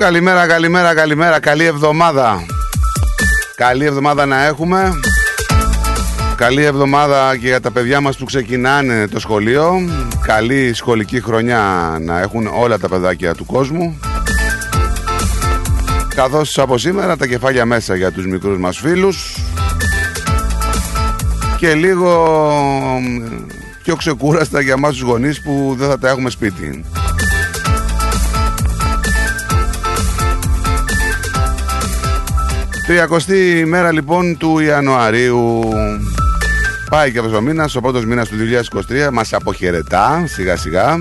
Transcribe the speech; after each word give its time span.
Καλημέρα, 0.00 0.46
καλημέρα, 0.46 0.94
καλημέρα. 0.94 1.40
Καλή 1.40 1.64
εβδομάδα. 1.64 2.44
Καλή 3.56 3.84
εβδομάδα 3.84 4.26
να 4.26 4.44
έχουμε. 4.44 5.00
Καλή 6.36 6.62
εβδομάδα 6.62 7.36
και 7.36 7.46
για 7.46 7.60
τα 7.60 7.70
παιδιά 7.70 8.00
μας 8.00 8.16
που 8.16 8.24
ξεκινάνε 8.24 9.08
το 9.08 9.20
σχολείο. 9.20 9.72
Καλή 10.22 10.74
σχολική 10.74 11.20
χρονιά 11.20 11.96
να 12.00 12.20
έχουν 12.20 12.46
όλα 12.46 12.78
τα 12.78 12.88
παιδάκια 12.88 13.34
του 13.34 13.44
κόσμου. 13.44 13.98
Καθώς 16.14 16.58
από 16.58 16.78
σήμερα 16.78 17.16
τα 17.16 17.26
κεφάλια 17.26 17.64
μέσα 17.64 17.94
για 17.94 18.12
τους 18.12 18.26
μικρούς 18.26 18.58
μας 18.58 18.78
φίλους. 18.78 19.36
Και 21.58 21.74
λίγο 21.74 22.38
πιο 23.82 23.96
ξεκούραστα 23.96 24.60
για 24.60 24.72
εμάς 24.72 24.90
τους 24.90 25.02
γονείς 25.02 25.42
που 25.42 25.74
δεν 25.78 25.88
θα 25.88 25.98
τα 25.98 26.08
έχουμε 26.08 26.30
σπίτι. 26.30 26.84
Τριακοστή 32.90 33.58
ημέρα 33.58 33.92
λοιπόν 33.92 34.36
του 34.36 34.58
Ιανουαρίου. 34.58 35.60
Πάει 36.90 37.12
και 37.12 37.18
αυτός 37.18 37.34
ο 37.34 37.40
μήνας, 37.40 37.74
ο 37.74 37.80
πρώτος 37.80 38.04
μήνας 38.04 38.28
του 38.28 38.36
2023. 39.06 39.10
Μας 39.12 39.32
αποχαιρετά 39.32 40.22
σιγά 40.26 40.56
σιγά. 40.56 40.98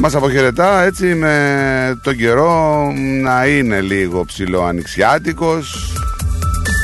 Μας 0.00 0.14
αποχαιρετά 0.14 0.82
έτσι 0.82 1.04
με 1.04 1.98
τον 2.02 2.16
καιρό 2.16 2.86
να 3.22 3.46
είναι 3.46 3.80
λίγο 3.80 4.24
ψηλό 4.24 4.62
ανοιξιάτικο. 4.62 5.58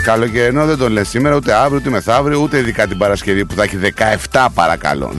Καλοκαιρινό 0.04 0.66
δεν 0.66 0.76
τον 0.76 0.92
λες 0.92 1.08
σήμερα, 1.08 1.36
ούτε 1.36 1.54
αύριο, 1.54 1.76
ούτε 1.76 1.90
μεθαύριο, 1.90 2.38
ούτε 2.38 2.58
ειδικά 2.58 2.86
την 2.86 2.98
Παρασκευή 2.98 3.44
που 3.44 3.54
θα 3.54 3.62
έχει 3.62 3.78
17 4.30 4.46
παρακαλώ. 4.54 5.12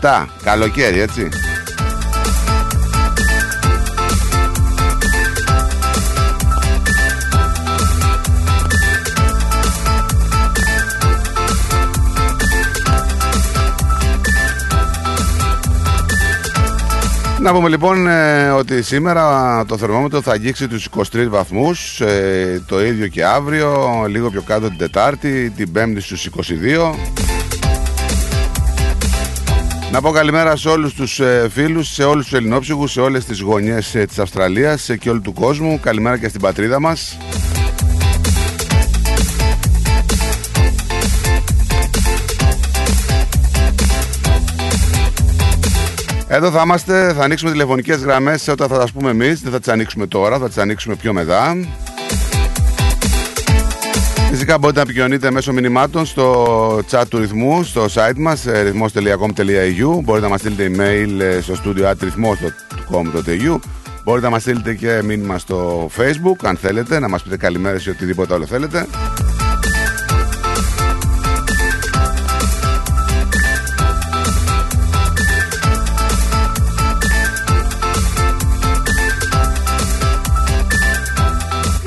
17 0.00 0.26
καλοκαίρι, 0.42 1.00
έτσι. 1.00 1.28
Να 17.40 17.52
πούμε 17.52 17.68
λοιπόν 17.68 18.06
ε, 18.06 18.50
ότι 18.50 18.82
σήμερα 18.82 19.64
το 19.64 19.76
θερμόμετρο 19.76 20.22
θα 20.22 20.32
αγγίξει 20.32 20.68
τους 20.68 20.88
23 20.96 21.26
βαθμούς, 21.28 22.00
ε, 22.00 22.62
το 22.66 22.84
ίδιο 22.84 23.06
και 23.08 23.24
αύριο, 23.24 24.04
λίγο 24.08 24.30
πιο 24.30 24.42
κάτω 24.42 24.68
την 24.68 24.78
Τετάρτη, 24.78 25.50
την 25.56 25.72
Πέμπτη 25.72 26.00
στους 26.00 26.26
22. 26.26 26.94
Να 29.92 30.00
πω 30.00 30.10
καλημέρα 30.10 30.56
σε 30.56 30.68
όλους 30.68 30.94
τους 30.94 31.20
ε, 31.20 31.48
φίλους, 31.52 31.88
σε 31.88 32.04
όλους 32.04 32.24
τους 32.24 32.38
ελληνόψυχους, 32.38 32.92
σε 32.92 33.00
όλες 33.00 33.24
τις 33.24 33.40
γωνιές 33.40 33.90
της 33.90 34.18
Αυστραλίας 34.18 34.90
και 35.00 35.10
όλου 35.10 35.20
του 35.20 35.32
κόσμου. 35.32 35.80
Καλημέρα 35.80 36.18
και 36.18 36.28
στην 36.28 36.40
πατρίδα 36.40 36.80
μας. 36.80 37.18
Εδώ 46.32 46.50
θα 46.50 46.62
είμαστε, 46.64 47.12
θα 47.12 47.22
ανοίξουμε 47.24 47.50
τηλεφωνικές 47.50 47.96
γραμμές 47.96 48.48
όταν 48.48 48.68
θα 48.68 48.78
τα 48.78 48.86
πούμε 48.94 49.10
εμείς. 49.10 49.40
Δεν 49.40 49.52
θα 49.52 49.58
τις 49.58 49.68
ανοίξουμε 49.68 50.06
τώρα, 50.06 50.38
θα 50.38 50.46
τις 50.46 50.58
ανοίξουμε 50.58 50.94
πιο 50.94 51.12
μετά. 51.12 51.56
Φυσικά 54.30 54.58
μπορείτε 54.58 54.78
να 54.78 54.84
επικοινωνείτε 54.84 55.30
μέσω 55.30 55.52
μηνυμάτων 55.52 56.06
στο 56.06 56.80
chat 56.90 57.02
του 57.08 57.18
ρυθμού, 57.18 57.62
στο 57.62 57.84
site 57.84 58.16
μας 58.16 58.44
ρυθμός.com.au 58.62 60.00
Μπορείτε 60.02 60.26
να 60.26 60.28
μας 60.28 60.40
στείλετε 60.40 60.70
email 60.70 61.20
ε, 61.20 61.40
στο 61.40 61.54
studio 61.64 61.90
at 61.90 61.94
Μπορείτε 64.04 64.26
να 64.26 64.30
μας 64.30 64.42
στείλετε 64.42 64.74
και 64.74 65.00
μήνυμα 65.04 65.38
στο 65.38 65.90
facebook 65.96 66.36
αν 66.42 66.56
θέλετε, 66.56 66.98
να 66.98 67.08
μας 67.08 67.22
πείτε 67.22 67.36
καλημέρα 67.36 67.78
ή 67.86 67.90
οτιδήποτε 67.90 68.34
άλλο 68.34 68.46
θέλετε. 68.46 68.86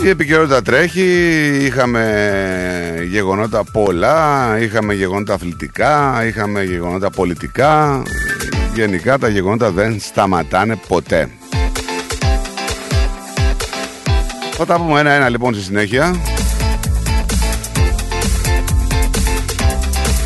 Η 0.03 0.09
επικαιρότητα 0.09 0.61
τρέχει, 0.61 1.01
είχαμε 1.65 3.05
γεγονότα 3.09 3.63
πολλά, 3.71 4.57
είχαμε 4.59 4.93
γεγονότα 4.93 5.33
αθλητικά, 5.33 6.25
είχαμε 6.25 6.63
γεγονότα 6.63 7.09
πολιτικά. 7.09 8.03
Γενικά 8.73 9.17
τα 9.17 9.27
γεγονότα 9.27 9.71
δεν 9.71 9.99
σταματάνε 9.99 10.75
ποτέ. 10.87 11.29
Θα 14.51 14.65
τα 14.65 14.77
πούμε 14.77 14.99
ένα-ένα 14.99 15.29
λοιπόν 15.29 15.53
στη 15.53 15.63
συνέχεια. 15.63 16.15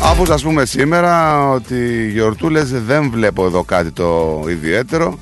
Αφού 0.02 0.32
ας 0.32 0.42
πούμε 0.42 0.64
σήμερα 0.64 1.44
ότι 1.48 2.08
γιορτούλες 2.12 2.70
δεν 2.70 3.10
βλέπω 3.10 3.44
εδώ 3.44 3.64
κάτι 3.64 3.90
το 3.90 4.44
ιδιαίτερο 4.48 5.18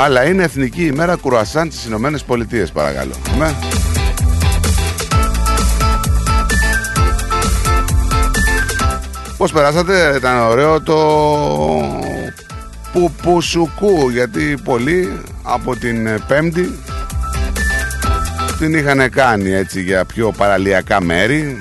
Αλλά 0.00 0.24
είναι 0.24 0.42
Εθνική 0.42 0.84
ημέρα 0.84 1.16
κουρασάν 1.16 1.70
στις 1.70 1.84
Ηνωμένες 1.84 2.22
Πολιτείες 2.22 2.70
παρακαλώ. 2.70 3.12
Ναι. 3.38 3.54
Πώς 9.36 9.52
περάσατε, 9.52 10.14
ήταν 10.16 10.38
ωραίο 10.38 10.80
το 10.80 10.96
Πουπουσουκού 12.92 14.08
γιατί 14.08 14.58
πολλοί 14.64 15.20
από 15.42 15.76
την 15.76 16.08
Πέμπτη 16.26 16.78
την 18.58 18.74
είχαν 18.74 19.10
κάνει 19.10 19.50
έτσι 19.50 19.82
για 19.82 20.04
πιο 20.04 20.32
παραλιακά 20.36 21.02
μέρη 21.02 21.58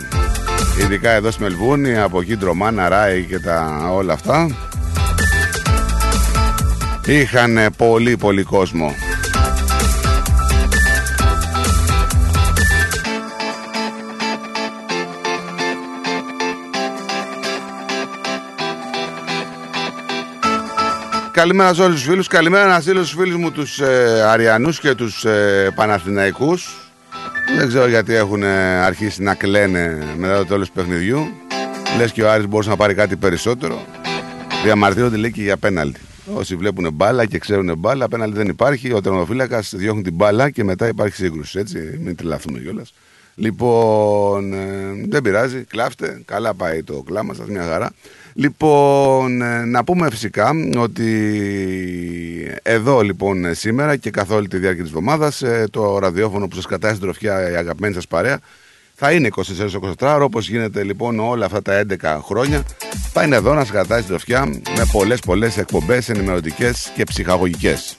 ειδικά 0.80 1.10
εδώ 1.10 1.32
στη 1.32 1.42
Μελβούνι 1.42 1.98
από 1.98 2.22
εκεί 2.22 2.38
Ντρομάνα, 2.38 2.90
Ράι 2.90 3.24
και 3.24 3.40
τα 3.40 3.90
όλα 3.94 4.14
αυτά 4.14 4.48
Είχαν 7.08 7.60
πολύ 7.78 8.18
πολύ 8.18 8.44
κόσμο 8.44 8.96
καλημέρα 21.38 21.74
σε 21.74 21.82
όλους 21.82 21.96
τους 21.96 22.10
φίλους. 22.10 22.28
Καλημέρα 22.28 22.68
να 22.68 22.80
στείλω 22.80 23.04
στους 23.04 23.22
φίλους 23.22 23.38
μου 23.38 23.52
τους 23.52 23.80
ε, 23.80 24.24
Αριανούς 24.28 24.80
και 24.80 24.96
τους 24.96 25.26
ε, 25.26 25.72
Παναθηναϊκούς. 25.76 26.92
Δεν 27.58 27.68
ξέρω 27.68 27.88
γιατί 27.88 28.14
έχουν 28.14 28.44
ε, 28.44 28.78
αρχίσει 28.84 29.22
να 29.22 29.34
κλαίνε 29.34 29.98
μετά 30.18 30.38
το 30.38 30.46
τέλος 30.46 30.68
του 30.68 30.74
παιχνιδιού. 30.74 31.28
Λες 31.98 32.12
και 32.12 32.24
ο 32.24 32.32
Άρης 32.32 32.48
μπορούσε 32.48 32.70
να 32.70 32.76
πάρει 32.76 32.94
κάτι 32.94 33.16
περισσότερο. 33.16 33.86
Διαμαρτύρονται 34.64 35.18
λέει 35.18 35.32
και 35.32 35.42
για 35.42 35.58
πέναλτι. 35.58 36.00
Όσοι 36.34 36.56
βλέπουν 36.56 36.94
μπάλα 36.94 37.26
και 37.26 37.38
ξέρουν 37.38 37.78
μπάλα, 37.78 38.06
απέναντι 38.06 38.36
δεν 38.36 38.48
υπάρχει. 38.48 38.94
Ο 38.94 39.02
τερματοφύλακας 39.02 39.74
διώχνει 39.76 40.02
την 40.02 40.14
μπάλα 40.14 40.50
και 40.50 40.64
μετά 40.64 40.88
υπάρχει 40.88 41.16
σύγκρουση. 41.16 41.60
Έτσι, 41.60 42.00
μην 42.04 42.16
τρελαθούμε 42.16 42.60
κιόλας. 42.60 42.94
Λοιπόν, 43.36 44.54
ε, 44.54 45.06
δεν 45.08 45.22
πειράζει, 45.22 45.64
κλάφτε. 45.64 46.22
Καλά 46.26 46.54
πάει 46.54 46.84
το 46.84 47.04
κλάμα 47.06 47.34
σας, 47.34 47.48
μια 47.48 47.64
χαρά. 47.64 47.92
Λοιπόν, 48.34 49.42
ε, 49.42 49.66
να 49.66 49.84
πούμε 49.84 50.10
φυσικά 50.10 50.52
ότι 50.78 51.10
εδώ 52.62 53.02
λοιπόν 53.02 53.56
σήμερα 53.56 53.96
και 53.96 54.12
καθ' 54.12 54.32
όλη 54.32 54.48
τη 54.48 54.58
διάρκεια 54.58 54.84
της 54.84 54.92
εβδομάδας 54.92 55.42
ε, 55.42 55.68
το 55.72 55.98
ραδιόφωνο 55.98 56.48
που 56.48 56.56
σας 56.56 56.66
κρατάει 56.66 56.92
στην 56.92 57.04
τροφιά 57.04 57.52
η 57.52 57.56
αγαπημένη 57.56 57.94
σας 57.94 58.08
παρέα 58.08 58.40
θα 59.00 59.12
είναι 59.12 59.30
24-24 60.00 60.20
όπως 60.22 60.50
γίνεται 60.50 60.84
λοιπόν 60.84 61.20
όλα 61.20 61.46
αυτά 61.46 61.62
τα 61.62 61.84
11 62.02 62.20
χρόνια 62.24 62.64
θα 63.14 63.24
είναι 63.24 63.36
εδώ 63.36 63.54
να 63.54 63.60
σας 63.60 63.72
κρατάει 63.72 64.02
στην 64.02 64.10
τροφιά 64.10 64.46
με 64.78 64.86
πολλές 64.92 65.20
πολλές 65.20 65.58
εκπομπές 65.58 66.10
ενημερωτικές 66.10 66.92
και 66.96 67.04
ψυχαγωγικές. 67.04 67.96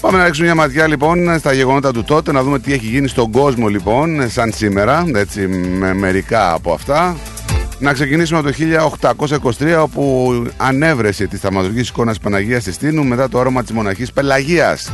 Πάμε 0.00 0.18
να 0.18 0.24
ρίξουμε 0.24 0.46
μια 0.46 0.54
ματιά 0.54 0.86
λοιπόν 0.86 1.38
στα 1.38 1.52
γεγονότα 1.52 1.92
του 1.92 2.04
τότε, 2.04 2.32
να 2.32 2.42
δούμε 2.42 2.58
τι 2.58 2.72
έχει 2.72 2.86
γίνει 2.86 3.08
στον 3.08 3.30
κόσμο 3.30 3.68
λοιπόν, 3.68 4.30
σαν 4.30 4.52
σήμερα, 4.52 5.04
έτσι 5.14 5.46
με 5.48 5.94
μερικά 5.94 6.52
από 6.52 6.72
αυτά. 6.72 7.16
Να 7.80 7.92
ξεκινήσουμε 7.92 8.38
από 8.38 8.48
το 8.48 8.54
1823 9.58 9.80
όπου 9.82 10.32
ανεύρεση 10.56 11.26
της 11.26 11.38
θαυματουργικής 11.38 11.88
εικόνας 11.88 12.18
Παναγίας 12.18 12.64
της 12.64 12.76
Τίνου 12.76 13.04
μετά 13.04 13.28
το 13.28 13.38
όραμα 13.38 13.62
της 13.62 13.72
μοναχής 13.72 14.12
Πελαγίας. 14.12 14.92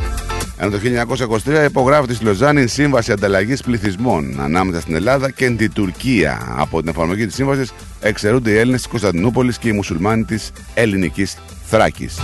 Ενώ 0.57 0.71
το 0.71 0.77
1923 0.77 1.65
υπογράφεται 1.65 2.13
στη 2.13 2.25
Λωζάνη 2.25 2.67
Σύμβαση 2.67 3.11
Ανταλλαγής 3.11 3.61
Πληθυσμών 3.61 4.39
ανάμεσα 4.39 4.81
στην 4.81 4.95
Ελλάδα 4.95 5.31
και 5.31 5.49
την 5.49 5.73
Τουρκία. 5.73 6.55
Από 6.57 6.79
την 6.79 6.89
εφαρμογή 6.89 7.25
της 7.25 7.35
σύμβασης 7.35 7.73
εξαιρούνται 7.99 8.51
οι 8.51 8.57
Έλληνες 8.57 8.81
της 8.81 8.89
Κωνσταντινούπολης 8.89 9.57
και 9.57 9.67
οι 9.69 9.71
Μουσουλμάνοι 9.71 10.23
της 10.23 10.51
Ελληνικής 10.73 11.37
Θράκης. 11.65 12.19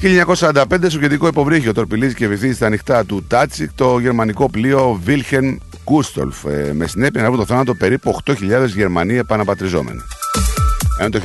1945 0.00 0.62
Σοβιετικό 0.88 1.26
υποβρύχιο 1.26 1.72
τορπιλίζει 1.72 2.14
και 2.14 2.28
βυθίζει 2.28 2.54
στα 2.54 2.66
ανοιχτά 2.66 3.04
του 3.04 3.24
Ντάντσιχ 3.28 3.70
το 3.74 3.98
γερμανικό 3.98 4.50
πλοίο 4.50 5.00
Wilhelm 5.06 5.56
Gustolf 5.90 6.50
ε, 6.50 6.72
με 6.72 6.86
συνέπεια 6.86 7.22
να 7.22 7.26
βρουν 7.26 7.40
το 7.40 7.46
θάνατο 7.46 7.74
περίπου 7.74 8.18
8.000 8.24 8.34
Γερμανοί 8.66 9.16
επαναπατριζόμενοι. 9.16 10.00
Ενώ 10.98 11.08
το 11.08 11.20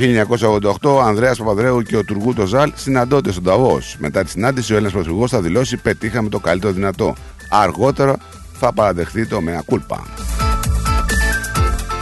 1988 0.81 0.95
ο 0.95 1.01
Ανδρέας 1.01 1.37
Παπαδρέου 1.37 1.81
και 1.81 1.97
ο 1.97 2.03
Τουργούτο 2.03 2.45
Ζαλ 2.45 2.71
συναντώνται 2.75 3.31
στον 3.31 3.43
Ταβός. 3.43 3.95
Μετά 3.99 4.23
τη 4.23 4.29
συνάντηση, 4.29 4.71
ο 4.71 4.75
Έλληνας 4.75 4.93
Πρωθυπουργός 4.93 5.29
θα 5.29 5.41
δηλώσει: 5.41 5.77
Πετύχαμε 5.77 6.29
το 6.29 6.39
καλύτερο 6.39 6.73
δυνατό. 6.73 7.15
Αργότερα 7.49 8.17
θα 8.59 8.73
παραδεχθεί 8.73 9.25
το 9.25 9.41
με 9.41 9.57
ακούλπα. 9.57 10.03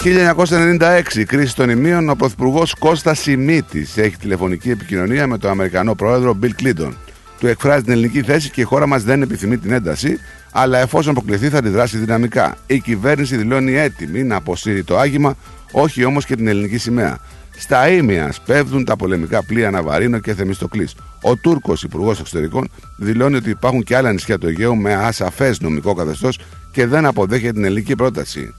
1996, 0.04 1.24
κρίση 1.26 1.56
των 1.56 1.70
ημείων, 1.70 2.10
ο 2.10 2.16
Πρωθυπουργός 2.16 2.74
Κώστας 2.74 3.20
Σιμίτης 3.20 3.98
έχει 3.98 4.18
τηλεφωνική 4.18 4.70
επικοινωνία 4.70 5.28
με 5.28 5.38
τον 5.38 5.50
Αμερικανό 5.50 5.96
πρόεδρο 5.96 6.34
Μπιλ 6.34 6.56
Κλίντον. 6.56 6.98
Του 7.40 7.48
εκφράζει 7.48 7.84
την 7.84 7.92
ελληνική 7.92 8.22
θέση 8.22 8.50
και 8.50 8.62
η 8.62 8.64
χώρα 8.64 8.88
μας 8.88 9.04
δεν 9.04 9.22
επιθυμεί 9.22 9.58
την 9.58 9.72
ένταση, 9.72 10.20
αλλά 10.54 10.78
εφόσον 10.78 11.12
αποκλειθεί 11.12 11.50
θα 11.50 11.58
αντιδράσει 11.58 11.98
δυναμικά. 11.98 12.56
Η 12.68 12.80
κυβέρνηση 12.80 13.38
δηλώνει 13.38 13.74
έτοιμη 13.74 14.24
να 14.24 14.36
αποσύρει 14.36 14.84
το 14.84 14.98
άγημα, 14.98 15.36
όχι 15.72 16.06
όμως 16.06 16.26
και 16.26 16.36
την 16.36 16.48
ελληνική 16.48 16.78
σημαία. 16.78 17.18
Στα 17.58 17.90
ίμια 17.90 18.32
σπέβδουν 18.32 18.86
τα 18.86 18.96
πολεμικά 18.96 19.44
πλοία 19.44 19.72
Ναβαρίνο 19.72 20.20
και 20.20 20.34
Θεμιστοκλής. 20.34 20.96
Ο 21.22 21.36
Τούρκος 21.36 21.84
Υπουργός 21.84 22.20
Εξωτερικών 22.20 22.70
δηλώνει 22.98 23.36
ότι 23.36 23.50
υπάρχουν 23.50 23.84
και 23.84 23.96
άλλα 23.96 24.12
νησιά 24.12 24.38
του 24.38 24.48
Αιγαίου 24.48 24.76
με 24.76 24.94
ασαφές 24.94 25.60
νομικό 25.60 25.94
καθεστώς 25.94 26.40
και 26.72 26.88
δεν 26.88 27.06
αποδέχεται 27.06 27.54
την 27.54 27.64
ελληνική 27.64 27.96
πρόταση 27.96 28.54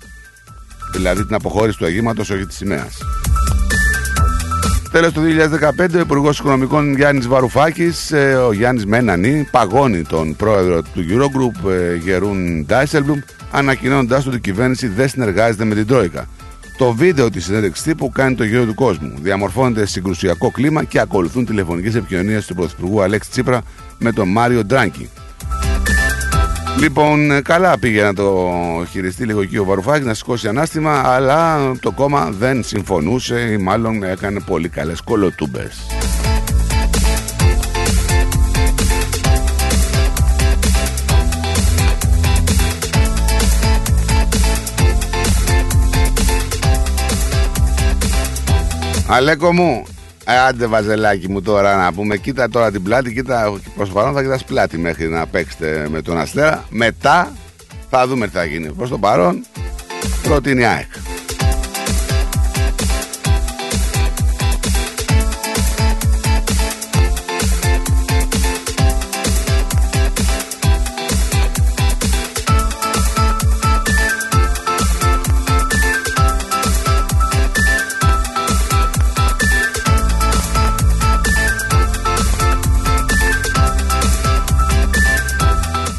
δηλαδή 0.95 1.25
την 1.25 1.35
αποχώρηση 1.35 1.79
του 1.79 1.85
αγήματος, 1.85 2.31
όχι 2.31 2.47
της 2.47 2.57
σημαίας. 2.57 2.99
Τέλος 4.95 5.13
του 5.13 5.23
2015, 5.23 5.97
ο 5.97 6.01
Υπουργός 6.01 6.39
Οικονομικών 6.39 6.97
Γιάννης 6.97 7.29
Βαρουφάκης, 7.29 8.13
ε, 8.13 8.35
ο 8.35 8.53
Γιάννης 8.53 8.87
Μένανη, 8.87 9.49
παγώνει 9.51 10.03
τον 10.03 10.37
πρόεδρο 10.37 10.83
του 10.83 11.05
Eurogroup, 11.09 11.71
ε, 11.71 11.95
Γερούν 11.95 12.65
Ντάισελμπλουμ, 12.67 13.21
ανακοινώνοντας 13.51 14.27
ότι 14.27 14.37
η 14.37 14.41
κυβέρνηση 14.41 14.89
δεν 14.89 15.09
συνεργάζεται 15.09 15.65
με 15.65 15.75
την 15.75 15.87
Τρόικα. 15.87 16.29
Το 16.79 16.93
βίντεο 16.93 17.31
της 17.31 17.45
συνέντευξης 17.45 17.85
τύπου 17.85 18.11
κάνει 18.11 18.35
το 18.35 18.45
γύρο 18.45 18.65
του 18.65 18.75
κόσμου. 18.75 19.13
Διαμορφώνεται 19.23 19.87
συγκρουσιακό 19.87 20.51
κλίμα 20.51 20.85
και 20.85 21.01
ακολουθούν 21.01 21.45
τηλεφωνικές 21.45 21.95
επικοινωνίες 21.95 22.47
του 22.47 22.55
Πρωθυπουργού 22.55 23.03
Αλέξη 23.03 23.31
Τσίπρα 23.31 23.63
με 23.99 24.13
τον 24.13 24.29
Μάριο 24.29 24.65
Ντράγκη. 24.65 25.11
Λοιπόν, 26.79 27.31
ε, 27.31 27.41
καλά 27.41 27.79
πήγε 27.79 28.03
να 28.03 28.15
το 28.15 28.51
χειριστεί 28.91 29.25
λίγο 29.25 29.41
εκεί 29.41 29.59
ο 29.59 29.65
Βαρουφάκης 29.65 30.07
να 30.07 30.15
σηκώσει 30.15 30.49
ανάστημα, 30.49 31.03
αλλά 31.05 31.73
το 31.81 31.91
κόμμα 31.91 32.31
δεν 32.31 32.63
συμφωνούσε 32.65 33.41
ή 33.41 33.57
μάλλον 33.57 34.03
έκανε 34.03 34.41
πολύ 34.41 34.69
καλές 34.69 35.01
κολοτούμπες. 35.01 35.87
Αλέκο 49.07 49.53
μου, 49.53 49.83
ε, 49.89 49.94
άντε 50.25 50.67
βαζελάκι 50.67 51.31
μου 51.31 51.43
τώρα 51.43 51.77
να 51.77 51.93
πούμε, 51.93 52.17
κοίτα 52.17 52.49
τώρα 52.49 52.71
την 52.71 52.83
πλάτη, 52.83 53.13
κοίτα 53.13 53.59
προσπαθώ 53.77 54.13
θα 54.13 54.23
κοιτάς 54.23 54.45
πλάτη 54.45 54.79
μέχρι 54.79 55.09
να 55.09 55.27
παίξετε 55.27 55.87
με 55.91 56.03
τον 56.03 56.19
Αστέρα. 56.19 56.65
Μετά 56.69 57.33
θα 57.91 58.07
δούμε 58.07 58.27
τι 58.27 58.33
θα 58.33 58.45
γίνει. 58.45 58.73
Προς 58.73 58.89
το 58.89 58.99
παρόν, 58.99 59.45
πρώτη 60.23 60.51
είναι 60.51 60.61
η 60.61 60.65
ΑΕΚ. 60.65 61.14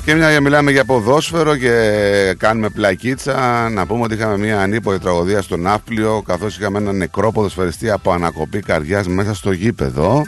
Και 0.06 0.16
μια 0.16 0.42
μιλάμε 0.42 0.72
για 0.72 0.86
ποδόσφαιρο 0.86 1.56
και 1.56 2.36
κάνουμε 2.38 2.70
πλακίτσα, 2.70 3.70
να 3.70 3.86
πούμε 3.86 4.04
ότι 4.04 4.14
είχαμε 4.14 4.38
μια 4.38 4.62
ανίποδη 4.62 5.00
τραγωδία 5.00 5.42
στο 5.42 5.58
Ναύπλιο, 5.58 6.22
καθώς 6.26 6.58
είχαμε 6.58 6.78
ένα 6.78 6.92
νεκρό 6.92 7.32
ποδοσφαιριστή 7.32 7.90
από 7.90 8.12
ανακοπή 8.12 8.60
καρδιάς 8.60 9.08
μέσα 9.08 9.34
στο 9.34 9.52
γήπεδο. 9.52 10.22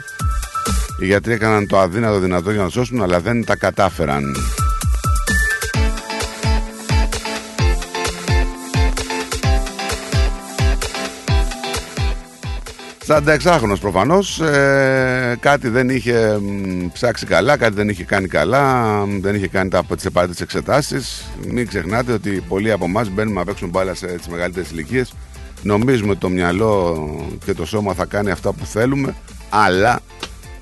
Οι 1.01 1.05
γιατροί 1.05 1.33
έκαναν 1.33 1.67
το 1.67 1.79
αδύνατο 1.79 2.19
δυνατό 2.19 2.51
για 2.51 2.61
να 2.61 2.69
σώσουν, 2.69 3.01
αλλά 3.03 3.19
δεν 3.19 3.45
τα 3.45 3.55
κατάφεραν. 3.55 4.35
Σαν 13.07 13.27
εξάχρονος 13.27 13.79
προφανώς, 13.79 14.39
ε, 14.39 15.37
κάτι 15.39 15.69
δεν 15.69 15.89
είχε 15.89 16.39
ψάξει 16.93 17.25
καλά, 17.25 17.57
κάτι 17.57 17.75
δεν 17.75 17.89
είχε 17.89 18.03
κάνει 18.03 18.27
καλά, 18.27 19.03
δεν 19.05 19.35
είχε 19.35 19.47
κάνει 19.47 19.69
τα, 19.69 19.83
τις 19.95 20.05
απαραίτητες 20.05 20.43
εξετάσεις. 20.43 21.25
Μην 21.47 21.67
ξεχνάτε 21.67 22.11
ότι 22.11 22.43
πολλοί 22.47 22.71
από 22.71 22.85
εμάς 22.85 23.09
μπαίνουμε 23.09 23.39
να 23.39 23.45
παίξουν 23.45 23.69
μπάλα 23.69 23.93
σε 23.93 24.05
τις 24.07 24.27
μεγαλύτερες 24.27 24.71
ηλικίες. 24.71 25.13
Νομίζουμε 25.61 26.11
ότι 26.11 26.19
το 26.19 26.29
μυαλό 26.29 27.09
και 27.45 27.53
το 27.53 27.65
σώμα 27.65 27.93
θα 27.93 28.05
κάνει 28.05 28.31
αυτά 28.31 28.53
που 28.53 28.65
θέλουμε, 28.65 29.15
αλλά 29.49 29.99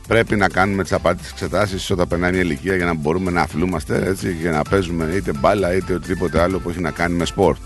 πρέπει 0.08 0.36
να 0.36 0.50
κάνουμε 0.50 0.84
τις 0.84 0.94
απαραίτητες 0.94 1.30
εξετάσεις 1.32 1.90
όταν 1.90 2.08
περνάει 2.08 2.32
μια 2.32 2.42
ηλικία 2.42 2.76
για 2.76 2.86
να 2.86 2.94
μπορούμε 2.94 3.32
να 3.32 3.42
αθλούμαστε 3.42 4.04
έτσι, 4.08 4.38
και 4.42 4.50
να 4.50 4.62
παίζουμε 4.62 5.12
είτε 5.16 5.32
μπάλα 5.34 5.76
είτε 5.76 5.94
οτιδήποτε 5.94 6.42
άλλο 6.42 6.60
που 6.60 6.70
έχει 6.70 6.82
να 6.82 6.92
κάνει 6.92 7.16
με 7.16 7.26
σπορτ. 7.26 7.58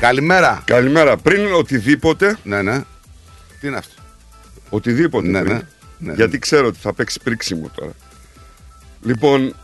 Καλημέρα! 0.00 0.62
Καλημέρα. 0.64 1.16
Πριν 1.16 1.52
οτιδήποτε, 1.52 2.36
Ναι, 2.42 2.62
ναι. 2.62 2.78
Τι 3.60 3.66
είναι 3.66 3.76
αυτό; 3.76 3.97
Οτιδήποτε 4.70 5.28
Ναι, 5.28 5.40
πριν, 5.40 5.54
ναι, 5.54 5.62
ναι. 5.98 6.14
γιατί 6.14 6.38
ξέρω 6.38 6.66
ότι 6.66 6.78
θα 6.78 6.92
παίξει 6.92 7.20
πρίξιμο 7.22 7.70
τώρα. 7.74 7.92
Λοιπόν, 9.02 9.54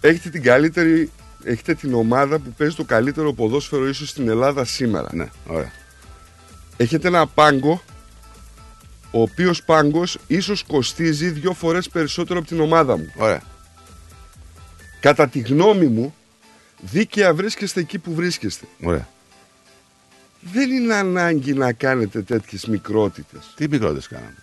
έχετε 0.00 0.28
την 0.30 0.42
καλύτερη, 0.42 1.10
έχετε 1.44 1.74
την 1.74 1.94
ομάδα 1.94 2.38
που 2.38 2.52
παίζει 2.56 2.74
το 2.74 2.84
καλύτερο 2.84 3.32
ποδόσφαιρο 3.32 3.88
ίσως 3.88 4.08
στην 4.08 4.28
Ελλάδα 4.28 4.64
σήμερα. 4.64 5.08
Ναι, 5.12 5.28
ωραία. 5.46 5.72
Έχετε 6.76 7.08
ένα 7.08 7.26
πάγκο, 7.26 7.82
ο 9.10 9.22
οποίος 9.22 9.62
πάγκος 9.62 10.18
ίσως 10.26 10.62
κοστίζει 10.62 11.30
δύο 11.30 11.52
φορές 11.52 11.88
περισσότερο 11.88 12.38
από 12.38 12.48
την 12.48 12.60
ομάδα 12.60 12.96
μου. 12.96 13.12
Ωραία. 13.16 13.42
Κατά 15.00 15.28
τη 15.28 15.38
γνώμη 15.38 15.86
μου, 15.86 16.14
δίκαια 16.80 17.34
βρίσκεστε 17.34 17.80
εκεί 17.80 17.98
που 17.98 18.14
βρίσκεστε. 18.14 18.66
Ωραία. 18.82 19.08
Δεν 20.52 20.70
είναι 20.70 20.94
ανάγκη 20.94 21.52
να 21.52 21.72
κάνετε 21.72 22.22
τέτοιες 22.22 22.66
μικρότητες. 22.66 23.40
Τι 23.56 23.68
μικρότερε 23.68 24.00
κάναμε; 24.08 24.34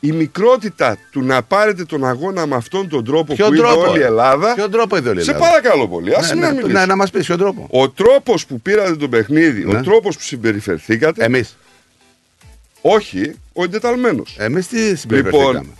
Η 0.00 0.12
μικρότητα 0.12 0.98
του 1.10 1.22
να 1.22 1.42
πάρετε 1.42 1.84
τον 1.84 2.04
αγώνα 2.04 2.46
με 2.46 2.56
αυτόν 2.56 2.88
τον 2.88 3.04
τρόπο 3.04 3.34
Ποιον 3.34 3.50
που 3.50 3.56
τρόπο, 3.56 3.80
είδε 3.80 3.88
όλη 3.88 3.98
η 3.98 4.02
ε; 4.02 4.06
Ελλάδα. 4.06 4.54
Ποιον 4.54 4.70
τρόπο 4.70 4.96
είδε 4.96 5.08
όλη 5.08 5.20
η 5.20 5.22
Σε 5.24 5.30
Ελλάδα; 5.30 5.48
παρακαλώ 5.50 5.88
πολύ, 5.88 6.14
άσε 6.14 6.34
Ναι, 6.34 6.40
να 6.40 6.46
ναι, 6.46 6.52
μιλήσεις. 6.54 6.74
ναι, 6.74 6.86
να 6.86 6.96
μας 6.96 7.10
πεις 7.10 7.26
ποιον 7.26 7.38
τρόπο. 7.38 7.66
Ο 7.70 7.88
τρόπος 7.90 8.46
που 8.46 8.60
πήρατε 8.60 8.96
το 8.96 9.08
παιχνίδι, 9.08 9.64
Ναι. 9.64 9.78
ο 9.78 9.82
τρόπος 9.82 10.16
που 10.16 10.22
συμπεριφερθήκατε, 10.22 11.24
Εμείς. 11.24 11.56
όχι 12.80 13.34
ο 13.52 13.62
εντεταλμένος. 13.64 14.36
Εμείς 14.38 14.66
τι 14.66 14.96
συμπεριφερθήκαμε; 14.96 15.52
Λοιπόν, 15.52 15.72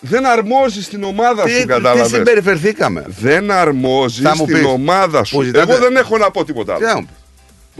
δεν 0.00 0.26
αρμόζει 0.26 0.82
στην 0.82 1.02
ομάδα 1.04 1.42
τι, 1.42 1.50
σου, 1.50 1.60
τι 1.60 1.66
κατάλαβες; 1.66 2.08
συμπεριφερθήκαμε; 2.10 3.04
Δεν 3.06 3.50
αρμόζει 3.50 4.22
Θα 4.22 4.36
μου 4.36 4.42
στην 4.44 4.54
πεις, 4.56 4.64
ομάδα 4.66 5.18
που 5.18 5.24
σου. 5.26 5.42
ζητάτε- 5.42 5.68
Εγώ 5.70 5.78
δεν 5.78 5.96
έχω 5.96 6.18
να 6.18 6.30
πω 6.30 6.44
τίποτα 6.44 6.74
Τι 6.76 6.84
άλλο. 6.84 7.06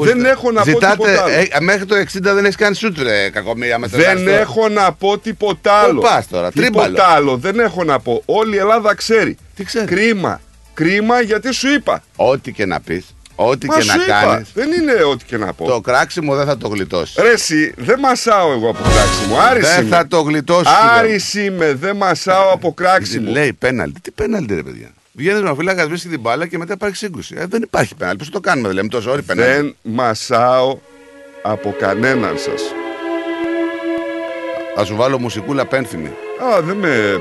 Δεν 0.05 0.17
ζητά- 0.17 0.31
έχω 0.31 0.51
να 0.53 0.61
πω 0.63 0.71
ζητάτε, 0.71 0.93
τίποτα 0.97 1.23
άλλο. 1.23 1.33
ε, 1.33 1.61
μέχρι 1.61 1.87
το 1.87 1.95
60 1.97 2.35
δεν 2.35 2.45
έχεις 2.45 2.57
κάνει 2.57 2.75
σούτρε 2.75 3.31
κακομοίρα 3.31 3.79
με 3.79 3.87
Δεν 3.87 4.29
έχω 4.29 4.69
να 4.69 4.93
πω 4.93 5.19
τίποτα 5.19 5.73
άλλο. 5.73 6.01
πας 6.01 6.29
τώρα, 6.29 6.51
τίποτα 6.53 6.85
τρίμπαλο. 6.85 7.13
άλλο 7.15 7.37
δεν 7.37 7.59
έχω 7.59 7.85
να 7.85 7.99
πω. 8.01 8.23
Όλη 8.27 8.55
η 8.55 8.59
Ελλάδα 8.59 8.95
ξέρει. 8.95 9.37
Τι 9.57 9.65
ξέρει; 9.65 9.87
Κρίμα. 9.87 10.41
Κρίμα 10.75 11.21
γιατί 11.21 11.53
σου 11.53 11.69
είπα. 11.73 12.03
Ό,τι 12.17 12.53
και 12.53 12.67
να 12.67 12.81
πεις, 12.81 13.15
ό,τι 13.35 13.67
Μα 13.67 13.75
και 13.75 13.81
σου 13.83 13.87
να 13.97 14.03
είπα. 14.05 14.21
κάνεις, 14.27 14.49
Δεν 14.55 14.73
είναι 14.73 14.93
ό,τι 15.05 15.25
και 15.25 15.37
να 15.37 15.53
πω. 15.53 15.65
το 15.67 15.81
κράξιμο 15.81 16.35
δεν 16.37 16.47
θα 16.47 16.57
το 16.57 16.69
γλιτώσεις. 16.69 17.17
Ρε 17.23 17.31
εσύ, 17.31 17.75
δεν 17.77 17.99
μασάω 17.99 18.53
εγώ 18.53 18.69
από 18.71 18.83
κράξιμο. 18.83 19.37
Άρης 19.51 19.69
Δεν 19.69 19.87
είμαι. 19.87 19.97
θα 19.97 20.07
το 20.07 20.21
γλιτώσεις. 20.21 20.73
Άρης 20.99 21.35
είμαι, 21.35 21.75
δεν 21.75 21.97
μασάω 21.97 22.53
από 22.53 22.73
κράξιμο. 22.73 23.31
Λέει 23.31 23.53
πέναλτι. 23.53 24.01
Τι 24.01 24.11
πέναλτι, 24.11 24.55
ρε 24.55 24.63
παιδιά. 24.63 24.89
Βγαίνει 25.19 25.49
ο 25.49 25.55
φύλακα, 25.55 25.89
βρίσκει 25.89 26.09
την 26.09 26.21
μπάλα 26.21 26.47
και 26.47 26.59
μετά 26.59 26.73
υπάρχει 26.73 26.97
σύγκρουση. 26.97 27.35
Ε, 27.39 27.47
δεν 27.47 27.63
υπάρχει 27.63 27.95
πέναλτι. 27.95 28.19
Πώς 28.19 28.31
το 28.31 28.41
κάνουμε, 28.41 28.69
δηλαδή, 28.69 28.87
με 28.87 28.93
τόσο 28.93 29.11
όρι 29.11 29.23
πέναλτι. 29.23 29.53
Δεν 29.53 29.77
μασάω 29.83 30.79
από 31.43 31.75
κανέναν 31.79 32.39
σας. 32.39 32.63
Θα 34.77 34.85
σου 34.85 34.97
βάλω 34.97 35.19
μουσικούλα 35.19 35.67
πένθυμη. 35.67 36.09
Α, 36.43 36.63
δεν 36.63 36.77
με... 36.77 37.21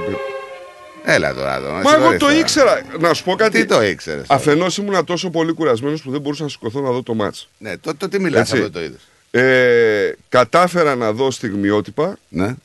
Έλα 1.04 1.34
τώρα 1.34 1.56
εδώ. 1.56 1.72
Μα 1.72 1.96
εγώ 1.96 2.18
το 2.18 2.32
ήξερα. 2.32 2.82
Να 3.00 3.14
σου 3.14 3.24
πω 3.24 3.36
κάτι. 3.36 3.60
Τι 3.60 3.66
το 3.66 3.84
ήξερες. 3.84 4.26
Αφενός 4.30 4.78
ήμουν 4.78 5.06
τόσο 5.06 5.30
πολύ 5.30 5.52
κουρασμένος 5.54 6.02
που 6.02 6.12
δεν 6.12 6.22
μπορούσα 6.22 6.44
να 6.44 6.50
σηκωθώ 6.50 6.82
να 6.82 6.92
δω 6.92 7.04
το 7.04 7.14
μάτς. 7.14 7.50
Ναι, 7.58 7.78
το, 7.78 7.96
το 7.96 8.08
τι 8.10 8.20
μιλάς, 8.20 8.42
Έτσι. 8.42 8.58
αυτό 8.58 8.72
το 8.72 8.84
είδες. 8.84 9.02
Ε, 9.32 10.16
κατάφερα 10.30 10.96
να 10.96 11.12
δω 11.12 11.32
στιγμιότυπα 11.32 12.18
Ναι. 12.30 12.56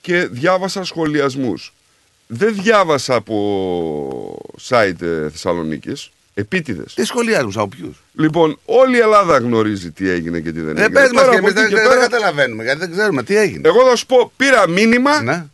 και 0.00 0.26
διάβασα 0.26 0.84
σχολιασμούς. 0.84 1.72
Δεν 2.36 2.54
διάβασα 2.54 3.14
από 3.14 4.38
site 4.68 5.00
ε, 5.02 5.28
Θεσσαλονίκης, 5.30 6.10
επίτηδες. 6.34 6.94
Τι 6.94 7.04
σχολιάζουμε 7.04 7.52
από 7.56 7.68
ποιους; 7.68 8.02
Λοιπόν, 8.14 8.58
όλη 8.64 8.96
η 8.96 9.00
Ελλάδα 9.00 9.38
γνωρίζει 9.38 9.90
τι 9.90 10.08
έγινε 10.08 10.40
και 10.40 10.52
τι 10.52 10.60
δεν 10.60 10.76
Ε, 10.76 10.80
έγινε. 10.82 11.00
πες 11.00 11.10
μας 11.12 11.22
Τώρα 11.22 11.32
και 11.32 11.38
από 11.38 11.46
εμείς 11.48 11.60
εκεί 11.60 11.60
δεν, 11.60 11.68
και 11.68 11.88
δεν 11.88 11.88
πέρα, 11.88 12.00
καταλαβαίνουμε 12.00 12.62
γιατί 12.62 12.78
δεν 12.78 12.90
ξέρουμε 12.90 13.22
τι 13.22 13.36
έγινε. 13.36 13.68
Εγώ 13.68 13.88
θα 13.88 13.96
σου 13.96 14.06
πω, 14.06 14.32
πήρα 14.36 14.68
μήνυμα 14.68 15.22
Ναι, 15.22 15.44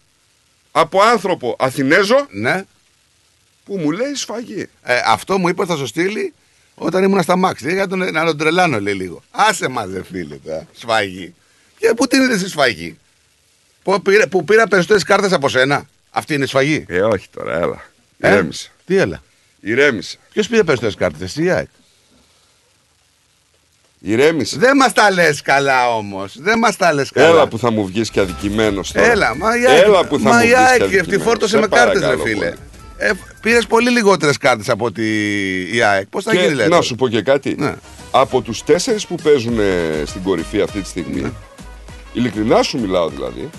από 0.72 1.00
άνθρωπο 1.02 1.56
Αθηνέζο 1.58 2.26
ναι. 2.30 2.64
που 3.64 3.76
μου 3.78 3.90
λέει 3.90 4.14
σφαγή. 4.14 4.66
Ε, 4.82 5.00
αυτό 5.06 5.38
μου 5.38 5.48
είπε 5.48 5.60
ότι 5.60 5.70
θα 5.70 5.76
σου 5.76 5.86
στείλει 5.86 6.32
όταν 6.74 7.02
ήμουν 7.04 7.22
στα 7.22 7.36
Μάξ. 7.36 7.60
Για 7.62 7.86
τον, 7.88 7.98
να 7.98 8.24
τον 8.24 8.36
τρελάνω, 8.38 8.80
λέει 8.80 8.94
λίγο. 8.94 9.22
Άσε 9.30 9.68
μας, 9.68 9.88
δε 9.88 10.02
φίλε, 10.02 10.36
τα 10.36 10.66
σφαγή. 10.72 11.34
Και 11.78 11.92
πού 11.96 12.06
την 12.06 12.22
είδε 12.22 12.38
στη 12.38 12.48
σφαγή; 12.48 12.98
Που 13.82 14.02
πήρα, 14.02 14.28
που 14.28 14.44
πήρα 14.44 14.68
περισσότερες 14.68 15.02
κάρτες 15.02 15.32
από 15.32 15.48
σένα; 15.48 15.88
Αυτή 16.10 16.34
είναι 16.34 16.44
η 16.44 16.46
σφαγή. 16.46 16.84
Ε, 16.88 17.00
όχι 17.00 17.26
τώρα, 17.36 17.56
έλα. 17.56 17.84
Ε, 18.20 18.28
Ηρέμησα. 18.32 18.68
Τι 18.86 18.96
έλα. 18.96 19.22
Ηρέμησα. 19.60 20.16
Ποιος 20.32 20.48
πήρε 20.48 20.62
περισσότερε 20.62 20.94
κάρτες, 20.96 21.20
εσύ 21.22 21.42
ή 21.42 21.44
η 21.44 21.50
ΑΕΚ; 21.50 21.68
Ηρέμησα. 24.00 24.56
Δεν 24.58 24.76
μας 24.76 24.92
τα 24.92 25.10
λες 25.10 25.42
καλά 25.42 25.88
όμως. 25.96 26.34
Δεν 26.38 26.58
μας 26.58 26.76
τα 26.76 26.92
λες 26.92 27.10
καλά. 27.10 27.26
Έλα 27.28 27.48
που 27.48 27.58
θα 27.58 27.70
μου 27.70 27.86
βγεις 27.86 28.10
και 28.10 28.20
αδικημένος 28.20 28.92
τώρα. 28.92 29.06
Έλα, 29.10 29.36
μα 29.36 29.58
η 29.60 29.66
ΑΕΚ, 29.66 29.84
Έλα 29.84 30.04
που 30.06 30.18
θα 30.18 30.28
μα 30.28 30.34
μου 30.36 30.40
η 30.42 30.44
βγεις 30.44 30.54
και 30.54 30.60
ΑΕΚ 30.62 30.78
τη 30.78 30.84
αδικημένος. 30.84 31.22
φόρτωσε 31.24 31.54
Σε 31.54 31.60
με 31.60 31.66
κάρτες, 31.68 31.94
ρε 31.94 32.06
παρακαλώ 32.06 32.22
φίλε. 32.24 32.34
πολύ. 32.46 32.56
Ε, 32.98 33.10
Πήρες 33.40 33.66
πολύ 33.66 33.90
λιγότερες 33.90 34.36
κάρτες 34.36 34.68
από 34.68 34.84
ότι 34.84 35.04
η 35.72 35.82
ΑΕΚ. 35.82 36.06
Πώς 36.06 36.24
θα 36.24 36.30
Και 36.34 36.38
γίνει, 36.40 36.54
λέει. 36.54 36.64
να 36.66 36.70
τώρα; 36.70 36.82
σου 36.82 36.94
πω 36.94 37.08
και 37.08 37.22
κάτι. 37.22 37.54
Ναι. 37.58 37.74
Από 38.10 38.40
τους 38.42 38.64
τέσσερις 38.64 39.06
που 39.06 39.14
παίζουν 39.22 39.58
ε, 39.60 40.02
στην 40.06 40.22
κορυφή 40.22 40.60
αυτή 40.60 40.80
τη 40.80 40.88
στιγμή, 40.88 41.20
Ναι. 41.20 41.30
ειλικρινά 42.12 42.62
σου 42.62 42.78
μιλάω 42.80 43.08
δηλαδή, 43.08 43.50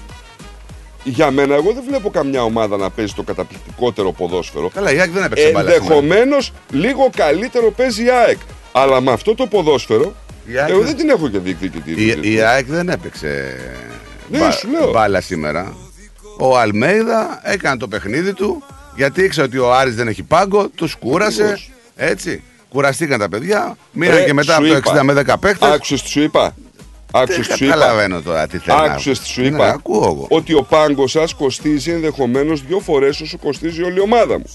για 1.04 1.32
μένα 1.32 1.56
εγώ 1.56 1.72
δεν 1.74 1.84
βλέπω 1.88 2.10
καμιά 2.10 2.44
ομάδα 2.44 2.78
να 2.78 2.90
παίζει 2.90 3.14
το 3.14 3.24
καταπληκτικότερο 3.24 4.12
ποδόσφαιρο. 4.12 4.70
Καλά, 4.74 4.92
η 4.94 5.00
ΑΕΚ 5.00 5.12
δεν 5.12 5.24
έπαιξε 5.24 5.52
μπάλα. 5.52 5.70
σήμερα. 5.72 5.84
Ενδεχομένως 5.84 6.54
λίγο 6.72 7.10
καλύτερο 7.16 7.72
παίζει 7.72 8.04
η 8.04 8.10
ΑΕΚ. 8.10 8.38
Αλλά 8.72 9.02
με 9.02 9.12
αυτό 9.12 9.36
το 9.36 9.48
ποδόσφαιρο, 9.48 10.16
Η 10.46 10.58
ΑΕΚ 10.58 10.70
εγώ 10.70 10.78
δεν- 10.78 10.88
δεν 10.88 10.98
την 10.98 11.10
έχω 11.10 11.28
και 11.30 11.38
διεκδικητή. 11.40 11.92
Η, 12.22 12.34
η 12.34 12.42
ΑΕΚ 12.42 12.66
δεν 12.66 12.90
έπαιξε 12.90 13.56
Ναι, 14.30 14.52
σου 14.52 14.70
λέω. 14.70 14.92
μπάλα 14.92 15.22
σήμερα. 15.22 15.76
Ο 16.38 16.58
Αλμέιδα 16.58 17.40
έκανε 17.44 17.78
το 17.78 17.88
παιχνίδι 17.88 18.34
του 18.34 18.64
γιατί 18.96 19.24
ήξερε 19.24 19.48
ότι 19.48 19.58
ο 19.58 19.74
Άρης 19.74 19.96
δεν 19.96 20.08
έχει 20.08 20.24
πάγκο, 20.24 20.68
τους 20.70 20.96
κούρασε. 20.96 21.42
Ακριβώς. 21.42 21.72
Έτσι. 21.96 22.44
Κουραστήκαν 22.70 23.20
τα 23.20 23.30
παιδιά. 23.30 23.78
Μείναν 23.92 24.18
Ρε, 24.18 24.24
και 24.24 24.34
μετά 24.34 24.54
σου 24.54 24.60
από 24.60 24.68
το 24.68 24.76
είπα. 24.78 25.00
60 25.00 25.04
με 25.04 25.14
10 25.14 25.38
παίχτε. 25.40 25.74
Άκουσες 25.74 26.02
τι 26.02 26.10
σου 26.10 26.22
είπα; 26.22 26.56
Άκουσες 27.12 27.42
τι 27.42 27.48
Δεν 27.48 27.58
σου 27.58 27.64
είπα; 27.66 27.74
καταλαβαίνω 27.74 28.22
τώρα 28.22 28.48
τι 28.48 28.58
θέλει. 28.58 28.78
να- 28.78 28.84
Άκουσες 28.84 29.20
τι 29.20 29.28
σου 29.28 29.42
Ναι, 29.42 29.48
είπα. 29.48 29.68
ακούω 29.70 30.04
εγώ. 30.04 30.26
Ότι 30.30 30.54
ο 30.54 30.64
πάγκος 30.64 31.12
σας 31.12 31.34
κοστίζει 31.34 31.92
ενδεχομένως 31.92 32.64
δύο 32.68 32.80
φορές 32.80 33.22
όσο 33.22 33.38
κοστίζει 33.38 33.84
όλη 33.84 33.98
η 33.98 34.02
ομάδα 34.02 34.38
μου. 34.38 34.46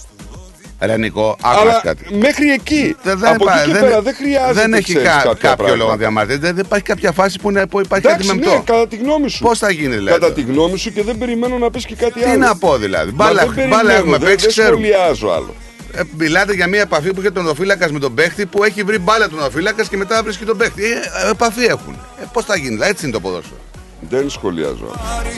Ρε 0.80 0.96
Νικό, 0.96 1.36
άκου 1.42 1.60
Αλλά 1.60 1.80
κάτι. 1.82 2.14
μέχρι 2.14 2.50
εκεί. 2.50 2.96
Δεν, 3.02 3.18
δεν 3.18 3.32
από 3.34 3.44
υπά- 3.44 3.58
εκεί 3.62 3.72
και 3.72 3.78
πέρα 3.78 4.00
δεν 4.02 4.14
χρειάζεται 4.14 4.52
δεν 4.60 4.72
έχει 4.75 4.82
ξέρεις, 4.82 5.02
κα- 5.08 5.14
κάποια 5.14 5.30
κάποιο 5.32 5.54
πράγματα. 5.56 5.76
λόγο 5.76 5.90
να 5.90 5.96
διαμαρτύρεται. 5.96 6.52
Δεν 6.52 6.64
υπάρχει 6.64 6.84
κάποια 6.84 7.12
φάση 7.12 7.38
που, 7.40 7.50
είναι, 7.50 7.66
που 7.66 7.80
υπάρχει 7.80 8.06
Εντάξει, 8.06 8.26
κάτι 8.28 8.38
ναι, 8.40 8.46
μεμπτό. 8.46 8.72
κατά 8.72 8.88
τη 8.88 8.96
γνώμη 8.96 9.28
σου. 9.30 9.42
Πώς 9.44 9.58
θα 9.58 9.70
γίνει 9.70 9.94
δηλαδή. 9.96 10.18
Κατά 10.20 10.32
τη 10.32 10.40
γνώμη 10.42 10.78
σου 10.78 10.92
και 10.92 11.02
δεν 11.02 11.18
περιμένω 11.18 11.58
να 11.58 11.70
πεις 11.70 11.86
και 11.86 11.94
κάτι 11.94 12.12
Τι 12.20 12.25
άλλο. 12.25 12.38
να 12.38 12.56
πω 12.56 12.76
δηλαδή. 12.76 13.10
Μα 13.10 13.16
Μπάλα, 13.25 13.40
δεν 13.44 13.54
περιμένω, 13.54 13.76
μπάλα 13.76 13.92
έχουμε 13.92 14.16
δεν- 14.18 14.28
παίξει, 14.28 14.44
Δεν 14.44 14.48
ξέρουμε. 14.54 14.86
σχολιάζω 14.86 15.28
άλλο. 15.30 15.54
Ε, 15.93 16.00
μιλάτε 16.16 16.52
για 16.55 16.66
μια 16.66 16.81
επαφή 16.81 17.12
που 17.14 17.21
είχε 17.21 17.31
τον 17.31 17.45
οδοφύλακα 17.45 17.93
με 17.93 17.99
τον 17.99 18.14
παίχτη 18.14 18.47
που 18.47 18.64
έχει 18.64 18.83
βρει 18.83 18.99
μπάλα 18.99 19.28
τον 19.28 19.38
οδοφύλακα 19.38 19.85
και 19.85 19.97
μετά 19.97 20.23
βρίσκει 20.23 20.45
τον 20.45 20.57
παίχτη. 20.57 20.85
Ε, 20.85 21.26
ε, 21.26 21.31
επαφή 21.31 21.64
έχουν. 21.64 21.95
Ε, 22.21 22.25
Πώς 22.33 22.45
θα 22.45 22.57
γίνει, 22.57 22.69
δηλαδή, 22.69 22.90
έτσι 22.90 23.05
είναι 23.05 23.14
το 23.14 23.21
ποδόσφαιρο. 23.21 23.61
Δεν 24.09 24.31
σχολιάζω 24.31 24.95
άλλο. 25.19 25.28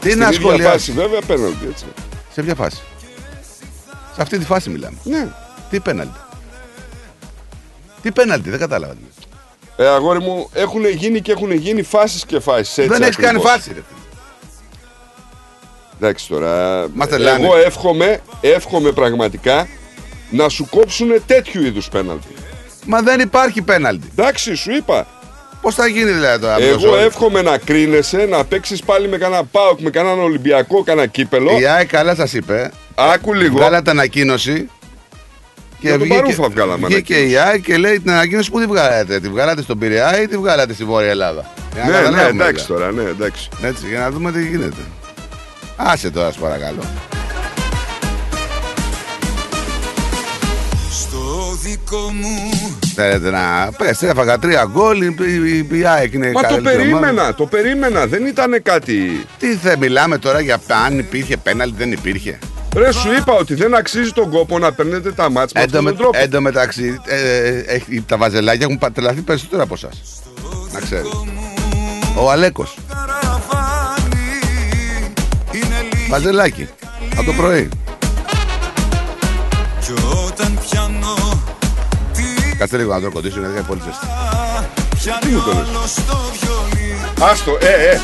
Τι 0.00 0.08
Στην 0.08 0.18
να 0.18 0.26
ίδια 0.28 0.38
σχολιάσει. 0.40 0.70
φάση 0.70 0.92
βέβαια 0.92 1.20
πέναλτι 1.26 1.66
έτσι. 1.70 1.84
Σε 2.32 2.42
ποια 2.42 2.54
φάση; 2.54 2.76
Σε 4.14 4.22
αυτή 4.22 4.38
τη 4.38 4.44
φάση 4.44 4.70
μιλάμε. 4.70 4.96
Ναι. 5.04 5.28
Τι 5.70 5.80
πέναλτι; 5.80 6.18
Τι 8.02 8.12
πέναλτι, 8.12 8.50
δεν 8.50 8.58
κατάλαβα. 8.58 8.92
τι 8.92 8.98
λες. 9.00 9.26
Ε, 9.76 9.94
αγόρι 9.94 10.20
μου, 10.20 10.48
έχουν 10.52 10.86
γίνει 10.88 11.20
και 11.20 11.32
έχουν 11.32 11.50
γίνει 11.52 11.82
φάσεις 11.82 12.24
και 12.26 12.40
φάσεις. 12.40 12.86
Δεν 12.86 13.02
έχεις 13.02 13.16
κάνει 13.16 13.40
φάση, 13.40 13.72
ρε. 13.74 13.82
Εντάξει 16.00 16.28
τώρα. 16.28 16.86
Μας 16.94 17.08
τρελάνε. 17.08 17.44
Εγώ 17.46 17.56
εύχομαι, 17.56 18.20
εύχομαι 18.40 18.92
πραγματικά 18.92 19.68
να 20.36 20.48
σου 20.48 20.66
κόψουν 20.70 21.08
τέτοιου 21.26 21.62
είδους 21.64 21.88
πέναλτι. 21.88 22.26
Μα 22.86 23.00
δεν 23.02 23.20
υπάρχει 23.20 23.62
πέναλτι. 23.62 24.08
Εντάξει, 24.18 24.54
σου 24.54 24.72
είπα. 24.72 25.06
Πώς 25.60 25.74
θα 25.74 25.86
γίνει 25.86 26.10
δηλαδή 26.10 26.40
τώρα. 26.40 26.54
αυτό 26.54 26.66
Εγώ 26.66 26.78
το- 26.90 26.96
εύχομαι 26.96 27.42
να 27.42 27.58
κρίνεσαι, 27.58 28.26
να 28.30 28.44
παίξεις 28.44 28.82
πάλι 28.82 29.08
με 29.08 29.16
κανένα 29.18 29.44
πάοκ, 29.44 29.80
με 29.80 29.90
κανέναν 29.90 30.18
Ολυμπιακό, 30.20 30.82
κανένα 30.82 31.06
κύπελο. 31.06 31.58
Η 31.60 31.66
ΑΕΚ 31.66 31.88
καλά 31.88 32.14
σας 32.14 32.32
είπε. 32.32 32.70
Άκου 32.94 33.34
λίγο. 33.34 33.56
Βγάλατε 33.56 33.90
ανακοίνωση. 33.90 34.68
Για 35.80 35.98
τον 35.98 36.08
Παρούφα 36.08 36.48
βγάλαμε 36.48 36.86
βγήκε 36.86 37.14
η 37.14 37.36
ΑΕΚ 37.36 37.62
και 37.62 37.76
λέει 37.76 38.00
την 38.00 38.10
ανακοίνωση 38.10 38.50
που 38.50 38.60
τη 38.60 38.66
βγάλατε. 38.66 39.20
Τη 39.20 39.28
βγάλατε 39.28 39.62
στον 39.62 39.78
Πειραιά 39.78 40.22
ή 40.22 40.26
τη 40.28 40.36
βγάλατε 40.36 40.72
στη 40.72 40.84
Βόρεια 40.84 41.10
Ελλάδα; 41.10 41.52
Για 41.74 41.82
να 41.84 41.90
Ναι, 41.90 41.96
ναι, 41.96 42.02
καταλάβουμε, 42.04 42.44
εντάξει 42.44 42.64
δηλαδή. 42.66 42.82
τώρα, 42.94 43.02
ναι, 43.04 43.10
εντάξει. 43.10 43.48
Έτσι, 43.62 43.86
για 43.88 43.98
να 43.98 44.10
δούμε 44.10 44.32
τι 44.32 44.46
γίνεται. 44.46 44.82
Άσε 45.76 46.10
τώρα, 46.10 46.26
σας 46.26 46.36
παρακαλώ. 46.36 46.82
Δικό 51.64 51.98
μου 52.12 52.50
Θέλετε 52.94 53.30
να 53.30 53.70
πες, 53.76 54.02
έφαγα 54.02 54.38
τρία 54.38 54.68
γκολ, 54.72 55.02
η, 55.02 55.14
η, 55.70 55.78
η 55.78 55.84
ΑΕΚ 55.86 56.12
είναι 56.12 56.30
Μα 56.32 56.40
το 56.40 56.46
καλύτερη 56.48 56.76
περίμενα, 56.76 57.10
ομάδα. 57.10 57.34
το 57.34 57.46
περίμενα. 57.46 58.06
Δεν 58.06 58.26
ήταν 58.26 58.62
κάτι. 58.62 59.26
Τι 59.38 59.56
θε, 59.56 59.76
μιλάμε 59.76 60.18
τώρα 60.18 60.40
για 60.40 60.60
αν 60.86 60.98
υπήρχε 60.98 61.36
πέναλτι, 61.36 61.74
δεν 61.78 61.92
υπήρχε. 61.92 62.38
Ρε, 62.76 62.92
σου 62.92 63.12
είπα 63.12 63.32
ότι 63.32 63.54
δεν 63.54 63.74
αξίζει 63.74 64.10
τον 64.12 64.30
κόπο 64.30 64.58
να 64.58 64.72
παίρνετε 64.72 65.12
τα 65.12 65.30
μάτς 65.30 65.52
με 65.52 65.60
Εν 65.60 65.70
τω 65.70 65.78
αυτόν 65.78 65.84
με- 65.84 65.90
τον 65.90 65.98
τρόπο. 65.98 66.18
εν 66.18 66.30
τω 66.30 66.40
μεταξύ, 66.40 67.00
ε, 67.04 67.48
ε, 67.48 67.58
έχει- 67.66 68.04
τα 68.08 68.16
βαζελάκια 68.16 68.64
έχουν 68.66 68.78
πατρελαθεί 68.78 69.20
περισσότερο 69.20 69.62
από 69.62 69.74
εσάς. 69.74 70.22
Να 70.72 70.80
ξέρεις. 70.80 71.06
Ο 72.16 72.30
Αλέκος, 72.30 72.76
καραβάνι 72.88 74.20
είναι 75.52 75.76
λίγη 75.92 76.06
βαζελάκι, 76.10 76.68
από 77.12 77.24
το 77.24 77.32
πρωί. 77.32 77.68
Κάτσε 82.64 82.78
λίγο 82.78 82.94
να 82.94 83.00
το 83.00 83.10
κοντήσω, 83.10 83.38
είναι 83.38 83.64
πολύ 83.66 83.80
ζεστή. 83.84 84.06
Τι 85.20 85.28
μου 85.28 85.42
το 87.44 87.58
ε, 87.60 87.66
ε, 87.66 88.00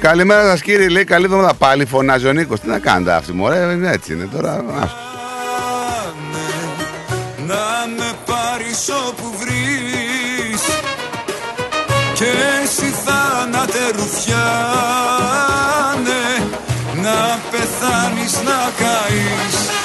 Καλημέρα 0.00 0.42
σας 0.42 0.62
κύριε, 0.62 0.88
λέει 0.88 1.04
καλή 1.04 1.24
εβδομάδα. 1.24 1.54
Πάλι 1.54 1.84
φωνάζει 1.84 2.26
ο 2.26 2.32
Νίκος. 2.32 2.60
Τι 2.60 2.68
να 2.68 2.78
κάνετε 2.78 3.12
αυτή 3.12 3.32
μου, 3.32 3.44
ωραία, 3.44 3.92
έτσι 3.92 4.12
είναι 4.12 4.28
τώρα 4.32 4.64
άστο. 7.90 7.96
Να 7.96 8.04
με 8.04 8.12
πάρεις 8.26 8.88
όπου 9.08 9.34
βρεις 9.38 10.62
Και 12.14 12.24
εσύ 12.62 12.94
θάνατε 13.04 13.90
ρουφιάνε 13.96 14.40
Να 17.02 17.38
πεθάνεις 17.50 18.42
να 18.44 18.70
καείς 18.78 19.79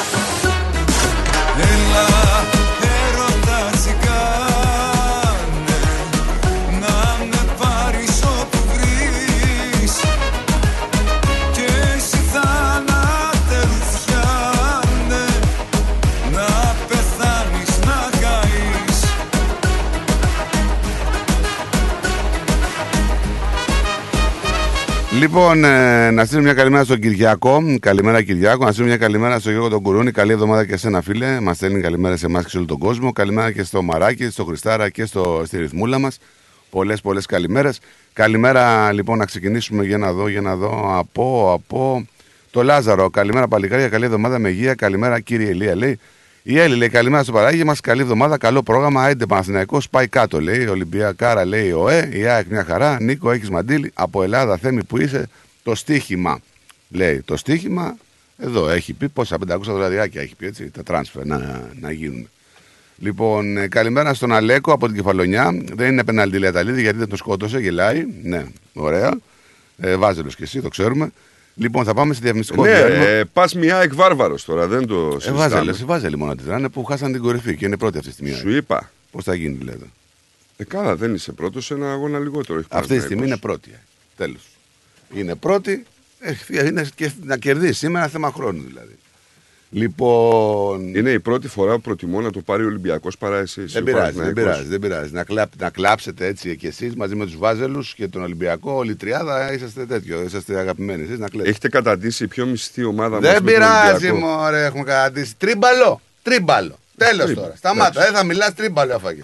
Λοιπόν, 25.19 25.63
ε, 25.63 26.11
να 26.11 26.25
στείλω 26.25 26.41
μια 26.41 26.53
καλημέρα 26.53 26.83
στον 26.83 26.99
Κυριακό. 26.99 27.77
Καλημέρα 27.79 28.21
Κυριακό. 28.21 28.65
Να 28.65 28.71
στείλω 28.71 28.87
μια 28.87 28.97
καλημέρα 28.97 29.39
στον 29.39 29.51
Γιώργο 29.51 29.69
τον 29.69 29.81
Κουρούνη. 29.81 30.11
Καλή 30.11 30.31
εβδομάδα 30.31 30.65
και 30.65 30.77
σε 30.77 30.87
ένα 30.87 31.01
φίλε. 31.01 31.39
Μας 31.39 31.55
στέλνει 31.55 31.81
καλημέρα 31.81 32.17
σε 32.17 32.25
εμάς 32.25 32.43
και 32.43 32.49
σε 32.49 32.57
όλο 32.57 32.65
τον 32.65 32.77
κόσμο. 32.77 33.11
Καλημέρα 33.11 33.51
και 33.51 33.63
στο 33.63 33.81
Μαράκι, 33.81 34.29
στο 34.29 34.45
Χριστάρα 34.45 34.89
και 34.89 35.05
στο, 35.05 35.43
στη 35.45 35.57
ρυθμούλα 35.57 35.99
μας. 35.99 36.17
Πολλές, 36.69 37.01
πολλές 37.01 37.25
καλημέρες. 37.25 37.79
Καλημέρα 38.13 38.91
λοιπόν 38.91 39.17
να 39.17 39.25
ξεκινήσουμε 39.25 39.85
για 39.85 39.97
να 39.97 40.13
δω, 40.13 40.27
για 40.27 40.41
να 40.41 40.55
δω 40.55 40.97
από, 40.97 41.51
από 41.53 42.07
το 42.51 42.63
Λάζαρο. 42.63 43.09
Καλημέρα 43.09 43.47
παλικάρια, 43.47 43.89
καλή 43.89 44.05
εβδομάδα 44.05 44.39
με 44.39 44.49
υγεία. 44.49 44.73
Καλημέρα 44.73 45.19
κύριε 45.19 45.49
Ελία 45.49 45.75
λέει. 45.75 45.99
Η 46.47 46.59
Έλλη 46.59 46.75
λέει: 46.75 46.89
Καλημέρα 46.89 47.23
στο 47.23 47.31
παράγει. 47.31 47.63
Μας 47.63 47.79
καλή 47.79 48.01
εβδομάδα, 48.01 48.37
καλό 48.37 48.63
πρόγραμμα. 48.63 49.03
Άιντε 49.03 49.25
Παναθηναϊκός, 49.25 49.89
πάει 49.89 50.07
κάτω 50.07 50.41
λέει. 50.41 50.67
Ολυμπιακάρα 50.67 51.45
λέει 51.45 51.71
ο 51.71 51.89
Ε. 51.89 52.09
Η 52.13 52.25
ΑΕΚ 52.25 52.47
μια 52.49 52.63
χαρά. 52.63 52.97
Νίκο, 53.01 53.31
έχεις 53.31 53.49
μαντήλη. 53.49 53.91
Από 53.93 54.23
Ελλάδα, 54.23 54.57
θέμη 54.57 54.83
που 54.83 55.01
είσαι. 55.01 55.27
Το 55.63 55.75
στίχημα 55.75 56.39
λέει. 56.89 57.21
Το 57.21 57.37
στίχημα 57.37 57.97
εδώ 58.37 58.69
έχει 58.69 58.93
πει 58.93 59.09
πόσα 59.09 59.37
500 59.47 59.59
δολαριάκια 59.61 60.21
έχει 60.21 60.35
πει 60.35 60.45
έτσι. 60.45 60.69
Τα 60.69 60.83
τράνσφερ 60.83 61.25
να, 61.25 61.69
να 61.79 61.91
γίνουν. 61.91 62.29
Λοιπόν, 62.97 63.57
ε, 63.57 63.67
καλημέρα 63.67 64.13
στον 64.13 64.33
Αλέκο 64.33 64.71
από 64.71 64.85
την 64.85 64.95
Κεφαλονιά. 64.95 65.63
Δεν 65.73 65.91
είναι 65.91 66.03
πέναλτι 66.03 66.39
λέει 66.39 66.81
γιατί 66.81 66.97
δεν 66.97 67.09
το 67.09 67.15
σκότωσε. 67.15 67.59
Γελάει. 67.59 68.05
Ναι, 68.23 68.45
ωραία. 68.73 69.17
Ε, 69.77 69.95
Βάζελος 69.95 70.35
και 70.35 70.43
εσύ, 70.43 70.61
το 70.61 70.69
ξέρουμε. 70.69 71.11
Λοιπόν, 71.55 71.83
θα 71.85 71.93
πάμε 71.93 72.13
σε 72.13 72.19
διαφημιστικό 72.23 72.63
Ναι, 72.63 72.69
διάλειμμα. 72.71 73.03
ε, 73.05 73.23
πας 73.33 73.53
μια 73.53 73.77
εκ 73.81 73.93
βάρβαρος 73.95 74.45
τώρα, 74.45 74.67
δεν 74.67 74.87
το 74.87 75.05
Ε, 75.07 75.11
συζητάμε. 75.11 75.37
βάζελε, 75.37 75.71
βάζελε 75.85 76.15
μόνο 76.15 76.35
τη 76.35 76.43
δράνε 76.43 76.69
που 76.69 76.83
χάσαν 76.83 77.11
την 77.11 77.21
κορυφή 77.21 77.55
και 77.55 77.65
είναι 77.65 77.77
πρώτη 77.77 77.97
αυτή 77.97 78.09
τη 78.09 78.15
στιγμή. 78.15 78.33
Σου 78.39 78.49
είπα. 78.49 78.91
Πώς 79.11 79.23
θα 79.23 79.35
γίνει, 79.35 79.63
λέτε. 79.63 79.85
Ε, 80.57 80.63
καλά, 80.63 80.95
δεν 80.95 81.13
είσαι 81.13 81.31
πρώτος, 81.31 81.71
ένα 81.71 81.91
αγώνα 81.91 82.19
λιγότερο. 82.19 82.59
έχει 82.59 82.67
Αυτή 82.71 82.97
τη 82.97 83.03
στιγμή 83.03 83.25
είναι 83.25 83.37
Παναθηναϊκός. 83.37 83.69
πρώτη. 83.71 83.85
Τέλος. 84.17 84.41
Είναι 85.21 85.35
πρώτη. 85.35 85.85
ε, 86.19 86.65
Είναι 86.67 86.85
και 86.95 87.11
να 87.23 87.37
κερδίσει. 87.37 87.73
Σήμερα 87.73 88.07
θέμα 88.07 88.31
χρόνου 88.31 88.63
δηλαδή. 88.67 88.95
Λοιπόν. 89.75 90.95
Είναι 90.95 91.11
η 91.11 91.19
πρώτη 91.19 91.47
φορά 91.47 91.73
που 91.75 91.81
προτιμώ 91.81 92.21
να 92.21 92.31
το 92.31 92.41
πάρει 92.41 92.63
ο 92.63 92.65
Ολυμπιακός 92.65 93.17
παρά 93.17 93.37
εσύ. 93.37 93.61
Δεν 93.65 93.83
πειράζει, 93.83 94.19
δεν 94.19 94.33
πειράζει, 94.33 94.67
δεν 94.67 94.79
πειράζει. 94.79 95.13
Να, 95.13 95.23
κλαπ, 95.23 95.49
να 95.59 95.69
κλάψετε 95.69 96.25
έτσι 96.25 96.57
και 96.57 96.67
εσείς 96.67 96.95
μαζί 96.95 97.15
με 97.15 97.25
τους 97.25 97.37
Βάζελους 97.37 97.93
και 97.93 98.07
τον 98.07 98.23
Ολυμπιακό, 98.23 98.71
όλη 98.71 98.91
η 98.91 98.95
τριάδα 98.95 99.53
είσαστε 99.53 99.85
τέτοιο. 99.85 100.21
Είσαστε 100.21 100.57
αγαπημένοι. 100.59 101.03
Εσείς 101.03 101.19
να 101.19 101.27
κλαίτε. 101.29 101.49
Έχετε 101.49 101.69
καταντήσει 101.69 102.23
η 102.23 102.27
πιο 102.27 102.45
μισθή 102.45 102.83
ομάδα 102.83 103.09
μας 103.09 103.19
Δεν 103.21 103.31
με 103.31 103.37
τον 103.37 103.45
πειράζει, 103.45 104.07
Ολυμπιακό. 104.09 104.17
μωρέ, 104.35 104.65
έχουμε 104.65 104.83
καταντήσει. 104.83 105.33
Τρίμπαλο. 105.37 106.01
Τρίμπαλο. 106.23 106.75
Τέλος 106.97 107.25
Τρίμπα. 107.25 107.41
τώρα. 107.41 107.53
Σταμάτα. 107.55 108.01
Δεν 108.01 108.13
θα 108.13 108.23
μιλάς 108.23 108.53
τρίμπαλο 108.53 108.93
έφαγε. 108.93 109.23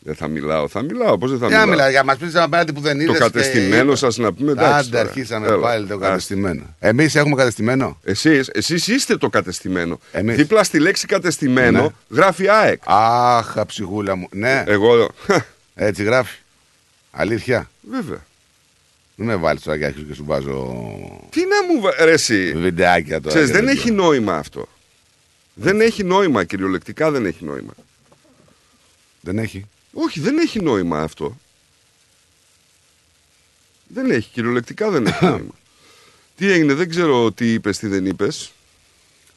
Δεν 0.00 0.14
θα 0.14 0.28
μιλάω, 0.28 0.68
θα 0.68 0.82
μιλάω. 0.82 1.18
Πώς 1.18 1.30
δεν 1.30 1.38
θα 1.38 1.46
Για 1.48 1.56
να 1.58 1.62
μιλάω; 1.62 1.76
μιλά, 1.78 1.90
για 1.90 2.04
μας 2.04 2.16
πεις 2.16 2.34
απέναντι 2.34 2.72
που 2.72 2.80
δεν 2.80 3.00
είδες. 3.00 3.12
Το 3.18 3.24
κατεστημένο 3.24 3.94
σας 3.94 4.16
να 4.16 4.32
πούμε 4.32 4.50
εντάξει. 4.50 4.72
Άντε, 4.78 4.88
τώρα. 4.90 5.00
αρχίσαμε 5.08 5.46
Έλα. 5.46 5.58
πάλι 5.58 5.86
το 5.86 5.94
Ας. 5.94 6.00
κατεστημένο. 6.00 6.62
Εμείς 6.78 7.14
έχουμε 7.14 7.36
κατεστημένο; 7.36 7.98
Εσείς, 8.04 8.48
εσείς 8.52 8.86
είστε 8.88 9.16
το 9.16 9.28
κατεστημένο. 9.28 10.00
Εμείς. 10.12 10.36
Δίπλα 10.36 10.64
στη 10.64 10.78
λέξη 10.78 11.06
κατεστημένο 11.06 11.82
Ναι. 11.82 11.88
γράφει 12.16 12.48
ΑΕΚ. 12.48 12.82
Αχ, 12.86 13.54
ψυχούλα 13.66 14.14
μου. 14.16 14.28
Ναι, 14.32 14.64
Εγώ. 14.66 15.10
έτσι 15.74 16.02
γράφει. 16.02 16.38
Αλήθεια. 17.10 17.70
Βέβαια. 17.90 18.26
Μην 19.14 19.26
με 19.28 19.36
βάλεις 19.36 19.62
τώρα 19.62 19.78
και 19.78 19.84
αρχίζω 19.84 20.04
και 20.04 20.14
σου 20.14 20.24
βάζω 20.24 20.76
Τι 21.30 21.40
να 21.40 21.74
μου 21.74 21.80
βα... 21.80 22.04
ρε 22.04 22.12
εσύ. 22.12 22.52
βιντεάκια 22.56 23.16
τώρα. 23.20 23.28
Ξέρεις, 23.28 23.46
και 23.50 23.56
δεν 23.56 23.66
τέτοια. 23.66 23.80
έχει 23.80 23.90
νόημα 23.90 24.36
αυτό. 24.36 24.68
Δεν 25.54 25.80
έχει 25.80 26.04
νόημα, 26.04 26.44
κυριολεκτικά 26.44 27.10
δεν 27.10 27.26
έχει 27.26 27.44
νόημα. 27.44 27.72
Δεν 29.20 29.38
έχει. 29.38 29.66
Όχι, 29.92 30.20
δεν 30.20 30.38
έχει 30.38 30.62
νόημα 30.62 31.00
αυτό. 31.00 31.36
Δεν 33.86 34.10
έχει, 34.10 34.30
κυριολεκτικά 34.32 34.90
δεν 34.90 35.06
έχει 35.06 35.24
νόημα. 35.34 35.54
Τι 36.36 36.50
έγινε, 36.50 36.74
δεν 36.74 36.88
ξέρω 36.88 37.32
τι 37.32 37.52
είπες, 37.52 37.78
τι 37.78 37.86
δεν 37.86 38.06
είπες. 38.06 38.52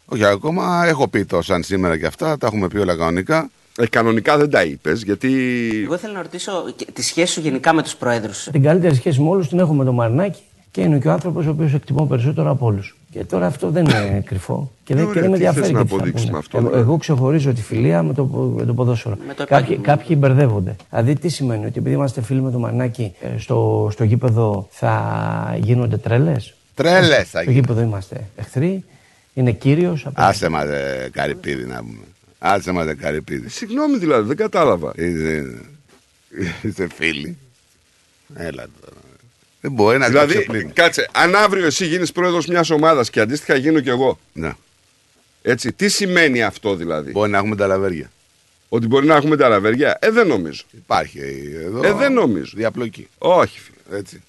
Όχι, 0.06 0.26
ακόμα 0.26 0.86
έχω 0.86 1.08
πει 1.08 1.26
το 1.26 1.42
σαν 1.42 1.64
σήμερα 1.64 1.98
και 1.98 2.06
αυτά. 2.06 2.38
Τα 2.38 2.48
έχουμε 2.48 2.68
πει 2.68 2.78
όλα 2.78 2.96
κανονικά. 2.96 3.50
Ε, 3.78 3.88
κανονικά 3.88 4.38
δεν 4.38 4.50
τα 4.50 4.64
είπες, 4.64 5.04
γιατί. 5.04 5.32
Εγώ 5.84 5.94
ήθελα 5.94 6.14
να 6.14 6.22
ρωτήσω 6.22 6.74
και 6.76 6.88
τη 6.94 7.04
σχέση 7.04 7.34
σου 7.34 7.40
γενικά 7.42 7.74
με 7.74 7.84
τους 7.84 7.96
προέδρους. 7.96 8.48
Την 8.52 8.64
καλύτερη 8.64 8.96
σχέση 8.96 9.22
με 9.22 9.30
όλους 9.30 9.48
την 9.48 9.60
έχω 9.60 9.74
με 9.74 9.86
τον 9.86 9.94
Μαρνάκη 9.94 10.42
και 10.72 10.82
είναι 10.82 11.00
και 11.00 11.08
ο 11.08 11.12
άνθρωπος 11.12 11.46
ο 11.46 11.50
οποίος 11.50 11.74
εκτιμώ 11.74 12.06
περισσότερο 12.06 12.50
από 12.50 12.66
όλους. 12.66 12.96
Και 13.12 13.24
τώρα 13.26 13.46
αυτό 13.46 13.70
δεν 13.70 13.86
είναι 13.86 14.22
κρυφό. 14.26 14.72
Και 14.84 14.96
δεν, 14.96 15.04
Ωραία, 15.04 15.14
και 15.14 15.20
δεν 15.22 15.30
με 15.30 15.38
τι 15.38 15.44
θες 15.44 15.56
ενδιαφέρει. 15.56 15.74
να 15.74 15.80
και 15.80 15.86
τι 15.86 15.90
θα 15.90 15.96
αποδείξεις 15.96 16.22
πούνε. 16.26 16.32
με 16.32 16.38
αυτό, 16.38 16.58
Εγώ, 16.58 16.68
δηλαδή; 16.68 16.84
εγώ 16.88 16.98
ξεχωρίζω 16.98 17.54
τη 17.54 17.62
φιλία 17.62 18.04
με 18.04 18.14
το, 18.14 18.26
με 18.26 18.66
το 18.66 18.74
ποδόσφαιρο. 18.74 19.16
Με 19.28 19.34
το 19.34 19.46
κάποιοι, 19.46 19.58
επάγγελμα. 19.58 19.84
κάποιοι 19.84 20.16
μπερδεύονται. 20.20 20.76
Δηλαδή, 20.90 21.16
τι 21.16 21.30
σημαίνει, 21.30 21.66
ότι 21.66 21.80
επειδή 21.80 21.96
είμαστε 21.96 22.22
φίλοι 22.22 22.42
με 22.42 22.52
τον 22.52 22.60
Μαρνάκη 22.60 23.14
ε, 23.22 23.38
στο, 23.38 23.90
στο 23.92 24.04
γήπεδο 24.04 24.68
θα 24.72 25.58
γίνονται 25.62 25.98
τρέλες; 25.98 26.54
Τρέλες 26.76 27.18
θα 27.18 27.26
Στο 27.26 27.40
γίνει. 27.42 27.54
γήπεδο 27.54 27.82
είμαστε 27.82 28.28
εχθροί. 28.36 28.84
Είναι 29.34 29.52
κύριος. 29.52 30.08
Άσε 30.14 30.50
μα 30.50 30.66
δε 30.66 31.10
καρυπίδι 31.10 31.66
να 31.66 31.78
πούμε. 31.78 32.06
Άσε 32.40 32.72
μα 32.72 32.84
δε 32.84 32.96
καρυπίδι. 32.96 33.50
Συγγνώμη 33.50 33.98
δηλαδή, 33.98 34.28
δεν 34.28 34.38
κατάλαβα. 34.38 34.92
Είστε, 34.96 35.44
είστε 36.62 36.88
φίλοι. 36.96 37.38
Έλα 38.36 38.66
τώρα. 38.82 38.96
Δεν 39.62 39.72
μπορεί 39.72 39.98
να 39.98 40.08
Δηλαδή, 40.08 40.34
ξεπλύνει. 40.34 40.72
κάτσε, 40.72 41.10
αν 41.12 41.36
αύριο 41.36 41.66
εσύ 41.66 41.86
γίνεις 41.86 42.12
πρόεδρος 42.12 42.46
μιας 42.46 42.70
ομάδας 42.70 43.10
και 43.10 43.20
αντίστοιχα 43.20 43.56
γίνω 43.56 43.80
κι 43.80 43.90
εγώ. 43.90 44.20
Ναι. 44.34 44.52
Έτσι, 45.42 45.72
τι 45.74 45.90
σημαίνει 45.90 46.44
αυτό 46.44 46.76
δηλαδή; 46.76 47.12
Μπορεί 47.12 47.32
να 47.32 47.38
έχουμε 47.38 47.56
τα 47.56 47.68
λαβέρια. 47.68 48.12
Ότι 48.70 48.88
μπορεί 48.88 49.06
να 49.06 49.16
έχουμε 49.16 49.36
τα 49.38 49.48
ραβέρια. 49.48 49.98
Ε, 50.02 50.10
δεν 50.10 50.28
νομίζω. 50.28 50.64
Υπάρχει 50.72 51.20
εδώ. 51.66 51.86
Ε, 51.88 51.94
δεν 51.94 52.14
νομίζω. 52.14 52.52
Διαπλοκή. 52.56 53.08
Όχι, 53.18 53.60
φίλε. 53.60 53.98
Έτσι. 54.00 54.22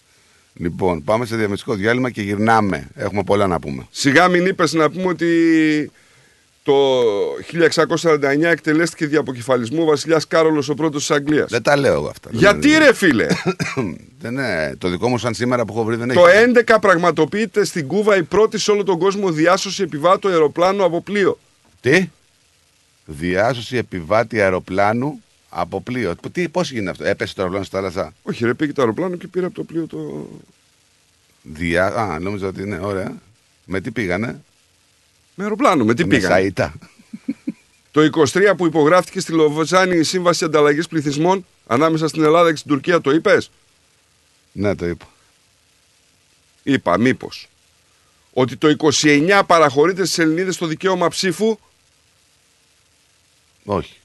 Λοιπόν, 0.55 1.05
πάμε 1.05 1.27
σε 1.27 1.37
διαμεσικό 1.37 1.75
διάλειμμα 1.75 2.11
και 2.11 2.23
γυρνάμε. 2.23 2.89
Έχουμε 2.95 3.23
πολλά 3.23 3.47
να 3.47 3.59
πούμε. 3.61 3.87
Σιγά 3.91 4.29
μην 4.29 4.47
είπες 4.47 4.73
να 4.73 4.91
πούμε 4.91 5.07
ότι 5.07 5.91
το 6.63 6.75
1649 7.87 8.43
εκτελέστηκε 8.43 9.07
δια 9.07 9.21
αποκεφαλισμού 9.21 9.83
ο 9.83 9.85
βασιλιάς 9.85 10.27
Κάρολος 10.27 10.69
ο 10.69 10.75
πρώτος 10.75 11.01
της 11.07 11.11
Αγγλίας. 11.17 11.51
Δεν 11.51 11.63
τα 11.63 11.77
λέω 11.77 11.93
εγώ 11.93 12.09
αυτά. 12.09 12.29
Γιατί 12.33 12.69
Δεν- 12.71 12.79
ρε 12.83 12.93
φίλε, 12.95 13.27
δεν 14.21 14.33
είναι. 14.33 14.75
Το 14.79 14.89
δικό 14.89 15.09
μου 15.09 15.19
σαν 15.19 15.35
σήμερα 15.35 15.65
που 15.65 15.73
έχω 15.73 15.85
βρει 15.85 15.97
δεν 15.97 16.13
το 16.13 16.27
έχει. 16.27 16.53
11 16.67 16.77
πραγματοποιείται 16.81 17.65
στην 17.65 17.87
Κούβα 17.87 18.17
η 18.17 18.23
πρώτη 18.23 18.59
σε 18.59 18.71
όλο 18.71 18.85
τον 18.85 18.99
κόσμο 18.99 19.31
διάσωση 19.31 19.83
επιβάτου 19.83 20.29
αεροπλάνου 20.29 20.85
από 20.85 21.01
πλοίο. 21.03 21.39
Τι; 21.81 22.09
Διάσωση 23.05 23.77
επιβάτη 23.77 24.41
αεροπλάνου 24.41 25.23
από 25.49 25.81
πλοίο. 25.81 26.15
Τι, 26.33 26.49
πώς 26.49 26.71
γίνεται 26.71 26.91
αυτό; 26.91 27.05
Έπεσε 27.05 27.35
το 27.35 27.41
αεροπλάνο 27.41 27.65
στη 27.67 27.77
θάλασσα; 27.77 28.13
Όχι, 28.23 28.45
ρε, 28.45 28.55
πήγε 28.55 28.73
το 28.73 28.81
αεροπλάνο 28.83 29.17
και 29.17 29.27
πήρε 29.27 29.47
από 29.47 29.55
το 29.55 29.63
πλοίο 29.65 29.87
το. 29.87 30.29
Διά... 31.43 31.87
Α, 31.87 32.19
νόμιζα 32.19 32.47
ότι 32.47 32.63
είναι. 32.63 32.79
Ωραία. 32.83 33.13
Με 33.65 33.81
τι 33.81 33.91
πήγανε; 33.91 34.43
Με 35.35 35.45
αεροπλάνο, 35.45 35.85
με 35.85 35.95
τι 35.95 36.03
με 36.03 36.09
πήγαν. 36.09 36.31
Σαΐτα. 36.31 36.73
Το 37.91 38.11
23 38.33 38.55
που 38.57 38.67
υπογράφτηκε 38.67 39.21
στη 39.21 39.33
Λοβοζάνη 39.33 39.97
η 39.97 40.03
Σύμβαση 40.03 40.45
Ανταλλαγής 40.45 40.89
Πληθυσμών 40.89 41.47
ανάμεσα 41.67 42.09
στην 42.09 42.23
Ελλάδα 42.23 42.51
και 42.51 42.57
στην 42.57 42.71
Τουρκία, 42.71 43.01
το 43.01 43.11
είπες; 43.11 43.51
ναι, 44.53 44.75
το 44.75 44.87
είπα. 44.87 45.09
Είπα, 46.63 46.99
μήπως. 46.99 47.49
Ότι 48.33 48.57
το 48.57 48.77
29 48.79 49.43
παραχωρείται 49.47 50.05
στις 50.05 50.19
Ελληνίδες 50.19 50.57
το 50.57 50.67
δικαίωμα 50.67 51.09
ψήφου; 51.09 51.59
Όχι. 53.65 53.97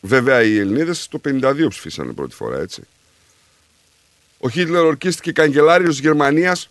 Βέβαια, 0.00 0.42
οι 0.42 0.58
Ελληνίδες 0.58 1.08
το 1.08 1.20
52 1.24 1.68
ψηφίσανε 1.68 2.12
πρώτη 2.12 2.34
φορά, 2.34 2.58
έτσι. 2.58 2.82
Ο 4.38 4.48
Χίτλερ 4.48 4.84
ορκίστηκε 4.84 5.32
καγκελάριος 5.32 5.90
της 5.90 6.00
Γερμανίας. 6.00 6.70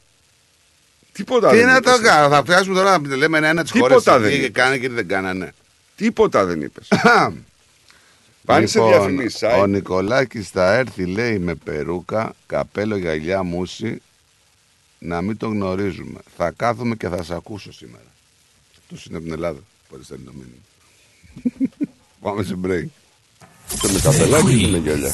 Τίποτα 1.15 1.49
Τι 1.49 1.57
δεν 1.57 1.65
να 1.65 1.75
είπες, 1.75 1.91
το 1.95 2.01
κάνω. 2.01 2.29
Θα 2.35 2.41
φτιάσουμε 2.41 2.75
τώρα 2.75 2.99
να 2.99 3.15
λέμε 3.15 3.37
ένα-ένα 3.37 3.63
τι 3.63 3.71
χώρε. 3.79 3.87
Τίποτα 3.95 4.19
δεν 4.19 4.29
Τι 4.31 4.35
είπες. 4.37 4.51
κάνανε 4.51 4.77
και 4.77 4.87
τι 4.87 4.93
δεν 4.93 5.07
κάνανε. 5.07 5.53
Τίποτα 5.95 6.45
δεν 6.45 6.61
είπες. 6.61 6.87
Πάνε 8.45 8.65
σε 8.65 8.79
διαφημίσεις, 8.81 9.43
άι. 9.43 9.49
Λοιπόν, 9.51 9.63
Ο 9.63 9.67
Νικολάκης 9.73 10.49
θα 10.49 10.73
έρθει, 10.73 11.05
λέει, 11.05 11.39
με 11.39 11.55
περούκα, 11.55 12.33
καπέλο, 12.45 12.97
γυαλιά, 12.97 13.43
μουσι. 13.43 14.01
να 14.99 15.21
μην 15.21 15.37
το 15.37 15.47
γνωρίζουμε. 15.47 16.19
Θα 16.37 16.51
κάθομαι 16.51 16.95
και 16.95 17.07
θα 17.07 17.23
σε 17.23 17.35
ακούσω 17.35 17.73
σήμερα. 17.73 18.03
Αυτός 18.81 19.05
είναι 19.05 19.15
από 19.17 19.25
την 19.25 19.33
Ελλάδα. 19.33 19.59
Που 19.89 19.99
στέλνει 20.03 20.23
το 20.23 20.31
μήνυμα. 20.33 20.61
Πάμε 22.21 22.43
σε 22.43 22.57
break. 22.65 22.87
Και 23.81 23.87
με 23.93 23.99
καπελάκι 23.99 24.59
και 24.59 24.67
με 24.67 24.77
γυαλιά. 24.77 25.13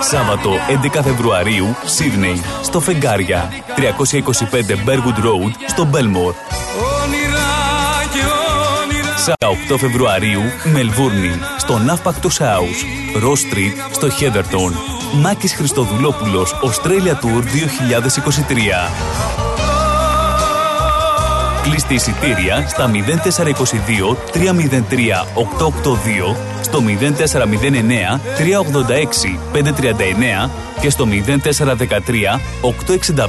Σάββατο 0.00 0.50
11 0.96 1.00
Φεβρουαρίου, 1.02 1.76
Σίδνεϊ, 1.84 2.42
στο 2.62 2.80
Φεγγάρια, 2.80 3.48
325 3.76 3.80
Bergwood 4.86 5.18
Road, 5.24 5.52
στο 5.66 5.84
Μπέλμορ. 5.84 6.34
Όνειρα 7.02 7.48
και 8.12 8.20
όνειρα 8.82 9.16
Σα 9.16 9.74
8 9.74 9.78
Φεβρουαρίου, 9.78 10.42
Μελβούρνη, 10.72 11.38
στο 11.58 11.78
Ναύπακτο 11.78 12.28
House, 12.28 12.80
Ross 13.24 13.54
Street, 13.54 13.90
στο 13.90 14.10
Χέδερτον. 14.10 14.72
Μάκης 15.12 15.54
Χριστοδουλόπουλος, 15.54 16.54
Australia 16.62 17.12
Tour 17.12 17.42
2023. 17.42 18.90
Κλείστε 21.62 21.94
εισιτήρια 21.94 22.68
στα 22.68 22.90
0422 22.90 24.16
303 24.32 25.26
882, 25.34 26.36
στο 26.68 26.82
0409 26.86 28.20
386 28.38 29.38
539 29.52 30.50
και 30.80 30.90
στο 30.90 31.06
0413 31.06 31.48
865 32.62 33.28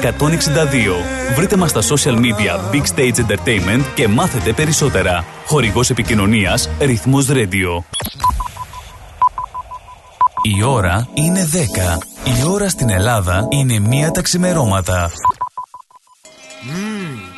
162. 0.00 1.36
Βρείτε 1.36 1.56
μας 1.56 1.70
στα 1.70 1.80
social 1.80 2.14
media 2.14 2.74
Big 2.74 2.84
Stage 2.94 3.14
Entertainment 3.14 3.82
και 3.94 4.08
μάθετε 4.08 4.52
περισσότερα. 4.52 5.24
Χορηγός 5.46 5.90
επικοινωνίας 5.90 6.68
Ρυθμός 6.80 7.26
Radio. 7.30 7.84
Η 10.42 10.62
ώρα 10.62 11.08
είναι 11.14 11.48
10. 11.52 11.98
Η 12.24 12.46
ώρα 12.48 12.68
στην 12.68 12.90
Ελλάδα 12.90 13.46
είναι 13.50 13.78
μία 13.78 14.10
τα 14.10 14.22
ξημερώματα. 14.22 15.10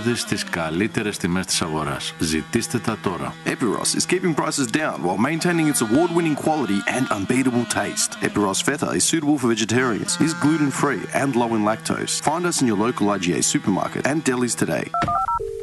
της 0.00 0.20
στις 0.20 0.44
καλύτερες 0.44 1.16
τιμές 1.16 1.46
της 1.46 1.62
αγοράς. 1.62 2.14
Ζητήστε 2.18 2.78
τα 2.78 2.96
τώρα. 3.02 3.34
Epiros 3.46 3.96
is 3.96 4.06
keeping 4.06 4.34
prices 4.34 4.66
down 4.80 5.02
while 5.02 5.18
maintaining 5.18 5.66
its 5.72 5.80
award-winning 5.80 6.36
quality 6.44 6.80
and 6.96 7.04
unbeatable 7.16 7.66
taste. 7.80 8.10
Epiros 8.28 8.60
Feta 8.66 8.88
is 8.98 9.04
suitable 9.10 9.38
for 9.40 9.48
vegetarians, 9.56 10.10
is 10.26 10.32
gluten-free 10.44 11.02
and 11.20 11.30
low 11.40 11.50
in 11.56 11.62
lactose. 11.70 12.14
Find 12.28 12.44
us 12.50 12.56
in 12.60 12.66
your 12.70 12.78
local 12.86 13.06
IGA 13.16 13.40
supermarket 13.54 14.02
and 14.10 14.18
delis 14.28 14.54
today. 14.62 14.86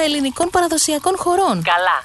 ελληνικών 0.00 0.50
παραδοσιακών 0.50 1.16
χωρών. 1.16 1.62
Καλά, 1.62 2.04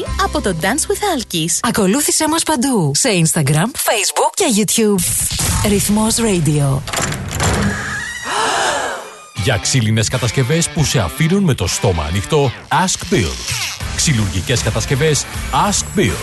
Manasi 0.01 0.23
από 0.23 0.41
το 0.41 0.55
Dance 0.61 0.65
with 0.65 1.19
Alkis. 1.19 1.57
Ακολούθησέ 1.61 2.27
μας 2.27 2.43
παντού 2.43 2.91
σε 2.95 3.09
Instagram, 3.09 3.65
Facebook 3.65 4.31
και 4.33 4.45
YouTube. 4.55 4.99
Ρυθμός 5.67 6.15
Radio. 6.15 6.79
Για 9.43 9.57
ξύλινες 9.61 10.07
κατασκευές 10.07 10.69
που 10.69 10.85
σε 10.85 10.99
αφήνουν 10.99 11.43
με 11.43 11.53
το 11.53 11.67
στόμα 11.67 12.03
ανοιχτό, 12.03 12.51
Ask 12.67 13.13
Bill. 13.13 13.31
Ξυλουργικές 13.95 14.61
κατασκευές, 14.61 15.25
Ask 15.69 15.99
Bill. 15.99 16.17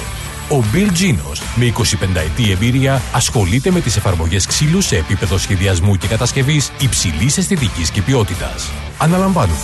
Ο 0.51 0.65
Bill 0.73 0.89
Genos, 0.89 1.39
με 1.55 1.65
25 1.65 2.21
ετή 2.21 2.51
εμπειρία, 2.51 3.03
ασχολείται 3.13 3.71
με 3.71 3.81
τις 3.81 3.97
εφαρμογές 3.97 4.47
ξύλου 4.47 4.81
σε 4.81 4.97
επίπεδο 4.97 5.39
σχεδιασμού 5.39 5.97
και 5.97 6.07
κατασκευής 6.07 6.73
υψηλής 6.81 7.39
αισθητικής 7.39 7.91
και 7.91 8.03
ποιότητας. 8.03 8.71
Αναλαμβάνουμε 8.99 9.59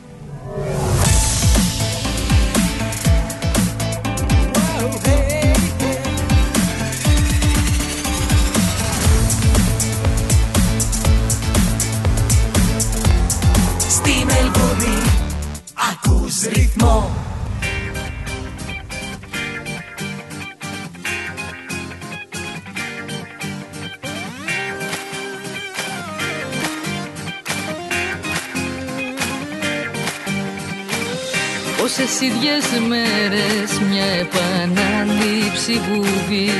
Πόσες 32.51 32.71
ίδιες 32.71 32.87
μέρες 32.87 33.71
μια 33.89 34.05
επανάληψη 34.23 35.81
βουβή 35.87 36.51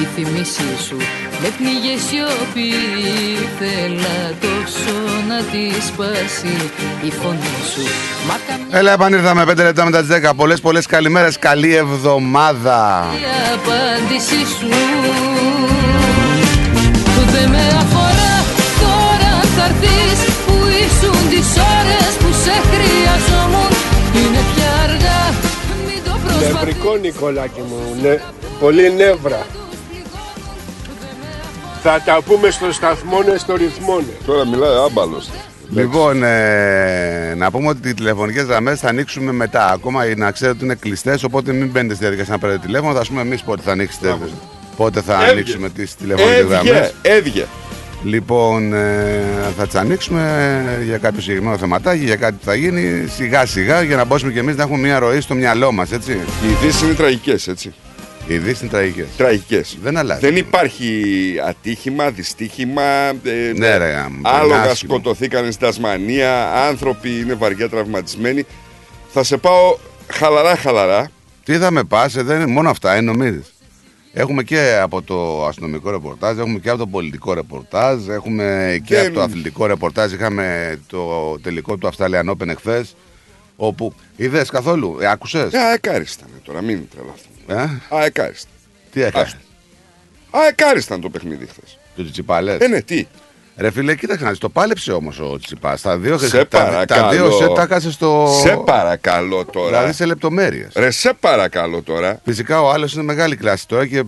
Η 0.00 0.06
θυμήσή 0.14 0.84
σου 0.86 0.96
με 1.42 1.48
πνίγε 1.56 1.94
σιωπή 2.08 2.72
Θέλα 3.58 4.18
τόσο 4.40 4.96
να 5.28 5.36
τη 5.42 5.86
σπάσει 5.86 6.70
η 7.02 7.10
φωνή 7.10 7.56
σου 7.72 7.82
Μα 8.28 8.36
καμιά 8.48 8.78
Έλα, 8.78 8.92
επανήρθαμε 8.92 9.42
5 9.42 9.56
λεπτά 9.56 9.84
μετά 9.84 10.00
τις 10.00 10.16
10. 10.28 10.32
Πολλές, 10.36 10.60
πολλές 10.60 10.86
καλημέρες. 10.86 11.38
Καλή 11.38 11.74
εβδομάδα. 11.74 13.06
απάντηση 13.54 14.40
σου 14.58 14.68
Δεν 17.32 17.48
με 17.50 17.64
αφορά 17.82 18.34
τώρα 18.82 19.30
αν 19.42 19.48
θα 19.56 19.64
έρθεις 19.64 20.18
Που 20.46 20.54
ήσουν 20.82 21.28
τις 21.28 21.48
ώρες 21.78 22.12
που 22.20 22.30
σε 22.44 22.54
χρειαζόμουν 22.70 23.71
Νευρικό 26.52 26.96
Νικολάκη 26.96 27.60
μου, 27.60 28.02
ναι, 28.02 28.18
πολύ 28.60 28.92
νεύρα. 28.92 29.46
Θα 31.82 32.02
τα 32.04 32.20
πούμε 32.26 32.50
στο 32.50 32.72
σταθμό, 32.72 33.22
ναι, 33.22 33.36
στο 33.38 33.56
ρυθμό. 33.56 33.96
ναι. 33.96 34.12
Τώρα 34.26 34.46
μιλάει 34.46 34.70
άμπαλος. 34.86 35.28
Λοιπόν, 35.70 36.22
ε, 36.22 37.34
να 37.36 37.50
πούμε 37.50 37.68
ότι 37.68 37.88
οι 37.88 37.94
τηλεφωνικές 37.94 38.44
γραμμές 38.44 38.80
θα 38.80 38.88
ανοίξουμε 38.88 39.32
μετά. 39.32 39.70
Ακόμα 39.70 40.04
να 40.16 40.30
ξέρετε 40.30 40.56
ότι 40.56 40.64
είναι 40.64 40.74
κλειστές, 40.74 41.22
οπότε 41.24 41.52
μην 41.52 41.68
μπαίνετε 41.70 41.94
στη 41.94 42.02
διαδικασία 42.04 42.32
να 42.34 42.38
πάρετε 42.38 42.58
τηλέφωνο. 42.66 42.94
Θα 42.94 43.02
πούμε 43.08 43.20
εμείς 43.20 43.42
πότε 43.42 43.62
θα 43.64 43.72
ανοίξετε. 43.72 44.16
Πότε 44.76 45.00
θα 45.00 45.14
Έβγε. 45.14 45.30
ανοίξουμε 45.30 45.68
τις 45.68 45.94
τηλεφωνικές 45.96 46.38
Έβγε, 46.40 46.52
γραμμές. 46.54 46.94
έβγε. 47.02 47.46
Λοιπόν, 48.04 48.72
ε, 48.74 49.22
θα 49.56 49.66
τις 49.66 49.74
ανοίξουμε 49.74 50.80
για 50.84 50.98
κάποιο 50.98 51.20
συγκεκριμένο 51.20 51.58
θεματάκι, 51.58 52.04
για 52.04 52.16
κάτι 52.16 52.32
που 52.32 52.44
θα 52.44 52.54
γίνει 52.54 53.06
σιγά 53.08 53.46
σιγά 53.46 53.82
για 53.82 53.96
να 53.96 54.04
μπορέσουμε 54.04 54.32
και 54.32 54.38
εμείς 54.38 54.56
να 54.56 54.62
έχουμε 54.62 54.78
μια 54.78 54.98
ροή 54.98 55.20
στο 55.20 55.34
μυαλό 55.34 55.72
μας, 55.72 55.92
έτσι. 55.92 56.12
Οι 56.12 56.50
ειδήσεις 56.50 56.82
είναι 56.82 56.94
τραγικές, 56.94 57.48
έτσι. 57.48 57.74
Οι 58.26 58.34
ειδήσεις 58.34 58.60
είναι 58.60 58.70
τραγικές. 58.70 59.06
Τραγικές. 59.16 59.78
Δεν 59.82 59.96
αλλάζει. 59.96 60.20
Δεν 60.20 60.36
υπάρχει 60.36 60.94
ατύχημα, 61.48 62.10
δυστύχημα. 62.10 62.82
ε, 62.82 63.52
Ναι, 63.56 63.76
ρε, 63.76 63.90
γάμο, 63.90 64.16
είναι 64.18 64.28
άλογα 64.28 64.60
άσχημο. 64.62 64.92
σκοτωθήκαν 64.94 65.52
στην 65.52 65.66
Τασμανία. 65.66 66.52
Άνθρωποι 66.68 67.08
είναι 67.20 67.34
βαριά 67.34 67.68
τραυματισμένοι. 67.68 68.46
Θα 69.12 69.24
σε 69.24 69.36
πάω 69.36 69.76
χαλαρά, 70.12 70.56
χαλαρά. 70.56 71.10
Τι 71.44 71.56
θα 71.58 71.70
με 71.70 71.84
πας, 71.84 72.12
δεν 72.12 72.36
είναι 72.36 72.46
μόνο 72.46 72.70
αυτά, 72.70 72.96
είναι 72.96 73.10
νομίζεις. 73.12 73.51
Έχουμε 74.14 74.42
και 74.42 74.78
από 74.82 75.02
το 75.02 75.46
αστυνομικό 75.46 75.90
ρεπορτάζ, 75.90 76.38
έχουμε 76.38 76.58
και 76.58 76.68
από 76.68 76.78
το 76.78 76.86
πολιτικό 76.86 77.32
ρεπορτάζ, 77.34 78.08
έχουμε 78.08 78.78
και 78.84 78.94
Δεν- 78.94 79.04
από 79.06 79.14
το 79.14 79.20
αθλητικό 79.22 79.66
ρεπορτάζ. 79.66 80.12
Είχαμε 80.12 80.78
το 80.86 81.38
τελικό 81.42 81.76
του 81.76 81.90
Australian 81.92 82.30
Open 82.30 82.48
εχθές. 82.48 82.96
Όπου 83.56 83.94
είδες 84.16 84.50
καθόλου, 84.50 84.98
ε, 85.00 85.06
άκουσες; 85.10 85.52
Ε, 85.52 85.58
αεκάρισταν 85.58 86.28
τώρα, 86.44 86.62
μην 86.62 86.88
τρελαθούμε. 86.90 87.72
Ε, 87.90 87.96
Αεκάρισταν. 87.96 88.50
τι 88.92 89.02
έκανε; 89.02 89.24
Άστο. 89.24 89.38
Αεκάρισταν 90.30 91.00
το 91.00 91.10
παιχνίδι 91.10 91.46
χθες. 91.46 91.78
Του 91.96 92.10
Τσιπάλε. 92.10 92.56
Ε, 92.60 92.66
ναι, 92.68 92.80
τι; 92.82 93.06
Ρε 93.56 93.70
φίλε, 93.70 93.94
κοίταξε 93.94 94.24
να 94.24 94.30
δεις, 94.30 94.38
το 94.38 94.48
πάλεψε 94.48 94.92
όμως 94.92 95.18
ο 95.20 95.38
Τσιπάς. 95.38 95.80
Τα 95.82 95.98
δύο, 95.98 96.18
Σε 96.18 96.30
τα, 96.44 96.46
τα 96.48 96.58
παρακαλώ. 96.64 97.10
δύο 97.10 97.30
σε 97.30 97.48
τα 97.54 97.62
έκασε 97.62 97.90
στο. 97.90 98.38
Σε 98.42 98.56
παρακαλώ 98.56 99.44
τώρα. 99.44 99.68
Δηλαδή 99.68 99.92
σε 99.92 100.04
λεπτομέρειες. 100.06 100.72
Ρε, 100.74 100.90
σε 100.90 101.12
παρακαλώ 101.20 101.82
τώρα. 101.82 102.20
Φυσικά 102.24 102.60
ο 102.62 102.70
άλλος 102.70 102.92
είναι 102.94 103.02
μεγάλη 103.02 103.36
κλάση 103.36 103.68
τώρα 103.68 103.86
και, 103.86 104.02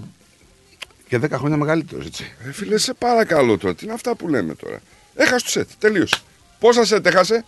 και 1.08 1.18
10 1.24 1.30
χρόνια 1.32 1.56
μεγαλύτερος, 1.56 2.06
έτσι. 2.06 2.32
Ρε 2.44 2.52
φίλε, 2.52 2.78
σε 2.78 2.94
παρακαλώ 2.98 3.58
τώρα. 3.58 3.74
Τι 3.74 3.84
είναι 3.84 3.94
αυτά 3.94 4.14
που 4.14 4.28
λέμε 4.28 4.54
τώρα. 4.54 4.78
Έχασε 5.14 5.44
το 5.44 5.50
σετ. 5.50 5.68
Τελείωσε. 5.78 6.16
Πόσα 6.58 6.84
σετ 6.84 7.06
έχασε, 7.06 7.44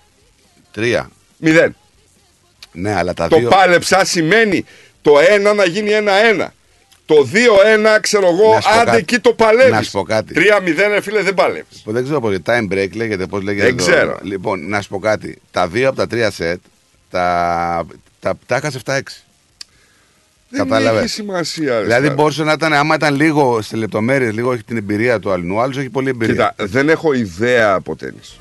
Τρία. 0.72 1.10
Μηδέν. 1.36 1.76
Ναι, 2.72 2.94
αλλά 2.94 3.14
τα 3.14 3.28
Το 3.28 3.38
δύο. 3.38 3.48
πάλεψα 3.48 4.04
σημαίνει 4.04 4.64
το 5.02 5.12
ένα 5.28 5.54
να 5.54 5.64
γίνει 5.64 5.90
ένα-ένα. 5.90 6.54
Το 7.06 7.22
δύο-ένα, 7.22 8.00
ξέρω 8.00 8.26
εγώ, 8.26 8.54
Να 8.54 8.60
σου 8.60 8.68
πω 8.68 8.74
άντε 8.74 8.84
κάτι. 8.84 8.96
εκεί 8.98 9.18
το 9.18 9.32
παλεύεις. 9.32 9.72
Να 9.72 9.82
σου 9.82 9.90
πω 9.90 10.02
κάτι. 10.02 10.34
Τρία-μηδέν, 10.34 10.90
ρε 10.90 11.00
φίλε, 11.00 11.22
δεν 11.22 11.34
παλεύεις. 11.34 11.82
Δεν 11.84 12.04
ξέρω 12.04 12.20
πώς 12.20 12.36
time 12.44 12.72
break 12.72 12.88
λέγεται, 12.94 13.26
πώς 13.26 13.42
λέγεται. 13.42 13.66
Δεν 13.66 13.76
το- 13.76 13.82
ξέρω. 13.84 14.18
Λοιπόν, 14.22 14.68
να 14.68 14.80
σου 14.80 14.88
πω 14.88 14.98
κάτι. 14.98 15.38
Τα 15.50 15.68
δύο 15.68 15.88
από 15.88 15.96
τα 15.96 16.06
τρία 16.06 16.30
σετ 16.30 16.60
τα, 17.10 17.86
τα, 18.20 18.38
τα 18.46 18.56
έχασε 18.56 18.78
7-6. 18.84 19.00
Δεν 20.48 20.68
Κατάλαβες; 20.68 21.02
έχει 21.02 21.10
σημασία. 21.12 21.72
ρε, 21.78 21.80
Δηλαδή 21.82 22.04
Σταύρο. 22.04 22.14
μπορούσε 22.14 22.42
να 22.42 22.52
ήταν, 22.52 22.72
άμα 22.72 22.94
ήταν 22.94 23.14
λίγο 23.14 23.62
σε 23.62 23.76
λεπτομέρειες, 23.76 24.32
λίγο 24.34 24.52
έχει 24.52 24.62
την 24.62 24.76
εμπειρία 24.76 25.18
του 25.20 25.32
αλλού. 25.32 25.54
Ο 25.54 25.60
άλλος 25.60 25.76
έχει 25.78 25.88
πολλή 25.90 26.08
εμπειρία. 26.08 26.34
Κοίτα, 26.56 26.66
δεν 26.66 26.88
έχω 26.88 27.12
ιδέα 27.12 27.72
από 27.72 27.96
τέννις. 27.96 28.36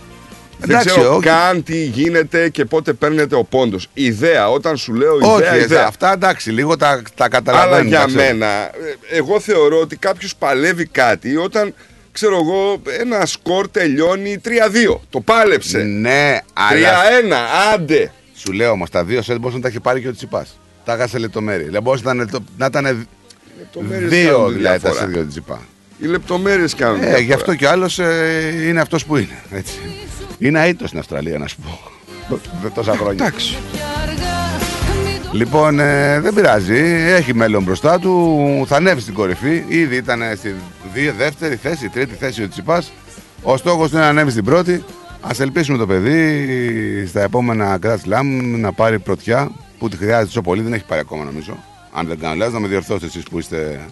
Δεν 0.65 0.75
Εντάξει, 0.75 0.87
ξέρω 0.95 1.11
όχι. 1.15 1.25
καν 1.25 1.63
τι 1.63 1.83
γίνεται 1.85 2.49
και 2.49 2.65
πότε 2.65 2.93
παίρνεται 2.93 3.35
ο 3.35 3.43
πόντος. 3.43 3.87
Ιδέα, 3.93 4.49
όταν 4.49 4.77
σου 4.77 4.93
λέω 4.93 5.15
Όχι, 5.21 5.37
ιδέα, 5.41 5.53
ε, 5.53 5.59
ιδέα. 5.61 5.85
αυτά 5.87 6.13
εντάξει, 6.13 6.51
λίγο 6.51 6.77
τα, 6.77 6.87
τα 6.87 7.01
Αλλά 7.15 7.27
καταλαβαίνω. 7.27 7.87
για 7.87 7.99
τα 7.99 8.05
ξέρω. 8.05 8.21
μένα, 8.23 8.45
ε, 8.45 8.71
εγώ 9.17 9.39
θεωρώ 9.39 9.79
ότι 9.79 9.95
κάποιος 9.95 10.35
παλεύει 10.35 10.85
κάτι 10.85 11.35
όταν, 11.35 11.73
ξέρω 12.11 12.35
εγώ, 12.35 12.81
ένα 12.99 13.25
σκορ 13.25 13.67
τελειώνει 13.69 14.41
3-2. 14.45 14.99
Το 15.09 15.19
πάλεψε. 15.19 15.77
Ναι, 15.77 16.37
3-1, 16.53 17.23
αλλά. 17.23 17.73
άντε. 17.73 18.11
Σου 18.35 18.51
λέω 18.51 18.71
όμως, 18.71 18.89
τα 18.89 19.03
δύο 19.03 19.21
σετ 19.21 19.37
μπορούσε 19.37 19.55
να 19.57 19.61
τα 19.63 19.67
έχει 19.69 19.79
πάρει 19.79 20.01
και 20.01 20.07
ο 20.07 20.13
Τσιπάς. 20.13 20.59
Τα 20.85 20.93
έχασε 20.93 21.17
λεπτομέρειες. 21.17 21.65
Δηλαδή 21.65 21.83
μπορούσε 21.85 22.03
να 22.05 22.11
ήταν, 22.13 22.29
το- 22.29 22.43
να 22.57 22.65
ήταν 22.65 23.07
Λεπτομέρειες 23.59 24.09
δύο 24.09 24.31
κάνουν 24.31 24.47
τη 24.47 24.53
δηλαδή 24.57 24.79
τα 24.79 24.89
διαφορά. 24.89 24.99
σετ 25.01 25.09
για 25.09 25.19
τον 25.19 25.29
Τσιπά. 25.29 25.61
Οι 25.97 26.05
λεπτομέρειες 26.07 26.75
κάνουν. 26.75 26.95
Ε, 26.97 26.99
διαφορά. 26.99 27.19
γι' 27.19 27.33
αυτό 27.33 27.55
και 27.55 27.65
ο 27.65 27.69
άλλος 27.69 27.99
ε, 27.99 28.53
είναι 28.67 28.81
αυτός 28.81 29.05
που 29.05 29.15
είναι. 29.17 29.37
Έτσι. 29.51 29.73
Είναι 30.39 30.63
αίτητος 30.63 30.87
στην 30.87 30.99
Αυστραλία, 30.99 31.37
να 31.37 31.47
σου 31.47 31.57
πω. 31.57 32.39
Δεν 32.61 32.71
τόσα 32.73 32.95
χρόνια. 32.95 33.25
Εντάξει. 33.25 33.57
Λοιπόν, 35.31 35.79
ε, 35.79 36.19
δεν 36.19 36.33
πειράζει. 36.33 36.79
Έχει 37.07 37.33
μέλλον 37.33 37.63
μπροστά 37.63 37.99
του. 37.99 38.65
Θα 38.67 38.75
ανέβει 38.75 39.01
στην 39.01 39.13
κορυφή. 39.13 39.63
Ήδη 39.67 39.95
ήταν 39.95 40.21
στη 40.35 40.55
δύο, 40.93 41.13
δεύτερη 41.17 41.55
θέση, 41.55 41.89
τρίτη 41.89 42.15
θέση 42.15 42.43
ο 42.43 42.49
Τσιπάς. 42.49 42.91
Ο 43.41 43.57
στόχος 43.57 43.89
του 43.89 43.95
είναι 43.95 44.05
να 44.05 44.09
ανέβει 44.09 44.31
στην 44.31 44.43
πρώτη. 44.43 44.83
Α 45.21 45.29
ελπίσουμε 45.39 45.77
το 45.77 45.85
παιδί 45.87 47.05
στα 47.07 47.21
επόμενα 47.21 47.79
Grand 47.81 47.95
Slam 47.95 48.23
να 48.41 48.71
πάρει 48.71 48.99
πρωτιά 48.99 49.51
που 49.79 49.89
τη 49.89 49.97
χρειάζεται 49.97 50.25
τόσο 50.25 50.41
πολύ. 50.41 50.61
Δεν 50.61 50.73
έχει 50.73 50.85
πάρει 50.85 51.01
ακόμα 51.01 51.23
νομίζω. 51.23 51.57
Αν 51.93 52.07
δεν 52.07 52.19
κάνω 52.19 52.35
λάθος, 52.35 52.53
να 52.53 52.59
με 52.59 52.67
διορθώσετε 52.67 53.05
εσείς 53.05 53.23
που 53.23 53.39
είστε 53.39 53.85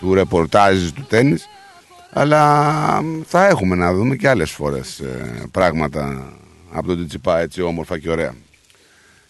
του 0.00 0.14
ρεπορτάζ 0.14 0.88
του 0.94 1.06
τέννη. 1.08 1.36
Αλλά 2.14 3.02
μ, 3.02 3.20
θα 3.26 3.46
έχουμε 3.46 3.76
να 3.76 3.94
δούμε 3.94 4.16
και 4.16 4.28
άλλες 4.28 4.50
φορές 4.50 5.02
πράγματα 5.50 6.32
από 6.72 6.86
τον 6.86 7.08
Τσιπά 7.08 7.40
έτσι 7.40 7.62
όμορφα 7.62 7.98
και 7.98 8.10
ωραία. 8.10 8.34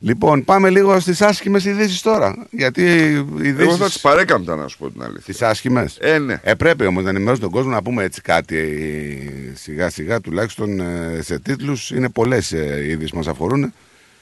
Λοιπόν, 0.05 0.45
πάμε 0.45 0.71
λίγο 0.71 1.01
στις 1.01 1.23
άσχημες 1.23 1.65
ειδήσεις 1.65 2.03
τώρα. 2.03 2.47
Γιατί 2.51 2.83
οι 2.83 3.49
ειδήσει. 3.49 3.63
Εγώ 3.63 3.77
θα 3.77 3.87
τις 3.87 4.01
παρέκαμπτα 4.01 4.57
να 4.57 4.69
σου 4.69 4.79
πω 4.79 4.91
την 4.91 5.03
αλήθεια. 5.03 5.23
Τις 5.25 5.43
άσχημες; 5.43 5.97
Ε, 6.01 6.19
ναι. 6.19 6.41
Ε, 6.43 6.55
πρέπει 6.55 6.87
όμως 6.87 7.03
να 7.03 7.09
ενημερώσουμε 7.09 7.47
τον 7.47 7.55
κόσμο 7.55 7.71
να 7.71 7.83
πούμε 7.83 8.03
έτσι 8.03 8.21
κάτι 8.21 8.57
ε, 8.57 9.57
σιγά 9.57 9.91
σιγά 9.91 10.21
τουλάχιστον 10.21 10.81
ε, 10.81 11.19
σε 11.23 11.39
τίτλους. 11.39 11.91
Είναι 11.91 12.09
πολλές 12.09 12.53
ε, 12.53 12.85
ειδήσεις 12.89 13.11
που 13.11 13.17
μας 13.17 13.27
αφορούν. 13.27 13.73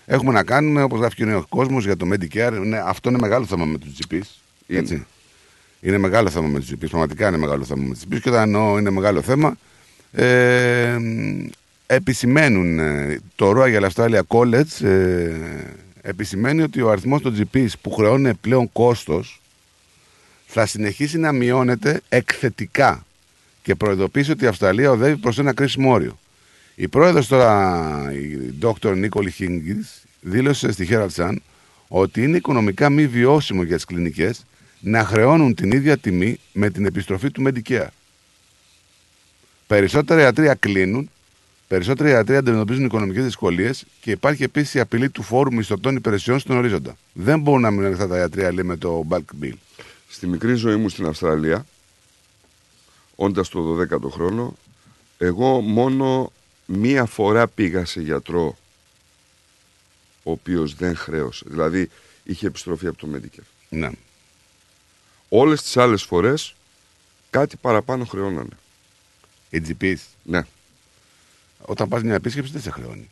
Έχουμε 0.07 0.33
να 0.33 0.42
κάνουμε, 0.42 0.83
όπως 0.83 0.99
γράφει 0.99 1.14
και 1.14 1.35
ο 1.35 1.44
κόσμος, 1.49 1.85
για 1.85 1.96
το 1.96 2.09
Medicare. 2.12 2.53
Είναι, 2.64 2.83
αυτό 2.87 3.09
είναι 3.09 3.18
μεγάλο 3.18 3.44
θέμα 3.44 3.64
με 3.64 3.79
τους 3.79 3.90
GPs. 3.99 4.20
Είναι. 4.66 4.79
Έτσι. 4.81 5.07
Είναι 5.81 5.99
μεγάλο 5.99 6.31
θέμα 6.31 6.47
με 6.47 6.61
του 6.61 6.66
GPs. 6.66 6.88
Πραγματικά 6.90 7.29
είναι 7.29 7.37
μεγάλο 7.37 7.64
θέμα 7.64 7.83
με 7.83 7.95
του 7.95 8.01
GPs. 8.01 8.21
Και 8.21 8.29
όταν 8.29 8.43
εννοώ 8.43 8.79
είναι 8.79 8.90
μεγάλο 8.90 9.23
θέμα, 9.23 9.57
ε, 10.12 10.97
επισημαίνουν 11.87 12.79
ε, 12.79 13.21
το 13.37 13.53
Royal 13.57 13.90
Australia 13.90 14.21
College 14.29 14.85
ε, 14.87 15.31
επισημαίνει 16.03 16.62
ότι 16.62 16.81
ο 16.81 16.90
αριθμός 16.90 17.23
των 17.23 17.37
GPs 17.38 17.69
που 17.81 17.90
χρεώνουν 17.90 18.40
πλέον 18.40 18.73
κόστος 18.73 19.40
θα 20.47 20.66
συνεχίσει 20.66 21.19
να 21.19 21.33
μειώνεται 21.33 22.01
εκθετικά 22.09 23.05
και 23.62 23.75
προειδοποίησε 23.75 24.33
ότι 24.33 24.45
η 24.45 24.47
Αυστραλία 24.47 24.90
οδεύει 24.90 25.16
προς 25.16 25.38
ένα 25.38 25.53
κρίσιμο 25.53 25.93
όριο. 25.93 26.19
Η 26.75 26.88
πρόεδρος 26.88 27.27
τώρα, 27.27 28.12
η 28.12 28.55
Dr. 28.62 28.97
Νίκολη 28.97 29.35
Higgins, 29.38 30.03
δήλωσε 30.21 30.73
στη 30.73 30.88
Herald 30.90 31.09
Sun 31.16 31.37
ότι 31.88 32.23
είναι 32.23 32.37
οικονομικά 32.37 32.90
μη 32.90 33.07
βιώσιμο 33.07 33.62
για 33.62 33.77
τις 33.77 33.85
κλινικές 33.85 34.45
να 34.81 35.05
χρεώνουν 35.05 35.55
την 35.55 35.71
ίδια 35.73 35.99
τιμή 35.99 36.40
με 36.53 36.71
την 36.71 36.85
επιστροφή 36.85 37.31
του 37.31 37.43
Medicare. 37.47 37.87
Περισσότερα 39.66 40.21
ιατρία 40.21 40.55
κλείνουν, 40.55 41.11
περισσότερα 41.69 42.09
ιατρία 42.09 42.38
αντιμετωπίζουν 42.38 42.85
οικονομικές 42.85 43.25
δυσκολίες 43.25 43.85
και 44.01 44.11
υπάρχει 44.11 44.43
επίσης 44.43 44.75
η 44.75 44.81
απειλή 44.81 45.11
του 45.11 45.23
φόρου 45.23 45.55
μισθωτών 45.55 45.97
υπηρεσιών 45.97 46.38
στον 46.38 46.57
ορίζοντα. 46.57 46.97
Δεν 47.12 47.40
μπορούν 47.40 47.61
να 47.61 47.71
μείνουν 47.71 47.93
αυτά 47.93 48.09
τα 48.09 48.16
ιατρία, 48.16 48.53
λέει, 48.53 48.64
με 48.64 48.77
το 48.77 49.05
bulk 49.09 49.45
bill. 49.45 49.55
Στη 50.09 50.27
μικρή 50.27 50.55
ζωή 50.55 50.77
μου 50.77 50.88
στην 50.88 51.07
Αυστραλία, 51.07 51.66
όντας 53.16 53.49
το 53.49 53.79
12ο 53.81 54.11
χρόνο, 54.11 54.57
εγώ 55.19 55.61
μόνο 55.61 56.33
μία 56.66 57.05
φορά 57.05 57.49
πήγα 57.49 57.85
σε 57.85 58.01
γιατρό 58.01 58.59
ο 60.23 60.31
οποίος 60.31 60.75
δεν 60.75 60.97
χρέωσε. 60.97 61.45
Δηλαδή 61.49 61.90
είχε 62.25 62.47
επιστροφή 62.47 62.87
από 62.87 62.99
το 62.99 63.09
Medicare. 63.14 63.47
Ναι. 63.69 63.90
Όλες 65.33 65.62
τις 65.62 65.77
άλλες 65.77 66.03
φορές 66.03 66.55
κάτι 67.31 67.57
παραπάνω 67.57 68.05
χρεώνανε. 68.05 68.57
Οι 69.51 69.62
GPs. 69.69 69.97
Ναι. 70.23 70.40
Όταν 71.61 71.88
πας 71.88 72.03
μια 72.03 72.14
επίσκεψη 72.14 72.53
δεν 72.53 72.62
σε 72.62 72.71
χρεώνει. 72.71 73.11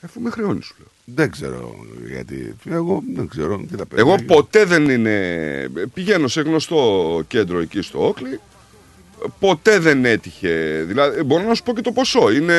Αφού 0.00 0.20
με 0.20 0.30
χρεώνεις 0.30 0.64
σου 0.64 0.74
λέω. 0.78 0.88
Δεν 1.04 1.30
ξέρω 1.30 1.86
γιατί. 2.06 2.56
Εγώ 2.70 3.02
δεν 3.14 3.28
ξέρω. 3.28 3.64
Τι 3.70 3.76
θα 3.76 3.84
Εγώ 3.94 4.16
ποτέ 4.26 4.64
δεν 4.64 4.88
είναι. 4.88 5.68
Πηγαίνω 5.94 6.28
σε 6.28 6.40
γνωστό 6.40 7.22
κέντρο 7.28 7.58
εκεί 7.58 7.82
στο 7.82 8.06
Όκλι. 8.06 8.40
Ποτέ 9.38 9.78
δεν 9.78 10.04
έτυχε. 10.04 10.84
Δηλαδή, 10.86 11.22
μπορώ 11.22 11.42
να 11.42 11.54
σου 11.54 11.62
πω 11.62 11.74
και 11.74 11.80
το 11.80 11.92
ποσό. 11.92 12.30
Είναι 12.30 12.54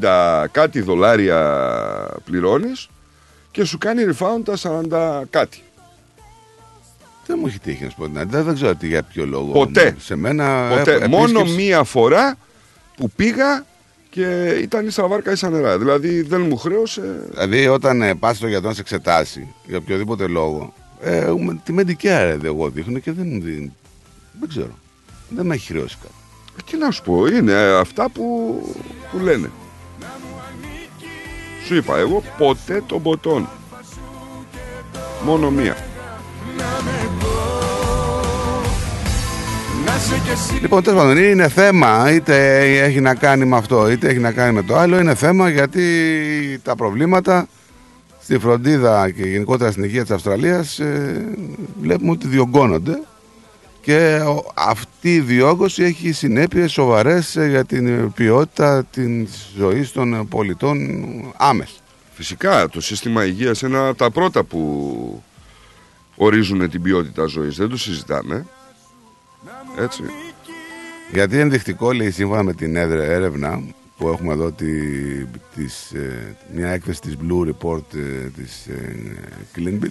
70 0.00 0.44
κάτι 0.50 0.80
δολάρια 0.80 2.20
πληρώνεις 2.24 2.88
και 3.50 3.64
σου 3.64 3.78
κάνει 3.78 4.04
refund 4.12 4.40
τα 4.44 4.56
40 4.56 5.22
κάτι. 5.30 5.62
Δεν 7.26 7.36
μου 7.40 7.46
έχει 7.46 7.58
τύχει 7.58 7.84
να 7.84 7.90
σου 7.90 7.96
πω 7.96 8.04
την 8.06 8.18
αλήθεια. 8.18 8.42
Δεν 8.42 8.54
ξέρω 8.54 8.74
τι, 8.74 8.86
για 8.86 9.02
ποιο 9.02 9.26
λόγο. 9.26 9.52
Ποτέ. 9.52 9.96
Σε 9.98 10.16
μένα. 10.16 10.68
Ποτέ. 10.76 10.92
έχω 10.94 11.08
Μόνο 11.08 11.22
επίσκεψη. 11.40 11.54
μία 11.54 11.84
φορά 11.84 12.36
που 12.96 13.10
πήγα 13.16 13.64
και 14.10 14.56
ήταν 14.62 14.86
ίσα 14.86 15.06
βάρκα 15.06 15.32
ίσα 15.32 15.50
νερά. 15.50 15.78
Δηλαδή 15.78 16.22
δεν 16.22 16.40
μου 16.40 16.56
χρέωσε. 16.56 17.28
Δηλαδή, 17.30 17.66
όταν 17.66 18.02
ε, 18.02 18.14
πας 18.14 18.36
στο 18.36 18.46
γιατρό 18.48 18.68
να 18.68 18.74
σε 18.74 18.80
εξετάσει 18.80 19.54
για 19.66 19.78
οποιοδήποτε 19.78 20.26
λόγο, 20.26 20.72
ε, 21.00 21.32
με- 21.38 21.60
τη 21.64 21.74
Medicare 21.78 22.02
ε, 22.04 22.38
εγώ 22.44 22.68
δείχνω 22.70 22.98
και 22.98 23.12
δεν, 23.12 23.28
δεν, 23.42 23.72
δεν 24.40 24.48
ξέρω. 24.48 24.78
Δεν 25.28 25.46
με 25.46 25.54
έχει 25.54 25.66
χρεώσει 25.66 25.96
κάτι. 26.02 26.14
Ε, 26.58 26.70
Τι 26.70 26.76
να 26.76 26.90
σου 26.90 27.02
πω, 27.02 27.26
είναι 27.26 27.54
αυτά 27.54 28.10
που, 28.10 28.54
που 29.12 29.18
λένε. 29.18 29.50
Σου 31.66 31.74
είπα, 31.74 31.98
εγώ 31.98 32.22
ποτέ 32.38 32.82
τον 32.86 33.02
ποτόν. 33.02 33.48
Μόνο 35.24 35.50
μία. 35.50 35.76
Λοιπόν, 40.60 40.82
τέλος 40.82 41.00
πάντων, 41.00 41.16
είναι 41.16 41.48
θέμα, 41.48 42.12
είτε 42.12 42.58
έχει 42.84 43.00
να 43.00 43.14
κάνει 43.14 43.44
με 43.44 43.56
αυτό, 43.56 43.90
είτε 43.90 44.08
έχει 44.08 44.18
να 44.18 44.32
κάνει 44.32 44.52
με 44.52 44.62
το 44.62 44.76
άλλο. 44.76 44.98
Είναι 45.00 45.14
θέμα 45.14 45.48
γιατί 45.50 45.84
τα 46.62 46.74
προβλήματα 46.76 47.48
στη 48.22 48.38
φροντίδα 48.38 49.10
και 49.10 49.22
γενικότερα 49.22 49.70
στην 49.70 49.84
υγεία 49.84 50.02
της 50.02 50.10
Αυστραλίας 50.10 50.78
ε, 50.78 51.24
βλέπουμε 51.80 52.10
ότι 52.10 52.26
διωγγώνονται 52.28 52.98
και 53.80 54.20
ο- 54.26 54.52
αυτή 54.54 55.14
η 55.14 55.20
διόγκωση 55.20 55.82
έχει 55.82 56.12
συνέπειες 56.12 56.72
σοβαρές 56.72 57.36
ε, 57.36 57.46
για 57.48 57.64
την 57.64 58.12
ποιότητα 58.12 58.84
της 58.84 59.52
ζωής 59.58 59.92
των 59.92 60.14
ε, 60.14 60.24
πολιτών 60.28 60.78
άμεσα. 61.36 61.72
Φυσικά, 62.12 62.68
το 62.68 62.80
σύστημα 62.80 63.24
υγείας 63.24 63.60
είναι 63.60 63.76
ένα 63.76 63.88
από 63.88 63.98
τα 63.98 64.10
πρώτα 64.10 64.42
που 64.44 65.22
ορίζουν 66.16 66.70
την 66.70 66.82
ποιότητα 66.82 67.26
ζωής. 67.26 67.56
Δεν 67.56 67.68
το 67.68 67.76
συζητάμε. 67.76 68.46
Έτσι. 69.78 70.02
Γιατί 71.12 71.38
ενδεικτικό 71.38 71.92
λέει 71.92 72.10
σύμφωνα 72.10 72.42
με 72.42 72.52
την 72.52 72.76
έδρα- 72.76 73.02
έρευνα 73.04 73.62
που 73.98 74.08
έχουμε 74.08 74.32
εδώ 74.32 74.52
τη, 74.52 74.66
της, 75.54 75.90
ε, 75.92 76.36
μια 76.54 76.68
έκθεση 76.68 77.00
της 77.00 77.16
Blue 77.22 77.48
Report 77.50 77.94
ε, 77.94 78.28
της 78.36 78.66
ε, 78.66 78.96
Cleanbill 79.56 79.90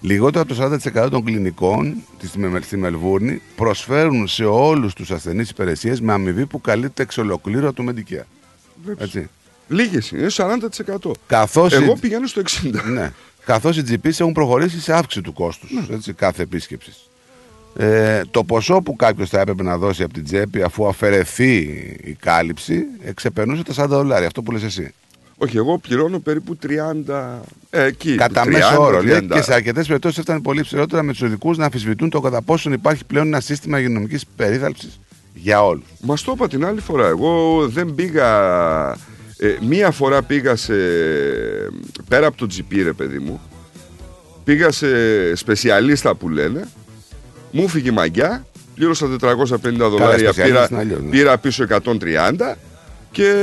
λιγότερο 0.00 0.44
από 0.44 0.54
το 0.54 0.78
40% 1.04 1.10
των 1.10 1.24
κλινικών 1.24 1.96
της, 2.18 2.32
με- 2.36 2.60
στη 2.60 2.76
Μελβούρνη 2.76 3.42
προσφέρουν 3.56 4.28
σε 4.28 4.44
όλους 4.44 4.94
τους 4.94 5.10
ασθενείς 5.10 5.50
υπηρεσίες 5.50 6.00
με 6.00 6.12
αμοιβή 6.12 6.46
που 6.46 6.60
καλύπτεται 6.60 7.02
εξ 7.02 7.18
ολοκλήρου 7.18 7.66
από 7.68 7.84
το 7.84 7.92
Medicare. 7.92 8.24
Έτσι. 8.96 9.28
Λίγες 9.68 10.10
είναι, 10.10 10.26
40%. 10.30 11.10
Καθώς 11.26 11.72
Εγώ 11.72 11.92
η- 11.96 12.00
πηγαίνω 12.00 12.26
στο 12.26 12.40
60%. 12.40 12.84
Ναι. 12.92 13.12
Καθώς 13.44 13.76
οι 13.76 13.82
GPs 13.88 14.20
έχουν 14.20 14.32
προχωρήσει 14.32 14.80
σε 14.80 14.92
αύξηση 14.92 15.24
του 15.24 15.32
κόστους 15.32 15.70
έτσι, 15.90 16.12
κάθε 16.12 16.42
επίσκεψης. 16.42 17.09
Ε, 17.76 18.20
το 18.30 18.44
ποσό 18.44 18.80
που 18.80 18.96
κάποιος 18.96 19.28
θα 19.28 19.40
έπρεπε 19.40 19.62
να 19.62 19.76
δώσει 19.78 20.02
από 20.02 20.12
την 20.12 20.24
τσέπη 20.24 20.62
αφού 20.62 20.86
αφαιρεθεί 20.86 21.56
η 22.04 22.16
κάλυψη 22.20 22.84
εξεπερνούσε 23.04 23.62
τα 23.62 23.84
40 23.84 23.88
δολάρια. 23.88 24.26
Αυτό 24.26 24.42
που 24.42 24.52
λες 24.52 24.62
εσύ. 24.62 24.94
Όχι, 25.36 25.56
εγώ 25.56 25.78
πληρώνω 25.78 26.18
περίπου 26.18 26.58
30. 27.06 27.40
Ε, 27.70 27.84
εκεί. 27.84 28.14
Κατά 28.14 28.42
30, 28.44 28.50
μέσο 28.50 28.82
όρο. 28.82 29.02
λέει, 29.02 29.18
30. 29.18 29.26
και 29.34 29.42
σε 29.42 29.54
αρκετές 29.54 29.86
περιπτώσεις 29.86 30.18
έφτανε 30.18 30.40
πολύ 30.40 30.62
ψηλότερα 30.62 31.02
με 31.02 31.12
τους 31.12 31.20
ειδικού 31.20 31.54
να 31.54 31.64
αμφισβητούν 31.64 32.10
το 32.10 32.20
κατά 32.20 32.42
πόσον 32.42 32.72
υπάρχει 32.72 33.04
πλέον 33.04 33.26
ένα 33.26 33.40
σύστημα 33.40 33.78
υγειονομικής 33.78 34.26
περίθαλψης 34.36 35.00
για 35.34 35.64
όλους. 35.64 35.84
Μα 36.00 36.14
το 36.14 36.32
είπα 36.34 36.48
την 36.48 36.64
άλλη 36.64 36.80
φορά. 36.80 37.06
Εγώ 37.06 37.60
δεν 37.68 37.94
πήγα. 37.94 38.28
ε, 39.36 39.56
μία 39.68 39.90
φορά 39.90 40.22
πήγα 40.22 40.56
σε. 40.56 40.74
πέρα 42.08 42.26
από 42.26 42.36
το 42.36 42.46
GP, 42.56 42.82
ρε 42.82 42.92
παιδί 42.92 43.18
μου. 43.18 43.40
Πήγα 44.44 44.70
σε 44.70 44.86
σπεσιαλίστα 45.34 46.14
που 46.14 46.28
λένε. 46.28 46.68
Μου 47.50 47.68
φύγει 47.68 47.88
η 47.88 47.90
μαγιά. 47.90 48.44
Πλήρωσα 48.74 49.06
450 49.06 49.46
δολάρια. 49.76 50.32
σπεσιαλίστα 50.32 50.42
Πήρα, 50.44 50.68
είναι 50.70 50.80
αλλιώς, 50.80 51.00
ναι. 51.00 51.10
πήρα 51.10 51.38
πίσω 51.38 51.64
130. 51.84 52.56
Και 53.10 53.34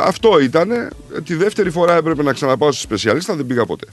αυτό 0.00 0.40
ήταν. 0.40 0.90
Τη 1.24 1.34
δεύτερη 1.34 1.70
φορά 1.70 1.96
έπρεπε 1.96 2.22
να 2.22 2.32
ξαναπάω 2.32 2.72
σε 2.72 2.80
σπεσιαλίστα. 2.80 3.34
Δεν 3.36 3.46
πήγα 3.46 3.64
ποτέ. 3.64 3.86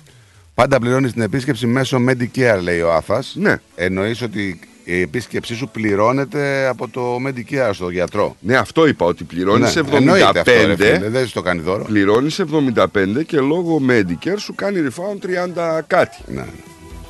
Πάντα 0.54 0.80
πληρώνεις 0.80 1.14
την 1.14 1.22
επίσκεψη 1.22 1.68
μέσω 1.68 1.98
Medicare, 2.10 2.60
λέει 2.62 2.82
ο 2.82 2.94
Άφας. 2.94 3.36
Ναι. 3.36 3.56
Εννοείς 3.76 4.22
ότι 4.22 4.60
η 4.84 5.02
επίσκεψή 5.02 5.56
σου 5.56 5.70
πληρώνεται 5.70 6.68
από 6.68 6.88
το 6.88 7.18
Medicare 7.28 7.70
στο 7.74 7.90
γιατρό. 7.90 8.36
Ναι, 8.40 8.58
αυτό 8.58 8.88
είπα 8.88 9.06
ότι 9.06 9.24
πληρώνεις 9.24 9.76
Ναι, 9.76 9.82
75. 9.82 9.94
εννοείται 9.94 10.40
αυτό, 10.40 10.52
ρε 10.66 10.76
φίλε, 10.76 11.10
δεν 11.10 11.28
σου 11.28 11.34
το 11.34 11.42
κάνει 11.42 11.62
δώρο. 11.62 11.84
Πληρώνεις 11.84 12.40
75 12.40 13.24
και 13.26 13.40
λόγω 13.40 13.82
Medicare 13.90 14.38
σου 14.38 14.56
κάνει 14.56 14.88
refund 14.90 15.26
30 15.56 15.80
κάτι. 15.88 16.18
Ναι. 16.28 16.46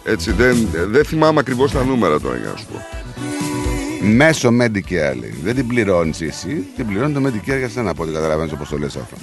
Έτσι, 0.10 0.32
δεν, 0.32 0.68
δεν 0.72 1.06
θυμάμαι 1.06 1.40
ακριβώς 1.40 1.72
τα 1.72 1.84
νούμερα 1.84 2.20
τώρα 2.20 2.36
για 2.38 2.50
να 2.52 2.58
σου 2.58 2.66
πω. 2.66 2.86
Μέσω 4.02 4.50
Medicare 4.50 5.16
λέει. 5.20 5.40
Δεν 5.44 5.56
την 5.56 5.68
πληρώνεις 5.68 6.22
εσύ, 6.22 6.66
την 6.76 6.88
πληρώνει 6.88 7.14
το 7.14 7.22
Medicare 7.26 7.58
για 7.58 7.70
σένα 7.70 7.90
από 7.90 8.04
ό,τι 8.04 8.12
καταλαβαίνεις 8.12 8.52
όπως 8.52 8.70
το 8.70 8.78
λες 8.78 8.96
αυτό. 8.96 9.16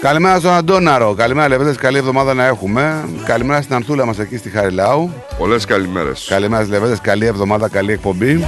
Καλημέρα 0.00 0.38
στον 0.38 0.52
Αντώναρο. 0.52 1.14
Καλημέρα, 1.14 1.48
Λεβέντε. 1.48 1.74
Καλή 1.74 1.98
εβδομάδα 1.98 2.34
να 2.34 2.46
έχουμε. 2.46 3.08
Καλημέρα 3.24 3.62
στην 3.62 3.74
Ανθούλα 3.74 4.06
μας 4.06 4.18
εκεί 4.18 4.36
στη 4.36 4.50
Χαριλάου. 4.50 5.12
Πολλές 5.38 5.64
καλημέρες. 5.64 6.26
Καλημέρα, 6.28 6.66
Λεβέντε. 6.66 6.96
Καλή 7.02 7.26
εβδομάδα, 7.26 7.68
καλή 7.68 7.92
εκπομπή. 7.92 8.44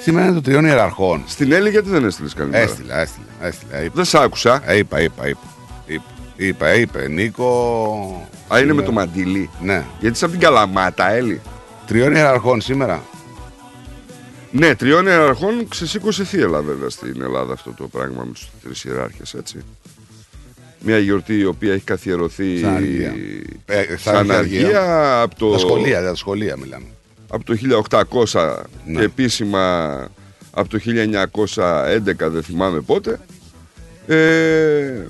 Σήμερα 0.00 0.24
είναι 0.26 0.34
το 0.34 0.40
τριών 0.40 0.64
ιεραρχών. 0.64 1.22
Στην 1.26 1.52
Έλλη 1.52 1.70
γιατί 1.70 1.88
δεν 1.88 2.04
έστειλες 2.04 2.34
καλημέρα. 2.34 2.62
Έστειλα, 2.62 2.98
έστειλα. 3.00 3.26
έστειλα 3.40 3.82
είπα. 3.82 3.92
Δεν 3.94 4.04
σ' 4.04 4.14
άκουσα. 4.14 4.62
Ε, 4.66 4.76
Είπα, 4.76 5.00
είπα, 5.00 5.28
είπα. 5.28 5.40
Είπα, 5.86 6.04
είπα, 6.36 6.74
είπε. 6.74 7.08
Νίκο. 7.08 8.28
Α, 8.54 8.58
είναι 8.60 8.72
με 8.72 8.82
το 8.82 8.92
μαντιλί. 8.92 9.50
Ναι. 9.60 9.84
Γιατί 10.00 10.14
είσαι 10.16 10.24
από 10.24 10.32
την 10.34 10.42
Καλαμάτα, 10.42 11.10
Έλλη. 11.10 11.40
Τριών 11.86 12.14
ιεραρχών 12.14 12.60
σήμερα. 12.60 13.02
Ναι, 14.50 14.74
τριών 14.74 15.06
ιεραρχών 15.06 15.68
ξεσήκωσε 15.68 16.24
θύελα 16.24 16.60
βέβαια 16.60 16.88
στην 16.88 17.22
Ελλάδα 17.22 17.52
αυτό 17.52 17.74
το 17.76 17.88
πράγμα 17.88 18.24
με 18.24 18.32
τους 18.32 18.50
τρεις 18.62 18.84
ιεράρχες, 18.84 19.34
έτσι. 19.34 19.58
Μια 20.84 20.98
γιορτή 20.98 21.38
η 21.38 21.44
οποία 21.44 21.72
έχει 21.72 21.84
καθιερωθεί 21.84 22.58
Σαν 22.58 22.74
αργία. 22.74 23.14
Ε, 23.66 23.84
σαν 23.86 23.98
σαν 23.98 24.30
αργία. 24.30 24.60
αργία 24.60 25.20
από 25.20 25.34
το, 25.34 25.50
Τα 25.52 25.58
σχολεία, 25.58 26.02
τα 26.02 26.14
σχολεία 26.14 26.56
μιλάμε. 26.56 26.86
Από 27.32 27.44
το 27.44 27.56
1800 28.30 28.56
Ναι. 28.86 28.98
και 28.98 29.04
επίσημα 29.04 29.92
από 30.50 30.68
το 30.68 30.78
1911 30.78 32.30
δεν 32.30 32.42
θυμάμαι 32.42 32.80
πότε. 32.80 33.20
Ε, 34.06 35.06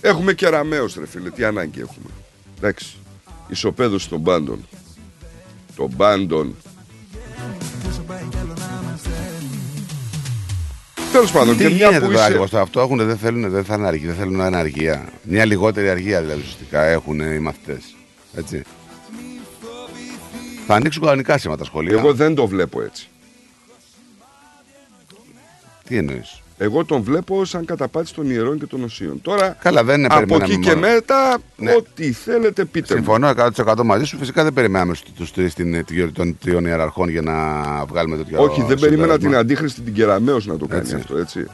έχουμε 0.00 0.32
και 0.32 0.48
Ραμαίος 0.48 0.94
ρε 0.98 1.06
φίλε, 1.06 1.30
τι 1.30 1.44
ανάγκη 1.44 1.80
έχουμε. 1.80 2.10
Εντάξει. 2.58 2.96
ισοπαίδωση 3.48 4.08
των 4.08 4.22
πάντων. 4.22 4.66
Των 5.76 5.96
πάντων. 5.96 6.54
Τέλος 11.12 11.32
πάντων, 11.32 11.56
Τι 11.56 11.62
και 11.62 11.68
μια 11.68 11.76
γίνεται 11.76 11.98
που 11.98 12.04
τώρα 12.04 12.14
είσαι... 12.16 12.24
ακριβώς 12.24 12.50
το 12.50 12.58
αυτό, 12.60 12.80
έχουν, 12.80 12.98
δεν 13.06 13.16
θέλουν, 13.16 13.50
δεν 13.50 13.64
θα 13.64 13.74
είναι 13.74 13.86
αργία, 13.86 14.06
δεν 14.06 14.16
θέλουν 14.16 14.36
να 14.36 14.46
είναι 14.46 14.56
αργία. 14.56 15.08
Μια 15.22 15.44
λιγότερη 15.44 15.88
αργία 15.88 16.20
δηλαδή 16.20 16.40
ουσιαστικά 16.40 16.84
έχουν 16.84 17.20
οι 17.20 17.38
μαθητές. 17.38 17.94
Έτσι. 18.34 18.62
Θα 20.70 20.74
ανοίξουν 20.76 21.02
κανονικά 21.02 21.38
σήμερα 21.38 21.58
τα 21.58 21.64
σχολεία. 21.64 21.98
Εγώ 21.98 22.12
δεν 22.14 22.34
το 22.34 22.46
βλέπω 22.46 22.82
έτσι. 22.82 23.08
Τι 25.84 25.96
εννοείς; 25.96 26.42
Εγώ 26.58 26.84
τον 26.84 27.02
βλέπω 27.02 27.44
σαν 27.44 27.64
καταπάτηση 27.64 28.14
των 28.14 28.30
ιερών 28.30 28.58
και 28.58 28.66
των 28.66 28.82
οσίων. 28.84 29.20
Τώρα, 29.22 29.56
Καλά, 29.62 29.84
δεν 29.84 30.04
από 30.04 30.14
περιμέναμε 30.14 30.44
εκεί 30.54 30.58
και 30.62 30.74
μόνο. 30.74 30.86
μετά, 30.92 31.38
Ναι. 31.56 31.72
ό,τι 31.74 32.12
θέλετε 32.12 32.64
πείτε 32.64 32.94
μου. 32.94 33.02
Συμφωνώ 33.02 33.28
100% 33.28 33.82
μαζί 33.84 34.04
σου. 34.04 34.18
Φυσικά 34.18 34.42
δεν 34.44 34.52
περιμέναμε 34.52 34.94
τους 35.16 35.32
τρεις 35.32 35.52
στην 35.52 35.84
τη 35.84 35.94
γιορτή 35.94 36.14
των 36.14 36.38
τριών 36.40 36.64
ιεραρχών 36.64 37.08
για 37.08 37.22
να 37.22 37.34
βγάλουμε 37.86 38.16
τέτοιο 38.16 38.42
Όχι, 38.42 38.62
δεν 38.62 38.78
περίμενα 38.78 39.12
συμπέρασμα. 39.12 39.28
την 39.28 39.36
αντίχρηστη 39.38 39.80
την 39.80 39.94
Κεραμέως 39.94 40.46
να 40.46 40.56
το 40.56 40.66
κάνει 40.66 40.80
Έτσι. 40.82 40.94
αυτό, 40.94 41.16
έτσι. 41.16 41.46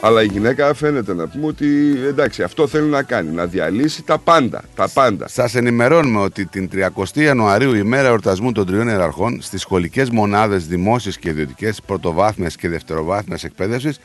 Αλλά 0.00 0.22
η 0.22 0.26
γυναίκα 0.26 0.74
φαίνεται 0.74 1.14
να 1.14 1.26
πούμε 1.26 1.46
ότι 1.46 1.66
εντάξει, 2.06 2.42
αυτό 2.42 2.66
θέλει 2.66 2.88
να 2.88 3.02
κάνει, 3.02 3.30
να 3.30 3.46
διαλύσει 3.46 4.02
τα 4.02 4.18
πάντα. 4.18 4.62
Τα 4.74 4.88
πάντα. 4.88 5.28
Σας 5.28 5.54
ενημερώνουμε 5.54 6.20
ότι 6.20 6.46
την 6.46 6.70
30η 6.72 7.20
Ιανουαρίου, 7.20 7.74
ημέρα 7.74 8.08
εορτασμού 8.08 8.52
των 8.52 8.66
τριών 8.66 8.88
ιεραρχών, 8.88 9.42
στις 9.42 9.60
σχολικές 9.60 10.10
μονάδες 10.10 10.66
δημόσιες 10.66 11.18
και 11.18 11.28
ιδιωτικές, 11.28 11.80
πρωτοβάθμιας 11.86 12.56
και 12.56 12.68
δευτεροβάθμιας 12.68 13.44
εκπαίδευσης, 13.44 13.98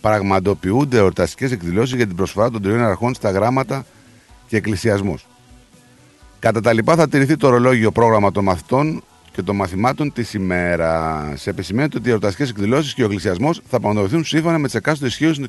πραγματοποιούνται 0.00 0.98
εορταστικές 0.98 1.52
εκδηλώσεις 1.52 1.96
για 1.96 2.06
την 2.06 2.16
προσφορά 2.16 2.50
των 2.50 2.62
τριών 2.62 2.78
ιεραρχών 2.78 3.14
στα 3.14 3.30
γράμματα 3.30 3.84
και 4.46 4.56
εκκλησιασμούς. 4.56 5.26
Κατά 6.38 6.60
τα 6.60 6.72
λοιπά, 6.72 6.94
θα 6.94 7.08
τηρηθεί 7.08 7.36
το 7.36 7.46
ορολόγιο 7.46 7.90
πρόγραμμα 7.90 8.30
των 8.32 8.44
μαθητών 8.44 9.02
και 9.38 9.44
των 9.44 9.56
μαθημάτων 9.56 10.12
της 10.12 10.34
ημέρας. 10.34 11.40
Σε 11.40 11.50
επισημαίνεται 11.50 11.96
ότι 11.98 12.08
οι 12.08 12.10
εορταστικές 12.10 12.50
εκδηλώσεις 12.50 12.94
και 12.94 13.02
ο 13.02 13.04
εκκλησιασμός 13.04 13.60
θα 13.70 13.80
πραγματοποιηθούν 13.80 14.24
σύμφωνα 14.24 14.58
με 14.58 14.66
τις 14.66 14.74
εκάστοτε 14.74 15.06
ισχύουσε 15.06 15.48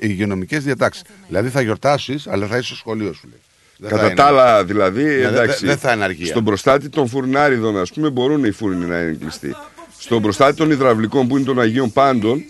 υγειονομικές 0.00 0.64
διατάξεις. 0.64 1.02
Δηλαδή 1.28 1.48
θα 1.48 1.60
γιορτάσεις, 1.60 2.26
αλλά 2.26 2.46
θα 2.46 2.56
είσαι 2.56 2.66
στο 2.66 2.74
σχολείο 2.74 3.12
σου. 3.12 3.28
Λέει. 3.28 3.38
Δεν 3.76 3.90
θα 3.90 3.94
Κατά 3.96 4.06
είναι- 4.06 4.14
τα 4.14 4.24
άλλα, 4.24 4.64
δηλαδή, 4.64 5.02
Ναι, 5.02 5.10
δεν- 5.10 5.26
εντάξει. 5.26 5.66
δεν 5.66 5.76
θα 5.78 5.92
είναι 5.92 6.04
αργία. 6.04 6.26
Στον 6.26 6.44
προστάτη 6.44 6.88
των 6.88 7.08
φουρνάριδων, 7.08 7.78
ας 7.78 7.92
πούμε, 7.92 8.10
μπορούν 8.10 8.44
οι 8.44 8.50
φούρνοι 8.50 8.84
να 8.86 8.98
είναι 8.98 9.16
κλειστοί. 9.20 9.56
Στον 9.98 10.22
προστάτη 10.22 10.56
των 10.56 10.70
υδραυλικών 10.70 11.28
που 11.28 11.36
είναι 11.36 11.46
των 11.46 11.60
Αγίων 11.60 11.92
Πάντων, 11.92 12.44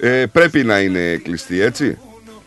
ε, 0.00 0.24
πρέπει 0.32 0.64
να 0.64 0.80
είναι 0.80 1.16
κλειστοί, 1.16 1.60
έτσι. 1.60 1.98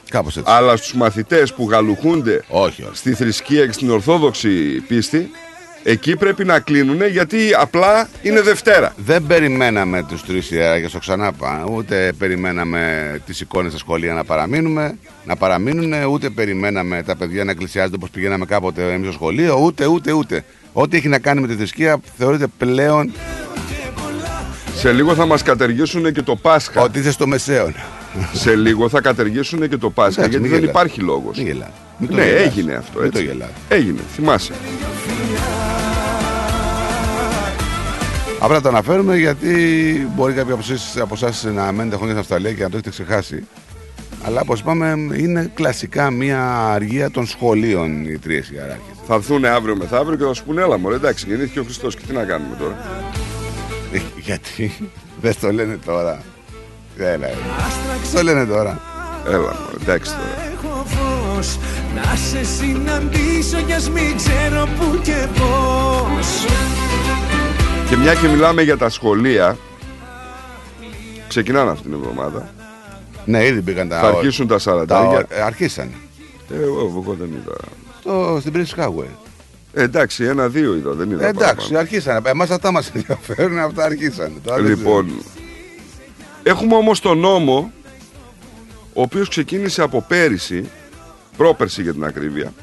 Κάπως 0.10 0.38
έτσι. 0.38 0.52
Αλλά 0.56 0.76
στους 0.76 0.94
μαθητές 0.94 1.54
που 1.54 1.70
γαλουχούνται 1.70 2.44
όχι, 2.48 2.84
όχι. 2.84 2.96
στη 2.98 3.14
θρησκεία 3.14 3.66
και 3.66 3.72
στην 3.72 3.90
ορθόδοξη 3.90 4.82
πίστη, 4.88 5.30
εκεί 5.84 6.16
πρέπει 6.16 6.46
να 6.46 6.60
κλείνουν 6.60 7.08
γιατί 7.08 7.38
απλά 7.60 8.10
είναι 8.22 8.42
Δευτέρα. 8.42 8.94
Δεν 8.98 9.28
περιμέναμε 9.28 10.04
τους 10.04 10.24
τρεις 10.26 10.52
ιεράρχε, 10.52 10.88
το 10.88 11.00
ξανάπα. 11.00 11.66
Ούτε 11.72 12.14
περιμέναμε 12.18 13.22
τις 13.26 13.42
εικόνες 13.42 13.72
στα 13.72 13.80
σχολεία 13.80 14.14
να 14.14 14.24
παραμείνουμε, 14.24 14.98
να 15.26 15.36
παραμείνουν, 15.36 15.94
ούτε 16.04 16.30
περιμέναμε 16.30 17.04
τα 17.04 17.16
παιδιά 17.16 17.44
να 17.44 17.52
εκκλησιάζονται 17.52 17.96
όπως 17.96 18.10
πηγαίναμε 18.10 18.46
κάποτε 18.46 18.92
εμείς 18.92 19.06
στο 19.06 19.12
σχολείο, 19.14 19.60
ούτε, 19.64 19.86
ούτε, 19.86 20.12
ούτε. 20.12 20.44
Ό,τι 20.74 20.98
έχει 20.98 21.08
να 21.08 21.20
κάνει 21.20 21.42
με 21.42 21.48
τη 21.48 21.56
θρησκεία 21.56 22.00
θεωρείται 22.18 22.48
πλέον 22.58 23.12
Σε 24.76 24.92
λίγο 24.92 25.16
θα 25.16 25.26
μας 25.26 25.44
κατεργήσουν 25.44 26.14
και 26.14 26.22
το 26.22 26.36
Πάσχα. 26.36 26.82
ότι 26.82 27.00
είσαι 27.00 27.12
στο 27.12 27.28
μεσαίον. 27.28 27.76
Σε 28.34 28.56
λίγο 28.56 28.90
θα 28.90 29.02
κατεργήσουν 29.02 29.70
και 29.70 29.78
το 29.78 29.90
Πάσχα 29.90 30.22
Εντάξει, 30.22 30.30
γιατί 30.30 30.42
μην 30.42 30.50
δεν 30.52 30.60
γελάς. 30.60 30.76
υπάρχει 30.76 31.02
λόγος. 31.02 31.38
Μην 31.38 31.46
γελάς. 31.48 31.70
Μην 31.98 32.10
το 32.10 32.16
Ναι, 32.16 32.24
γελάς. 32.26 32.42
έγινε 32.46 32.74
αυτό 32.74 33.00
Μην 33.00 33.08
έτσι. 33.08 33.24
το 33.26 33.32
γελάς. 33.32 33.50
Έγινε, 33.70 34.00
θυμάσαι. 34.16 34.52
Απλά 38.40 38.62
το 38.62 38.68
αναφέρουμε 38.70 39.18
γιατί 39.18 39.54
μπορεί 40.16 40.34
κάποιοι 40.34 40.52
από 40.54 40.62
εσάς- 40.62 40.98
από 40.98 41.14
εσάς 41.14 41.44
να 41.44 41.72
μένετε 41.72 41.96
χρόνια 41.96 42.06
στην 42.08 42.18
Αυστραλία 42.20 42.54
και 42.54 42.64
να 42.64 42.70
το 42.70 42.76
έχετε 42.78 42.90
ξεχάσει. 42.90 43.48
Αλλά 44.24 44.42
όπως 44.42 44.60
είπαμε, 44.60 44.96
είναι 45.18 45.52
κλασικά 45.54 46.12
μια 46.12 46.44
αργία 46.74 47.12
των 47.12 47.26
σχολείων 47.28 48.06
οι 48.06 48.18
τρεις 48.18 48.50
ιεράρχε. 48.52 48.82
Θα 49.08 49.14
έρθουν 49.16 49.46
αύριο 49.46 49.76
μεθαύριο 49.76 50.18
και 50.18 50.24
θα 50.24 50.34
σου 50.34 50.44
πούνε 50.44 50.62
έλα 50.62 50.78
μωρέ 50.80 50.96
εντάξει 50.96 51.26
γεννήθηκε 51.28 51.60
ο 51.60 51.64
Χριστός 51.64 51.96
και 51.96 52.02
τι 52.08 52.14
να 52.14 52.24
κάνουμε 52.24 52.56
τώρα. 52.60 52.78
Γιατί; 54.22 54.72
Δεν 55.22 55.34
το 55.42 55.52
λένε 55.52 55.78
τώρα. 55.86 56.22
Έλα, 57.00 57.28
έλα. 57.28 57.38
Το 58.14 58.24
λένε 58.24 58.46
τώρα. 58.46 58.82
Έλα 59.28 59.38
μωρέ 59.38 59.54
εντάξει 59.82 60.12
τώρα. 60.12 60.52
Έχω 60.54 60.86
φως 60.86 61.58
να 61.96 62.16
σε 62.16 62.44
συναντήσω 62.44 63.62
κι 63.66 63.74
ας 63.74 63.90
μην 63.90 64.16
ξέρω 64.18 64.68
που 64.80 65.00
και 65.04 65.28
πώς 65.34 66.46
Και 67.90 67.96
μια 67.96 68.14
και 68.14 68.28
μιλάμε 68.28 68.62
για 68.62 68.78
τα 68.78 68.90
σχολεία 68.90 69.58
ξεκινάνε 71.28 71.72
αυτή 71.72 71.84
την 71.84 71.94
εβδομάδα. 71.94 72.50
Ναι, 73.26 73.46
ήδη 73.46 73.62
πήγαν 73.62 73.88
τα. 73.90 74.00
Θα 74.00 74.08
αρχίσουν 74.08 74.48
τα 74.48 74.60
40. 74.60 74.86
τα- 74.88 75.26
ε, 75.30 75.42
αρχίσαν. 75.42 75.90
Ε, 76.52 76.62
εγώ, 76.64 76.80
εγώ 76.80 77.16
δεν 77.20 77.28
είδα. 77.28 77.56
Στο, 78.00 78.38
στην 78.40 78.54
British 78.56 78.84
Highway. 78.84 79.08
Ε, 79.74 79.82
εντάξει, 79.84 80.24
ένα-δύο 80.24 80.76
είδα, 80.76 80.92
δεν 80.92 81.12
είδα. 81.12 81.26
Ε, 81.26 81.28
εντάξει, 81.30 81.56
παραπάνω. 81.56 81.80
αρχίσαν. 81.80 82.22
Εμάς 82.26 82.50
αυτά 82.50 82.72
μας 82.72 82.92
ενδιαφέρουν, 82.94 83.60
αυτά 83.60 83.84
αρχίσαν. 83.84 84.32
Τώρα 84.44 84.62
δεν 84.62 84.70
Λοιπόν, 84.70 85.12
έχουμε 86.44 86.76
όμως 86.76 87.00
τον 87.00 87.18
νόμο 87.18 87.72
ο 88.94 89.02
οποίος 89.02 89.30
ξεκίνησε 89.30 89.82
από 89.82 90.06
πέρυσι, 90.08 90.70
πρόπερση 91.38 91.82
για 91.82 91.94
την 91.94 92.04
ακρίβεια 92.04 92.54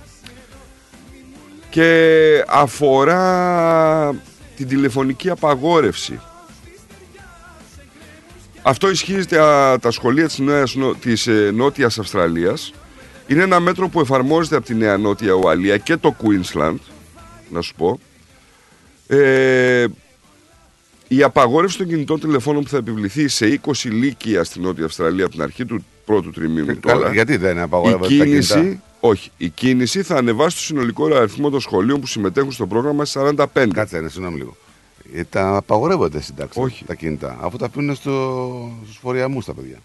και 1.70 2.44
αφορά 2.48 4.14
την 4.56 4.68
τηλεφωνική 4.68 5.30
απαγόρευση. 5.30 6.20
Αυτό 8.62 8.90
ισχύει 8.90 9.22
στα 9.22 9.78
τα 9.80 9.90
σχολεία 9.90 10.26
της, 10.26 10.38
Νέας, 10.38 10.74
Νο- 10.74 10.94
της 10.94 11.26
ε, 11.26 11.50
Νότιας 11.54 11.98
Αυστραλίας. 11.98 12.72
Είναι 13.26 13.42
ένα 13.42 13.60
μέτρο 13.60 13.88
που 13.88 14.00
εφαρμόζεται 14.00 14.56
από 14.56 14.66
τη 14.66 14.74
Νέα 14.74 14.96
Νότια 14.96 15.32
Ουαλία 15.32 15.76
και 15.76 15.96
το 15.96 16.16
Queensland, 16.22 16.76
να 17.50 17.60
σου 17.60 17.74
πω. 17.74 17.98
Ε, 19.06 19.86
η 21.08 21.22
απαγόρευση 21.22 21.78
των 21.78 21.86
κινητών 21.86 22.20
τηλεφώνων 22.20 22.62
που 22.62 22.68
θα 22.68 22.76
επιβληθεί 22.76 23.28
σε 23.28 23.60
20 23.66 23.72
λύκεια 23.84 24.44
στην 24.44 24.62
Νότια 24.62 24.84
Αυστραλία 24.84 25.24
από 25.24 25.34
την 25.34 25.42
αρχή 25.42 25.64
του 25.64 25.84
πρώτου 26.04 26.30
τριμήνου 26.30 26.70
Ε, 26.70 26.74
καλά, 26.74 26.98
τώρα. 27.00 27.12
γιατί 27.12 27.36
δεν 27.36 27.56
η 27.56 27.60
απαγορεύονται 27.60 28.16
τα 28.18 28.24
κίνηση, 28.24 28.54
κινητά; 28.54 28.82
όχι, 29.00 29.30
η 29.36 29.48
κίνηση 29.48 30.02
θα 30.02 30.16
ανεβάσει 30.16 30.56
το 30.56 30.62
συνολικό 30.62 31.14
αριθμό 31.14 31.50
των 31.50 31.60
σχολείων 31.60 32.00
που 32.00 32.06
συμμετέχουν 32.06 32.52
στο 32.52 32.66
πρόγραμμα 32.66 33.04
σε 33.04 33.20
45. 33.36 33.68
Κάτσε, 33.72 34.00
ναι, 34.00 34.08
συγγνώμη 34.08 34.36
λίγο. 34.36 34.56
Ε, 35.14 35.24
τα 35.24 35.56
απαγορεύονται 35.56 36.20
συντάξει 36.20 36.60
Όχι. 36.60 36.84
τα 36.84 36.94
κινητά. 36.94 37.38
Αφού 37.40 37.56
τα 37.56 37.66
αφήνουν 37.66 37.94
στο, 37.94 38.72
στους 38.84 38.96
φοριαμούς 38.96 39.44
τα 39.44 39.54
παιδιά. 39.54 39.78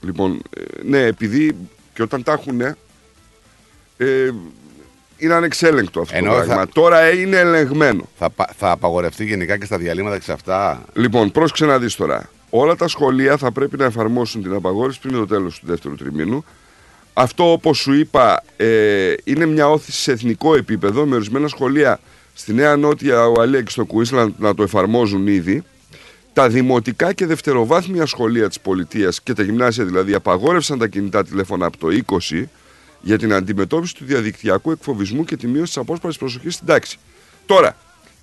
Λοιπόν, 0.00 0.42
ε, 0.56 0.62
ναι, 0.84 1.02
επειδή 1.04 1.56
και 1.94 2.02
όταν 2.02 2.22
τα 2.22 2.32
έχουν, 2.32 2.60
ε, 2.60 2.74
είναι 5.18 5.34
ανεξέλεγκτο 5.34 6.00
αυτό 6.00 6.16
Ενώ 6.16 6.30
το 6.30 6.36
πράγμα. 6.36 6.54
θα- 6.54 6.68
Τώρα 6.72 7.00
ε, 7.00 7.18
είναι 7.20 7.36
ελεγμένο. 7.36 8.08
Θα, 8.18 8.30
πα- 8.30 8.50
θα 8.58 8.70
απαγορευτεί 8.70 9.24
γενικά 9.24 9.58
και 9.58 9.64
στα 9.64 9.78
διαλύματα 9.78 10.16
και 10.18 10.22
σε 10.24 10.32
αυτά; 10.32 10.84
Λοιπόν, 10.92 11.30
πρόσεξε 11.32 11.64
να 11.66 11.78
δεις 11.78 11.94
τώρα. 11.94 12.30
Όλα 12.50 12.76
τα 12.76 12.88
σχολεία 12.88 13.36
θα 13.36 13.52
πρέπει 13.52 13.76
να 13.76 13.84
εφαρμόσουν 13.84 14.42
την 14.42 14.54
απαγόρευση 14.54 15.00
πριν 15.00 15.14
το 15.14 15.26
τέλος 15.26 15.58
του 15.60 15.66
δεύτερου 15.66 15.94
τριμήνου. 15.94 16.44
Αυτό, 17.14 17.52
όπως 17.52 17.78
σου 17.78 17.92
είπα, 17.92 18.42
ε, 18.56 19.12
είναι 19.24 19.46
μια 19.46 19.68
όθηση 19.70 20.00
σε 20.00 20.12
εθνικό 20.12 20.54
επίπεδο, 20.54 21.06
με 21.06 21.14
ορισμένα 21.14 21.48
σχολεία 21.48 22.00
στη 22.34 22.52
Νέα 22.54 22.76
Νότια 22.76 23.24
Ουαλία 23.26 23.62
και 23.62 23.70
στο 23.70 23.84
Κουίσλαντ 23.84 24.32
να 24.38 24.54
το 24.54 24.62
εφαρμόζουν 24.62 25.26
ήδη. 25.26 25.62
Τα 26.32 26.48
δημοτικά 26.48 27.12
και 27.12 27.26
δευτεροβάθμια 27.26 28.06
σχολεία 28.06 28.48
της 28.48 28.60
πολιτείας 28.60 29.20
και 29.22 29.32
τα 29.32 29.42
γυμνάσια 29.42 29.84
δηλαδή 29.84 30.14
απαγόρευσαν 30.14 30.78
τα 30.78 30.86
κινητά 30.86 31.24
τηλέφωνα 31.24 31.66
από 31.66 31.76
το 31.78 31.88
20 32.06 32.48
για 33.00 33.18
την 33.18 33.32
αντιμετώπιση 33.32 33.94
του 33.94 34.04
διαδικτυακού 34.04 34.70
εκφοβισμού 34.70 35.24
και 35.24 35.36
τη 35.36 35.46
μείωση 35.46 35.64
της 35.64 35.76
απόσπασης 35.76 36.18
προσοχής 36.18 36.54
στην 36.54 36.66
τάξη. 36.66 36.98
Τώρα, 37.46 37.76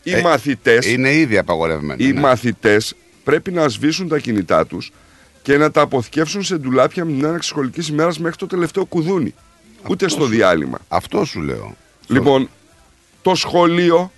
οι 0.03 0.13
Ε, 0.13 0.21
μαθητές... 0.21 0.85
Είναι 0.85 1.13
ήδη 1.13 1.37
απαγορευμένο. 1.37 2.03
Οι 2.05 2.11
ναι. 2.11 2.19
μαθητές 2.19 2.95
πρέπει 3.23 3.51
να 3.51 3.67
σβήσουν 3.67 4.07
τα 4.07 4.19
κινητά 4.19 4.65
τους 4.65 4.91
και 5.41 5.57
να 5.57 5.71
τα 5.71 5.81
αποθηκεύσουν 5.81 6.43
σε 6.43 6.57
ντουλάπια 6.57 7.05
με 7.05 7.11
την 7.11 7.25
άνοιξη 7.25 7.49
σχολικής 7.49 7.87
ημέρας 7.87 8.19
μέχρι 8.19 8.37
το 8.37 8.47
τελευταίο 8.47 8.85
κουδούνι. 8.85 9.33
Ούτε 9.89 10.09
στο 10.09 10.25
διάλειμμα. 10.25 10.77
Αυτό 10.87 11.25
σου 11.25 11.41
λέω. 11.41 11.75
Λοιπόν, 12.07 12.49
το 13.21 13.35
σχολείο 13.35 14.11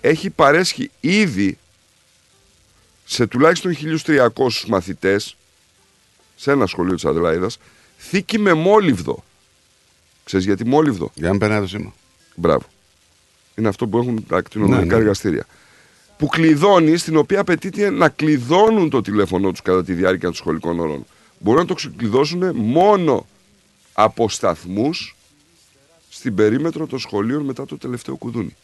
έχει 0.00 0.30
παρέσχει 0.30 0.90
ήδη 1.00 1.58
σε 3.04 3.26
τουλάχιστον 3.26 3.76
1.300 4.06 4.28
μαθητές 4.66 5.36
σε 6.36 6.50
ένα 6.50 6.66
σχολείο 6.66 6.94
της 6.94 7.04
Αδελάιδας 7.04 7.58
θήκη 7.98 8.38
με 8.38 8.52
μόλιβδο. 8.52 9.24
Ξέρεις 10.26 10.46
γιατί 10.46 10.66
μόλιβδο. 10.66 11.10
Για 11.14 11.32
να 11.32 11.38
περνάει 11.38 11.60
το 11.60 11.66
σήμα. 11.66 11.92
Μπράβο. 12.34 12.64
Είναι 13.54 13.68
αυτό 13.68 13.86
που 13.86 13.98
έχουν 13.98 14.26
τα 14.28 14.36
ακτινολογικά 14.36 14.84
Ναι, 14.84 14.92
ναι. 14.92 14.98
εργαστήρια. 14.98 15.46
Που 16.18 16.26
κλειδώνει, 16.26 16.96
στην 16.96 17.16
οποία 17.16 17.40
απαιτείται 17.40 17.90
να 17.90 18.08
κλειδώνουν 18.08 18.90
το 18.90 19.00
τηλέφωνό 19.00 19.50
τους 19.50 19.62
κατά 19.62 19.84
τη 19.84 19.92
διάρκεια 19.92 20.28
των 20.28 20.34
σχολικών 20.34 20.80
ώρων. 20.80 21.06
Μπορούν 21.38 21.60
να 21.60 21.66
το 21.66 21.74
ξεκλειδώσουν 21.74 22.56
μόνο 22.56 23.26
από 23.92 24.28
σταθμούς 24.28 25.16
στην 26.08 26.34
περίμετρο 26.34 26.86
των 26.86 26.98
σχολείων 26.98 27.42
μετά 27.44 27.66
το 27.66 27.78
τελευταίο 27.78 28.16
κουδούνι. 28.16 28.56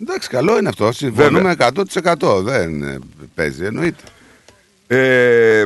Εντάξει, 0.00 0.28
καλό 0.28 0.58
είναι 0.58 0.68
αυτό. 0.68 0.92
Συμφωνούμε 0.92 1.54
100%. 1.58 2.42
Δεν 2.42 2.82
ε, 2.82 2.98
παίζει, 3.34 3.64
εννοείται. 3.64 4.02
Ε, 4.86 5.64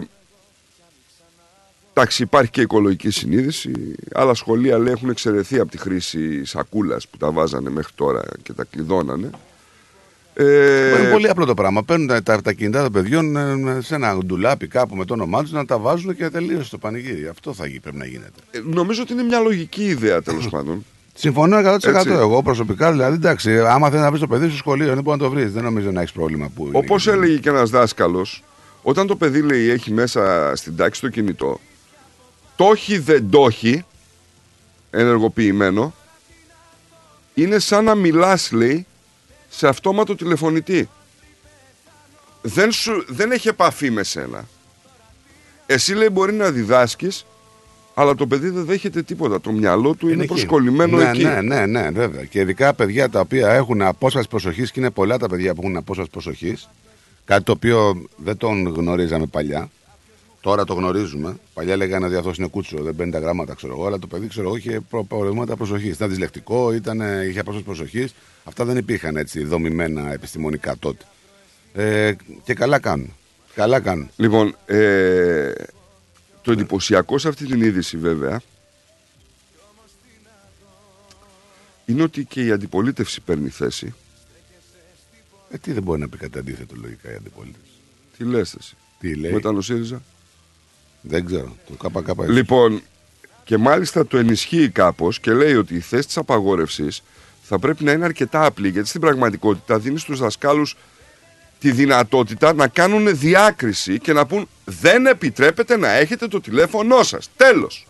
εντάξει, 1.95 2.22
υπάρχει 2.22 2.51
και 2.51 2.61
οικολογική 2.61 3.11
συνείδηση. 3.11 3.72
Άλλα 4.14 4.34
σχολεία 4.34 4.78
λέει, 4.78 4.93
έχουν 4.93 5.09
εξαιρεθεί 5.09 5.59
από 5.59 5.70
τη 5.70 5.78
χρήση 5.78 6.45
σακούλας 6.45 7.09
που 7.09 7.16
τα 7.16 7.30
βάζανε 7.30 7.70
μέχρι 7.70 7.93
τώρα 7.95 8.22
και 8.43 8.53
τα 8.53 8.64
κλειδώνανε. 8.70 9.30
Ε, 10.34 11.01
Είναι 11.01 11.11
πολύ 11.11 11.28
απλό 11.28 11.45
το 11.45 11.55
πράγμα. 11.55 11.82
Παίρνουν 11.84 12.07
τα, 12.07 12.22
τα, 12.22 12.43
τα 12.43 12.53
κινητά 12.53 12.82
των 12.82 12.93
παιδιών 12.93 13.36
ε, 13.36 13.78
σε 13.80 13.95
ένα 13.95 14.18
ντουλάπι 14.18 14.66
κάπου 14.66 14.97
με 14.97 15.05
το 15.05 15.12
όνομά 15.14 15.43
τους 15.43 15.53
να 15.53 15.64
τα 15.64 15.78
βάζουν 15.78 16.16
και 16.16 16.28
τελείωσε 16.30 16.70
το 16.70 16.78
πανηγύρι. 16.78 17.28
Αυτό 17.28 17.53
θα 17.55 17.66
γι- 17.66 17.80
πρέπει 17.80 17.97
να 17.97 18.05
γίνεται. 18.07 18.32
ε, 18.51 18.59
νομίζω 18.64 19.03
ότι 19.03 19.12
είναι 19.12 19.22
μια 19.22 19.38
λογική 19.40 19.84
ιδέα 19.84 20.22
τέλος 20.22 20.49
πάντων. 20.55 20.84
Συμφωνώ 21.14 21.57
100% 21.59 21.64
Έτσι. 21.64 22.09
εγώ 22.11 22.43
προσωπικά. 22.43 22.90
Δηλαδή, 22.93 23.14
εντάξει, 23.14 23.59
άμα 23.61 23.90
θέλει 23.90 24.03
να 24.03 24.11
βρει 24.11 24.20
το 24.20 24.26
παιδί 24.26 24.47
στο 24.49 24.57
σχολείο, 24.57 24.86
δεν 24.95 25.03
μπορεί 25.03 25.18
να 25.18 25.24
το 25.24 25.30
βρεις. 25.30 25.53
Δεν 25.53 25.62
νομίζω 25.62 25.90
να 25.90 26.01
έχεις 26.01 26.12
πρόβλημα 26.12 26.51
που. 26.55 26.66
είναι. 26.66 26.76
Όπω 26.78 26.97
έλεγε 27.07 27.36
και 27.38 27.49
ένας 27.49 27.70
δάσκαλος, 27.70 28.43
όταν 28.82 29.07
το 29.07 29.16
παιδί 29.16 29.40
λέει 29.43 29.68
έχει 29.70 29.93
μέσα 29.93 30.53
στην 30.57 30.76
τάξη 30.76 31.01
το 31.01 31.09
κινητό, 31.09 31.61
το 32.63 32.71
έχει 32.75 32.99
δεν 32.99 33.31
το 33.31 33.47
έχει 33.47 33.85
ενεργοποιημένο, 34.91 35.95
είναι 37.35 37.59
σαν 37.59 37.85
να 37.85 37.95
μιλάς, 37.95 38.53
λέει, 38.53 38.87
σε 39.49 39.69
αυτόματο 39.69 40.15
τηλεφωνητή. 40.15 40.89
Δεν, 42.43 42.73
σου, 42.73 43.05
δεν 43.09 43.33
έχει 43.33 43.49
επαφή 43.49 43.91
με 43.91 44.03
σένα. 44.03 44.49
Εσύ 45.67 45.95
λέει 45.95 46.09
μπορεί 46.13 46.33
να 46.33 46.51
διδάσκεις, 46.51 47.27
αλλά 47.95 48.15
το 48.15 48.27
παιδί 48.27 48.49
δεν 48.49 48.65
δέχεται 48.65 49.03
τίποτα. 49.03 49.41
Το 49.41 49.53
μυαλό 49.53 49.95
του 49.95 50.09
είναι, 50.09 50.23
εκεί. 50.23 50.33
προσκολλημένο 50.33 50.97
ναι, 50.97 51.09
εκεί. 51.09 51.25
Ναι, 51.25 51.41
ναι, 51.41 51.67
ναι, 51.67 51.91
βέβαια. 51.91 52.25
Και 52.25 52.41
ειδικά 52.41 52.75
παιδιά 52.75 53.11
τα 53.11 53.21
οποία 53.21 53.49
έχουν 53.49 53.83
απόσταση 53.83 54.29
προσοχής 54.29 54.71
και 54.71 54.81
είναι 54.81 54.91
πολλά 54.91 55.19
τα 55.19 55.29
παιδιά 55.29 55.55
που 55.55 55.61
έχουν 55.63 55.77
απόσταση 55.77 56.11
προσοχής. 56.11 56.69
Κάτι 57.25 57.43
το 57.43 57.53
οποίο 57.53 58.07
δεν 58.17 58.37
τον 58.37 58.75
γνωρίζαμε 58.75 59.27
παλιά. 59.27 59.71
Τώρα 60.43 60.64
το 60.64 60.74
γνωρίζουμε. 60.74 61.36
Παλιά 61.55 61.76
λέγανε 61.76 62.07
ότι 62.07 62.16
αυτό 62.16 62.32
είναι 62.38 62.49
κούτσο, 62.49 62.82
δεν 62.82 62.97
παίρνει 62.97 63.12
τα 63.12 63.18
γράμματα, 63.18 63.55
ξέρω 63.55 63.72
εγώ. 63.72 63.86
Αλλά 63.86 63.99
το 63.99 64.07
παιδί, 64.07 64.26
ξέρω 64.26 64.47
εγώ, 64.47 64.57
είχε 64.57 64.80
προ- 64.80 65.05
προβλήματα 65.05 65.57
προσοχής. 65.57 65.95
Ήταν 65.95 66.09
δυσλεκτικό, 66.09 66.72
ήταν, 66.72 67.01
είχε 67.28 67.38
απόσταση 67.38 67.64
προσοχής. 67.64 68.14
Αυτά 68.45 68.64
δεν 68.64 68.76
υπήρχαν 68.76 69.16
έτσι 69.16 69.45
δομημένα 69.45 70.12
επιστημονικά 70.12 70.76
τότε. 70.78 71.05
Ε, 71.74 72.12
και 72.45 72.55
καλά 72.55 72.78
κάνουν. 72.78 73.12
Καλά 73.55 73.80
κάνουν. 73.80 74.11
Λοιπόν, 74.16 74.57
ε, 74.66 75.53
το 76.43 76.53
εντυπωσιακό 76.53 77.18
σε 77.18 77.28
αυτή 77.28 77.47
την 77.47 77.62
είδηση 77.62 77.97
βέβαια 77.97 78.40
είναι 81.86 82.03
ότι 82.03 82.24
και 82.24 82.45
η 82.45 82.51
αντιπολίτευση 82.51 83.20
παίρνει 83.20 83.49
θέση. 83.49 83.95
Ε, 85.51 85.59
τι 85.59 85.72
δεν 85.72 85.82
μπορεί 85.82 86.01
να 86.01 86.09
πει 86.09 86.16
κάτι 86.16 86.38
αντίθετο 86.38 86.74
λογικά 86.82 87.12
η 87.12 87.14
αντιπολίτευση. 87.14 87.70
Τι 88.16 88.24
λες 88.24 88.55
εσύ; 88.55 88.76
Τι 89.01 89.14
λέει; 89.14 89.32
Μετά 89.32 89.49
ο 89.51 89.61
ΣΥΡΙΖΑ; 89.61 90.03
Δεν 91.03 91.26
ξέρω. 91.26 91.57
Το 91.78 91.88
ΚΚ. 91.88 92.28
Λοιπόν, 92.28 92.82
και 93.44 93.59
μάλιστα 93.59 94.07
το 94.07 94.18
ενισχύει 94.18 94.68
κάπως 94.68 95.20
και 95.20 95.32
λέει 95.32 95.55
ότι 95.55 95.74
η 95.74 95.80
θέση 95.80 96.07
της 96.07 96.16
απαγόρευσης 96.16 97.03
θα 97.42 97.59
πρέπει 97.59 97.84
να 97.84 97.92
είναι 97.92 98.05
αρκετά 98.05 98.44
απλή 98.44 98.68
γιατί 98.68 98.88
στην 98.88 99.00
πραγματικότητα 99.00 99.78
δίνει 99.78 99.98
στους 99.98 100.18
δασκάλους 100.18 100.76
τη 101.59 101.70
δυνατότητα 101.70 102.53
να 102.53 102.68
κάνουν 102.68 103.18
διάκριση 103.18 103.98
και 103.98 104.12
να 104.12 104.26
πούν 104.26 104.48
δεν 104.64 105.07
επιτρέπεται 105.07 105.76
να 105.76 105.88
έχετε 105.88 106.28
το 106.28 106.40
τηλέφωνό 106.40 107.03
σας. 107.03 107.30
Τέλος. 107.36 107.86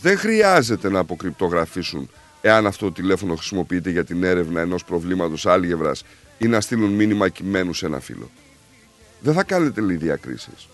Δεν 0.00 0.18
χρειάζεται 0.18 0.90
να 0.90 0.98
αποκρυπτογραφήσουν 0.98 2.10
εάν 2.40 2.66
αυτό 2.66 2.84
το 2.84 2.92
τηλέφωνο 2.92 3.34
χρησιμοποιείται 3.34 3.90
για 3.90 4.04
την 4.04 4.24
έρευνα 4.24 4.60
ενός 4.60 4.84
προβλήματος 4.84 5.46
άλγευρας 5.46 6.04
ή 6.38 6.46
να 6.46 6.60
στείλουν 6.60 6.90
μήνυμα 6.90 7.28
κειμένου 7.28 7.72
σε 7.74 7.86
ένα 7.86 8.00
φύλλο. 8.00 8.30
Δεν 9.20 9.34
θα 9.34 9.42
κάνετε 9.44 9.80
λέει 9.80 9.96
διακρίσεις. 9.96 10.68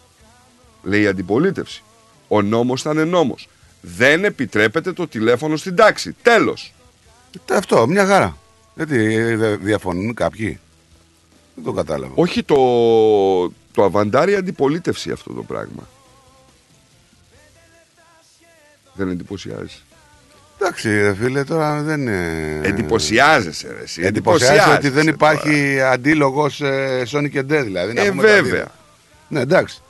Λέει 0.83 1.03
η 1.03 1.07
αντιπολίτευση. 1.07 1.83
Ο 2.29 2.43
νόμος 2.43 2.83
θα 2.83 2.91
είναι 2.91 3.05
νόμος. 3.05 3.49
Δεν 3.81 4.25
επιτρέπεται 4.25 4.93
το 4.93 5.09
τηλέφωνο 5.09 5.57
στην 5.57 5.77
τάξη. 5.77 6.17
Τέλος. 6.23 6.75
Ε, 7.49 7.55
Αυτό, 7.57 7.87
μια 7.87 8.07
χαρά. 8.07 8.37
Γιατί 8.75 9.15
ε, 9.15 9.37
δεν 9.37 9.59
διαφωνούν 9.63 10.15
κάποιοι. 10.15 10.59
Δεν 11.55 11.65
το 11.65 11.73
κατάλαβα. 11.73 12.13
Όχι 12.17 12.43
το, 12.43 12.57
το 13.73 13.85
αβαντάρει 13.85 14.33
η 14.33 14.37
αντιπολίτευση 14.37 15.11
αυτό 15.11 15.33
το 15.33 15.43
πράγμα. 15.43 15.89
Δεν 18.95 19.09
εντυπωσιάζει. 19.09 19.83
Εντάξει, 20.65 21.01
ρε 21.03 21.15
φίλε, 21.15 21.45
τώρα 21.45 21.83
δεν 21.83 22.01
είναι. 22.01 22.61
Εντυπωσιάζεσαι, 22.63 23.69
ρε, 23.77 23.83
εσύ. 23.83 24.03
Εντυπωσιάζεσαι 24.03 24.71
ότι 24.71 24.89
δεν 24.89 25.09
Εντυπωσιάζεσαι 25.09 25.61
υπάρχει 25.61 25.81
αντίλογος 25.81 26.61
ε, 26.61 27.03
Sony 27.11 27.31
και 27.31 27.41
Dead, 27.41 27.63
δηλαδή. 27.65 27.93
να 27.93 28.03
Ε, 28.03 28.09
πούμε 28.09 28.23
τα 28.23 28.29
βέβαια. 28.29 28.51
δύο. 28.53 28.67
Ναι, 29.29 29.41
εντάξει. 29.41 29.83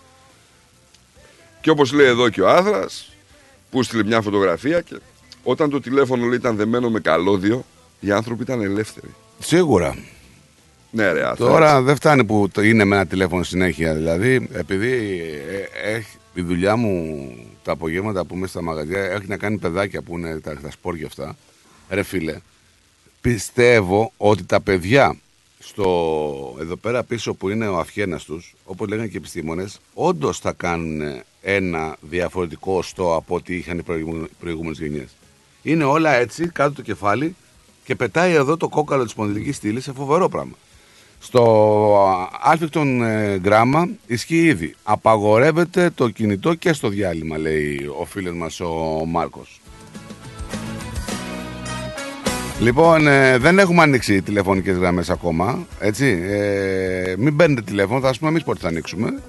Και 1.60 1.70
όπως 1.70 1.92
λέει 1.92 2.06
εδώ 2.06 2.28
και 2.28 2.42
ο 2.42 2.48
Άθρας, 2.48 3.12
που 3.70 3.82
στείλε 3.82 4.04
μια 4.04 4.20
φωτογραφία 4.20 4.80
και 4.80 4.96
όταν 5.42 5.70
το 5.70 5.80
τηλέφωνο 5.80 6.26
λέει, 6.26 6.36
ήταν 6.36 6.56
δεμένο 6.56 6.90
με 6.90 7.00
καλώδιο, 7.00 7.64
οι 8.00 8.10
άνθρωποι 8.10 8.42
ήταν 8.42 8.60
ελεύθεροι. 8.62 9.14
Σίγουρα. 9.38 9.96
Ναι, 10.90 11.12
ρε, 11.12 11.26
Άθρα. 11.28 11.46
Τώρα 11.46 11.82
δεν 11.82 11.96
φτάνει 11.96 12.24
που 12.24 12.48
το 12.52 12.62
είναι 12.62 12.84
με 12.84 12.96
ένα 12.96 13.06
τηλέφωνο 13.06 13.42
συνέχεια. 13.42 13.94
Δηλαδή, 13.94 14.48
επειδή 14.52 14.92
ε, 15.82 15.94
έχει, 15.94 16.16
η 16.34 16.42
δουλειά 16.42 16.76
μου 16.76 17.28
τα 17.64 17.72
απογεύματα 17.72 18.24
που 18.24 18.34
είμαι 18.34 18.46
στα 18.46 18.62
μαγαζιά 18.62 19.00
έχει 19.04 19.26
να 19.26 19.36
κάνει 19.36 19.58
παιδάκια 19.58 20.02
που 20.02 20.18
είναι 20.18 20.40
τα, 20.40 20.56
τα 20.60 20.70
σπόρια 20.70 21.06
αυτά. 21.06 21.36
Ρε 21.88 22.02
φίλε, 22.02 22.38
πιστεύω 23.20 24.12
ότι 24.16 24.44
τα 24.44 24.60
παιδιά 24.60 25.16
στο 25.58 26.56
εδώ 26.60 26.76
πέρα 26.76 27.02
πίσω 27.02 27.34
που 27.34 27.48
είναι 27.48 27.68
ο 27.68 27.78
αυχένας 27.78 28.24
τους, 28.24 28.54
όπως 28.64 28.88
λέγανε 28.88 29.06
και 29.06 29.14
οι 29.14 29.18
επιστήμονες, 29.18 29.80
όντως 29.94 30.38
θα 30.38 30.52
κάνουν 30.52 31.22
ένα 31.42 31.96
διαφορετικό 32.00 32.76
οστό 32.76 33.14
από 33.14 33.34
ό,τι 33.34 33.56
είχαν 33.56 33.78
οι 33.78 33.82
προηγούμενε- 33.82 34.30
προηγούμενες 34.40 34.78
γενιές. 34.78 35.08
Είναι 35.62 35.84
όλα 35.84 36.14
έτσι, 36.14 36.48
κάτω 36.48 36.74
το 36.74 36.82
κεφάλι 36.82 37.36
και 37.84 37.94
πετάει 37.94 38.32
εδώ 38.32 38.56
το 38.56 38.68
κόκαλο 38.68 39.02
της 39.02 39.12
σπονδυλικής 39.12 39.56
στήλης 39.56 39.84
σε 39.84 39.92
φοβερό 39.92 40.28
πράγμα. 40.28 40.54
Στο 41.24 42.20
άλφικτον 42.40 43.02
ε, 43.02 43.40
γράμμα 43.44 43.88
ισχύει 44.06 44.44
ήδη. 44.44 44.74
Απαγορεύεται 44.82 45.90
το 45.94 46.08
κινητό 46.08 46.54
και 46.54 46.72
στο 46.72 46.88
διάλειμμα, 46.88 47.38
λέει 47.38 47.90
ο 48.00 48.04
φίλος 48.04 48.34
μας 48.34 48.60
ο 48.60 49.04
Μάρκος. 49.06 49.60
Λοιπόν, 52.60 53.06
ε, 53.06 53.38
δεν 53.38 53.58
έχουμε 53.58 53.82
ανοίξει 53.82 54.22
τηλεφωνικές 54.22 54.76
γραμμές 54.76 55.10
ακόμα, 55.10 55.66
έτσι. 55.78 56.18
Ε, 56.28 57.14
μην 57.18 57.36
παίρνετε 57.36 57.62
τηλέφωνο, 57.62 58.00
θα 58.00 58.06
σας 58.06 58.18
πούμε 58.18 58.30
εμείς 58.30 58.42
πότε 58.42 58.58
θα 58.62 58.68
ανοίξουμε. 58.68 59.22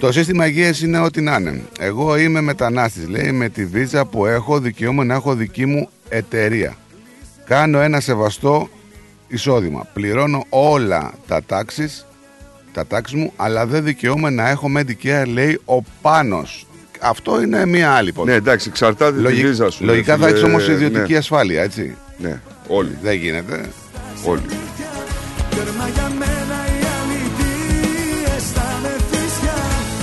Το 0.00 0.12
σύστημα 0.12 0.46
υγείας 0.46 0.80
είναι 0.80 0.98
ό,τι 0.98 1.20
να 1.20 1.36
είναι. 1.36 1.62
Εγώ 1.78 2.16
είμαι 2.16 2.40
μετανάστης, 2.40 3.08
λέει, 3.08 3.32
με 3.32 3.48
τη 3.48 3.66
βίζα 3.66 4.04
που 4.04 4.26
έχω 4.26 4.58
δικαίωμα 4.60 5.04
να 5.04 5.14
έχω 5.14 5.34
δική 5.34 5.66
μου 5.66 5.88
εταιρεία. 6.08 6.76
Κάνω 7.44 7.80
ένα 7.80 8.00
σεβαστό 8.00 8.68
εισόδημα. 9.32 9.86
Πληρώνω 9.92 10.44
όλα 10.48 11.12
τα 11.26 11.42
τάξεις, 11.46 12.06
τα 12.72 12.86
τάξεις 12.86 13.16
μου, 13.18 13.32
αλλά 13.36 13.66
δεν 13.66 13.84
δικαιούμαι 13.84 14.30
να 14.30 14.48
έχω 14.48 14.68
Medicare, 14.78 15.24
λέει 15.26 15.60
ο 15.64 15.82
Πάνος. 16.02 16.66
Αυτό 17.00 17.42
είναι 17.42 17.66
μία 17.66 17.90
άλλη 17.92 18.08
υπόθεση. 18.08 18.30
Ναι, 18.36 18.42
εντάξει, 18.42 18.68
εξαρτάται 18.68 19.16
τη 19.16 19.22
Λογι- 19.22 19.46
βίζα 19.46 19.70
σου. 19.70 19.84
Λογικά 19.84 20.14
ρε 20.16 20.20
θα 20.20 20.26
φίλε, 20.26 20.38
έχει 20.38 20.46
όμως 20.48 20.68
ιδιωτική 20.68 21.12
ναι. 21.12 21.18
ασφάλεια, 21.18 21.62
έτσι. 21.62 21.96
Ναι, 22.18 22.40
όλοι. 22.68 22.98
Δεν 23.02 23.14
γίνεται. 23.16 23.68
Όλοι. 24.24 24.42
Τέρμα 25.50 25.88
για 25.94 26.08
μένα 26.18 26.56
η 26.66 26.84
αλήθεια 27.00 28.34
αισθάνομαι 28.36 28.96
φυσιά 29.10 29.54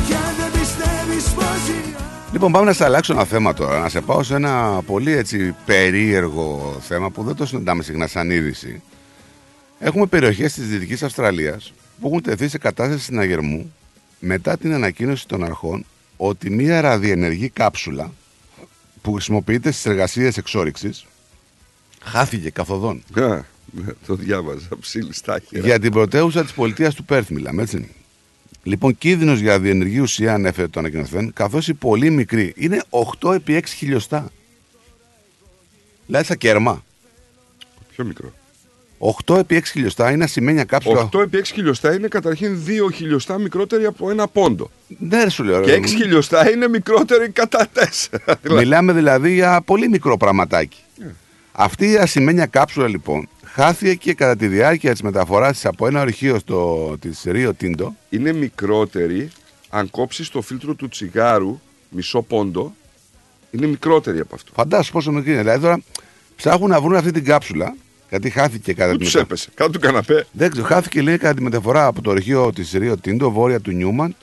Κι 0.07 0.13
αν 0.13 0.33
δεν 0.39 0.59
πιστεύεις 0.59 1.33
πως 1.33 1.67
η 1.69 1.95
Λοιπόν, 2.31 2.51
πάμε 2.51 2.65
να 2.65 2.73
σε 2.73 2.83
αλλάξω 2.83 3.13
ένα 3.13 3.23
θέμα 3.25 3.53
τώρα. 3.53 3.79
Να 3.79 3.89
σε 3.89 4.01
πάω 4.01 4.23
σε 4.23 4.35
ένα 4.35 4.81
πολύ 4.85 5.11
έτσι 5.11 5.55
περίεργο 5.65 6.77
θέμα 6.87 7.09
που 7.09 7.23
δεν 7.23 7.35
το 7.35 7.45
συναντάμε 7.45 7.83
συχνά 7.83 8.07
σαν 8.07 8.29
είδηση. 8.31 8.81
Έχουμε 9.79 10.05
περιοχές 10.05 10.53
της 10.53 10.67
Δυτικής 10.67 11.03
Αυστραλίας 11.03 11.73
που 11.99 12.07
έχουν 12.07 12.21
τεθεί 12.21 12.47
σε 12.47 12.57
κατάσταση 12.57 13.03
συναγερμού 13.03 13.73
μετά 14.19 14.57
την 14.57 14.73
ανακοίνωση 14.73 15.27
των 15.27 15.43
αρχών 15.43 15.85
ότι 16.17 16.49
μία 16.49 16.81
ραδιενεργή 16.81 17.49
κάψουλα 17.49 18.13
που 19.01 19.13
χρησιμοποιείται 19.13 19.71
στις 19.71 19.85
εργασίες 19.85 20.37
εξόριξης 20.37 21.05
χάθηκε 22.03 22.49
καθοδόν. 22.49 23.03
Α, 23.13 23.27
ναι, 23.71 23.93
το 24.07 24.15
διάβαζα. 24.15 24.67
Ψήλει 24.79 25.13
στα 25.13 25.39
χέρια. 25.39 25.65
Για 25.65 25.79
την 25.79 25.91
πρωτεύουσα 25.91 26.43
της 26.43 26.53
πολιτείας 26.53 26.95
του 26.95 27.05
Πέρθ, 27.05 27.29
μιλάμε 27.29 27.61
έτσι. 27.61 27.89
Λοιπόν, 28.63 28.97
κίνδυνος 28.97 29.39
για 29.39 29.59
διενεργή 29.59 29.99
ουσία 29.99 30.33
ανέφερε 30.33 30.67
το 30.67 30.79
ανακοινωθέν, 30.79 31.33
καθώς 31.33 31.67
η 31.67 31.73
πολύ 31.73 32.09
μικρή 32.09 32.53
είναι 32.55 32.83
8 33.19 33.33
επί 33.33 33.53
6 33.53 33.65
χιλιοστά. 33.65 34.31
Δηλαδή 36.05 36.25
στα 36.25 36.35
κέρμα. 36.35 36.83
Πιο 37.95 38.05
μικρό. 38.05 38.33
8 39.27 39.37
επί 39.37 39.61
6 39.63 39.65
χιλιοστά 39.65 40.11
είναι 40.11 40.23
ασημένια 40.23 40.63
κάψουλα. 40.63 41.09
8 41.13 41.21
επί 41.21 41.41
6 41.43 41.45
χιλιοστά 41.45 41.93
είναι 41.93 42.07
καταρχήν 42.07 42.59
2 42.89 42.93
χιλιοστά 42.93 43.37
μικρότερη 43.37 43.85
από 43.85 44.09
ένα 44.09 44.27
πόντο. 44.27 44.69
Ναι, 44.99 45.23
ρε, 45.23 45.29
σου 45.29 45.43
λέω. 45.43 45.61
Και 45.61 45.71
ρε. 45.71 45.79
6 45.79 45.85
χιλιοστά 45.85 46.51
είναι 46.51 46.67
μικρότερη 46.67 47.29
κατά 47.29 47.67
4. 48.11 48.35
Μιλάμε 48.57 48.93
δηλαδή 48.93 49.33
για 49.33 49.61
πολύ 49.65 49.89
μικρό 49.89 50.17
πραγματάκι. 50.17 50.77
Ναι. 50.95 51.13
Αυτή 51.51 51.91
η 51.91 51.95
ασημένια 51.95 52.45
κάψουλα 52.45 52.87
λοιπόν 52.87 53.29
χάθηκε 53.43 53.93
και 53.93 54.13
κατά 54.13 54.35
τη 54.35 54.47
διάρκεια 54.47 54.91
της 54.91 55.01
μεταφοράς 55.01 55.51
της 55.51 55.65
από 55.65 55.87
ένα 55.87 56.01
ορυχείο 56.01 56.39
στο, 56.39 56.95
της 56.99 57.23
Ρίο 57.25 57.53
Τίντο. 57.53 57.95
Είναι 58.09 58.33
μικρότερη 58.33 59.31
αν 59.69 59.89
κόψεις 59.89 60.29
το 60.29 60.41
φίλτρο 60.41 60.73
του 60.73 60.87
τσιγάρου 60.87 61.59
μισό 61.89 62.21
πόντο. 62.21 62.73
Είναι 63.51 63.67
μικρότερη 63.67 64.19
από 64.19 64.35
αυτό. 64.35 64.51
Φαντάσου 64.55 64.91
πόσο 64.91 65.11
μικρή 65.11 65.31
είναι. 65.31 65.41
Δηλαδή 65.41 65.61
τώρα 65.61 65.81
ψάχνουν 66.35 66.69
να 66.69 66.81
βρουν 66.81 66.95
αυτή 66.95 67.11
την 67.11 67.23
κάψουλα 67.23 67.75
γιατί 68.09 68.29
χάθηκε 68.29 68.73
κατά 68.73 68.91
Πού 68.91 68.97
τη 68.97 69.03
τους 69.03 69.13
μετα- 69.13 69.25
έπεσε, 69.25 69.49
κάτω 69.53 69.71
του 69.71 69.79
καναπέ. 69.79 70.25
Δεν 70.31 70.51
ξέρω, 70.51 70.65
χάθηκε 70.65 71.01
λέει 71.01 71.17
κατά 71.17 71.33
τη 71.33 71.41
μεταφορά 71.41 71.85
από 71.85 72.01
το 72.01 72.09
ορυχείο 72.09 72.51
της 72.53 72.71
Ρίο 72.71 72.97
Τίντο, 72.97 73.31
βόρεια 73.31 73.59
του 73.59 73.71
Νιούμαν, 73.71 74.15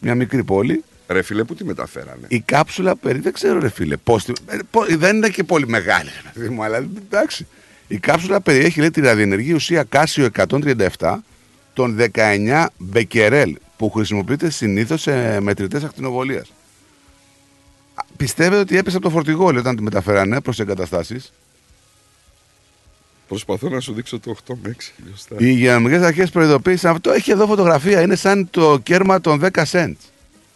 μια 0.00 0.14
μικρή 0.14 0.44
πόλη. 0.44 0.84
Ρε 1.08 1.22
φίλε, 1.22 1.44
πού 1.44 1.54
τη 1.54 1.64
μεταφέρανε; 1.64 2.26
Η 2.28 2.40
κάψουλα 2.40 2.96
περί, 2.96 3.18
δεν 3.18 3.32
ξέρω 3.32 3.58
ρε 3.60 3.68
φίλε, 3.68 3.96
πώς, 3.96 4.24
τη- 4.24 4.32
ε, 4.46 4.58
πο- 4.70 4.84
δεν 4.88 5.16
είναι 5.16 5.28
και 5.28 5.44
πολύ 5.44 5.68
μεγάλη 5.68 6.08
ρε 6.24 6.30
παιδί 6.34 6.48
μου, 6.48 6.62
αλλά 6.64 6.76
εντάξει. 6.76 7.46
Η 7.88 7.98
κάψουλα 7.98 8.40
περιέχει 8.40 8.80
λέει 8.80 8.90
τη 8.90 9.00
ραδιενεργή 9.00 9.52
ουσία 9.52 9.82
Κάσιο 9.88 10.24
137 10.24 11.24
των 11.72 11.96
19 11.96 12.66
μπεκερέλ 12.78 13.56
που 13.76 13.90
χρησιμοποιείται 13.90 14.50
συνήθως 14.50 15.00
σε 15.02 15.40
μετρητές 15.40 15.84
ακτινοβολίας. 15.84 16.52
Α, 17.94 18.02
Πιστεύετε 18.16 18.60
ότι 18.60 18.76
έπεσε 18.76 18.96
από 18.96 19.04
το 19.06 19.10
φορτηγό 19.12 19.50
λέει, 19.50 19.60
όταν 19.60 19.76
τη 19.76 19.82
μεταφέρανε 19.82 20.40
προς 20.40 20.60
εγκαταστάσεις; 20.60 21.32
Προσπαθώ 23.28 23.68
να 23.68 23.80
σου 23.80 23.92
δείξω 23.92 24.18
το 24.18 24.34
8 24.48 24.54
με 24.62 24.74
6 24.78 24.92
χιλιοστά. 24.96 25.34
Οι 25.38 25.44
υγειονομικές 25.46 26.02
αρχές 26.02 26.30
προειδοποίησαν 26.30 26.90
αυτό. 26.94 27.10
Έχει 27.10 27.30
εδώ 27.30 27.46
φωτογραφία. 27.46 28.00
Είναι 28.02 28.16
σαν 28.16 28.50
το 28.50 28.78
κέρμα 28.82 29.20
των 29.20 29.40
10 29.40 29.64
cents. 29.70 29.94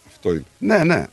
Αυτό 0.07 0.29
είναι. 0.31 0.43
Ναι, 0.57 0.83
ναι. 0.83 1.05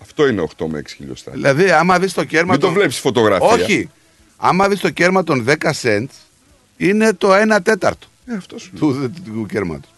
Αυτό 0.00 0.26
είναι 0.28 0.46
8 0.56 0.66
με 0.66 0.78
6 0.78 0.94
χιλιοστά. 0.96 1.30
Δηλαδή, 1.30 1.70
άμα 1.70 1.98
δεις 1.98 2.12
το 2.12 2.24
κέρμα. 2.24 2.50
Μην 2.52 2.60
το 2.60 2.66
των- 2.66 2.74
βλέπεις 2.74 2.98
φωτογραφία. 2.98 3.46
Όχι. 3.46 3.90
Άμα 4.36 4.68
δεις 4.68 4.80
το 4.80 4.90
κέρμα 4.90 5.24
των 5.24 5.44
10 5.44 5.72
cents, 5.82 6.06
είναι 6.76 7.12
το 7.12 7.32
1 7.34 7.62
τέταρτο 7.62 8.06
Ε, 8.26 8.34
αυτός 8.36 8.62
σου 8.62 8.70
του, 8.78 9.10
του, 9.24 9.32
του 9.32 9.46
κέρματος. 9.50 9.90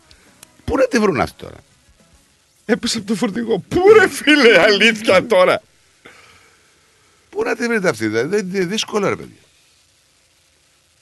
Πού 0.64 0.76
να 0.76 0.86
τη 0.88 0.98
βρουν 0.98 1.20
αυτή 1.20 1.42
τώρα; 1.42 1.56
Έπεσε 2.64 2.98
από 2.98 3.06
το 3.06 3.14
φορτηγό. 3.14 3.58
Πού 3.68 3.80
ρε 4.00 4.08
φίλε, 4.08 4.60
αλήθεια 4.60 5.26
τώρα. 5.26 5.62
Πού 7.30 7.42
να 7.42 7.56
τη 7.56 7.66
βρείτε 7.66 7.88
αυτή, 7.88 8.06
δηλαδή, 8.06 8.28
δεν 8.36 8.48
είναι 8.54 8.64
δύσκολο 8.64 9.08
ρε 9.08 9.16
παιδιά. 9.16 9.36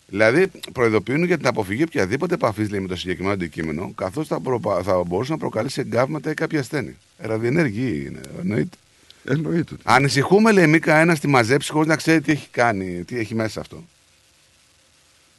Δηλαδή, 0.08 0.46
προειδοποιούν 0.72 1.24
για 1.24 1.36
την 1.36 1.46
αποφυγή 1.46 1.82
οποιαδήποτε 1.82 2.34
επαφής 2.34 2.70
λέει, 2.70 2.80
με 2.80 2.88
το 2.88 2.96
συγκεκριμένο 2.96 3.34
αντικείμενο, 3.34 3.92
καθώς 3.94 4.26
θα, 4.26 4.40
προπα- 4.40 4.82
θα 4.82 5.02
μπορούσε 5.06 5.32
να 5.32 5.38
προκαλέσει 5.38 5.80
εγκάβματα 5.80 6.30
ή 6.30 6.34
κάποια 6.34 6.60
ασθένεια. 6.60 6.94
Ραδιενεργή 7.18 8.04
είναι, 8.06 8.20
εννοείται. 8.40 8.76
Εννοείται. 9.24 9.74
ότι- 9.74 9.82
Ανησυχούμε, 9.84 10.52
λέει, 10.52 10.66
μη 10.66 10.78
κανένας 10.78 11.20
τη 11.20 11.28
μαζέψει 11.28 11.70
χωρίς 11.70 11.88
να 11.88 11.96
ξέρει 11.96 12.20
τι 12.20 12.32
έχει 12.32 12.48
κάνει, 12.50 13.04
τι 13.04 13.18
έχει 13.18 13.34
μέσα 13.34 13.60
αυτό. 13.60 13.84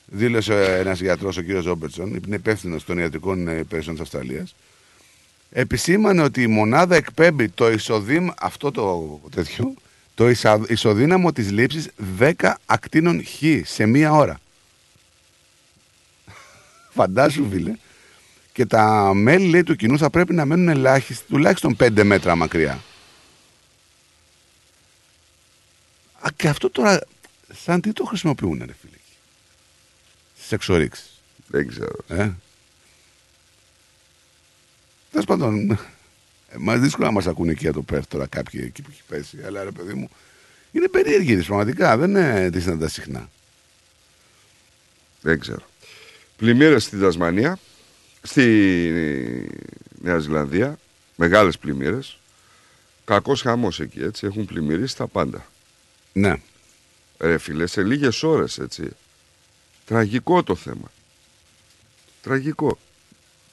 Δήλωσε 0.05 0.77
ένας 0.79 0.99
γιατρός, 1.01 1.37
ο 1.37 1.41
κύριος 1.41 1.65
Ρόμπερτσον, 1.65 2.07
είναι 2.25 2.35
υπεύθυνος 2.35 2.83
των 2.85 2.97
ιατρικών 2.97 3.47
ε, 3.47 3.57
υπηρεσιών 3.57 3.93
της 3.95 4.03
Αυστραλίας. 4.03 4.55
Επισήμανε 5.51 6.21
ότι 6.21 6.41
η 6.41 6.47
μονάδα 6.47 6.95
εκπέμπει 6.95 7.49
το 7.49 7.71
ισοδύναμο, 7.71 8.33
αυτό 8.39 8.71
το 8.71 9.19
τέτοιο, 9.35 9.73
το 10.15 10.29
ισα- 10.29 10.65
ισοδύναμο 10.67 11.31
της 11.31 11.51
λήψης 11.51 11.89
10 12.17 12.57
ακτίνων 12.65 13.23
χ 13.25 13.41
σε 13.63 13.85
μία 13.85 14.11
ώρα. 14.11 14.39
Φαντάσου, 16.97 17.49
φίλε. 17.49 17.73
Και 18.53 18.65
τα 18.65 19.13
μέλη 19.13 19.47
λέει, 19.47 19.63
του 19.63 19.75
κοινού 19.75 19.97
θα 19.97 20.09
πρέπει 20.09 20.33
να 20.33 20.45
μένουν 20.45 20.67
ελάχιστη, 20.67 21.25
τουλάχιστον 21.27 21.75
5 21.79 22.03
μέτρα 22.03 22.35
μακριά. 22.35 22.83
Α, 26.19 26.29
και 26.35 26.47
αυτό 26.47 26.69
τώρα, 26.69 27.01
σαν 27.63 27.81
τι 27.81 27.91
το 27.91 28.03
χρησιμοποιούν, 28.05 28.57
ρε 28.65 28.73
φίλε. 28.81 28.97
Στις 30.37 30.51
εξορίξεις. 30.51 31.21
Δεν 31.47 31.67
ξέρω. 31.67 31.95
Ε. 32.07 32.29
Τέλος 35.11 35.25
πάντων, 35.25 35.71
ε, 35.71 35.77
μα 36.57 36.77
δύσκολο 36.77 37.05
να 37.05 37.13
μας 37.13 37.27
ακούνε 37.27 37.51
εκεί 37.51 37.63
για 37.63 37.73
το 37.73 37.81
Πέρθ 37.81 38.07
τώρα 38.07 38.27
κάποιοι 38.27 38.61
εκεί 38.63 38.81
που 38.81 38.89
έχει 38.91 39.01
πέσει. 39.07 39.37
Αλλά 39.45 39.63
ρε 39.63 39.71
παιδί 39.71 39.93
μου, 39.93 40.09
είναι 40.71 40.87
περίεργη 40.87 41.31
είδηση 41.31 41.47
πραγματικά. 41.47 41.97
Δεν 41.97 42.09
είναι 42.09 42.49
τη 42.49 42.59
συναντά 42.59 42.87
συχνά. 42.87 43.29
Δεν 45.21 45.39
ξέρω. 45.39 45.65
Πλημμύρες 46.37 46.83
στη 46.83 46.99
Τασμανία, 46.99 47.59
στη 48.21 48.43
Νέα 50.01 50.17
Ζηλανδία, 50.17 50.79
μεγάλες 51.15 51.57
πλημμύρες. 51.57 52.19
Κακός 53.05 53.41
χαμός 53.41 53.79
εκεί, 53.79 53.99
έτσι, 54.03 54.25
έχουν 54.25 54.45
πλημμυρίσει 54.45 54.97
τα 54.97 55.07
πάντα. 55.07 55.45
Ναι. 56.13 56.35
Ρε 57.17 57.37
φίλε, 57.37 57.65
σε 57.65 57.83
λίγες 57.83 58.23
ώρες, 58.23 58.57
έτσι. 58.57 58.89
Τραγικό 59.85 60.43
το 60.43 60.55
θέμα. 60.55 60.91
Τραγικό. 62.21 62.77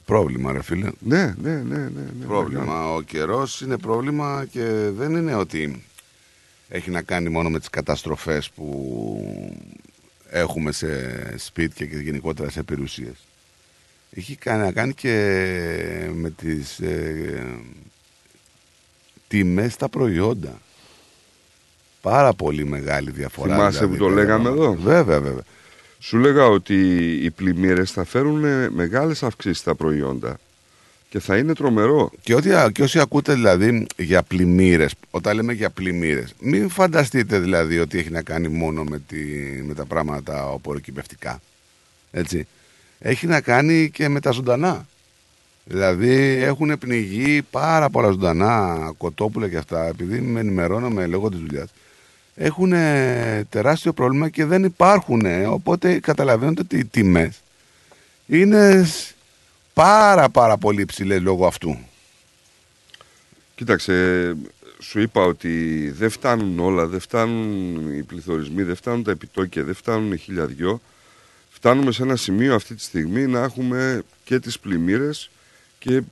Πρόβλημα, 0.04 0.52
ρε 0.52 0.62
φίλε. 0.62 0.90
Ναι, 0.98 1.34
ναι, 1.40 1.54
ναι, 1.54 1.76
ναι. 1.76 1.88
ναι 2.18 2.26
πρόβλημα. 2.26 2.64
μεγάλο. 2.64 2.94
Ο 2.94 3.02
καιρός 3.02 3.60
είναι 3.60 3.78
πρόβλημα 3.78 4.46
και 4.50 4.64
δεν 4.90 5.14
είναι 5.14 5.34
ότι 5.34 5.84
έχει 6.68 6.90
να 6.90 7.02
κάνει 7.02 7.28
μόνο 7.28 7.50
με 7.50 7.58
τις 7.58 7.70
καταστροφές 7.70 8.50
που 8.50 9.56
έχουμε 10.34 10.72
σε 10.72 11.38
σπίτια 11.38 11.86
και 11.86 11.96
γενικότερα 11.96 12.50
σε 12.50 12.62
περιουσίες. 12.62 13.26
Έχει 14.10 14.36
κάνει, 14.36 14.62
να 14.62 14.72
κάνει 14.72 14.94
και 14.94 15.10
με 16.14 16.30
τις 16.30 16.78
ε, 16.78 17.44
τιμές 19.28 19.72
στα 19.72 19.88
προϊόντα. 19.88 20.60
Πάρα 22.00 22.32
πολύ 22.32 22.64
μεγάλη 22.64 23.10
διαφορά. 23.10 23.54
Θυμάσαι 23.54 23.78
δηλαδή, 23.78 23.96
που 23.96 24.04
το 24.04 24.08
βέβαια. 24.08 24.24
λέγαμε 24.24 24.48
εδώ; 24.48 24.74
Βέβαια, 24.74 25.20
βέβαια. 25.20 25.44
Σου 25.98 26.18
λέγα 26.18 26.46
ότι 26.46 26.76
οι 27.24 27.30
πλημμύρες 27.30 27.90
θα 27.90 28.04
φέρουν 28.04 28.44
ε, 28.44 28.70
μεγάλες 28.70 29.22
αυξήσεις 29.22 29.58
στα 29.58 29.74
προϊόντα 29.74 30.38
και 31.14 31.20
θα 31.20 31.36
είναι 31.36 31.54
τρομερό. 31.54 32.10
Και, 32.22 32.34
ό,τι, 32.34 32.50
και 32.72 32.82
όσοι 32.82 32.98
ακούτε 32.98 33.34
δηλαδή 33.34 33.86
για 33.96 34.22
πλημμύρες, 34.22 34.94
όταν 35.10 35.36
λέμε 35.36 35.52
για 35.52 35.70
πλημμύρες, 35.70 36.34
μην 36.38 36.68
φανταστείτε 36.68 37.38
δηλαδή 37.38 37.78
ότι 37.78 37.98
έχει 37.98 38.10
να 38.10 38.22
κάνει 38.22 38.48
μόνο 38.48 38.84
με, 38.84 38.98
τη, 39.08 39.16
με 39.62 39.74
τα 39.74 39.84
πράγματα 39.84 40.50
οποροκυπευτικά. 40.50 41.40
Έτσι. 42.10 42.46
Έχει 42.98 43.26
να 43.26 43.40
κάνει 43.40 43.90
και 43.90 44.08
με 44.08 44.20
τα 44.20 44.30
ζωντανά. 44.30 44.86
Δηλαδή 45.64 46.10
έχουν 46.42 46.78
πνιγεί 46.78 47.42
πάρα 47.42 47.90
πολλά 47.90 48.10
ζωντανά 48.10 48.92
κοτόπουλα 48.96 49.48
και 49.48 49.56
αυτά, 49.56 49.86
επειδή 49.86 50.20
με 50.20 50.40
ενημερώνομαι 50.40 51.06
λόγω 51.06 51.28
της 51.28 51.38
δουλειάς. 51.38 51.68
Έχουν 52.34 52.72
τεράστιο 53.48 53.92
πρόβλημα 53.92 54.28
και 54.28 54.44
δεν 54.44 54.64
υπάρχουν. 54.64 55.22
Οπότε 55.48 55.98
καταλαβαίνετε 55.98 56.60
ότι 56.60 56.78
οι 56.78 56.84
τιμές 56.84 57.40
είναι 58.26 58.84
σ- 58.84 59.13
πάρα 59.74 60.28
πάρα 60.28 60.56
πολύ 60.56 60.80
υψηλέ 60.80 61.18
λόγω 61.18 61.46
αυτού. 61.46 61.78
Κοίταξε, 63.54 64.36
σου 64.80 65.00
είπα 65.00 65.22
ότι 65.22 65.90
δεν 65.90 66.10
φτάνουν 66.10 66.58
όλα, 66.58 66.86
δεν 66.86 67.00
φτάνουν 67.00 67.98
οι 67.98 68.02
πληθωρισμοί, 68.02 68.62
δεν 68.62 68.76
φτάνουν 68.76 69.02
τα 69.02 69.10
επιτόκια, 69.10 69.64
δεν 69.64 69.74
φτάνουν 69.74 70.12
οι 70.12 70.18
χιλιαδιό. 70.18 70.80
Φτάνουμε 71.50 71.92
σε 71.92 72.02
ένα 72.02 72.16
σημείο 72.16 72.54
αυτή 72.54 72.74
τη 72.74 72.82
στιγμή 72.82 73.26
να 73.26 73.42
έχουμε 73.42 74.02
και 74.24 74.38
τις 74.38 74.58
πλημμύρες 74.58 75.30
και 75.78 76.02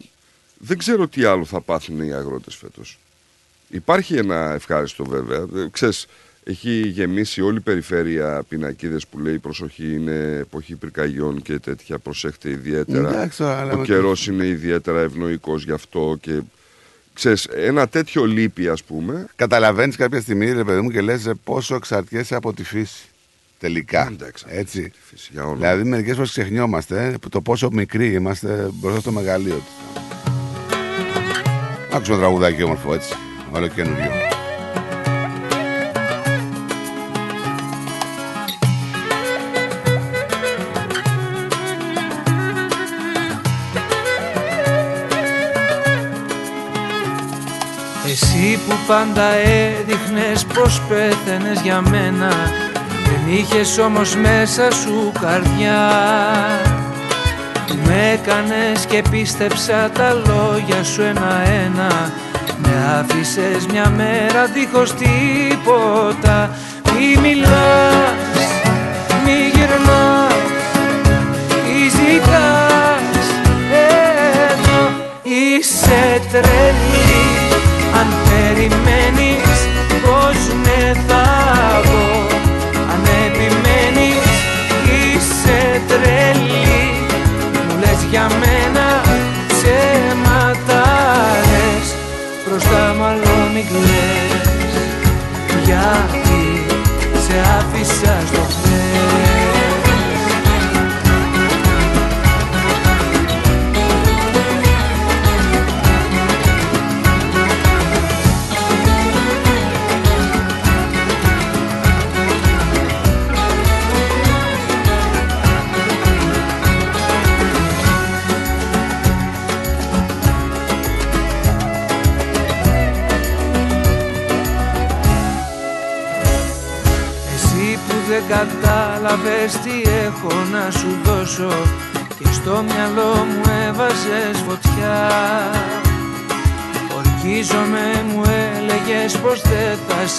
δεν 0.58 0.78
ξέρω 0.78 1.08
τι 1.08 1.24
άλλο 1.24 1.44
θα 1.44 1.60
πάθουν 1.60 2.00
οι 2.00 2.12
αγρότες 2.12 2.54
φέτος. 2.56 2.98
Υπάρχει 3.68 4.16
ένα 4.16 4.52
ευχάριστο 4.52 5.04
βέβαια. 5.04 5.46
Ε, 5.56 5.68
Ξέρεις, 5.70 6.06
έχει 6.44 6.70
γεμίσει 6.86 7.40
όλη 7.42 7.56
η 7.56 7.60
περιφέρεια 7.60 8.42
πινακίδες 8.48 9.06
που 9.06 9.18
λέει 9.18 9.38
προσοχή 9.38 9.92
είναι 9.94 10.36
εποχή 10.40 10.74
πυρκαγιών 10.74 11.42
και 11.42 11.58
τέτοια 11.58 11.98
προσέχτε 11.98 12.50
ιδιαίτερα. 12.50 13.08
Εντάξει, 13.08 13.38
τώρα, 13.38 13.58
αλλά 13.60 13.72
Ο 13.72 13.76
με- 13.78 13.84
καιρός 13.84 14.26
είναι 14.26 14.46
ιδιαίτερα 14.46 15.00
ευνοϊκός 15.00 15.64
γι' 15.64 15.72
αυτό 15.72 16.18
και 16.20 16.40
ξέρεις, 17.14 17.44
ένα 17.44 17.88
τέτοιο 17.88 18.24
λύπη 18.24 18.68
ας 18.68 18.82
πούμε 18.82 19.26
Καταλαβαίνεις 19.36 19.96
κάποια 19.96 20.20
στιγμή, 20.20 20.52
ρε 20.52 20.64
παιδί 20.64 20.80
μου, 20.80 20.90
και 20.90 21.00
λες 21.00 21.30
πόσο 21.44 21.74
εξαρτιέσαι 21.74 22.34
από 22.34 22.52
τη 22.52 22.64
φύση. 22.64 23.04
Τελικά. 23.58 24.08
Εντάξει, 24.12 24.44
Έτσι. 24.48 24.92
για 25.30 25.42
όνομα. 25.42 25.56
Δηλαδή, 25.56 25.88
μερικές 25.88 26.14
φορές 26.14 26.30
ξεχνιόμαστε 26.30 27.04
ε, 27.06 27.28
το 27.30 27.40
πόσο 27.40 27.68
μικροί 27.72 28.12
είμαστε 28.12 28.68
μπροστά 28.72 29.00
στο 29.00 29.12
μεγαλείο 29.12 29.54
του. 29.54 30.00
Άκουσα 31.92 32.12
ένα 32.12 32.20
τραγουδάκι 32.20 32.62
όμορφο 32.62 32.94
έτσι. 32.94 33.12
Όλο 33.52 33.68
καινούριο. 33.68 34.10
Εσύ 48.12 48.58
που 48.68 48.74
πάντα 48.86 49.22
έδειχνες 49.34 50.44
πως 50.44 50.82
πέθαινες 50.88 51.60
για 51.60 51.80
μένα 51.80 52.32
Δεν 53.04 53.36
είχες 53.36 53.78
όμως 53.78 54.16
μέσα 54.16 54.70
σου 54.70 55.12
καρδιά. 55.20 55.90
Που 57.66 57.74
με 57.86 58.10
έκανες 58.12 58.86
και 58.88 59.02
πίστεψα 59.10 59.90
τα 59.90 60.12
λόγια 60.12 60.82
σου 60.84 61.02
ένα-ένα 61.02 62.12
Με 62.62 62.98
άφησες 62.98 63.66
μια 63.70 63.88
μέρα 63.88 64.46
δίχως 64.46 64.94
τίποτα. 64.94 66.50
Μη 66.94 67.20
μιλάς 67.20 67.91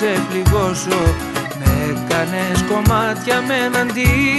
σε 0.04 0.26
πληγώσω. 0.30 1.01
Με 1.60 1.72
έκανες 1.89 2.64
κομμάτια 2.70 3.41
με 3.41 3.56
εναντίο 3.66 4.33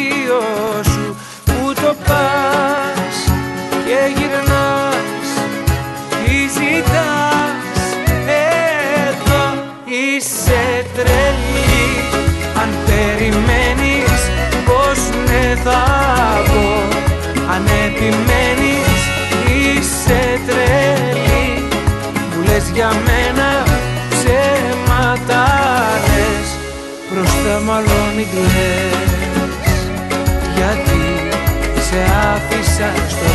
μην 28.17 28.27
κλαις. 28.31 29.13
Γιατί 30.57 31.03
σε 31.87 32.01
άφησα 32.33 32.93
στο 33.09 33.34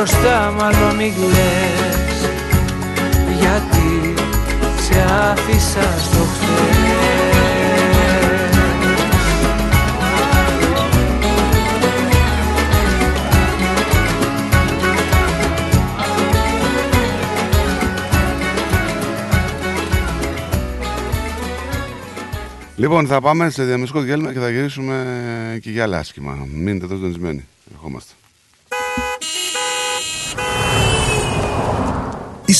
Μπροστά 0.00 0.54
μάλλον 0.58 0.96
μην 0.96 1.14
κλαις 1.14 2.30
Γιατί 3.40 4.14
σε 4.80 5.00
άφησα 5.00 5.98
στο 5.98 6.18
χθες 6.18 6.48
Λοιπόν, 22.76 23.06
θα 23.06 23.20
πάμε 23.20 23.50
σε 23.50 23.64
διαμεσικό 23.64 24.00
διάλειμμα 24.00 24.32
και 24.32 24.38
θα 24.38 24.50
γυρίσουμε 24.50 25.58
και 25.62 25.70
για 25.70 25.82
άλλα 25.82 25.98
άσχημα. 25.98 26.46
Μείνετε 26.52 26.84
εδώ 26.84 26.94
συντονισμένοι. 26.94 27.46
Ερχόμαστε. 27.72 28.12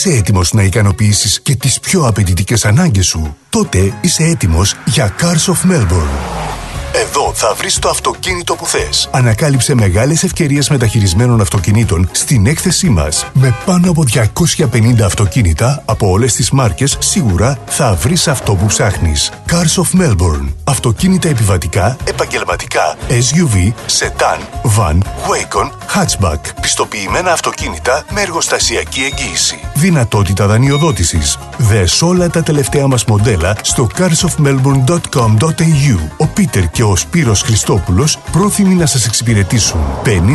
Είσαι 0.02 0.16
έτοιμος 0.16 0.52
να 0.52 0.62
ικανοποιήσεις 0.62 1.40
και 1.40 1.56
τις 1.56 1.80
πιο 1.80 2.06
απαιτητικές 2.06 2.64
ανάγκες 2.64 3.06
σου. 3.06 3.36
Τότε 3.50 3.92
είσαι 4.00 4.22
έτοιμος 4.22 4.74
για 4.84 5.14
Cars 5.20 5.52
of 5.52 5.70
Melbourne. 5.70 6.48
Εδώ 6.94 7.32
θα 7.34 7.54
βρεις 7.54 7.78
το 7.78 7.88
αυτοκίνητο 7.88 8.54
που 8.54 8.66
θες. 8.66 9.08
Ανακάλυψε 9.12 9.74
μεγάλες 9.74 10.22
ευκαιρίες 10.22 10.68
μεταχειρισμένων 10.68 11.40
αυτοκινήτων 11.40 12.08
στην 12.12 12.46
έκθεσή 12.46 12.88
μας. 12.88 13.26
Με 13.32 13.54
πάνω 13.64 13.90
από 13.90 14.04
250 14.04 15.04
αυτοκίνητα 15.04 15.82
από 15.84 16.10
όλες 16.10 16.34
τις 16.34 16.50
μάρκες, 16.50 16.96
σίγουρα 17.00 17.58
θα 17.66 17.94
βρεις 17.94 18.28
αυτό 18.28 18.54
που 18.54 18.66
ψάχνεις. 18.66 19.32
Cars 19.48 19.82
of 19.82 20.00
Melbourne. 20.00 20.54
Αυτοκίνητα 20.64 21.28
επιβατικά, 21.28 21.96
επαγγελματικά, 22.04 22.96
SUV, 23.08 23.72
sedan, 23.98 24.38
van, 24.76 24.98
wagon, 24.98 25.70
hatchback. 25.94 26.38
Πιστοποιημένα 26.60 27.32
αυτοκίνητα 27.32 28.04
με 28.10 28.20
εργοστασιακή 28.20 29.00
εγγύηση. 29.00 29.58
Δυνατότητα 29.74 30.46
δανειοδότησης. 30.46 31.38
Δες 31.58 32.02
όλα 32.02 32.30
τα 32.30 32.42
τελευταία 32.42 32.86
μας 32.86 33.04
μοντέλα 33.04 33.56
στο 33.62 33.88
carsofmelbourne.com.au. 33.98 35.98
Ο 36.16 36.26
Πίτερ 36.26 36.70
και 36.70 36.82
ο 36.82 36.96
Σπύρος 36.96 37.42
Χριστόπουλος 37.42 38.18
πρόθυμοι 38.32 38.74
να 38.74 38.86
σας 38.86 39.06
εξυπηρετήσουν 39.06 39.80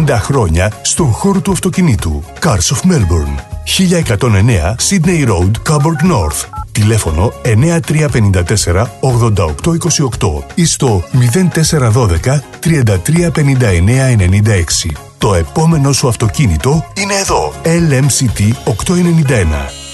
50 0.07 0.09
χρόνια 0.09 0.71
στον 0.81 1.11
χώρο 1.11 1.39
του 1.39 1.51
αυτοκινήτου. 1.51 2.23
Cars 2.41 2.73
of 2.73 2.79
Melbourne. 2.91 3.39
1109 3.65 4.75
Sydney 4.89 5.25
Road, 5.27 5.51
Coburg 5.69 6.01
North. 6.11 6.41
Τηλέφωνο 6.71 7.33
9354 7.43 8.85
8828 8.99 10.43
ή 10.55 10.65
στο 10.65 11.03
0412 11.53 12.39
335996. 12.59 15.04
Το 15.17 15.33
επόμενο 15.33 15.91
σου 15.91 16.07
αυτοκίνητο 16.07 16.85
είναι 16.97 17.13
εδώ. 17.13 17.53
LMCT 17.63 18.51
891. 18.65 19.85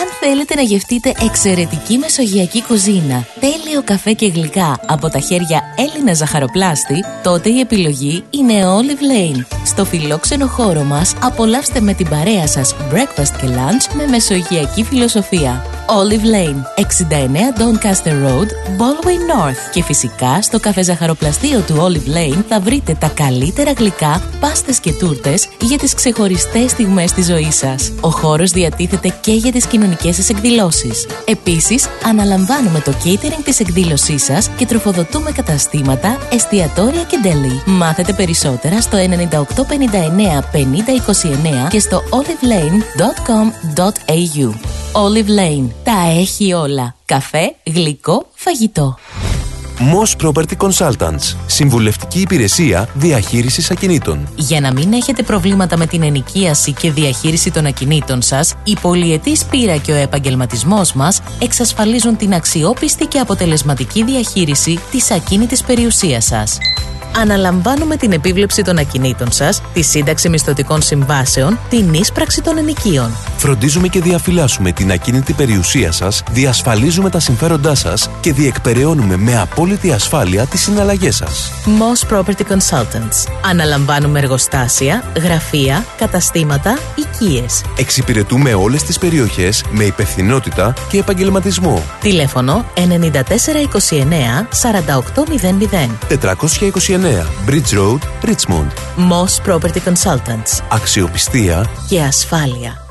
Αν 0.00 0.10
θέλετε 0.20 0.54
να 0.54 0.62
γευτείτε 0.62 1.12
εξαιρετική 1.20 1.98
μεσογειακή 1.98 2.62
κουζίνα, 2.62 3.26
τέλειο 3.40 3.82
καφέ 3.84 4.12
και 4.12 4.26
γλυκά 4.26 4.78
από 4.86 5.08
τα 5.08 5.18
χέρια 5.18 5.62
Έλληνα 5.76 6.14
ζαχαροπλάστη, 6.14 7.04
τότε 7.22 7.48
η 7.50 7.60
επιλογή 7.60 8.24
είναι 8.30 8.54
Olive 8.64 9.34
Lane. 9.34 9.44
Στο 9.64 9.84
φιλόξενο 9.84 10.46
χώρο 10.46 10.82
μας 10.82 11.14
απολαύστε 11.22 11.80
με 11.80 11.94
την 11.94 12.08
παρέα 12.08 12.46
σας 12.46 12.74
breakfast 12.92 13.36
και 13.40 13.46
lunch 13.46 13.94
με 13.96 14.06
μεσογειακή 14.06 14.84
φιλοσοφία. 14.84 15.73
Olive 15.86 16.24
Lane, 16.24 16.64
69 16.76 17.52
Doncaster 17.58 18.14
Road, 18.24 18.48
Baldwin 18.78 19.22
North. 19.32 19.70
Και 19.72 19.82
φυσικά 19.82 20.42
στο 20.42 20.60
καφέ 20.60 20.82
ζαχαροπλαστείο 20.82 21.60
του 21.60 21.74
Olive 21.74 22.08
Lane 22.16 22.42
θα 22.48 22.60
βρείτε 22.60 22.96
τα 23.00 23.08
καλύτερα 23.08 23.72
γλυκά, 23.72 24.22
πάστες 24.40 24.80
και 24.80 24.92
τούρτες 24.92 25.48
για 25.60 25.78
τις 25.78 25.94
ξεχωριστές 25.94 26.70
στιγμές 26.70 27.12
της 27.12 27.26
ζωής 27.26 27.56
σας. 27.56 27.92
Ο 28.00 28.10
χώρος 28.10 28.50
διατίθεται 28.50 29.14
και 29.20 29.32
για 29.32 29.52
τις 29.52 29.66
κοινωνικές 29.66 30.16
σας 30.16 30.28
εκδηλώσεις. 30.28 31.06
Επίσης, 31.24 31.88
αναλαμβάνουμε 32.04 32.80
το 32.80 32.92
catering 33.04 33.42
της 33.44 33.60
εκδήλωσής 33.60 34.24
σας 34.24 34.50
και 34.56 34.66
τροφοδοτούμε 34.66 35.30
καταστήματα, 35.30 36.18
εστιατόρια 36.32 37.02
και 37.02 37.18
deli. 37.24 37.62
Μάθετε 37.64 38.12
περισσότερα 38.12 38.80
στο 38.80 38.98
9859 38.98 40.44
5029 40.52 41.68
και 41.68 41.78
στο 41.78 42.02
olivelane.com.au. 42.10 44.54
Olive 44.92 45.28
Lane. 45.28 45.73
Τα 45.82 45.98
έχει 46.18 46.52
όλα. 46.52 46.94
Καφέ, 47.04 47.54
γλυκό, 47.64 48.26
φαγητό. 48.34 48.98
Moss 49.78 50.26
Property 50.26 50.56
Consultants. 50.56 51.36
Συμβουλευτική 51.46 52.20
υπηρεσία 52.20 52.88
διαχείρισης 52.94 53.70
ακινήτων. 53.70 54.28
Για 54.36 54.60
να 54.60 54.72
μην 54.72 54.92
έχετε 54.92 55.22
προβλήματα 55.22 55.76
με 55.76 55.86
την 55.86 56.02
ενοικίαση 56.02 56.72
και 56.72 56.90
διαχείριση 56.90 57.50
των 57.50 57.66
ακινήτων 57.66 58.22
σας, 58.22 58.54
η 58.64 58.76
πολυετής 58.80 59.44
πείρα 59.44 59.76
και 59.76 59.92
ο 59.92 59.96
επαγγελματισμός 59.96 60.92
μας 60.92 61.20
εξασφαλίζουν 61.38 62.16
την 62.16 62.34
αξιόπιστη 62.34 63.06
και 63.06 63.18
αποτελεσματική 63.18 64.04
διαχείριση 64.04 64.78
της 64.90 65.10
ακίνητης 65.10 65.62
περιουσίας 65.62 66.24
σας. 66.24 66.58
Αναλαμβάνουμε 67.16 67.96
την 67.96 68.12
επίβλεψη 68.12 68.62
των 68.62 68.78
ακινήτων 68.78 69.32
σας, 69.32 69.62
τη 69.72 69.82
σύνταξη 69.82 70.28
μισθωτικών 70.28 70.82
συμβάσεων, 70.82 71.58
την 71.68 71.94
ίσπραξη 71.94 72.42
των 72.42 72.56
ενοικίων. 72.56 73.16
Φροντίζουμε 73.36 73.88
και 73.88 74.00
διαφυλάσσουμε 74.00 74.72
την 74.72 74.90
ακίνητη 74.90 75.32
περιουσία 75.32 75.92
σας, 75.92 76.22
διασφαλίζουμε 76.30 77.10
τα 77.10 77.20
συμφέροντά 77.20 77.74
σας 77.74 78.10
και 78.20 78.32
διεκπεραιώνουμε 78.32 79.16
με 79.16 79.38
απόλυτη 79.38 79.63
ασφάλεια 79.92 80.46
τις 80.46 80.60
συναλλαγές 80.62 81.16
σας. 81.16 81.52
Moss 81.66 82.14
Property 82.14 82.42
Consultants. 82.48 83.32
Αναλαμβάνουμε 83.44 84.18
εργοστάσια, 84.18 85.04
γραφεία, 85.22 85.84
καταστήματα, 85.98 86.78
οικίες. 86.94 87.62
Εξυπηρετούμε 87.78 88.54
όλες 88.54 88.82
τις 88.82 88.98
περιοχές 88.98 89.64
με 89.70 89.84
υπευθυνότητα 89.84 90.72
και 90.88 90.98
επαγγελματισμό. 90.98 91.82
Τηλέφωνο 92.00 92.64
9429 92.74 94.46
4800. 94.62 95.98
429 96.08 97.26
Bridge 97.46 97.72
Road, 97.78 97.98
Richmond. 98.24 98.70
Moss 99.10 99.52
Property 99.52 99.78
Consultants. 99.84 100.62
Αξιοπιστία 100.68 101.66
Και 101.88 102.00
ασφάλεια. 102.00 102.83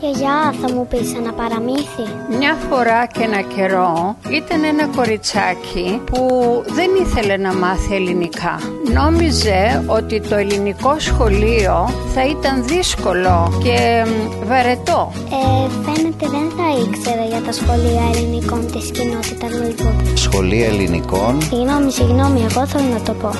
Γιαγιά, 0.00 0.54
θα 0.60 0.72
μου 0.74 0.86
πεις 0.86 1.14
ένα 1.14 1.32
παραμύθι. 1.32 2.06
Μια 2.38 2.56
φορά 2.68 3.06
και 3.06 3.22
ένα 3.22 3.40
καιρό 3.40 4.16
ήταν 4.30 4.64
ένα 4.64 4.86
κοριτσάκι 4.96 6.00
που 6.04 6.20
δεν 6.66 6.90
ήθελε 7.02 7.36
να 7.36 7.54
μάθει 7.54 7.94
ελληνικά. 7.94 8.58
Νόμιζε 8.92 9.84
ότι 9.86 10.20
το 10.20 10.34
ελληνικό 10.36 10.98
σχολείο 10.98 11.88
θα 12.14 12.26
ήταν 12.26 12.64
δύσκολο 12.64 13.60
και 13.64 14.04
μ, 14.06 14.46
βαρετό. 14.46 15.12
Ε, 15.14 15.68
φαίνεται 15.84 16.26
δεν 16.28 16.46
θα 16.56 16.66
ήξερα 16.86 17.24
για 17.24 17.40
τα 17.46 17.52
σχολεία 17.52 18.02
ελληνικών 18.14 18.66
της 18.72 18.90
κοινότητας 18.90 19.50
Λουιβούδη. 19.50 20.16
Σχολεία 20.16 20.66
ελληνικών; 20.66 21.42
Συγγνώμη, 21.42 21.90
συγγνώμη, 21.92 22.40
εγώ 22.50 22.66
θέλω 22.66 22.88
να 22.92 23.00
το 23.00 23.12
πω. 23.12 23.30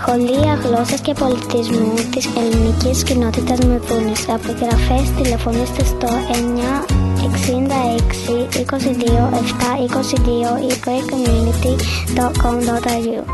Σχολεία 0.00 0.52
γλώσσας 0.64 1.00
και 1.00 1.12
πολιτισμού 1.12 1.94
της 2.14 2.28
ελληνικής 2.40 3.02
κοινότητας 3.02 3.58
Μεθούνης. 3.58 4.28
Απογραφές 4.28 5.10
τηλεφωνήστε 5.16 5.84
στο 5.84 6.07
966 6.08 8.64
22 8.66 9.30
7 9.32 9.78
22 9.78 9.82
ή 10.70 10.72
greatcommunity.com.au 10.84 13.24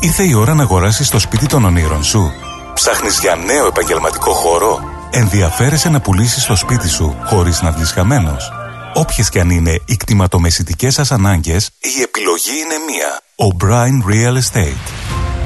Ήρθε 0.00 0.22
η 0.22 0.34
ώρα 0.34 0.54
να 0.54 0.62
αγοράσεις 0.62 1.10
το 1.10 1.18
σπίτι 1.18 1.46
των 1.46 1.64
ονείρων 1.64 2.04
σου. 2.04 2.32
Ψάχνεις 2.74 3.18
για 3.20 3.34
νέο 3.34 3.66
επαγγελματικό 3.66 4.32
χώρο. 4.32 4.80
Ενδιαφέρεσαι 5.10 5.88
να 5.88 6.00
πουλήσεις 6.00 6.46
το 6.46 6.56
σπίτι 6.56 6.88
σου 6.88 7.16
χωρίς 7.24 7.62
να 7.62 7.70
βγεις 7.70 7.92
χαμένος. 7.92 8.52
Όποιες 8.94 9.28
και 9.28 9.40
αν 9.40 9.50
είναι 9.50 9.80
οι 9.84 9.96
κτηματομεσητικές 9.96 10.94
σας 10.94 11.12
ανάγκες, 11.12 11.70
η 11.80 12.02
επιλογή 12.02 12.50
είναι 12.64 12.74
μία. 12.86 13.20
O'Brien 13.36 14.02
Real 14.12 14.36
Estate. 14.42 15.01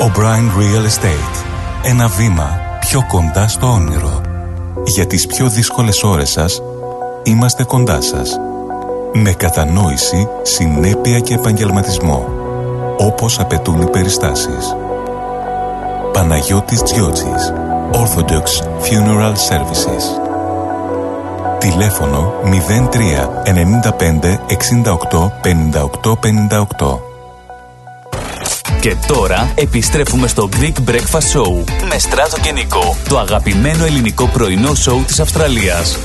O'Brien 0.00 0.48
Real 0.58 0.84
Estate. 0.86 1.44
Ένα 1.82 2.08
βήμα 2.08 2.60
πιο 2.80 3.04
κοντά 3.08 3.48
στο 3.48 3.66
όνειρο. 3.66 4.20
Για 4.84 5.06
τις 5.06 5.26
πιο 5.26 5.48
δύσκολες 5.48 6.02
ώρες 6.02 6.30
σας, 6.30 6.62
είμαστε 7.22 7.64
κοντά 7.64 8.00
σας. 8.00 8.38
Με 9.12 9.32
κατανόηση, 9.32 10.28
συνέπεια 10.42 11.18
και 11.18 11.34
επαγγελματισμό. 11.34 12.28
Όπως 12.98 13.38
απαιτούν 13.40 13.80
οι 13.80 13.90
περιστάσεις. 13.90 14.76
Παναγιώτης 16.12 16.82
Τζιότσης. 16.82 17.52
Orthodox 17.92 18.62
Funeral 18.82 19.32
Services. 19.48 20.04
Τηλέφωνο 21.58 22.32
03 22.44 23.28
95 23.44 24.40
68 24.46 25.32
58 25.42 26.16
58. 26.16 27.07
Και 28.80 28.96
τώρα 29.06 29.52
επιστρέφουμε 29.54 30.26
στο 30.26 30.48
Greek 30.52 30.90
Breakfast 30.90 31.36
Show 31.36 31.64
με 31.88 31.98
Στράτο 31.98 32.40
και 32.40 32.52
Νικό, 32.52 32.96
το 33.08 33.18
αγαπημένο 33.18 33.84
ελληνικό 33.84 34.26
πρωινό 34.26 34.74
σοου 34.74 35.04
της 35.06 35.20
Αυστραλίας. 35.20 35.98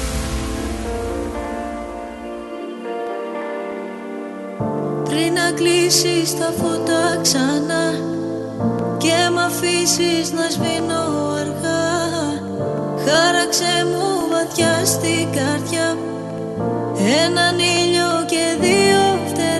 Πριν 5.03 5.33
να 5.33 5.51
κλείσεις 5.55 6.37
τα 6.39 6.53
φώτα 6.61 7.19
ξανά 7.21 7.91
Και 8.97 9.29
μ' 9.33 9.39
αφήσεις 9.39 10.31
να 10.31 10.49
σβήνω 10.49 11.03
αργά 11.39 11.83
Χάραξε 13.05 13.85
μου 13.91 14.27
βαθιά 14.31 14.85
στην 14.85 15.31
καρδιά 15.31 15.97
Έναν 17.25 17.59
ήλιο 17.59 18.25
και 18.25 18.57
δύο 18.61 19.19
φτερά 19.29 19.52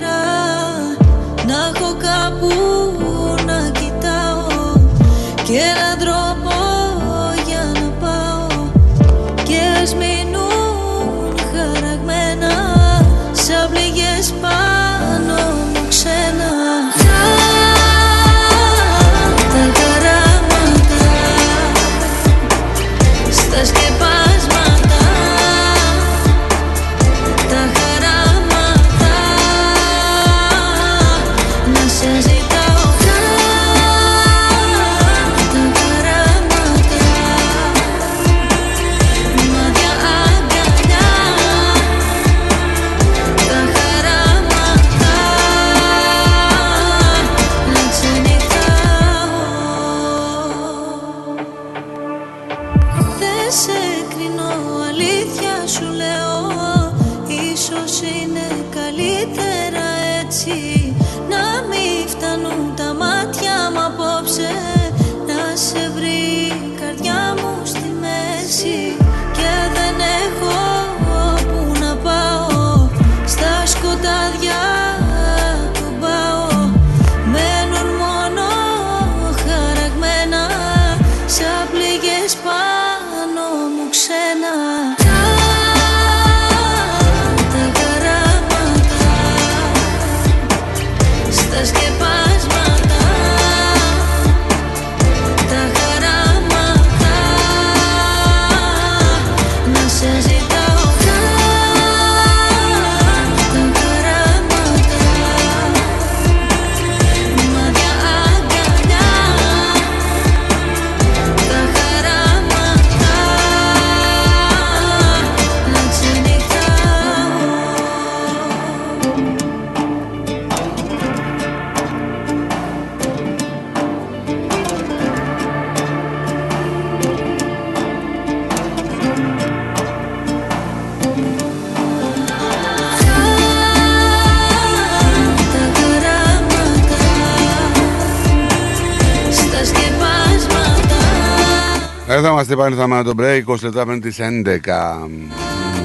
είμαστε 142.44 142.62
πάλι, 142.62 142.76
θα 142.76 142.86
με 142.86 143.02
το 143.02 143.12
break, 143.18 143.54
20 143.54 143.62
λεπτά 143.62 143.86
πριν 143.86 144.00
τις 144.00 144.18
11. 144.20 145.08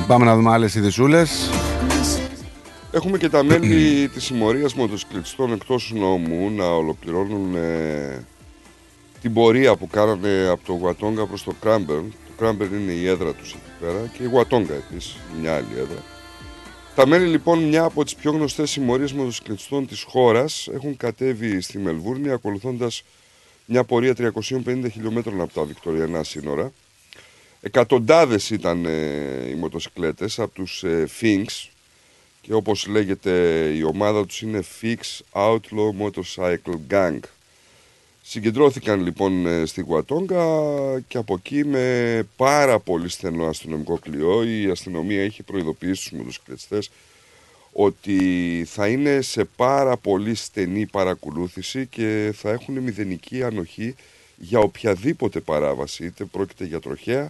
Πάμε 0.07 0.25
να 0.25 0.35
δούμε 0.35 0.51
άλλες 0.51 0.75
ειδησούλες. 0.75 1.49
Έχουμε 2.91 3.17
και 3.17 3.29
τα 3.29 3.43
μέλη 3.43 4.07
της 4.13 4.23
συμμορίας 4.23 4.73
μοτοσυκλετιστών 4.73 5.53
εκτός 5.53 5.91
νόμου 5.95 6.51
να 6.51 6.65
ολοκληρώνουν 6.65 7.55
ε, 7.55 8.25
την 9.21 9.33
πορεία 9.33 9.75
που 9.75 9.87
κάνανε 9.87 10.47
από 10.51 10.65
το 10.65 10.73
Γουατόγκα 10.73 11.25
προς 11.25 11.43
το 11.43 11.53
Κράμπερν. 11.61 12.13
Το 12.27 12.33
Κράμπερν 12.37 12.73
είναι 12.73 12.91
η 12.91 13.07
έδρα 13.07 13.33
τους 13.33 13.51
εκεί 13.51 13.71
πέρα 13.79 14.09
και 14.17 14.23
η 14.23 14.25
Γουατόγκα 14.25 14.73
επίσης, 14.73 15.17
μια 15.41 15.55
άλλη 15.55 15.73
έδρα. 15.77 16.03
Τα 16.95 17.07
μέλη 17.07 17.25
λοιπόν 17.25 17.63
μια 17.63 17.83
από 17.83 18.03
τις 18.03 18.15
πιο 18.15 18.31
γνωστές 18.31 18.69
συμμορίες 18.69 19.13
μοτοσυκλετιστών 19.13 19.87
της 19.87 20.01
χώρας 20.01 20.69
έχουν 20.73 20.97
κατέβει 20.97 21.61
στη 21.61 21.77
Μελβούρνη 21.77 22.31
ακολουθώντας 22.31 23.03
μια 23.71 23.83
πορεία 23.83 24.15
350 24.17 24.87
χιλιόμετρων 24.91 25.41
από 25.41 25.53
τα 25.53 25.63
Βικτοριανά 25.63 26.23
σύνορα. 26.23 26.71
Εκατοντάδες 27.61 28.49
ήταν 28.49 28.85
ε, 28.85 29.49
οι 29.49 29.53
μοτοσυκλέτες 29.53 30.39
από 30.39 30.53
τους 30.53 30.83
ε, 30.83 31.07
Finks 31.21 31.69
και 32.41 32.53
όπως 32.53 32.87
λέγεται 32.87 33.31
η 33.75 33.83
ομάδα 33.83 34.25
τους 34.25 34.41
είναι 34.41 34.63
Fix 34.81 34.97
Outlaw 35.31 35.91
Motorcycle 36.01 36.79
Gang. 36.89 37.19
Συγκεντρώθηκαν 38.21 39.01
λοιπόν 39.01 39.45
ε, 39.45 39.65
στη 39.65 39.81
Γουατόγκα 39.81 40.45
και 41.07 41.17
από 41.17 41.33
εκεί 41.33 41.65
με 41.65 42.27
πάρα 42.35 42.79
πολύ 42.79 43.09
στενό 43.09 43.45
αστυνομικό 43.45 43.97
κλειό 43.97 44.43
η 44.43 44.69
αστυνομία 44.69 45.23
είχε 45.23 45.43
προειδοποιήσει 45.43 46.09
τους 46.09 46.17
μοτοσυκλετιστές 46.17 46.89
ότι 47.81 48.63
θα 48.67 48.87
είναι 48.87 49.21
σε 49.21 49.45
πάρα 49.45 49.97
πολύ 49.97 50.35
στενή 50.35 50.85
παρακολούθηση 50.85 51.85
και 51.85 52.33
θα 52.35 52.49
έχουν 52.49 52.77
μηδενική 52.79 53.43
ανοχή 53.43 53.95
για 54.37 54.59
οποιαδήποτε 54.59 55.39
παράβαση, 55.39 56.05
είτε 56.05 56.25
πρόκειται 56.25 56.65
για 56.65 56.79
τροχέα, 56.79 57.29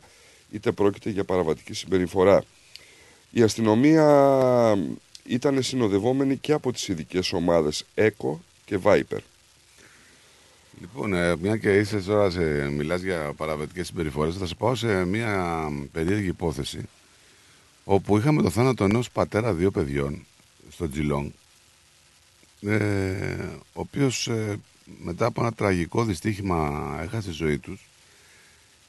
είτε 0.51 0.71
πρόκειται 0.71 1.09
για 1.09 1.23
παραβατική 1.23 1.73
συμπεριφορά. 1.73 2.43
Η 3.31 3.41
αστυνομία 3.41 4.77
ήταν 5.25 5.63
συνοδευόμενη 5.63 6.37
και 6.37 6.51
από 6.51 6.71
τις 6.71 6.87
ειδικές 6.87 7.33
ομάδες 7.33 7.85
ECO 7.95 8.37
και 8.65 8.79
Viper. 8.83 9.19
Λοιπόν, 10.79 11.13
ε, 11.13 11.35
μια 11.35 11.57
και 11.57 11.77
είσαι 11.77 11.97
τώρα 11.97 12.29
σε, 12.29 12.69
μιλάς 12.69 13.01
για 13.01 13.33
παραβατικές 13.37 13.87
συμπεριφορές, 13.87 14.35
θα 14.35 14.45
σε 14.45 14.55
πάω 14.55 14.75
σε 14.75 15.05
μια 15.05 15.63
περίεργη 15.91 16.27
υπόθεση 16.27 16.81
όπου 17.83 18.17
είχαμε 18.17 18.41
το 18.41 18.49
θάνατο 18.49 18.83
ενός 18.83 19.11
πατέρα 19.11 19.53
δύο 19.53 19.71
παιδιών 19.71 20.23
στο 20.79 20.89
Τζιλόν 20.89 21.33
ε, 22.61 22.77
ο 23.73 23.81
οποίος 23.81 24.27
ε, 24.27 24.59
μετά 25.03 25.25
από 25.25 25.41
ένα 25.41 25.53
τραγικό 25.53 26.03
δυστύχημα 26.03 26.99
έχασε 27.01 27.29
τη 27.29 27.33
ζωή 27.33 27.57
τους 27.57 27.87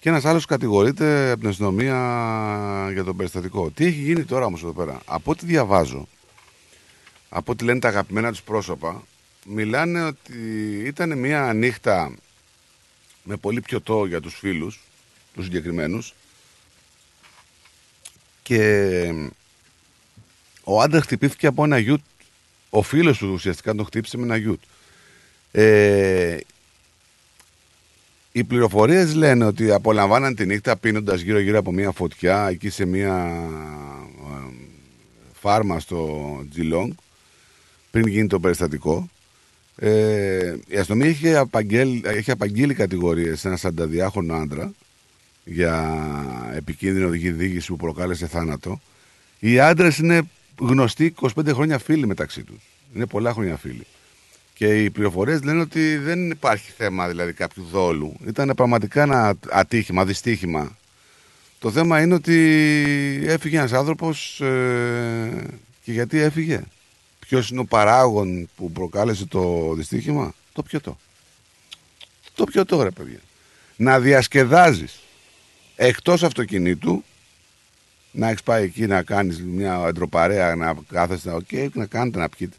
και 0.01 0.09
ένας 0.09 0.25
άλλος 0.25 0.45
κατηγορείται 0.45 1.31
από 1.31 1.41
την 1.41 1.49
αστυνομία 1.49 2.91
για 2.93 3.05
τον 3.05 3.17
περιστατικό. 3.17 3.71
Τι 3.71 3.85
έχει 3.85 4.01
γίνει 4.01 4.25
τώρα 4.25 4.45
όμως 4.45 4.63
εδώ 4.63 4.73
πέρα; 4.73 5.01
Από 5.05 5.31
ό,τι 5.31 5.47
διαβάζω, 5.47 6.09
από 7.29 7.53
ό,τι 7.53 7.65
λένε 7.65 7.79
τα 7.81 7.89
αγαπημένα 7.89 8.31
τους 8.31 8.43
πρόσωπα, 8.43 9.03
μιλάνε 9.47 10.03
ότι 10.05 10.33
ήταν 10.85 11.19
μια 11.19 11.53
νύχτα 11.53 12.15
με 13.23 13.37
πολύ 13.37 13.61
πιωτό 13.61 14.05
για 14.05 14.21
τους 14.21 14.35
φίλους, 14.35 14.81
τους 15.35 15.45
συγκεκριμένους 15.45 16.15
και 18.43 19.31
ο 20.71 20.81
άντρας 20.81 21.03
χτυπήθηκε 21.03 21.47
από 21.47 21.65
ένα 21.65 21.79
γιουτ. 21.79 22.01
Ο 22.71 22.83
φίλος 22.83 23.19
του 23.19 23.31
ουσιαστικά 23.33 23.75
τον 23.75 23.85
χτύπησε 23.85 24.17
με 24.17 24.23
ένα 24.23 24.37
γιουτ. 24.37 24.61
Ε, 25.53 26.37
οι 28.33 28.45
πληροφορίες 28.45 29.15
λένε 29.15 29.45
ότι 29.45 29.71
απολαμβάναν 29.71 30.35
τη 30.35 30.47
νύχτα 30.47 30.77
πίνοντας 30.77 31.21
γύρω-γύρω 31.21 31.59
από 31.59 31.73
μια 31.73 31.91
φωτιά 31.91 32.49
εκεί 32.49 32.71
σε 32.71 32.85
μια 32.85 33.33
ε, 34.19 34.53
φάρμα 35.33 35.81
στο 35.81 36.45
Τζιλόγκ 36.51 36.91
πριν 37.91 38.07
γίνει 38.07 38.27
το 38.27 38.41
περιστατικό. 38.41 39.11
Ε, 39.77 40.55
η 40.67 40.77
αστυνομία 40.77 41.09
είχε 41.09 41.37
απαγγείλει, 41.37 42.03
είχε 42.19 42.31
απαγγείλει 42.31 42.75
κατηγορίες 42.75 43.41
σε 43.41 43.49
ένα 43.49 43.57
σανταδιάχωνο 43.57 44.35
άντρα 44.35 44.73
για 45.45 46.01
επικίνδυνη 46.55 47.05
οδηγή 47.05 47.31
δίγηση 47.31 47.67
που 47.67 47.77
προκάλεσε 47.77 48.27
θάνατο. 48.27 48.81
Οι 49.39 49.61
άντρες 49.61 49.99
είναι 49.99 50.23
γνωστοί 50.61 51.15
25 51.21 51.29
χρόνια 51.53 51.79
φίλοι 51.79 52.07
μεταξύ 52.07 52.43
τους. 52.43 52.59
Είναι 52.95 53.07
πολλά 53.07 53.33
χρόνια 53.33 53.57
φίλοι. 53.57 53.87
Και 54.55 54.83
οι 54.83 54.91
πληροφορίες 54.91 55.43
λένε 55.43 55.61
ότι 55.61 55.97
δεν 55.97 56.31
υπάρχει 56.31 56.71
θέμα 56.77 57.09
δηλαδή 57.09 57.33
κάποιου 57.33 57.65
δόλου. 57.71 58.17
Ήταν 58.27 58.53
πραγματικά 58.57 59.03
ένα 59.03 59.35
ατύχημα, 59.51 60.05
δυστύχημα. 60.05 60.77
Το 61.59 61.71
θέμα 61.71 62.01
είναι 62.01 62.15
ότι 62.15 62.37
έφυγε 63.27 63.59
ένας 63.59 63.73
άνθρωπος 63.73 64.41
ε, 64.41 65.47
και 65.83 65.93
γιατί 65.93 66.19
έφυγε; 66.19 66.63
Ποιος 67.19 67.51
είναι 67.51 67.61
ο 67.61 67.65
παράγον 67.65 68.49
που 68.57 68.73
προκάλεσε 68.73 69.27
το 69.27 69.73
δυστύχημα, 69.75 70.35
το 70.53 70.63
πιωτό. 70.63 70.99
Το 72.35 72.45
πιωτό, 72.45 72.83
ρε 72.83 72.91
παιδιά. 72.91 73.21
Να 73.77 74.01
διασκεδάζεις 74.01 75.01
εκτός 75.77 76.23
αυτοκινήτου 76.23 77.05
να 78.11 78.29
έχεις 78.29 78.43
πάει 78.43 78.65
εκεί 78.65 78.87
να 78.87 79.03
κάνεις 79.03 79.43
μια 79.43 79.85
εντροπαρέα, 79.87 80.55
να 80.55 80.77
κάθεσαι, 80.89 81.37
okay, 81.37 81.69
να 81.73 81.87
κάνετε 81.87 82.19
να 82.19 82.29
πιείτε. 82.29 82.57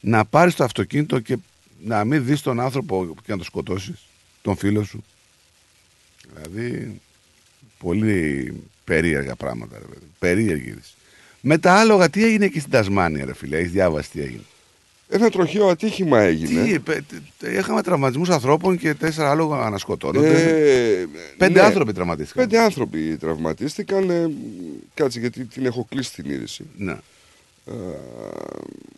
Να 0.00 0.24
πάρεις 0.24 0.54
το 0.54 0.64
αυτοκίνητο 0.64 1.20
και 1.20 1.36
να 1.84 2.04
μην 2.04 2.24
δεις 2.24 2.42
τον 2.42 2.60
άνθρωπο 2.60 3.14
και 3.24 3.32
να 3.32 3.38
το 3.38 3.44
σκοτώσεις, 3.44 4.06
τον 4.42 4.56
φίλο 4.56 4.84
σου. 4.84 5.04
Δηλαδή, 6.32 7.00
πολύ 7.78 8.54
περίεργα 8.84 9.36
πράγματα. 9.36 9.78
Ρε, 9.78 9.84
περίεργη 10.18 10.74
Με 11.40 11.58
τα 11.58 11.74
άλογα, 11.74 12.10
τι 12.10 12.24
έγινε 12.24 12.44
εκεί 12.44 12.58
στην 12.58 12.72
Τασμάνια, 12.72 13.24
ρε 13.24 13.34
φίλε, 13.34 13.58
έχεις 13.58 13.70
διάβαση 13.70 14.10
τι 14.10 14.20
έγινε. 14.20 14.44
Ένα 15.08 15.30
τροχαίο 15.30 15.68
ατύχημα 15.68 16.20
έγινε. 16.20 16.80
Τι, 17.38 17.50
είχαμε 17.56 17.82
τραυματισμούς 17.82 18.28
ανθρώπων 18.28 18.78
και 18.78 18.94
τέσσερα 18.94 19.30
άλογα 19.30 19.56
ανασκοτώνονται. 19.56 20.28
Ε, 20.28 21.06
πέντε 21.36 21.60
ναι, 21.60 21.66
άνθρωποι 21.66 21.92
τραυματίστηκαν. 21.92 22.48
Πέντε 22.48 22.62
άνθρωποι 22.62 23.16
τραυματίστηκαν. 23.20 24.10
Ε, 24.10 24.30
κάτσε 24.94 25.20
γιατί 25.20 25.44
την 25.44 25.66
έχω 25.66 25.86
κλείσει 25.88 26.14
την 26.14 26.30
είδηση. 26.30 26.64
Ναι. 26.76 26.96
Ε, 27.66 27.72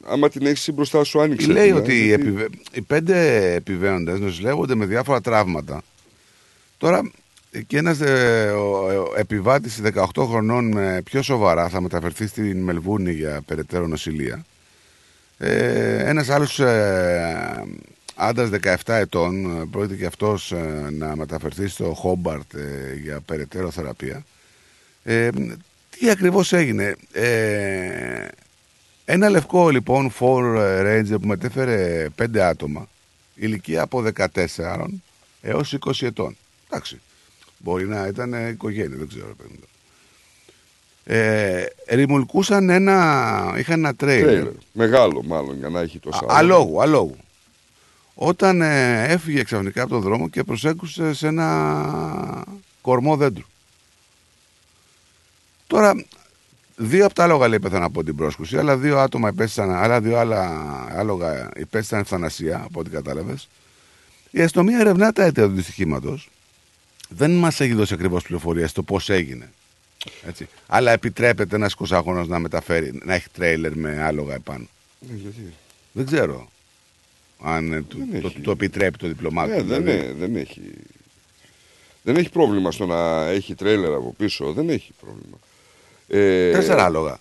άμα 0.04 0.28
την 0.28 0.46
έχεις 0.46 0.70
μπροστά 0.74 1.04
σου, 1.04 1.20
άνοιξε. 1.20 1.52
Λέει 1.52 1.66
την, 1.66 1.76
ότι 1.76 2.04
γιατί... 2.04 2.22
επιβε... 2.22 2.48
οι 2.72 2.80
πέντε 2.80 3.52
επιβαίνοντε 3.54 4.18
νοσηλεύονται 4.18 4.74
με 4.74 4.86
διάφορα 4.86 5.20
τραύματα. 5.20 5.82
Τώρα 6.78 7.10
και 7.66 7.76
ένας 7.76 8.00
ε, 8.00 8.54
επιβάτης 9.16 9.80
18 9.94 10.04
χρονών 10.16 10.72
με 10.72 11.00
πιο 11.04 11.22
σοβαρά 11.22 11.68
θα 11.68 11.80
μεταφερθεί 11.80 12.26
στην 12.26 12.62
Μελβούνη 12.62 13.12
για 13.12 13.42
περαιτέρω 13.46 13.86
νοσηλεία. 13.86 14.44
Ε, 15.38 16.08
ένας 16.08 16.28
άλλος 16.28 16.60
ε, 16.60 17.64
άντρας 18.14 18.48
17 18.62 18.74
ετών 18.86 19.60
ε, 19.60 19.64
πρόκειται 19.70 19.96
και 19.96 20.06
αυτός 20.06 20.52
ε, 20.52 20.88
να 20.92 21.16
μεταφερθεί 21.16 21.68
στο 21.68 21.94
Χόμπαρτ 21.94 22.54
ε, 22.54 22.94
για 23.02 23.20
περαιτέρω 23.20 23.70
θεραπεία. 23.70 24.24
Ε, 25.02 25.30
τι 25.90 26.10
ακριβώς 26.10 26.52
έγινε; 26.52 26.96
ένα 29.04 29.28
λευκό 29.28 29.70
λοιπόν 29.70 30.12
Ford 30.18 30.56
Ranger 30.86 31.20
που 31.20 31.26
μετέφερε 31.26 32.08
5 32.18 32.38
άτομα 32.38 32.88
ηλικία 33.34 33.82
από 33.82 34.04
14 34.16 34.84
έως 35.40 35.76
20 35.84 35.92
ετών. 36.00 36.36
Εντάξει. 36.70 37.00
Μπορεί 37.58 37.86
να 37.86 38.06
ήταν 38.06 38.48
οικογένεια, 38.48 38.96
δεν 38.96 39.08
ξέρω. 39.08 39.34
Παιδί 39.34 39.58
ε, 41.04 41.64
ρημουλκούσαν 41.88 42.70
ένα. 42.70 43.54
είχαν 43.58 43.78
ένα 43.78 43.94
τρέιλερ. 43.94 44.46
Μεγάλο, 44.72 45.22
μάλλον, 45.22 45.56
για 45.56 45.68
να 45.68 45.80
έχει 45.80 45.98
τόσα. 45.98 46.24
Αλόγου, 46.28 46.82
αλόγου. 46.82 47.16
Όταν 48.14 48.62
ε, 48.62 49.04
έφυγε 49.08 49.42
ξαφνικά 49.42 49.82
από 49.82 49.90
τον 49.90 50.00
δρόμο 50.00 50.28
και 50.28 50.44
προσέκουσε 50.44 51.14
σε 51.14 51.26
ένα 51.26 52.44
κορμό 52.80 53.16
δέντρου. 53.16 53.44
Τώρα, 55.66 56.04
δύο 56.76 57.04
από 57.04 57.14
τα 57.14 57.24
άλογα 57.24 57.48
λέει 57.48 57.60
πέθαναν 57.60 57.84
από 57.84 58.04
την 58.04 58.16
πρόσκουση, 58.16 58.58
αλλά 58.58 58.76
δύο 58.76 58.98
άτομα 58.98 59.28
υπέστησαν, 59.28 59.70
άλλα 59.70 60.00
δύο 60.00 60.18
άλλα 60.18 60.50
άλογα 60.90 61.50
υπέστησαν 61.56 62.00
ευθανασία, 62.00 62.62
από 62.64 62.80
ό,τι 62.80 62.90
κατάλαβες. 62.90 63.48
Η 64.30 64.40
αστυνομία 64.40 64.78
ερευνά 64.78 65.12
τα 65.12 65.24
αίτια 65.24 65.46
του 65.46 65.54
δυστυχήματος. 65.54 66.30
Δεν 67.08 67.30
μας 67.30 67.60
έχει 67.60 67.74
δώσει 67.74 67.94
ακριβώς 67.94 68.22
πληροφορία 68.22 68.68
στο 68.68 68.82
πώς 68.82 69.10
έγινε. 69.10 69.50
Έτσι. 70.26 70.48
Αλλά 70.66 70.92
επιτρέπεται 70.92 71.56
ένας 71.56 71.76
20χρονο 71.88 72.24
να 72.26 72.38
μεταφέρει, 72.38 73.00
να 73.04 73.14
έχει 73.14 73.28
τρέιλερ 73.32 73.76
με 73.76 74.02
άλογα 74.02 74.34
επάνω. 74.34 74.66
Ε, 75.10 75.14
γιατί. 75.14 75.52
Δεν 75.92 76.06
ξέρω. 76.06 76.48
Αν 77.40 77.72
ε, 77.72 77.84
δεν 78.10 78.22
το, 78.22 78.30
το, 78.30 78.40
το, 78.40 78.50
επιτρέπει 78.50 78.98
το 78.98 79.06
διπλωμάτι. 79.06 79.52
Ε, 79.52 79.62
δεν, 79.62 79.84
δηλαδή. 79.84 80.12
δεν 80.12 80.36
έχει. 80.36 80.60
Δεν 82.02 82.16
έχει 82.16 82.30
πρόβλημα 82.30 82.70
στο 82.70 82.86
να 82.86 83.28
έχει 83.28 83.54
τρέιλερ 83.54 83.92
από 83.92 84.14
πίσω. 84.16 84.52
Δεν 84.52 84.68
έχει 84.68 84.92
πρόβλημα. 85.00 85.38
Ε, 86.08 86.52
τέσσερα 86.52 86.84
άλογα. 86.84 87.20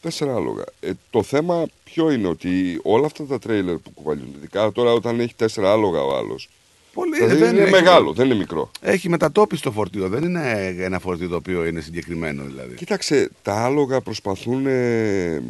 Τέσσερα 0.00 0.34
άλογα. 0.34 0.64
Ε, 0.80 0.90
το 1.10 1.22
θέμα 1.22 1.66
ποιο 1.84 2.10
είναι 2.10 2.28
ότι 2.28 2.80
όλα 2.82 3.06
αυτά 3.06 3.24
τα 3.24 3.38
τρέιλερ 3.38 3.76
που 3.76 3.90
κουβαλιούνται, 3.90 4.36
ειδικά 4.36 4.72
τώρα 4.72 4.92
όταν 4.92 5.20
έχει 5.20 5.34
τέσσερα 5.34 5.72
άλογα 5.72 6.02
ο 6.02 6.16
άλλος, 6.16 6.48
Πολύ, 6.92 7.16
Δηλαδή 7.16 7.36
δεν 7.36 7.52
είναι 7.54 7.62
έχει- 7.62 7.70
μεγάλο, 7.70 8.12
δεν 8.12 8.26
είναι 8.26 8.34
μικρό. 8.34 8.70
Έχει 8.80 9.08
μετατόπιση 9.08 9.62
το 9.62 9.72
φορτίο. 9.72 10.08
Δεν 10.08 10.22
είναι 10.22 10.74
ένα 10.78 10.98
φορτίο 10.98 11.28
το 11.28 11.36
οποίο 11.36 11.66
είναι 11.66 11.80
συγκεκριμένο 11.80 12.44
δηλαδή. 12.44 12.74
Κοίταξε, 12.74 13.30
τα 13.42 13.64
άλογα 13.64 14.00
προσπαθούν. 14.00 14.66
ε, 14.66 15.42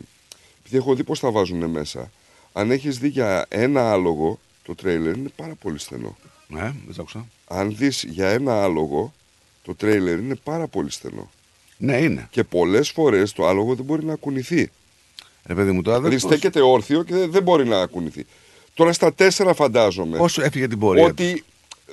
Επειδή 0.58 0.76
έχω 0.76 0.94
δει 0.94 1.04
πώς 1.04 1.20
τα 1.20 1.30
βάζουν 1.30 1.64
μέσα. 1.70 2.10
Αν 2.52 2.70
έχεις 2.70 2.98
δει 2.98 3.08
για 3.08 3.46
ένα 3.48 3.92
άλογο, 3.92 4.38
το 4.62 4.74
τρέιλερ 4.74 5.16
είναι 5.16 5.30
πάρα 5.36 5.54
πολύ 5.54 5.78
στενό. 5.78 6.16
Ναι, 6.48 6.60
δεν 6.60 6.94
το 6.94 7.02
άκουσα. 7.02 7.26
Αν 7.48 7.76
δεις 7.76 8.04
για 8.08 8.28
ένα 8.28 8.62
άλογο, 8.62 9.12
το 9.64 9.74
τρέιλερ 9.74 10.18
είναι 10.18 10.34
πάρα 10.44 10.66
πολύ 10.66 10.90
στενό. 10.90 11.30
Ναι, 11.76 11.96
είναι. 11.96 12.28
Και 12.30 12.44
πολλές 12.44 12.90
φορές 12.90 13.32
το 13.32 13.46
άλογο 13.46 13.74
δεν 13.74 13.84
μπορεί 13.84 14.04
να 14.04 14.14
κουνηθεί. 14.14 14.70
Ρε 15.46 15.54
παιδί 15.54 15.70
μου, 15.70 15.82
τώρα 15.82 16.00
δεν 16.00 16.10
Δηλαδή 16.10 16.26
στέκεται 16.36 16.60
όρθιο 16.60 17.02
και 17.02 17.14
δεν 17.26 17.42
μπορεί 17.42 17.66
να 17.66 17.86
κουνηθεί. 17.86 18.26
Τώρα 18.74 18.92
στα 18.92 19.14
τέσσερα 19.14 19.54
φαντάζομαι. 19.54 20.16
Πόσο 20.16 20.42
έφυγε 20.42 20.68
την 20.68 20.78
πορεία 20.78 21.04
Ότι 21.04 21.44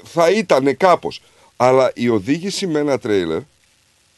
θα 0.03 0.31
ήταν 0.31 0.77
κάπως. 0.77 1.21
Αλλά 1.57 1.91
η 1.95 2.09
οδήγηση 2.09 2.67
με 2.67 2.79
ένα 2.79 2.99
τρέιλερ 2.99 3.41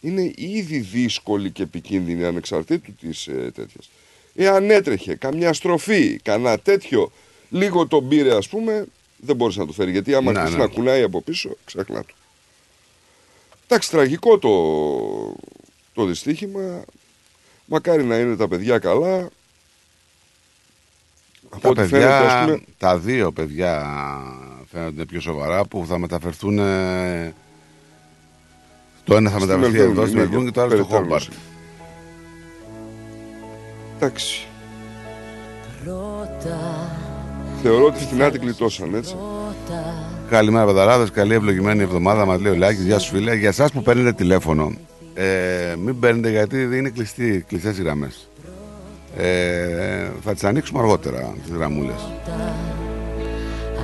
είναι 0.02 0.34
ήδη 0.36 0.80
δύσκολη 0.80 1.52
και 1.52 1.64
επικίνδυνη 1.64 2.26
ανεξαρτήτου 2.26 2.96
της 2.96 3.28
ε, 3.28 3.52
τέτοιας. 3.56 3.90
Εάν 4.36 4.70
έτρεχε 4.70 5.16
καμιά 5.16 5.54
στροφή, 5.54 6.20
κανένα 6.24 6.60
τέτοιο, 6.60 7.12
λίγο 7.50 7.88
τον 7.88 8.08
πήρε 8.08 8.36
ας 8.36 8.48
πούμε, 8.48 8.86
δεν 9.18 9.36
μπορούσε 9.36 9.60
να 9.60 9.66
το 9.66 9.74
φέρει. 9.74 9.92
Γιατί 9.92 10.14
άμα 10.14 10.32
Ναι, 10.32 10.40
αρχίσει 10.40 10.58
ναι. 10.58 10.64
να 10.64 10.70
κουνάει 10.70 11.02
από 11.02 11.22
πίσω, 11.22 11.50
ξεχνά 11.66 12.04
το. 12.04 12.14
Εντάξει, 13.68 13.90
τραγικό 13.90 14.38
το, 14.38 14.52
το 15.94 16.06
δυστύχημα. 16.06 16.84
Μακάρι 17.66 18.04
να 18.04 18.18
είναι 18.18 18.36
τα 18.36 18.48
παιδιά 18.48 18.80
καλά. 18.80 19.30
Από 21.50 21.62
Τα 21.62 21.70
ό,τι 21.70 21.80
παιδιά, 21.80 22.00
φαίνεται, 22.00 22.26
ας 22.26 22.46
πούμε, 22.46 22.60
τα 22.78 22.98
δύο 22.98 23.32
παιδιά 23.32 23.86
φαίνονται 24.72 25.06
πιο 25.06 25.20
σοβαρά 25.20 25.66
που 25.66 25.86
θα 25.88 25.98
μεταφερθούν. 25.98 26.60
ε, 26.60 27.34
Το 29.04 29.16
ένα 29.16 29.30
θα 29.30 29.40
Στη 29.40 29.48
μεταφερθεί 29.48 29.78
Μελβούρνη, 29.78 30.00
εδώ 30.00 30.06
στη 30.06 30.16
ναι, 30.16 30.22
Μελβούρνη 30.22 30.46
και 30.46 30.52
το 30.52 30.62
άλλο 30.62 30.70
στο 30.70 30.78
περαιτέρω 30.78 31.04
Χόμπαρτ. 31.04 31.32
Εντάξει. 33.98 34.48
Θεωρώ 37.62 37.86
ότι 37.86 38.02
στην 38.02 38.24
Άττη 38.24 38.38
γλιτώσαν, 38.38 38.94
έτσι. 38.94 39.16
Καλημέρα, 40.30 40.66
Πεδαράδε. 40.66 41.10
Καλή 41.14 41.34
ευλογημένη 41.34 41.82
εβδομάδα. 41.82 42.26
Μας 42.26 42.42
λέει 42.42 42.52
ο 42.52 42.56
Λάκης. 42.56 42.84
Γεια 42.86 43.00
σου, 43.00 43.10
φίλε. 43.16 43.36
Για 43.36 43.48
εσάς 43.50 43.72
που 43.72 43.82
παίρνετε 43.82 44.14
τηλέφωνο, 44.14 44.72
ε, 45.14 45.76
μην 45.84 46.00
παίρνετε 46.00 46.30
γιατί 46.30 46.66
δεν 46.66 46.78
είναι 46.78 46.90
κλειστοί, 46.90 47.46
κλειστές 47.48 47.78
οι 47.78 47.82
γραμμές. 47.82 48.30
Ε, 49.22 50.12
θα 50.22 50.34
τις 50.34 50.44
ανοίξουμε 50.44 50.80
αργότερα 50.80 51.36
τις 51.44 51.52
γραμμούλες. 51.52 52.12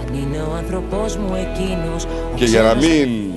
Αν 0.02 0.14
είναι 0.14 0.42
ο 0.42 0.54
άνθρωπός 0.54 1.18
μου 1.18 1.36
εκείνος 1.36 2.06
Και 2.36 2.46
για 2.46 2.62
να 2.62 2.76
μην 2.76 3.32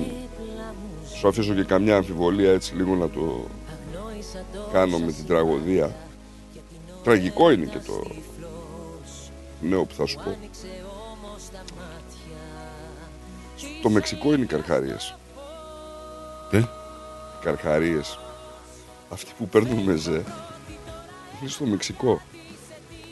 σου 1.17 1.27
αφήσω 1.27 1.53
και 1.53 1.63
καμιά 1.63 1.95
αμφιβολία 1.95 2.51
έτσι 2.51 2.75
λίγο 2.75 2.95
να 2.95 3.09
το 3.09 3.47
κάνω 4.71 4.97
με 4.97 5.11
την 5.11 5.25
τραγωδία. 5.25 5.95
Τραγικό 7.03 7.51
είναι 7.51 7.65
και 7.65 7.79
το 7.79 8.07
νέο 9.61 9.85
που 9.85 9.93
θα 9.93 10.05
σου 10.05 10.19
πω. 10.23 10.35
Το 13.81 13.89
Μεξικό 13.89 14.33
είναι 14.33 14.43
οι 14.43 14.47
καρχαρίες. 14.47 15.15
Τι; 16.49 16.57
Οι 16.57 16.67
καρχαρίες. 17.43 18.19
Αυτοί 19.09 19.31
που 19.37 19.47
παίρνουν 19.47 19.83
μεζέ 19.83 20.23
είναι 21.41 21.49
στο 21.49 21.65
Μεξικό. 21.65 22.21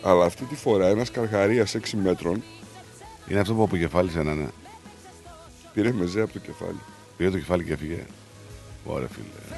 Αλλά 0.04 0.26
αυτή 0.26 0.44
τη 0.44 0.56
φορά 0.56 0.88
ένας 0.88 1.12
καρχαρίας 1.12 1.76
6 1.76 1.80
μέτρων 2.04 2.44
Είναι 3.28 3.40
αυτό 3.40 3.54
που 3.54 3.64
αποκεφάλισε 3.64 4.20
ένα, 4.20 4.34
ναι. 4.34 4.46
πήρε 5.74 5.92
μεζέ 5.92 6.22
από 6.22 6.34
το 6.34 6.40
κεφάλι. 6.40 6.80
Πήρε 7.18 7.30
το 7.30 7.38
κεφάλι 7.38 7.64
και 7.64 7.74
έφυγε. 7.74 8.04
Ωραία, 8.86 9.08
φίλε. 9.12 9.58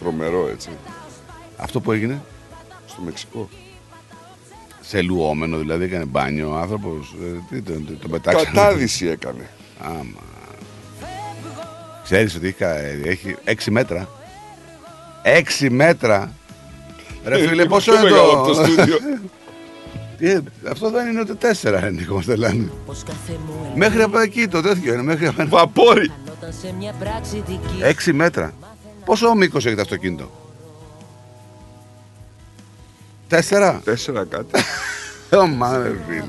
Τρομερό 0.00 0.48
έτσι. 0.48 0.68
Αυτό 1.56 1.80
που 1.80 1.92
έγινε; 1.92 2.22
Στο 2.86 3.02
Μεξικό. 3.02 3.48
σε 4.80 5.02
λουόμενο, 5.02 5.58
δηλαδή 5.58 5.84
έκανε 5.84 6.04
μπάνιο 6.04 6.50
ο 6.50 6.54
άνθρωπος. 6.56 7.14
τι 7.50 7.62
τον, 7.62 7.86
τον, 7.86 7.98
τον 7.98 8.10
πετάξανε. 8.10 8.44
Κατάδυση 8.44 9.06
έκανε. 9.06 9.50
Άμα. 9.80 10.20
Ξέρεις 12.04 12.34
ότι 12.34 12.46
έχει, 12.46 12.56
κα- 12.56 12.76
έχει 13.04 13.36
6 13.44 13.54
μέτρα. 13.70 14.08
6 15.60 15.68
μέτρα. 15.70 16.32
Ρε 17.24 17.38
φίλε, 17.38 17.52
Είναι 17.52 17.64
πόσο 17.64 17.92
πιο 17.92 18.00
είναι 18.00 18.10
μεγάλο 18.10 18.30
το... 18.30 18.38
από 18.38 18.46
το 18.46 18.54
στούντιο. 18.54 18.98
Τι, 20.18 20.32
αυτό 20.72 20.90
δεν 20.90 21.06
είναι 21.08 21.20
ούτε 21.20 21.54
4, 21.62 21.90
Νίκο 21.92 22.14
Μαστελάνη. 22.14 22.70
Μέχρι 23.74 24.02
από 24.02 24.18
εκεί 24.18 24.48
το 24.48 24.60
τέτοιο 24.60 24.92
είναι. 24.92 25.02
Μέχρι 25.02 25.26
από... 25.26 25.46
Βαπόρι. 25.46 26.12
Όταν 26.38 26.52
σε 26.52 26.74
μια 26.78 26.92
πράξη 26.98 27.42
δική 27.46 28.08
6 28.08 28.12
μέτρα. 28.12 28.52
Πόσο 29.04 29.34
μήκος 29.34 29.66
έχει 29.66 29.74
το 29.74 29.80
αυτοκίνητο; 29.80 30.30
4. 33.30 33.80
Τέσσερα 33.84 34.24
κάτι. 34.24 34.50
Ωμα, 35.42 35.78
ρε 35.82 35.96
φίλε. 36.08 36.24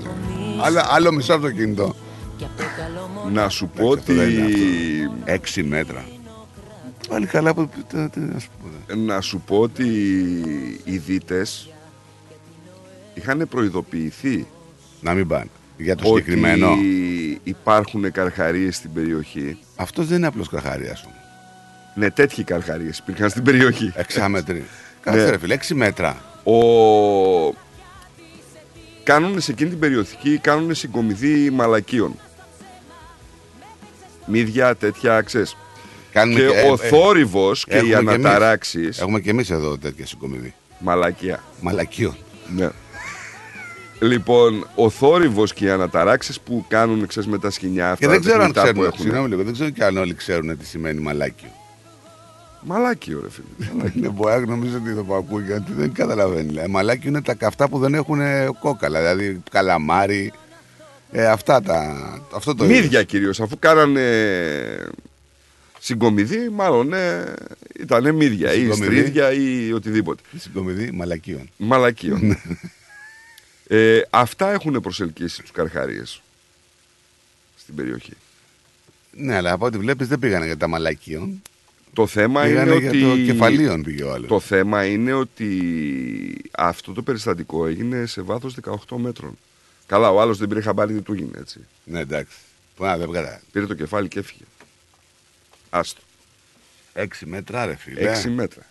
Άλλο, 0.61 0.81
άλλο 0.89 1.11
μισό 1.11 1.33
αυτοκίνητο. 1.33 1.95
Να 3.31 3.49
σου 3.49 3.67
πω 3.75 3.87
ότι. 3.87 4.13
6 5.55 5.63
μέτρα. 5.63 6.05
Πάλι 7.11 7.25
καλά 7.25 7.53
που. 7.53 7.69
τι- 7.87 8.09
τι 8.09 8.19
να 8.19 8.39
σου 8.39 8.49
πω. 8.61 8.95
Να 8.95 9.21
σου 9.21 9.39
πω 9.45 9.59
ότι 9.59 9.85
οι 10.83 10.97
δίτες 10.97 11.69
είχαν 13.13 13.47
προειδοποιηθεί 13.49 14.47
Να 15.01 15.13
μην 15.13 15.27
πάνε. 15.27 15.49
Για 15.77 15.95
το 15.95 16.09
ότι 16.09 16.21
συγκεκριμένο. 16.21 16.75
υπάρχουν 17.43 18.11
καρχαρίες 18.11 18.75
στην 18.75 18.93
περιοχή. 18.93 19.57
Αυτός 19.75 20.07
δεν 20.07 20.17
είναι 20.17 20.27
απλός 20.27 20.49
καρχαρίας 20.49 20.99
σου. 20.99 21.09
Ναι, 21.95 22.09
τέτοιοι 22.11 22.43
καρχαρίες 22.43 22.97
υπήρχαν 22.97 23.29
στην 23.29 23.43
περιοχή. 23.43 23.91
Εξάμετροι. 23.95 24.65
Κάτσε 25.01 25.23
Ναι. 25.23 25.29
ρε 25.29 25.37
φίλε, 25.37 25.53
6 25.53 25.73
μέτρα. 25.75 26.21
Ο... 26.43 26.53
Κάνουν 29.03 29.41
σε 29.41 29.51
εκείνη 29.51 29.69
την 29.69 29.79
περιοχή, 29.79 30.37
κάνουν 30.37 30.75
συγκομιδή 30.75 31.49
μαλακίων. 31.49 32.15
Μύδια, 34.25 34.75
τέτοια, 34.75 35.21
ξέρεις. 35.21 35.57
Κάνουμε 36.11 36.39
και 36.39 36.45
και- 36.45 36.51
ο 36.69 36.77
ε, 36.81 36.85
ε, 36.85 36.89
θόρυβος 36.89 37.65
και 37.65 37.75
οι 37.75 37.77
έχουμε 37.77 37.89
και 38.11 38.15
εμείς. 38.15 38.25
αναταράξεις... 38.25 38.99
Έχουμε 38.99 39.19
και 39.19 39.29
εμείς 39.29 39.49
εδώ 39.49 39.77
τέτοια 39.77 40.05
συγκομιδή. 40.05 40.53
Μαλακία. 40.79 41.43
Μαλακίων. 41.61 42.15
Ναι. 42.55 42.69
Λοιπόν, 43.99 44.67
ο 44.75 44.89
θόρυβος 44.89 45.53
και 45.53 45.65
οι 45.65 45.69
αναταράξεις 45.69 46.39
που 46.39 46.65
κάνουν 46.67 47.07
ξέρεις, 47.07 47.29
με 47.29 47.37
τα 47.39 47.49
σκηνιά 47.49 47.91
αυτά 47.91 48.05
Και 48.05 48.11
δεν 48.11 48.21
τα 48.21 48.27
ξέρω 48.29 48.43
αν 48.43 48.53
τεχνητά 48.53 48.61
που 48.73 48.79
ξέρουν. 48.79 48.87
έχουν. 48.93 48.99
Συγγνώμη 49.05 49.29
λίγο, 49.29 49.43
δεν 49.43 49.53
ξέρω 49.53 49.69
και 49.69 49.83
αν 49.83 49.97
όλοι 49.97 50.13
ξέρουν 50.13 50.57
τι 50.57 50.65
σημαίνει 50.65 50.99
μαλάκιο. 51.01 51.49
Μαλάκιο, 52.63 53.21
ρε 53.23 53.29
φίλε. 53.29 53.91
Ναι, 54.01 54.07
μπορεί 54.09 54.39
να 54.39 54.45
νομίζω 54.45 54.77
ότι 54.77 55.05
το 55.07 55.15
ακούει 55.15 55.43
γιατί 55.43 55.71
δεν 55.73 55.93
καταλαβαίνει. 55.93 56.51
λέει. 56.53 56.65
Μαλάκιο 56.69 57.09
είναι 57.09 57.21
τα 57.21 57.33
καυτά 57.33 57.69
που 57.69 57.79
δεν 57.79 57.93
έχουν 57.93 58.19
ε, 58.21 58.47
κόκαλα. 58.59 58.99
Δηλαδή 58.99 59.41
καλαμάρι. 59.51 60.33
Ε, 61.11 61.25
αυτά 61.27 61.61
τα. 61.61 61.95
Αυτό 62.35 62.55
το 62.55 62.63
Μύδια 62.65 63.03
κυρίως, 63.03 63.39
αφού 63.41 63.59
κάνανε 63.59 64.01
συγκομιδή, 65.83 66.49
μάλλον 66.49 66.87
ναι, 66.87 67.23
ήταν 67.79 68.15
μύδια 68.15 68.53
ή 68.53 68.59
Συγκομιδή. 68.59 68.83
στρίδια 68.99 69.31
ή 69.31 69.71
οτιδήποτε. 69.73 70.21
Η 70.31 70.37
συγκομιδή 70.39 70.91
μαλακίων. 70.91 71.49
Μαλακίων. 71.57 72.37
ε, 73.67 74.01
αυτά 74.09 74.51
έχουν 74.51 74.81
προσελκύσει 74.81 75.41
τους 75.41 75.51
καρχαρίες 75.51 76.21
στην 77.57 77.75
περιοχή. 77.75 78.13
Ναι, 79.11 79.35
αλλά 79.35 79.51
από 79.51 79.65
ό,τι 79.65 79.77
βλέπεις 79.77 80.07
δεν 80.07 80.19
πήγανε 80.19 80.45
για 80.45 80.57
τα 80.57 80.67
μαλακίων. 80.67 81.41
Το 81.93 82.07
θέμα 82.07 82.41
Πήγανε 82.43 82.71
είναι 82.75 82.79
για 82.79 82.89
ότι... 82.89 83.01
το 83.25 83.31
κεφαλίον 83.31 83.83
πήγε 83.83 84.03
ο 84.03 84.13
άλλος. 84.13 84.27
Το 84.27 84.39
θέμα 84.39 84.85
είναι 84.85 85.13
ότι 85.13 85.49
αυτό 86.51 86.93
το 86.93 87.01
περιστατικό 87.01 87.65
έγινε 87.65 88.05
σε 88.05 88.21
βάθος 88.21 88.55
18 88.89 88.97
μέτρων. 88.97 89.37
Καλά, 89.85 90.11
ο 90.11 90.21
άλλος 90.21 90.37
δεν 90.37 90.47
πήρε 90.47 90.61
χαμπάρι 90.61 90.93
τι 90.93 91.01
του 91.01 91.13
έγινε, 91.13 91.37
έτσι. 91.39 91.59
Ναι, 91.83 91.99
εντάξει. 91.99 92.37
Που 92.75 92.83
να 92.83 92.97
δεν 92.97 93.07
βγάλα. 93.07 93.41
Πήρε 93.51 93.65
το 93.65 93.73
κεφάλι 93.73 94.07
και 94.07 94.19
έφυγε. 94.19 94.43
Άστο. 95.73 96.01
6 96.93 97.05
μέτρα, 97.25 97.65
ρε 97.65 97.75
φίλε. 97.75 98.11
6 98.23 98.29
μέτρα. 98.29 98.61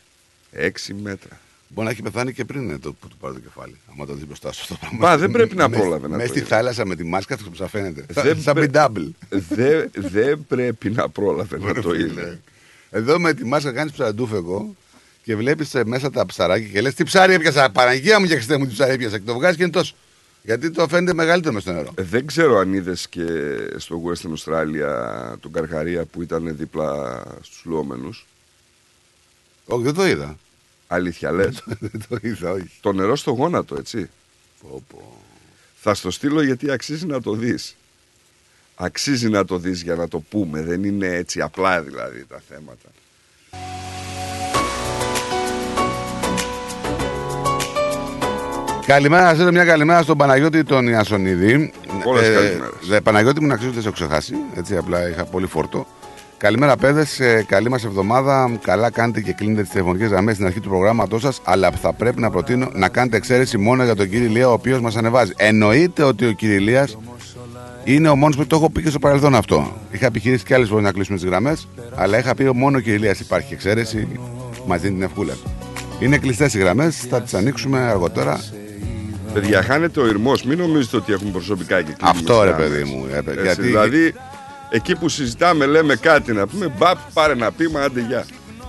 6 0.57 0.69
μέτρα. 1.03 1.39
Μπορεί 1.69 1.87
να 1.87 1.93
έχει 1.93 2.03
πεθάνει 2.03 2.33
και 2.33 2.45
πριν 2.45 2.71
ε, 2.71 2.79
το, 2.79 2.93
που 2.93 3.09
του 3.09 3.17
πάρει 3.17 3.35
το 3.35 3.41
κεφάλι. 3.41 3.77
άμα 3.93 4.07
το 4.07 4.15
δει 4.15 4.25
μπροστά 4.25 4.53
σου 4.53 4.61
αυτό 4.63 4.75
το 4.75 4.81
πράγμα. 4.81 5.09
Μα 5.09 5.17
δεν 5.17 5.31
πρέπει 5.31 5.57
να 5.57 5.69
Μες- 5.69 5.81
πρόλαβε 5.81 6.09
να 6.09 6.17
Μες 6.17 6.27
το 6.27 6.31
στη 6.33 6.39
είδε. 6.39 6.49
θάλασσα 6.49 6.87
με 6.87 6.97
τη 6.97 7.05
μάσκα 7.05 7.37
του 7.37 7.51
που 7.51 7.69
φαίνεται. 7.69 8.05
Δεν 8.09 8.41
Σαν 8.43 8.55
πρέ- 8.55 8.71
μπι 8.71 8.79
double. 8.79 9.09
Δεν 9.49 9.91
δεν 9.95 10.45
πρέπει 10.49 10.91
να 10.91 11.09
πρόλαβε 11.09 11.59
να 11.59 11.73
Ρε 11.73 11.81
το 11.81 11.91
φίλε. 11.91 12.07
είδε. 12.07 12.41
Εδώ 12.91 13.19
με 13.19 13.35
τη 13.35 13.45
μάσκα 13.45 13.73
κάνεις 13.73 13.93
ψαραντούφεκο 13.93 14.77
και 15.23 15.37
βλέπεις 15.37 15.71
μέσα 15.85 16.11
τα 16.11 16.27
ψαράκια 16.27 16.69
και 16.69 16.81
λες: 16.81 16.95
Τι 16.95 17.05
ψάρι 17.05 17.35
έπιασα, 17.35 17.71
Παναγία 17.71 18.21
μου 18.21 18.27
και 18.27 18.35
Χριστέ 18.35 18.59
μου, 18.59 18.67
τι 18.67 18.73
ψάρι 18.73 18.93
έπιασα. 18.93 19.19
Και 19.19 19.25
το 19.25 19.35
βγάζεις 19.35 19.57
και 19.57 19.63
είναι 19.63 19.73
τόσο. 19.73 19.95
Γιατί 20.43 20.71
το 20.71 20.89
φαίνεται 20.89 21.15
μεγαλύτερο 21.15 21.55
μες 21.55 21.63
στο 21.63 21.73
νερό. 21.73 21.93
Ε, 21.95 22.03
Δεν 22.03 22.27
ξέρω 22.27 22.59
αν 22.59 22.73
είδες 22.73 23.09
και 23.09 23.27
στο 23.77 24.03
Western 24.05 24.33
Australia 24.37 25.35
τον 25.41 25.53
Καρχαρία 25.53 26.05
που 26.05 26.23
ήταν 26.23 26.57
δίπλα 26.57 27.23
στους 27.43 27.63
λουόμενους. 27.65 28.27
Όχι, 29.67 29.83
δεν 29.83 29.95
το 29.95 30.07
είδα. 30.07 30.39
Αλήθεια 30.87 31.33
λες; 31.33 31.63
δεν 31.81 32.03
το 32.09 32.19
είδα, 32.23 32.51
όχι. 32.51 32.71
Το 32.81 32.93
νερό 32.93 33.17
στο 33.17 33.31
γόνατο, 33.31 33.77
έτσι; 33.79 34.11
Πω, 34.63 34.85
πω. 34.89 35.17
Θα 35.75 35.95
στο 35.95 36.11
στείλω 36.11 36.43
γιατί 36.43 36.71
αξίζει 36.71 37.07
να 37.07 37.21
το 37.23 37.33
δεις. 37.33 37.77
Αξίζει 38.75 39.29
να 39.29 39.45
το 39.45 39.59
δεις 39.59 39.83
για 39.83 39.95
να 39.95 40.09
το 40.09 40.21
πούμε. 40.21 40.63
Δεν 40.63 40.85
είναι 40.85 41.07
έτσι 41.07 41.41
απλά 41.41 41.83
δηλαδή 41.83 42.25
τα 42.25 42.43
θέματα. 42.49 42.89
Καλημέρα, 48.91 49.25
να 49.25 49.35
στείλω 49.35 49.53
μια 49.53 49.65
καλημέρα 49.65 50.03
στον 50.03 50.17
Παναγιώτη 50.17 50.63
τον 50.63 50.89
Ιασονίδη. 50.89 51.73
Πολλές 52.05 52.23
καλημέρες. 52.23 52.59
δε, 52.89 53.01
Παναγιώτη 53.01 53.41
μου 53.41 53.47
να 53.47 53.57
ξέρω 53.57 53.71
ότι 53.71 53.81
δεν 53.81 53.93
σε 53.93 54.05
έχω 54.05 54.09
ξεχάσει. 54.09 54.35
Έτσι 54.55 54.77
απλά 54.77 55.09
είχα 55.09 55.25
πολύ 55.25 55.47
φόρτο. 55.47 55.87
Καλημέρα, 56.37 56.77
παιδες. 56.77 57.21
καλή 57.47 57.71
μας 57.71 57.85
εβδομάδα. 57.85 58.59
Καλά 58.63 58.91
κάνετε 58.91 59.21
και 59.21 59.33
κλείνετε 59.33 59.63
τις 59.63 59.71
τηλεφωνικές 59.71 60.09
γραμμές 60.09 60.35
στην 60.35 60.47
αρχή 60.47 60.61
του 60.61 60.69
προγράμματός 60.69 61.23
σας. 61.23 61.41
Αλλά 61.45 61.71
θα 61.71 61.93
πρέπει 61.93 62.21
να 62.21 62.31
προτείνω 62.31 62.71
να 62.73 62.89
κάνετε 62.89 63.17
εξαίρεση 63.17 63.59
μόνο 63.59 63.85
για 63.85 63.95
τον 63.95 64.09
κύριο 64.09 64.27
Ηλία, 64.27 64.49
ο 64.49 64.53
οποίος 64.53 64.81
μας 64.81 64.97
ανεβάζει. 64.97 65.33
Εννοείται 65.37 66.03
ότι 66.03 66.27
ο 66.27 66.33
κύριος 66.33 66.59
Ηλίας 66.59 66.97
είναι 67.85 68.09
ο 68.09 68.17
μόνος 68.17 68.37
που 68.37 68.47
το 68.47 68.57
έχω 68.57 68.71
πει 68.71 68.83
και 68.83 68.91
στο 68.91 68.99
παρελθόν 68.99 69.35
αυτό. 69.35 69.77
Είχα 69.91 70.07
επιχειρήσει 70.07 70.45
και 70.45 70.55
άλλες 70.55 70.69
φορές 70.69 70.85
να 70.85 70.93
κλείσουμε 70.93 71.17
τις 71.19 71.27
γραμμές, 71.27 71.69
αλλά 71.95 72.19
είχα 72.19 72.35
πει 72.35 72.51
μόνο 72.55 72.77
ο 72.77 72.81
κύριος 72.81 73.01
Ηλίας 73.01 73.21
υπάρχει 73.21 73.55
εξαίρεση. 73.55 74.09
Μα 74.67 74.77
δίνει 74.77 74.95
την 74.95 75.03
ευκούλα 75.03 75.33
του. 75.33 75.51
Είναι 76.01 76.19
κλειστές 76.19 76.55
οι 76.55 76.59
γραμμές, 76.59 76.97
θα 76.97 77.23
τις 77.23 77.35
ανοίξουμε 77.35 77.79
αργότερα. 77.79 78.41
Παιδιά, 79.35 79.63
χάνεται 79.63 80.01
ο 80.01 80.07
ηρμός. 80.07 80.43
Μην 80.43 80.59
νομίζετε 80.59 80.97
ότι 80.97 81.13
έχουν 81.13 81.31
προσωπικά 81.33 81.83
και 81.83 81.93
κλείνουμε 81.93 82.19
Αυτό 82.19 82.43
ρε 82.43 82.51
τις 82.53 82.57
παιδί 82.65 82.77
γραμμές. 82.79 82.91
μου. 82.95 83.07
ε, 83.13 83.17
Έτσι, 83.19 83.43
γιατί 83.43 83.63
Δηλαδή, 83.63 84.15
εκεί 84.71 84.97
που 84.97 85.09
συζητάμε, 85.09 85.67
λέμε 85.67 85.97
κάτι 85.97 86.33
να 86.33 86.47
πούμε, 86.47 86.73
μπαπ, 86.79 86.99
πάρε 87.13 87.33
ένα 87.33 87.53
πείμα, 87.53 87.81
άντε 87.81 88.01
γεια. 88.01 88.25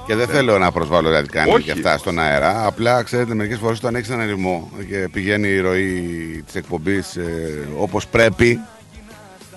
Και 0.08 0.16
δεν 0.16 0.28
θέλω 0.28 0.58
να 0.58 0.72
προσβάλλω 0.72 1.08
δηλαδή 1.08 1.28
κανένα 1.28 1.54
Όχι. 1.56 1.64
και 1.66 1.72
αυτά 1.72 1.98
στον 1.98 2.20
αέρα. 2.20 2.66
Απλά 2.66 3.04
ξέρετε, 3.04 3.34
μερικές 3.34 3.58
φορές 3.60 3.78
όταν 3.78 3.96
έχεις 3.96 4.10
έναν 4.10 4.28
ρυθμό 4.28 4.72
και 4.90 5.08
πηγαίνει 5.12 5.48
η 5.48 5.60
ροή 5.60 6.44
της 6.46 6.56
εκπομπής 6.56 7.16
ε, 7.16 7.24
όπως 7.78 8.08
πρέπει, 8.08 8.60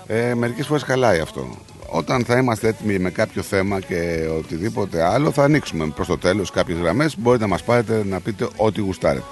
ε, 0.07 0.35
μερικές 0.35 0.67
φορές 0.67 0.83
χαλάει 0.83 1.19
αυτό. 1.21 1.57
Όταν 1.89 2.25
θα 2.25 2.37
είμαστε 2.39 2.69
έτοιμοι 2.69 2.99
με 2.99 3.11
κάποιο 3.11 3.43
θέμα 3.43 3.81
και 3.81 4.29
οτιδήποτε 4.39 5.05
άλλο, 5.05 5.31
θα 5.31 5.43
ανοίξουμε 5.43 5.87
προς 5.87 6.07
το 6.07 6.19
τέλος 6.19 6.51
κάποιες 6.51 6.79
γραμμές. 6.79 7.19
Μπορείτε 7.19 7.45
να 7.45 7.51
μας 7.51 7.63
πάρετε 7.63 8.05
να 8.05 8.21
πείτε 8.21 8.49
ό,τι 8.57 8.81
γουστάρετε. 8.81 9.25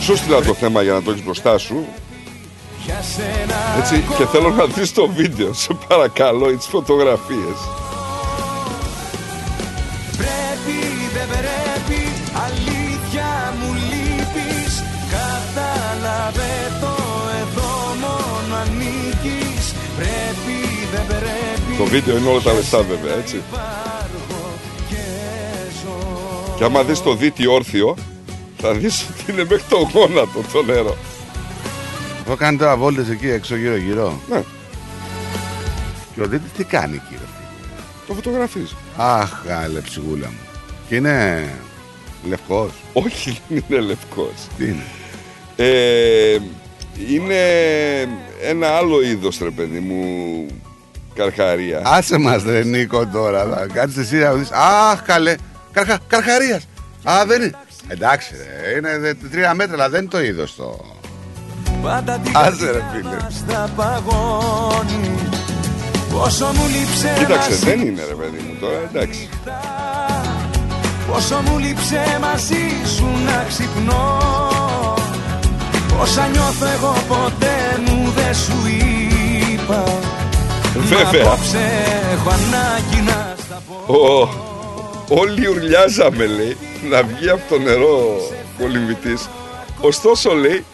Σου 0.00 0.16
στείλα 0.16 0.42
το 0.42 0.54
θέμα 0.54 0.82
για 0.82 0.92
να 0.92 1.02
το 1.02 1.10
έχεις 1.10 1.24
μπροστά 1.24 1.58
σου. 1.58 1.84
Έτσι, 3.78 4.04
και 4.16 4.24
θέλω 4.24 4.50
να 4.50 4.64
δεις 4.64 4.92
το 4.92 5.08
βίντεο, 5.08 5.52
σε 5.52 5.78
παρακαλώ, 5.88 6.50
ή 6.50 6.56
τις 6.56 6.66
φωτογραφίες. 6.66 7.87
Το 21.78 21.84
βίντεο 21.84 22.16
είναι 22.16 22.28
όλα 22.28 22.40
τα 22.40 22.52
λεφτά 22.52 22.82
βέβαια, 22.82 23.14
έτσι. 23.16 23.42
Και 26.56 26.64
άμα 26.64 26.82
δεις 26.82 27.02
το 27.02 27.14
δίτι 27.14 27.46
όρθιο, 27.46 27.96
θα 28.56 28.72
δεις 28.72 29.02
ότι 29.10 29.32
είναι 29.32 29.42
μέχρι 29.42 29.64
το 29.68 29.90
γόνατο 29.92 30.42
το 30.52 30.62
νερό. 30.62 30.96
Αυτό 32.20 32.36
κάνει 32.36 32.56
τώρα 32.56 32.76
βόλτες 32.76 33.08
εκεί 33.08 33.28
έξω 33.28 33.56
γύρω-γύρω. 33.56 34.20
Ναι. 34.30 34.42
Και 36.14 36.22
ο 36.22 36.26
Δίτης 36.26 36.52
τι 36.56 36.64
κάνει 36.64 36.94
εκεί, 36.94 37.14
ρε. 37.14 37.26
Το 38.06 38.14
φωτογραφίζει. 38.14 38.76
Αχ, 38.96 39.30
γάλε 39.46 39.80
ψυγούλα 39.80 40.26
μου. 40.26 40.38
Και 40.88 40.94
είναι 40.94 41.48
λευκός; 42.28 42.70
Όχι, 42.92 43.38
δεν 43.48 43.64
είναι 43.68 43.80
λευκός. 43.80 44.32
Τι 44.58 44.64
είναι; 44.64 44.84
Ε, 45.56 46.38
είναι 47.10 47.40
ένα 48.42 48.68
άλλο 48.68 49.02
είδος, 49.02 49.38
ρε 49.38 49.50
παιδί 49.50 49.78
μου, 49.78 50.46
καρχαρίας. 51.18 51.82
Άσε 51.84 52.18
μας 52.18 52.42
ρε 52.42 52.62
Νίκο 52.64 53.06
τώρα. 53.06 53.44
Θα 53.44 53.66
κάτσεις 53.72 53.98
εσύ 53.98 54.16
να 54.16 54.32
δεις. 54.32 54.50
Αχ, 54.52 55.02
καλέ. 55.02 55.34
Καρχα, 55.72 55.98
καρχαρίας. 56.06 56.68
Α, 57.02 57.24
δεν 57.26 57.42
είναι. 57.42 57.54
Εντάξει, 57.88 58.34
ρε. 58.36 58.76
Είναι 58.78 58.98
δε- 58.98 59.14
τρία 59.30 59.54
μέτρα, 59.54 59.74
αλλά 59.74 59.88
δεν 59.88 60.00
είναι 60.00 60.10
το 60.10 60.20
είδος 60.22 60.54
το. 60.56 60.80
Πάντα 61.82 62.18
την 62.24 62.32
Άσε, 62.36 62.48
ρε, 62.70 62.78
καρδιά 62.78 62.80
φίλε. 62.94 63.16
μας 63.22 63.44
τα 63.48 63.68
παγώνει 63.76 65.10
Πόσο 66.12 66.44
μου 66.54 66.66
λείψε 66.66 67.14
Κοίταξε, 67.18 67.50
μαζί 67.50 67.64
δεν 67.64 67.80
είναι 67.80 68.02
ρε 68.08 68.14
παιδί 68.14 68.42
μου 68.48 68.56
τώρα, 68.60 68.78
εντάξει. 68.92 69.28
Πόσο 71.10 71.40
μου 71.46 71.58
λείψε 71.58 72.18
μαζί 72.20 72.64
σου 72.96 73.06
να 73.26 73.44
ξυπνώ 73.48 74.18
Όσα 76.00 76.26
νιώθω 76.32 76.66
εγώ 76.66 76.94
ποτέ 77.08 77.56
μου 77.86 78.12
δεν 78.16 78.34
σου 78.34 78.56
είπα 79.52 79.84
Βέβαια. 80.78 81.24
Μα 81.24 81.30
απόψε 81.30 81.58
έχω 82.12 82.28
ανάγκη 82.28 83.00
να 83.06 83.34
στα 83.44 83.62
πω 83.86 83.92
Ο, 83.94 84.28
όλοι 85.08 85.48
ουρλιάζαμε, 85.48 86.26
λέει, 86.26 86.56
να 86.90 87.02
βγει 87.02 87.30
από 87.30 87.42
το 87.48 87.58
νερό 87.58 88.16
κολυμβητής. 88.58 89.28
Ωστόσο, 89.80 90.34
λέει, 90.34 90.64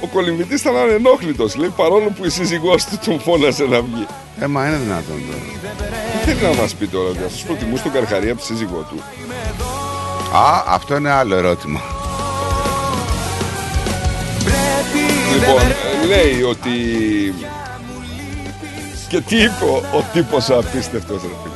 ο 0.00 0.06
κολυμβητής 0.06 0.60
ήταν 0.60 0.76
ανενόχλητος, 0.76 1.56
λέει, 1.56 1.72
παρόλο 1.76 2.12
που 2.16 2.24
η 2.24 2.30
σύζυγός 2.30 2.84
του 2.84 2.98
τον 3.04 3.20
φώνασε 3.20 3.64
να 3.64 3.80
βγει. 3.80 4.06
Ε, 4.40 4.46
μα 4.46 4.66
είναι 4.66 4.76
δυνατόν 4.76 5.22
τώρα. 5.26 5.72
Τι 6.24 6.30
θέλει 6.30 6.54
να 6.54 6.62
μας 6.62 6.74
πει 6.74 6.86
τώρα, 6.86 7.08
ότι 7.08 7.18
αυτός 7.26 7.42
προτιμούσε 7.42 7.82
τον 7.82 7.92
Καρχαρία 7.92 8.32
από 8.32 8.40
τη 8.40 8.46
σύζυγό 8.46 8.86
του. 8.90 9.02
Α, 10.36 10.62
αυτό 10.66 10.96
είναι 10.96 11.10
άλλο 11.10 11.34
ερώτημα. 11.36 11.80
Λοιπόν, 15.32 15.60
ε, 16.02 16.06
λέει 16.06 16.42
ότι... 16.42 16.70
Και 19.14 19.20
τι 19.20 19.36
είπε 19.42 19.64
ο, 19.64 19.76
ο 19.98 20.04
τύπος 20.12 20.48
ο 20.48 20.58
απίστευτος, 20.58 21.22
ρε 21.22 21.28
φίλε. 21.42 21.54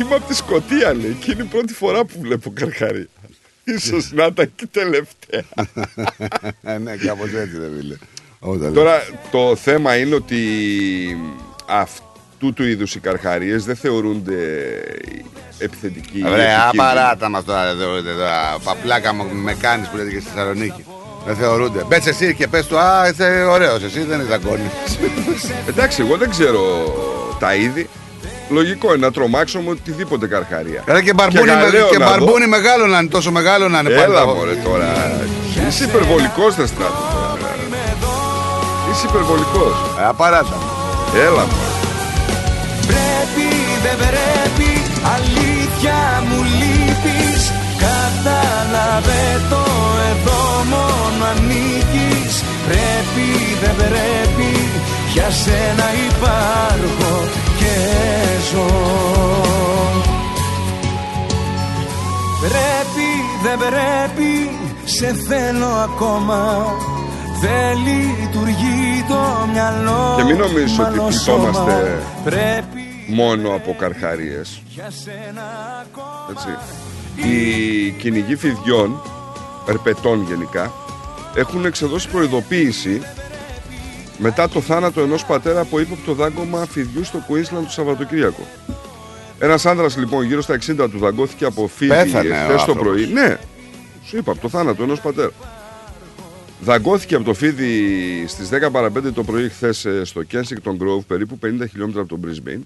Είμαι 0.00 0.14
από 0.14 0.26
τη 0.26 0.34
Σκωτία, 0.34 0.94
λέει, 0.94 1.16
και 1.20 1.30
είναι 1.32 1.42
η 1.42 1.46
πρώτη 1.46 1.72
φορά 1.72 2.04
που 2.04 2.20
βλέπω 2.20 2.50
Καρχαρία. 2.50 3.06
Ίσως 3.64 4.12
να 4.12 4.24
ήταν 4.24 4.52
και 4.56 4.64
η 4.64 4.66
τελευταία. 4.66 5.42
Ε, 6.62 6.78
ναι, 6.78 6.96
κάπως 6.96 7.32
έτσι 7.32 7.58
δεν 7.58 7.70
φίλε. 7.80 7.96
Όταν 8.38 8.72
Τώρα 8.74 9.02
το 9.30 9.56
θέμα 9.56 9.96
είναι 9.96 10.14
ότι 10.14 10.36
αυτού 11.68 12.52
του 12.52 12.64
είδους 12.64 12.94
οι 12.94 13.00
καρχαρίες 13.00 13.64
δεν 13.64 13.76
θεωρούνται 13.76 14.38
επιθετικοί. 15.58 16.18
ή 16.18 16.24
Ωραία, 16.26 16.64
επικίνδυνοι. 16.64 16.82
απαράτα 16.90 17.28
μας 17.28 17.44
τώρα, 17.44 17.64
δεν 17.66 17.76
θεωρούνται 17.78 18.12
τώρα. 18.12 18.58
Παπλάκα 18.64 19.14
μου 19.14 19.24
με 19.34 19.54
κάνεις 19.54 19.88
που 19.88 19.96
λέτε 19.96 20.10
και 20.10 20.20
στη 20.20 20.28
Θεσσαλονίκη. 20.28 20.84
Δεν 21.26 21.36
θεωρούνται. 21.36 21.84
Μπες 21.88 22.06
εσύ 22.06 22.34
και 22.34 22.46
πες 22.46 22.66
του, 22.66 22.78
α, 22.78 23.08
είσαι 23.08 23.46
ωραίος, 23.50 23.82
εσύ 23.82 24.00
δεν 24.02 24.18
είσαι 24.20 24.28
δαγκόνι. 24.28 24.70
Εντάξει, 25.68 26.02
εγώ 26.02 26.16
δεν 26.16 26.30
ξέρω 26.30 26.60
τα 27.38 27.54
είδη. 27.54 27.88
Λογικό 28.50 28.94
είναι 28.94 29.06
να 29.06 29.12
τρομάξω 29.12 29.60
με 29.60 29.70
οτιδήποτε 29.70 30.26
καρχαρία. 30.26 30.82
Καλά 30.86 31.02
και 31.02 31.12
μπαρμπούνι, 31.12 31.50
γαλαίο 31.50 31.88
και 31.88 31.98
να 31.98 32.04
δω. 32.06 32.10
μπαρμπούνι 32.10 32.46
μεγάλο 32.46 32.86
να 32.86 32.98
είναι, 32.98 33.08
τόσο 33.08 33.30
μεγάλο 33.30 33.68
να 33.68 33.78
είναι 33.78 33.88
πάλι 33.88 34.02
Έλα 34.02 34.20
το- 34.20 34.26
μωρέ 34.34 34.54
τώρα. 34.64 34.86
Είσαι 35.68 35.84
υπερβολικός 35.84 36.54
δε 36.54 36.66
στράτο 36.66 37.02
τώρα. 37.12 37.50
Είσαι 38.92 39.06
υπερβολικός. 39.08 39.74
Ε, 40.00 40.04
απαράτα. 40.08 40.56
Έλα 41.16 41.30
μωρέ. 41.30 41.70
Πρέπει, 42.86 43.48
δεν 43.84 43.96
πρέπει, 43.96 44.70
αλήθεια 45.14 45.98
μου 46.28 46.42
λείπεις 46.58 47.52
Κατάλαβε 47.78 49.40
το 49.50 49.56
εδώ 49.56 49.58
μόνο 49.58 49.65
ανήκεις 51.30 52.34
Πρέπει, 52.68 53.28
δεν 53.62 53.74
πρέπει, 53.76 54.50
για 55.12 55.30
σένα 55.30 55.86
υπάρχω 56.08 57.12
και 57.58 57.74
ζω 58.50 58.70
Πρέπει, 62.40 63.08
δεν 63.42 63.58
πρέπει, 63.58 64.50
σε 64.84 65.06
θέλω 65.28 65.66
ακόμα 65.66 66.66
Δεν 67.40 67.76
λειτουργεί 67.86 69.04
το 69.08 69.48
μυαλό 69.52 70.14
Και 70.16 70.24
μην 70.24 70.36
νομίζεις 70.36 70.78
μ' 70.78 70.80
ότι 70.80 70.88
άλλο 70.98 71.10
σώμα. 71.10 71.38
πληττόμαστε 71.38 72.02
Πρέπει 72.24 72.80
μόνο 73.06 73.54
από 73.54 73.74
καρχαρίες. 73.78 74.62
Έτσι. 76.30 76.48
Οι 77.28 77.90
κυνηγοί 77.90 78.36
φιδιών, 78.36 79.02
ερπετών 79.68 80.24
γενικά, 80.28 80.72
έχουν 81.36 81.64
εξεδώσει 81.64 82.08
προειδοποίηση 82.08 83.00
μετά 84.18 84.48
το 84.48 84.60
θάνατο 84.60 85.00
ενός 85.00 85.24
πατέρα 85.24 85.60
από 85.60 85.80
ύποπτο 85.80 86.12
δάγκωμα 86.12 86.66
φιδιού 86.66 87.04
στο 87.04 87.18
Queensland 87.28 87.62
το 87.64 87.70
Σαββατοκύριακο. 87.70 88.46
Ένας 89.38 89.66
άνδρας 89.66 89.96
λοιπόν 89.96 90.24
γύρω 90.24 90.40
στα 90.40 90.54
60 90.54 90.88
του 90.90 90.98
δαγκώθηκε 90.98 91.44
από 91.44 91.68
φίδι 91.68 91.90
Πέθανε 91.90 92.28
ο 92.28 92.32
εχθές 92.32 92.46
το 92.46 92.52
άνθρωπος. 92.52 92.82
πρωί. 92.82 93.06
Ναι, 93.06 93.36
σου 94.04 94.16
είπα 94.16 94.32
από 94.32 94.40
το 94.40 94.48
θάνατο 94.48 94.82
ενός 94.82 95.00
πατέρα. 95.00 95.30
Δαγκώθηκε 96.60 97.14
από 97.14 97.24
το 97.24 97.34
φίδι 97.34 97.70
στις 98.28 98.48
10 98.52 98.70
παρα 98.72 98.90
5 98.90 99.12
το 99.14 99.24
πρωί 99.24 99.48
χθες 99.48 99.86
στο 100.02 100.22
Kensington 100.32 100.70
Grove, 100.70 101.04
περίπου 101.06 101.38
50 101.42 101.48
χιλιόμετρα 101.70 102.00
από 102.00 102.08
τον 102.08 102.20
Brisbane. 102.24 102.60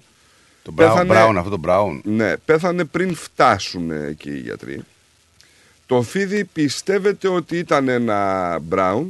Το 0.63 0.73
Brown, 0.77 1.07
Brown, 1.11 1.35
αυτό 1.37 1.49
το 1.49 1.59
Brown. 1.67 1.99
Ναι, 2.03 2.37
πέθανε 2.37 2.83
πριν 2.83 3.15
φτάσουν 3.15 3.91
εκεί 3.91 4.29
οι 4.29 4.39
γιατροί. 4.39 4.81
Το 5.91 6.01
φίδι 6.01 6.45
πιστεύετε 6.45 7.27
ότι 7.27 7.57
ήταν 7.57 7.87
ένα 7.87 8.59
Brown, 8.69 9.03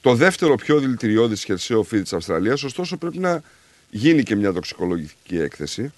το 0.00 0.14
δεύτερο 0.14 0.54
πιο 0.54 0.78
δηλητηριώδης 0.78 1.44
χερσαίο 1.44 1.82
φίδι 1.82 2.02
της 2.02 2.12
Αυστραλίας, 2.12 2.62
ωστόσο 2.62 2.96
πρέπει 2.96 3.18
να 3.18 3.42
γίνει 3.90 4.22
και 4.22 4.36
μια 4.36 4.52
τοξικολογική 4.52 5.38
έκθεση. 5.38 5.92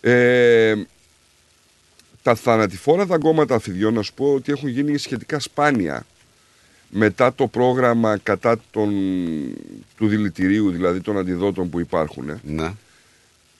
Ε, 0.00 0.74
τα 2.22 2.34
θανατηφόρα 2.34 3.06
δαγκώματα 3.06 3.58
φιδιών, 3.58 3.94
να 3.94 4.02
σου 4.02 4.14
πω 4.14 4.32
ότι 4.32 4.52
έχουν 4.52 4.68
γίνει 4.68 4.98
σχετικά 4.98 5.40
σπάνια 5.40 6.06
μετά 6.88 7.34
το 7.34 7.46
πρόγραμμα 7.46 8.18
κατά 8.18 8.60
τον, 8.70 8.90
του 9.96 10.08
δηλητηρίου, 10.08 10.70
δηλαδή 10.70 11.00
των 11.00 11.18
αντιδότων 11.18 11.70
που 11.70 11.80
υπάρχουν. 11.80 12.40
Ναι. 12.42 12.72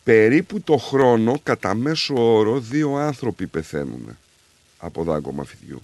Περίπου 0.05 0.61
το 0.61 0.77
χρόνο, 0.77 1.41
κατά 1.43 1.75
μέσο 1.75 2.37
όρο, 2.37 2.61
δύο 2.61 2.95
άνθρωποι 2.95 3.47
πεθαίνουν 3.47 4.17
από 4.79 5.03
δάγκωμα 5.03 5.45
φιδιού. 5.45 5.83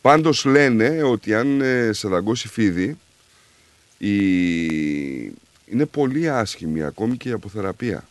Πάντως 0.00 0.44
λένε 0.44 1.02
ότι 1.02 1.34
αν 1.34 1.60
ε, 1.60 1.92
σε 1.92 2.08
δαγκώσει 2.08 2.48
φίδι, 2.48 2.98
η... 3.98 4.14
είναι 5.66 5.86
πολύ 5.90 6.30
άσχημη 6.30 6.82
ακόμη 6.82 7.16
και 7.16 7.28
η 7.28 7.32
αποθεραπεία. 7.32 8.04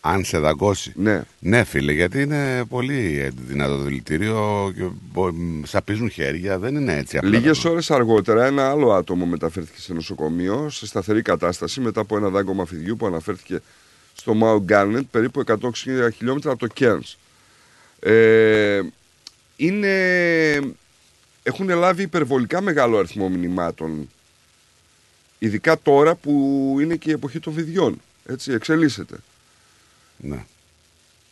Αν 0.00 0.24
σε 0.24 0.38
δαγκώσει. 0.38 0.92
Ναι. 0.96 1.22
Ναι, 1.38 1.64
φίλε, 1.64 1.92
γιατί 1.92 2.20
είναι 2.22 2.64
πολύ 2.68 3.32
δυνατό 3.46 3.76
το 3.76 3.82
δηλητήριο 3.82 4.72
και 4.76 4.82
μπο- 5.12 5.34
σαπίζουν 5.66 6.10
χέρια, 6.10 6.58
δεν 6.58 6.74
είναι 6.76 6.96
έτσι 6.96 7.16
απλά. 7.16 7.30
Λίγες 7.30 7.64
ώρες 7.64 7.90
αργότερα, 7.90 8.44
ένα 8.44 8.70
άλλο 8.70 8.92
άτομο 8.92 9.26
μεταφέρθηκε 9.26 9.80
σε 9.80 9.92
νοσοκομείο 9.92 10.68
σε 10.70 10.86
σταθερή 10.86 11.22
κατάσταση 11.22 11.80
μετά 11.80 12.00
από 12.00 12.16
ένα 12.16 12.28
δάγκωμα 12.28 12.64
φιδιού 12.66 12.96
που 12.96 13.06
αναφέρθηκε 13.06 13.60
στο 14.14 14.32
Mount 14.42 14.60
Γκάρνετ, 14.62 15.04
περίπου 15.10 15.42
160 15.46 15.54
χιλιόμετρα 16.16 16.50
από 16.50 16.60
το 16.60 16.66
Κέρνς. 16.66 17.16
Ε, 18.06 18.80
είναι, 19.56 19.94
έχουν 21.42 21.68
λάβει 21.68 22.02
υπερβολικά 22.02 22.60
μεγάλο 22.60 22.98
αριθμό 22.98 23.28
μηνυμάτων, 23.28 24.08
ειδικά 25.38 25.78
τώρα 25.78 26.14
που 26.14 26.76
είναι 26.80 26.96
και 26.96 27.10
η 27.10 27.12
εποχή 27.12 27.40
των 27.40 27.52
βιδιών. 27.52 28.00
Έτσι, 28.26 28.52
εξελίσσεται. 28.52 29.16
Ναι. 30.16 30.44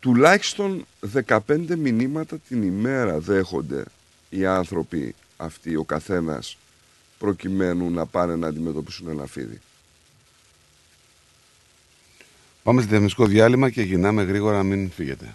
Τουλάχιστον 0.00 0.86
15 1.26 1.38
μηνύματα 1.76 2.38
την 2.48 2.62
ημέρα 2.62 3.18
δέχονται 3.18 3.84
οι 4.30 4.46
άνθρωποι 4.46 5.14
αυτοί, 5.36 5.76
ο 5.76 5.84
καθένας, 5.84 6.58
προκειμένου 7.18 7.90
να 7.90 8.06
πάνε 8.06 8.36
να 8.36 8.46
αντιμετωπίσουν 8.46 9.08
ένα 9.08 9.26
φίδι. 9.26 9.60
Πάμε 12.62 12.80
σε 12.80 12.86
διαφημιστικό 12.86 13.26
διάλειμμα 13.26 13.70
και 13.70 13.82
γυρνάμε 13.82 14.22
γρήγορα, 14.22 14.62
μην 14.62 14.90
φύγετε. 14.90 15.34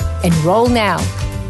Enroll 0.23 0.69
now. 0.69 0.99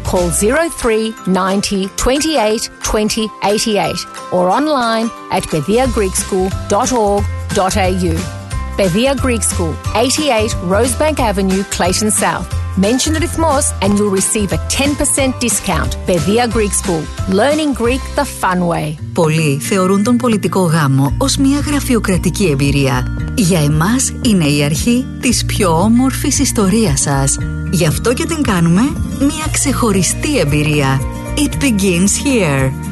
Call 0.04 0.30
03 0.30 1.14
90 1.26 1.88
28 1.96 2.70
20 2.82 3.28
88 3.44 3.96
or 4.32 4.50
online 4.50 5.10
at 5.30 5.44
pediagreekschool.org.au. 5.44 8.41
Pedia 8.76 9.14
Greek 9.24 9.42
School, 9.42 9.74
88 9.94 10.54
Rosebank 10.72 11.18
Avenue, 11.20 11.62
Clayton 11.74 12.10
South. 12.10 12.48
Mention 12.76 13.12
Rhythmos 13.14 13.66
and 13.82 13.98
you'll 13.98 14.16
receive 14.20 14.52
a 14.52 14.60
10% 14.68 15.38
discount. 15.40 15.96
Pedia 16.06 16.50
Greek 16.50 16.72
School. 16.72 17.02
Learning 17.28 17.74
Greek 17.74 18.00
the 18.16 18.24
fun 18.24 18.66
way. 18.66 18.96
Πολλοί 19.12 19.58
θεωρούν 19.60 20.02
τον 20.02 20.16
πολιτικό 20.16 20.60
γάμο 20.60 21.14
ως 21.18 21.36
μια 21.36 21.58
γραφειοκρατική 21.58 22.44
εμπειρία. 22.44 23.06
Για 23.34 23.60
εμάς 23.60 24.12
είναι 24.22 24.44
η 24.44 24.64
αρχή 24.64 25.06
της 25.20 25.44
πιο 25.44 25.80
όμορφης 25.80 26.38
ιστορίας 26.38 27.00
σας. 27.00 27.38
Γι' 27.70 27.86
αυτό 27.86 28.12
και 28.12 28.24
την 28.24 28.42
κάνουμε 28.42 28.82
μια 29.18 29.46
ξεχωριστή 29.52 30.38
εμπειρία. 30.38 31.00
It 31.36 31.62
begins 31.62 32.26
here. 32.26 32.91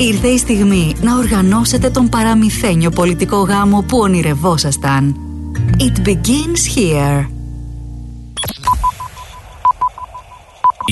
Ήρθε 0.00 0.28
η 0.28 0.38
στιγμή 0.38 0.94
να 1.00 1.16
οργανώσετε 1.16 1.90
τον 1.90 2.08
παραμυθένιο 2.08 2.90
πολιτικό 2.90 3.36
γάμο 3.36 3.84
που 3.88 3.98
ονειρευόσασταν. 3.98 5.16
It 5.78 6.08
begins 6.08 6.76
here. 6.76 7.26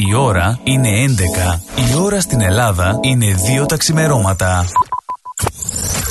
Η 0.08 0.14
ώρα 0.14 0.60
είναι 0.62 0.88
11. 0.88 1.60
Η 1.90 1.94
ώρα 2.02 2.20
στην 2.20 2.40
Ελλάδα 2.40 2.98
είναι 3.02 3.34
2 3.62 3.66
τα 3.68 3.76
ξημερώματα. 3.76 4.66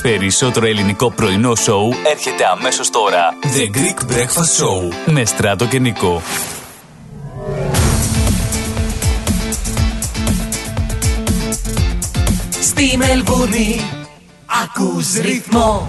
Περισσότερο 0.01 0.65
ελληνικό 0.65 1.11
πρωινό 1.11 1.55
σοου 1.55 1.93
έρχεται 2.11 2.43
αμέσως 2.57 2.89
τώρα. 2.89 3.19
The 3.41 3.77
Greek 3.77 4.11
Breakfast 4.11 4.63
Show 4.63 5.11
με 5.13 5.25
Στράτο 5.25 5.65
και 5.65 5.79
Νικό. 5.79 6.21
Στη 12.77 12.97
Μελβούρνη 12.97 13.79
ακούς 14.63 15.13
ρυθμό. 15.13 15.87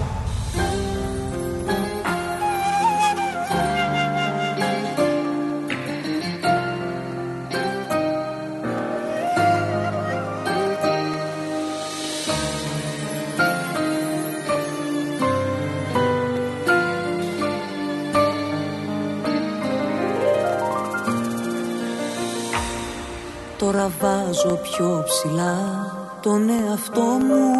Τώρα 23.57 23.91
βάζω 23.99 24.55
πιο 24.55 25.03
ψηλά 25.05 25.86
τον 26.21 26.49
εαυτό 26.49 27.01
μου. 27.01 27.53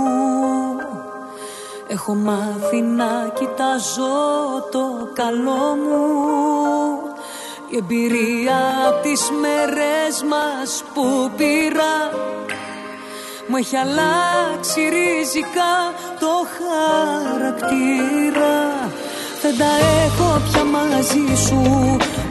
Έχω 1.87 2.15
μάθει 2.15 2.81
να 2.81 3.31
κοιτάζω 3.33 4.05
το 4.71 5.09
καλό 5.13 5.75
μου. 5.75 6.05
Η 7.69 7.77
εμπειρία 7.77 8.57
από 8.87 9.01
τις 9.01 9.31
μέρες 9.41 10.23
μας 10.23 10.83
που 10.93 11.31
πήρα 11.37 12.25
Μου 13.49 13.57
έχει 13.57 13.75
αλλάξει 13.75 14.89
ριζικά 14.89 15.93
το 16.19 16.45
χαρακτήρα 16.57 18.57
Δεν 19.41 19.57
τα 19.57 19.71
έχω 20.05 20.41
πια 20.51 20.63
μαζί 20.63 21.41
σου 21.45 21.61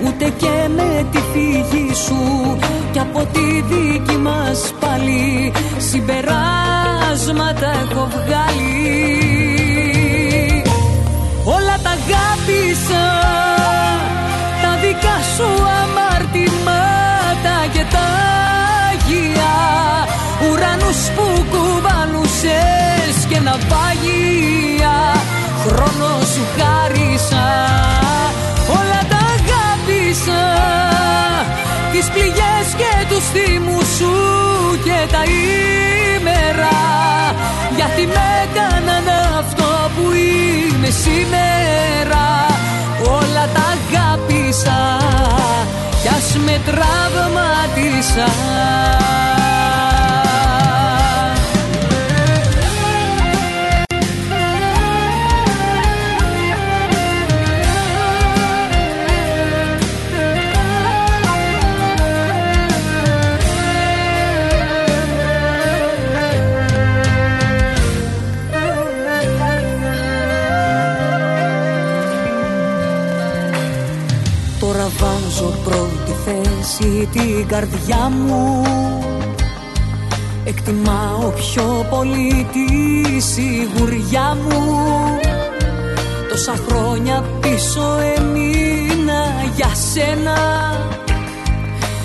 Ούτε 0.07 0.33
και 0.37 0.69
με 0.77 1.07
τη 1.11 1.19
φύγη 1.33 1.95
σου. 1.95 2.57
Κι 2.93 2.99
από 2.99 3.27
τη 3.33 3.61
δική 3.61 4.17
μας 4.17 4.73
πάλι 4.81 5.53
Συμπεράσματα 5.79 7.71
έχω 7.83 8.09
βγάλει. 8.11 9.03
Όλα 11.45 11.77
τα 11.83 11.91
αγάπησα 11.91 13.07
Τα 14.63 14.71
δικά 14.81 15.19
σου 15.37 15.49
αμαρτημάτα 15.83 17.59
και 17.73 17.85
τα 17.91 18.07
αγία. 18.91 19.55
Ουρανούς 20.51 21.01
που 21.17 21.45
κουβαλούσες 21.51 23.17
και 23.29 23.39
ναυάγια 23.41 24.97
Χρόνο 25.67 26.11
σου 26.33 26.45
χάρισα. 26.57 27.47
Όλα 28.79 29.01
τα 29.11 29.21
αγάπησα. 29.35 30.45
Τις 31.93 32.07
πληγές 32.15 32.67
και 32.81 32.93
τους 33.09 33.25
θύμους 33.33 33.89
σου 33.99 34.15
Και 34.85 34.99
τα 35.13 35.23
ημέρα 35.25 36.77
Για 37.77 37.87
Γιατί 37.87 38.07
με 38.07 38.25
έκαναν 38.43 39.09
αυτό 39.39 39.91
που 39.97 40.13
είμαι 40.13 40.91
σήμερα. 41.05 42.25
Όλα 43.19 43.45
τα 43.55 43.65
αγάπησα. 43.77 44.81
Κι 46.03 46.09
ας 46.09 46.37
με 46.45 46.61
τραυματίσα 46.67 48.29
θέση 76.97 77.09
την 77.13 77.47
καρδιά 77.47 78.11
μου. 78.27 78.63
Εκτιμάω 80.45 81.31
πιο 81.31 81.87
πολύ 81.91 82.47
τη 82.53 83.21
σιγουριά 83.21 84.37
μου. 84.43 84.81
Τόσα 86.29 86.55
χρόνια 86.69 87.25
πίσω 87.41 87.99
έμεινα 88.17 89.25
για 89.57 89.71
σένα. 89.93 90.39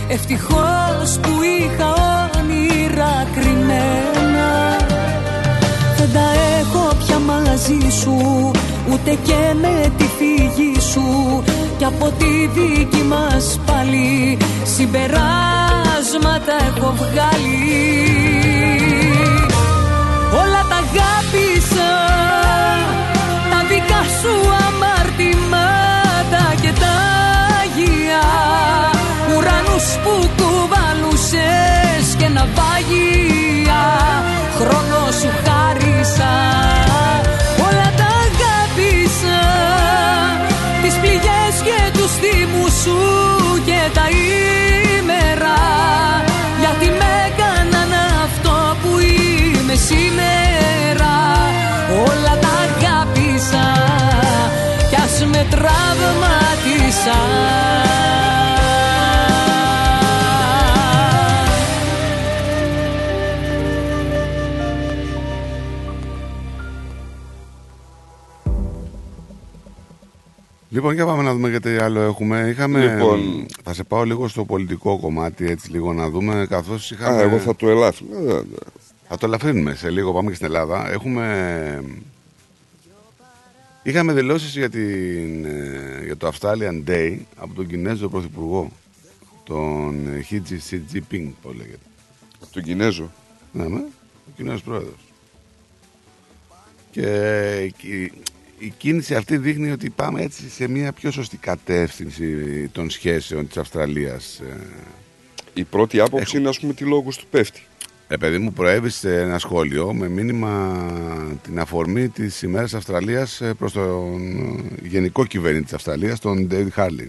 Ευτυχώς 0.07 1.19
που 1.21 1.29
είχα 1.59 1.93
όνειρα 2.39 3.27
κρυμμένα. 3.35 4.49
Δεν 5.97 6.09
τα 6.13 6.29
έχω 6.59 6.95
πια 6.95 7.19
μαζί 7.19 7.89
σου 8.01 8.51
Ούτε 8.91 9.17
και 9.23 9.55
με 9.61 9.91
τη 9.97 10.03
φύγη 10.03 10.79
σου 10.79 11.43
Κι 11.81 11.87
από 11.87 12.11
τη 12.17 12.47
δική 12.47 13.03
μας 13.03 13.59
πάλι 13.65 14.37
Συμπεράσματα 14.63 16.55
έχω 16.67 16.93
βγάλει 16.95 18.40
Λοιπόν, 70.73 70.93
για 70.93 71.05
πάμε 71.05 71.23
να 71.23 71.33
δούμε 71.33 71.49
γιατί 71.49 71.77
άλλο 71.77 72.01
έχουμε. 72.01 72.47
Είχαμε... 72.49 72.79
Λοιπόν. 72.79 73.45
Θα 73.63 73.73
σε 73.73 73.83
πάω 73.83 74.03
λίγο 74.03 74.27
στο 74.27 74.45
πολιτικό 74.45 74.99
κομμάτι, 74.99 75.49
έτσι 75.49 75.71
λίγο 75.71 75.93
να 75.93 76.09
δούμε, 76.09 76.45
καθώς 76.49 76.91
είχαμε... 76.91 77.17
Α, 77.17 77.21
εγώ 77.21 77.37
θα 77.37 77.55
το 77.55 77.69
ελάφρυνα. 77.69 78.17
Ε, 78.17 78.35
ε, 78.35 78.41
Θα 79.07 79.17
το 79.17 79.25
ελαφρύνουμε 79.25 79.75
σε 79.75 79.89
λίγο, 79.89 80.13
πάμε 80.13 80.29
και 80.29 80.35
στην 80.35 80.47
Ελλάδα. 80.47 80.91
Έχουμε... 80.91 81.83
Είχαμε 83.83 84.13
δηλώσεις 84.13 84.55
για, 84.55 84.69
την, 84.69 85.45
ε, 85.45 86.01
για 86.05 86.17
το 86.17 86.31
Australian 86.33 86.83
Day 86.87 87.17
από 87.37 87.53
τον 87.53 87.67
Κινέζο 87.67 88.09
Πρωθυπουργό, 88.09 88.71
τον 89.43 90.23
Χίτζι 90.23 90.59
Σιτζι 90.59 91.01
Πινγκ, 91.01 91.31
που 91.41 91.51
λέγεται. 91.51 91.85
Από 92.41 92.53
τον 92.53 92.63
Κινέζο. 92.63 93.11
Ναι, 93.51 93.67
ναι, 93.67 93.79
ο 94.27 94.31
Κινέζος 94.35 94.61
Πρόεδρος. 94.61 94.99
Και 96.91 97.71
η, 97.81 98.11
η 98.57 98.73
κίνηση 98.77 99.15
αυτή 99.15 99.37
δείχνει 99.37 99.71
ότι 99.71 99.89
πάμε 99.89 100.21
έτσι 100.21 100.49
σε 100.49 100.67
μια 100.67 100.91
πιο 100.91 101.11
σωστή 101.11 101.37
κατεύθυνση 101.37 102.67
των 102.71 102.89
σχέσεων 102.89 103.47
της 103.47 103.57
Αυστραλίας. 103.57 104.39
ε, 104.39 104.59
Η 105.53 105.63
πρώτη 105.63 105.99
άποψη 105.99 106.37
είναι, 106.37 106.49
ας 106.49 106.59
πούμε, 106.59 106.73
τι 106.73 106.83
λόγους 106.83 107.17
του 107.17 107.25
πέφτει. 107.29 107.61
Ε, 108.11 108.17
παιδί 108.17 108.37
μου, 108.37 108.53
προέβη 108.53 108.89
σε 108.89 109.21
ένα 109.21 109.39
σχόλιο 109.39 109.93
με 109.93 110.09
μήνυμα 110.09 110.81
την 111.43 111.59
αφορμή 111.59 112.09
της 112.09 112.41
ημέρας 112.41 112.73
Αυστραλίας 112.73 113.41
ε, 113.41 113.53
προς 113.53 113.71
τον 113.71 114.21
ε, 114.83 114.87
γενικό 114.87 115.25
κυβέρνηση 115.25 115.63
της 115.63 115.73
Αυστραλίας, 115.73 116.19
τον 116.19 116.47
David 116.51 116.69
Harley. 116.75 117.07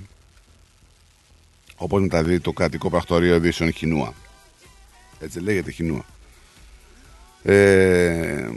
Όπως 1.76 2.00
μεταδίδει 2.00 2.40
το 2.40 2.52
κρατικό 2.52 2.90
πρακτορείο 2.90 3.34
ειδήσεων 3.34 3.72
Χινούα. 3.72 4.14
Έτσι 5.20 5.40
λέγεται 5.40 5.70
Χινούα. 5.70 6.04
Ε, 7.42 8.48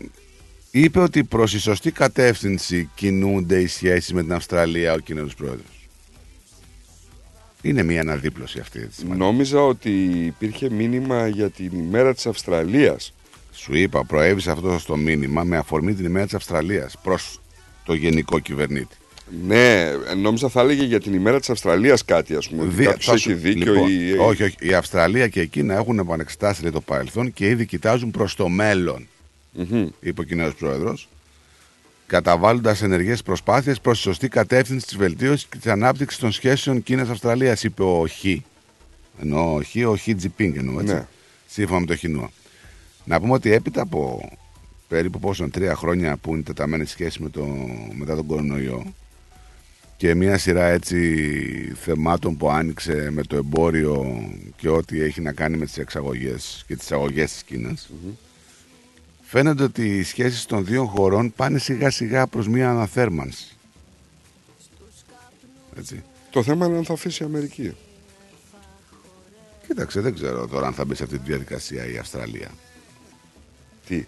είπε 0.72 1.00
ότι 1.00 1.24
προς 1.24 1.54
η 1.54 1.60
σωστή 1.60 1.92
κατεύθυνση 1.92 2.90
κινούνται 2.96 3.60
οι 3.60 3.68
σχέσεις 3.68 4.14
με 4.14 4.22
την 4.22 4.34
Αυστραλία 4.34 4.94
ο 4.94 5.00
Κινέζος 5.00 5.36
Πρόεδρος. 5.36 5.75
Είναι 7.66 7.84
μια 7.84 8.02
αναδίπλωση 8.02 8.60
αυτή. 8.60 8.80
Έτσι, 8.80 9.06
Νόμιζα 9.08 9.62
ότι 9.66 9.90
υπήρχε 10.26 10.70
μήνυμα 10.70 11.28
για 11.28 11.50
την 11.50 11.72
ημέρα 11.74 12.14
της 12.14 12.26
Αυστραλίας. 12.26 13.14
Σου 13.54 13.76
είπα, 13.76 14.06
προέβησε 14.06 14.52
αυτό 14.52 14.80
στο 14.80 14.96
μήνυμα 14.98 15.44
με 15.44 15.58
αφορμή 15.58 15.94
την 15.94 16.06
ημέρα 16.06 16.26
της 16.26 16.34
Αυστραλίας 16.34 16.96
προς 17.04 17.42
το 17.86 17.94
γενικό 17.94 18.40
κυβερνήτη. 18.40 18.96
Ναι, 19.48 19.92
νόμιζα 20.22 20.50
θα 20.50 20.62
έλεγε 20.62 20.84
για 20.84 21.00
την 21.00 21.14
ημέρα 21.14 21.40
της 21.40 21.50
Αυστραλίας 21.50 22.06
κάτι, 22.06 22.36
ας 22.36 22.50
πούμε. 22.50 22.62
ότι 22.62 22.74
Δι- 22.74 22.86
κάποιος 22.86 23.06
θα 23.06 23.18
σου- 23.18 23.30
έχει 23.32 23.40
δίκιο 23.40 23.74
λοιπόν, 23.74 23.90
ή... 23.90 24.12
Όχι, 24.18 24.44
όχι. 24.44 24.56
Η 24.60 24.74
Αυστραλία 24.74 25.28
και 25.28 25.42
εκείνα 25.42 25.74
έχουν 25.76 26.00
επανεξετάσει 26.00 26.62
λέει, 26.62 26.72
το 26.72 26.82
παρελθόν 26.82 27.34
και 27.34 27.48
ήδη 27.48 27.66
κοιτάζουν 27.66 28.12
προς 28.12 28.36
το 28.36 28.48
μέλλον, 28.50 29.08
είπε 30.00 30.22
ο 30.22 30.24
Κινέζος 30.24 30.56
Πρόεδρος, 30.56 31.10
καταβάλλοντας 32.07 32.82
ενεργές 32.82 33.23
προσπάθειες 33.23 33.80
προς 33.80 33.98
τη 33.98 34.03
σωστή 34.03 34.27
κατεύθυνση 34.27 34.86
της 34.86 34.98
βελτίωσης 34.98 35.45
και 35.45 35.57
της 35.57 35.72
ανάπτυξης 35.72 36.19
των 36.19 36.32
σχέσεων 36.32 36.84
Κίνας-Αυστραλίας, 36.84 37.64
είπε 37.64 37.84
ο 37.84 38.07
Χ. 38.07 38.26
Εννοώ 39.22 39.56
ο 39.56 39.61
Χ, 39.61 39.88
ο 39.88 39.95
Χ 39.95 40.15
Τζιπίνγκ 40.15 40.56
εννοώ, 40.56 40.80
έτσι. 40.80 40.94
Ναι. 40.94 41.06
Σύμφωνα 41.48 41.80
με 41.80 41.86
το 41.86 41.95
Χινούα. 41.95 42.30
Να 43.06 43.19
πούμε 43.19 43.34
ότι 43.34 43.52
έπειτα 43.52 43.82
από 43.82 44.30
περίπου 44.88 45.19
πόσο, 45.19 45.49
τρία 45.49 45.76
χρόνια 45.76 46.18
που 46.18 46.34
είναι 46.34 46.44
τεταμένη 46.44 46.86
σχέση 46.86 47.22
με 47.22 47.30
το, 47.30 47.45
μετά 47.94 48.15
τον 48.15 48.26
κορονοϊό 48.26 48.94
και 49.98 50.15
μια 50.15 50.38
σειρά 50.38 50.65
έτσι 50.65 51.73
θεμάτων 51.76 52.38
που 52.38 52.49
άνοιξε 52.49 53.10
με 53.11 53.23
το 53.23 53.36
εμπόριο 53.36 54.23
και 54.56 54.69
ό,τι 54.69 55.02
έχει 55.02 55.22
να 55.22 55.32
κάνει 55.34 55.57
με 55.57 55.65
τις 55.65 55.77
εξαγωγές 55.77 56.64
και 56.68 56.76
τις 56.76 56.91
αγωγές 56.91 57.32
της 57.32 57.44
κινας 57.44 57.90
φαίνεται 59.26 59.64
ότι 59.64 59.98
οι 59.98 60.04
σχέσεις 60.04 60.46
των 60.46 60.66
δύο 60.66 60.86
χωρών 60.86 61.34
πάνε 61.36 61.58
σιγά 61.60 61.90
σιγά 61.90 62.28
προς 62.28 62.48
μια 62.48 62.70
αναθέρμανση. 62.70 63.48
Έτσι. 65.78 66.04
Το 66.30 66.44
θέμα 66.44 66.66
είναι 66.66 66.78
αν 66.78 66.86
θα 66.86 66.94
αφήσει 66.94 67.24
η 67.24 67.26
Αμερική. 67.26 67.76
Κοίταξε, 69.68 70.00
δεν 70.02 70.14
ξέρω 70.14 70.48
τώρα 70.48 70.68
αν 70.68 70.74
θα 70.74 70.86
μπει 70.86 70.96
σε 70.96 71.04
αυτή 71.04 71.18
τη 71.18 71.24
διαδικασία 71.26 71.92
η 71.92 71.98
Αυστραλία. 71.98 72.50
Τι, 73.88 74.06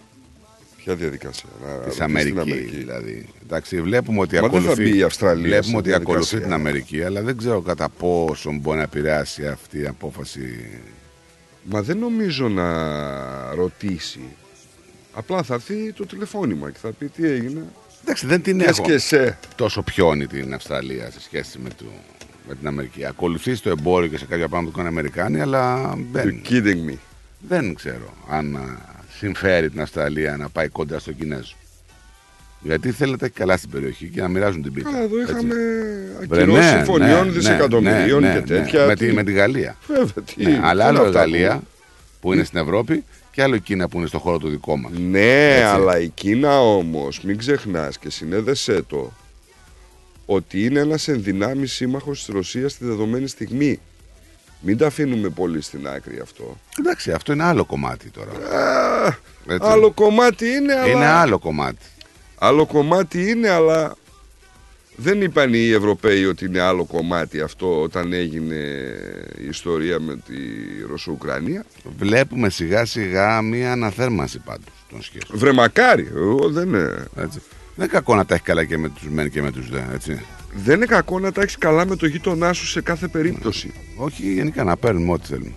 ποια 0.77 0.95
διαδικασία; 0.95 1.49
Να 1.65 1.67
Της 1.73 1.77
ρωτήσεις 1.79 2.01
Αμερική, 2.01 2.31
την 2.31 2.39
Αμερική. 2.41 2.75
δηλαδή. 2.75 3.27
Εντάξει, 3.43 3.81
βλέπουμε 3.81 4.19
ότι 4.19 4.35
Μα 4.35 4.41
δεν 4.41 4.49
θα 4.51 4.57
ακολουθεί, 4.57 4.83
μπει 4.83 4.97
η 4.97 5.03
Αυστραλία 5.03 5.43
βλέπουμε 5.43 5.71
σε 5.71 5.75
ότι 5.77 5.89
διαδικασία. 5.89 6.13
ακολουθεί 6.19 6.39
την 6.39 6.53
Αμερική, 6.53 7.03
αλλά 7.03 7.21
δεν 7.21 7.37
ξέρω 7.37 7.61
κατά 7.61 7.89
πόσο 7.89 8.51
μπορεί 8.51 8.77
να 8.77 8.83
επηρεάσει 8.83 9.47
αυτή 9.47 9.79
η 9.79 9.85
απόφαση. 9.87 10.69
Μα 11.63 11.81
δεν 11.81 11.97
νομίζω 11.97 12.47
να 12.49 12.69
ρωτήσει. 13.55 14.19
Απλά 15.17 15.43
θα 15.43 15.53
έρθει 15.53 15.93
το 15.93 16.05
τηλεφώνημα 16.05 16.71
και 16.71 16.77
θα 16.81 16.91
πει 16.91 17.05
τι 17.07 17.27
έγινε. 17.27 17.63
Εντάξει, 18.03 18.27
δεν 18.27 18.41
την 18.41 18.57
Πες 18.57 18.67
έχω 18.67 18.81
και 18.81 18.97
σε. 18.97 19.37
τόσο 19.55 19.81
πιόνι 19.81 20.27
την 20.27 20.53
Αυστραλία 20.53 21.11
σε 21.11 21.21
σχέση 21.21 21.59
με, 21.59 21.69
το, 21.77 21.85
με 22.47 22.55
την 22.55 22.67
Αμερική. 22.67 23.05
Ακολουθείς 23.05 23.57
στο 23.57 23.69
εμπόριο 23.69 24.09
και 24.09 24.17
σε 24.17 24.25
κάποια 24.25 24.47
πράγματα 24.47 24.71
που 24.71 24.77
κάνουν 24.77 24.91
οι 24.93 24.99
Αμερικάνοι, 24.99 25.41
αλλά 25.41 25.93
δεν, 26.11 26.41
You're 26.43 26.51
kidding 26.51 26.91
me. 26.91 26.95
δεν 27.47 27.73
ξέρω 27.73 28.13
αν 28.29 28.55
α, 28.55 28.77
συμφέρει 29.17 29.69
την 29.69 29.81
Αυστραλία 29.81 30.37
να 30.37 30.49
πάει 30.49 30.67
κοντά 30.67 30.99
στο 30.99 31.11
Κινέζο. 31.11 31.53
Γιατί 32.61 32.91
θέλετε 32.91 33.25
έχει 33.25 33.33
καλά 33.33 33.57
στην 33.57 33.69
περιοχή 33.69 34.07
και 34.07 34.21
να 34.21 34.27
μοιράζουν 34.27 34.61
την 34.61 34.73
πίτα. 34.73 34.89
Καλά, 34.91 35.03
εδώ 35.03 35.19
έτσι. 35.19 35.33
είχαμε 35.33 35.55
Βρε, 36.27 36.41
ακυρώσεις 36.41 36.71
ναι, 36.71 36.77
συμφωνιών 36.77 37.25
ναι, 37.25 37.31
δισεκατομμυρίων 37.31 38.21
ναι, 38.21 38.33
και 38.33 38.39
ναι, 38.39 38.45
τέτοια. 38.45 38.85
Με, 38.85 38.95
Τι- 38.95 39.07
τη, 39.07 39.13
με 39.13 39.23
τη 39.23 39.31
Γαλλία. 39.31 39.75
Βέβαια, 39.87 40.05
τι, 40.35 40.43
Ναι, 40.45 40.59
αλλά 40.63 40.83
τι 40.83 40.87
άλλο 40.89 40.97
η 40.97 40.99
είναι 40.99 41.07
αυτά 41.07 41.19
Γαλλία 41.19 41.55
που- 41.55 41.63
που 42.21 42.33
είναι 42.33 42.43
στην 42.43 42.59
Ευρώπη 42.59 43.03
Και 43.37 43.43
άλλο 43.43 43.55
η 43.55 43.59
Κίνα 43.59 43.87
που 43.87 43.97
είναι 43.97 44.07
στο 44.07 44.19
χώρο 44.19 44.37
το 44.37 44.47
δικό 44.47 44.77
μας. 44.77 44.91
Ναι, 44.97 45.63
αλλά 45.63 45.99
η 45.99 46.07
Κίνα 46.07 46.61
όμως, 46.61 47.21
μην 47.21 47.37
ξεχνάς 47.37 47.97
και 47.97 48.09
συνέδεσέ 48.09 48.81
το, 48.81 49.11
ότι 50.25 50.65
είναι 50.65 50.79
ένας 50.79 51.07
ενδυνάμεις 51.07 51.73
σύμμαχος 51.73 52.17
της 52.17 52.35
Ρωσίας 52.35 52.71
στη 52.71 52.85
δεδομένη 52.85 53.27
στιγμή. 53.27 53.79
Μην 54.59 54.77
τα 54.77 54.87
αφήνουμε 54.87 55.29
πολύ 55.29 55.61
στην 55.61 55.87
άκρη 55.87 56.19
αυτό. 56.19 56.57
Εντάξει, 56.79 57.11
αυτό 57.11 57.33
είναι 57.33 57.43
άλλο 57.43 57.65
κομμάτι 57.65 58.09
τώρα. 58.09 58.31
Έτσι. 59.47 59.67
Άλλο 59.69 59.91
κομμάτι 59.91 60.47
είναι, 60.47 60.73
αλλά... 60.73 60.87
Είναι 60.87 61.05
άλλο 61.05 61.39
κομμάτι. 61.39 61.85
Άλλο 62.37 62.65
κομμάτι 62.65 63.29
είναι, 63.29 63.49
αλλά 63.49 63.95
δεν 64.99 65.21
είπαν 65.21 65.53
οι 65.53 65.69
Ευρωπαίοι 65.69 66.25
ότι 66.25 66.45
είναι 66.45 66.59
άλλο 66.59 66.85
κομμάτι 66.85 67.39
αυτό 67.41 67.81
όταν 67.81 68.13
έγινε 68.13 68.55
η 69.41 69.47
ιστορία 69.47 69.99
με 69.99 70.15
τη 70.15 70.35
Ρωσο-Ουκρανία. 70.89 71.65
Βλέπουμε 71.97 72.49
σιγά 72.49 72.85
σιγά 72.85 73.41
μία 73.41 73.71
αναθέρμανση 73.71 74.39
πάντως 74.39 74.73
των 74.89 75.01
σχέσεων. 75.01 75.39
Βρε 75.39 75.51
μακάρι, 75.51 76.11
εγώ 76.15 76.49
δεν 76.49 76.67
είναι. 76.67 77.05
Έτσι. 77.15 77.41
Δεν 77.75 77.85
είναι 77.85 77.87
κακό 77.87 78.15
να 78.15 78.25
τα 78.25 78.33
έχει 78.33 78.43
καλά 78.43 78.63
και 78.63 78.77
με 78.77 78.89
τους 78.89 79.09
μεν 79.09 79.31
και 79.31 79.41
με 79.41 79.51
τους 79.51 79.69
δε, 79.69 79.79
έτσι. 79.93 80.21
Δεν 80.53 80.75
είναι 80.75 80.85
κακό 80.85 81.19
να 81.19 81.31
τα 81.31 81.41
έχεις 81.41 81.57
καλά 81.57 81.85
με 81.85 81.95
το 81.95 82.05
γείτονά 82.05 82.53
σου 82.53 82.67
σε 82.67 82.81
κάθε 82.81 83.07
περίπτωση. 83.07 83.73
Όχι 83.95 84.33
γενικά 84.33 84.63
να 84.63 84.77
παίρνουμε 84.77 85.11
ό,τι 85.11 85.27
θέλουμε. 85.27 85.53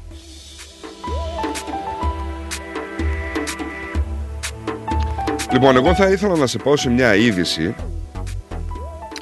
Λοιπόν, 5.53 5.77
εγώ 5.77 5.95
θα 5.95 6.11
ήθελα 6.11 6.37
να 6.37 6.47
σε 6.47 6.59
πάω 6.59 6.77
σε 6.77 6.91
μια 6.91 7.15
είδηση 7.15 7.75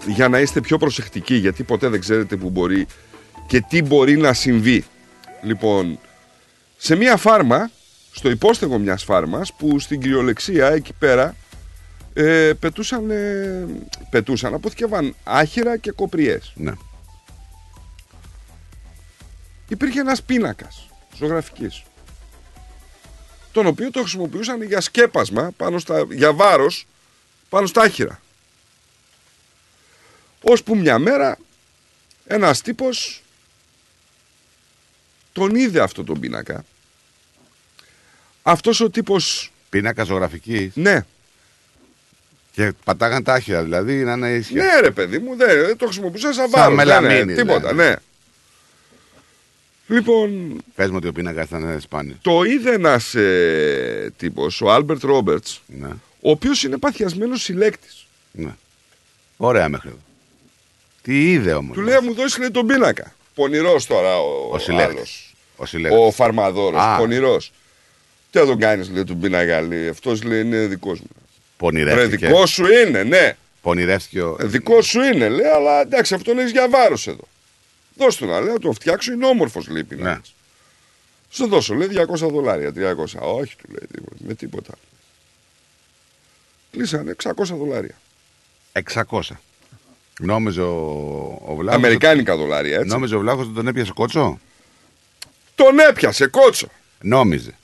για 0.06 0.28
να 0.28 0.40
είστε 0.40 0.60
πιο 0.60 0.78
προσεκτικοί, 0.78 1.34
γιατί 1.34 1.62
ποτέ 1.62 1.88
δεν 1.88 2.00
ξέρετε 2.00 2.36
που 2.36 2.50
μπορεί 2.50 2.86
και 3.46 3.60
τι 3.60 3.82
μπορεί 3.82 4.16
να 4.16 4.32
συμβεί. 4.32 4.84
Λοιπόν, 5.42 5.98
σε 6.76 6.94
μια 6.94 7.16
φάρμα, 7.16 7.70
στο 8.12 8.30
υπόστεγο 8.30 8.78
μιας 8.78 9.04
φάρμας, 9.04 9.52
που 9.52 9.78
στην 9.78 10.00
κυριολεξία 10.00 10.68
εκεί 10.68 10.92
πέρα 10.98 11.36
ε, 12.12 12.52
πετούσαν, 12.60 13.10
ε, 13.10 13.66
πετούσαν, 14.10 14.54
αποθηκεύαν 14.54 15.14
άχυρα 15.24 15.76
και 15.76 15.90
κοπριές. 15.90 16.52
Ναι. 16.56 16.72
Υπήρχε 19.68 20.00
ένας 20.00 20.22
πίνακας 20.22 20.88
ζωγραφικής, 21.16 21.82
τον 23.52 23.66
οποίο 23.66 23.90
το 23.90 24.00
χρησιμοποιούσαν 24.00 24.62
για 24.62 24.80
σκέπασμα, 24.80 25.50
πάνω 25.56 25.78
στα, 25.78 26.06
για 26.10 26.32
βάρος, 26.32 26.86
πάνω 27.48 27.66
στα 27.66 27.82
άχυρα. 27.82 28.20
Ώσπου 30.42 30.76
μια 30.76 30.98
μέρα 30.98 31.38
ένας 32.26 32.60
τύπος 32.62 33.22
τον 35.32 35.54
είδε 35.54 35.80
αυτό 35.80 36.04
τον 36.04 36.20
πίνακα. 36.20 36.64
Αυτός 38.42 38.80
ο 38.80 38.90
τύπος... 38.90 39.52
Πίνακα 39.70 40.04
ζωγραφικής; 40.04 40.70
Ναι. 40.74 41.04
Και 42.52 42.72
πατάγαν 42.84 43.22
τα 43.24 43.32
άχυρα, 43.32 43.62
δηλαδή 43.62 44.04
να 44.04 44.12
είναι 44.12 44.30
ίσια. 44.34 44.64
Ναι 44.64 44.80
ρε 44.80 44.90
παιδί 44.90 45.18
μου, 45.18 45.36
δεν, 45.36 45.64
δεν 45.66 45.76
το 45.76 45.84
χρησιμοποιούσα 45.84 46.32
σαν 46.32 46.50
Σαν 46.50 46.50
βάρος. 46.50 46.76
δεν 46.76 46.86
είναι 46.86 47.00
μελαμίνη, 47.08 47.34
τίποτα, 47.34 47.72
ναι. 47.72 47.88
ναι. 47.88 47.94
Λοιπόν, 49.88 50.60
Πες 50.74 50.90
μου 50.90 50.96
ότι 50.96 51.08
ο 51.08 51.12
πίνακας 51.12 51.46
ήταν 51.46 51.80
σπάνιος. 51.80 52.18
το 52.22 52.42
είδε 52.42 52.72
ένας 52.72 53.14
ε, 53.14 54.12
τύπος, 54.16 54.60
ο 54.60 54.70
Άλμπερτ 54.72 55.02
Ρόμπερτς, 55.02 55.62
Ναι. 55.66 55.88
ο 56.20 56.30
οποίος 56.30 56.62
είναι 56.62 56.78
παθιασμένος 56.78 57.42
συλλέκτης. 57.42 58.06
ναι. 58.32 58.54
Ωραία 59.36 59.68
μέχρι 59.68 59.88
εδώ. 59.88 59.98
Τι 61.08 61.30
είδε 61.32 61.52
όμως. 61.52 61.76
Του 61.76 61.82
λέει 61.82 61.96
μου 62.02 62.14
δώσεις 62.14 62.40
λέει, 62.40 62.50
τον 62.50 62.66
πίνακα. 62.66 63.14
Πονηρός 63.34 63.86
τώρα 63.86 64.18
ο, 64.20 64.48
Ο 64.50 64.58
συλλέκτης. 64.58 64.96
άλλος. 64.96 65.34
Ο 65.56 65.66
συλλέκτης. 65.66 66.00
Ο 66.00 66.10
φιρμαδόρος, 66.10 66.80
Α. 66.80 66.96
πονηρός. 66.96 67.52
Τι 68.30 68.38
θα 68.38 68.46
τον 68.46 68.58
κάνεις 68.58 68.90
λέει 68.90 69.04
τον 69.04 69.20
πίνακα, 69.20 69.60
λέει. 69.60 69.88
Αυτός 69.88 70.22
λέει 70.22 70.40
είναι 70.40 70.66
δικός 70.66 70.98
μου. 71.00 71.06
Ρε 71.10 71.24
Πονηρεύτηκε. 71.56 72.26
δικός 72.26 72.50
σου 72.50 72.66
είναι, 72.66 73.02
ναι. 73.02 73.36
Πονηρεύτηκε 73.62 74.22
ο. 74.22 74.36
Ε, 74.40 74.44
Δικός 74.46 74.86
σου 74.86 75.00
είναι, 75.00 75.28
λέει, 75.28 75.46
αλλά 75.46 75.80
εντάξει, 75.80 76.14
αυτόν 76.14 76.38
έχεις 76.38 76.50
για 76.50 76.68
βάρος 76.68 77.06
εδώ. 77.06 77.28
Δώσ' 77.96 78.16
του 78.16 78.26
να 78.26 78.40
λέει, 78.40 78.52
να 78.52 78.58
τον 78.58 78.74
φτιάξω, 78.74 79.12
είναι 79.12 79.26
όμορφος, 79.26 79.68
λέει 79.68 79.84
πίνακα. 79.84 80.10
Ναι. 80.10 80.20
Σου 81.30 81.46
δώσω, 81.48 81.74
λέει 81.74 81.88
200 81.88 82.28
δολάρια, 82.28 82.72
300. 82.72 83.18
Όχι, 83.20 83.56
του 83.56 83.68
λέει 83.68 83.86
τίποτα, 83.92 84.16
με 84.18 84.34
τίποτα. 84.34 84.72
Κλείσανε 86.70 87.14
600 87.22 87.56
δολάρια. 87.56 87.98
600. 88.72 89.20
Νόμιζε 90.18 90.60
ο, 90.62 90.74
ο 91.46 91.54
Βλάχος. 91.54 91.78
Αμερικάνικα 91.78 92.36
δολάρια, 92.36 92.76
έτσι. 92.76 92.88
Νόμιζε 92.88 93.14
ο 93.14 93.18
Βλάχος 93.20 93.44
ότι 93.44 93.54
τον 93.54 93.66
έπιασε 93.68 93.92
κότσο; 93.94 94.38
Τον 95.54 95.78
έπιασε, 95.78 96.26
κότσο. 96.26 96.68
Νόμιζε. 97.00 97.54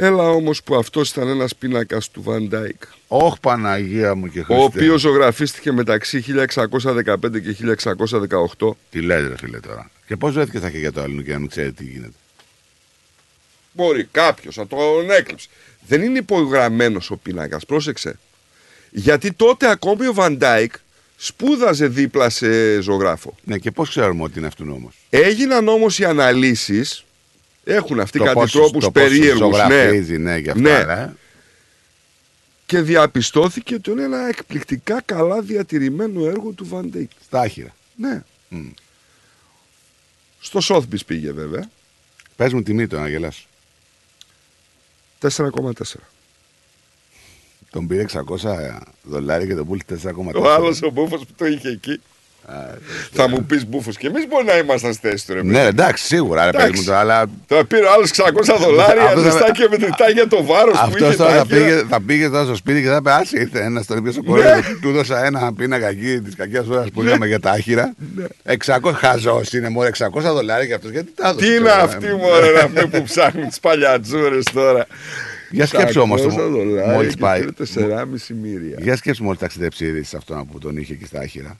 Έλα 0.00 0.22
όμως 0.30 0.62
που 0.62 0.74
αυτός 0.76 1.10
ήταν 1.10 1.28
ένας 1.28 1.54
πίνακας 1.56 2.10
του 2.10 2.24
Van 2.26 2.54
Dyke. 2.54 2.88
Όχι 3.08 3.36
Παναγία 3.40 4.14
μου 4.14 4.26
και 4.28 4.40
Ο 4.40 4.42
Χριστέ. 4.44 4.62
οποίος 4.64 5.00
ζωγραφίστηκε 5.00 5.72
μεταξύ 5.72 6.24
1615 6.26 7.40
και 7.42 7.52
1618. 8.58 8.76
Τι 8.90 9.00
λες 9.00 9.28
ρε 9.28 9.36
φίλε 9.36 9.60
τώρα. 9.60 9.90
Και 10.06 10.16
πώς 10.16 10.32
βρέθηκες 10.32 10.60
στα 10.60 10.70
χέρια 10.70 10.92
του 10.92 11.00
άλλου 11.00 11.22
και 11.22 11.32
να 11.32 11.38
μην 11.38 11.48
ξέρει 11.48 11.72
τι 11.72 11.84
γίνεται. 11.84 12.12
Μπορεί 13.72 14.04
κάποιος 14.04 14.56
να 14.56 14.66
τον 14.66 15.10
έκλειψε. 15.10 15.48
Δεν 15.86 16.02
είναι 16.02 16.18
υπογραμμένος 16.18 17.10
ο 17.10 17.16
πίνακας, 17.16 17.66
πρόσεξε. 17.66 18.18
Γιατί 18.90 19.32
τότε 19.32 19.70
ακόμη 19.70 20.06
ο 20.06 20.14
Van 20.16 20.38
Dyke 20.38 20.74
σπούδαζε 21.16 21.86
δίπλα 21.88 22.30
σε 22.30 22.80
ζωγράφο. 22.80 23.34
Ναι 23.44 23.58
και 23.58 23.70
πώς 23.70 23.88
ξέρουμε 23.88 24.22
ότι 24.22 24.38
είναι 24.38 24.46
αυτού 24.46 24.64
όμως. 24.72 24.94
Έγιναν 25.10 25.68
όμως 25.68 25.98
οι 25.98 26.04
αναλύσεις. 26.04 27.04
Έχουν 27.64 28.00
αυτοί 28.00 28.18
Το 28.18 28.24
κάτι 28.24 28.36
πόσο- 28.36 28.58
τρόπους 28.58 28.84
το 28.84 28.90
πόσο 28.90 29.06
περίεργους. 29.08 29.56
Ναι. 29.56 29.62
ζωγραφίζει, 29.62 30.18
ναι, 30.18 30.40
και 30.40 30.50
αυτά, 30.50 30.84
ναι. 30.96 31.12
Και 32.66 32.80
διαπιστώθηκε 32.80 33.74
ότι 33.74 33.90
είναι 33.90 34.02
ένα 34.02 34.28
εκπληκτικά 34.28 35.02
καλά 35.04 35.40
διατηρημένο 35.40 36.26
έργο 36.26 36.50
του 36.50 36.68
Van 36.72 36.96
Dyke. 36.96 37.16
Στα 37.24 37.40
άχυρα. 37.40 37.74
Ναι. 37.96 38.22
Μμ. 38.48 38.66
Στο 40.40 40.60
Sotheby's 40.68 41.06
πήγε 41.06 41.32
βέβαια. 41.32 41.70
Πες 42.36 42.52
μου 42.52 42.62
τιμή 42.62 42.86
το 42.86 42.98
να 43.00 43.08
γελάσω. 43.08 43.46
4,4. 45.20 46.08
Τον 47.70 47.86
πήρε 47.86 48.04
600 48.12 48.78
δολάρια 49.02 49.46
και 49.46 49.54
τον 49.54 49.66
πούλησε 49.66 49.84
4,4. 50.34 50.42
Ο 50.42 50.50
άλλος 50.52 50.82
ο 50.82 50.90
μπούφος 50.90 51.20
που 51.20 51.32
το 51.36 51.46
είχε 51.46 51.68
εκεί. 51.68 52.00
Θα 53.12 53.28
μου 53.28 53.44
πεις 53.44 53.66
μπούφος 53.66 53.96
και 53.96 54.06
εμείς 54.06 54.26
μπορεί 54.28 54.44
να 54.44 54.56
ήμασταν 54.56 54.92
στη 54.92 55.08
θέση 55.08 55.26
του 55.26 55.34
ρε 55.34 55.42
Ναι, 55.42 55.52
παιδί. 55.52 55.66
εντάξει, 55.66 56.04
σίγουρα, 56.04 56.44
ρε 56.44 56.50
παιδί 56.50 56.62
μου 56.62 56.68
Εντάξει. 56.68 56.86
τώρα, 56.86 56.98
αλλά 56.98 57.24
Τώρα 57.46 57.64
πήρε 57.64 57.84
ο 57.84 57.92
άλλος 57.92 58.10
600 58.10 58.56
δολάρια, 58.60 59.02
Αυτός 59.02 59.22
θα- 59.22 59.30
ζεστά 59.30 59.50
και 59.52 59.66
μετρητά 59.70 60.10
για 60.10 60.28
το 60.28 60.44
βάρος 60.44 60.72
που 60.72 60.80
αυτός 60.84 61.08
είχε. 61.08 61.16
τώρα 61.16 61.30
τα 61.30 61.36
θα 61.36 61.42
άκυρα. 61.42 61.58
πήγε, 61.64 61.82
θα 61.88 62.00
πήγε 62.00 62.28
τώρα 62.28 62.44
στο 62.44 62.54
σπίτι 62.54 62.82
και 62.82 62.88
θα 62.88 63.02
πει 63.02 63.10
Άσε 63.10 63.40
ήρθε 63.40 63.60
ένας 63.62 63.86
τον 63.86 63.98
οποίο 63.98 64.12
στο 64.12 64.20
Ναι. 64.20 64.28
κορέδο. 64.28 64.60
Του 64.82 64.92
δώσα 64.92 65.24
ένα 65.24 65.52
πίνακα 65.54 65.88
εκεί 65.88 66.20
της 66.20 66.34
κακιάς 66.36 66.66
ώρας 66.68 66.90
που 66.90 67.02
Ναι. 67.02 67.08
είχαμε 67.08 67.26
για 67.26 67.40
τα 67.40 67.50
άχυρα. 67.50 67.94
600 68.42 68.92
χαζός 68.92 69.52
είναι 69.52 69.68
μόνο 69.68 69.86
600 69.88 70.32
δολάρια 70.32 70.66
και 70.66 70.74
αυτός. 70.74 70.90
Γιατί 70.90 71.12
τα 71.14 71.28
έδωσε 71.28 71.44
Τι 71.46 71.50
είναι 71.54 71.58
τώρα, 71.68 71.82
αυτή 71.82 72.06
ε, 72.06 72.12
μωρέ 72.12 72.52
να 72.52 72.66
πούμε 72.68 72.86
που 72.98 73.02
ψάχνουν 73.02 73.48
τις 73.48 73.60
παλιατζούρες 73.60 74.44
τώρα. 74.52 74.86
Για 75.50 75.66
σκέψου 75.66 76.00
όμως 76.00 76.22
το 76.22 76.28
600 76.28 76.50
δολάρια 76.50 76.86
μόλις 76.86 77.14
και 77.14 77.20
πάει. 77.20 77.40
πήρε 77.40 77.52
4,5 77.74 78.04
μοίρια. 78.42 78.76
Για 78.80 78.96
σκέψου 78.96 79.24
μόλις 79.24 79.38
ταξιδέψεις 79.38 79.86
η 79.86 79.90
είδηση 79.90 80.16
αυτό 80.16 80.46
που 80.52 80.58
τον 80.58 80.76
είχε 80.76 80.92
εκεί 80.92 81.04
στα 81.04 81.20
άχυρα. 81.20 81.58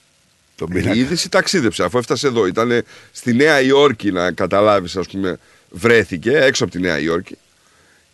Τον 0.57 0.69
πίνακα. 0.69 0.95
Η 0.95 0.99
είδηση 0.99 1.29
ταξίδεψε 1.29 1.85
αφού 1.85 1.99
έφτασε 1.99 2.27
εδώ. 2.27 2.47
Ήταν 2.47 2.85
στη 3.13 3.35
Νέα 3.35 3.61
Υόρκη 3.61 4.13
να 4.13 4.33
καταλάβεις, 4.33 4.97
ας 4.97 5.09
πούμε, 5.09 5.39
βρέθηκε 5.71 6.37
έξω 6.37 6.65
από 6.65 6.73
τη 6.73 6.81
Νέα 6.81 6.99
Υόρκη. 6.99 7.37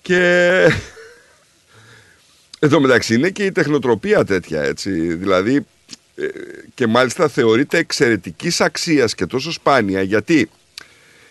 Και 0.03 0.19
εδώ 2.59 2.81
μεταξύ 2.81 3.15
είναι 3.15 3.31
και 3.31 3.45
η 3.45 3.53
τεχνοτροπία 3.53 4.25
τέτοια 4.25 4.63
έτσι. 4.63 5.15
Δηλαδή 5.15 5.67
ε, 6.17 6.27
και 6.75 6.87
μάλιστα 6.87 7.29
θεωρείται 7.29 7.79
εξαιρετικής 7.79 8.61
αξίας 8.61 9.15
και 9.15 9.27
τόσο 9.27 9.53
σπάνια 9.53 10.03
γιατί, 10.03 10.51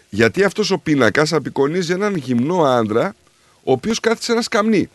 γιατί 0.10 0.44
αυτός 0.44 0.72
ο 0.72 0.78
πίνακας 0.78 1.34
απεικονίζει 1.34 1.94
έναν 1.94 2.16
γυμνό 2.16 2.64
άντρα 2.64 3.16
ο 3.64 3.72
οποίος 3.72 4.00
κάθεται 4.00 4.24
σε 4.24 4.32
ένα 4.32 4.42
σκαμνί 4.42 4.90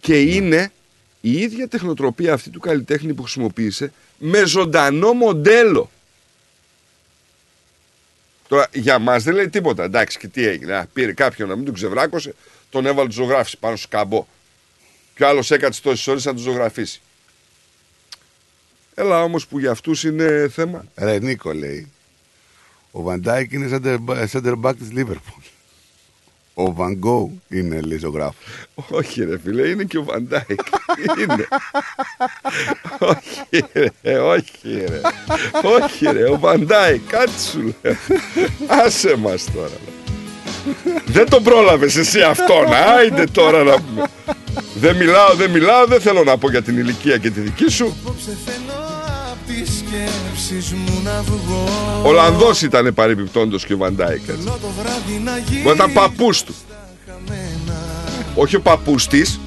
και 0.00 0.20
είναι 0.20 0.72
η 1.20 1.32
ίδια 1.32 1.68
τεχνοτροπία 1.68 2.32
αυτή 2.32 2.50
του 2.50 2.60
καλλιτέχνη 2.60 3.14
που 3.14 3.22
χρησιμοποίησε 3.22 3.92
με 4.18 4.44
ζωντανό 4.44 5.12
μοντέλο. 5.12 5.90
Τώρα 8.48 8.68
για 8.72 8.98
μας 8.98 9.22
δεν 9.22 9.34
λέει 9.34 9.48
τίποτα. 9.48 9.84
Εντάξει 9.84 10.18
και 10.18 10.28
τι 10.28 10.46
έγινε. 10.46 10.76
Α, 10.76 10.86
πήρε 10.92 11.12
κάποιον 11.12 11.48
να 11.48 11.56
μην 11.56 11.64
τον 11.64 11.74
ξεβράκωσε, 11.74 12.34
τον 12.70 12.86
έβαλε 12.86 13.08
του 13.08 13.14
ζωγράφηση 13.14 13.58
πάνω 13.58 13.76
στο 13.76 13.88
καμπό. 13.88 14.28
Και 15.14 15.24
ο 15.24 15.28
άλλος 15.28 15.50
έκατσε 15.50 15.82
τόσες 15.82 16.06
ώρες 16.06 16.24
να 16.24 16.34
του 16.34 16.40
ζωγραφίσει. 16.40 17.00
Έλα 18.94 19.22
όμως 19.22 19.46
που 19.46 19.58
για 19.58 19.70
αυτούς 19.70 20.04
είναι 20.04 20.48
θέμα. 20.52 20.84
Ρε 20.94 21.18
Νίκο 21.18 21.52
λέει. 21.52 21.90
Ο 22.90 23.02
Βαντάικ 23.02 23.52
είναι 23.52 23.68
center- 23.72 24.26
center 24.32 24.60
back 24.60 24.76
της 24.76 24.88
Liverpool. 24.96 25.43
Ο 26.54 26.74
Van 26.76 26.98
Gogh 27.04 27.30
είναι 27.48 27.80
λέει 27.80 27.98
ζωγράφος. 27.98 28.34
Όχι 28.90 29.24
ρε 29.24 29.38
φίλε, 29.38 29.68
είναι 29.68 29.84
και 29.84 29.98
ο 29.98 30.04
Βαντάικ. 30.04 30.60
είναι. 31.20 31.48
όχι 32.98 33.64
ρε, 34.02 34.18
όχι 34.18 34.84
ρε. 34.88 35.00
όχι 35.62 36.06
ρε, 36.10 36.30
ο 36.30 36.38
Βαντάικ, 36.38 37.00
κάτι 37.08 37.40
σου 37.50 37.74
λέω. 37.82 37.96
Άσε 38.66 39.16
μας 39.16 39.46
τώρα. 39.54 39.76
δεν 41.06 41.28
τον 41.30 41.42
πρόλαβες 41.42 41.96
εσύ 41.96 42.20
αυτόν. 42.20 42.72
Άιντε 42.96 43.24
τώρα 43.24 43.62
να 43.62 43.80
πούμε. 43.80 44.04
Δεν 44.74 44.96
μιλάω, 44.96 45.34
δεν 45.34 45.50
μιλάω, 45.50 45.86
δεν 45.86 46.00
θέλω 46.00 46.24
να 46.24 46.38
πω 46.38 46.50
για 46.50 46.62
την 46.62 46.78
ηλικία 46.78 47.18
και 47.18 47.30
τη 47.30 47.40
δική 47.40 47.68
σου. 47.68 47.96
Τις 49.46 49.68
σκέψεις 49.78 50.72
μου 50.72 51.00
να 51.04 51.22
βγω 51.22 51.68
Ολλανδός 52.02 52.62
ήταν 52.62 52.94
παρεμπιπτόντος 52.94 53.66
και 53.66 53.72
ο 53.72 53.76
Βαντάικ. 53.76 54.28
έτσι. 54.28 54.44
Το 54.44 54.68
βράδυ 54.80 55.20
να 55.24 55.32
Που 55.62 55.70
ήταν 55.70 55.92
παππούς 55.92 56.42
του. 56.42 56.54
Όχι 58.34 58.56
ο 58.56 58.60
παππούς 58.60 59.06
της, 59.06 59.40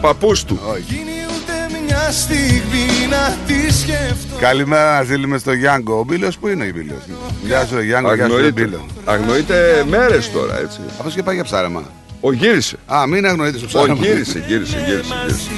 παππούς 0.00 0.44
του. 0.44 0.58
γίνει 0.88 1.10
ούτε 1.36 1.78
μια 1.86 2.10
στιγμή 2.12 2.86
να 3.10 3.36
τη 3.46 3.72
σκεφτώ 3.72 4.36
Καλημέρα 4.38 4.98
να 4.98 5.04
στείλουμε 5.04 5.38
στο 5.38 5.52
Γιάνγκο. 5.52 5.98
Ο 5.98 6.04
Μπίλος 6.04 6.38
που 6.38 6.48
είναι 6.48 6.64
ο 6.64 6.70
Μπίλος; 6.74 6.98
Γεια 7.44 7.66
σου, 7.66 7.80
Γιάνγκο, 7.80 8.14
γεια 8.14 8.26
σου, 8.26 8.32
Αγνοείται, 8.34 8.60
Μπίλο. 8.62 8.86
αγνοείται 9.04 9.84
μέρες 9.88 10.30
τώρα 10.32 10.58
έτσι. 10.58 10.80
Αυτό 10.98 11.10
και 11.10 11.22
πάει 11.22 11.34
για 11.34 11.44
ψάρεμα. 11.44 11.82
Ο 12.20 12.32
γύρισε. 12.32 12.76
Α, 12.86 13.06
μην 13.06 13.26
αγνοείτε 13.26 13.56
στο 13.58 13.66
Ο 13.66 13.68
ψάρεμα. 13.68 13.94
γύρισε, 14.06 14.44
γύρισε, 14.46 14.76
γύρισε. 14.86 15.14
γύρισε. 15.26 15.50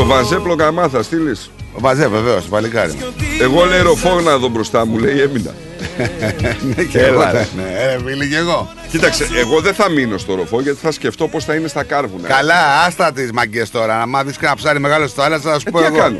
Σου 0.00 0.06
να 0.06 0.14
καθώ 0.14 0.24
Στο 0.24 0.28
Βαζέπλο 0.28 0.54
Καμά 0.56 0.88
θα 0.88 1.02
στείλεις. 1.02 1.50
Ο 1.74 1.80
Βαζέ, 1.80 2.08
βεβαίως, 2.08 2.44
παλικάρι. 2.44 2.92
Εγώ 3.40 3.64
λέει 3.64 3.80
ροφόγνα 3.82 4.30
εδώ 4.30 4.48
μπροστά 4.48 4.86
μου, 4.86 4.98
λέει 4.98 5.20
έμεινα. 5.20 5.54
Ναι, 6.76 6.82
και 6.82 6.98
Έλα, 6.98 7.08
εγώ. 7.08 7.20
ρε. 7.32 7.48
Ναι, 7.56 7.62
ε, 7.92 7.98
φίλοι 8.06 8.28
και 8.28 8.36
εγώ. 8.36 8.68
Κοίταξε, 8.90 9.28
εγώ 9.36 9.60
δεν 9.60 9.74
θα 9.74 9.88
μείνω 9.88 10.18
στο 10.18 10.34
ροφό 10.34 10.60
γιατί 10.60 10.78
θα 10.82 10.90
σκεφτώ 10.90 11.28
πώς 11.28 11.44
θα 11.44 11.54
είναι 11.54 11.68
στα 11.68 11.82
κάρβουνα. 11.82 12.28
Καλά, 12.28 12.82
άστα 12.86 13.12
τις 13.12 13.32
μαγκές 13.32 13.70
τώρα. 13.70 13.96
Να 13.98 14.06
μάθεις 14.06 14.36
κανένα 14.36 14.56
ψάρι 14.56 14.78
μεγάλο 14.80 15.06
στο 15.06 15.22
θάλασσα, 15.22 15.50
θα 15.50 15.58
σου 15.58 15.70
πω 15.70 15.78
τι 15.78 15.84
εγώ. 15.84 15.96
να 15.96 16.02
κάνω; 16.02 16.18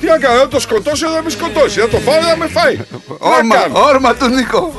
Τι 0.00 0.06
να 0.06 0.18
κάνω, 0.18 0.38
θα 0.38 0.48
το 0.48 0.60
σκοτώσω, 0.60 1.08
θα 1.08 1.22
με 1.22 1.30
σκοτώσει; 1.30 1.80
Θα 1.80 1.88
το 1.88 1.98
φάω, 1.98 2.20
θα 2.20 2.36
με 2.36 2.46
φάει; 2.46 2.76
Τι 2.76 2.82
να 3.20 3.28
Όρμα, 3.36 3.56
κάνω; 3.56 3.78
όρμα 3.86 4.14
του 4.14 4.28
Νίκο. 4.28 4.72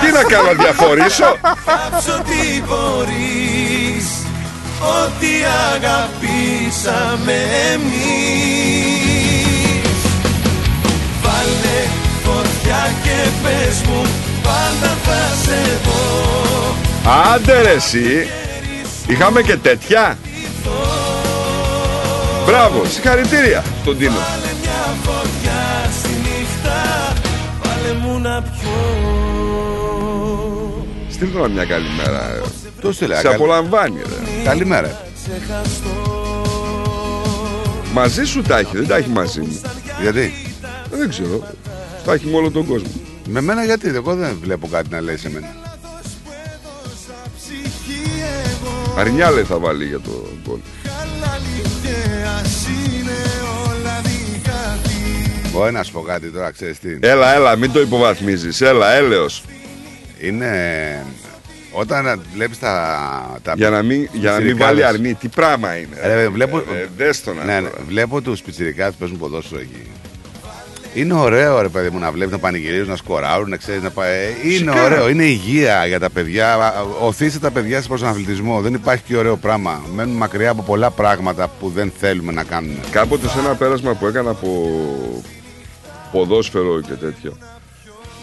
Τι 0.00 0.12
να 0.12 0.22
κάνω, 0.22 0.46
να 0.46 0.52
διαφορήσω; 0.52 1.36
Πάψω 4.82 5.10
τι 5.20 5.26
μπορείς 5.26 5.26
Ό,τι 5.26 5.32
αγαπήσαμε 5.74 7.36
εμείς 7.72 8.00
Βάλε 11.22 11.80
φωτιά 12.24 12.82
και 13.02 13.18
πες 13.42 13.76
μου 13.86 14.00
Πάντα 14.42 14.96
θα 15.04 15.20
σε 15.44 15.60
δω 15.84 16.00
Άντε 17.34 17.60
ρε 17.62 17.70
εσύ. 17.70 18.26
Είχαμε 19.06 19.42
και 19.42 19.56
τέτοια. 19.56 20.18
Μπράβο, 22.46 22.84
συγχαρητήρια 22.84 23.64
στον 23.82 23.98
Τίνο. 23.98 24.12
Βάλε 24.12 24.52
μια 24.60 24.96
φωτιά 25.02 25.90
στη 25.98 26.08
νύχτα 26.08 27.12
Βάλε 27.62 27.92
μου 27.98 28.18
να 28.18 28.42
πιω 28.42 28.80
Στείλ 31.10 31.32
τώρα 31.32 31.48
μια 31.48 31.64
καλημέρα. 31.64 32.40
Το 32.82 32.92
στείλε. 32.92 33.14
Σε 33.16 33.22
καλη- 33.22 33.34
απολαμβάνει, 33.36 33.96
ρε. 33.98 34.42
Καλημέρα. 34.44 35.00
Μαζί 37.92 38.24
σου 38.24 38.42
τα 38.42 38.58
έχει, 38.58 38.76
δεν 38.76 38.86
τα 38.86 38.96
έχει 38.96 39.08
μαζί 39.08 39.40
μου. 39.40 39.60
Γιατί; 40.02 40.32
Δεν 40.90 41.08
ξέρω. 41.08 41.46
Τα 42.04 42.12
έχει 42.12 42.26
με 42.26 42.36
όλο 42.36 42.50
τον 42.50 42.66
κόσμο. 42.66 42.88
Με 43.28 43.40
μένα 43.40 43.64
γιατί, 43.64 43.88
εγώ 43.88 44.14
δεν 44.14 44.38
βλέπω 44.42 44.66
κάτι 44.68 44.88
να 44.90 45.00
λέει 45.00 45.16
σε 45.16 45.30
μένα. 45.30 45.46
Αρνιά 48.98 49.30
λέει 49.30 49.42
θα 49.44 49.58
βάλει 49.58 49.84
για 49.86 50.00
το 50.00 50.28
γκολ. 50.46 50.58
Μπορεί 55.52 55.72
να 55.72 55.82
σου 55.82 55.92
πω 55.92 56.00
κάτι 56.00 56.30
τώρα, 56.30 56.50
ξέρεις 56.50 56.78
τι. 56.78 56.96
Έλα, 57.00 57.34
έλα, 57.34 57.56
μην 57.56 57.72
το 57.72 57.80
υποβαθμίζεις. 57.80 58.60
Έλα, 58.60 58.92
έλεος. 58.92 59.44
Είναι. 60.20 60.50
Όταν 61.72 62.22
βλέπεις 62.34 62.58
τα, 62.58 62.98
τα. 63.42 63.54
Για 63.56 63.70
να 63.70 63.82
μην, 63.82 64.08
για 64.12 64.30
να 64.30 64.36
μην 64.36 64.46
πιτσιρικάδες. 64.46 64.66
βάλει 64.66 64.84
αρνή. 64.84 65.14
Τι 65.14 65.28
πράγμα 65.28 65.76
είναι. 65.76 65.96
Ρε, 66.04 66.28
βλέπω, 66.28 66.58
Ε, 66.58 66.88
δες 66.96 67.22
το 67.22 67.34
να 67.34 67.44
ναι, 67.44 67.60
ναι, 67.60 67.68
τώρα. 67.68 67.82
βλέπω 67.86 68.20
τους 68.20 68.40
πιτσιρικάδες 68.42 68.92
που 68.92 68.98
παίζουν 68.98 69.18
ποδόσφαιρο 69.18 69.60
εκεί. 69.60 69.90
Είναι 70.94 71.14
ωραίο 71.14 71.60
ρε 71.62 71.68
παιδί 71.68 71.90
μου 71.90 71.98
να 71.98 72.10
βλέπεις 72.10 72.32
να 72.32 72.38
πανηγυρίζουν, 72.38 72.88
να 72.88 72.96
σκοράουν, 72.96 73.48
να 73.48 73.56
ξέρεις 73.56 73.82
να 73.82 73.90
πάει. 73.90 74.10
Ε, 74.14 74.26
Είναι 74.42 74.50
Φυσικά. 74.70 74.84
ωραίο, 74.84 75.08
είναι 75.08 75.24
υγεία 75.24 75.86
για 75.86 75.98
τα 75.98 76.10
παιδιά. 76.10 76.74
Οθήστε 77.00 77.38
τα 77.38 77.50
παιδιά 77.50 77.82
σε 77.82 77.88
προσανατολισμό. 77.88 78.60
Δεν 78.60 78.74
υπάρχει 78.74 79.02
και 79.06 79.16
ωραίο 79.16 79.36
πράγμα. 79.36 79.82
Μένουν 79.94 80.16
μακριά 80.16 80.50
από 80.50 80.62
πολλά 80.62 80.90
πράγματα 80.90 81.50
που 81.60 81.68
δεν 81.68 81.92
θέλουμε 81.98 82.32
να 82.32 82.42
κάνουν. 82.44 82.76
Κάποτε 82.90 83.28
σε 83.28 83.38
ένα 83.38 83.54
πέρασμα 83.54 83.94
που 83.94 84.06
έκανα 84.06 84.30
από 84.30 84.70
ποδόσφαιρο 86.12 86.80
και 86.80 86.92
τέτοιο 86.92 87.36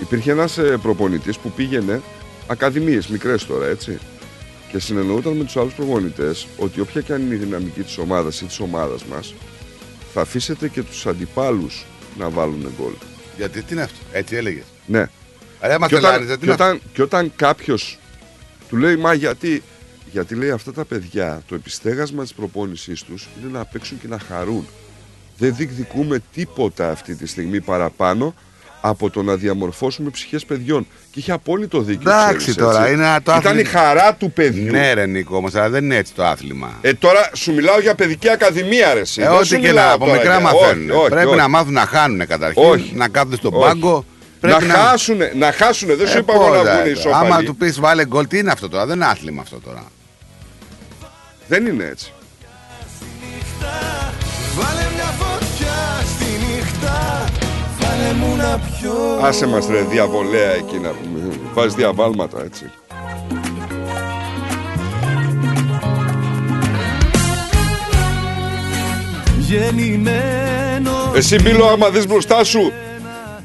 υπήρχε 0.01 0.31
ένας 0.31 0.57
ε, 0.57 0.61
προπονητής 0.81 1.38
που 1.38 1.51
πήγαινε 1.51 2.01
ακαδημίες 2.49 3.07
μικρές 3.07 3.45
τώρα 3.45 3.65
έτσι 3.65 3.99
και 4.71 4.80
συνεννοούταν 4.80 5.34
με 5.34 5.43
τους 5.43 5.57
άλλους 5.57 5.73
προπονητές 5.73 6.47
ότι 6.57 6.80
όποια 6.80 7.01
και 7.01 7.13
αν 7.13 7.21
είναι 7.21 7.35
η 7.35 7.38
δυναμική 7.38 7.81
της 7.81 7.97
ομάδας 7.97 8.41
ή 8.41 8.45
της 8.45 8.59
ομάδας 8.59 9.03
μας 9.05 9.34
θα 10.13 10.21
αφήσετε 10.21 10.67
και 10.67 10.84
τους 10.84 11.05
αντιπάλους 11.07 11.85
να 12.17 12.30
βάλουν 12.30 12.73
γκολ. 12.77 12.93
Γιατί 13.38 13.61
τι 13.63 13.73
είναι 13.73 13.81
αυτό, 13.81 13.97
έτσι 14.11 14.35
έλεγες; 14.35 14.63
Ναι. 14.85 15.09
Ρε, 15.61 15.77
μα 15.77 15.88
και, 15.88 15.95
όταν, 15.95 16.11
τελάνιζε, 16.11 16.34
τι 16.34 16.39
και, 16.39 16.45
είναι 16.45 16.53
όταν, 16.53 16.81
και 16.93 17.01
όταν 17.01 17.31
κάποιος 17.35 17.99
του 18.69 18.77
λέει 18.77 18.95
μα 18.95 19.13
γιατί 19.13 19.63
γιατί 20.11 20.35
λέει 20.35 20.51
αυτά 20.51 20.73
τα 20.73 20.85
παιδιά 20.85 21.41
το 21.47 21.55
επιστέγασμα 21.55 22.23
της 22.23 22.34
προπόνησής 22.34 23.03
τους 23.03 23.27
είναι 23.41 23.51
να 23.51 23.65
παίξουν 23.65 23.99
και 23.99 24.07
να 24.07 24.19
χαρούν 24.19 24.67
δεν 25.38 25.55
διεκδικούμε 25.55 26.19
τίποτα 26.34 26.91
αυτή 26.91 27.15
τη 27.15 27.27
στιγμή 27.27 27.61
παραπάνω 27.61 28.34
από 28.81 29.10
το 29.10 29.23
να 29.23 29.35
διαμορφώσουμε 29.35 30.10
ψυχές 30.10 30.45
παιδιών 30.45 30.88
και 31.11 31.19
είχε 31.19 31.31
απόλυτο 31.31 31.80
δίκιο 31.81 32.11
Εντάξει 32.11 32.35
ξέρεις, 32.38 32.56
τώρα, 32.56 32.81
έτσι. 32.81 32.93
είναι 32.93 33.03
ένα 33.03 33.22
το 33.22 33.35
ήταν 33.39 33.57
η 33.57 33.61
άθλημα. 33.61 33.80
χαρά 33.80 34.14
του 34.14 34.31
παιδιού 34.31 34.72
Ναι, 34.72 34.93
ρε 34.93 35.06
Νίκο, 35.06 35.35
όμως, 35.38 35.56
αλλά 35.56 35.69
δεν 35.69 35.84
είναι 35.84 35.95
έτσι 35.95 36.14
το 36.14 36.26
άθλημα. 36.26 36.77
ε, 36.81 36.93
τώρα 36.93 37.30
σου 37.34 37.53
μιλάω 37.53 37.80
για 37.80 37.95
παιδική 37.95 38.30
ακαδημία 38.30 38.93
ρε 38.93 38.99
εσύ. 38.99 39.22
Ε, 39.22 39.26
Δεν 39.26 39.34
ό,τι 39.35 39.45
σου 39.47 39.56
και 39.60 39.68
μιλάω 39.68 39.85
να 39.88 39.91
από 39.93 40.06
τώρα 40.06 40.18
μικρά 40.18 40.31
για- 40.39 40.43
μαθαίνουν. 40.51 40.89
όχι, 40.89 40.99
όχι, 40.99 41.10
Πρέπει 41.10 41.27
όχι. 41.27 41.38
να 41.38 41.47
μάθουν 41.47 41.73
να 41.73 41.85
χάνουν 41.85 42.27
καταρχήν. 42.27 42.64
Όχι. 42.64 42.91
Να 42.95 43.07
κάθονται 43.07 43.35
στον 43.35 43.53
Όχι. 43.53 43.64
πάγκο. 43.64 44.06
Πρέπει 44.39 44.65
να, 44.65 44.73
χάσουνε, 44.73 45.31
να 45.35 45.51
χάσουνε, 45.51 45.95
δεν 45.95 46.07
σου 46.07 46.18
Ε, 46.18 46.19
είπα 46.19 46.34
εγώ 46.34 46.43
πώς, 46.47 46.56
να 46.57 46.64
ρε, 46.64 46.69
βγουν 46.80 46.91
οι 46.91 46.93
τώρα. 46.93 47.15
Άμα 47.15 47.26
ισοπαλοί. 47.26 47.45
του 47.45 47.56
πεις 47.56 47.80
βάλε 47.80 48.06
γκολ, 48.06 48.27
τι 48.27 48.38
είναι 48.38 48.51
αυτό 48.51 48.69
τώρα; 48.69 48.85
Δεν 48.85 48.95
είναι 48.95 49.06
άθλημα 49.06 49.41
αυτό 49.41 49.60
τώρα. 49.60 49.84
Δεν 51.47 51.65
είναι 51.65 51.84
έτσι. 51.84 52.11
Βάλε 54.56 54.85
μια 54.95 55.03
φωτιά 55.19 55.38
στη 55.38 55.45
νύχτα 55.45 55.48
Βάλε 57.99 58.13
μου 58.13 58.35
να 58.35 58.59
πιω 58.59 59.19
Άσε 59.21 59.47
μας 59.47 59.67
ρε 59.67 59.81
διαβολέα 59.81 60.51
εκεί 60.51 60.77
να 60.77 60.89
πούμε. 60.89 61.39
Βάζεις 61.53 61.73
διαβάλματα 61.73 62.43
έτσι. 62.43 62.71
Γεννημένο 69.38 71.11
Εσύ 71.15 71.41
Μπίλο 71.41 71.65
άμα 71.65 71.89
δεις 71.89 72.07
μπροστά 72.07 72.43
σου 72.43 72.71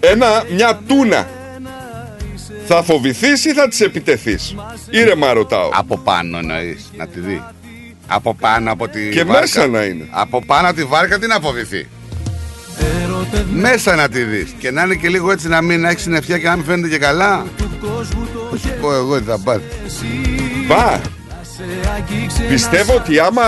ένα, 0.01 0.45
μια 0.55 0.81
τούνα 0.87 1.29
θα 2.67 2.83
φοβηθείς 2.83 3.45
ή 3.45 3.53
θα 3.53 3.69
της 3.69 3.81
επιτεθείς; 3.81 4.55
Ήρεμα 4.91 5.33
ρωτάω 5.33 5.71
Από 5.73 5.99
πάνω 5.99 6.39
εννοείς 6.39 6.91
να 6.97 7.07
τη 7.07 7.21
δει. 7.21 7.43
Από 8.07 8.35
πάνω 8.35 8.73
από 8.73 8.89
τη 8.89 9.09
Και 9.09 9.25
βάρκα. 9.25 9.41
μέσα 9.41 9.67
να 9.67 9.83
είναι. 9.85 10.09
Από 10.11 10.45
πάνω 10.47 10.69
από 10.69 10.77
τη 10.77 10.85
βάρκα 10.85 11.19
τι 11.19 11.27
να 11.27 11.41
φοβηθεί; 11.41 11.89
Μέσα 13.53 13.95
να 13.95 14.09
τη 14.09 14.23
δεις. 14.23 14.55
Και 14.59 14.71
να 14.71 14.83
είναι 14.83 14.95
και 14.95 15.09
λίγο 15.09 15.31
έτσι 15.31 15.49
να 15.49 15.63
μην 15.63 15.85
έχεις 15.85 16.03
συννεφιά 16.03 16.39
και 16.39 16.49
να 16.49 16.57
μην 16.57 16.65
φαίνεται 16.65 16.89
και 16.89 16.99
καλά. 16.99 17.47
Θα 17.59 18.59
σου 18.59 18.69
πω 18.81 18.95
εγώ 18.95 19.19
τι 19.19 19.25
θα 19.25 19.39
πάθεις. 19.39 20.03
Μπα 20.67 21.01
Πιστεύω 22.49 22.95
ότι 22.95 23.19
άμα 23.19 23.43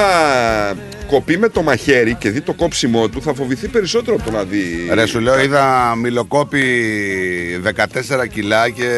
κοπεί 1.07 1.39
με 1.39 1.48
το 1.48 1.62
μαχαίρι 1.62 2.15
και 2.15 2.31
δει 2.31 2.40
το 2.40 2.53
κόψιμό 2.53 3.09
του 3.09 3.23
θα 3.23 3.35
φοβηθεί 3.35 3.69
περισσότερο 3.69 4.16
από 4.16 4.24
το 4.24 4.36
να 4.36 4.43
δει 4.43 4.90
Ρε 4.93 5.07
σου 5.07 5.20
λέω 5.20 5.40
είδα 5.40 5.94
μιλοκόπη 5.97 6.62
14 7.65 8.28
κιλά 8.32 8.69
και 8.69 8.90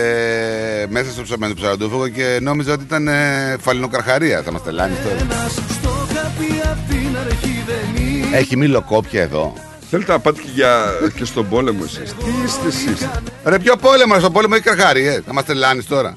μέσα 0.89 1.11
στο 1.11 1.23
ψαμένο 1.23 1.55
ψαροντούφωγο 1.55 2.09
και 2.09 2.39
νόμιζα 2.43 2.73
ότι 2.73 2.83
ήταν 2.83 3.09
ε, 3.09 3.57
φαλινοκαρχαρία. 3.61 4.43
Θα 4.43 4.53
μας 4.53 4.63
τελάνεις 4.63 4.97
τώρα. 5.03 5.49
Στο 5.49 5.89
χαπί 5.89 6.61
απ' 6.63 6.89
την 6.91 7.17
αρχή 7.27 7.65
δεν 7.67 8.05
είναι 8.05 8.37
Έχει 8.37 8.57
μιλοκόπια 8.57 9.23
εδώ. 9.23 9.68
Θέλετε 9.91 10.13
να 10.13 10.19
πάτε 10.19 10.41
και, 10.41 10.49
για, 10.55 10.85
και 11.17 11.25
στον 11.25 11.49
πόλεμο 11.49 11.85
εσείς. 11.85 12.15
Τι 12.15 12.31
είστε 12.45 12.67
εσείς; 12.67 13.09
Ρε 13.45 13.59
ποιο 13.59 13.77
πόλεμο, 13.77 14.19
στον 14.19 14.33
πόλεμο 14.33 14.55
έχει 14.57 14.65
καρχαρίε. 14.65 15.21
Θα 15.27 15.33
μας 15.33 15.45
τελάνει 15.45 15.83
τώρα. 15.83 16.15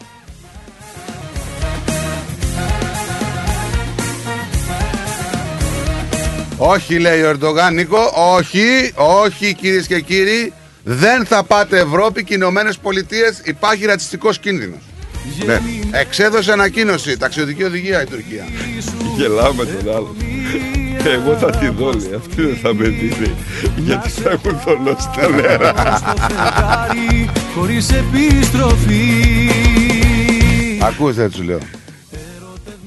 Όχι 6.58 7.00
λέει 7.00 7.22
ο 7.22 7.30
Ερντογάν 7.30 7.74
Νίκο, 7.74 8.12
όχι, 8.36 8.92
όχι 8.96 9.54
κυρίες 9.54 9.88
και 9.88 10.00
κύριοι. 10.00 10.54
Δεν 10.84 11.26
θα 11.26 11.44
πάτε 11.44 11.80
Ευρώπη 11.80 12.24
και 12.24 12.34
Ηνωμένες 12.34 12.78
Πολιτείες. 12.78 13.42
Υπάρχει 13.44 13.86
ρατσιστικός 13.86 14.40
κίνδυνος. 14.40 14.80
Ναι. 15.46 15.62
Εξέδωσε 15.92 16.52
ανακοίνωση, 16.52 17.18
ταξιδιωτική 17.18 17.64
οδηγία 17.64 18.02
η 18.02 18.06
Τουρκία. 18.06 18.46
Γελάω 19.18 19.54
με 19.54 19.66
τον 19.66 19.96
άλλο 19.96 20.16
εγώ 21.18 21.38
θα 21.38 21.50
τη 21.50 21.68
δω 21.70 21.92
λέει 21.92 22.14
Αυτή 22.18 22.42
δεν 22.42 22.56
θα 22.62 22.74
με 22.74 22.88
δει 22.88 23.08
λέει. 23.20 23.36
Γιατί 23.78 24.10
θα 24.10 24.30
έχουν 24.30 24.58
θολώσει 24.60 25.10
τα 25.16 25.30
νερά 25.30 25.74
στο 25.98 26.14
φεγγάρι 26.28 27.30
χωρίς 27.56 27.90
επιστροφή 27.92 29.02
Ακούστε 30.82 31.28
τι 31.28 31.36
σου 31.36 31.44
λέω. 31.44 31.58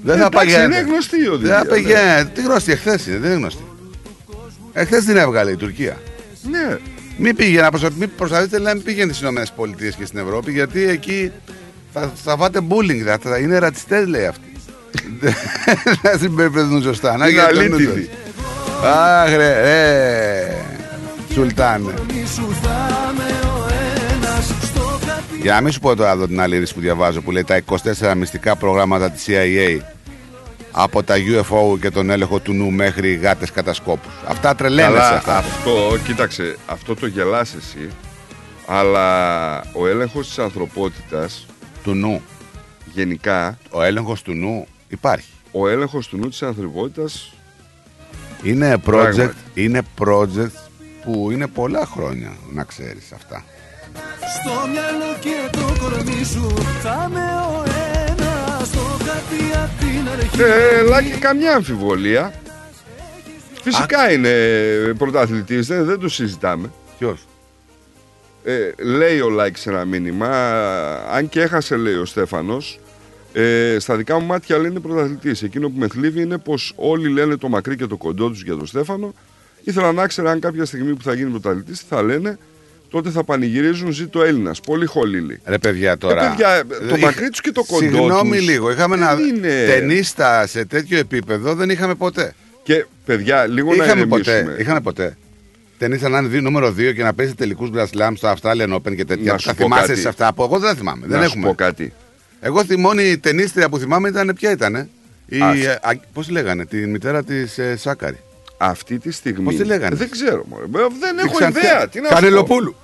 Δεν 0.03 0.19
θα 0.19 0.27
Εντάξει, 0.27 0.36
παγαίνετε. 0.36 0.65
είναι 0.81 0.91
γνωστή 0.91 1.16
η 1.16 1.23
Δεν 1.23 1.32
οδηγία. 1.32 1.59
θα 1.59 1.66
παγαίνετε. 1.66 2.31
Τι 2.35 2.43
γνωστή, 2.43 2.73
εχθές 2.73 3.07
είναι, 3.07 3.16
δεν 3.19 3.31
είναι 3.31 3.39
γνωστή. 3.39 3.62
Εχθές 4.73 5.05
την 5.05 5.16
έβγαλε 5.16 5.51
η 5.51 5.57
Τουρκία. 5.57 5.97
Ναι. 6.51 6.78
Μην 7.19 7.36
πήγε 7.36 7.61
να 7.61 7.70
προσπα... 7.70 7.91
μην 7.99 8.11
προσπαθείτε 8.16 8.59
να 8.59 8.74
μην 8.74 8.82
πήγαινε 8.82 9.12
στις 9.12 9.28
ΗΠΑ 9.28 9.95
και 9.99 10.07
στην 10.07 10.19
Ευρώπη 10.19 10.53
γιατί 10.53 10.82
εκεί 10.89 11.31
θα, 11.93 12.12
θα 12.24 12.36
φάτε 12.36 12.61
bullying. 12.69 13.03
Θα, 13.05 13.19
θα 13.23 13.39
είναι 13.39 13.59
ρατσιστές, 13.59 14.07
λέει 14.07 14.27
αυτοί. 14.27 14.53
Δεν 16.03 16.19
συμπεριφερθούν 16.19 16.83
σωστά. 16.83 17.16
Να 17.16 17.29
Είναι 17.29 17.39
γιατί 17.41 17.55
το 17.55 17.61
αλήτιδοι. 17.61 17.85
νου 17.87 17.95
τους. 17.95 18.09
Αχ, 18.85 19.35
ρε, 19.37 19.61
ρε. 19.62 20.57
Σουλτάνε. 21.33 21.93
Για 25.43 25.55
να 25.55 25.61
μην 25.61 25.73
σου 25.73 25.81
πω 25.81 25.97
τώρα 25.97 26.11
εδώ 26.11 26.27
την 26.27 26.41
άλλη 26.41 26.57
είδηση 26.57 26.75
που 26.75 26.81
διαβάζω 26.81 27.21
που 27.21 27.31
λέει 27.31 27.45
τα 27.45 27.61
24 28.01 28.15
μυστικά 28.16 28.57
προγράμματα 28.57 29.11
της 29.11 29.25
CIA 29.29 29.79
από 30.71 31.03
τα 31.03 31.15
UFO 31.15 31.79
και 31.81 31.91
τον 31.91 32.11
έλεγχο 32.11 32.39
του 32.39 32.53
νου 32.53 32.71
μέχρι 32.71 33.15
γάτες 33.15 33.51
κατασκόπους. 33.51 34.12
Αυτά 34.27 34.55
τρελαίνεσαι 34.55 34.93
Καλά, 34.95 35.16
αυτά. 35.16 35.37
αυτό, 35.37 35.99
κοίταξε, 36.05 36.57
αυτό 36.66 36.95
το 36.95 37.07
γελάς 37.07 37.55
εσύ, 37.55 37.89
αλλά 38.66 39.59
ο 39.73 39.87
έλεγχος 39.87 40.27
της 40.29 40.39
ανθρωπότητας 40.39 41.47
Του 41.83 41.95
νου. 41.95 42.23
γενικά, 42.93 43.59
Ο 43.71 43.83
έλεγχος 43.83 44.23
του 44.23 44.33
νου 44.33 44.66
υπάρχει. 44.95 45.29
ο 45.53 45.69
έλεγχος 45.69 46.09
του 46.09 46.16
νου 46.16 46.29
της 46.29 46.43
ανθρωπότητας 46.43 47.33
Είναι 48.43 48.75
project, 48.75 48.81
Πράγματι. 48.83 49.35
είναι 49.55 49.83
project 49.99 50.51
που 51.05 51.31
είναι 51.31 51.47
πολλά 51.47 51.87
χρόνια 51.87 52.37
να 52.53 52.65
ξέρεις 52.65 53.12
αυτά. 53.12 53.45
Στο 54.41 54.69
μυαλό 54.69 55.16
και 55.21 55.49
το 55.53 55.75
κορμί 55.81 56.25
σου 56.25 56.55
θα 56.83 57.11
με 57.12 57.21
ο 57.21 57.62
ένας 58.07 58.71
Το 58.71 58.79
κάτι 59.05 59.53
απ' 59.65 59.79
την 59.81 60.09
αρχή 60.09 60.43
Ε, 60.43 60.83
Λάκη, 60.83 61.11
καμιά 61.11 61.55
αμφιβολία. 61.55 62.33
Φυσικά 63.62 64.12
είναι 64.12 64.31
πρωταθλητής, 64.99 65.66
δεν, 65.66 65.85
δεν 65.85 65.99
το 65.99 66.09
συζητάμε. 66.09 66.71
Ποιος; 66.99 67.27
Ε, 68.45 68.71
λέει 68.83 69.21
ο 69.21 69.29
Λάκης 69.31 69.61
σε 69.62 69.71
ένα 69.71 69.85
μήνυμα, 69.85 70.29
αν 71.12 71.29
και 71.29 71.41
έχασε 71.41 71.77
λέει 71.77 71.95
ο 71.95 72.05
Στέφανος, 72.05 72.79
ε, 73.43 73.77
στα 73.78 73.97
δικά 73.97 74.19
μου 74.19 74.27
μάτια 74.27 74.59
λένε 74.59 74.81
πρωταθλητής. 74.81 75.43
Εκείνο 75.43 75.69
που 75.69 75.78
με 75.78 75.89
θλίβει 75.89 76.23
είναι 76.23 76.39
πως 76.39 76.73
όλοι 76.77 77.09
λένε 77.09 77.36
το 77.36 77.48
μακρύ 77.48 77.77
και 77.77 77.86
το 77.86 77.97
κοντό 77.97 78.28
τους 78.28 78.43
για 78.43 78.56
τον 78.56 78.66
Στέφανο. 78.66 79.15
Ήθελα 79.65 79.93
να 79.93 80.06
ξέρω 80.06 80.28
αν 80.28 80.40
κάποια 80.40 80.65
στιγμή 80.65 80.94
που 80.94 81.02
θα 81.02 81.15
γίνει 81.15 81.31
πρωταθλητής 81.31 81.81
θα 81.89 82.02
λένε 82.02 82.39
τότε 82.90 83.11
θα 83.11 83.24
πανηγυρίζουν 83.24 83.93
ζήτω 83.93 84.23
Έλληνας. 84.23 84.61
Πολύ 84.61 84.86
χολίλη. 84.86 85.40
Ρε 85.44 85.59
παιδιά 85.59 85.98
τώρα. 85.98 86.24
Ε, 86.24 86.28
παιδιά, 86.28 86.65
το 86.89 86.97
Είχα- 86.97 87.06
μακρύ 87.06 87.28
τους 87.31 87.40
και 87.40 87.52
το 87.52 87.65
κοντό 87.65 87.78
Συγγνώμη 87.86 88.36
τους 88.36 88.47
λίγο. 88.47 88.70
Είχαμε 88.70 88.97
δεν 88.97 89.05
ένα 89.09 89.20
είναι- 89.27 89.65
ταινίστα 89.66 90.47
σε 90.47 90.65
τέτοιο 90.65 90.98
επίπεδο 90.98 91.55
δεν 91.55 91.70
είχαμε 91.70 91.94
ποτέ. 91.94 92.35
Και 92.62 92.86
παιδιά, 93.05 93.47
λίγο 93.47 93.74
να 93.74 93.85
Είχαμε 93.85 94.01
ηρεμήσουμε. 94.01 94.43
ποτέ. 94.43 94.62
Είχαμε 94.62 94.81
ποτέ. 94.81 95.16
Ταινίστα 95.78 96.09
να 96.09 96.19
είναι 96.19 96.28
δύο, 96.28 96.40
νούμερο 96.40 96.73
2 96.73 96.93
και 96.93 97.02
να 97.02 97.15
παίζει 97.15 97.35
τελικούς 97.35 97.70
Grand 97.74 97.86
Slam 97.98 98.12
στο 98.16 98.35
Australian 98.35 98.74
Open 98.74 98.94
και 98.97 99.05
τέτοια. 99.05 99.31
Να 99.31 99.35
που 99.35 99.40
σου 99.40 99.47
Τα 99.48 99.55
πω 99.55 99.62
θυμάσαι 99.62 99.86
κάτι. 99.86 100.01
σε 100.01 100.09
αυτά 100.09 100.35
που 100.35 100.43
εγώ 100.43 100.59
δεν 100.59 100.69
τα 100.70 100.74
θυμάμαι. 100.77 101.06
Να 101.06 101.19
δεν 101.19 101.28
σου 101.28 101.32
έχουμε. 101.39 101.47
πω 101.47 101.55
κάτι. 101.55 101.93
Εγώ 102.47 102.65
τη 102.65 102.77
μόνη 102.77 103.19
ταινίστρια 103.19 103.69
που 103.69 103.79
θυμάμαι 103.79 104.09
ήταν 104.09 104.33
ποια 104.35 104.51
ήταν. 104.51 104.89
Η, 105.27 105.41
Ας. 105.41 105.57
ε, 105.65 105.79
α, 105.83 105.91
πώς 106.12 106.29
λέγανε, 106.29 106.65
τη 106.66 106.77
μητέρα 106.77 107.25
της 107.25 107.59
ε, 107.59 107.77
Σάκαρη. 107.77 108.19
Αυτή 108.57 108.99
τη 108.99 109.11
στιγμή. 109.12 109.45
Πώς 109.45 109.55
τη 109.55 109.65
λέγανε; 109.65 109.97
Δεν 109.97 110.11
ξέρω. 110.11 110.45
Μωρέ. 110.49 110.65
Ε, 110.65 110.87
Δεν 111.01 111.19
έχω 111.19 111.37
Ξανθέ- 111.37 111.65
ιδέα. 111.65 111.89
Τι 111.89 112.01
να 112.01 112.09
σου 112.09 112.15
πω. 112.15 112.21
Κανελοπούλου. 112.21 112.77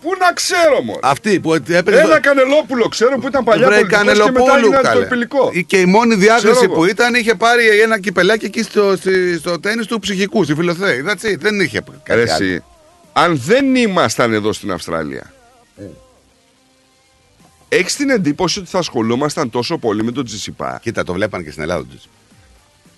Πού 0.00 0.10
να 0.20 0.32
ξέρω, 0.32 0.82
μόνο. 0.82 0.98
Αυτή 1.02 1.40
που 1.40 1.54
έπαιζε. 1.54 2.00
Ένα 2.00 2.20
κανελόπουλο 2.20 2.88
ξέρω 2.88 3.18
που 3.18 3.26
ήταν 3.28 3.44
παλιά 3.44 3.66
Βρε, 3.66 3.74
πολιτικός 3.76 4.02
και 4.02 4.06
μετά 4.06 4.18
Κανελοπούλου, 4.22 4.56
έγινε 4.64 4.80
καλέ. 4.82 5.00
αντιπηλικό. 5.00 5.52
Και 5.66 5.80
η 5.80 5.84
μόνη 5.86 6.14
διάκριση 6.14 6.46
Ξέρω 6.50 6.64
εγώ. 6.64 6.74
που 6.74 6.84
ήταν 6.84 7.14
είχε 7.14 7.34
πάρει 7.34 7.80
ένα 7.80 7.98
κυπελάκι 8.00 8.44
εκεί 8.44 8.62
στο, 8.62 8.96
στη- 8.96 9.38
στο 9.38 9.60
τέννη 9.60 9.84
του 9.84 9.98
ψυχικού, 9.98 10.44
στη 10.44 10.54
Φιλοθέη. 10.54 11.04
That's 11.08 11.26
it. 11.32 11.36
Δεν 11.38 11.60
είχε 11.60 11.80
κάτι 12.02 12.20
Ρε 12.24 12.32
άλλο. 12.32 12.44
εσύ, 12.44 12.62
αν 13.12 13.40
δεν 13.46 13.74
ήμασταν 13.76 14.32
εδώ 14.32 14.52
στην 14.52 14.72
Αυστραλία, 14.72 15.22
Ε. 15.24 15.30
έχεις 17.76 17.96
την 17.96 18.10
εντύπωση 18.10 18.58
ότι 18.58 18.68
θα 18.68 18.78
ασχολούμασταν 18.78 19.50
τόσο 19.50 19.78
πολύ 19.78 20.04
με 20.04 20.12
τον 20.12 20.24
Τζισιπά; 20.24 20.78
Κοίτα, 20.82 21.04
το 21.04 21.12
βλέπαν 21.12 21.44
και 21.44 21.50
στην 21.50 21.62
Ελλάδα 21.62 21.80
του 21.80 21.88
Τζισιπά. 21.88 22.10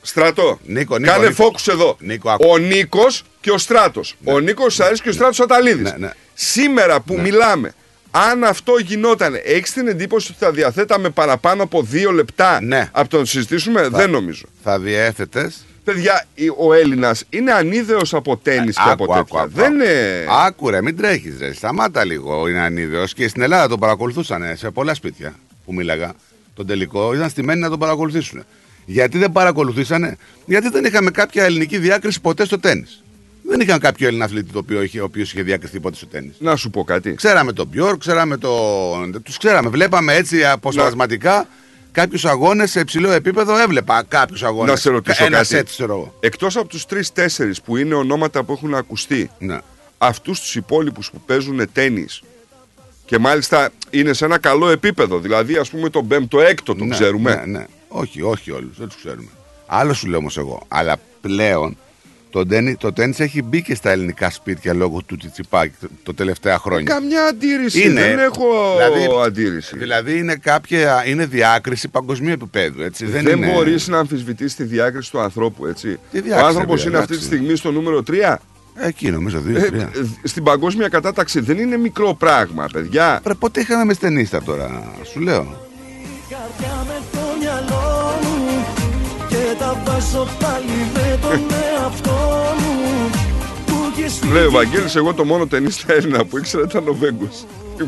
Στρατό. 0.03 0.59
Νίκο, 0.65 0.99
Νίκο, 0.99 1.13
Κάνε 1.13 1.29
Νίκο. 1.29 1.43
φόκους 1.43 1.69
εδώ. 1.69 1.97
Νίκο, 2.01 2.31
άκου. 2.31 2.49
ο 2.51 2.59
Νίκος 2.59 3.23
και 3.41 3.51
ο 3.51 3.59
Στράτος. 3.59 4.15
Ο 4.25 4.39
Νίκος 4.41 4.75
Σαρή 4.75 5.01
και 5.01 5.09
ο 5.09 5.13
Στράτος 5.13 5.41
Αταλίδης. 5.41 5.91
Ναι, 5.91 5.97
ναι. 5.99 6.11
Σήμερα 6.35 7.01
που 7.01 7.21
μιλάμε, 7.21 7.75
αν 8.11 8.45
αυτό 8.45 8.79
γινόταν, 8.79 9.41
έχεις 9.45 9.73
την 9.73 9.89
εντύπωση 9.89 10.29
ότι 10.31 10.45
θα 10.45 10.51
διαθέταμε 10.53 11.11
παραπάνω 11.11 11.63
από 11.63 11.83
δύο 11.83 12.11
λεπτά 12.13 12.61
Ναι. 12.63 12.89
από 12.93 13.09
το 13.09 13.17
να 13.17 13.23
το 13.23 13.29
συζητήσουμε. 13.29 13.89
Δεν 13.89 14.11
νομίζω. 14.11 14.45
Θα 14.63 14.79
διέθετες. 14.79 15.65
Παιδιά, 15.93 16.25
η- 16.35 16.49
ο 16.59 16.73
Έλληνας 16.73 17.25
είναι 17.31 17.53
ανίδεος 17.53 18.15
από 18.15 18.37
τέννη 18.37 18.71
και 18.73 18.81
από 18.85 19.07
τέτοια. 19.07 19.47
Δεν 19.47 19.75
είναι. 19.75 20.25
Άκου 20.47 20.71
ρε, 20.71 20.83
μην 20.83 20.97
τρέχεις 20.97 21.39
ρε. 21.39 21.53
Σταμάτα 21.53 22.05
λίγο. 22.05 22.49
Είναι 22.49 22.61
ανίδεος. 22.61 23.15
Και 23.15 23.29
στην 23.29 23.43
Ελλάδα 23.43 23.69
τον 23.69 23.79
παρακολουθούσαν 23.79 24.43
ε, 24.43 24.55
σε 24.55 24.71
πολλά 24.71 24.95
σπίτια 24.95 25.35
που 25.65 25.75
μίλαγα. 25.75 26.13
Τον 26.55 26.67
τελικό 26.67 27.15
ήταν 27.15 27.29
στημένοι 27.31 27.61
να 27.61 27.69
τον 27.69 27.79
παρακολουθήσουν. 27.79 28.45
Γιατί 28.85 29.19
δεν 29.19 29.33
παρακολουθήσανε, 29.33 30.17
Γιατί 30.47 30.69
δεν 30.69 30.85
είχαμε 30.85 31.11
κάποια 31.11 31.45
ελληνική 31.45 31.79
διάκριση 31.79 32.21
ποτέ 32.21 32.45
στο 32.45 32.59
τέννη. 32.59 32.85
Δεν 33.43 33.61
είχαν 33.61 33.79
κάποιο 33.79 34.07
Έλληνα 34.09 34.25
αθλητή 34.25 34.53
το 34.53 34.59
οποίο 34.59 34.83
είχε, 34.83 35.01
ο 35.01 35.05
οποίος 35.05 35.33
είχε 35.33 35.43
διακριθεί 35.43 35.81
ποτέ 35.81 35.97
στο 35.97 36.07
τέννη. 36.07 36.33
Να 36.39 36.57
σου 36.57 36.71
πω 36.71 36.85
κάτι. 36.85 37.15
Ξέραμε 37.15 37.53
τον 37.53 37.67
Μπιόρ, 37.67 37.99
ξέραμε 37.99 38.37
τον. 38.37 39.23
Τους 39.23 39.37
ξέραμε. 39.39 39.69
Βλέπαμε 39.69 40.15
έτσι 40.15 40.45
αποσπασματικά 40.45 41.49
κάποιους 42.01 42.25
αγώνες 42.25 42.71
σε 42.71 42.81
υψηλό 42.81 43.11
επίπεδο. 43.11 43.59
Έβλεπα 43.59 44.03
κάποιους 44.09 44.43
αγώνες. 44.43 44.71
Να 44.71 44.77
σε 44.77 44.91
ρωτήσω 44.91 45.25
Ένα 45.25 45.37
κάτι. 45.37 45.49
σετ, 45.49 45.67
ξέρω 45.69 45.93
εγώ. 45.93 46.15
Εκτός 46.21 46.57
από 46.57 46.69
τους 46.69 46.87
τρει-τέσσερι 46.87 47.53
που 47.65 47.77
είναι 47.77 47.95
ονόματα 47.95 48.43
που 48.43 48.53
έχουν 48.53 48.75
ακουστεί, 48.75 49.31
Ναι. 49.39 49.59
αυτούς 49.99 50.41
τους 50.41 50.57
υπόλοιπους 50.57 51.11
που 51.11 51.21
παίζουν 51.27 51.73
τέννη 51.73 52.07
και 53.05 53.19
μάλιστα 53.19 53.71
είναι 53.91 54.13
σε 54.13 54.25
ένα 54.25 54.39
καλό 54.39 54.69
επίπεδο. 54.69 55.19
Δηλαδή, 55.19 55.57
ας 55.57 55.71
πούμε, 55.71 55.91
τον 55.91 56.07
πέμπτο 56.09 56.41
έκτο 56.41 56.75
τον 56.75 56.87
Ναι, 56.87 56.95
ξέρουμε. 56.95 57.35
Ναι, 57.35 57.59
ναι. 57.59 57.67
Όχι, 57.89 58.23
όχι 58.23 58.51
όλους. 58.51 58.77
Δεν 58.79 58.89
τους 58.89 58.97
ξέρουμε. 58.97 59.29
Άλλο 59.67 59.93
σου 59.95 60.07
λέω 60.07 60.19
όμως 60.19 60.37
εγώ. 60.39 60.63
Αλλά 60.69 60.97
πλέον 61.21 61.77
το 62.31 62.47
τέννη, 62.47 62.77
το 62.77 62.93
τέννις 62.93 63.21
έχει 63.21 63.43
μπει 63.43 63.63
και 63.63 63.75
στα 63.75 63.91
ελληνικά 63.91 64.31
σπίτια 64.31 64.75
λόγω 64.75 65.03
του 65.07 65.17
Τσιτσιπάκη 65.17 65.75
το, 65.81 65.89
το 66.03 66.15
τελευταία 66.15 66.59
χρόνια. 66.59 66.95
Καμιά 66.95 67.23
αντίρρηση. 67.25 67.83
Είναι. 67.89 68.01
Δεν 68.01 68.19
έχω 68.19 68.45
Δηλαδή- 68.77 69.27
αντίρρηση. 69.27 69.79
Δηλαδή 69.79 70.19
είναι 70.19 70.35
κάποια 70.35 71.07
είναι 71.07 71.27
διάκριση 71.27 71.89
παγκοσμίου 71.89 72.33
επίπεδου. 72.33 72.83
Έτσι. 72.83 73.05
Δεν, 73.07 73.23
Δεν, 73.25 73.37
είναι... 73.37 73.53
μπορείς 73.53 73.89
να 73.89 73.99
αμφισβητήσει 73.99 74.57
τη 74.57 74.63
διάκριση 74.63 75.11
του 75.11 75.21
ανθρώπου, 75.21 75.67
έτσι. 75.67 75.99
Τι 76.11 76.19
Ο 76.19 76.23
διάκριση, 76.23 76.47
άνθρωπος 76.47 76.83
ρε, 76.83 76.89
είναι 76.89 76.99
παιδιά, 76.99 76.99
αυτή 76.99 77.17
τη 77.17 77.25
εντάξει. 77.25 77.37
στιγμή 77.37 77.57
στο 77.57 77.71
νούμερο 77.71 78.03
3. 78.11 78.37
Εκεί 78.81 79.11
νομίζω 79.11 79.39
δύο, 79.41 79.59
Ε, 79.59 79.61
τρία. 79.61 79.91
ε, 80.23 80.29
στην 80.29 80.43
παγκόσμια 80.43 80.89
κατάταξη 80.89 81.41
δεν 81.41 81.59
είναι 81.59 81.77
μικρό 81.77 82.15
πράγμα, 82.15 82.69
παιδιά. 82.73 83.21
Ρε, 83.25 83.35
πότε 83.35 83.61
είχαμε 83.61 83.85
με 83.85 83.93
στενίστα 83.93 84.43
τώρα, 84.43 84.93
σου 85.13 85.21
λέω. 85.21 85.67
Και 89.49 89.55
τα 89.55 89.83
βάζω 89.85 90.27
πάλι 90.41 90.91
με 90.95 91.19
τον 91.23 91.47
εαυτό 91.73 92.11
μου 92.59 93.11
Που 93.67 93.75
έχεις 93.91 94.23
Λέει 94.25 94.43
ο 94.43 94.45
φύγει 94.45 94.55
Βαγγέλης, 94.57 94.97
εγώ 94.97 95.15
το 95.15 95.25
μόνο 95.25 95.47
ταινίστα 95.47 95.93
Έλληνα 95.93 96.25
που 96.25 96.39
ήξερα 96.39 96.65
ήταν 96.69 96.89
ο 96.89 96.95
Βέγκος. 96.95 97.45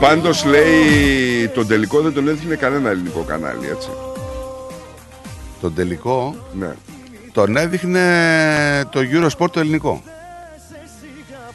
Πάντως 0.00 0.44
λέει 0.44 1.48
τον 1.54 1.66
τελικό 1.66 2.00
δεν 2.00 2.12
τον 2.12 2.28
έδειχνε 2.28 2.54
κανένα 2.54 2.90
ελληνικό 2.90 3.20
κανάλι, 3.20 3.68
έτσι. 3.68 3.88
Τον 5.60 5.74
τελικό 5.74 6.34
Ναι. 6.52 6.74
τον 7.32 7.56
έδειχνε 7.56 8.04
το 8.90 9.00
Eurosport 9.12 9.50
το 9.50 9.60
ελληνικό. 9.60 10.02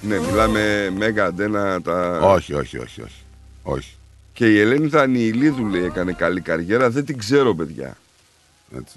Ναι, 0.01 0.19
μιλάμε 0.19 0.93
μέγα 0.97 1.25
αντένα 1.25 1.81
τα... 1.81 2.19
Όχι, 2.21 2.53
όχι, 2.53 2.77
όχι, 2.77 3.01
όχι. 3.01 3.23
όχι. 3.63 3.95
Και 4.35 4.51
η 4.51 4.59
Ελένη 4.59 4.87
Δανιηλίδου 4.87 5.65
λέει 5.65 5.83
έκανε 5.83 6.11
καλή 6.11 6.41
καριέρα, 6.41 6.89
δεν 6.89 7.05
την 7.05 7.17
ξέρω 7.17 7.55
παιδιά. 7.55 7.97
Έτσι. 8.77 8.95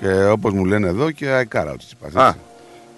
Και 0.00 0.24
όπως 0.24 0.52
μου 0.52 0.64
λένε 0.64 0.88
εδώ 0.88 1.10
και 1.10 1.28
αεκάρα 1.28 1.72
ο 1.72 1.76
Τσιτσιπάς, 1.76 2.14
Α, 2.14 2.26
έτσι. 2.26 2.38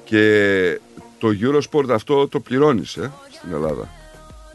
και 0.04 0.80
το 1.18 1.28
Eurosport 1.42 1.90
αυτό 1.90 2.28
το 2.28 2.40
πληρώνεις, 2.40 2.96
ε, 2.96 3.10
στην 3.32 3.52
Ελλάδα. 3.52 3.88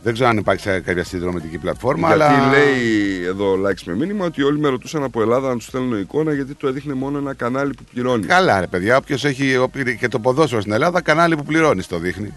Δεν 0.04 0.14
ξέρω 0.14 0.30
αν 0.30 0.38
υπάρχει 0.38 0.62
σε 0.62 0.80
κάποια 0.80 1.04
συνδρομητική 1.04 1.58
πλατφόρμα, 1.58 2.16
γιατί 2.16 2.34
αλλά... 2.34 2.50
λέει 2.50 3.24
εδώ 3.26 3.54
likes 3.54 3.84
με 3.86 3.96
μήνυμα 3.96 4.26
ότι 4.26 4.44
όλοι 4.44 4.60
με 4.60 4.70
ρωτούσαν 4.70 5.04
από 5.04 5.22
Ελλάδα 5.22 5.48
να 5.48 5.54
του 5.54 5.62
στέλνω 5.64 5.98
εικόνα 5.98 6.34
γιατί 6.34 6.54
το 6.54 6.68
έδειχνε 6.68 6.94
μόνο 6.94 7.18
ένα 7.18 7.34
κανάλι 7.34 7.74
που 7.74 7.84
πληρώνεις. 7.94 8.28
Καλά 8.28 8.60
ρε 8.60 8.68
παιδιά, 8.68 8.98
όποιος 8.98 9.26
έχει 9.26 9.58
όποιο- 9.58 9.84
και 9.96 10.08
το 10.08 10.20
ποδόσφαιρο 10.20 10.62
στην 10.62 10.74
Ελλάδα, 10.74 11.02
κανάλι 11.02 11.36
που 11.36 11.44
πληρώνεις 11.44 11.88
το 11.88 11.98
δείχνει. 12.00 12.34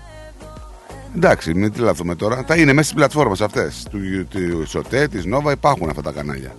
Εντάξει, 1.17 1.55
μην 1.55 1.73
τρελαθούμε 1.73 2.15
τώρα. 2.15 2.45
Τα 2.45 2.57
είναι 2.57 2.73
μέσα 2.73 2.83
στις 2.83 2.95
πλατφόρμες 2.95 3.41
αυτές. 3.41 3.87
Του, 3.91 3.99
του 4.31 4.67
ΣΟΤΕ, 4.67 5.09
της 5.09 5.25
Νόβα 5.25 5.53
υπάρχουν 5.53 5.89
αυτά 5.89 6.03
τα 6.03 6.13
κανάλια. 6.13 6.55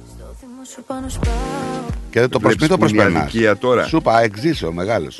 σου 0.68 0.84
πάνω 0.88 1.10
σπάω 1.10 1.34
Και 2.10 2.20
δεν 2.20 2.30
το 2.30 2.40
Βλέπεις 2.40 2.58
προσπίτι 2.58 2.68
το 2.68 2.78
που 2.78 2.84
είναι 2.86 2.94
η 2.94 2.96
προσπερνάς. 3.04 3.22
αδικία 3.24 3.58
τώρα; 3.58 3.84
Σου 3.86 3.98
είπα, 3.98 4.22
εξίσου 4.22 4.68
ο 4.68 4.72
μεγάλος. 4.72 5.18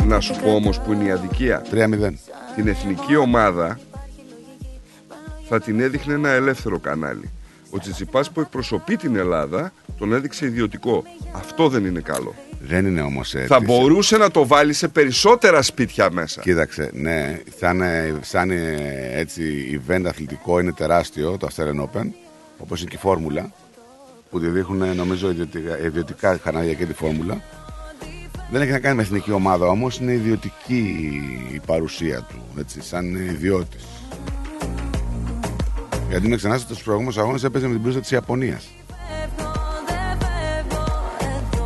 Ε, 0.00 0.04
να 0.04 0.20
σου 0.20 0.34
πω 0.42 0.54
όμως 0.54 0.80
που 0.80 0.92
είναι 0.92 1.04
η 1.04 1.10
αδικία. 1.10 1.62
3-0. 1.70 2.18
Την 2.54 2.68
εθνική 2.68 3.16
ομάδα 3.16 3.78
θα 5.48 5.60
την 5.60 5.80
έδειχνε 5.80 6.14
ένα 6.14 6.28
ελεύθερο 6.30 6.78
κανάλι. 6.78 7.30
Ο 7.70 7.78
Τσιτσιπάς 7.78 8.30
που 8.30 8.40
εκπροσωπεί 8.40 8.96
την 8.96 9.16
Ελλάδα 9.16 9.72
τον 9.98 10.12
έδειξε 10.12 10.46
ιδιωτικό. 10.46 11.04
Αυτό 11.32 11.68
δεν 11.68 11.84
είναι 11.84 12.00
καλό. 12.00 12.34
Δεν 12.68 12.86
είναι 12.86 13.00
όμως 13.00 13.34
έτσι. 13.34 13.46
Θα 13.46 13.60
μπορούσε 13.60 14.16
να 14.16 14.30
το 14.30 14.46
βάλει 14.46 14.72
σε 14.72 14.88
περισσότερα 14.88 15.62
σπίτια 15.62 16.10
μέσα. 16.12 16.40
Κοίταξε, 16.40 16.90
ναι, 16.92 17.40
θα 17.58 17.70
είναι, 17.70 18.18
σαν 18.20 18.50
ε, 18.50 19.10
έτσι 19.12 19.42
event 19.80 20.02
αθλητικό 20.06 20.60
είναι 20.60 20.72
τεράστιο 20.72 21.36
το 21.36 21.48
Australian 21.50 21.80
Open, 21.80 22.06
όπως 22.58 22.80
είναι 22.80 22.90
και 22.90 22.96
η 22.96 22.98
φόρμουλα, 22.98 23.52
που 24.30 24.40
τη 24.40 24.46
δείχνουν 24.46 24.96
νομίζω 24.96 25.30
ιδιωτικά, 25.30 25.78
ιδιωτικά 25.78 26.36
κανάλια 26.36 26.72
και 26.72 26.86
τη 26.86 26.94
φόρμουλα. 26.94 27.42
Δεν 28.50 28.62
έχει 28.62 28.70
να 28.70 28.78
κάνει 28.78 28.96
με 28.96 29.02
εθνική 29.02 29.32
ομάδα 29.32 29.66
όμως, 29.66 29.98
είναι 29.98 30.12
ιδιωτική 30.12 31.20
η 31.52 31.60
παρουσία 31.66 32.26
του, 32.28 32.44
έτσι, 32.58 32.82
σαν 32.82 33.14
ιδιώτης. 33.14 33.84
Γιατί 36.08 36.28
μην 36.28 36.36
ξεχνάτε 36.36 36.62
ότι 36.62 36.72
στους 36.72 36.84
προηγούμενους 36.84 37.18
αγώνες 37.18 37.44
έπαιζε 37.44 37.66
με 37.66 37.72
την 37.72 37.82
πλούσια 37.82 38.00
της 38.00 38.10
Ιαπωνίας. 38.10 38.68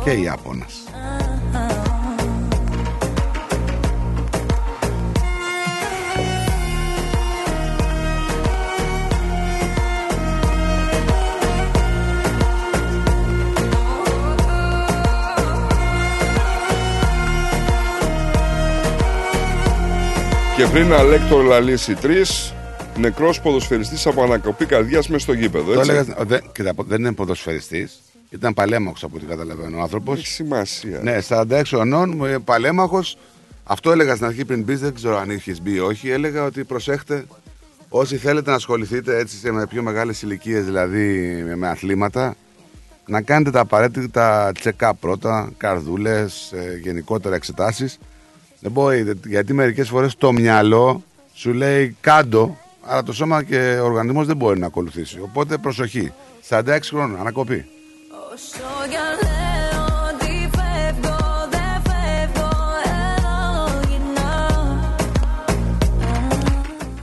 Και 0.03 0.11
η 0.11 0.21
Ιάπωνας. 0.21 0.80
Και 20.61 20.67
πριν 20.67 20.93
Αλέκτορ 20.93 21.43
Λαλίση 21.45 21.97
3, 22.01 22.23
νεκρός 22.97 23.41
ποδοσφαιριστής 23.41 24.05
από 24.07 24.23
ανακοπή 24.23 24.65
καρδιάς 24.65 25.07
μέσα 25.07 25.23
στο 25.23 25.33
γήπεδο. 25.33 25.73
Το 25.73 25.79
Έτσι; 25.79 25.91
έλεγα, 25.91 26.15
ο, 26.17 26.25
δεν, 26.25 26.41
κοίτα, 26.51 26.73
δεν 26.87 26.99
είναι 26.99 27.13
ποδοσφαιριστής. 27.13 28.01
Ήταν 28.29 28.53
παλέμαχος 28.53 29.03
από 29.03 29.15
ό,τι 29.15 29.25
καταλαβαίνω 29.25 29.77
ο 29.77 29.81
άνθρωπος. 29.81 30.17
Έχει 30.17 30.27
σημασία. 30.27 30.99
Ναι, 31.03 31.17
46 31.29 31.61
χρονών, 31.65 32.41
παλέμαχος. 32.43 33.17
Αυτό 33.63 33.91
έλεγα 33.91 34.15
στην 34.15 34.25
αρχή 34.25 34.45
πριν 34.45 34.63
μπεις, 34.63 34.79
δεν 34.79 34.93
ξέρω 34.93 35.17
αν 35.17 35.29
είχες 35.29 35.61
μπει 35.61 35.73
ή 35.73 35.79
όχι. 35.79 36.09
Έλεγα 36.09 36.43
ότι 36.43 36.63
προσέχτε, 36.63 37.25
όσοι 37.89 38.17
θέλετε 38.17 38.49
να 38.49 38.55
ασχοληθείτε 38.55 39.17
έτσι 39.17 39.37
σε 39.37 39.51
με 39.51 39.67
πιο 39.67 39.81
μεγάλες 39.81 40.21
ηλικίες, 40.21 40.65
δηλαδή 40.65 41.41
με, 41.45 41.55
με 41.55 41.67
αθλήματα, 41.67 42.35
να 43.05 43.21
κάνετε 43.21 43.51
τα 43.51 43.59
απαραίτητα 43.59 44.51
check-up 44.63 44.91
πρώτα, 44.99 45.51
καρδούλες, 45.57 46.53
γενικότερα 46.81 47.35
εξετάσεις. 47.35 47.97
Δεν 48.63 48.71
μπορεί, 48.71 49.19
γιατί 49.25 49.53
μερικές 49.53 49.89
φορές 49.89 50.15
το 50.15 50.31
μυαλό 50.31 51.03
σου 51.33 51.53
λέει 51.53 51.95
κάντο, 52.01 52.57
αλλά 52.85 53.03
το 53.03 53.13
σώμα 53.13 53.43
και 53.43 53.77
ο 53.81 53.85
οργανισμός 53.85 54.25
δεν 54.25 54.35
μπορεί 54.35 54.59
να 54.59 54.65
ακολουθήσει. 54.65 55.19
Οπότε 55.21 55.57
προσοχή. 55.57 56.13
46 56.49 56.79
χρόνων, 56.83 57.19
ανακοπή. 57.19 57.65
Όσο 58.33 58.89
κι 58.89 58.95
αν 58.95 59.17
λέω 59.23 59.83
ότι 60.13 60.49
φεύγω, 60.57 61.17
δεν 61.49 61.81
φεύγω, 61.83 62.49
εδώ 62.83 63.79
γυρνάω. 63.87 64.77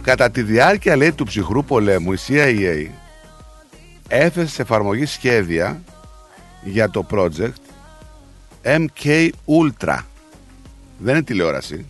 Κατά 0.02 0.30
τη 0.30 0.42
διάρκεια 0.42 0.96
λέει 0.96 1.12
του 1.12 1.24
ψυχρού 1.24 1.64
πολέμου 1.64 2.12
η 2.12 2.18
CIA 2.28 2.90
έθεσε 4.08 4.54
σε 4.54 4.62
εφαρμογή 4.62 5.04
σχέδια 5.04 5.82
για 6.64 6.90
το 6.90 7.06
project 7.10 7.62
MK 8.62 9.30
Ultra. 9.46 9.98
Δεν 10.98 11.14
είναι 11.14 11.24
τηλεόραση. 11.24 11.86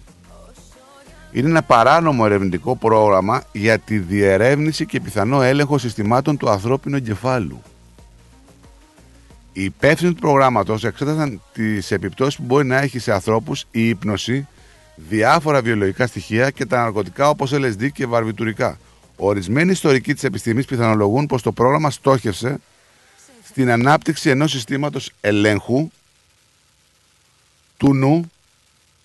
Είναι 1.33 1.49
ένα 1.49 1.63
παράνομο 1.63 2.23
ερευνητικό 2.27 2.77
πρόγραμμα 2.77 3.43
για 3.53 3.79
τη 3.79 3.99
διερεύνηση 3.99 4.87
και 4.87 5.01
πιθανό 5.01 5.43
έλεγχο 5.43 5.79
συστημάτων 5.79 6.37
του 6.37 6.51
ανθρώπινου 6.51 6.97
εγκεφάλου. 6.97 7.63
Οι 9.53 9.65
υπεύθυνοι 9.65 10.13
του 10.15 10.21
προγράμματος 10.21 10.85
εξέτασαν 10.85 11.41
τις 11.53 11.91
επιπτώσεις 11.91 12.37
που 12.37 12.43
μπορεί 12.43 12.67
να 12.67 12.77
έχει 12.77 12.99
σε 12.99 13.13
ανθρώπους 13.13 13.67
η 13.71 13.89
ύπνωση, 13.89 14.47
διάφορα 14.95 15.63
βιολογικά 15.63 16.07
στοιχεία 16.07 16.51
και 16.51 16.67
τα 16.67 16.83
ναρκωτικά 16.83 17.29
όπως 17.29 17.53
LSD 17.53 17.93
και 17.93 18.07
βαρβιτουρικά. 18.07 18.79
Ορισμένοι 19.17 19.71
ιστορικοί 19.71 20.15
της 20.15 20.25
επιστήμης 20.25 20.67
πιθανολογούν 20.67 21.27
πως 21.27 21.43
το 21.43 21.53
πρόγραμμα 21.53 21.91
στόχευσε 21.91 22.59
στην 23.45 23.71
ανάπτυξη 23.71 24.31
ενός 24.31 24.51
συστήματος 24.51 25.13
ελέγχου 25.21 25.91
του 27.77 27.95
νου 27.95 28.31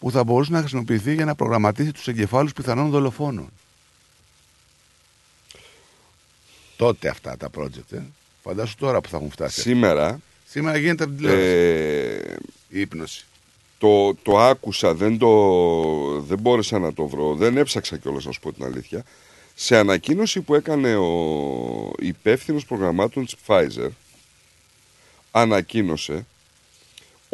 που 0.04 0.12
θα 0.12 0.24
μπορούσε 0.24 0.52
να 0.52 0.60
χρησιμοποιηθεί 0.60 1.14
για 1.14 1.26
να 1.26 1.36
προγραμματίσει 1.36 1.92
τους 1.92 2.08
εγκεφάλους 2.08 2.54
πιθανών 2.54 2.90
δολοφόνων. 2.90 3.50
Τότε 6.76 7.10
αυτά 7.10 7.38
τα 7.38 7.50
project, 7.58 7.92
ε. 7.92 8.00
Φαντάσου 8.44 8.76
τώρα 8.76 9.02
που 9.02 9.10
θα 9.10 9.18
έχουν 9.18 9.32
φτάσει. 9.32 9.62
Σήμερα. 9.62 10.20
Σήμερα 10.48 10.78
γίνεται 10.78 11.04
από 11.04 11.14
την 11.14 11.22
τηλεόραση. 11.22 11.48
Ε, 11.48 12.36
Η 12.68 12.80
ύπνοση. 12.80 13.26
Το, 13.78 14.16
το 14.16 14.40
άκουσα, 14.40 14.94
δεν, 14.94 15.18
το, 15.18 16.20
δεν 16.20 16.40
μπόρεσα 16.40 16.80
να 16.80 16.94
το 16.94 17.08
βρω, 17.08 17.36
δεν 17.36 17.58
έψαξα 17.58 17.98
κιόλας 17.98 18.26
να 18.26 18.32
σου 18.32 18.40
πω 18.40 18.54
την 18.54 18.64
αλήθεια. 18.64 19.04
Σε 19.56 19.78
ανακοίνωση 19.78 20.42
που 20.42 20.56
έκανε 20.56 20.96
ο 20.96 21.92
υπεύθυνος 22.00 22.66
προγραμμάτων 22.66 23.26
της 23.26 23.36
Pfizer, 23.48 23.90
ανακοίνωσε 25.32 26.26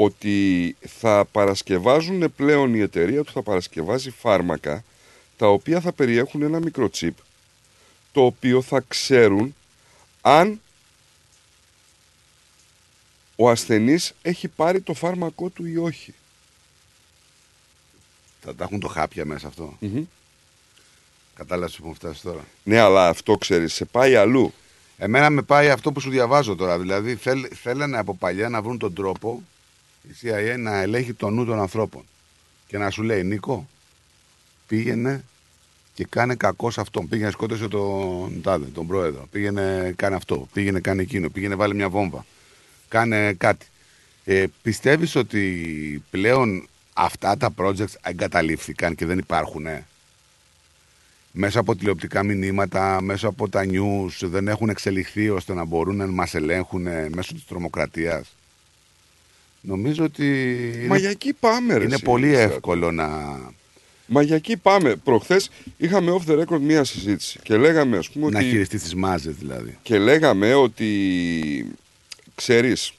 ότι 0.01 0.75
θα 0.87 1.25
παρασκευάζουν 1.31 2.33
πλέον 2.35 2.73
η 2.73 2.79
εταιρεία 2.79 3.23
του 3.23 3.31
θα 3.31 3.41
παρασκευάζει 3.41 4.09
φάρμακα 4.09 4.83
τα 5.37 5.47
οποία 5.47 5.81
θα 5.81 5.91
περιέχουν 5.91 6.41
ένα 6.41 6.59
μικροτσίπ 6.59 7.17
το 8.11 8.21
οποίο 8.21 8.61
θα 8.61 8.83
ξέρουν 8.87 9.55
αν 10.21 10.61
ο 13.35 13.49
ασθενής 13.49 14.13
έχει 14.21 14.47
πάρει 14.47 14.81
το 14.81 14.93
φάρμακό 14.93 15.49
του 15.49 15.65
ή 15.65 15.77
όχι. 15.77 16.13
Θα 18.41 18.55
τα 18.55 18.63
έχουν 18.63 18.79
το 18.79 18.87
χάπια 18.87 19.25
μέσα 19.25 19.47
αυτό. 19.47 19.77
Μμμ. 19.79 20.03
Κατάλαβες 21.35 21.75
που 21.75 21.81
έχουν 21.83 21.95
φτάσεις 21.95 22.21
τώρα. 22.21 22.45
Ναι, 22.63 22.79
αλλά 22.79 23.07
αυτό 23.07 23.37
ξέρεις, 23.37 23.73
σε 23.73 23.85
πάει 23.85 24.15
αλλού. 24.15 24.53
Εμένα 24.97 25.29
με 25.29 25.41
πάει 25.41 25.69
αυτό 25.69 25.91
που 25.91 25.99
σου 25.99 26.09
διαβάζω 26.09 26.55
τώρα. 26.55 26.79
Δηλαδή 26.79 27.15
θέλ, 27.15 27.47
θέλανε 27.61 27.97
από 27.97 28.15
παλιά 28.15 28.49
να 28.49 28.61
βρουν 28.61 28.77
τον 28.77 28.93
τρόπο 28.93 29.43
η 30.09 30.15
CIA 30.21 30.55
να 30.59 30.81
ελέγχει 30.81 31.13
το 31.13 31.29
νου 31.29 31.45
των 31.45 31.59
ανθρώπων. 31.59 32.03
Και 32.67 32.77
να 32.77 32.89
σου 32.89 33.03
λέει 33.03 33.23
Νίκο, 33.23 33.67
πήγαινε 34.67 35.23
και 35.93 36.05
κάνε 36.09 36.35
κακό 36.35 36.71
σε 36.71 36.81
αυτόν. 36.81 37.07
Πήγαινε 37.07 37.31
σκότωσε 37.31 37.67
τον 37.67 38.41
τάδε, 38.41 38.65
τον 38.65 38.87
πρόεδρο. 38.87 39.27
Πήγαινε 39.31 39.93
κάνε 39.95 40.15
αυτό. 40.15 40.47
Πήγαινε 40.53 40.79
κάνε 40.79 41.01
εκείνο. 41.01 41.29
Πήγαινε 41.29 41.55
βάλε 41.55 41.73
μια 41.73 41.89
βόμβα. 41.89 42.25
Κάνε 42.87 43.33
κάτι. 43.33 43.65
Ε, 44.25 44.45
πιστεύεις 44.61 45.15
ότι 45.15 46.03
πλέον 46.09 46.67
αυτά 46.93 47.37
τα 47.37 47.53
projects 47.57 47.93
εγκαταλείφθηκαν 48.01 48.95
και 48.95 49.05
δεν 49.05 49.17
υπάρχουν 49.17 49.65
μέσα 51.31 51.59
από 51.59 51.75
τηλεοπτικά 51.75 52.23
μηνύματα, 52.23 53.01
μέσα 53.01 53.27
από 53.27 53.49
τα 53.49 53.65
news 53.71 54.09
δεν 54.21 54.47
έχουν 54.47 54.69
εξελιχθεί 54.69 55.29
ώστε 55.29 55.53
να 55.53 55.65
μπορούν 55.65 55.95
να 55.95 56.07
μας 56.07 56.33
ελέγχουν 56.33 56.81
μέσω 57.15 57.33
της 57.33 57.45
τρομοκρατίας; 57.45 58.35
Νομίζω 59.61 60.03
ότι 60.03 60.23
Μα 60.77 60.83
είναι, 60.83 60.97
για 60.97 61.09
εκεί 61.09 61.33
πάμε, 61.33 61.77
ρε, 61.77 61.83
είναι 61.83 61.93
εσύ, 61.93 62.03
πολύ 62.03 62.33
Στράτο. 62.33 62.53
εύκολο 62.53 62.91
να... 62.91 63.07
Μα 64.05 64.21
για 64.21 64.35
εκεί 64.35 64.57
πάμε. 64.57 64.95
Προχθές 64.95 65.49
είχαμε 65.77 66.19
off 66.19 66.29
the 66.29 66.43
record 66.43 66.59
μία 66.59 66.83
συζήτηση 66.83 67.39
και 67.43 67.57
λέγαμε 67.57 67.97
ας 67.97 68.09
πούμε 68.09 68.29
να 68.29 68.39
ότι... 68.39 68.49
χειριστεί 68.49 68.79
τις 68.79 68.95
μάζες 68.95 69.35
δηλαδή. 69.35 69.77
Και 69.81 69.97
λέγαμε 69.97 70.53
ότι 70.53 71.75
ξέρεις 72.35 72.93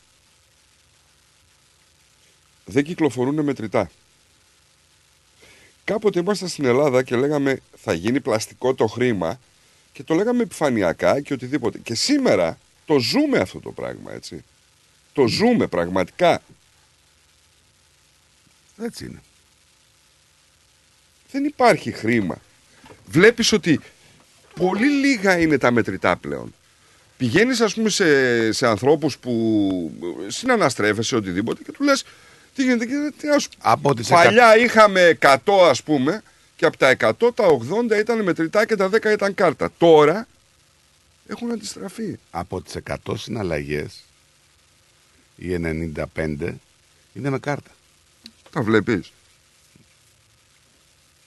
δεν 2.65 2.85
κυκλοφορούν 2.85 3.41
μετρητά. 3.41 3.91
Κάποτε 5.85 6.19
ήμασταν 6.19 6.49
στην 6.49 6.65
Ελλάδα 6.65 7.03
και 7.03 7.17
λέγαμε 7.17 7.61
θα 7.77 7.93
γίνει 7.93 8.21
πλαστικό 8.21 8.75
το 8.75 8.87
χρήμα 8.87 9.41
και 9.93 10.03
το 10.03 10.15
λέγαμε 10.15 10.43
επιφανειακά 10.43 11.21
και 11.21 11.33
οτιδήποτε. 11.33 11.79
Και 11.79 11.95
σήμερα 11.95 12.59
το 12.87 12.99
ζούμε 12.99 13.39
αυτό 13.39 13.61
το 13.61 13.71
πράγμα, 13.71 14.13
έτσι. 14.13 14.45
Το 15.13 15.27
ζούμε 15.27 15.67
πραγματικά. 15.67 16.43
Έτσι 18.83 19.05
είναι. 19.05 19.23
Δεν 21.31 21.45
υπάρχει 21.45 21.93
χρήμα. 21.93 22.39
Βλέπεις 23.07 23.53
ότι 23.53 23.81
πολύ 24.55 24.89
λίγα 24.89 25.39
είναι 25.39 25.59
τα 25.59 25.71
μετρητά 25.71 26.17
πλέον. 26.17 26.55
Πηγαίνεις 27.17 27.61
ας 27.61 27.75
πούμε 27.75 27.89
σε, 27.89 28.53
σε 28.53 28.67
ανθρώπους 28.67 29.19
που 29.19 29.93
συναναστρέφεσαι 30.29 31.17
οτιδήποτε 31.17 31.63
και 31.63 31.73
του 31.73 31.83
λες 31.83 32.05
τι 32.55 32.63
γίνεται 32.63 32.87
και 32.87 33.13
τι 33.19 33.27
να 33.27 33.39
σου 33.39 33.49
Από 33.59 33.95
τις 33.95 34.09
Παλιά 34.09 34.57
είχαμε 34.57 35.19
100 35.21 35.37
ας 35.69 35.83
πούμε 35.83 36.23
και 36.57 36.67
από 36.67 36.77
τα 36.77 36.97
100 36.99 37.35
τα 37.35 37.45
80 37.91 37.99
ήταν 37.99 38.23
μετρητά 38.23 38.67
και 38.67 38.77
τα 38.77 38.91
10 38.93 39.05
ήταν 39.05 39.35
κάρτα. 39.35 39.71
Τώρα 39.79 40.27
έχουν 41.27 41.51
αντιστραφεί. 41.51 42.19
Από 42.31 42.61
τις 42.61 42.77
100 43.07 43.15
συναλλαγές 43.17 44.05
οι 45.41 45.57
95 46.15 46.59
είναι 47.15 47.31
με 47.31 47.39
κάρτα. 47.39 47.71
Τα 48.51 48.63
βλέπεις. 48.63 49.13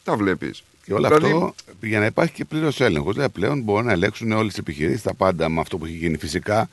τα 0.03 0.15
βλέπεις. 0.17 0.63
Και 0.85 0.93
όλο 0.93 1.07
Δηλαδή- 1.07 1.25
αυτό 1.31 1.55
για 1.81 1.99
να 1.99 2.05
υπάρχει 2.05 2.33
και 2.33 2.45
πλήρως 2.45 2.79
έλεγχος. 2.81 3.13
Δηλαδή 3.13 3.31
πλέον 3.31 3.61
μπορούν 3.61 3.85
να 3.85 3.91
ελέγξουν 3.91 4.31
όλες 4.31 4.47
τις 4.49 4.57
επιχειρήσεις, 4.57 5.01
τα 5.01 5.13
πάντα 5.13 5.49
με 5.49 5.59
αυτό 5.59 5.77
που 5.77 5.85
έχει 5.85 5.95
γίνει 5.95 6.17
φυσικά. 6.17 6.69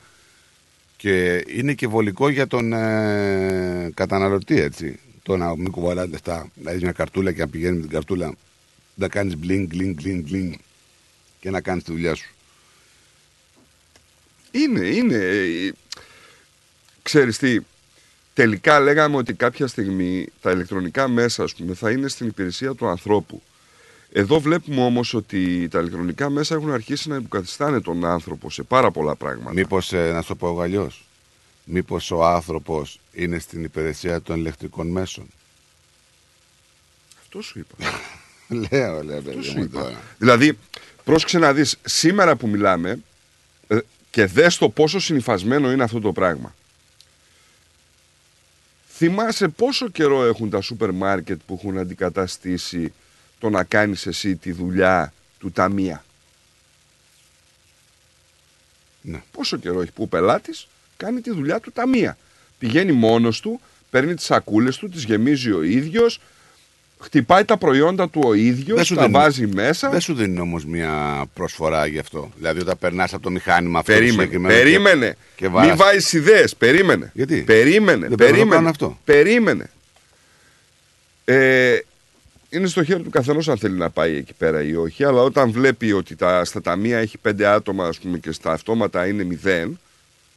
Και 0.97 1.43
είναι 1.47 1.73
και 1.73 1.87
βολικό 1.87 2.29
για 2.29 2.47
τον 2.47 2.73
ε, 2.73 3.91
καταναλωτή, 3.93 4.59
έτσι. 4.59 4.99
Το 5.23 5.37
να 5.37 5.55
μην 5.55 5.71
κουβαλάς 5.71 6.07
λεφτά, 6.09 6.49
να 6.63 6.69
έχεις 6.71 6.83
μια 6.83 6.91
καρτούλα 6.91 7.31
και 7.31 7.39
να 7.39 7.47
πηγαίνεις 7.47 7.75
με 7.75 7.81
την 7.81 7.91
καρτούλα 7.91 8.33
να 8.95 9.07
κάνεις 9.07 9.37
μπλινγκ, 9.37 9.67
μπλινγκ, 9.67 9.93
μπλινγκ, 10.01 10.23
μπλινγκ 10.23 10.53
και 11.39 11.49
να 11.49 11.61
κάνεις 11.61 11.83
τη 11.83 11.91
δουλειά 11.91 12.15
σου. 12.15 12.33
Είναι, 14.51 14.85
είναι. 14.85 15.17
Ε, 17.01 17.03
Ξέρεις 17.03 17.37
τι, 17.37 17.59
τελικά 18.33 18.79
λέγαμε 18.79 19.17
ότι 19.17 19.33
κάποια 19.33 19.67
στιγμή 19.67 20.27
τα 20.41 20.51
ηλεκτρονικά 20.51 21.07
μέσα 21.07 21.43
ας 21.43 21.55
πούμε, 21.55 21.73
θα 21.73 21.91
είναι 21.91 22.07
στην 22.07 22.27
υπηρεσία 22.27 22.73
του 22.73 22.87
ανθρώπου. 22.87 23.41
Εδώ 24.13 24.39
βλέπουμε 24.39 24.81
όμως 24.83 25.13
ότι 25.13 25.67
τα 25.67 25.79
ηλεκτρονικά 25.79 26.29
μέσα 26.29 26.55
έχουν 26.55 26.71
αρχίσει 26.71 27.09
να 27.09 27.15
υποκαθιστάνε 27.15 27.81
τον 27.81 28.05
άνθρωπο 28.05 28.49
σε 28.49 28.63
πάρα 28.63 28.91
πολλά 28.91 29.15
πράγματα. 29.15 29.53
Μήπως, 29.53 29.91
να 29.91 30.21
σου 30.21 30.27
το 30.27 30.35
πω 30.35 30.47
εγώ 30.47 30.61
αλλιώς, 30.61 31.05
μήπως 31.63 32.11
ο 32.11 32.25
άνθρωπος 32.25 32.99
είναι 33.13 33.39
στην 33.39 33.63
υπηρεσία 33.63 34.21
των 34.21 34.35
ηλεκτρικών 34.39 34.87
μέσων. 34.87 35.25
Αυτό 37.21 37.41
σου 37.41 37.59
είπα. 37.59 37.75
λέω, 38.69 39.03
λέω, 39.03 39.17
Αυτό 39.17 39.29
παιδί 39.29 39.43
σου 39.43 39.57
μου 39.57 39.63
είπα. 39.63 39.81
τώρα. 39.81 40.01
Δηλαδή, 40.17 40.57
πρόσεξε 41.03 41.37
να 41.39 41.53
δεις, 41.53 41.77
σήμερα 41.83 42.35
που 42.35 42.47
μιλάμε 42.47 42.99
ε, 43.67 43.77
και 44.09 44.25
δες 44.25 44.57
το 44.57 44.69
πόσο 44.69 44.99
συνυφασμένο 44.99 45.71
είναι 45.71 45.83
αυτό 45.83 45.99
το 45.99 46.11
πράγμα. 46.11 46.55
Θυμάσαι 49.03 49.47
πόσο 49.47 49.89
καιρό 49.89 50.25
έχουν 50.25 50.49
τα 50.49 50.61
σούπερ 50.61 50.91
μάρκετ 50.91 51.39
που 51.45 51.59
έχουν 51.61 51.77
αντικαταστήσει 51.77 52.93
το 53.39 53.49
να 53.49 53.63
κάνεις 53.63 54.05
εσύ 54.05 54.35
τη 54.35 54.51
δουλειά 54.51 55.13
του 55.39 55.51
ταμεία; 55.51 56.03
Ναι. 59.01 59.23
Πόσο 59.31 59.57
καιρό 59.57 59.81
έχει 59.81 59.91
που 59.91 60.03
ο 60.03 60.07
πελάτης 60.07 60.67
κάνει 60.97 61.21
τη 61.21 61.31
δουλειά 61.31 61.59
του 61.59 61.71
ταμεία. 61.71 62.17
Πηγαίνει 62.59 62.91
μόνος 62.91 63.39
του, 63.39 63.61
παίρνει 63.89 64.15
τις 64.15 64.25
σακούλες 64.25 64.77
του, 64.77 64.89
τις 64.89 65.03
γεμίζει 65.03 65.51
ο 65.51 65.61
ίδιος, 65.61 66.19
χτυπάει 67.01 67.45
τα 67.45 67.57
προϊόντα 67.57 68.09
του 68.09 68.21
ο 68.25 68.33
ίδιος, 68.33 68.87
τα 68.87 68.95
δίνουν- 68.95 69.11
βάζει 69.11 69.47
μέσα. 69.47 69.89
Δεν 69.89 69.99
σου 70.01 70.13
δίνουν 70.13 70.37
όμως 70.37 70.65
μια 70.65 71.23
προσφορά 71.33 71.85
γι' 71.85 71.99
αυτό. 71.99 72.31
Δηλαδή, 72.37 72.59
όταν 72.59 72.77
περνάς 72.79 73.13
από 73.13 73.23
το 73.23 73.29
μηχάνημα 73.29 73.79
αυτό. 73.79 73.91
το 73.91 73.97
Περίμενε, 73.97 74.21
συγκεκριμένο 74.23 74.55
περίμενε. 74.63 75.07
Και, 75.07 75.15
και 75.35 75.43
Μην 75.45 75.53
βάζεις- 75.53 75.75
βάζεις 75.75 76.13
ιδέες. 76.13 76.55
Περίμενε. 76.55 77.11
Γιατί; 77.13 77.41
Περίμενε. 77.41 78.07
Δεν 78.07 78.17
πρέπει 78.17 78.17
να 78.17 78.17
το 78.17 78.33
περίμενε. 78.33 78.55
κάνω 78.55 78.69
αυτό. 78.69 78.97
Περίμενε. 79.05 79.69
Ε, 81.25 81.77
είναι 82.49 82.67
στο 82.67 82.83
χέρι 82.83 83.01
του 83.03 83.09
καθενός 83.09 83.49
αν 83.49 83.57
θέλει 83.57 83.77
να 83.77 83.89
πάει 83.89 84.15
εκεί 84.15 84.33
πέρα 84.37 84.63
ή 84.63 84.75
όχι. 84.75 85.03
Αλλά 85.03 85.21
όταν 85.21 85.51
βλέπει 85.51 85.91
ότι 85.91 86.15
τα, 86.15 86.45
στα 86.45 86.61
ταμεία 86.61 86.97
έχει 86.97 87.17
πέντε 87.17 87.47
άτομα 87.47 87.87
ας 87.87 87.99
πούμε, 87.99 88.17
και 88.17 88.31
στα 88.31 88.51
αυτόματα 88.51 89.07
είναι 89.07 89.23
μηδέν, 89.23 89.79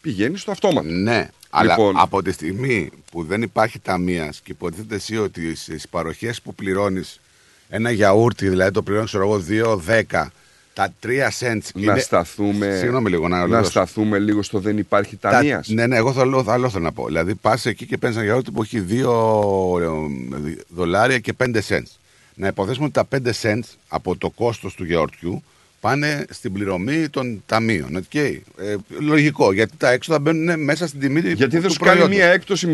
πηγαίνει 0.05 0.39
στο 0.39 0.51
αυτόματο. 0.51 0.89
Ναι, 0.89 1.29
αλλά 1.51 1.71
Λοιπόν. 1.71 1.95
από 1.99 2.23
τη 2.23 2.33
στιγμή 2.33 2.91
που 3.11 3.25
δεν 3.25 3.43
υπάρχει 3.43 3.79
ταμείας 3.79 4.41
και 4.45 4.53
υποτίθεται 4.53 4.95
εσύ 4.95 5.17
ότι 5.19 5.55
στις 5.57 5.89
παροχές 5.89 6.41
που 6.43 6.55
πληρώνεις 6.55 7.21
ένα 7.69 7.91
γιαούρτι, 7.91 8.49
δηλαδή 8.49 8.71
το 8.71 8.83
πληρώνεις, 8.83 9.09
ξέρω 9.11 9.25
εγώ, 9.25 9.45
2-10, 9.87 10.27
τα 10.73 10.93
3 11.03 11.09
cents. 11.41 11.59
Να 11.75 11.93
είναι... 11.93 11.99
σταθούμε. 11.99 12.77
Συγγνώμη 12.81 13.11
λίγο, 13.11 13.23
να, 13.23 13.29
να 13.29 13.37
ολοκληρώσω. 13.37 13.71
σταθούμε 13.71 14.19
λίγο 14.19 14.43
στο 14.43 14.59
δεν 14.59 14.79
υπάρχει 14.79 15.17
Τα- 15.17 15.31
ταμείας. 15.31 15.69
Ναι, 15.69 15.87
ναι, 15.87 15.97
εγώ 15.97 16.13
θέλω, 16.13 16.45
άλλο 16.49 16.71
θέλω 16.71 16.85
να 16.85 16.93
πω. 16.93 17.07
Δηλαδή, 17.07 17.35
πας 17.35 17.67
εκεί 17.67 17.87
και 17.87 17.97
παίρνεις 17.99 18.17
ένα 18.19 18.27
γιαούρτι 18.27 18.51
που 18.51 18.63
έχει 18.63 18.85
2 18.91 20.65
δολάρια 20.69 21.19
και 21.19 21.33
5 21.45 21.61
cents. 21.69 21.91
Να 22.35 22.47
υποθέσουμε 22.47 22.85
ότι 22.85 22.95
τα 22.95 23.05
5 23.05 23.31
cents 23.43 23.69
από 23.89 24.17
το 24.17 24.31
κόστος 24.31 24.75
του 24.75 24.85
γιαουρτιού 24.85 25.43
πάνε 25.85 26.25
στην 26.31 26.53
πληρωμή 26.53 27.09
των 27.09 27.43
ταμείων. 27.47 28.07
Okay. 28.13 28.39
Ε, 28.59 28.75
λογικό, 28.89 29.53
γιατί 29.53 29.77
τα 29.77 29.91
έξοδα 29.91 30.19
μπαίνουν 30.19 30.65
μέσα 30.65 30.87
στην 30.87 31.01
τιμή 31.01 31.21
Γιατί 31.21 31.57
του 31.57 31.61
δεν 31.63 31.71
σου 31.71 31.79
κάνει 31.79 31.99
προϊόντος. 31.99 32.17
μία 32.17 32.27
έκπτωση 32.27 32.67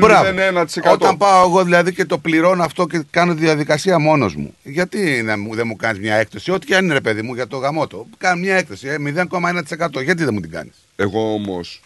Μπράβο. 0.00 0.30
0,001%. 0.84 0.92
Όταν 0.92 1.16
πάω 1.16 1.48
εγώ 1.48 1.64
δηλαδή 1.64 1.92
και 1.92 2.04
το 2.04 2.18
πληρώνω 2.18 2.62
αυτό 2.62 2.86
και 2.86 3.02
κάνω 3.10 3.34
τη 3.34 3.40
διαδικασία 3.40 3.98
μόνος 3.98 4.34
μου, 4.34 4.54
γιατί 4.62 5.22
να 5.22 5.38
μου, 5.38 5.54
δεν 5.54 5.66
μου 5.66 5.76
κάνεις 5.76 6.00
μια 6.00 6.14
έκπτωση, 6.14 6.50
ό,τι 6.50 6.66
και 6.66 6.76
αν 6.76 6.84
είναι 6.84 6.92
ρε 6.92 7.00
παιδί 7.00 7.22
μου 7.22 7.34
για 7.34 7.46
το 7.46 7.56
γαμότο. 7.56 8.06
Κάνω 8.18 8.40
μια 8.40 8.56
έκπτωση, 8.56 8.88
ε, 8.88 8.96
0,1%. 8.98 10.02
Γιατί 10.02 10.24
δεν 10.24 10.34
μου 10.34 10.40
την 10.40 10.50
κάνεις; 10.50 10.74
Εγώ 10.96 11.32
όμως 11.32 11.80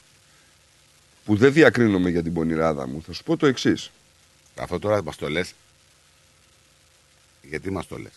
που 1.24 1.36
δεν 1.36 1.52
διακρίνομαι 1.52 2.10
για 2.10 2.22
την 2.22 2.32
πονηράδα 2.32 2.88
μου, 2.88 3.02
θα 3.06 3.12
σου 3.12 3.22
πω 3.22 3.36
το 3.36 3.46
εξής. 3.46 3.90
Αυτό 4.56 4.78
τώρα 4.78 5.02
μας 5.02 5.16
το 5.16 5.28
λες. 5.28 5.52
Γιατί 7.42 7.70
μας 7.70 7.86
το 7.86 7.96
λες; 7.96 8.12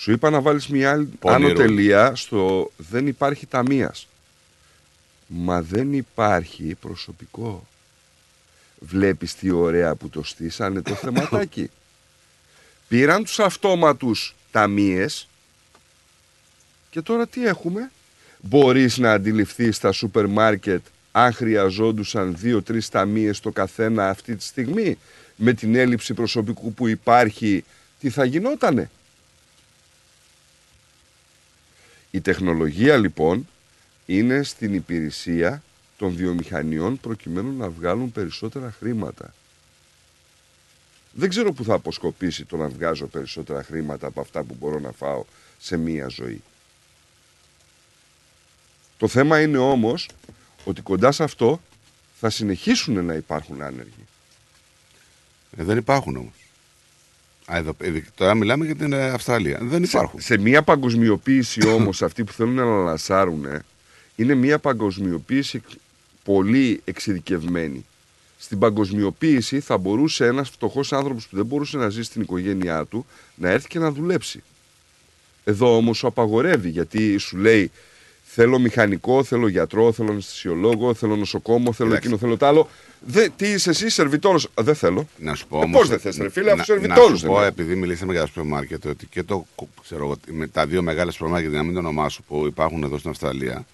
Σου 0.00 0.12
είπα 0.12 0.30
να 0.30 0.40
βάλεις 0.40 0.66
μια 0.66 0.90
άλλη 0.90 1.04
Πονηρό. 1.04 1.50
άνω 1.50 1.58
τελεία 1.58 2.14
στο 2.14 2.70
δεν 2.76 3.06
υπάρχει 3.06 3.46
ταμείας. 3.46 4.08
Μα 5.26 5.62
δεν 5.62 5.92
υπάρχει 5.92 6.76
προσωπικό. 6.80 7.66
Βλέπεις 8.78 9.34
τι 9.34 9.50
ωραία 9.50 9.94
που 9.94 10.08
το 10.08 10.22
στήσανε 10.22 10.82
το 10.82 10.94
θεματάκι. 10.94 11.70
Πήραν 12.88 13.24
τους 13.24 13.38
αυτόματους 13.38 14.34
ταμείες 14.50 15.28
και 16.90 17.00
τώρα 17.00 17.26
τι 17.26 17.46
έχουμε; 17.46 17.90
Μπορείς 18.40 18.98
να 18.98 19.12
αντιληφθείς 19.12 19.76
στα 19.76 19.92
σούπερ 19.92 20.26
μάρκετ 20.26 20.84
αν 21.12 21.32
χρειαζόντουσαν 21.32 22.36
δύο-τρεις 22.36 22.88
ταμείες 22.88 23.40
το 23.40 23.50
καθένα 23.50 24.08
αυτή 24.08 24.36
τη 24.36 24.44
στιγμή 24.44 24.98
με 25.36 25.52
την 25.52 25.74
έλλειψη 25.74 26.14
προσωπικού 26.14 26.72
που 26.72 26.88
υπάρχει 26.88 27.64
τι 28.00 28.10
θα 28.10 28.24
γινότανε; 28.24 28.90
Η 32.10 32.20
τεχνολογία 32.20 32.96
λοιπόν 32.96 33.48
είναι 34.06 34.42
στην 34.42 34.74
υπηρεσία 34.74 35.62
των 35.96 36.14
βιομηχανιών 36.14 37.00
προκειμένου 37.00 37.56
να 37.56 37.68
βγάλουν 37.68 38.12
περισσότερα 38.12 38.74
χρήματα. 38.78 39.34
Δεν 41.12 41.28
ξέρω 41.28 41.52
που 41.52 41.64
θα 41.64 41.74
αποσκοπήσει 41.74 42.44
το 42.44 42.56
να 42.56 42.68
βγάζω 42.68 43.06
περισσότερα 43.06 43.62
χρήματα 43.62 44.06
από 44.06 44.20
αυτά 44.20 44.42
που 44.42 44.56
μπορώ 44.58 44.78
να 44.78 44.92
φάω 44.92 45.24
σε 45.58 45.76
μία 45.76 46.08
ζωή. 46.08 46.42
Το 48.98 49.08
θέμα 49.08 49.40
είναι 49.40 49.58
όμως 49.58 50.08
ότι 50.64 50.80
κοντά 50.80 51.12
σε 51.12 51.22
αυτό 51.22 51.60
θα 52.20 52.30
συνεχίσουν 52.30 53.04
να 53.04 53.14
υπάρχουν 53.14 53.62
άνεργοι. 53.62 54.06
Ε, 55.56 55.64
δεν 55.64 55.76
υπάρχουν 55.76 56.16
όμω. 57.48 58.04
Τώρα 58.14 58.34
μιλάμε 58.34 58.64
για 58.64 58.76
την 58.76 58.92
ε, 58.92 59.10
Αυστραλία. 59.10 59.58
Δεν 59.62 59.82
υπάρχουν. 59.82 60.20
Σε 60.20 60.38
μια 60.38 60.62
παγκοσμιοποίηση 60.62 61.68
όμως 61.68 62.02
αυτή 62.02 62.24
που 62.24 62.32
θέλουν 62.32 62.54
να 62.54 62.62
αναλασάρουν 62.62 63.46
είναι 64.16 64.34
μια 64.34 64.58
παγκοσμιοποίηση 64.58 65.62
πολύ 66.24 66.80
εξειδικευμένη. 66.84 67.86
Στην 68.38 68.58
παγκοσμιοποίηση 68.58 69.60
θα 69.60 69.78
μπορούσε 69.78 70.26
ένας 70.26 70.48
φτωχός 70.48 70.92
άνθρωπος 70.92 71.28
που 71.28 71.36
δεν 71.36 71.46
μπορούσε 71.46 71.76
να 71.76 71.88
ζει 71.88 72.02
στην 72.02 72.22
οικογένειά 72.22 72.84
του 72.84 73.06
να 73.34 73.48
έρθει 73.48 73.68
και 73.68 73.78
να 73.78 73.90
δουλέψει. 73.90 74.42
Εδώ 75.44 75.76
όμως 75.76 75.96
σου 75.96 76.06
απαγορεύει 76.06 76.68
γιατί 76.68 77.16
σου 77.18 77.36
λέει 77.36 77.70
θέλω 78.40 78.58
μηχανικό, 78.58 79.24
θέλω 79.24 79.48
γιατρό, 79.48 79.92
θέλω 79.92 80.10
αναισθησιολόγο, 80.10 80.94
θέλω 80.94 81.16
νοσοκόμο, 81.16 81.72
θέλω 81.72 81.88
Κοίταξε. 81.88 81.96
εκείνο, 82.08 82.16
θέλω 82.18 82.36
τ' 82.36 82.42
άλλο. 82.42 82.68
Δε, 83.00 83.28
τι 83.36 83.46
είσαι 83.48 83.70
εσύ, 83.70 83.88
σερβιτόρος. 83.90 84.44
Α, 84.44 84.62
Δεν 84.62 84.74
θέλω. 84.74 85.08
Να 85.18 85.34
σου 85.34 85.46
πω 85.46 85.58
Ε, 85.60 85.64
όμως, 85.64 85.78
πώς 85.78 85.88
δεν 85.88 85.98
θες 85.98 86.16
ρε 86.16 86.30
φίλε, 86.30 86.48
αφού 86.48 86.58
να- 86.58 86.64
σερβιτόρος 86.64 87.10
Να 87.10 87.16
σου 87.16 87.22
δεν 87.22 87.30
πω, 87.30 87.36
είναι. 87.38 87.46
επειδή 87.46 87.74
μιλήσαμε 87.74 88.12
για 88.12 88.20
τα 88.20 88.26
σούπερ 88.26 88.44
μάρκετ, 88.44 88.86
ότι 88.86 89.06
και 89.06 89.22
το, 89.22 89.46
ξέρω, 89.82 90.04
εγώ, 90.04 90.16
με 90.30 90.46
τα 90.46 90.66
δύο 90.66 90.82
μεγάλα 90.82 91.10
σούπερ 91.10 91.28
μάρκετ, 91.32 91.52
να 91.52 91.62
μην 91.62 91.72
το 91.72 91.78
ονομάσω, 91.78 92.22
που 92.28 92.44
υπάρχουν 92.46 92.82
εδώ 92.82 92.98
στην 92.98 93.10
Αυστραλία, 93.10 93.66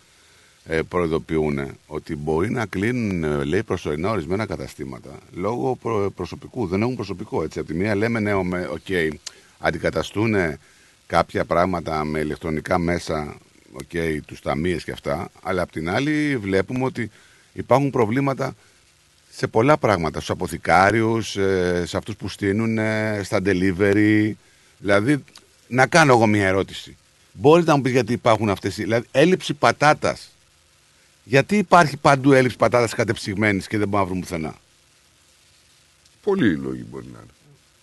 ε, 0.66 0.81
προειδοποιούν 0.89 1.61
ότι 1.86 2.16
μπορεί 2.16 2.51
να 2.51 2.66
κλείνουν, 2.66 3.24
ε, 3.24 3.45
λέει, 3.45 3.62
προσωρινά 3.62 4.11
ορισμένα 4.11 4.47
καταστήματα 4.47 5.11
λόγω 5.35 5.77
προ- 5.82 6.11
προσωπικού. 6.16 6.66
Δεν 6.66 6.82
έχουν 6.82 6.95
προσωπικό. 6.95 7.43
Έτσι. 7.43 7.59
Από 7.59 7.69
τη 7.69 7.74
μία 7.74 7.95
λέμε, 7.95 8.20
ναι, 8.20 8.35
okay, 8.35 8.44
okay, 8.89 9.09
αντικαταστούν 9.59 10.35
κάποια 11.07 11.45
πράγματα 11.45 12.05
με 12.05 12.19
ηλεκτρονικά 12.19 12.78
μέσα, 12.78 13.23
okay, 13.22 13.53
okay, 13.82 14.18
τους 14.26 14.40
ταμίες 14.40 14.85
και 14.84 14.90
αυτά, 14.92 15.28
αλλά 15.42 15.62
απ' 15.62 15.70
την 15.70 15.88
άλλη 15.90 16.36
βλέπουμε 16.36 16.84
ότι 16.84 17.10
υπάρχουν 17.52 17.90
προβλήματα 17.90 18.55
σε 19.30 19.46
πολλά 19.46 19.76
πράγματα. 19.76 20.16
Στους 20.18 20.30
αποθηκάριους, 20.30 21.36
ε, 21.36 21.82
σε 21.86 21.96
αυτούς 21.96 22.16
που 22.16 22.28
στείνουν, 22.28 22.78
ε, 22.78 23.20
στα 23.24 23.40
delivery. 23.44 24.30
Δηλαδή, 24.78 25.24
να 25.68 25.86
κάνω 25.86 26.12
εγώ 26.12 26.26
μια 26.26 26.46
ερώτηση. 26.46 26.96
Μπορείτε 27.32 27.70
να 27.70 27.76
μου 27.76 27.82
πεις 27.82 27.92
γιατί 27.92 28.12
υπάρχουν 28.12 28.51
αυτές 28.51 28.78
οι... 28.78 28.82
Δηλαδή, 28.82 29.06
έλλειψη 29.12 29.55
πατάτας. 29.55 30.28
Γιατί 31.24 31.56
υπάρχει 31.56 31.96
παντού 31.96 32.32
έλλειψη 32.32 32.56
πατάτας 32.56 32.94
κατεψυγμένης 32.94 33.66
και 33.66 33.78
δεν 33.78 33.88
μπορούμε 33.88 34.09
να 34.09 34.14
βρούμε 34.14 34.20
πουθενά; 34.20 34.55
Πολλοί 36.22 36.56
λόγοι 36.56 36.84
μπορεί 36.90 37.06
να 37.12 37.18
είναι. 37.18 37.28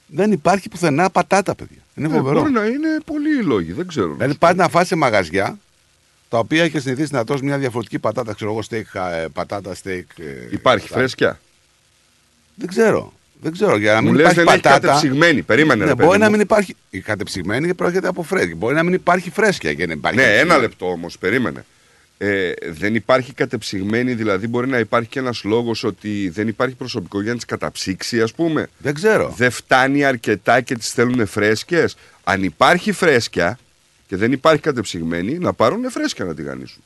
Δεν 0.07 0.31
υπάρχει 0.31 0.69
πουθενά 0.69 1.09
πατάτα, 1.09 1.55
παιδιά. 1.55 1.77
Είναι 1.95 2.07
Ε, 2.07 2.11
φοβερό. 2.11 2.39
μπορεί 2.39 2.51
να 2.51 2.65
είναι 2.65 2.97
πολλοί 3.05 3.37
οι 3.39 3.43
λόγοι, 3.43 3.71
δεν 3.71 3.87
ξέρω. 3.87 4.13
Δηλαδή, 4.13 4.35
πάει 4.37 4.53
να 4.53 4.69
φάσει 4.69 4.87
σε 4.87 4.95
μαγαζιά 4.95 5.59
τα 6.31 6.37
οποία 6.39 6.63
έχει 6.63 6.79
συνηθίσει 6.79 7.13
να 7.13 7.23
τρώσει 7.25 7.43
μια 7.43 7.57
διαφορετική 7.57 7.99
πατάτα, 7.99 8.33
ξέρω 8.33 8.51
εγώ, 8.51 8.61
steak, 8.69 8.99
ε, 9.23 9.25
πατάτα, 9.33 9.71
steak. 9.83 10.03
ε, 10.17 10.47
Υπάρχει 10.51 10.83
αυτά. 10.85 10.97
φρέσκια; 10.97 11.39
Δεν 12.55 12.67
ξέρω. 12.67 13.13
Δεν 13.41 13.51
ξέρω, 13.51 13.77
για 13.77 13.93
να 13.93 14.01
Μου 14.01 14.07
μην 14.11 14.15
λες 14.15 14.21
υπάρχει 14.21 14.39
δεν 14.39 14.47
έχει 14.53 14.61
πατάτα. 14.61 14.87
κατεψυγμένη. 14.87 15.41
Περίμενε, 15.41 15.83
Ναι, 15.83 15.89
ρε 15.89 15.95
μπορεί 15.95 16.07
παιδί 16.07 16.19
να 16.19 16.25
μου. 16.25 16.31
μην 16.31 16.41
υπάρχει. 16.41 16.75
Η 16.89 16.99
κατεψυγμένη 16.99 17.73
προέρχεται 17.73 18.07
από 18.07 18.23
φρέσκια. 18.23 18.55
Μπορεί 18.55 18.75
να 18.75 18.83
μην 18.83 18.93
υπάρχει 18.93 19.29
φρέσκια 19.29 19.73
και 19.73 19.85
να 19.85 19.93
υπάρχει. 19.93 20.17
Ναι, 20.17 20.23
ένα 20.23 20.31
κατεψυγμένη. 20.31 20.61
λεπτό 20.61 20.85
όμως, 20.91 21.17
περίμενε. 21.17 21.65
Ε, 22.17 22.51
δεν 22.71 22.95
υπάρχει 22.95 23.33
κατεψυγμένη, 23.33 24.13
δηλαδή 24.13 24.47
μπορεί 24.47 24.67
να 24.67 24.77
υπάρχει 24.79 25.09
και 25.09 25.19
ένας 25.19 25.43
λόγος 25.43 25.83
ότι 25.83 26.29
δεν 26.29 26.47
υπάρχει 26.47 26.75
προσωπικό 26.75 27.21
για 27.21 27.29
να 27.31 27.35
τις 27.35 27.45
καταψύξει, 27.45 28.21
ας 28.21 28.33
πούμε. 28.33 28.67
Δεν 28.77 28.93
ξέρω. 28.93 29.33
Δεν 29.37 29.51
φτάνει 29.51 30.03
αρκετά 30.05 30.61
και 30.61 30.75
τις 30.75 30.91
θέλουν 30.91 31.27
φρέσκε. 31.27 31.85
Αν 32.23 32.43
υπάρχει 32.43 32.91
φρέσκια 32.91 33.59
και 34.11 34.17
δεν 34.17 34.31
υπάρχει 34.31 34.61
κατεψυγμένη, 34.61 35.37
να 35.37 35.53
πάρουν 35.53 35.91
φρέσκια 35.91 36.25
να 36.25 36.33
τη 36.35 36.41
γανίσουν. 36.43 36.83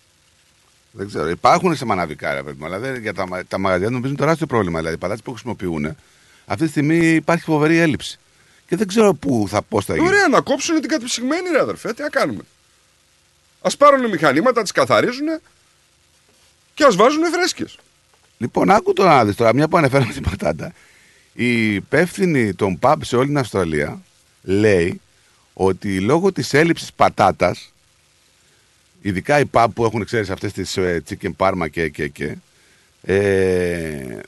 Δεν 0.91 1.07
ξέρω. 1.07 1.29
Υπάρχουν 1.29 1.75
σε 1.75 1.85
μαναβικά, 1.85 2.33
ρε 2.33 2.43
παιδί 2.43 2.57
μου, 2.59 2.65
αλλά 2.65 2.79
δεν, 2.79 3.01
για 3.01 3.13
τα, 3.13 3.27
μα- 3.27 3.45
τα 3.45 3.57
μαγαζιά 3.57 3.89
νομίζουν 3.89 4.15
τεράστιο 4.15 4.45
πρόβλημα. 4.45 4.77
Δηλαδή, 4.77 4.95
οι 4.95 4.99
πατάτε 4.99 5.21
που 5.23 5.31
χρησιμοποιούν, 5.31 5.95
αυτή 6.45 6.63
τη 6.63 6.69
στιγμή 6.69 6.97
υπάρχει 6.97 7.43
φοβερή 7.43 7.77
έλλειψη. 7.77 8.19
Και 8.67 8.75
δεν 8.75 8.87
ξέρω 8.87 9.13
πού 9.13 9.45
θα 9.49 9.61
πώς 9.61 9.85
θα 9.85 9.95
γίνει. 9.95 10.07
Ωραία, 10.07 10.27
να 10.27 10.41
κόψουν 10.41 10.79
την 10.79 10.89
κατεψυγμένη, 10.89 11.49
ρε 11.49 11.59
αδερφέ, 11.59 11.93
τι 11.93 12.01
να 12.01 12.09
κάνουμε. 12.09 12.41
Α 13.61 13.69
πάρουν 13.77 14.09
μηχανήματα, 14.09 14.61
τις 14.61 14.71
καθαρίζουν 14.71 15.27
και 16.73 16.83
ας 16.83 16.95
βάζουν 16.95 17.23
φρέσκες. 17.23 17.77
Λοιπόν, 18.37 18.69
άκου 18.71 18.93
το 18.93 19.03
να 19.03 19.25
δεις 19.25 19.35
τώρα, 19.35 19.53
μια 19.53 19.67
που 19.67 19.77
αναφέραμε 19.77 20.13
την 20.13 20.23
πατάτα. 20.23 20.73
Η 21.33 21.73
υπεύθυνη 21.73 22.53
των 22.53 22.79
pub 22.81 22.95
σε 23.01 23.15
όλη 23.15 23.27
την 23.27 23.37
Αυστραλία 23.37 24.01
λέει 24.41 25.01
ότι 25.57 25.99
λόγω 25.99 26.31
της 26.31 26.53
έλλειψης 26.53 26.93
πατάτας, 26.93 27.73
ειδικά 29.01 29.39
οι 29.39 29.43
pub 29.51 29.67
που 29.73 29.85
έχουν, 29.85 30.05
ξέρεις, 30.05 30.29
αυτές 30.29 30.53
τις 30.53 30.77
ε, 30.77 31.03
chicken 31.09 31.31
parma 31.37 31.67
και, 31.71 31.89
και, 31.89 32.07
και 32.07 32.35
ε, 33.01 34.19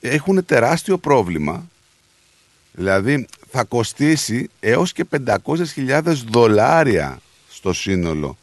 έχουν 0.00 0.44
τεράστιο 0.44 0.98
πρόβλημα. 0.98 1.68
Δηλαδή 2.72 3.26
θα 3.50 3.64
κοστίσει 3.64 4.50
έως 4.60 4.92
και 4.92 5.04
500.000 5.26 6.02
δολάρια 6.28 7.20
στο 7.50 7.72
σύνολο 7.72 8.38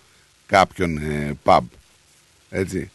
κάποιον 0.45 0.97
ε, 0.97 1.37
pub. 1.43 1.59
Έτσι. 2.49 2.89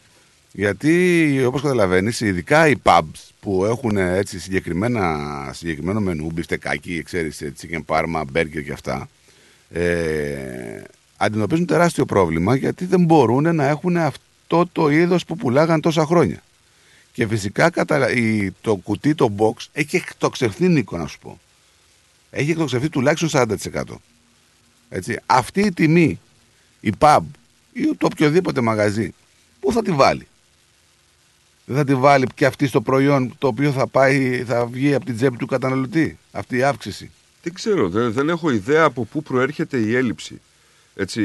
Γιατί 0.52 1.44
όπως 1.44 1.62
καταλαβαίνεις 1.62 2.20
ειδικά 2.20 2.68
οι 2.68 2.74
pubs 2.82 3.28
που 3.40 3.64
έχουν 3.64 3.96
ε, 3.96 4.16
έτσι 4.16 4.38
συγκεκριμένα, 4.40 5.50
συγκεκριμένο 5.54 6.00
μενού, 6.00 6.30
μπιφτεκάκι, 6.32 7.02
ξέρεις, 7.02 7.40
ε, 7.40 7.52
chicken 7.60 7.80
parma, 7.86 8.22
burger 8.34 8.62
και 8.64 8.72
αυτά 8.72 9.08
ε, 9.70 10.82
αντιμετωπίζουν 11.16 11.66
τεράστιο 11.66 12.04
πρόβλημα 12.04 12.56
γιατί 12.56 12.84
δεν 12.84 13.04
μπορούν 13.04 13.54
να 13.54 13.66
έχουν 13.68 13.96
αυτό 13.96 14.66
το 14.72 14.88
είδος 14.90 15.24
που 15.24 15.36
πουλάγαν 15.36 15.80
τόσα 15.80 16.04
χρόνια. 16.06 16.42
Και 17.12 17.26
φυσικά 17.26 17.70
κατα... 17.70 18.10
η- 18.10 18.50
το 18.60 18.76
κουτί, 18.76 19.14
το 19.14 19.34
box, 19.38 19.66
έχει 19.72 19.96
εκτοξευθεί 19.96 20.68
Νίκο 20.68 20.96
να 20.96 21.06
σου 21.06 21.18
πω. 21.18 21.40
Έχει 22.30 22.50
εκτοξευθεί 22.50 22.88
τουλάχιστον 22.88 23.46
40%. 23.74 23.82
Έτσι. 24.88 25.18
Αυτή 25.26 25.60
η 25.60 25.72
τιμή, 25.72 26.20
η 26.80 26.92
pub 26.98 27.20
ή 27.72 27.96
το 27.98 28.06
οποιοδήποτε 28.06 28.60
μαγαζί, 28.60 29.14
πού 29.60 29.72
θα 29.72 29.82
τη 29.82 29.92
βάλει; 29.92 30.26
Δεν 31.70 31.78
θα 31.78 31.84
τη 31.84 31.94
βάλει 31.94 32.26
και 32.34 32.46
αυτή 32.46 32.66
στο 32.66 32.80
προϊόν 32.80 33.34
το 33.38 33.46
οποίο 33.46 33.72
θα, 33.72 33.86
πάει, 33.86 34.44
θα 34.46 34.66
βγει 34.66 34.94
από 34.94 35.04
την 35.04 35.16
τσέπη 35.16 35.36
του 35.36 35.46
καταναλωτή. 35.46 36.18
Αυτή 36.32 36.56
η 36.56 36.62
αύξηση. 36.62 37.10
Δεν 37.42 37.52
ξέρω, 37.52 37.88
δεν, 37.88 38.12
δεν 38.12 38.28
έχω 38.28 38.50
ιδέα 38.50 38.84
από 38.84 39.04
πού 39.04 39.22
προέρχεται 39.22 39.78
η 39.78 39.94
έλλειψη. 39.94 40.40
Έτσι, 40.94 41.22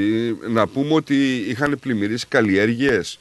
να 0.50 0.68
πούμε 0.68 0.94
ότι 0.94 1.36
είχαν 1.36 1.78
πλημμυρίσει 1.80 2.28
καλλιέργειες, 2.28 3.20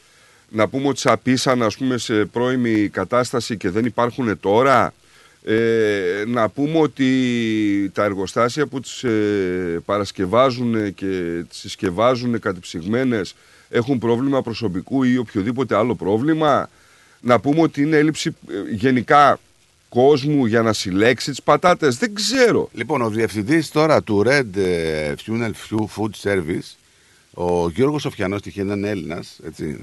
να 0.48 0.68
πούμε 0.68 0.88
ότι 0.88 0.98
σαπίσαν 0.98 1.62
ας 1.62 1.76
πούμε 1.76 1.98
σε 1.98 2.24
πρώιμη 2.24 2.88
κατάσταση 2.88 3.56
και 3.56 3.70
δεν 3.70 3.84
υπάρχουν 3.84 4.40
τώρα. 4.40 4.94
Ε, 5.44 6.24
να 6.26 6.48
πούμε 6.48 6.78
ότι 6.78 7.10
τα 7.94 8.04
εργοστάσια 8.04 8.66
που 8.66 8.80
τις 8.80 9.04
ε, 9.04 9.82
παρασκευάζουν 9.84 10.94
και 10.94 11.42
τις 11.48 11.58
συσκευάζουν 11.58 12.40
κατεψυγμένες 12.40 13.34
έχουν 13.68 13.98
πρόβλημα 13.98 14.42
προσωπικού 14.42 15.02
ή 15.02 15.16
οποιοδήποτε 15.16 15.76
άλλο 15.76 15.94
πρόβλημα. 15.94 16.68
Να 17.24 17.40
πούμε 17.40 17.60
ότι 17.60 17.82
είναι 17.82 17.96
έλλειψη 17.96 18.36
ε, 18.48 18.74
γενικά 18.74 19.38
κόσμου 19.88 20.46
για 20.46 20.62
να 20.62 20.72
συλλέξει 20.72 21.30
τις 21.30 21.42
πατάτες. 21.42 21.96
Δεν 21.96 22.14
ξέρω. 22.14 22.68
Λοιπόν, 22.72 23.02
ο 23.02 23.08
διευθυντής 23.08 23.70
τώρα 23.70 24.02
του 24.02 24.22
Red 24.26 24.56
ε, 24.56 25.14
Funeral 25.26 25.50
Food 25.96 26.10
Service, 26.22 26.74
ο 27.34 27.68
Γιώργος 27.70 28.02
Σοφιανός, 28.02 28.42
τυχαίνει 28.42 28.68
να 28.68 28.74
είναι 28.74 28.88
Έλληνας, 28.88 29.40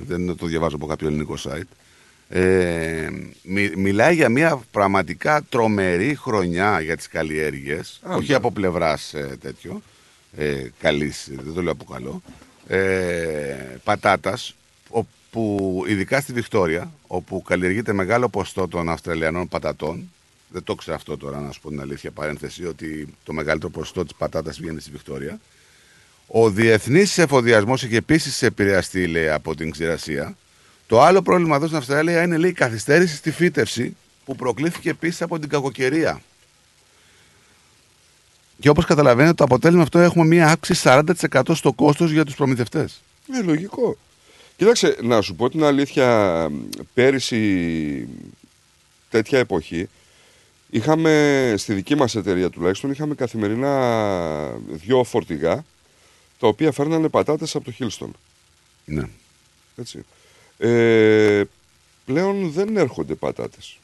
δεν 0.07 0.35
το 0.35 0.45
διαβάζω 0.45 0.75
από 0.75 0.85
κάποιο 0.85 1.07
ελληνικό 1.07 1.37
site. 1.43 1.67
Ε, 2.33 3.09
μι- 3.43 3.75
μιλάει 3.75 4.15
για 4.15 4.29
μια 4.29 4.61
πραγματικά 4.71 5.41
τρομερή 5.49 6.15
χρονιά 6.15 6.81
για 6.81 6.97
τις 6.97 7.07
καλλιέργειες 7.07 7.99
Α, 8.09 8.15
όχι 8.15 8.29
ναι. 8.29 8.35
από 8.35 8.51
πλευράς 8.51 9.13
ε, 9.13 9.37
τέτοιο 9.41 9.81
ε, 10.37 10.63
καλής, 10.79 11.29
δεν 11.43 11.53
το 11.53 11.61
λέω 11.61 11.71
από 11.71 11.83
καλό 11.85 12.21
ε, 12.67 13.55
πατάτας 13.83 14.55
όπου 15.33 15.83
ειδικά 15.87 16.21
στη 16.21 16.33
Βικτόρια 16.33 16.91
όπου 17.07 17.41
καλλιεργείται 17.41 17.93
μεγάλο 17.93 18.29
ποστό 18.29 18.67
των 18.67 18.89
Αυστραλιανών 18.89 19.47
πατατών 19.47 20.11
δεν 20.47 20.63
το 20.63 20.75
ξέρω 20.75 20.95
αυτό 20.95 21.17
τώρα 21.17 21.39
να 21.39 21.51
σου 21.51 21.61
πω 21.61 21.69
την 21.69 21.81
αλήθεια 21.81 22.11
παρένθεση 22.11 22.65
ότι 22.65 23.13
το 23.23 23.33
μεγαλύτερο 23.33 23.71
ποσοστό 23.71 24.03
της 24.03 24.13
πατάτας 24.15 24.59
βγαίνει 24.59 24.79
στη 24.79 24.91
Βικτόρια 24.91 25.39
ο 26.27 26.49
διεθνής 26.49 27.17
εφοδιασμός 27.17 27.83
έχει 27.83 27.95
επίσης 27.95 28.41
επηρεαστεί 28.41 29.07
λέει, 29.07 29.29
από 29.29 29.55
την 29.55 29.71
ξηρασία 29.71 30.35
το 30.87 31.01
άλλο 31.01 31.21
πρόβλημα 31.21 31.55
εδώ 31.55 31.65
στην 31.65 31.77
Αυστραλία 31.77 32.21
είναι 32.21 32.37
λέει, 32.37 32.49
η 32.49 32.53
καθυστέρηση 32.53 33.15
στη 33.15 33.31
φύτευση 33.31 33.95
που 34.25 34.35
προκλήθηκε 34.35 34.89
επίσης 34.89 35.21
από 35.21 35.39
την 35.39 35.49
κακοκαιρία. 35.49 36.21
Και 38.59 38.69
όπως 38.69 38.85
καταλαβαίνετε, 38.85 39.33
το 39.33 39.43
αποτέλεσμα 39.43 39.81
αυτό 39.83 39.99
έχουμε 39.99 40.25
μία 40.25 40.47
αύξηση 40.47 40.81
40% 40.85 41.41
στο 41.53 41.73
κόστος 41.73 42.11
για 42.11 42.25
τους 42.25 42.35
προμηθευτές. 42.35 43.01
Είναι 43.29 43.41
λογικό. 43.41 43.97
Κοίταξε, 44.57 44.97
να 45.01 45.21
σου 45.21 45.35
πω 45.35 45.49
την 45.49 45.63
αλήθεια, 45.63 46.49
πέρυσι 46.93 48.07
τέτοια 49.09 49.39
εποχή 49.39 49.89
είχαμε 50.69 51.53
στη 51.57 51.73
δική 51.73 51.95
μας 51.95 52.15
εταιρεία 52.15 52.49
τουλάχιστον 52.49 52.91
είχαμε 52.91 53.15
καθημερινά 53.15 54.57
δυο 54.69 55.03
φορτηγά 55.03 55.65
τα 56.39 56.47
οποία 56.47 56.71
φέρνανε 56.71 57.09
πατάτες 57.09 57.55
από 57.55 57.65
το 57.65 57.71
Χίλστον. 57.71 58.13
Ναι. 58.85 59.03
Έτσι. 59.75 60.05
Ε, 60.57 61.43
πλέον 62.05 62.51
δεν 62.51 62.77
έρχονται 62.77 63.15
πατάτες. 63.15 63.77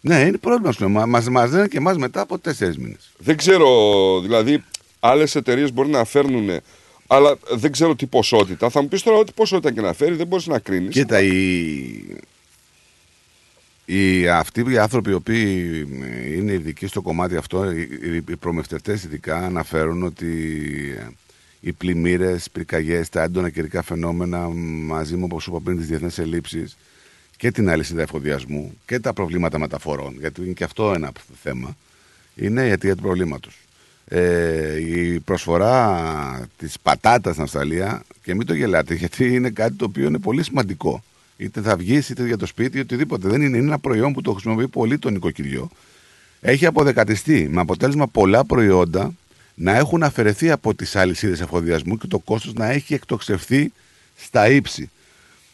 Ναι, 0.00 0.20
είναι 0.20 0.38
πρόβλημα. 0.38 0.72
Σου 0.72 0.80
λέω. 0.80 1.06
Μα 1.06 1.06
μας 1.06 1.50
λένε 1.50 1.68
και 1.68 1.76
εμάς 1.76 1.96
μετά 1.96 2.20
από 2.20 2.38
τέσσερις 2.38 2.78
μήνες. 2.78 3.12
Δεν 3.18 3.36
ξέρω, 3.36 4.20
δηλαδή 4.20 4.64
άλλες 5.00 5.34
εταιρείες 5.34 5.72
μπορεί 5.72 5.88
να 5.88 6.04
φέρνουν 6.04 6.60
αλλά 7.06 7.38
δεν 7.50 7.72
ξέρω 7.72 7.94
τι 7.94 8.06
ποσότητα. 8.06 8.70
Θα 8.70 8.82
μου 8.82 8.88
πεις 8.88 9.02
τώρα 9.02 9.16
ότι 9.16 9.32
ποσότητα 9.32 9.72
και 9.72 9.80
να 9.80 9.92
φέρει 9.92 10.14
δεν 10.14 10.26
μπορείς 10.26 10.46
να 10.46 10.58
κρίνεις. 10.58 10.94
Κοίτα, 10.94 11.22
οι, 11.22 12.04
οι, 13.84 14.28
αυτοί 14.28 14.72
οι 14.72 14.78
άνθρωποι 14.78 15.10
οι 15.10 15.14
οποίοι 15.14 15.86
είναι 16.36 16.52
ειδικοί 16.52 16.86
στο 16.86 17.02
κομμάτι 17.02 17.36
αυτό, 17.36 17.70
οι, 17.70 17.88
οι 18.28 18.36
προμηθευτές 18.36 19.04
ειδικά 19.04 19.36
αναφέρουν 19.36 20.02
ότι 20.02 20.26
οι 21.60 21.72
πλημμύρες, 21.72 22.50
πυρκαγιές, 22.50 23.08
τα 23.08 23.22
έντονα 23.22 23.50
καιρικά 23.50 23.82
φαινόμενα 23.82 24.48
μαζί 24.48 25.16
με 25.16 25.24
όπως 25.24 25.42
σου 25.42 25.50
είπα 25.50 25.60
πριν 25.60 25.76
τις 25.76 25.86
διεθνεί 25.86 26.08
ελλείψεις 26.16 26.76
και 27.36 27.50
την 27.50 27.70
αλυσίδα 27.70 28.02
εφοδιασμού 28.02 28.78
και 28.86 28.98
τα 29.00 29.12
προβλήματα 29.12 29.58
μεταφορών, 29.58 30.16
γιατί 30.18 30.42
είναι 30.42 30.52
και 30.52 30.64
αυτό 30.64 30.92
ένα 30.92 31.12
θέμα, 31.42 31.76
είναι 32.34 32.66
η 32.66 32.70
αιτία 32.70 32.96
του 32.96 33.02
προβλήματος. 33.02 33.63
Ε, 34.16 34.80
η 34.80 35.20
προσφορά 35.20 36.48
της 36.56 36.78
πατάτας 36.82 37.32
στην 37.32 37.44
Αυστραλία, 37.44 38.02
και 38.22 38.34
μην 38.34 38.46
το 38.46 38.54
γελάτε, 38.54 38.94
γιατί 38.94 39.34
είναι 39.34 39.50
κάτι 39.50 39.74
το 39.74 39.84
οποίο 39.84 40.06
είναι 40.06 40.18
πολύ 40.18 40.42
σημαντικό. 40.42 41.04
Είτε 41.36 41.60
θα 41.60 41.76
βγεις, 41.76 42.08
είτε 42.08 42.26
για 42.26 42.36
το 42.36 42.46
σπίτι, 42.46 42.80
οτιδήποτε. 42.80 43.28
Δεν 43.28 43.42
είναι, 43.42 43.56
είναι 43.56 43.66
ένα 43.66 43.78
προϊόν 43.78 44.12
που 44.12 44.20
το 44.20 44.32
χρησιμοποιεί 44.32 44.68
πολύ 44.68 44.98
το 44.98 45.10
νοικοκυριό. 45.10 45.70
Έχει 46.40 46.66
αποδεκατιστεί 46.66 47.48
με 47.50 47.60
αποτέλεσμα 47.60 48.06
πολλά 48.06 48.44
προϊόντα 48.44 49.12
να 49.54 49.76
έχουν 49.76 50.02
αφαιρεθεί 50.02 50.50
από 50.50 50.74
τις 50.74 50.96
αλυσίδες 50.96 51.40
εφοδιασμού 51.40 51.98
και 51.98 52.06
το 52.06 52.18
κόστος 52.18 52.52
να 52.54 52.70
έχει 52.70 52.94
εκτοξευθεί 52.94 53.72
στα 54.16 54.48
ύψη. 54.48 54.90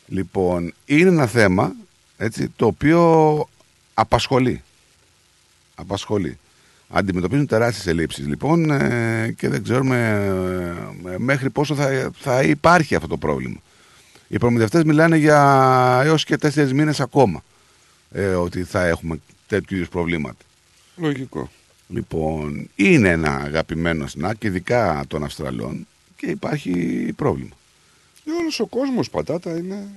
Λοιπόν, 0.06 0.74
είναι 0.84 1.08
ένα 1.08 1.26
θέμα 1.26 1.72
έτσι, 2.16 2.52
το 2.56 2.66
οποίο 2.66 3.48
απασχολεί. 3.94 4.62
Απασχολεί. 5.74 6.38
Αντιμετωπίζουν 6.92 7.46
τεράστιες 7.46 7.86
ελλείψεις 7.86 8.26
λοιπόν 8.26 8.70
ε, 8.70 9.34
και 9.36 9.48
δεν 9.48 9.62
ξέρουμε 9.62 10.26
ε, 11.06 11.18
μέχρι 11.18 11.50
πόσο 11.50 11.74
θα, 11.74 12.10
θα 12.14 12.42
υπάρχει 12.42 12.94
αυτό 12.94 13.08
το 13.08 13.16
πρόβλημα. 13.16 13.60
Οι 14.28 14.38
προμηθευτές 14.38 14.84
μιλάνε 14.84 15.16
για 15.16 16.00
έως 16.04 16.24
και 16.24 16.36
τέσσερις 16.36 16.72
μήνες 16.72 17.00
ακόμα 17.00 17.42
ε, 18.12 18.26
ότι 18.26 18.62
θα 18.62 18.86
έχουμε 18.86 19.20
τέτοιου 19.46 19.76
είδους 19.76 19.88
προβλήματα. 19.88 20.44
Λογικό. 20.96 21.50
Λοιπόν, 21.88 22.68
είναι 22.74 23.08
ένα 23.08 23.36
αγαπημένο 23.36 24.06
σνακ, 24.06 24.42
ειδικά 24.42 25.04
των 25.08 25.24
Αυστραλών 25.24 25.86
και 26.16 26.26
υπάρχει 26.26 26.72
πρόβλημα. 27.16 27.54
Και 28.24 28.30
όλος 28.40 28.60
ο 28.60 28.66
κόσμος 28.66 29.10
πατάτα 29.10 29.56
είναι... 29.56 29.88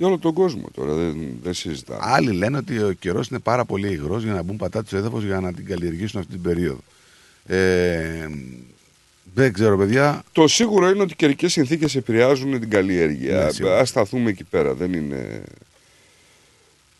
Για 0.00 0.08
όλο 0.08 0.18
τον 0.18 0.32
κόσμο 0.32 0.68
τώρα, 0.74 0.94
δεν, 0.94 1.38
δεν 1.42 1.54
συζητάμε. 1.54 2.00
Άλλοι 2.02 2.32
λένε 2.32 2.56
ότι 2.56 2.82
ο 2.82 2.92
καιρός 2.92 3.28
είναι 3.28 3.38
πάρα 3.38 3.64
πολύ 3.64 3.88
υγρός 3.88 4.22
για 4.22 4.32
να 4.32 4.42
μπουν 4.42 4.56
πατάτες 4.56 4.88
στο 4.88 4.96
έδαφος 4.96 5.24
για 5.24 5.40
να 5.40 5.52
την 5.52 5.66
καλλιεργήσουν 5.66 6.20
αυτή 6.20 6.32
την 6.32 6.42
περίοδο. 6.42 6.80
Ε, 7.46 8.26
δεν 9.34 9.52
ξέρω, 9.52 9.76
παιδιά. 9.76 10.22
Το 10.32 10.48
σίγουρο 10.48 10.88
είναι 10.88 11.02
ότι 11.02 11.12
οι 11.12 11.16
καιρικές 11.16 11.52
συνθήκες 11.52 11.94
επηρεάζουν 11.94 12.60
την 12.60 12.70
καλλιέργεια. 12.70 13.44
Ναι, 13.44 13.50
σίγουρα. 13.50 13.78
Α 13.78 13.84
σταθούμε 13.84 14.30
εκεί 14.30 14.44
πέρα. 14.44 14.74
Δεν 14.74 14.92
είναι 14.92 15.42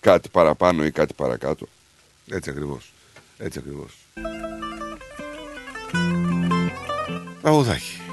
κάτι 0.00 0.28
παραπάνω 0.28 0.84
ή 0.84 0.90
κάτι 0.90 1.14
παρακάτω. 1.14 1.66
Έτσι 2.30 2.50
ακριβώς. 2.50 2.92
Έτσι 3.38 3.58
ακριβώς. 3.58 3.98
Παγουδάκι. 7.40 8.09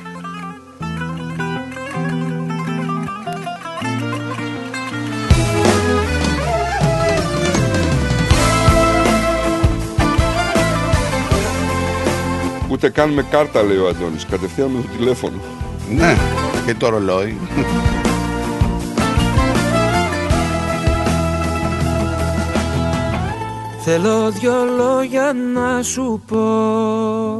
Ούτε 12.78 12.90
καν 12.90 13.10
με 13.10 13.24
κάρτα, 13.24 13.64
λέει 13.64 13.78
ο 13.78 13.88
Αντώνης. 13.88 14.26
Κατευθείαν 14.26 14.70
με 14.70 14.82
το 14.82 14.88
τηλέφωνο. 14.98 15.38
Ναι, 15.90 16.16
και 16.66 16.74
το 16.76 16.90
ρολόι. 16.90 17.38
Θέλω 23.84 24.32
δυο 24.32 24.66
λόγια 24.78 25.34
να 25.54 25.84
σου 25.84 26.22
πω 26.28 27.40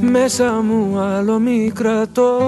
Μέσα 0.00 0.52
μου 0.52 0.98
άλλο 0.98 1.38
μη 1.38 1.72
κρατώ 1.74 2.38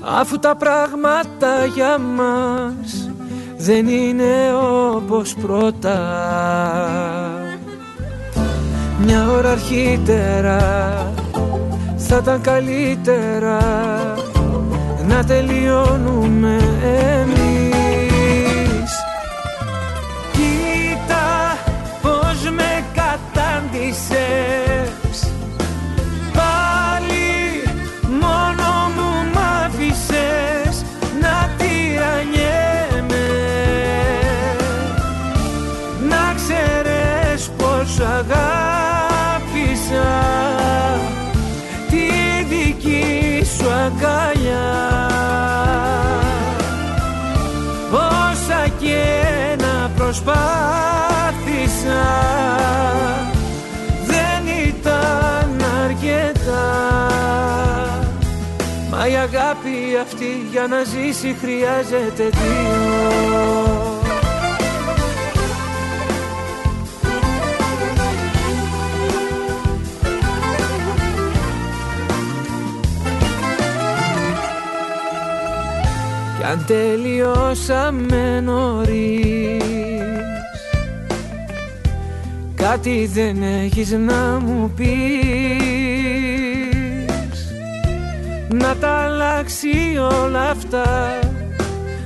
Αφού 0.00 0.38
τα 0.38 0.56
πράγματα 0.56 1.64
για 1.74 1.98
μας 1.98 3.11
δεν 3.64 3.88
είναι 3.88 4.54
όπως 4.94 5.34
πρώτα. 5.34 5.98
Μια 9.04 9.30
ώρα 9.30 9.50
αρχίτερα 9.50 10.60
θα 11.96 12.16
ήταν 12.22 12.40
καλύτερα 12.40 13.58
να 15.08 15.24
τελειώνουμε 15.24 16.56
εμείς. 17.20 18.90
Κοίτα 20.32 21.56
πως 22.02 22.50
με 22.50 22.84
κατάντησες 22.94 24.81
για 60.52 60.66
να 60.66 60.82
ζήσει 60.84 61.36
χρειάζεται 61.40 62.28
δύο 62.28 63.42
Κι 76.38 76.44
αν 76.44 76.64
τελειώσαμε 76.66 78.40
νωρίς 78.40 79.62
Κάτι 82.54 83.10
δεν 83.12 83.42
έχεις 83.42 83.90
να 83.90 84.40
μου 84.40 84.72
πεις 84.76 85.81
Να 88.52 88.76
τα 88.76 88.88
αλλάξει 88.88 89.98
όλα 89.98 90.50
αυτά 90.50 91.18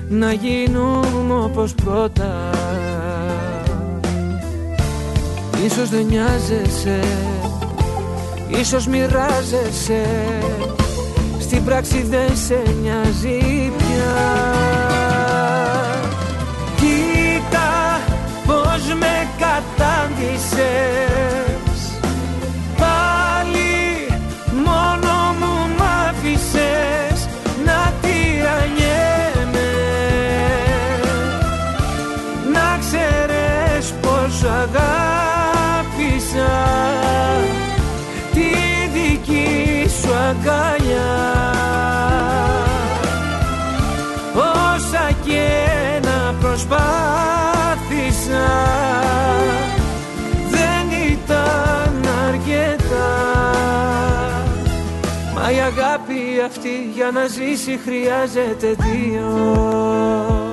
Να 0.08 0.32
γίνουν 0.32 1.42
όπως 1.44 1.74
πρώτα. 1.74 2.50
Ίσως 5.64 5.88
δεν 5.88 6.06
νοιάζεσαι 6.06 7.00
Ίσως 8.48 8.86
μοιράζεσαι 8.86 10.04
στην 11.46 11.64
πράξη 11.64 12.02
δεν 12.02 12.36
σε 12.36 12.62
νοιάζει 12.82 13.72
πια. 13.76 14.14
Κοίτα 16.76 18.00
πως 18.46 18.94
με 18.98 19.28
κατάντησες 19.38 20.96
αγκαλιά. 40.36 41.14
Όσα 44.34 45.10
και 45.24 45.48
να 46.02 46.34
προσπάθησα 46.40 48.48
δεν 50.50 50.86
ήταν 51.10 52.04
αρκετά. 52.28 53.14
Μα 55.34 55.50
η 55.50 55.60
αγάπη 55.60 56.40
αυτή 56.46 56.90
για 56.94 57.10
να 57.10 57.26
ζήσει 57.26 57.80
χρειάζεται 57.84 58.76
δύο 58.78 60.45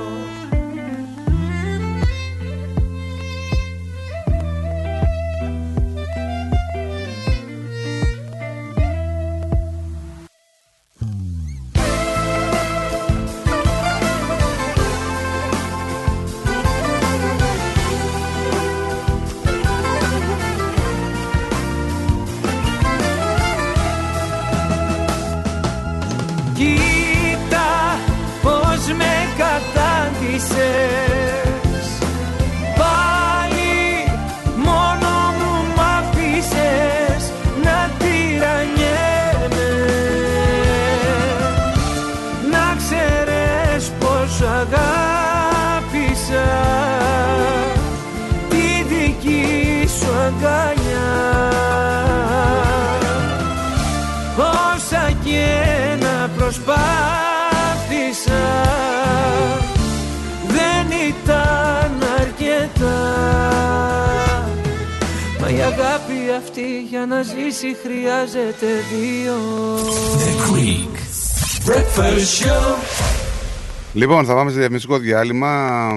Λοιπόν, 73.94 74.24
θα 74.24 74.34
πάμε 74.34 74.50
σε 74.50 74.56
διαφημιστικό 74.56 74.98
διάλειμμα. 74.98 75.90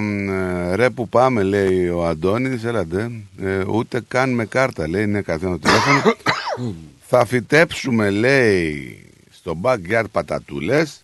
Ε, 0.71 0.75
Ρε 0.75 0.89
που 0.89 1.09
πάμε, 1.09 1.43
λέει 1.43 1.89
ο 1.89 2.05
Αντώνης, 2.05 2.63
έλατε. 2.63 3.11
Ε, 3.41 3.63
ούτε 3.67 4.01
καν 4.07 4.33
με 4.33 4.45
κάρτα, 4.45 4.87
λέει, 4.87 5.03
είναι 5.03 5.21
καθένα 5.21 5.51
το 5.51 5.57
τηλέφωνο. 5.57 6.15
θα 7.09 7.25
φυτέψουμε, 7.25 8.09
λέει, 8.09 8.99
Στο 9.31 9.57
backyard 9.61 10.03
πατατούλες. 10.11 11.01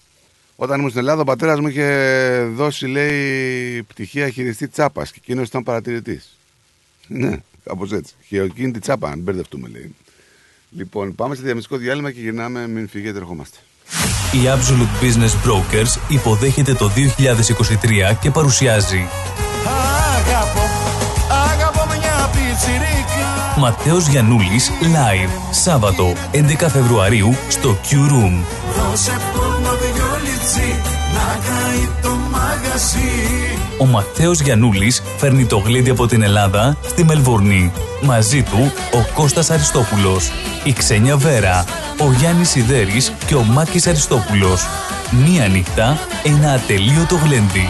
Όταν 0.56 0.78
ήμουν 0.78 0.90
στην 0.90 1.02
Ελλάδα, 1.02 1.22
ο 1.22 1.24
πατέρας 1.24 1.60
μου 1.60 1.68
είχε 1.68 2.50
δώσει, 2.54 2.88
λέει, 2.88 3.84
πτυχία 3.84 4.30
χειριστή 4.30 4.68
τσάπας 4.68 5.12
και 5.12 5.20
εκείνος 5.22 5.48
ήταν 5.48 5.64
παρατηρητής. 5.64 6.38
Ναι, 7.08 7.38
κάπως 7.64 7.92
έτσι. 7.92 8.14
Χειροκίνητη 8.26 8.80
τσάπα, 8.80 9.10
αν 9.10 9.20
μπερδευτούμε, 9.20 9.68
λέει. 9.68 9.96
Λοιπόν, 10.72 11.16
πάμε 11.16 11.36
σε 11.36 11.42
διαμεσικό 11.42 11.78
διάλειμμα 11.78 12.12
και 12.12 12.20
γυρνάμε. 12.20 12.68
Μην 12.68 12.88
φύγετε, 12.88 13.18
ερχόμαστε. 13.18 13.58
Η 14.32 14.40
Absolute 14.46 15.04
Business 15.04 15.48
Brokers 15.48 16.00
υποδέχεται 16.08 16.74
το 16.74 16.92
2023 16.96 18.16
και 18.20 18.32
παρουσιάζει. 18.32 19.08
Αγαπώ, 20.18 20.70
αγαπώ 21.52 21.86
μια 21.88 22.30
πιτσιρίκα 22.32 23.04
Ματέος 23.58 24.08
Γιαννούλης 24.08 24.72
Live 24.82 25.30
Σάββατο 25.52 26.14
11 26.32 26.70
Φεβρουαρίου 26.70 27.36
στο 27.50 27.78
Q 27.90 27.94
Room. 27.94 28.44
Δώσε 28.76 29.18
πόνο 29.34 29.78
βιολιτσί 29.82 30.82
να 31.14 31.40
καεί 31.46 31.90
το 32.02 32.10
μαγαζί 32.32 33.63
Ο 33.78 33.86
Ματέος 33.86 34.40
Γιαννούλης 34.40 35.04
φέρνει 35.18 35.46
το 35.46 35.58
γλέντι 35.58 35.90
από 35.90 36.08
την 36.08 36.22
Ελλάδα 36.22 36.78
στη 36.86 37.04
Μελβορνή. 37.04 37.72
Μαζί 38.02 38.44
του 38.44 38.72
ο 38.94 39.14
Κώστας 39.14 39.50
Αριστόπουλος, 39.50 40.32
η 40.64 40.74
Ξένια 40.74 41.18
Βέρα, 41.18 41.66
ο 42.00 42.12
Γιάννης 42.12 42.50
Σιδέρης 42.50 43.14
και 43.26 43.36
ο 43.36 43.44
Μάκης 43.44 43.88
Αριστόπουλος. 43.88 44.66
Μία 45.26 45.48
νύχτα, 45.48 45.98
ένα 46.24 46.52
ατελείωτο 46.52 47.16
γλέντι. 47.16 47.68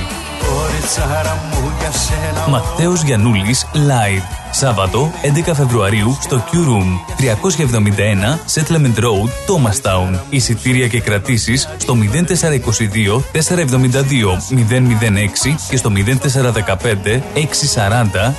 Κοριτσάρα 0.84 1.38
μου 1.52 1.72
για 1.80 1.92
σένα 1.92 2.48
Ματέος 2.48 3.04
Γιαννούλης 3.04 3.66
Live. 3.74 4.24
Σάββατο 4.52 5.12
11 5.48 5.52
Φεβρουαρίου 5.54 6.18
στο 6.22 6.44
Q 6.52 6.56
Room 6.56 6.90
371 7.18 8.40
Settlement 8.54 9.00
Road, 9.00 9.30
Thomastown. 9.48 10.20
Εισιτήρια 10.30 10.88
και 10.88 11.00
κρατήσεις 11.00 11.70
στο 11.78 11.96
0422 11.96 13.22
472 13.32 14.38
006 14.50 15.56
και 15.70 15.78
στο 15.78 15.92
0415 15.96 17.22
640 17.34 18.34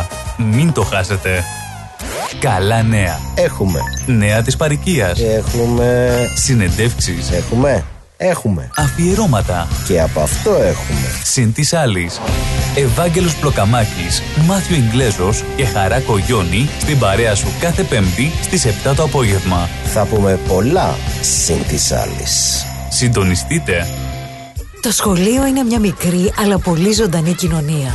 933. 0.00 0.04
Μην 0.36 0.72
το 0.72 0.82
χάσετε. 0.82 1.44
Καλά 2.40 2.82
νέα. 2.82 3.18
Έχουμε. 3.34 3.78
Νέα 4.06 4.42
της 4.42 4.56
παροικίας. 4.56 5.20
Έχουμε. 5.20 6.14
Συνεντεύξεις. 6.34 7.30
Έχουμε. 7.30 7.84
Έχουμε. 8.24 8.70
Αφιερώματα. 8.76 9.68
Και 9.86 10.00
από 10.00 10.20
αυτό 10.20 10.50
έχουμε. 10.50 11.20
Συν 11.24 11.52
της 11.52 11.72
άλλης. 11.72 12.20
Ευάγγελος 12.76 13.36
Πλοκαμάκης, 13.36 14.22
Μάθιο 14.46 14.76
Ιγκλέζος 14.76 15.44
και 15.56 15.66
Χαρά 15.66 16.00
Κογιόνι 16.00 16.68
στην 16.80 16.98
παρέα 16.98 17.34
σου 17.34 17.46
κάθε 17.60 17.82
Πέμπτη 17.82 18.30
στις 18.42 18.66
7 18.66 18.94
το 18.94 19.02
απόγευμα. 19.02 19.68
Θα 19.84 20.04
πούμε 20.04 20.38
πολλά 20.48 20.94
συν 21.20 21.66
της 21.68 21.92
άλλης. 21.92 22.64
Συντονιστείτε. 22.88 23.86
Το 24.82 24.90
σχολείο 24.90 25.46
είναι 25.46 25.62
μια 25.62 25.78
μικρή 25.78 26.32
αλλά 26.38 26.58
πολύ 26.58 26.92
ζωντανή 26.92 27.32
κοινωνία. 27.32 27.94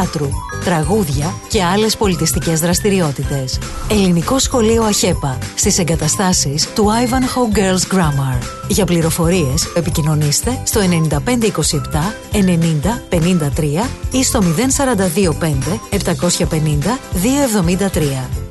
θεάτρου, 0.01 0.29
τραγούδια 0.63 1.33
και 1.49 1.63
άλλες 1.63 1.97
πολιτιστικές 1.97 2.59
δραστηριότητες. 2.59 3.59
Ελληνικό 3.89 4.39
Σχολείο 4.39 4.83
ΑΧΕΠΑ 4.83 5.37
στις 5.55 5.77
εγκαταστάσεις 5.77 6.73
του 6.73 6.85
Ivanhoe 6.85 7.57
Girls 7.57 7.95
Grammar. 7.95 8.41
Για 8.67 8.85
πληροφορίες 8.85 9.65
επικοινωνήστε 9.75 10.61
στο 10.63 10.81
9527 10.81 11.21
90 12.31 12.39
53 13.09 13.89
ή 14.11 14.23
στο 14.23 14.39
0425 14.41 15.79
750 15.89 16.97
273. 17.13 18.50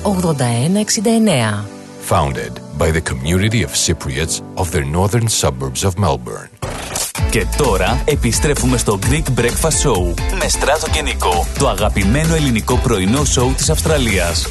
8169. 0.04 1.64
Founded 2.10 2.52
by 2.78 2.92
the 2.92 3.02
community 3.02 3.64
of 3.64 3.72
Cypriots 3.86 4.42
of 4.56 4.72
the 4.72 4.84
northern 4.96 5.28
suburbs 5.42 5.84
of 5.84 5.92
Melbourne. 6.04 6.50
Και 7.32 7.46
τώρα 7.58 8.02
επιστρέφουμε 8.06 8.78
στο 8.78 9.00
Greek 9.10 9.24
Breakfast 9.40 9.82
Show 9.84 10.14
με 10.40 10.48
Στράτο 10.48 10.90
και 10.92 11.02
Νικό, 11.02 11.48
το 11.60 11.70
αγαπημένο 11.70 12.36
ελληνικό 12.36 12.78
πρωινό 12.78 13.26
σοου 13.26 13.54
της 13.58 13.70
Αυστραλίας. 13.70 14.48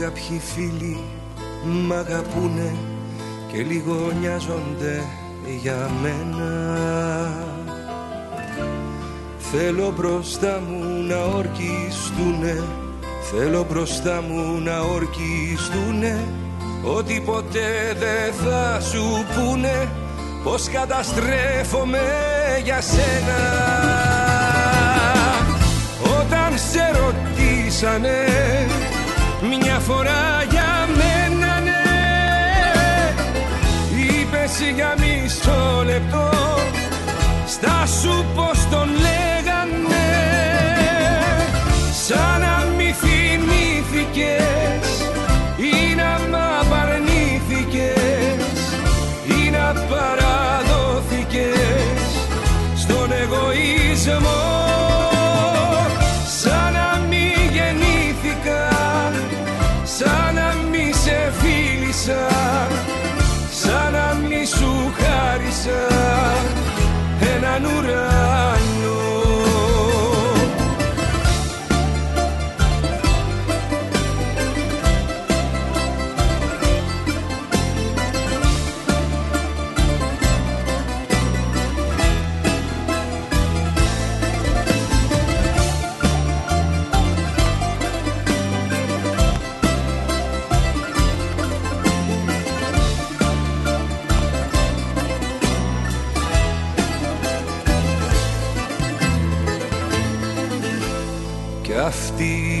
Κάποιοι 0.00 0.40
φίλοι 0.54 1.00
μ' 1.64 1.92
αγαπούνε 1.92 2.74
και 3.52 3.62
λίγο 3.62 4.12
νοιάζονται 4.20 5.04
για 5.62 5.90
μένα. 6.02 6.50
Θέλω 9.38 9.92
μπροστά 9.96 10.62
μου 10.68 11.02
να 11.08 11.24
ορκιστούνε 11.24 12.62
Θέλω 13.32 13.66
μπροστά 13.70 14.22
μου 14.28 14.60
να 14.60 14.80
ορκιστούνε. 14.80 16.24
Ότι 16.82 17.22
ποτέ 17.24 17.96
δεν 17.98 18.32
θα 18.44 18.80
σου 18.80 19.24
πούνε 19.34 19.88
Πως 20.44 20.68
καταστρέφομαι 20.68 22.00
για 22.64 22.80
σένα. 22.80 23.38
Όταν 26.20 26.58
σε 26.58 26.90
ρωτήσανε 27.00 28.26
Μια 29.48 29.78
φορά 29.78 30.44
για 30.50 30.88
μένα 30.96 31.60
ναι. 31.60 31.82
Είπες 34.00 34.60
για 34.74 34.94
μισό 34.98 35.82
λεπτό. 35.84 36.30
Στάσου 37.46 38.24
πως 38.34 38.58
τον 38.70 38.88
λέγανε. 38.88 40.08
Σαν 42.06 42.40
να 42.40 42.64
μη 42.76 42.94
θυμήθηκες 43.00 44.40
Έναν 67.34 67.64
ουρανό 67.64 68.59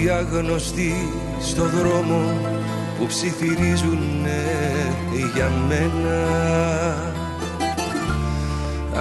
αυτοί 0.00 0.04
οι 0.04 0.08
αγνωστοί 0.08 1.08
στο 1.40 1.62
δρόμο 1.62 2.20
που 2.98 3.06
ψιθυρίζουν 3.06 4.26
για 5.34 5.50
μένα. 5.68 6.24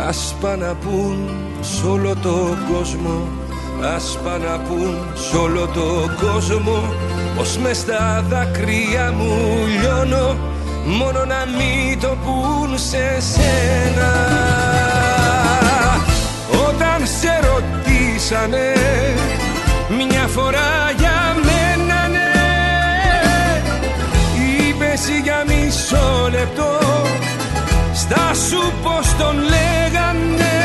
Ας 0.07 0.35
πάνε 0.41 0.65
να 0.65 0.76
πουν 0.76 1.30
σ' 1.61 1.84
όλο 1.84 2.15
το 2.15 2.57
κόσμο 2.73 3.27
Ας 3.95 4.17
πάνε 4.23 4.45
να 4.45 4.59
πουν 4.59 4.97
σ' 5.13 5.34
όλο 5.34 5.67
το 5.67 6.09
κόσμο 6.21 6.93
Πως 7.35 7.57
μες 7.57 7.77
στα 7.77 8.26
δάκρυα 8.30 9.11
μου 9.11 9.35
λιώνω 9.81 10.38
Μόνο 10.85 11.26
να 11.26 11.45
μην 11.57 11.99
το 11.99 12.17
πουν 12.26 12.77
σε 12.77 13.19
σένα. 13.19 14.11
Όταν 16.67 17.07
σε 17.19 17.39
ρωτήσανε 17.47 18.73
μια 19.98 20.28
φορά 20.28 20.91
για 20.98 21.36
μένα 21.44 22.07
ναι. 22.07 22.32
Είπες 24.70 25.10
για 25.24 25.44
μισό 25.48 26.30
λεπτό. 26.32 26.78
Στάσου 27.94 28.74
πως 28.84 29.16
τον 29.18 29.36
λέγανε. 29.36 30.57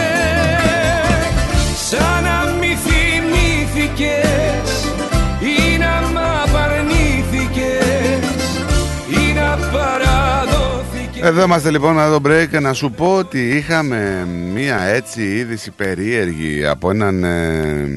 Σαν 1.89 2.23
να 2.23 2.53
μη 2.61 2.77
θυμήθηκες 2.85 4.69
Ή 5.41 5.79
να 5.79 6.09
μ' 6.13 6.19
απαρνήθηκες 6.45 8.25
Ή 9.09 9.33
να 9.35 9.59
παραδόθηκες. 9.73 11.23
Εδώ 11.29 11.43
είμαστε 11.43 11.71
λοιπόν 11.71 11.95
να 11.95 12.09
δω 12.09 12.21
break 12.27 12.61
να 12.61 12.73
σου 12.73 12.91
πω 12.91 13.17
ότι 13.17 13.49
είχαμε 13.49 14.27
μία 14.55 14.81
έτσι 14.81 15.23
είδηση 15.23 15.71
περίεργη 15.71 16.67
από 16.67 16.91
έναν 16.91 17.25
ε, 17.25 17.89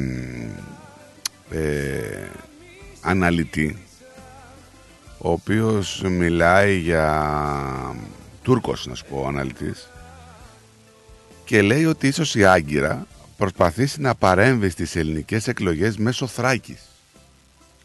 ε, 1.57 2.29
αναλυτή 3.01 3.77
ο 5.17 5.31
οποίος 5.31 6.01
μιλάει 6.05 6.77
για 6.77 7.95
Τούρκος 8.41 8.85
να 8.85 8.95
σου 8.95 9.05
πω 9.09 9.21
ο 9.21 9.27
αναλυτής 9.27 9.89
και 11.45 11.61
λέει 11.61 11.85
ότι 11.85 12.07
ίσως 12.07 12.35
η 12.35 12.45
Άγκυρα 12.45 13.07
προσπαθήσει 13.37 14.01
να 14.01 14.15
παρέμβει 14.15 14.69
στις 14.69 14.95
ελληνικές 14.95 15.47
εκλογές 15.47 15.97
μέσω 15.97 16.27
Θράκης. 16.27 16.81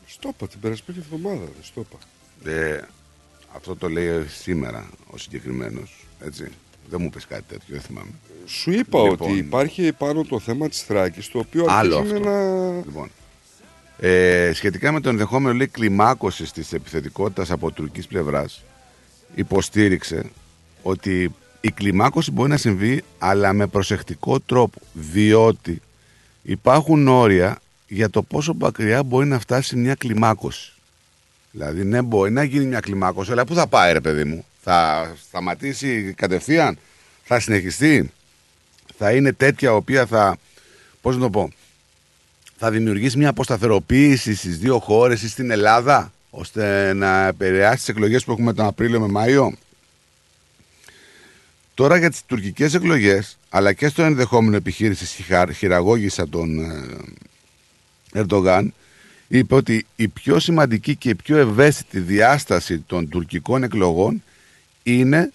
Στο 0.07 0.29
είπα 0.29 0.49
την 0.49 0.61
περασμένη 0.61 1.01
εβδομάδα. 1.05 1.41
δεν 1.41 1.63
Στο 1.63 1.81
είπα. 1.81 2.51
Ε, 2.51 2.81
αυτό 3.57 3.77
το 3.77 3.89
λέει 3.89 4.27
σήμερα 4.27 4.89
ο 5.07 5.19
συγκεκριμένος, 5.19 6.07
έτσι. 6.21 6.49
Δεν 6.91 7.01
μου 7.03 7.11
πες 7.11 7.27
κάτι 7.27 7.43
τέτοιο, 7.49 7.67
δεν 7.69 7.81
θυμάμαι. 7.81 8.11
Σου 8.47 8.71
είπα 8.71 9.03
Λοιπόν. 9.03 9.29
ότι 9.29 9.39
υπάρχει 9.39 9.93
πάνω 9.93 10.25
το 10.25 10.39
θέμα 10.39 10.69
της 10.69 10.83
Θράκης 10.83 11.29
το 11.29 11.39
οποίο 11.39 11.67
Άλλο 11.69 11.97
αρχίζουν 11.97 12.17
αυτό. 12.17 12.29
να... 12.31 12.71
Λοιπόν. 12.75 13.11
Ε, 14.05 14.51
σχετικά 14.55 14.93
με 14.93 15.01
το 15.01 15.09
ενδεχόμενο 15.09 15.55
λέει, 15.55 15.67
κλιμάκωσης 15.67 16.53
της 16.53 16.73
επιθετικότητας 16.73 17.51
από 17.51 17.71
τουρκικής 17.71 18.07
πλευράς 18.07 18.63
υποστήριξε 19.35 20.31
ότι 20.83 21.35
η 21.61 21.71
κλιμάκωση 21.71 22.31
μπορεί 22.31 22.49
να 22.49 22.57
συμβεί 22.57 23.03
αλλά 23.19 23.53
με 23.53 23.67
προσεκτικό 23.67 24.41
τρόπο 24.41 24.81
διότι 24.93 25.83
υπάρχουν 26.43 27.09
όρια 27.09 27.61
για 27.89 28.11
το 28.11 28.23
πόσο 28.23 28.55
μακριά 28.59 29.03
μπορεί 29.03 29.27
να 29.27 29.39
φτάσει 29.39 29.77
μια 29.77 29.95
κλιμάκωση. 29.95 30.73
Δηλαδή, 31.51 31.85
ναι, 31.85 32.03
μπορεί 32.03 32.31
να 32.31 32.43
γίνει 32.43 32.65
μια 32.65 32.81
κλιμάκωση, 32.81 33.33
αλλά 33.33 33.45
πού 33.45 33.55
θα 33.55 33.67
πάει, 33.67 33.93
ρε 33.93 34.01
παιδί 34.01 34.25
μου; 34.25 34.45
Θα 34.63 35.11
σταματήσει 35.29 36.15
κατευθείαν, 36.17 36.79
θα 37.25 37.41
συνεχιστεί, 37.41 38.13
θα 38.99 39.13
είναι 39.13 39.33
τέτοια 39.33 39.71
η 39.71 39.75
οποία 39.75 40.07
θα. 40.07 40.37
Πώς 41.01 41.15
να 41.15 41.21
το 41.21 41.31
πω, 41.31 41.51
θα 42.65 42.71
δημιουργήσει 42.71 43.19
μια 43.19 43.29
αποσταθεροποίηση 43.29 44.35
στις 44.35 44.59
δύο 44.59 44.79
χώρες 44.79 45.23
ή 45.23 45.29
στην 45.29 45.51
Ελλάδα, 45.51 46.13
ώστε 46.31 46.93
να 46.93 47.27
επηρεάσει 47.27 47.77
τις 47.77 47.89
εκλογές 47.89 48.25
που 48.25 48.33
έχουμε 48.33 48.53
τον 48.53 48.67
Απρίλιο 48.67 49.01
με 49.01 49.09
Μάιο. 49.09 49.55
Τώρα 51.75 51.97
για 51.97 52.11
τις 52.11 52.25
τουρκικές 52.27 52.75
εκλογές, 52.75 53.39
αλλά 53.49 53.73
και 53.73 53.89
στο 53.89 54.03
ενδεχόμενο 54.03 54.57
επιχείρηση 54.57 55.25
χειραγώγησα 55.55 56.29
τον 56.29 56.59
ε, 58.13 58.21
Ερντογάν, 58.21 58.75
είπε 59.29 59.55
ότι 59.55 59.87
η 59.97 60.09
πιο 60.09 60.39
σημαντική 60.39 60.97
και 60.97 61.09
η 61.09 61.15
πιο 61.15 61.37
ευαίσθητη 61.37 61.99
διάσταση 61.99 62.79
των 62.79 63.09
τουρκικών 63.09 63.63
εκλογών 63.63 64.23
είναι 64.83 65.33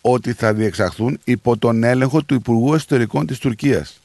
ότι 0.00 0.32
θα 0.32 0.54
διεξαχθούν 0.54 1.20
υπό 1.24 1.56
τον 1.56 1.84
έλεγχο 1.84 2.22
του 2.22 2.34
Υπουργού 2.34 2.74
Εσωτερικών 2.74 3.26
της 3.26 3.38
Τουρκίας, 3.38 4.00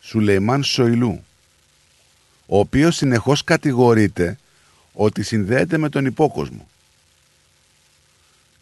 Σουλεϊμάν 0.00 0.62
Σοϊλού, 0.62 1.24
ο 2.52 2.58
οποίος 2.58 2.96
συνεχώς 2.96 3.44
κατηγορείται 3.44 4.38
ότι 4.92 5.22
συνδέεται 5.22 5.78
με 5.78 5.88
τον 5.88 6.06
υπόκοσμο 6.06 6.68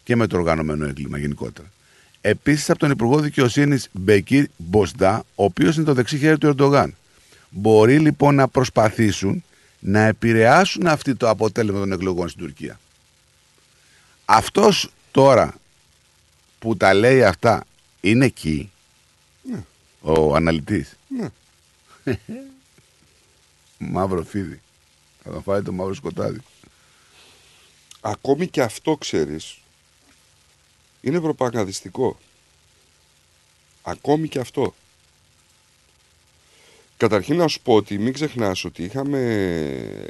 και 0.04 0.16
με 0.16 0.26
το 0.26 0.36
οργανωμένο 0.36 0.86
έγκλημα 0.86 1.18
γενικότερα. 1.18 1.70
Επίσης 2.20 2.70
από 2.70 2.78
τον 2.78 2.90
Υπουργό 2.90 3.20
Δικαιοσύνης 3.20 3.88
Μπεκίρ 3.92 4.46
Μποσδά, 4.56 5.18
ο 5.34 5.44
οποίος 5.44 5.76
είναι 5.76 5.84
το 5.84 5.94
δεξί 5.94 6.18
χέρι 6.18 6.38
του 6.38 6.46
Ερντογάν. 6.46 6.94
Μπορεί 7.50 7.98
λοιπόν 7.98 8.34
να 8.34 8.48
προσπαθήσουν 8.48 9.44
να 9.78 10.00
επηρεάσουν 10.00 10.86
αυτή 10.86 11.14
το 11.14 11.28
αποτέλεσμα 11.28 11.78
των 11.80 11.92
εκλογών 11.92 12.28
στην 12.28 12.40
Τουρκία. 12.40 12.80
Αυτός 14.24 14.90
τώρα 15.10 15.54
που 16.58 16.76
τα 16.76 16.94
λέει 16.94 17.24
αυτά 17.24 17.64
είναι 18.00 18.24
εκεί 18.24 18.70
Ναι. 19.42 19.64
ο 20.00 20.34
αναλυτής. 20.34 20.96
Ναι. 21.08 21.28
Μαύρο 23.82 24.22
φίδι. 24.22 24.60
Θα 25.24 25.30
τον 25.30 25.42
φάει 25.42 25.62
το 25.62 25.72
μαύρο 25.72 25.94
σκοτάδι. 25.94 26.40
Ακόμη 28.00 28.46
και 28.48 28.62
αυτό 28.62 28.96
ξέρεις 28.96 29.58
είναι 31.00 31.20
προπαγανδιστικό. 31.20 32.18
Ακόμη 33.82 34.28
και 34.28 34.38
αυτό. 34.38 34.74
Καταρχήν 36.96 37.36
να 37.36 37.48
σου 37.48 37.60
πω 37.60 37.74
ότι 37.74 37.98
μην 37.98 38.12
ξεχνάς 38.12 38.64
ότι 38.64 38.84
είχαμε, 38.84 39.18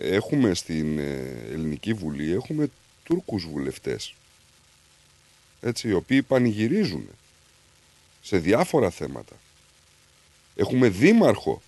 έχουμε 0.01 0.55
στην 0.55 0.99
ε, 0.99 1.03
Ελληνική 1.51 1.93
Βουλή 1.93 2.33
έχουμε 2.33 2.71
Τούρκους 3.05 3.47
βουλευτές. 3.47 4.15
Έτσι, 5.61 5.89
οι 5.89 5.93
οποίοι 5.93 6.23
πανηγυρίζουν 6.23 7.09
σε 8.23 8.39
διάφορα 8.39 8.91
θέματα. 8.91 9.37
Έχουμε 10.55 10.89
δήμαρχο, 10.89 11.63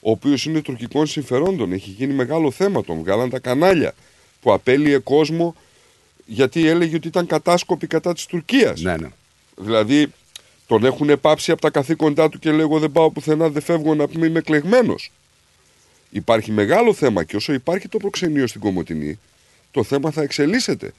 ο 0.00 0.10
οποίος 0.10 0.44
είναι 0.44 0.60
τουρκικών 0.60 1.06
συμφερόντων. 1.06 1.72
Έχει 1.72 1.90
γίνει 1.90 2.12
μεγάλο 2.12 2.50
θέμα, 2.50 2.84
τον 2.84 2.98
βγάλαν 2.98 3.30
τα 3.30 3.38
κανάλια 3.38 3.94
που 4.40 4.52
απέλυε 4.52 4.98
κόσμο 4.98 5.54
γιατί 6.26 6.66
έλεγε 6.66 6.96
ότι 6.96 7.08
ήταν 7.08 7.26
κατάσκοπη 7.26 7.86
κατά 7.86 8.14
της 8.14 8.26
Τουρκίας. 8.26 8.80
Ναι, 8.80 8.96
ναι. 8.96 9.08
Δηλαδή 9.56 10.12
τον 10.66 10.84
έχουν 10.84 11.20
πάψει 11.20 11.50
από 11.50 11.60
τα 11.60 11.70
καθήκοντά 11.70 12.28
του 12.28 12.38
και 12.38 12.50
λέει 12.50 12.60
εγώ 12.60 12.78
δεν 12.78 12.92
πάω 12.92 13.10
πουθενά, 13.10 13.48
δεν 13.48 13.62
φεύγω 13.62 13.94
να 13.94 14.08
πούμε 14.08 14.26
είμαι 14.26 14.38
εκλεγμένος. 14.38 15.12
Υπάρχει 16.10 16.50
μεγάλο 16.50 16.94
θέμα 16.94 17.24
και 17.24 17.36
όσο 17.36 17.52
υπάρχει 17.52 17.88
το 17.88 17.98
προξενείο 17.98 18.46
στην 18.46 18.60
Κομωτινή, 18.60 19.18
το 19.70 19.82
θέμα 19.84 20.10
θα 20.10 20.22
εξελίσσεται. 20.22 20.92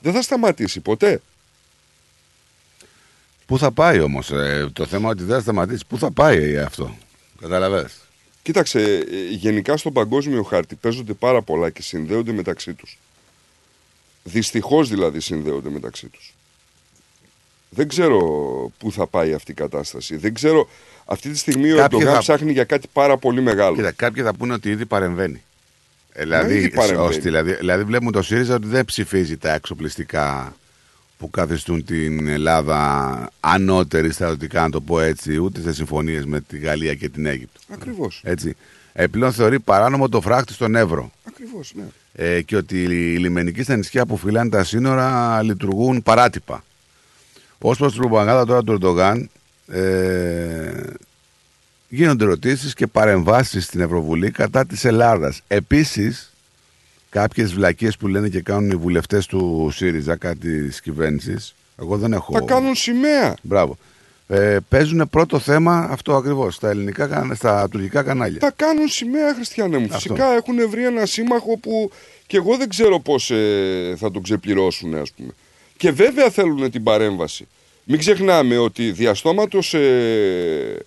Δεν 0.00 0.12
θα 0.12 0.22
σταματήσει 0.22 0.80
ποτέ. 0.80 1.20
Πού 3.46 3.58
θα 3.58 3.70
πάει 3.70 4.00
όμως, 4.00 4.32
το 4.72 4.86
θέμα 4.86 5.08
ότι 5.08 5.22
δεν 5.22 5.36
θα 5.36 5.40
σταματήσει, 5.40 5.84
πού 5.88 5.98
θα 5.98 6.10
πάει 6.10 6.58
αυτό. 6.58 6.96
Καταλαβες; 7.40 8.05
Κοίταξε, 8.46 8.80
ε, 8.80 9.30
γενικά 9.30 9.76
στον 9.76 9.92
παγκόσμιο 9.92 10.42
χάρτη 10.42 10.74
παίζονται 10.74 11.12
πάρα 11.12 11.42
πολλά 11.42 11.70
και 11.70 11.82
συνδέονται 11.82 12.32
μεταξύ 12.32 12.74
τους. 12.74 12.98
Δυστυχώς 14.24 14.88
δηλαδή 14.88 15.20
συνδέονται 15.20 15.70
μεταξύ 15.70 16.06
τους. 16.08 16.34
Δεν 17.68 17.88
ξέρω 17.88 18.18
πού 18.78 18.92
θα 18.92 19.06
πάει 19.06 19.32
αυτή 19.34 19.50
η 19.50 19.54
κατάσταση. 19.54 20.16
Δεν 20.16 20.34
ξέρω. 20.34 20.68
Αυτή 21.04 21.30
τη 21.30 21.38
στιγμή 21.38 21.72
ο 21.72 21.76
Κάποιοι 21.76 21.98
Ερντογάν 21.98 22.14
θα- 22.14 22.20
ψάχνει 22.20 22.52
για 22.52 22.64
κάτι 22.64 22.88
πάρα 22.92 23.16
πολύ 23.16 23.40
μεγάλο. 23.42 23.76
Κοίτα, 23.76 23.92
κάποιοι 23.92 24.22
θα 24.22 24.34
πούνε 24.34 24.52
ότι 24.52 24.70
ήδη 24.70 24.86
παρεμβαίνει. 24.86 25.42
Ε, 26.12 26.22
Δηλαδή, 26.22 26.54
ήδη 26.56 26.70
παρεμβαίνει. 26.70 27.06
σωστή, 27.06 27.20
δηλαδή, 27.20 27.54
δηλαδή 27.54 27.84
βλέπουμε 27.84 28.10
το 28.10 28.22
ΣΥΡΙΖΑ 28.22 28.54
ότι 28.54 28.66
δεν 28.66 28.84
ψηφίζει 28.84 29.36
τα 29.36 29.52
εξοπλιστικά 29.54 30.56
που 31.18 31.30
καθιστούν 31.30 31.84
την 31.84 32.28
Ελλάδα 32.28 33.30
ανώτερη 33.40 34.12
στρατιωτικά, 34.12 34.62
να 34.62 34.70
το 34.70 34.80
πω 34.80 35.00
έτσι, 35.00 35.36
ούτε 35.36 35.60
σε 35.60 35.72
συμφωνίες 35.72 36.24
με 36.24 36.40
τη 36.40 36.58
Γαλλία 36.58 36.94
και 36.94 37.08
την 37.08 37.26
Αίγυπτο. 37.26 37.60
Ακριβώς. 37.68 38.20
Έτσι. 38.24 38.56
Ε, 38.92 39.06
πλέον 39.06 39.32
θεωρεί 39.32 39.60
παράνομο 39.60 40.08
το 40.08 40.20
φράχτη 40.20 40.52
στον 40.52 40.74
Εύρο. 40.74 41.10
Ακριβώς, 41.24 41.72
ναι. 41.74 41.84
Ε, 42.12 42.42
και 42.42 42.56
ότι 42.56 42.82
οι 42.82 43.18
λιμενικοί 43.18 43.62
στα 43.62 43.76
νησιά 43.76 44.06
που 44.06 44.16
φυλάνε 44.16 44.50
τα 44.50 44.64
σύνορα 44.64 45.42
λειτουργούν 45.42 46.02
παράτυπα. 46.02 46.64
Ω 47.58 47.74
προς 47.76 47.92
την 47.92 48.00
προπαγάνδα 48.00 48.44
τώρα 48.44 48.62
του 48.62 48.72
Ερντογάν, 48.72 49.30
ε, 49.66 50.82
γίνονται 51.88 52.24
ερωτήσεις 52.24 52.74
και 52.74 52.86
παρεμβάσεις 52.86 53.64
στην 53.64 53.80
Ευρωβουλή 53.80 54.30
κατά 54.30 54.66
της 54.66 54.84
Ελλάδας. 54.84 55.42
Επίσης, 55.48 56.32
κάποιες 57.20 57.52
βλακίες 57.54 57.96
που 57.96 58.06
λένε 58.06 58.28
και 58.28 58.40
κάνουν 58.40 58.70
οι 58.70 58.74
βουλευτές 58.76 59.26
του 59.26 59.70
ΣΥΡΙΖΑ, 59.72 60.16
κάτι 60.16 60.62
της 60.66 60.80
κυβέρνησης, 60.80 61.54
εγώ 61.80 61.96
δεν 61.96 62.12
έχω. 62.12 62.32
Θα 62.32 62.40
κάνουν 62.40 62.74
σημαία. 62.74 63.36
Μπράβο. 63.42 63.76
Ε, 64.28 64.56
παίζουν 64.68 65.08
πρώτο 65.10 65.38
θέμα 65.38 65.88
αυτό 65.90 66.14
ακριβώς 66.16 66.54
στα, 66.54 66.70
ελληνικά, 66.70 67.06
κα- 67.06 67.34
στα 67.34 67.68
τουρκικά 67.68 68.02
κανάλια. 68.02 68.38
Θα 68.40 68.52
κάνουν 68.56 68.88
σημαία, 68.88 69.34
Χριστιανέ 69.34 69.78
μου. 69.78 69.90
Φυσικά 69.90 70.34
έχουν 70.34 70.70
βρει 70.70 70.84
ένα 70.84 71.06
σύμμαχο 71.06 71.56
που 71.58 71.90
και 72.26 72.36
εγώ 72.36 72.56
δεν 72.56 72.68
ξέρω 72.68 73.00
πώς 73.00 73.32
θα 73.96 74.10
τον 74.10 74.22
ξεπληρώσουν, 74.22 74.94
ας 74.94 75.10
πούμε. 75.12 75.32
Και 75.76 75.90
βέβαια 75.90 76.30
θέλουν 76.30 76.70
την 76.70 76.82
παρέμβαση. 76.82 77.48
Μην 77.84 77.98
ξεχνάμε 77.98 78.58
ότι 78.58 78.90
διαστόματος 78.90 79.74
ε, 79.74 80.84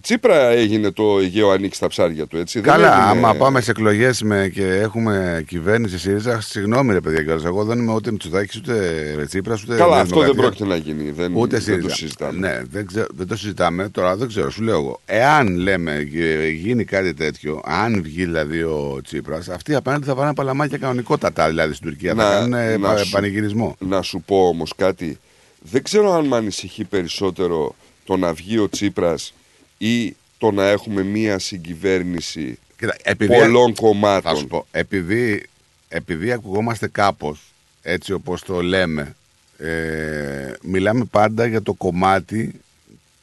Τσίπρα 0.00 0.48
έγινε 0.48 0.90
το 0.90 1.18
Αιγαίο 1.18 1.50
ανοίξει 1.50 1.76
στα 1.76 1.86
ψάρια 1.88 2.26
του, 2.26 2.36
έτσι. 2.36 2.60
Δεν 2.60 2.72
Καλά, 2.72 2.86
έγινε- 2.92 3.26
άμα 3.26 3.34
πάμε 3.34 3.60
σε 3.60 3.70
εκλογές 3.70 4.22
και 4.52 4.64
έχουμε 4.64 5.44
κυβέρνηση 5.48 5.98
ΣΥΡΙΖΑ, 5.98 6.40
συγγνώμη 6.40 6.92
ρε 6.92 7.00
παιδιά 7.00 7.22
κιόλας, 7.22 7.44
Εγώ 7.44 7.64
δεν 7.64 7.78
είμαι 7.78 7.92
ούτε 7.92 8.10
Μητσοτάκης 8.10 8.56
ούτε 8.56 9.24
Τσίπρας 9.28 9.62
ούτε. 9.62 9.76
Καλά, 9.76 9.92
Νέα 9.94 10.02
αυτό 10.02 10.20
δεν 10.20 10.30
Δημοκρατία. 10.30 10.66
πρόκειται 10.66 10.90
να 10.92 10.94
γίνει. 11.02 11.10
Δεν, 11.10 11.32
Ούτε 11.34 11.56
δεν 11.56 11.60
ΣΥΡΙΖΑ. 11.64 11.88
το 11.88 11.94
συζητάμε. 11.94 12.38
Ναι, 12.48 12.60
δεν, 12.70 12.86
ξέρω, 12.86 13.06
δεν 13.14 13.26
το 13.26 13.36
συζητάμε. 13.36 13.88
Τώρα 13.88 14.16
δεν 14.16 14.28
ξέρω, 14.28 14.50
σου 14.50 14.62
λέω 14.62 14.74
εγώ. 14.78 15.00
Εάν 15.06 15.56
λέμε 15.56 16.06
ε, 16.14 16.48
γίνει 16.48 16.84
κάτι 16.84 17.14
τέτοιο, 17.14 17.60
αν 17.64 18.02
βγει 18.02 18.24
δηλαδή 18.24 18.62
ο 18.62 19.00
Τσίπρας, 19.04 19.48
αυτοί 19.48 19.74
απέναντι 19.74 20.04
θα 20.04 20.14
βάλουν 20.14 20.34
παλαμάκια 20.34 20.78
κανονικότατα 20.78 21.48
δηλαδή 21.48 21.74
στην 21.74 21.88
Τουρκία. 21.88 22.14
θα 22.14 22.22
κάνουν 22.22 22.52
ε, 22.52 22.78
πα- 22.78 22.96
σου- 22.96 23.10
πανηγυρισμό. 23.10 23.76
να 23.78 24.02
σου 24.02 24.22
πω 24.26 24.46
όμως 24.48 24.72
κάτι. 24.76 25.18
Δεν 25.62 25.82
ξέρω 25.82 26.12
αν 26.12 26.26
με 26.26 26.36
ανησυχεί 26.36 26.84
περισσότερο 26.84 27.74
το 28.04 28.16
να 28.16 28.32
βγει 28.32 28.58
ο 28.58 28.68
Τσίπρας 28.68 29.34
ή 29.82 30.16
το 30.38 30.50
να 30.50 30.68
έχουμε 30.68 31.02
μία 31.02 31.38
συγκυβέρνηση 31.38 32.58
Κοίτα, 32.78 32.96
επειδή- 33.02 33.34
πολλών 33.38 33.74
κομμάτων; 33.74 34.32
Θα 34.32 34.38
σου 34.38 34.46
πω, 34.46 34.66
επειδή, 34.70 35.42
επειδή 35.88 36.32
ακουγόμαστε 36.32 36.88
κάπως 36.88 37.52
έτσι 37.82 38.12
όπως 38.12 38.42
το 38.42 38.62
λέμε, 38.62 39.14
ε, 39.58 40.52
μιλάμε 40.62 41.04
πάντα 41.04 41.46
για 41.46 41.62
το 41.62 41.72
κομμάτι 41.72 42.60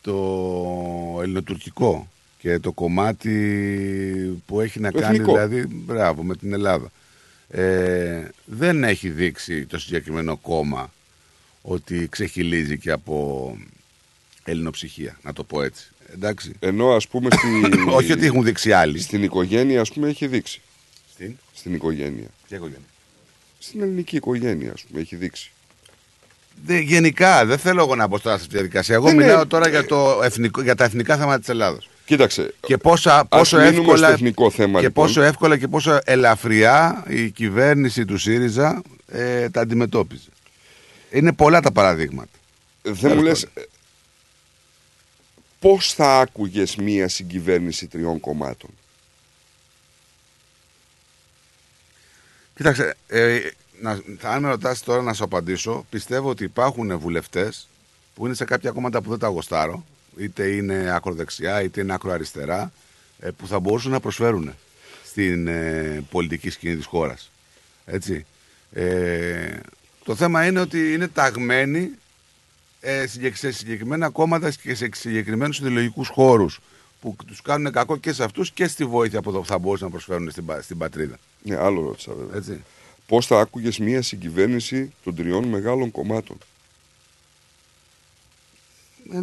το 0.01 1.19
ελληνοτουρκικό 1.21 2.07
και 2.39 2.59
το 2.59 2.71
κομμάτι 2.71 3.31
που 4.45 4.61
έχει 4.61 4.79
να 4.79 4.91
Το 4.91 4.99
κάνει 4.99 5.15
εθνικό. 5.15 5.33
δηλαδή 5.33 5.67
μπράβο, 5.75 6.23
με 6.23 6.35
την 6.35 6.53
Ελλάδα. 6.53 6.91
Ε, 7.49 8.27
δεν 8.45 8.83
έχει 8.83 9.09
δείξει 9.09 9.65
το 9.65 9.79
συγκεκριμένο 9.79 10.37
κόμμα 10.37 10.93
ότι 11.61 12.07
ξεχυλίζει 12.09 12.77
και 12.77 12.91
από 12.91 13.57
ελληνοψυχία, 14.43 15.17
να 15.23 15.33
το 15.33 15.43
πω 15.43 15.61
έτσι. 15.63 15.87
Εντάξει. 16.13 16.51
Ενώ 16.59 16.91
ας 16.91 17.07
πούμε 17.07 17.29
στη... 17.31 17.47
Όχι 17.97 18.11
ότι 18.11 18.25
έχουν 18.25 18.43
δείξει 18.43 18.71
άλλοι. 18.71 18.99
Στην 18.99 19.23
οικογένεια 19.23 19.81
ας 19.81 19.91
πούμε 19.91 20.09
έχει 20.09 20.27
δείξει. 20.27 20.61
Στην, 21.13 21.37
στην 21.53 21.73
οικογένεια. 21.73 22.27
Ποια 22.47 22.57
οικογένεια; 22.57 22.87
Στην 23.59 23.81
ελληνική 23.81 24.15
οικογένεια 24.15 24.71
ας 24.71 24.83
πούμε 24.83 25.01
έχει 25.01 25.15
δείξει. 25.15 25.51
Δε, 26.65 26.79
γενικά, 26.79 27.45
δεν 27.45 27.57
θέλω 27.57 27.81
εγώ 27.81 27.95
να 27.95 28.07
μπω 28.07 28.19
τώρα 28.19 28.35
σε 28.35 28.41
αυτή 28.41 28.47
τη 28.47 28.53
διαδικασία. 28.55 28.95
Εγώ 28.95 29.07
Ναι, 29.07 29.13
ναι. 29.13 29.23
μιλάω 29.23 29.45
τώρα 29.47 29.69
για, 29.69 29.85
το 29.85 30.19
εθνικό, 30.23 30.61
για 30.61 30.75
τα 30.75 30.83
εθνικά 30.83 31.17
θέματα 31.17 31.39
της 31.39 31.49
Ελλάδα. 31.49 31.77
Κοίταξε. 32.05 32.53
Και 32.59 32.77
πόσα, 32.77 33.19
ας 33.19 33.27
πόσο, 33.29 33.57
μείνουμε 33.57 33.77
εύκολα, 33.77 33.97
στο 33.97 34.07
εθνικό 34.07 34.49
θέμα, 34.49 34.79
και 34.79 34.85
λοιπόν. 34.85 35.05
πόσο 35.05 35.21
εύκολα 35.21 35.57
και 35.57 35.67
πόσο 35.67 35.99
ελαφριά 36.03 37.03
η 37.07 37.29
κυβέρνηση 37.29 38.05
του 38.05 38.17
ΣΥΡΙΖΑ 38.17 38.81
ε, 39.07 39.49
τα 39.49 39.61
αντιμετώπιζε. 39.61 40.29
Είναι 41.11 41.33
πολλά 41.33 41.61
τα 41.61 41.71
παραδείγματα. 41.71 42.29
Δεν 42.81 43.11
μου 43.15 43.21
λες 43.21 43.43
ε, 43.43 43.61
πώς 45.59 45.93
θα 45.93 46.19
άκουγες 46.19 46.75
μία 46.75 47.07
συγκυβέρνηση 47.07 47.87
τριών 47.87 48.19
κομμάτων; 48.19 48.69
Κοίταξε, 52.55 52.95
ε, 53.07 53.39
να, 53.81 54.01
θα, 54.17 54.29
αν 54.29 54.41
με 54.41 54.49
ρωτάς 54.49 54.83
τώρα 54.83 55.01
να 55.01 55.13
σου 55.13 55.23
απαντήσω, 55.23 55.85
πιστεύω 55.89 56.29
ότι 56.29 56.43
υπάρχουν 56.43 56.97
βουλευτές 56.99 57.67
που 58.15 58.25
είναι 58.25 58.35
σε 58.35 58.45
κάποια 58.45 58.71
κόμματα 58.71 59.01
που 59.01 59.09
δεν 59.09 59.19
τα 59.19 59.27
γοστάρω, 59.27 59.85
είτε 60.17 60.47
είναι 60.47 60.91
ακροδεξιά 60.95 61.61
είτε 61.61 61.81
είναι 61.81 61.93
ακροαριστερά, 61.93 62.71
ε, 63.19 63.29
που 63.29 63.47
θα 63.47 63.59
μπορούσαν 63.59 63.91
να 63.91 63.99
προσφέρουν 63.99 64.53
στην 65.05 65.47
ε, 65.47 66.03
πολιτική 66.11 66.49
σκηνή 66.49 66.75
της 66.75 66.85
χώρας. 66.85 67.31
Έτσι. 67.85 68.25
Ε, 68.71 69.59
το 70.03 70.15
θέμα 70.15 70.45
είναι 70.45 70.59
ότι 70.59 70.93
είναι 70.93 71.07
ταγμένοι 71.07 71.79
ε, 71.79 71.81
συγκεκ- 71.81 72.06
σε 73.33 73.51
συγκεκριμένα 73.51 74.09
κόμματα 74.09 74.51
και 74.51 74.75
σε 74.75 74.89
συγκεκριμένους 74.93 75.59
ιδεολογικούς 75.59 76.07
χώρους 76.07 76.59
που 77.01 77.15
τους 77.27 77.41
κάνουν 77.41 77.71
κακό 77.71 77.97
και 77.97 78.13
σε 78.13 78.23
αυτούς 78.23 78.51
και 78.51 78.67
στη 78.67 78.85
βοήθεια 78.85 79.21
που 79.21 79.43
θα 79.45 79.57
μπορούσαν 79.57 79.85
να 79.87 79.91
προσφέρουν 79.93 80.31
στην, 80.31 80.45
πα- 80.45 80.61
στην 80.61 80.77
πατρίδα. 80.77 81.17
Ναι, 81.43 81.55
άλλο 81.55 81.81
ρώτησα 81.81 82.13
βέβαια. 82.13 82.37
Έτσι. 82.37 82.63
Πώς 83.07 83.25
θα 83.25 83.39
άκουγες 83.39 83.77
μία 83.77 84.01
συγκυβέρνηση 84.01 84.93
των 85.03 85.15
τριών 85.15 85.43
μεγάλων 85.47 85.91
κομμάτων; 85.91 86.37
Ε, 89.13 89.17
ε, 89.17 89.21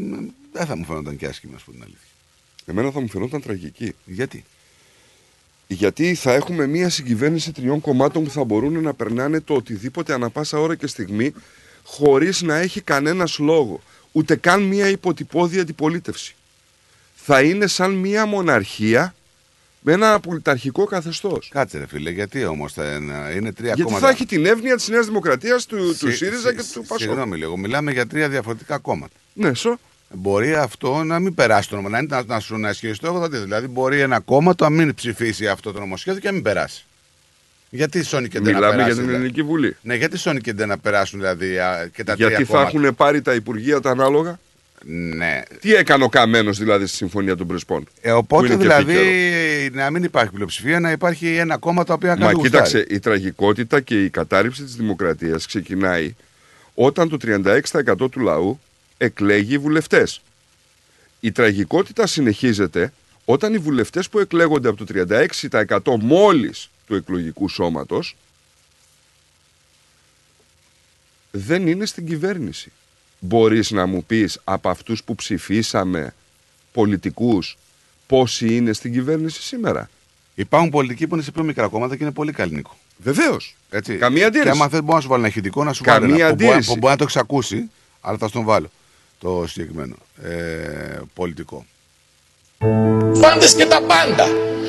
δεν 0.53 0.67
θα 0.67 0.77
μου 0.77 0.85
φαίνονταν 0.85 1.17
και 1.17 1.27
άσχημα, 1.27 1.57
ας 1.57 1.63
πούμε 1.63 1.77
την 1.77 1.85
αλήθεια. 1.87 2.09
Εμένα 2.65 2.91
θα 2.91 3.01
μου 3.01 3.09
φαινόταν 3.09 3.41
τραγική. 3.41 3.95
Γιατί; 4.05 4.45
Γιατί 5.67 6.15
θα 6.15 6.33
έχουμε 6.33 6.67
μία 6.67 6.91
συγκυβέρνηση 6.91 7.53
τριών 7.53 7.81
κομμάτων 7.81 8.25
που 8.25 8.31
θα 8.31 8.45
μπορούν 8.45 8.83
να 8.83 8.95
περνάνε 8.95 9.41
το 9.41 9.55
οτιδήποτε 9.55 10.13
ανα 10.13 10.31
πάσα 10.31 10.59
ώρα 10.61 10.75
και 10.75 10.87
στιγμή 10.87 11.35
χωρίς 11.85 12.43
να 12.43 12.57
έχει 12.57 12.81
κανένας 12.81 13.39
λόγο. 13.39 13.81
Ούτε 14.13 14.37
καν 14.37 14.63
μία 14.63 14.89
υποτυπώδη 14.89 15.59
αντιπολίτευση. 15.61 16.35
Θα 17.15 17.43
είναι 17.43 17.67
σαν 17.67 17.93
μία 17.93 18.27
μοναρχία 18.27 19.15
με 19.81 19.93
ένα 19.93 20.21
πολιταρχικό 20.21 20.85
καθεστώς. 20.85 21.49
Κάτσε 21.53 21.79
ρε 21.79 21.87
φίλε, 21.87 22.11
γιατί 22.11 22.45
όμως 22.45 22.73
θα 22.73 22.85
είναι, 22.95 23.33
είναι 23.37 23.53
τρία 23.53 23.67
Γιατί 23.67 23.83
κόμματα. 23.83 24.07
θα 24.07 24.13
έχει 24.13 24.27
την 24.27 24.47
εύνοια 24.47 24.77
της 24.77 24.89
Νέας 24.89 25.07
Δημοκρατίας, 25.07 25.67
του, 25.67 25.77
του 25.77 25.95
Συ- 25.95 26.17
ΣΥΡΙΖΑ 26.17 26.49
συ- 26.49 26.57
και 26.57 26.63
του 26.73 26.81
ΠΑΣΟΚ. 26.81 26.99
Συγγνώμη 26.99 27.37
λίγο, 27.37 27.57
μιλάμε 27.57 27.93
για 27.93 28.07
τρία 28.07 28.29
διαφορετικά 28.29 28.79
κόμματα. 28.79 29.15
Ναι, 29.33 29.55
σω. 29.55 29.79
Μπορεί 30.17 30.55
αυτό 30.55 31.03
να 31.05 31.19
μην 31.19 31.35
περάσει 31.35 31.69
το 31.69 31.75
νομοσχέδιο, 31.77 32.09
να, 32.09 32.15
είναι- 32.17 32.27
να, 32.29 32.35
να 32.35 32.41
σου 32.41 32.57
να 32.57 32.69
ισχυριστώ 32.69 33.07
εγώ 33.07 33.19
το 33.19 33.25
αντίθετο. 33.25 33.45
Δηλαδή, 33.47 33.67
μπορεί 33.67 34.01
ένα 34.01 34.21
κόμμα 34.21 34.55
το 34.55 34.65
να 34.65 34.71
μην 34.71 34.95
ψηφίσει 34.95 35.49
αυτό 35.49 35.73
το 35.73 35.81
νομοσχέδιο 35.81 36.21
και 36.21 36.27
να 36.27 36.33
μην 36.33 36.43
περάσει. 36.43 36.85
Γιατί 37.75 38.03
σώνει 38.03 38.29
και 38.29 38.41
δεν 38.41 38.53
να 38.53 38.59
Μιλάμε 38.59 38.73
περάσει. 38.77 38.87
για 38.87 38.95
την 38.95 39.05
δηλαδή; 39.05 39.25
Ελληνική 39.25 39.43
Βουλή. 39.43 39.77
Ναι, 39.83 39.95
γιατί 39.95 40.19
σώνει 40.19 40.41
και 40.41 40.53
δεν 40.53 40.69
να 40.69 40.79
περάσουν 40.79 41.19
δηλαδή 41.21 41.59
α, 41.59 41.91
και 41.95 42.05
τα 42.05 42.15
Γιατί 42.15 42.35
τρία 42.35 42.47
θα 42.47 42.53
κόμματα; 42.53 42.79
έχουν 42.79 42.95
πάρει 42.95 43.23
τα 43.23 43.35
Υπουργεία 43.35 43.81
τα 43.81 43.91
ανάλογα; 43.91 44.39
Ναι. 45.17 45.43
Τι 45.61 45.75
έκανε 45.75 46.05
ο 46.05 46.09
Καμένος 46.09 46.59
δηλαδή 46.59 46.87
στη 46.87 46.97
Συμφωνία 46.97 47.37
των 47.37 47.47
Πρεσπών. 47.47 47.89
Ε, 48.01 48.11
που 48.11 48.17
οπότε 48.17 48.47
είναι 48.47 48.55
και 48.57 48.63
δηλαδή 48.63 48.97
επίκαιρο; 48.97 49.83
να 49.83 49.91
μην 49.91 50.03
υπάρχει 50.03 50.33
πλειοψηφία, 50.33 50.81
να 50.81 50.91
υπάρχει 50.91 51.27
ένα 51.37 51.57
κόμμα 51.57 51.85
το 51.85 51.93
οποίο 51.93 52.09
να 52.09 52.17
Μα 52.17 52.27
κάνει 52.27 52.43
κοίταξε, 52.43 52.77
γουστάρι. 52.77 52.97
η 52.97 52.99
τραγικότητα 53.01 53.81
και 53.81 54.05
η 54.05 54.11
κατάρριψη 54.11 54.63
της 54.63 54.75
δημοκρατίας 54.77 55.47
ξεκινάει 55.47 56.15
όταν 56.75 57.09
το 57.09 57.17
36% 58.01 58.11
του 58.11 58.21
λαού 58.21 58.61
εκλέγει 58.99 59.59
βουλευτές. 59.59 60.21
Η 61.21 61.33
τραγικότητα 61.33 62.07
συνεχίζεται 62.07 62.93
όταν 63.25 63.55
οι 63.55 63.59
βουλευτές 63.59 64.09
που 64.09 64.19
εκλέγονται 64.19 64.69
από 64.69 64.85
το 64.85 65.07
36% 65.89 65.97
μόλις 66.01 66.69
του 66.87 66.95
εκλογικού 66.95 67.49
σώματος 67.49 68.17
δεν 71.31 71.67
είναι 71.67 71.87
στην 71.87 72.07
κυβέρνηση. 72.07 72.73
Μπορείς 73.19 73.71
να 73.71 73.87
μου 73.87 74.05
πεις 74.05 74.41
από 74.45 74.69
αυτούς 74.69 75.05
που 75.05 75.15
ψηφίσαμε 75.15 76.15
πολιτικούς 76.73 77.59
πόσοι 78.07 78.57
είναι 78.57 78.73
στην 78.73 78.93
κυβέρνηση 78.93 79.43
σήμερα; 79.43 79.91
Υπάρχουν 80.35 80.71
πολιτικοί 80.71 81.07
που 81.07 81.15
είναι 81.15 81.25
σε 81.25 81.31
πιο 81.31 81.43
μικρά 81.43 81.69
κόμματα 81.69 81.97
και 81.97 82.03
είναι 82.03 82.13
πολύ 82.13 82.33
καλή, 82.33 82.55
Νίκο. 82.55 82.77
Βεβαίως. 82.97 83.57
Έτσι. 83.71 83.97
Καμία 83.97 84.27
αντίρρηση. 84.27 84.51
Και 84.51 84.59
άμα 84.59 84.69
θες, 84.69 84.81
μπορεί 84.81 84.95
να 84.95 85.01
σου 85.01 85.09
βάλω 85.09 85.21
ένα 85.21 85.29
ηχητικό, 85.29 85.65
να 85.65 85.73
σου 85.73 85.83
Καμία 85.83 86.09
βάλω 86.09 86.15
ένα. 86.15 86.29
Που 86.29 86.35
μπορεί, 86.35 86.47
αντίρρηση. 86.49 86.69
που 86.73 86.79
μπορεί 86.79 86.93
να 86.93 86.99
το 86.99 87.05
έχει 87.09 87.19
ακούσει, 87.19 87.71
αλλά 88.01 88.19
θα 88.19 88.29
στον 88.29 88.45
βάλω 88.45 88.71
το 89.19 89.45
συγκεκριμένο 89.47 89.97
ε, 90.23 91.01
πολιτικό. 91.15 91.67
Πάντες 93.21 93.55
και 93.55 93.67
τα 93.67 93.81
πάντα. 93.83 94.27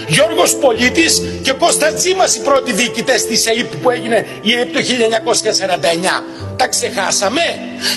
Γιώργος 0.08 0.56
Πολίτης 0.56 1.22
και 1.42 1.52
Κώστας 1.52 1.94
Τζίμας 1.94 2.36
οι 2.36 2.42
πρώτοι 2.42 2.72
διοικητές 2.74 3.26
της 3.26 3.46
ΕΕΠ 3.46 3.76
που 3.76 3.90
έγινε 3.90 4.26
η 4.42 4.54
ΕΕΠ 4.54 4.74
το 4.74 4.80
1949. 4.82 6.24
Τα 6.56 6.68
ξεχάσαμε; 6.68 7.42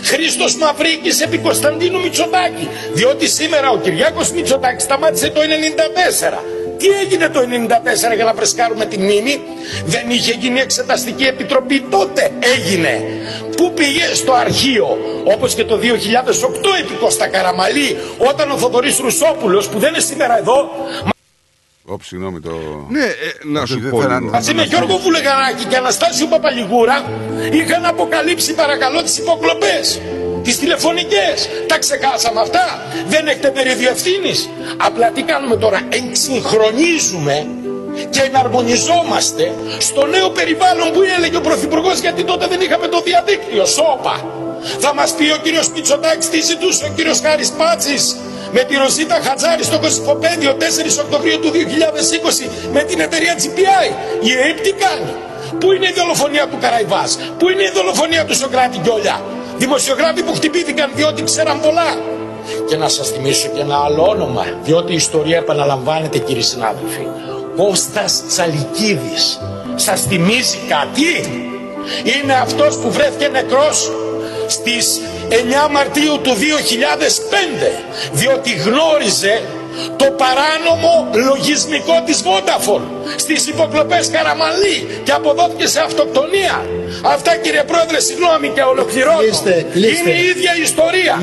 Χρήστος 0.03 0.57
Μαυρίκης 0.57 1.21
επί 1.21 1.39
Κωνσταντίνου 1.39 2.01
Μητσοτάκη. 2.01 2.69
Διότι 2.93 3.29
σήμερα 3.29 3.71
ο 3.71 3.79
Κυριάκος 3.79 4.31
Μητσοτάκης 4.31 4.83
σταμάτησε 4.83 5.29
το 5.31 5.41
1994. 5.41 6.43
Τι 6.79 6.87
έγινε 7.03 7.29
το 7.29 7.41
1994 7.41 8.15
για 8.15 8.25
να 8.25 8.33
φρεσκάρουμε 8.35 8.85
τη 8.85 8.99
μνήμη; 8.99 9.41
Δεν 9.87 10.11
είχε 10.11 10.33
γίνει 10.33 10.61
εξεταστική 10.61 11.25
επιτροπή 11.25 11.81
τότε. 11.81 12.31
Έγινε. 12.57 13.03
Πού 13.57 13.73
πήγε 13.75 14.15
στο 14.15 14.33
αρχείο; 14.33 14.99
Όπως 15.25 15.55
και 15.55 15.65
το 15.65 15.77
2008 15.77 15.83
επί 16.81 16.95
Κώστα 17.01 17.27
Καραμαλή. 17.29 17.97
Όταν 18.19 18.51
ο 18.51 18.57
Θοδωρής 18.57 18.99
Ρουσόπουλος 18.99 19.69
που 19.69 19.79
δεν 19.79 19.89
είναι 19.93 20.01
σήμερα 20.03 20.39
εδώ 20.39 20.71
Ωπ, 21.91 22.03
συγγνώμη 22.03 22.41
το. 22.41 22.51
Ναι, 22.89 23.05
ε, 23.05 23.13
να 23.45 23.67
σου 23.67 23.81
Δεν 23.81 23.91
πω. 23.91 24.01
θέλω 24.01 24.19
λίγο. 24.19 24.31
Μαζί 24.31 24.55
με 24.55 24.63
Γιώργο 24.63 24.97
Βουλεγαράκη 24.99 25.65
και 25.65 25.77
Αναστάσιο 25.77 26.27
Παπαλιγούρα 26.27 27.11
είχαν 27.53 27.85
αποκαλύψει 27.85 28.55
παρακαλώ 28.55 29.03
τις 29.03 29.19
υποκλοπές, 29.19 30.01
τις 30.49 30.59
τηλεφωνικές. 30.59 31.49
Τα 31.67 31.79
ξεχάσαμε 31.79 32.41
αυτά. 32.41 32.67
Δεν 33.13 33.27
έχετε 33.27 33.53
μερίδιο 33.55 33.91
ευθύνης. 33.91 34.49
Απλά 34.77 35.07
τι 35.15 35.23
κάνουμε 35.23 35.57
τώρα. 35.57 35.81
Εξυγχρονίζουμε 35.89 37.47
και 38.11 38.21
εναρμονιζόμαστε 38.29 39.45
στο 39.79 40.07
νέο 40.07 40.29
περιβάλλον 40.31 40.93
που 40.93 41.03
έλεγε 41.17 41.37
ο 41.37 41.41
Πρωθυπουργός 41.41 41.99
γιατί 41.99 42.25
τότε 42.25 42.47
δεν 42.47 42.61
είχαμε 42.61 42.87
το 42.87 43.01
διαδίκτυο. 43.01 43.65
Σόπα. 43.65 44.17
Θα 44.85 44.95
μας 44.95 45.11
πει 45.17 45.25
ο 45.37 45.39
κύριος 45.43 45.69
Μητσοτάκης 45.75 46.29
τι 46.31 46.41
ζητούσε 46.41 46.85
ο 46.85 46.91
κύριος 46.97 47.21
Χάρης 47.25 47.51
Πάτσης 47.51 48.17
με 48.53 48.63
τη 48.69 48.75
Ροζίτα 48.77 49.19
Χατζάρη 49.25 49.65
στο 49.65 49.79
Κωσυφοπέδιο 49.79 50.53
4 50.53 51.05
Οκτωβρίου 51.05 51.39
του 51.41 51.51
2020 51.51 52.51
με 52.73 52.83
την 52.83 53.01
εταιρεία 53.01 53.35
GPI. 53.43 53.87
Η 54.29 54.31
ΕΕΠ 54.33 54.61
τι 54.61 54.73
κάνει; 54.73 55.13
Πού 55.61 55.73
είναι 55.73 55.87
η 55.87 55.95
δολοφονία 55.97 56.47
του 56.51 56.59
Καραϊβάς; 56.61 57.19
Πού 57.39 57.49
είναι 57.49 57.63
η 57.63 57.73
δολοφονία 57.75 58.25
του 58.25 58.35
Σοκράτη 58.37 58.79
Γκιόλια; 58.83 59.17
Δημοσιογράφοι 59.59 60.23
που 60.23 60.35
χτυπήθηκαν 60.35 60.91
διότι 60.95 61.23
ξέραν 61.23 61.61
πολλά. 61.61 61.97
Και 62.69 62.77
να 62.77 62.89
σας 62.89 63.09
θυμίσω 63.09 63.49
και 63.49 63.61
ένα 63.61 63.77
άλλο 63.77 64.03
όνομα, 64.03 64.45
διότι 64.63 64.93
η 64.93 64.95
ιστορία 64.95 65.37
επαναλαμβάνεται 65.37 66.19
κύριοι 66.19 66.43
συνάδελφοι. 66.43 67.07
Κώστας 67.57 68.23
Τσαλικίδης. 68.29 69.41
Σας 69.75 70.01
θυμίζει 70.01 70.59
κάτι; 70.69 71.13
Είναι 72.05 72.33
αυτός 72.33 72.77
που 72.77 72.91
βρέθηκε 72.91 73.29
νεκρός 73.29 73.93
στις 74.47 75.01
9 75.29 75.69
Μαρτίου 75.71 76.19
του 76.23 76.31
2005 76.31 77.83
διότι 78.13 78.51
γνώριζε 78.55 79.43
το 79.97 80.07
παράνομο 80.23 80.95
λογισμικό 81.29 81.97
της 82.07 82.19
Vodafone 82.27 82.87
στις 83.17 83.47
υποκλοπές 83.47 84.11
Καραμαλή 84.11 84.79
και 85.05 85.13
αποδόθηκε 85.13 85.67
σε 85.67 85.81
αυτοκτονία. 85.81 86.57
Αυτά 87.03 87.37
κύριε 87.37 87.65
Πρόεδρε, 87.71 88.01
συγγνώμη 88.01 88.49
και 88.49 88.63
ολοκληρώνω. 88.63 89.19
Κλείστε, 89.19 89.67
κλείστε. 89.73 90.11
Είναι 90.11 90.21
η 90.21 90.25
ίδια 90.33 90.53
η 90.61 90.63
ιστορία. 90.71 91.15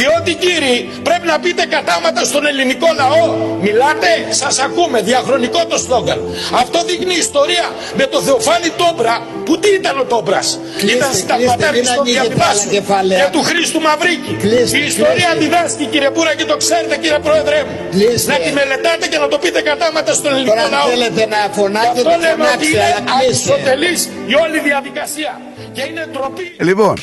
Διότι 0.00 0.32
κύριοι 0.44 0.90
πρέπει 1.02 1.26
να 1.26 1.38
πείτε 1.38 1.64
κατάματα 1.76 2.24
στον 2.24 2.46
ελληνικό 2.46 2.88
λαό. 3.00 3.26
Μιλάτε, 3.66 4.12
σας 4.30 4.58
ακούμε, 4.58 5.00
διαχρονικό 5.00 5.66
το 5.66 5.78
σλόγγαν. 5.78 6.20
Αυτό 6.62 6.78
δείχνει 6.88 7.14
η 7.14 7.18
ιστορία 7.18 7.66
με 7.96 8.06
το 8.06 8.20
Θεοφάνη 8.20 8.70
Τόμπρα 8.76 9.26
που 9.44 9.58
τι 9.58 9.68
ήταν 9.80 9.98
ο 9.98 10.04
Τόμπρας; 10.04 10.58
Κλείστε, 10.78 10.96
ήταν 10.96 11.08
κλείστε, 11.08 11.16
συνταγματάρχης 11.20 11.88
μην 11.88 11.96
των 11.96 12.00
ανοίγετε 12.00 12.22
διαβιβάσεων 12.22 12.68
άλλα 12.68 12.78
κεφάλαια. 12.78 13.18
και 13.20 13.30
του 13.36 13.42
Χρήστου 13.48 13.80
Μαυρίκη. 13.80 14.32
Κλείστε, 14.44 14.78
η 14.78 14.86
ιστορία 14.92 15.30
κλείστε. 15.30 15.38
διδάσκει 15.42 15.84
κύριε 15.92 16.10
Μπούρα 16.10 16.32
και 16.38 16.44
το 16.44 16.56
ξέρετε 16.56 16.94
κύριε 17.02 17.18
Πρόεδρε 17.28 17.58
μου. 17.68 17.74
Κλείστε. 17.90 18.32
Να 18.32 18.38
τη 18.38 18.52
μελετάτε 18.52 19.06
και 19.08 19.18
να 19.18 19.28
το 19.28 19.38
πείτε 19.38 19.60
κατάματα 19.60 20.12
στον 20.14 20.32
ελληνικό 20.32 20.54
Τώρα 20.54 20.64
αν 20.66 20.70
λαό. 20.70 20.88
θέλετε 20.88 21.26
να 21.26 21.36
Γι' 21.46 21.52
φωνάξετε, 21.52 21.98
αυτό 21.98 22.10
λέμε 22.10 22.32
ότι 22.32 22.40
φωνάξτε, 22.42 22.68
είναι 22.68 22.84
αλλά 22.84 23.00
κλείστε. 23.20 23.30
ατελής 23.30 24.04
η 24.26 24.34
όλη 24.34 24.60
διαδικασία. 24.60 25.40
Και 25.72 25.82
είναι 25.82 26.08
ντροπή. 26.12 26.56
Λοιπόν. 26.60 26.94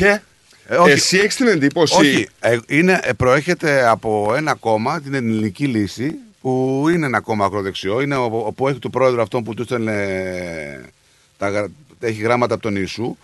Ε, 0.68 0.76
όχι. 0.76 0.92
Εσύ 0.92 1.18
έχεις 1.18 1.36
την 1.36 1.48
εντύπωση. 1.48 1.96
Όχι, 2.00 2.28
ε, 2.40 2.58
είναι, 2.68 3.00
ε, 3.04 3.14
προέρχεται 3.14 3.88
από 3.90 4.34
ένα 4.36 4.54
κόμμα, 4.54 5.02
την 5.02 5.14
Ελληνική 5.14 5.66
Λύση, 5.66 6.16
που 6.42 6.86
είναι 6.94 7.06
ένα 7.06 7.20
κόμμα 7.20 7.46
ακροδεξιό. 7.46 8.02
Είναι 8.02 8.16
ο, 8.16 8.24
ο- 8.46 8.52
που 8.52 8.68
έχει 8.68 8.80
του 8.80 8.90
πρόεδρο 8.90 9.22
αυτόν 9.22 9.44
που 9.44 9.54
του 9.54 9.64
στέλνε 9.64 9.96
τα, 11.38 11.50
γρα- 11.50 11.72
έχει 12.00 12.22
γράμματα 12.22 12.54
από 12.54 12.64
τον 12.64 12.76
Ιησού. 12.76 13.16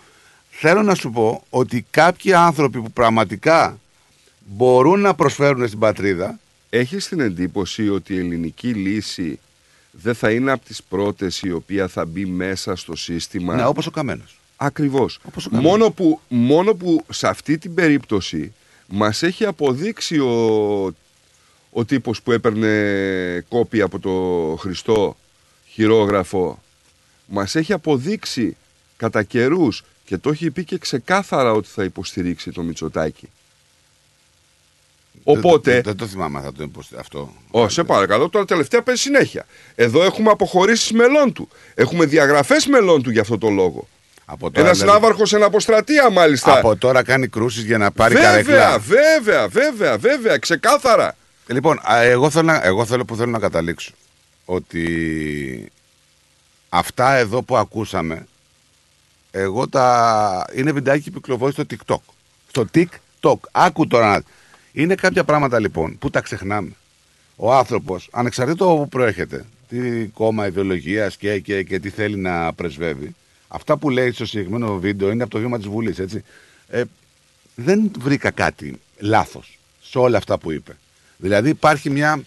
Θέλω 0.50 0.82
να 0.82 0.94
σου 0.94 1.10
πω 1.10 1.42
ότι 1.50 1.86
κάποιοι 1.90 2.32
άνθρωποι 2.32 2.80
που 2.80 2.90
πραγματικά 2.90 3.78
μπορούν 4.46 5.00
να 5.00 5.14
προσφέρουν 5.14 5.66
στην 5.66 5.78
πατρίδα. 5.78 6.38
Έχεις 6.70 7.08
την 7.08 7.20
εντύπωση 7.20 7.88
ότι 7.88 8.14
η 8.14 8.18
ελληνική 8.18 8.68
λύση 8.68 9.38
δεν 9.90 10.14
θα 10.14 10.30
είναι 10.30 10.50
από 10.50 10.64
τις 10.64 10.82
πρώτες 10.82 11.40
η 11.42 11.52
οποία 11.52 11.88
θα 11.88 12.04
μπει 12.04 12.26
μέσα 12.26 12.76
στο 12.76 12.96
σύστημα; 12.96 13.54
Ναι, 13.54 13.66
όπως 13.66 13.86
ο 13.86 13.90
Καμένος. 13.90 14.38
Ακριβώς. 14.56 15.18
Όπως 15.22 15.46
ο 15.46 15.50
Καμένος. 15.50 15.70
Μόνο 15.70 15.90
που, 15.90 16.20
μόνο 16.28 16.74
που 16.74 17.04
σε 17.10 17.28
αυτή 17.28 17.58
την 17.58 17.74
περίπτωση 17.74 18.52
μας 18.86 19.22
έχει 19.22 19.44
αποδείξει 19.44 20.18
ο, 20.18 20.84
ο 21.70 21.84
τύπος 21.84 22.22
που 22.22 22.32
έπαιρνε 22.32 23.44
κόπη 23.48 23.80
από 23.80 23.98
το 23.98 24.10
Χριστό 24.60 25.16
χειρόγραφο 25.66 26.62
μας 27.26 27.54
έχει 27.54 27.72
αποδείξει 27.72 28.56
κατά 28.96 29.22
καιρούς 29.22 29.84
και 30.04 30.16
το 30.18 30.30
έχει 30.30 30.50
πει 30.50 30.64
και 30.64 30.78
ξεκάθαρα 30.78 31.52
ότι 31.52 31.68
θα 31.68 31.84
υποστηρίξει 31.84 32.50
το 32.50 32.62
Μητσοτάκι. 32.62 33.28
Οπότε. 35.30 35.72
Δεν, 35.72 35.82
δεν 35.82 35.96
το 35.96 36.06
θυμάμαι 36.06 36.40
θα 36.40 36.52
το 36.52 36.62
υποστεί 36.62 36.94
αυτό. 36.98 37.32
Ω, 37.50 37.68
σε 37.68 37.84
παρακαλώ, 37.84 38.28
τώρα 38.28 38.44
τελευταία 38.44 38.82
παίζει 38.82 39.00
συνέχεια. 39.02 39.46
Εδώ 39.74 40.02
έχουμε 40.04 40.30
αποχωρήσεις 40.30 40.92
μελών 40.92 41.32
του. 41.32 41.48
Έχουμε 41.74 42.04
διαγραφές 42.04 42.66
μελών 42.66 43.02
του 43.02 43.10
για 43.10 43.20
αυτό 43.20 43.38
το 43.38 43.48
λόγο. 43.48 43.88
τώρα, 44.38 44.50
Ένας 44.52 44.78
δηλαδή- 44.78 45.00
ναύαρχο 45.00 45.22
εν 45.36 45.42
αποστρατεία, 45.42 46.10
μάλιστα. 46.10 46.58
Από 46.58 46.76
τώρα 46.76 47.02
κάνει 47.02 47.28
κρούσεις 47.28 47.64
για 47.64 47.78
να 47.78 47.90
πάρει 47.90 48.14
βέβαια, 48.14 48.30
καρέκλα. 48.30 48.78
βέβαια, 48.78 49.48
βέβαια, 49.48 49.98
βέβαια, 49.98 50.36
ξεκάθαρα. 50.38 51.16
Λοιπόν, 51.46 51.80
α, 51.92 52.02
εγώ 52.02 52.30
θέλω, 52.30 52.44
να- 52.46 52.64
εγώ 52.64 52.84
θέλω 52.84 53.04
που 53.04 53.16
θέλω 53.16 53.30
να 53.30 53.38
καταλήξω 53.38 53.92
ότι 54.44 55.72
αυτά 56.68 57.14
εδώ 57.14 57.42
που 57.42 57.56
ακούσαμε 57.56 58.26
εγώ 59.30 59.68
τα... 59.68 60.44
είναι 60.54 60.72
βιντεάκι 60.72 61.10
που 61.10 61.20
κυκλοφορεί 61.20 61.52
στο 61.52 61.64
TikTok. 61.70 62.00
Στο 62.50 62.64
TikTok. 62.74 63.36
Άκου 63.52 63.86
τώρα. 63.86 64.08
να- 64.10 64.22
Είναι 64.78 64.94
κάποια 64.94 65.24
πράγματα 65.24 65.60
λοιπόν 65.60 65.98
που 65.98 66.10
τα 66.10 66.20
ξεχνάμε. 66.20 66.70
Ο 67.36 67.54
άνθρωπος, 67.54 68.08
ανεξαρτήτως 68.12 68.68
όπου 68.68 68.88
προέρχεται, 68.88 69.44
τι 69.68 70.06
κόμμα 70.06 70.46
ιδεολογίας 70.46 71.16
και, 71.16 71.38
και, 71.38 71.62
και 71.62 71.78
τι 71.78 71.88
θέλει 71.90 72.16
να 72.16 72.52
πρεσβεύει, 72.52 73.14
αυτά 73.48 73.76
που 73.76 73.90
λέει 73.90 74.10
στο 74.12 74.26
συγκεκριμένο 74.26 74.78
βίντεο 74.78 75.10
είναι 75.10 75.22
από 75.22 75.32
το 75.32 75.38
βήμα 75.38 75.56
της 75.56 75.66
Βουλής, 75.66 75.98
έτσι. 75.98 76.24
Ε, 76.68 76.82
δεν 77.54 77.90
βρήκα 77.98 78.30
κάτι 78.30 78.80
λάθος 78.98 79.58
σε 79.82 79.98
όλα 79.98 80.18
αυτά 80.18 80.38
που 80.38 80.52
είπε. 80.52 80.76
Δηλαδή 81.16 81.48
υπάρχει 81.48 81.90
μια 81.90 82.22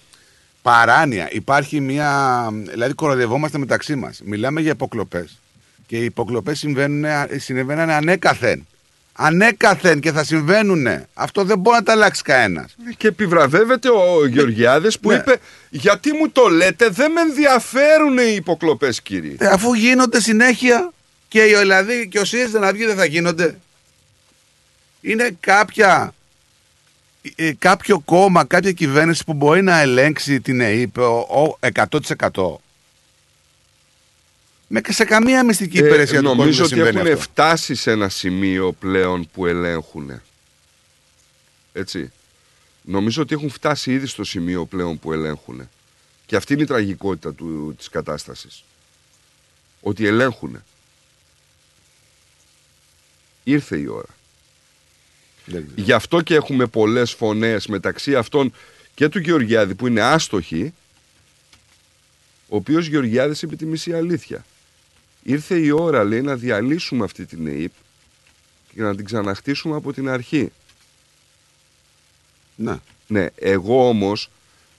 παράνοια, 0.62 1.28
υπάρχει 1.32 1.80
μια... 1.80 2.50
Δηλαδή 2.70 2.94
κοροϊδευόμαστε 2.94 3.58
μεταξύ 3.58 3.96
μας. 3.96 4.22
Μιλάμε 4.26 4.62
για 4.62 4.72
υποκλοπές 4.72 5.40
και 5.88 5.98
οι 5.98 6.04
υποκλοπές 6.04 6.60
συμβαίνουν, 6.60 7.06
συμβαίνουν 7.38 7.90
ανέκαθεν. 7.90 8.66
Ανέκαθεν 9.24 10.00
και 10.00 10.12
θα 10.12 10.24
συμβαίνουν. 10.24 10.88
Αυτό 11.14 11.44
δεν 11.44 11.60
μπορεί 11.60 11.76
να 11.78 11.84
τα 11.84 11.92
αλλάξει 11.92 12.22
κανένας. 12.24 12.76
Και 12.98 13.08
επιβραβεύεται 13.08 13.90
ο 13.90 14.26
Γεωργιάδης 14.28 15.00
που 15.00 15.10
Ναι. 15.10 15.16
είπε 15.16 15.36
γιατί 15.70 16.12
μου 16.14 16.30
το 16.30 16.48
λέτε 16.48 16.90
δεν 16.90 17.12
με 17.12 17.22
ενδιαφέρουν 17.22 18.18
οι 18.18 18.34
υποκλοπές 18.36 19.02
κύριε. 19.02 19.36
Ε, 19.40 19.48
αφού 19.48 19.74
γίνονται 19.74 20.22
συνέχεια 20.22 20.92
και 21.28 21.44
οι- 21.44 21.56
δηλαδή 21.56 22.08
και 22.08 22.20
ο 22.20 22.26
ΣΥΡΙΖΑ 22.26 22.60
να 22.60 22.72
βγει 22.74 22.86
δεν 22.86 22.96
θα 22.96 23.06
γίνονται. 23.06 23.58
Είναι 25.02 25.38
κάποια, 25.40 26.14
ε, 27.36 27.52
κάποιο 27.60 28.00
κόμμα, 28.00 28.44
κάποια 28.44 28.72
κυβέρνηση 28.72 29.24
που 29.24 29.34
μπορεί 29.34 29.62
να 29.62 29.80
ελέγξει 29.80 30.42
την 30.42 30.62
ΕΕΠ 30.62 30.98
ο, 30.98 31.04
ο 31.44 31.58
100%. 31.60 32.62
Με, 34.74 34.82
σε 34.90 35.04
καμία 35.06 35.46
μυστική 35.46 35.78
Ε, 35.78 35.86
υπηρεσία 35.86 36.20
του 36.20 36.26
κόσμου 36.26 36.40
νομίζω 36.40 36.58
δεν 36.58 36.66
ότι 36.66 36.74
συμβαίνει 36.76 37.10
έχουν 37.10 37.20
αυτό. 37.20 37.32
φτάσει 37.32 37.76
σε 37.76 37.92
ένα 37.92 38.10
σημείο 38.10 38.72
πλέον 38.72 39.30
που 39.34 39.46
ελέγχουν. 39.46 40.22
Έτσι. 41.74 42.12
Νομίζω 42.82 43.22
ότι 43.22 43.34
έχουν 43.34 43.50
φτάσει 43.50 43.94
ήδη 43.94 44.06
στο 44.06 44.24
σημείο 44.24 44.66
πλέον 44.66 45.00
που 45.00 45.14
ελέγχουν. 45.14 45.70
Και 46.26 46.36
αυτή 46.36 46.54
είναι 46.54 46.62
η 46.62 46.66
τραγικότητα 46.66 47.34
του, 47.34 47.76
της 47.78 47.90
κατάστασης. 47.90 48.64
Ότι 49.82 50.08
ελέγχουν. 50.08 50.64
Ήρθε 53.44 53.78
η 53.78 53.88
ώρα. 53.88 54.16
Γι' 55.76 55.94
αυτό 55.94 56.22
και 56.22 56.36
έχουμε 56.36 56.66
πολλές 56.66 57.12
φωνές 57.12 57.68
μεταξύ 57.68 58.16
αυτών 58.16 58.54
και 58.94 59.10
του 59.10 59.20
Γεωργιάδη 59.20 59.76
που 59.76 59.88
είναι 59.88 60.02
άστοχοι 60.02 60.74
ο 62.48 62.56
οποίος 62.56 62.86
Γεωργιάδης 62.86 63.42
είπε 63.42 63.56
τη 63.56 63.66
μισή 63.66 63.94
αλήθεια. 63.94 64.46
Ήρθε 65.24 65.60
η 65.60 65.70
ώρα, 65.70 66.04
λέει, 66.04 66.22
να 66.22 66.36
διαλύσουμε 66.36 67.04
αυτή 67.04 67.26
την 67.26 67.48
ΑΕΠ 67.48 67.72
και 68.74 68.82
να 68.82 68.96
την 68.96 69.06
ξαναχτίσουμε 69.06 69.76
από 69.76 69.94
την 69.94 70.10
αρχή. 70.10 70.52
Ναι. 72.56 72.80
Ναι, 73.08 73.28
εγώ 73.36 73.88
όμως 73.88 74.30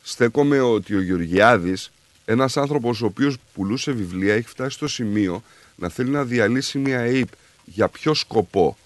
στέκομαι 0.02 0.60
ότι 0.60 0.94
ο 0.94 1.00
Γεωργιάδης, 1.00 1.90
ένας 2.24 2.56
άνθρωπος 2.56 3.02
ο 3.02 3.06
οποίος 3.06 3.36
πουλούσε 3.54 3.92
βιβλία, 3.92 4.34
έχει 4.34 4.48
φτάσει 4.48 4.76
στο 4.76 4.88
σημείο 4.88 5.42
να 5.76 5.88
θέλει 5.88 6.10
να 6.10 6.24
διαλύσει 6.24 6.78
μια 6.78 6.98
ΑΕΠ. 6.98 7.28
Για 7.64 7.88
ποιο 7.88 8.14
σκοπό. 8.14 8.76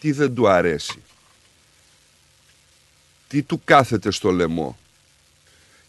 Τι 0.00 0.12
δεν 0.12 0.34
του 0.34 0.48
αρέσει. 0.48 1.02
Τι 3.28 3.42
του 3.42 3.60
κάθεται 3.64 4.10
στο 4.10 4.30
λαιμό. 4.30 4.78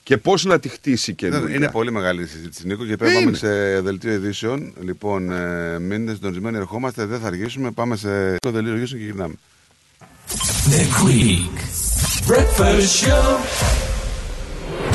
Και 0.04 0.18
πώς 0.18 0.44
να 0.46 0.60
τη 0.60 0.70
χτίσει 0.70 1.14
και 1.14 1.26
Είναι 1.26 1.70
πολύ 1.72 1.92
μεγάλη 1.92 2.22
η 2.22 2.26
συζήτηση, 2.26 2.68
Νίκο, 2.68 2.86
και 2.86 2.98
πρέπει 2.98 3.14
να 3.14 3.20
πάμε 3.20 3.38
σε 3.38 3.82
δελτίο 3.82 4.14
ειδήσεων. 4.14 4.74
Λοιπόν, 4.82 5.32
ε, 5.32 5.80
μείνετε 5.80 6.14
συντονισμένοι, 6.14 6.58
ερχόμαστε, 6.58 7.06
δεν 7.06 7.20
θα 7.20 7.28
αργήσουμε. 7.28 7.72
Πάμε 7.72 7.96
σε 7.96 8.38
το 8.38 8.52
δελτίο 8.52 8.76
ειδήσεων 8.76 9.00
και 9.00 9.06
γυρνάμε. 9.06 9.34
The 10.70 10.82
Greek 11.04 11.58
Breakfast 12.28 13.04
Show. 13.04 13.83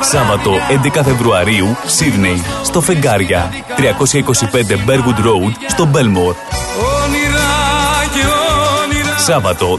Σάββατο 0.00 0.50
11 0.96 1.00
Φεβρουαρίου, 1.04 1.76
Σίδνεϊ, 1.86 2.42
στο 2.62 2.80
Φεγγάρια, 2.80 3.50
325 3.76 4.76
Bergwood 4.86 5.24
Road, 5.26 5.52
στο 5.66 5.86
Μπέλμορ. 5.86 6.34
Σάββατο 9.18 9.78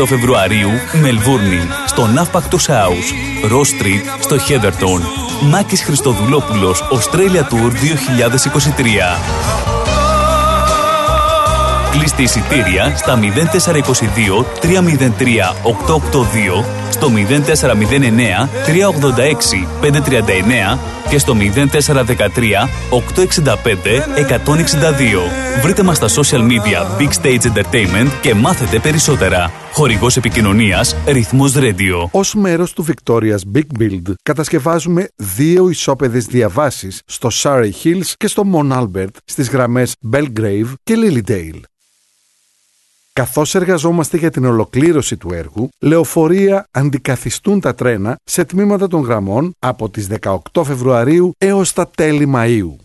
18 0.00 0.06
Φεβρουαρίου, 0.06 0.70
Μελβούρνη, 1.00 1.60
στο 1.86 2.06
Ναύπακτος 2.06 2.68
House, 2.68 3.08
Ross 3.52 3.82
Street, 3.82 4.18
στο 4.20 4.38
Χέδερτον. 4.38 5.02
Μάκης 5.40 5.82
Χριστοδουλόπουλος, 5.82 6.82
Australia 6.92 7.42
Tour 7.42 7.72
2023. 7.72 9.18
Κλείστε 11.90 12.22
εισιτήρια 12.22 12.92
στα 12.96 13.16
0422 13.16 14.44
303 14.60 15.54
882, 15.62 16.64
στο 17.02 17.10
0409 17.10 18.48
386 18.66 19.82
539 19.82 20.78
και 21.10 21.18
στο 21.18 21.36
0413 21.36 21.68
865 22.90 23.66
162. 24.28 25.62
Βρείτε 25.62 25.82
μας 25.82 25.96
στα 25.96 26.08
social 26.08 26.40
media 26.40 27.00
Big 27.00 27.22
Stage 27.22 27.52
Entertainment 27.52 28.10
και 28.20 28.34
μάθετε 28.34 28.78
περισσότερα. 28.78 29.50
Χορηγός 29.72 30.16
επικοινωνίας 30.16 30.96
Ρυθμός 31.06 31.54
Radio. 31.56 32.08
Ως 32.10 32.34
μέρος 32.34 32.72
του 32.72 32.86
Victoria's 32.86 33.56
Big 33.56 33.80
Build 33.80 34.12
κατασκευάζουμε 34.22 35.08
δύο 35.16 35.68
ισόπεδες 35.68 36.24
διαβάσεις 36.24 37.02
στο 37.06 37.28
Surrey 37.32 37.70
Hills 37.82 38.12
και 38.16 38.26
στο 38.26 38.42
Mon 38.54 38.78
Albert 38.78 39.16
στις 39.24 39.48
γραμμές 39.48 39.94
Belgrave 40.12 40.72
και 40.82 40.94
Lilydale. 40.96 41.71
Καθώς 43.14 43.54
εργαζόμαστε 43.54 44.16
για 44.16 44.30
την 44.30 44.44
ολοκλήρωση 44.44 45.16
του 45.16 45.32
έργου, 45.32 45.68
λεωφορεία 45.78 46.66
αντικαθιστούν 46.70 47.60
τα 47.60 47.74
τρένα 47.74 48.16
σε 48.24 48.44
τμήματα 48.44 48.88
των 48.88 49.00
γραμμών 49.00 49.54
από 49.58 49.90
τις 49.90 50.08
18 50.20 50.38
Φεβρουαρίου 50.64 51.32
έως 51.38 51.72
τα 51.72 51.88
τέλη 51.88 52.32
Μαΐου. 52.34 52.76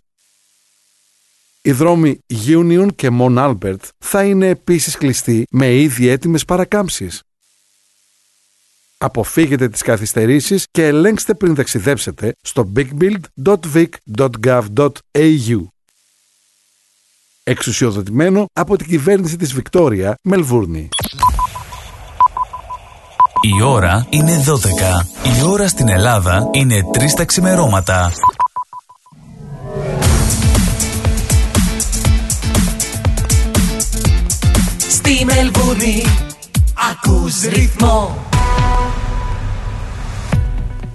Οι 1.61 1.71
δρόμοι 1.71 2.19
Union 2.47 2.87
και 2.95 3.09
Mon 3.19 3.37
Albert 3.37 3.89
θα 3.97 4.23
είναι 4.23 4.47
επίσης 4.47 4.97
κλειστοί 4.97 5.45
με 5.49 5.75
ήδη 5.75 6.07
έτοιμες 6.07 6.45
παρακάμψεις. 6.45 7.21
Αποφύγετε 8.97 9.69
τις 9.69 9.81
καθυστερήσεις 9.81 10.65
και 10.71 10.85
ελέγξτε 10.85 11.33
πριν 11.33 11.55
ταξιδέψετε 11.55 12.33
στο 12.41 12.71
bigbuild.vic.gov.au 12.75 15.67
εξουσιοδοτημένο 17.49 18.45
από 18.53 18.75
την 18.75 18.87
κυβέρνηση 18.87 19.37
της 19.37 19.53
Βικτόρια, 19.53 20.17
Μελβούρνη. 20.21 20.89
Η 23.41 23.63
ώρα 23.63 24.07
είναι 24.09 24.43
12. 24.45 25.07
Η 25.39 25.43
ώρα 25.43 25.67
στην 25.67 25.89
Ελλάδα 25.89 26.49
είναι 26.51 26.81
3 26.93 27.13
τα 27.15 27.25
ξημερώματα. 27.25 28.11
Στη 34.89 35.25
Μελβούρνη 35.25 36.03
ακούς 36.91 37.41
ρυθμό. 37.41 38.25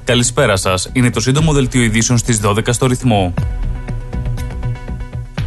Καλησπέρα 0.05 0.57
σας. 0.57 0.91
Είναι 0.93 1.11
το 1.11 1.21
σύντομο 1.21 1.53
δελτίο 1.53 1.83
ειδήσεων 1.83 2.19
στις 2.19 2.41
12 2.45 2.73
στο 2.73 2.87
ρυθμό. 2.87 3.35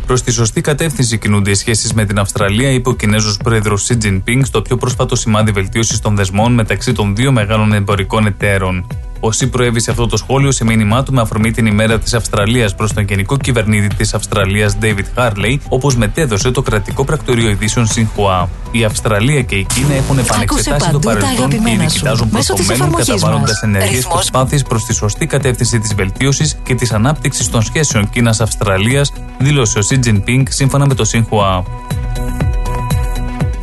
Προς 0.05 0.23
τη 0.23 0.31
σωστή 0.31 0.61
κατεύθυνση 0.61 1.17
κινούνται 1.17 1.49
οι 1.49 1.53
σχέσεις 1.53 1.93
με 1.93 2.05
την 2.05 2.19
Αυστραλία, 2.19 2.69
είπε 2.69 2.89
ο 2.89 2.93
Κινέζος 2.93 3.37
πρόεδρος 3.37 3.89
Xi 3.91 4.05
Jinping 4.05 4.41
στο 4.43 4.61
πιο 4.61 4.77
πρόσφατο 4.77 5.15
σημάδι 5.15 5.51
βελτίωσης 5.51 5.99
των 5.99 6.15
δεσμών 6.15 6.53
μεταξύ 6.53 6.93
των 6.93 7.15
δύο 7.15 7.31
μεγάλων 7.31 7.73
εμπορικών 7.73 8.25
εταίρων. 8.25 8.87
Ο 9.19 9.31
Σι 9.31 9.47
προέβη 9.47 9.89
αυτό 9.89 10.07
το 10.07 10.17
σχόλιο 10.17 10.51
σε 10.51 10.63
μήνυμά 10.63 11.03
του 11.03 11.13
με 11.13 11.21
αφορμή 11.21 11.51
την 11.51 11.65
ημέρα 11.65 11.99
της 11.99 12.13
Αυστραλίας 12.13 12.75
προς 12.75 12.93
τον 12.93 13.03
Γενικό 13.03 13.37
Κυβερνήτη 13.37 13.95
της 13.95 14.13
Αυστραλίας, 14.13 14.77
David 14.81 15.05
Harley, 15.15 15.57
όπως 15.69 15.95
μετέδωσε 15.95 16.51
το 16.51 16.61
κρατικό 16.61 17.03
πρακτορείο 17.03 17.49
ειδήσεων 17.49 17.87
Xinhua. 17.87 18.47
Η 18.71 18.83
Αυστραλία 18.83 19.41
και 19.41 19.55
η 19.55 19.65
Κίνα 19.73 19.93
έχουν 19.93 20.17
επανεξετάσει 20.17 20.91
το 20.91 20.99
παρελθόν 20.99 21.49
και 21.49 21.55
ήδη 21.55 21.85
κοιτάζουν 21.85 22.29
προ 22.29 22.39
το 22.47 22.63
μέλλον, 22.67 22.91
καταβάλλοντας 22.91 23.61
ενεργές 23.61 24.07
προσπάθειες 24.07 24.63
προς 24.63 24.85
τη 24.85 24.93
σωστή 24.93 25.25
κατεύθυνση 25.25 25.79
της 25.79 25.93
βελτίωσης 25.95 26.57
και 26.63 26.75
της 26.75 26.91
ανάπτυξης 26.91 27.49
των 27.49 27.61
σχέσεων 27.61 28.09
Κίνα-Αυστραλία, 28.09 29.05
δήλωσε 29.37 29.79
ο 29.79 29.81
Xi 29.89 30.07
Jinping 30.07 30.43
σύμφωνα 30.49 30.85
με 30.87 30.93
το 30.93 31.05
Xinhua 31.11 31.63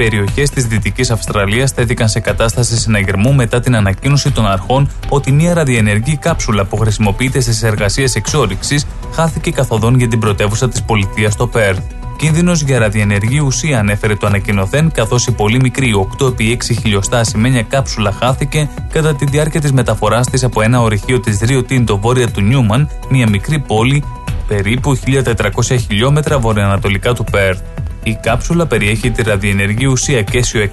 περιοχές 0.04 0.50
της 0.50 0.66
Δυτικής 0.66 1.10
Αυστραλίας 1.10 1.74
τέθηκαν 1.74 2.08
σε 2.08 2.20
κατάσταση 2.20 2.78
συναγερμού 2.78 3.34
μετά 3.34 3.60
την 3.60 3.76
ανακοίνωση 3.76 4.30
των 4.30 4.46
αρχών 4.46 4.88
ότι 5.08 5.32
μια 5.32 5.54
ραδιενεργή 5.54 6.16
κάψουλα 6.16 6.64
που 6.64 6.76
χρησιμοποιείται 6.76 7.40
στις 7.40 7.62
εργασίες 7.62 8.14
εξόριξης 8.14 8.86
χάθηκε 9.12 9.50
καθοδόν 9.50 9.98
για 9.98 10.08
την 10.08 10.18
πρωτεύουσα 10.18 10.68
της 10.68 10.82
πολιτείας 10.82 11.32
στο 11.32 11.46
Πέρθ. 11.46 11.80
Κίνδυνος 12.16 12.62
για 12.62 12.78
ραδιενεργή 12.78 13.38
ουσία 13.38 13.78
ανέφερε 13.78 14.16
το 14.16 14.26
ανακοινωθέν, 14.26 14.92
καθώς 14.92 15.26
η 15.26 15.32
πολύ 15.32 15.60
μικρή 15.60 15.92
8x6 16.18 16.56
χιλιοστά 16.80 17.18
ασημένια 17.18 17.62
κάψουλα 17.62 18.12
χάθηκε 18.12 18.68
κατά 18.92 19.14
τη 19.14 19.24
διάρκεια 19.24 19.60
της 19.60 19.72
μεταφοράς 19.72 20.26
της 20.26 20.44
από 20.44 20.62
ένα 20.62 20.80
ορυχείο 20.80 21.20
της 21.20 21.40
Ρίο 21.40 21.62
Τίντο 21.62 21.98
βόρεια 21.98 22.30
του 22.30 22.40
Νιούμαν, 22.40 22.88
μια 23.08 23.28
μικρή 23.28 23.58
πόλη 23.58 24.04
περίπου 24.46 24.96
1400 24.96 25.76
χιλιόμετρα 25.86 26.38
βορειοανατολικά 26.38 27.12
του 27.12 27.24
Πέρθ. 27.30 27.60
Η 28.04 28.14
κάψουλα 28.14 28.66
περιέχει 28.66 29.10
τη 29.10 29.22
ραδιενεργή 29.22 29.86
ουσία 29.86 30.22
Κέσιο 30.22 30.68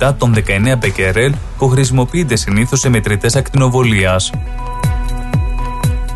137 0.00 0.12
των 0.18 0.34
19 0.34 0.78
Μπεκερέλ 0.78 1.34
που 1.58 1.68
χρησιμοποιείται 1.68 2.36
συνήθως 2.36 2.80
σε 2.80 2.88
μετρητές 2.88 3.36
ακτινοβολίας. 3.36 4.30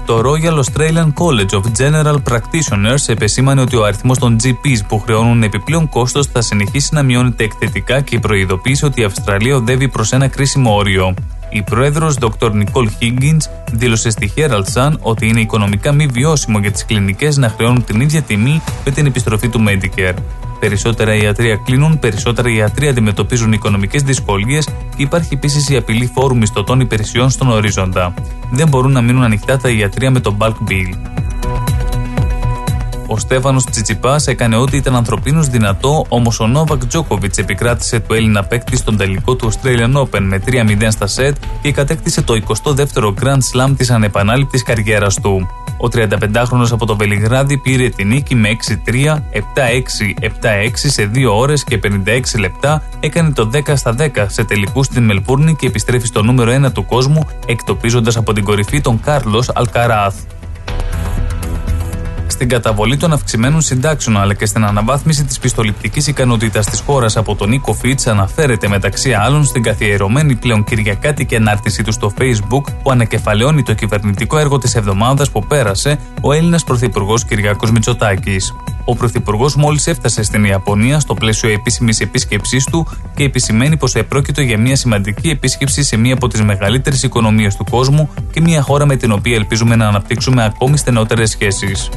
Το 0.06 0.22
Royal 0.24 0.62
Australian 0.64 1.12
College 1.12 1.60
of 1.60 1.62
General 1.78 2.16
Practitioners 2.30 3.04
επεσήμανε 3.06 3.60
ότι 3.60 3.76
ο 3.76 3.84
αριθμός 3.84 4.18
των 4.18 4.36
GPs 4.42 4.80
που 4.88 4.98
χρεώνουν 4.98 5.42
επιπλέον 5.42 5.88
κόστος 5.88 6.26
θα 6.26 6.40
συνεχίσει 6.40 6.94
να 6.94 7.02
μειώνεται 7.02 7.44
εκθετικά 7.44 8.00
και 8.00 8.18
προειδοποίησε 8.18 8.84
ότι 8.84 9.00
η 9.00 9.04
Αυστραλία 9.04 9.56
οδεύει 9.56 9.88
προς 9.88 10.12
ένα 10.12 10.28
κρίσιμο 10.28 10.74
όριο. 10.74 11.14
Η 11.52 11.62
πρόεδρος 11.62 12.16
Dr. 12.20 12.50
Nicole 12.50 12.88
Higgins 13.00 13.50
δήλωσε 13.72 14.10
στη 14.10 14.32
Herald 14.36 14.64
Sun 14.74 14.92
ότι 15.00 15.26
είναι 15.26 15.40
οικονομικά 15.40 15.92
μη 15.92 16.06
βιώσιμο 16.06 16.58
για 16.58 16.70
τις 16.70 16.84
κλινικές 16.84 17.36
να 17.36 17.48
χρεώνουν 17.48 17.84
την 17.84 18.00
ίδια 18.00 18.22
τιμή 18.22 18.62
με 18.84 18.90
την 18.90 19.06
επιστροφή 19.06 19.48
του 19.48 19.64
Medicare. 19.68 20.14
Περισσότερα 20.60 21.14
ιατρία 21.14 21.56
κλείνουν, 21.64 21.98
περισσότερα 21.98 22.50
ιατροί 22.50 22.88
αντιμετωπίζουν 22.88 23.52
οικονομικές 23.52 24.02
δυσκολίες 24.02 24.64
και 24.64 25.02
υπάρχει 25.02 25.34
επίσης 25.34 25.68
η 25.68 25.76
απειλή 25.76 26.10
φόρου 26.14 26.36
μισθωτών 26.36 26.80
υπηρεσιών 26.80 27.30
στον 27.30 27.48
ορίζοντα. 27.48 28.14
Δεν 28.50 28.68
μπορούν 28.68 28.92
να 28.92 29.00
μείνουν 29.00 29.22
ανοιχτά 29.22 29.56
τα 29.56 29.68
ιατρία 29.68 30.10
με 30.10 30.20
το 30.20 30.36
bulk 30.40 30.70
bill. 30.70 31.12
Ο 33.12 33.18
Στέφανος 33.18 33.64
Τσιτσιπάς 33.64 34.26
έκανε 34.26 34.56
ό,τι 34.56 34.76
ήταν 34.76 34.96
ανθρωπίνως 34.96 35.48
δυνατό, 35.48 36.04
όμω 36.08 36.32
ο 36.40 36.46
Νόβακ 36.46 36.86
Τζόκοβιτς 36.86 37.38
επικράτησε 37.38 38.00
του 38.00 38.14
Έλληνα 38.14 38.44
παίκτη 38.44 38.76
στον 38.76 38.96
τελικό 38.96 39.34
του 39.36 39.52
Australian 39.52 40.02
Open 40.02 40.20
με 40.20 40.42
3-0 40.46 40.86
στα 40.88 41.06
σετ 41.06 41.36
και 41.62 41.72
κατέκτησε 41.72 42.22
το 42.22 42.34
22ο 42.46 43.14
Grand 43.22 43.38
Slam 43.52 43.72
της 43.76 43.90
ανεπανάληπτης 43.90 44.62
καριέρας 44.62 45.20
του. 45.20 45.48
Ο 45.76 45.88
35χρονο 45.92 46.66
από 46.70 46.86
το 46.86 46.96
Βελιγράδι 46.96 47.58
πήρε 47.58 47.88
την 47.88 48.08
νίκη 48.08 48.34
με 48.34 48.48
6-3, 48.48 49.22
7-6, 49.32 50.14
7-6 50.20 50.28
σε 50.74 51.10
2 51.14 51.32
ώρες 51.32 51.64
και 51.64 51.80
56 51.82 52.38
λεπτά. 52.38 52.82
Έκανε 53.00 53.30
το 53.30 53.50
10 53.52 53.76
στα 53.76 53.94
10 53.98 54.26
σε 54.26 54.44
τελικούς 54.44 54.86
στην 54.86 55.04
Μελβούρνη 55.04 55.56
και 55.56 55.66
επιστρέφει 55.66 56.06
στο 56.06 56.22
νούμερο 56.22 56.66
1 56.66 56.72
του 56.72 56.86
κόσμου, 56.86 57.26
εκτοπίζοντας 57.46 58.16
από 58.16 58.32
την 58.32 58.44
κορυφή 58.44 58.80
τον 58.80 59.00
Κάρλος 59.00 59.50
Αλκαράθ 59.54 60.14
στην 62.32 62.48
καταβολή 62.48 62.96
των 62.96 63.12
αυξημένων 63.12 63.60
συντάξεων 63.60 64.16
αλλά 64.16 64.34
και 64.34 64.46
στην 64.46 64.64
αναβάθμιση 64.64 65.24
της 65.24 65.38
πιστοληπτικής 65.38 66.06
ικανότητας 66.06 66.66
της 66.66 66.80
χώρας 66.80 67.16
από 67.16 67.34
τον 67.34 67.48
Νίκο 67.48 67.72
Φίτς, 67.72 68.06
αναφέρεται 68.06 68.68
μεταξύ 68.68 69.12
άλλων 69.12 69.44
στην 69.44 69.62
καθιερωμένη 69.62 70.34
πλέον 70.34 70.64
κυριακάτικη 70.64 71.36
ανάρτησή 71.36 71.82
του 71.82 71.92
στο 71.92 72.12
Facebook 72.18 72.62
που 72.82 72.90
ανακεφαλαιώνει 72.90 73.62
το 73.62 73.74
κυβερνητικό 73.74 74.38
έργο 74.38 74.58
της 74.58 74.74
εβδομάδας 74.74 75.30
που 75.30 75.46
πέρασε 75.46 75.98
ο 76.20 76.32
Έλληνας 76.32 76.64
Πρωθυπουργός 76.64 77.24
Κυριάκος 77.24 77.70
Μητσοτάκης. 77.70 78.54
Ο 78.84 78.96
Πρωθυπουργός 78.96 79.56
μόλις 79.56 79.86
έφτασε 79.86 80.22
στην 80.22 80.44
Ιαπωνία 80.44 81.00
στο 81.00 81.14
πλαίσιο 81.14 81.50
επίσημης 81.50 82.00
επίσκεψής 82.00 82.64
του 82.64 82.86
και 83.14 83.24
επισημαίνει 83.24 83.76
πως 83.76 83.94
επρόκειτο 83.94 84.40
για 84.40 84.58
μια 84.58 84.76
σημαντική 84.76 85.28
επίσκεψη 85.28 85.82
σε 85.82 85.96
μία 85.96 86.14
από 86.14 86.28
τις 86.28 86.42
μεγαλύτερες 86.42 87.02
οικονομίες 87.02 87.56
του 87.56 87.64
κόσμου 87.70 88.10
και 88.32 88.40
μια 88.40 88.62
χώρα 88.62 88.86
με 88.86 88.96
την 88.96 89.12
οποία 89.12 89.34
ελπίζουμε 89.34 89.76
να 89.76 89.88
αναπτύξουμε 89.88 90.44
ακόμη 90.44 90.76
στενότερες 90.76 91.30
σχέσεις. 91.30 91.88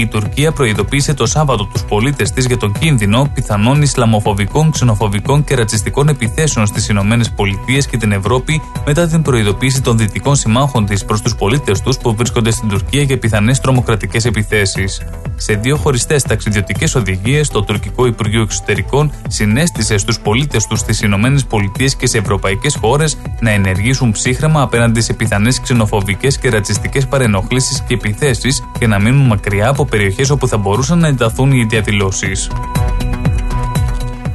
Η 0.00 0.06
Τουρκία 0.06 0.52
προειδοποίησε 0.52 1.14
το 1.14 1.26
Σάββατο 1.26 1.64
τους 1.64 1.84
πολίτες 1.84 2.30
της 2.30 2.46
για 2.46 2.56
τον 2.56 2.72
κίνδυνο 2.78 3.30
πιθανών 3.34 3.82
Ισλαμοφοβικών, 3.82 4.70
ξενοφοβικών 4.70 5.44
και 5.44 5.54
ρατσιστικών 5.54 6.08
επιθέσεων 6.08 6.66
στις 6.66 6.88
Ηνωμένες 6.88 7.30
Πολιτείες 7.30 7.86
και 7.86 7.96
την 7.96 8.12
Ευρώπη 8.12 8.62
μετά 8.86 9.06
την 9.06 9.22
προειδοποίηση 9.22 9.82
των 9.82 9.98
δυτικών 9.98 10.36
συμμάχων 10.36 10.86
της 10.86 11.04
προς 11.04 11.22
τους 11.22 11.34
πολίτες 11.34 11.80
τους 11.80 11.98
που 11.98 12.14
βρίσκονται 12.14 12.50
στην 12.50 12.68
Τουρκία 12.68 13.02
για 13.02 13.18
πιθανές 13.18 13.60
τρομοκρατικές 13.60 14.24
επιθέσεις. 14.24 15.02
Σε 15.36 15.54
δύο 15.54 15.76
χωριστές 15.76 16.22
ταξιδιωτικές 16.22 16.94
οδηγίες, 16.94 17.48
το 17.48 17.62
τουρκικό 17.62 18.06
Υπουργείο 18.06 18.42
Εξωτερικών 18.42 19.12
συνέστησε 19.28 19.98
στους 19.98 20.20
πολίτες 20.20 20.66
τους 20.66 20.78
στις 20.78 21.00
Ηνωμένες 21.00 21.44
Πολιτείες 21.44 21.96
και 21.96 22.06
σε 22.06 22.18
ευρωπαϊκές 22.18 22.76
χώρες 22.80 23.16
να 23.40 23.50
ενεργήσουν 23.50 24.12
ψύχρεμα 24.12 24.62
απέναντι 24.62 25.00
σε 25.00 25.12
πιθανές 25.12 25.60
ξενοφοβικές 25.60 26.38
και 26.38 26.50
ρατσιστικές 26.50 27.06
παρενοχλήσει 27.06 27.82
και 27.86 27.94
επιθέσεις 27.94 28.64
και 28.78 28.86
να 28.86 28.98
μείνουν 28.98 29.26
μακριά 29.26 29.68
από 29.68 29.84
περιοχές 29.90 30.30
όπου 30.30 30.48
θα 30.48 30.56
μπορούσαν 30.56 30.98
να 30.98 31.06
ενταθούν 31.08 31.52
οι 31.52 31.64
διαδηλώσεις. 31.64 32.50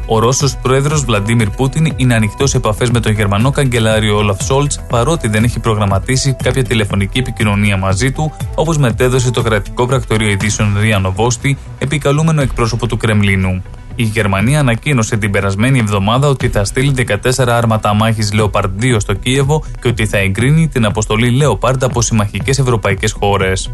Ο 0.08 0.20
Ρώσος 0.20 0.58
πρόεδρος 0.62 1.06
Βλαντίμιρ 1.06 1.50
Πούτιν 1.50 1.94
είναι 1.96 2.16
ανοιχτός 2.16 2.50
σε 2.50 2.58
επαφές 2.58 2.92
με 2.92 3.00
τον 3.00 3.12
Γερμανό 3.12 3.52
καγκελάριο 3.52 4.18
Όλαφ 4.18 4.44
Σόλτς, 4.44 4.80
παρότι 4.90 5.28
δεν 5.28 5.44
έχει 5.44 5.60
προγραμματίσει 5.60 6.36
κάποια 6.44 6.64
τηλεφωνική 6.64 7.20
επικοινωνία 7.20 7.78
μαζί 7.78 8.12
του, 8.12 8.32
όπως 8.56 8.78
μετέδωσε 8.78 9.32
το 9.32 9.42
κρατικό 9.42 9.86
πρακτορείο 9.86 10.30
ειδήσεων 10.30 10.78
Ρία 10.80 11.00
Νοβόστη, 11.00 11.58
επικαλούμενο 11.80 12.42
εκπρόσωπο 12.42 12.88
του 12.88 12.98
Κρεμλίνου. 12.98 13.64
Η 13.96 14.04
Γερμανία 14.04 14.60
ανακοίνωσε 14.60 15.18
την 15.18 15.32
περασμένη 15.32 15.80
εβδομάδα 15.80 16.28
ότι 16.28 16.50
θα 16.50 16.66
στείλει 16.66 16.94
14 17.36 17.48
άρματα 17.48 17.94
μάχης 17.94 18.32
Leopard 18.34 18.70
2 18.82 18.96
στο 18.98 19.14
Κίεβο 19.14 19.64
και 19.82 19.88
ότι 19.88 20.06
θα 20.06 20.18
εγκρίνει 20.18 20.68
την 20.68 20.86
αποστολή 20.86 21.42
Leopard 21.42 21.82
από 21.82 22.02
συμμαχικές 22.02 22.60
ευρωπαϊκές 22.60 23.12
χώρες. 23.12 23.72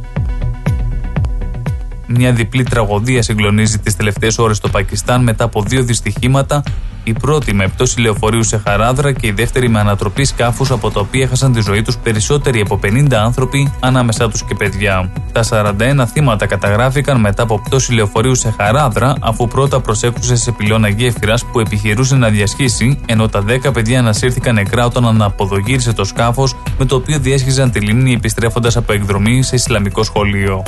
Μια 2.13 2.31
διπλή 2.31 2.63
τραγωδία 2.63 3.21
συγκλονίζει 3.21 3.79
τις 3.79 3.95
τελευταίες 3.95 4.37
ώρες 4.37 4.57
στο 4.57 4.69
Πακιστάν 4.69 5.23
μετά 5.23 5.43
από 5.43 5.61
δύο 5.61 5.83
δυστυχήματα. 5.83 6.63
Η 7.03 7.13
πρώτη 7.13 7.53
με 7.53 7.67
πτώση 7.67 8.01
λεωφορείου 8.01 8.43
σε 8.43 8.57
χαράδρα 8.57 9.11
και 9.11 9.27
η 9.27 9.31
δεύτερη 9.31 9.69
με 9.69 9.79
ανατροπή 9.79 10.25
σκάφους 10.25 10.71
από 10.71 10.91
τα 10.91 10.99
οποία 10.99 11.23
έχασαν 11.23 11.53
τη 11.53 11.61
ζωή 11.61 11.81
τους 11.81 11.97
περισσότεροι 11.97 12.59
από 12.59 12.79
50 12.83 13.13
άνθρωποι, 13.13 13.73
ανάμεσά 13.79 14.29
τους 14.29 14.43
και 14.43 14.55
παιδιά. 14.55 15.11
Τα 15.31 15.43
41 15.49 16.05
θύματα 16.13 16.45
καταγράφηκαν 16.45 17.19
μετά 17.19 17.43
από 17.43 17.61
πτώση 17.61 17.93
λεωφορείου 17.93 18.35
σε 18.35 18.53
χαράδρα, 18.57 19.15
αφού 19.21 19.47
πρώτα 19.47 19.79
προσέκρουσε 19.79 20.35
σε 20.35 20.51
πυλώνα 20.51 20.87
γέφυρας 20.87 21.45
που 21.45 21.59
επιχειρούσε 21.59 22.15
να 22.15 22.29
διασχίσει, 22.29 22.99
ενώ 23.05 23.27
τα 23.27 23.43
10 23.47 23.71
παιδιά 23.73 23.99
ανασύρθηκαν 23.99 24.53
νεκρά 24.53 24.85
όταν 24.85 25.05
αναποδογύρισε 25.05 25.93
το 25.93 26.03
σκάφος 26.03 26.55
με 26.77 26.85
το 26.85 26.95
οποίο 26.95 27.19
διέσχιζαν 27.19 27.71
τη 27.71 27.79
λίμνη 27.79 28.13
επιστρέφοντας 28.13 28.75
από 28.75 28.93
εκδρομή 28.93 29.43
σε 29.43 29.55
Ισλαμικό 29.55 30.03
σχολείο. 30.03 30.63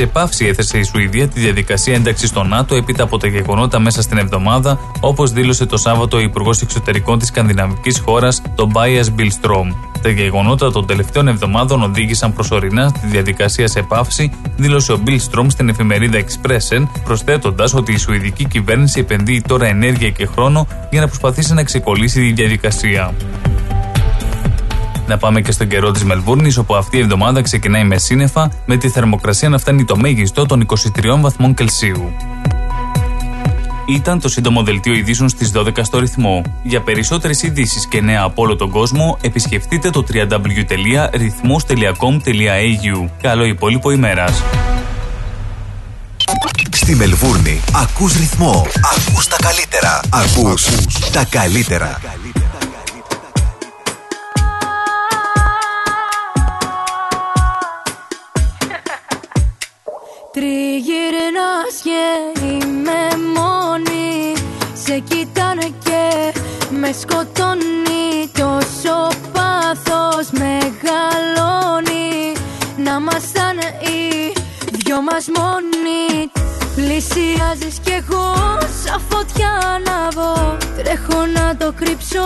Σε 0.00 0.06
πάυση 0.06 0.46
έθεσε 0.46 0.78
η 0.78 0.82
Σουηδία 0.82 1.28
τη 1.28 1.40
διαδικασία 1.40 1.94
ένταξης 1.94 2.28
στο 2.28 2.42
ΝΑΤΟ 2.42 2.74
έπειτα 2.74 3.02
από 3.02 3.18
τα 3.18 3.26
γεγονότα 3.26 3.78
μέσα 3.78 4.02
στην 4.02 4.18
εβδομάδα, 4.18 4.78
όπως 5.00 5.32
δήλωσε 5.32 5.66
το 5.66 5.76
Σάββατο 5.76 6.16
ο 6.16 6.20
Υπουργός 6.20 6.62
Εξωτερικών 6.62 7.18
της 7.18 7.28
σκανδιναβικής 7.28 7.98
χώρας, 7.98 8.42
τον 8.54 8.70
Μπάιας 8.70 9.10
Μπιλστρόμ. 9.10 9.70
Τα 10.02 10.08
γεγονότα 10.08 10.72
των 10.72 10.86
τελευταίων 10.86 11.28
εβδομάδων 11.28 11.82
οδήγησαν 11.82 12.32
προσωρινά 12.32 12.88
στη 12.88 13.06
διαδικασία 13.06 13.68
σε 13.68 13.82
πάυση, 13.82 14.32
δήλωσε 14.56 14.92
ο 14.92 14.96
Μπιλ 14.96 15.20
Στρόμ 15.20 15.48
στην 15.48 15.68
εφημερίδα 15.68 16.18
Expressen, 16.18 16.86
προσθέτοντας 17.04 17.74
ότι 17.74 17.92
η 17.92 17.96
Σουηδική 17.96 18.44
κυβέρνηση 18.44 19.00
επενδύει 19.00 19.42
τώρα 19.48 19.66
ενέργεια 19.66 20.10
και 20.10 20.26
χρόνο 20.26 20.66
για 20.90 21.00
να 21.00 21.06
προσπαθήσει 21.06 21.54
να 21.54 21.62
ξεκολλήσει 21.62 22.20
τη 22.20 22.32
διαδικασία. 22.32 23.14
Να 25.10 25.18
πάμε 25.18 25.40
και 25.40 25.52
στον 25.52 25.68
καιρό 25.68 25.90
της 25.90 26.04
Μελβούρνης, 26.04 26.56
όπου 26.56 26.74
αυτή 26.74 26.96
η 26.96 27.00
εβδομάδα 27.00 27.42
ξεκινάει 27.42 27.84
με 27.84 27.98
σύννεφα, 27.98 28.50
με 28.66 28.76
τη 28.76 28.88
θερμοκρασία 28.88 29.48
να 29.48 29.58
φτάνει 29.58 29.84
το 29.84 29.96
μέγιστο 29.96 30.46
των 30.46 30.66
23 30.66 30.76
βαθμών 31.20 31.54
Κελσίου. 31.54 32.12
Ήταν 33.88 34.20
το 34.20 34.28
σύντομο 34.28 34.62
δελτίο 34.62 34.94
ειδήσεων 34.94 35.28
στις 35.28 35.52
12 35.54 35.82
στο 35.82 35.98
ρυθμό. 35.98 36.42
Για 36.62 36.80
περισσότερες 36.80 37.42
ειδήσεις 37.42 37.86
και 37.86 38.00
νέα 38.00 38.22
από 38.22 38.42
όλο 38.42 38.56
τον 38.56 38.70
κόσμο, 38.70 39.18
επισκεφτείτε 39.20 39.90
το 39.90 40.04
www.rythmos.com.au. 40.12 43.08
Καλό 43.22 43.44
υπόλοιπο 43.44 43.90
ημέρας. 43.90 44.42
Στη 46.70 46.94
Μελβούρνη 46.94 47.60
ακούς 47.74 48.16
ρυθμό, 48.16 48.66
ακούς 48.96 49.26
τα 49.26 49.36
καλύτερα, 49.42 50.00
ακούς 50.10 50.66
τα 51.12 51.24
καλύτερα. 51.30 52.00
Τριγυρνάς 60.32 61.80
και 61.82 62.42
είμαι 62.44 63.08
μόνη. 63.34 64.32
Σε 64.72 64.98
κοιτάνε 64.98 65.74
και 65.84 66.32
με 66.70 66.92
σκοτώνει. 66.92 68.30
Τόσο 68.38 69.08
πάθος 69.32 70.30
μεγαλώνει. 70.30 72.32
Να 72.76 72.92
ήμασταν 72.92 73.58
οι 73.58 74.32
δυο 74.72 75.02
μας 75.02 75.26
μόνοι 75.36 76.30
Πλησιάζεις 76.80 77.78
κι 77.82 77.92
εγώ 77.92 78.32
σαν 78.84 79.00
φωτιά 79.08 79.50
ανάβω 79.74 80.56
Τρέχω 80.76 81.26
να 81.34 81.56
το 81.56 81.72
κρύψω 81.72 82.22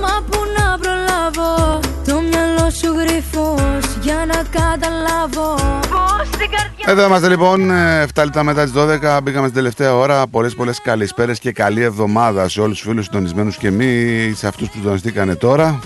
μα 0.00 0.24
που 0.30 0.38
να 0.56 0.78
προλάβω 0.78 1.80
Το 2.06 2.20
μυαλό 2.20 2.70
σου 2.70 2.94
γρυφός 2.98 3.96
για 4.00 4.26
να 4.26 4.60
καταλάβω 4.60 5.54
Πώς 5.80 6.28
την 6.30 6.50
καρδιά 6.50 6.84
Εδώ 6.86 7.04
είμαστε 7.04 7.28
λοιπόν, 7.28 7.70
7 8.14 8.24
λεπτά 8.24 8.42
μετά 8.42 8.62
τις 8.62 8.72
12. 8.76 9.18
Μπήκαμε 9.22 9.46
στην 9.46 9.54
τελευταία 9.54 9.94
ώρα. 9.94 10.26
Πολλές 10.26 10.54
πολλές 10.54 10.80
καλησπέρες 10.80 11.38
και 11.38 11.52
καλή 11.52 11.82
εβδομάδα 11.82 12.48
σε 12.48 12.60
όλους 12.60 12.78
τους 12.78 12.88
φίλους 12.88 13.04
συντονισμένους 13.04 13.56
και 13.56 13.70
μη 13.70 14.32
σε 14.36 14.46
αυτούς 14.46 14.68
που 14.68 14.74
συντονιστήκανε 14.76 15.34
τώρα. 15.34 15.80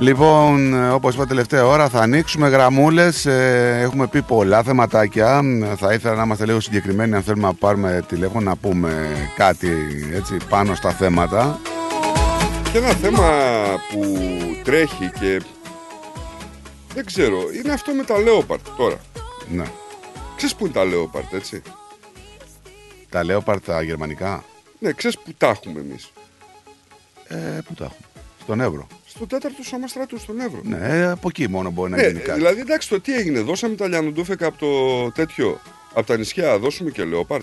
Λοιπόν, 0.00 0.90
όπως 0.92 1.14
είπα 1.14 1.26
τελευταία 1.26 1.66
ώρα, 1.66 1.88
θα 1.88 2.00
ανοίξουμε 2.00 2.48
γραμμούλες. 2.48 3.26
Έχουμε 3.26 4.06
πει 4.06 4.22
πολλά 4.22 4.62
θεματάκια. 4.62 5.42
Θα 5.76 5.92
ήθελα 5.92 6.14
να 6.14 6.22
είμαστε 6.22 6.46
λίγο 6.46 6.60
συγκεκριμένοι 6.60 7.14
αν 7.14 7.22
θέλουμε 7.22 7.46
να 7.46 7.54
πάρουμε 7.54 8.04
τηλέφωνο 8.08 8.50
να 8.50 8.56
πούμε 8.56 9.08
κάτι 9.36 9.70
έτσι 10.12 10.36
πάνω 10.48 10.74
στα 10.74 10.90
θέματα. 10.90 11.60
Και 12.72 12.78
ένα 12.78 12.88
θέμα 12.88 13.28
που 13.90 14.16
τρέχει 14.64 15.10
και 15.20 15.42
δεν 16.94 17.04
ξέρω, 17.06 17.38
είναι 17.62 17.72
αυτό 17.72 17.92
με 17.92 18.02
τα 18.02 18.14
Leopard 18.16 18.60
τώρα. 18.76 18.96
Ναι. 19.48 19.64
Ξέρεις 20.36 20.54
που 20.54 20.64
είναι 20.64 20.74
τα 20.74 20.82
Leopard, 20.84 21.34
έτσι; 21.34 21.62
Τα 23.08 23.22
Leopard 23.26 23.58
τα 23.64 23.82
γερμανικά; 23.82 24.44
Ναι, 24.78 24.92
ξέρεις 24.92 25.18
που 25.18 25.32
τα 25.38 25.48
έχουμε 25.48 25.80
εμείς; 25.80 26.12
Ε, 27.28 27.36
πού 27.36 27.74
τα 27.74 27.84
έχουμε; 27.84 28.06
Στον 28.42 28.60
Εύρο. 28.60 28.86
Στο 29.20 29.28
τέταρτο 29.28 29.62
σώμα 29.62 29.86
στρατού, 29.86 30.18
στον 30.18 30.40
Εύρο. 30.40 30.60
Ναι, 30.64 31.04
από 31.10 31.28
εκεί 31.28 31.48
μόνο 31.48 31.70
μπορεί 31.70 31.90
να 31.90 31.96
Ναι, 31.96 32.06
γίνει 32.06 32.18
κάτι. 32.20 32.38
δηλαδή 32.38 32.60
εντάξει, 32.60 32.88
το 32.88 33.00
τι 33.00 33.14
έγινε, 33.14 33.40
δώσαμε 33.40 33.74
τα 33.74 33.88
λιανοντούφεκα 33.88 34.46
από 34.46 34.58
το 34.58 35.10
τέτοιο, 35.10 35.60
από 35.94 36.06
τα 36.06 36.16
νησιά, 36.16 36.58
δώσουμε 36.58 36.90
και 36.90 37.02
Leopard. 37.14 37.40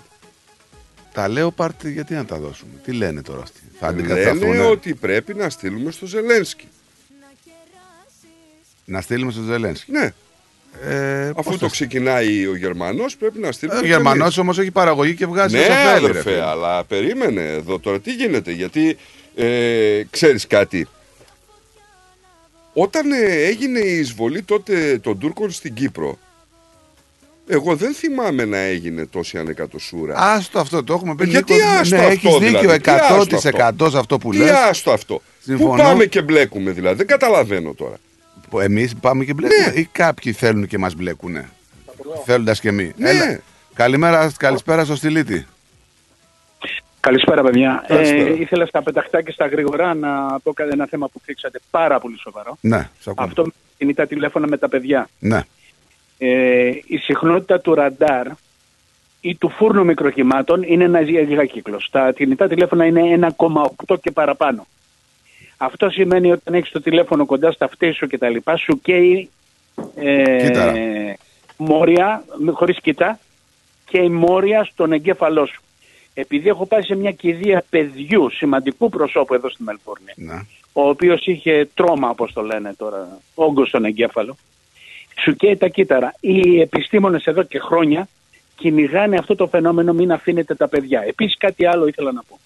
Τα 1.13 1.27
Leopard 1.35 1.85
γιατί 1.85 2.13
να 2.13 2.25
τα 2.25 2.37
δώσουμε; 2.37 2.71
Τι 2.85 2.91
λένε 2.91 3.21
τώρα 3.21 3.41
αυτοί; 3.41 3.59
Θα 3.79 3.91
Λένε 3.91 4.01
αντικατασταθούν. 4.13 4.59
ότι 4.65 4.93
πρέπει 4.93 5.33
να 5.33 5.49
στείλουμε 5.49 5.91
στο 5.91 6.05
Ζελένσκι. 6.05 6.67
Να 8.85 9.01
στείλουμε 9.01 9.31
στο 9.31 9.41
Ζελένσκι; 9.41 9.91
Ναι. 9.91 10.13
Ε, 10.83 11.27
Αφού 11.29 11.43
πώς 11.43 11.57
το 11.57 11.65
θα- 11.65 11.71
ξεκινάει 11.71 12.47
ο 12.47 12.55
Γερμανός, 12.55 13.17
πρέπει 13.17 13.39
να 13.39 13.51
στείλουμε. 13.51 13.77
Ε, 13.77 13.81
Ο 13.81 13.85
και 13.85 13.89
Γερμανός 13.91 14.21
εμείς. 14.23 14.37
όμως 14.37 14.59
έχει 14.59 14.71
παραγωγή 14.71 15.15
και 15.15 15.25
βγάζει 15.25 15.55
Ναι, 15.55 15.61
όσο 15.61 15.69
θέλει. 15.71 15.83
ρε 15.83 15.89
αδερφέ, 15.91 16.21
φίλε. 16.21 16.41
αλλά 16.45 16.83
περίμενε 16.83 17.41
εδώ 17.41 17.79
τώρα 17.79 17.99
τι 17.99 18.13
γίνεται. 18.13 18.51
Γιατί 18.51 18.97
ε, 19.35 20.01
ξέρεις 20.09 20.47
κάτι. 20.47 20.87
Όταν 22.79 23.11
ε, 23.11 23.25
έγινε 23.25 23.79
η 23.79 23.97
εισβολή 23.97 24.41
τότε 24.41 24.99
των 24.99 25.19
Τούρκων 25.19 25.51
στην 25.51 25.73
Κύπρο, 25.73 26.17
εγώ 27.47 27.75
δεν 27.75 27.93
θυμάμαι 27.93 28.45
να 28.45 28.57
έγινε 28.57 29.05
τόση 29.05 29.37
ανεκατοσούρα. 29.37 30.15
Άστο 30.17 30.59
αυτό, 30.59 30.83
το 30.83 30.93
έχουμε 30.93 31.15
πει. 31.15 31.27
Γιατί 31.29 31.53
Νίκος. 31.53 31.67
άστο 31.79 31.95
ναι, 31.95 32.01
αυτό, 32.01 32.11
έχεις 32.13 32.37
δίκιο 32.37 32.59
δηλαδή, 32.59 32.79
τι 32.79 32.91
άστο 32.91 33.37
100% 33.37 33.59
αυτό. 33.61 33.89
σε 33.89 33.97
αυτό 33.97 34.17
που 34.17 34.29
Τι 34.31 34.37
λες. 34.37 34.49
άστο 34.51 34.91
αυτό. 34.91 35.21
Συμφωνώ. 35.43 35.69
Πού 35.71 35.77
πάμε 35.77 36.05
και 36.05 36.21
μπλέκουμε 36.21 36.71
δηλαδή. 36.71 36.95
Δεν 36.95 37.07
καταλαβαίνω 37.07 37.73
τώρα. 37.73 37.95
Που 38.49 38.59
Εμείς 38.59 38.95
πάμε 39.01 39.25
και 39.25 39.33
μπλέκουμε 39.33 39.67
Ναι. 39.67 39.79
ή 39.79 39.89
κάποιοι 39.91 40.31
θέλουν 40.33 40.67
και 40.67 40.77
μας 40.77 40.93
μπλέκουνε. 40.95 41.49
Θέλοντας 42.25 42.59
και 42.59 42.67
εμείς. 42.67 42.91
Ναι. 42.97 43.39
Καλημέρα, 43.73 44.31
καλησπέρα 44.37 44.85
στο 44.85 44.95
Στυλίτη. 44.95 45.45
Καλησπέρα, 47.07 47.41
παιδιά. 47.43 47.83
Καλησπέρα. 47.87 48.29
Ε, 48.29 48.39
ήθελα 48.39 48.65
στα 48.65 48.81
πεταχτά 48.83 49.21
και 49.21 49.31
στα 49.31 49.47
γρήγορα 49.47 49.93
να 49.93 50.39
πω 50.43 50.53
κάτι- 50.53 50.69
ένα 50.73 50.85
θέμα 50.85 51.07
που 51.07 51.19
θίξατε 51.23 51.59
πάρα 51.71 51.99
πολύ 51.99 52.19
σοβαρό. 52.19 52.57
Ναι, 52.61 52.89
σε 52.99 53.09
ακούω. 53.09 53.25
Αυτό 53.25 53.41
με 53.43 53.49
τα 53.49 53.55
κινητά 53.77 54.07
τηλέφωνα 54.07 54.47
με 54.47 54.57
τα 54.57 54.69
παιδιά. 54.69 55.09
Ναι. 55.19 55.41
Ε, 56.17 56.67
η 56.85 56.97
συχνότητα 56.97 57.59
του 57.59 57.73
ραντάρ 57.73 58.27
ή 59.21 59.35
του 59.35 59.49
φούρνου 59.49 59.85
μικροχημάτων 59.85 60.63
είναι 60.63 60.83
ένα 60.83 61.01
γιγακύκλος. 61.01 61.87
Τα 61.91 62.11
κινητά 62.11 62.47
τηλέφωνα 62.47 62.85
είναι 62.85 63.01
1,8 63.85 63.97
και 64.01 64.11
παραπάνω. 64.11 64.67
Αυτό 65.57 65.89
σημαίνει 65.89 66.31
ότι 66.31 66.39
όταν 66.41 66.53
έχεις 66.53 66.71
το 66.71 66.81
τηλέφωνο 66.81 67.25
κοντά 67.25 67.51
στα 67.51 67.65
αυτή 67.65 67.91
σου 67.91 68.07
και 68.07 68.17
τα 68.17 68.29
λοιπά, 68.29 68.57
σου 68.57 68.79
καίει 68.81 69.29
ε, 69.95 70.37
Κύτταρα. 70.45 70.73
μόρια, 71.57 72.23
μ- 72.39 72.51
χωρίς 72.53 72.79
κοιτά, 72.81 73.19
και 73.85 73.97
η 73.97 74.09
μόρια 74.09 74.63
στον 74.63 74.91
εγκέφαλό 74.91 75.45
σου. 75.45 75.61
Επειδή 76.19 76.49
έχω 76.49 76.65
πάει 76.65 76.81
σε 76.81 76.95
μια 76.95 77.11
κηδεία 77.11 77.63
παιδιού 77.69 78.29
σημαντικού 78.29 78.89
προσώπου 78.89 79.33
εδώ 79.33 79.49
στη 79.49 79.63
Μελβούρνη, 79.63 80.11
Ναι. 80.15 80.41
ο 80.73 80.89
οποίος 80.89 81.25
είχε 81.25 81.69
τρόμα, 81.73 82.09
όπως 82.09 82.33
το 82.33 82.41
λένε 82.41 82.73
τώρα, 82.77 83.19
όγκος 83.35 83.67
στον 83.67 83.85
εγκέφαλο, 83.85 84.37
σου 85.23 85.35
καίει 85.35 85.57
τα 85.57 85.67
κύτταρα. 85.67 86.13
Οι 86.19 86.59
επιστήμονες 86.59 87.23
εδώ 87.25 87.43
και 87.43 87.59
χρόνια 87.59 88.07
κυνηγάνε 88.55 89.17
αυτό 89.17 89.35
το 89.35 89.47
φαινόμενο 89.47 89.93
μην 89.93 90.11
αφήνετε 90.11 90.55
τα 90.55 90.67
παιδιά. 90.67 91.01
Επίσης 91.07 91.37
κάτι 91.37 91.65
άλλο 91.65 91.87
ήθελα 91.87 92.11
να 92.11 92.23
πω. 92.23 92.39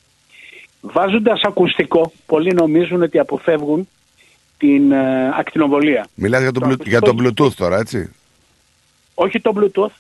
Βάζοντας 0.82 1.42
ακουστικό, 1.44 2.12
πολλοί 2.26 2.54
νομίζουν 2.54 3.02
ότι 3.02 3.20
αποφεύγουν 3.20 3.88
την 4.58 4.92
ε, 4.92 5.28
ακτινοβολία. 5.38 6.08
Μιλάς 6.16 6.42
για 6.42 6.52
το, 6.52 6.62
Blu- 6.70 6.86
για 6.88 7.02
το 7.02 7.16
Bluetooth 7.20 7.54
τώρα, 7.54 7.78
έτσι. 7.78 8.12
Όχι 9.14 9.40
το 9.42 9.54
Bluetooth. 9.56 9.92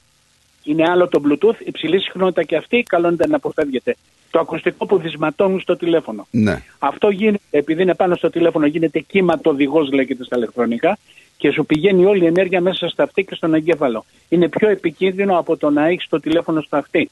Είναι 0.63 0.83
άλλο 0.89 1.07
το 1.07 1.21
Bluetooth, 1.27 1.59
υψηλή 1.65 1.99
συχνότητα 2.01 2.43
και 2.43 2.55
αυτή, 2.55 2.83
καλό 2.83 3.07
είναι 3.07 3.25
να 3.27 3.35
αποφεύγετε. 3.35 3.95
Το 4.29 4.39
ακουστικό 4.39 4.85
που 4.85 4.97
δυσματώνουν 4.97 5.59
στο 5.59 5.77
τηλέφωνο. 5.77 6.27
Ναι. 6.31 6.63
Αυτό 6.79 7.09
γίνεται, 7.09 7.43
επειδή 7.51 7.81
είναι 7.81 7.95
πάνω 7.95 8.15
στο 8.15 8.29
τηλέφωνο, 8.29 8.65
γίνεται 8.65 8.99
κύματο 8.99 9.49
οδηγός, 9.49 9.91
λέγεται 9.91 10.23
στα 10.23 10.37
ηλεκτρονικά, 10.37 10.97
και 11.37 11.51
σου 11.51 11.65
πηγαίνει 11.65 12.05
όλη 12.05 12.23
η 12.23 12.27
ενέργεια 12.27 12.61
μέσα 12.61 12.87
στα 12.89 13.03
αυτή 13.03 13.23
και 13.23 13.35
στον 13.35 13.53
εγκέφαλο. 13.53 14.05
Είναι 14.29 14.49
πιο 14.49 14.69
επικίνδυνο 14.69 15.37
από 15.37 15.57
το 15.57 15.69
να 15.69 15.87
έχεις 15.87 16.07
το 16.09 16.19
τηλέφωνο 16.19 16.61
στο 16.61 16.77
αυτή. 16.77 17.09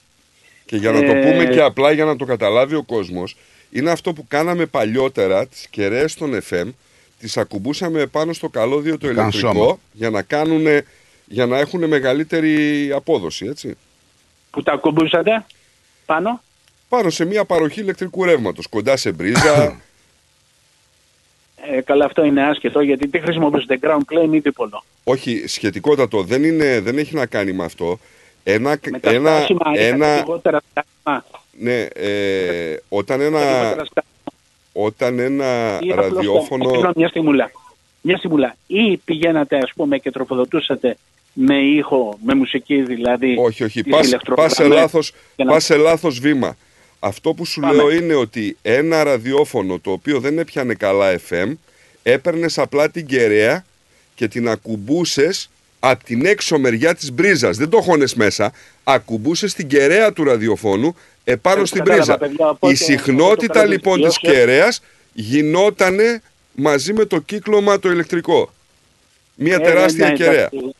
Και 0.65 0.75
για 0.75 0.91
να 0.91 0.99
το 0.99 1.11
Ε, 1.11 1.31
πούμε 1.31 1.45
και 1.45 1.61
απλά 1.61 1.91
για 1.91 2.05
να 2.05 2.15
το 2.15 2.25
καταλάβει 2.25 2.75
ο 2.75 2.83
κόσμος, 2.83 3.35
είναι 3.71 3.91
αυτό 3.91 4.13
που 4.13 4.25
κάναμε 4.27 4.65
παλιότερα, 4.65 5.47
τις 5.47 5.67
κεραίες 5.69 6.15
των 6.15 6.31
FM, 6.49 6.69
τις 7.19 7.37
ακουμπούσαμε 7.37 8.05
πάνω 8.05 8.33
στο 8.33 8.49
καλώδιο 8.49 8.97
το 8.97 9.05
Καν 9.05 9.15
ηλεκτρικό 9.15 9.53
σώμα. 9.53 9.77
για 9.91 10.09
να, 10.09 10.21
κάνουνε, 10.21 10.85
για 11.29 11.45
να 11.45 11.57
έχουν 11.57 11.85
μεγαλύτερη 11.87 12.91
απόδοση, 12.91 13.45
έτσι. 13.45 13.77
Που 14.51 14.63
τα 14.63 14.71
ακουμπούσατε 14.73 15.45
πάνω; 16.05 16.41
Πάνω 16.89 17.09
σε 17.09 17.25
μια 17.25 17.45
παροχή 17.45 17.79
ηλεκτρικού 17.81 18.23
ρεύματος, 18.25 18.67
κοντά 18.67 18.97
σε 18.97 19.11
μπρίζα. 19.11 19.81
Ε, 21.71 21.81
καλά, 21.81 22.05
αυτό 22.05 22.23
είναι 22.23 22.43
άσχετο 22.47 22.81
γιατί 22.81 23.07
τι 23.07 23.19
χρησιμοποιήσετε, 23.19 23.79
ground 23.81 24.13
plane 24.13 24.33
ή 24.33 24.39
δίπολο. 24.39 24.83
Όχι, 25.03 25.47
σχετικότατο, 25.47 26.23
δεν, 26.23 26.43
είναι, 26.43 26.79
δεν 26.79 26.97
έχει 26.97 27.15
να 27.15 27.25
κάνει 27.25 27.53
με 27.53 27.63
αυτό. 27.63 27.99
Ένα, 28.43 28.79
Με 28.91 28.99
τα 28.99 29.09
ένα, 29.09 29.29
στάσιμα 29.35 29.71
ή 29.73 29.75
τα 29.77 29.81
ένα, 29.81 30.07
κατηγότερα 30.15 30.61
στάσιμα. 30.71 31.25
ναι, 31.59 31.81
ε, 31.81 32.77
όταν 32.89 33.21
ένα, 33.21 33.39
Κατηγότερα 33.39 33.85
στάσιμα. 33.85 34.31
όταν 34.73 35.19
ένα 35.19 35.79
Ή 35.81 35.91
απλώς 35.91 36.07
το- 36.07 36.13
ραδιόφωνο... 36.15 36.69
Συγγνώμη, 36.69 36.93
Μια 36.95 37.07
στιγμούλα. 37.07 37.51
Μια 38.01 38.17
στιγμούλα. 38.17 38.55
Ή 38.67 38.97
πηγαίνατε, 38.97 39.57
ας 39.57 39.71
πούμε, 39.75 39.97
και 39.97 40.11
τροφοδοτούσατε 40.11 40.97
με 41.41 41.55
ήχο, 41.59 42.17
με 42.25 42.33
μουσική 42.35 42.81
δηλαδή. 42.81 43.35
Όχι, 43.39 43.63
όχι. 43.63 43.83
τις 43.83 43.91
Πας, 43.91 44.07
ηλεκτρογραμμές 44.07 44.53
πας, 44.57 44.65
σε 44.67 44.73
λάθος, 44.73 45.11
και 45.35 45.43
να- 45.43 45.51
πας 45.51 45.63
σε 45.63 45.75
λάθος 45.75 46.19
βήμα. 46.19 46.57
Αυτό 46.99 47.33
που 47.33 47.45
σου 47.45 47.59
Πάμε. 47.59 47.73
λέω 47.73 47.91
είναι 47.91 48.13
ότι 48.13 48.57
ένα 48.61 49.03
ραδιόφωνο 49.03 49.79
το 49.79 49.91
οποίο 49.91 50.19
δεν 50.19 50.39
έπιανε 50.39 50.73
καλά 50.73 51.19
FM, 51.29 51.51
έπαιρνες 52.03 52.57
απλά 52.57 52.89
την 52.89 53.05
κεραία 53.05 53.65
και 54.15 54.27
την 54.27 54.49
ακουμπούσες 54.49 55.49
από 55.79 56.03
την 56.03 56.25
έξω 56.25 56.59
μεριά 56.59 56.95
της 56.95 57.11
μπρίζας. 57.11 57.57
Δεν 57.57 57.69
το 57.69 57.81
χώνες 57.81 58.13
μέσα. 58.15 58.51
Ακουμπούσες 58.83 59.53
την 59.53 59.67
κεραία 59.67 60.13
του 60.13 60.23
ραδιοφώνου 60.23 60.95
επάνω 61.23 61.61
Ε, 61.61 61.65
στην 61.65 61.83
κατάλαβα, 61.83 62.17
πρίζα. 62.17 62.29
παιδιά, 62.29 62.49
οπότε 62.49 62.73
Η 62.73 62.75
συχνότητα 62.75 63.51
αυτό 63.53 63.65
το 63.65 63.71
λοιπόν 63.71 64.01
της 64.01 64.19
παραδείγμα- 64.19 64.45
κεραίας 64.45 64.81
γινότανε 65.13 66.21
μαζί 66.51 66.93
με 66.93 67.05
το 67.05 67.19
κύκλωμα 67.19 67.79
το 67.79 67.91
ηλεκτρικό. 67.91 68.53
Μια 69.35 69.55
Ε, 69.55 69.59
τεράστια 69.59 70.07
ναι, 70.07 70.13
κεραία. 70.13 70.33
εντάξει. 70.51 70.75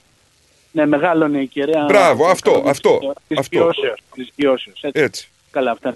Ναι, 0.71 0.85
μεγάλωνε 0.85 1.41
η 1.41 1.47
κεραία. 1.47 1.85
Μπράβο, 1.85 2.27
αυτό, 2.27 2.63
αυτό, 2.65 3.13
Της 3.27 3.37
αυτό. 3.37 3.57
γιώσεως, 3.57 3.99
της 4.13 4.31
γιώσεως, 4.35 4.79
έτσι. 4.83 5.01
Έτσι. 5.03 5.27
Καλά 5.51 5.71
αυτά. 5.71 5.95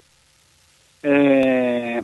Ε, 1.00 1.98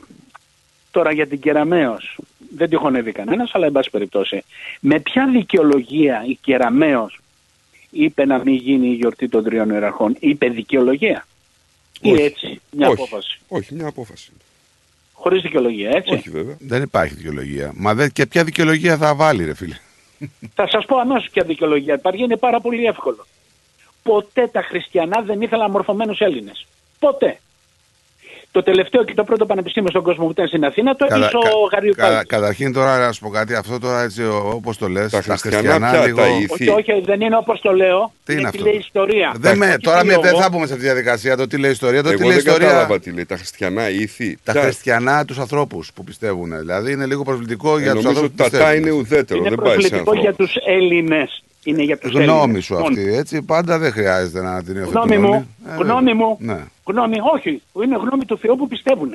τώρα 0.91 1.13
για 1.13 1.27
την 1.27 1.41
Κεραμαίος. 1.41 2.19
Δεν 2.57 2.69
τη 2.69 2.77
χωνεύει 2.77 3.13
κανένας, 3.13 3.51
αλλά 3.55 3.67
εν 3.67 3.73
πάση 3.73 3.91
περιπτώσει. 3.91 4.45
Με 4.81 5.01
ποια 5.01 5.29
δικαιολογία 5.33 6.25
η 6.29 6.39
Κεραμαίος 6.41 7.21
είπε 7.91 8.25
να 8.25 8.39
μην 8.39 8.55
γίνει 8.55 8.89
η 8.89 8.95
γιορτή 8.95 9.29
των 9.29 9.45
τριών 9.45 9.71
ιεραρχών; 9.71 10.17
Είπε 10.19 10.49
δικαιολογία. 10.49 11.27
Ή 12.01 12.13
Όχι. 12.13 12.23
έτσι, 12.23 12.61
μια 12.71 12.89
Όχι. 12.89 13.03
απόφαση. 13.03 13.39
Όχι, 13.49 13.75
μια 13.75 13.87
απόφαση. 13.87 14.33
Χωρίς 15.13 15.43
δικαιολογία, 15.43 15.91
έτσι. 15.91 16.15
Όχι 16.15 16.31
βέβαια. 16.31 16.57
Δεν 16.59 16.83
υπάρχει 16.83 17.15
δικαιολογία. 17.15 17.73
Μα 17.75 17.95
δεν, 17.95 18.11
και 18.13 18.27
ποια 18.27 18.45
δικαιολογία 18.45 18.97
θα 18.97 19.15
βάλει, 19.15 19.45
ρε 19.45 19.55
φίλε; 19.55 19.77
Θα 20.55 20.69
σας 20.69 20.85
πω 20.85 20.97
αμέσως 20.99 21.31
ποια 21.31 21.45
δικαιολογία 21.45 21.95
υπάρχει, 21.95 22.23
είναι 22.23 22.37
πάρα 22.37 22.61
πολύ 22.61 22.85
εύκολο. 22.85 23.27
Ποτέ 24.03 24.47
τα 24.47 24.63
χριστιανά 24.63 25.23
δεν 25.23 25.43
ήθελαν 25.43 25.71
μορφωμένους 25.71 26.19
Έλληνες. 26.19 26.67
Ποτέ. 26.99 27.41
Το 28.53 28.63
τελευταίο 28.63 29.05
και 29.05 29.15
το 29.15 29.25
πρώτο 29.25 29.47
πανεπιστήμιο 29.47 29.91
στον 29.91 30.03
κόσμο 30.03 30.25
που 30.25 30.31
ήταν 30.31 30.47
στην 30.49 30.65
Αθήνα 30.65 30.95
το 30.97 31.07
Κατα- 31.07 31.15
έκλεισε 31.27 31.37
ο 31.37 31.41
κα- 31.69 31.77
Γαριουκάκης. 31.77 32.17
κα- 32.17 32.25
καταρχήν 32.25 32.73
τώρα 32.73 32.99
να 32.99 33.13
σου 33.13 33.21
πω 33.21 33.29
κάτι, 33.29 33.55
αυτό 33.55 33.79
τώρα 33.79 34.03
έτσι 34.03 34.23
όπως 34.55 34.77
το 34.79 34.89
λες, 34.89 35.11
τα, 35.11 35.21
χριστιανά 35.23 35.91
πια, 35.91 36.15
τα 36.15 36.29
ήθη. 36.29 36.69
Όχι, 36.69 36.91
όχι, 36.91 37.03
δεν 37.05 37.21
είναι 37.21 37.37
όπως 37.37 37.61
το 37.61 37.73
λέω. 37.73 38.13
Τι 38.25 38.33
είναι 38.33 38.41
είναι 38.41 38.49
αυτό; 38.49 38.65
λέει 38.65 38.75
ιστορία. 38.77 39.35
Δεν 39.39 39.57
με, 39.57 39.67
Όχι 39.67 39.77
τώρα 39.79 39.99
τι 40.01 40.05
μην, 40.07 40.13
λέω 40.13 40.23
δεν 40.23 40.33
εγώ. 40.33 40.43
θα 40.43 40.51
πούμε 40.51 40.67
σε 40.67 40.73
αυτή 40.73 40.85
τη 40.87 40.91
διαδικασία 40.93 41.37
το 41.37 41.47
τι 41.47 41.57
λέει 41.59 41.71
η 41.71 41.73
ιστορία. 41.73 42.03
Το 42.03 42.09
τι 42.09 42.15
Εγώ 42.15 42.29
λέει 42.29 42.37
η 42.37 42.41
δεν 42.41 42.47
ιστορία. 42.47 42.69
κατάλαβα 42.69 43.01
τι 43.01 43.11
λέει. 43.11 43.25
Τα 43.27 43.37
χριστιανά 43.37 43.91
ήθη. 43.91 44.39
Τα 44.45 44.53
Ποια- 44.53 44.63
χριστιανά 44.63 45.25
τους 45.25 45.39
ανθρώπους 45.39 45.91
που 45.95 46.05
πιστεύουν. 46.05 46.59
Δηλαδή 46.59 46.93
είναι 46.93 47.07
λίγο 47.07 47.23
προσβλητικό 47.23 47.77
Ε, 47.79 47.83
για 47.83 47.93
τους 47.95 48.03
νομίζω 48.05 48.21
ανθρώπους 48.23 48.45
ότι 48.47 48.51
τα 48.59 48.59
τά 48.65 48.75
είναι 48.75 48.91
ουδέτερο. 48.91 49.41
Είναι 49.41 49.49
δεν 49.49 49.59
πάει 49.59 49.69
σε 49.69 49.75
προσβλητικό 49.75 50.13
για 50.15 50.29
ανθρώπους. 50.29 50.53
τους 50.53 50.63
Έλληνες. 50.67 51.43
Είναι 51.65 51.83
για 51.83 51.99
τους 51.99 52.11
Έλληνες. 52.15 52.35
Γνώμη 52.35 52.61
σου 52.61 52.73
Μόνο. 52.75 52.87
αυτή, 52.87 53.15
έτσι. 53.15 53.43
Πάντα 53.43 53.79
δεν 53.79 53.93
χρειάζεται 53.93 54.41
να 54.43 54.63
την 54.63 54.77
υιοθετούν. 54.77 55.03
Γνώμη 55.03 55.19
μου, 55.19 55.33
όλοι. 55.33 55.47
Ε, 55.81 55.83
γνώμη 55.83 56.15
μου, 56.15 56.37
Ναι. 56.41 56.59
Γνώμη, 56.91 57.17
όχι, 57.35 57.63
είναι 57.83 57.97
γνώμη 57.97 58.25
του 58.25 58.39
Θεού 58.39 58.57
που 58.57 58.69
πιστεύουν. 58.69 59.15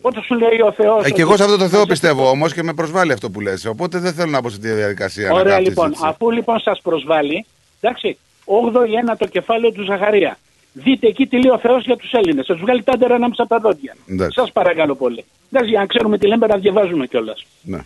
Όταν 0.00 0.22
σου 0.22 0.34
λέει 0.34 0.60
ο 0.60 0.72
Θεός... 0.72 1.04
Ε, 1.04 1.10
και 1.10 1.20
εγώ 1.20 1.36
σε 1.36 1.42
αυτό 1.42 1.56
το 1.56 1.68
Θεό 1.68 1.86
πιστεύω 1.86 2.28
όμως 2.30 2.52
και 2.52 2.62
με 2.62 2.72
προσβάλλει 2.74 3.12
αυτό 3.12 3.30
που 3.30 3.40
λες. 3.40 3.64
Οπότε 3.64 3.98
δεν 3.98 4.12
θέλω 4.12 4.30
να 4.30 4.40
μπω 4.40 4.48
σε 4.48 4.58
τη 4.58 4.68
διαδικασία. 4.70 5.28
να 5.28 5.34
Ωραία 5.34 5.52
κάνω 5.52 5.62
τη 5.62 5.68
λοιπόν, 5.68 5.84
συζήτηση. 5.84 6.08
αφού 6.08 6.30
λοιπόν 6.30 6.60
σας 6.60 6.80
προσβάλλει, 6.82 7.46
εντάξει, 7.80 8.18
8η 8.44 8.92
ένα 8.98 9.16
το 9.16 9.26
κεφάλαιο 9.26 9.72
του 9.72 9.84
Ζαχαρία. 9.84 10.38
Δείτε 10.72 11.06
εκεί 11.06 11.26
τι 11.26 11.42
λέει 11.42 11.50
ο 11.50 11.58
Θεός 11.58 11.84
για 11.84 11.96
τους 11.96 12.12
Έλληνες. 12.12 12.46
Σας 12.46 12.58
βγάλει 12.58 12.82
τάντερα 12.82 13.14
ανάμεσα 13.14 13.42
από 13.42 13.54
τα 13.54 13.60
δόντια. 13.60 13.96
Εντάξει. 14.06 14.40
Σας 14.40 14.52
παρακαλώ 14.52 14.94
πολύ. 14.94 15.24
Εντάξει, 15.50 15.70
για 15.70 15.80
να 15.80 15.86
ξέρουμε 15.86 16.18
τι 16.18 16.26
λέμε 16.26 16.46
να 16.46 16.56
διαβάζουμε 16.56 17.06
κιόλας. 17.06 17.46
Ναι. 17.62 17.78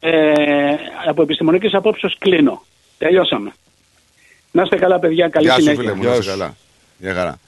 Ε, 0.00 0.74
από 1.08 1.22
επιστημονικής 1.22 1.74
απόψεως 1.74 2.16
κλείνω. 2.18 2.62
Τελειώσαμε. 2.98 3.52
Να 4.50 4.62
είστε 4.62 4.76
καλά 4.76 4.98
παιδιά, 4.98 5.28
καλή 5.28 5.46
Γεια 5.46 5.54
σου 5.54 5.60
συνέχεια. 5.60 5.82
φίλε 5.82 5.94
μου, 5.94 6.02
να 6.02 6.14
είσαι 6.14 6.30
καλά. 6.30 6.56
Γεια 6.98 7.14
χαρά. 7.14 7.38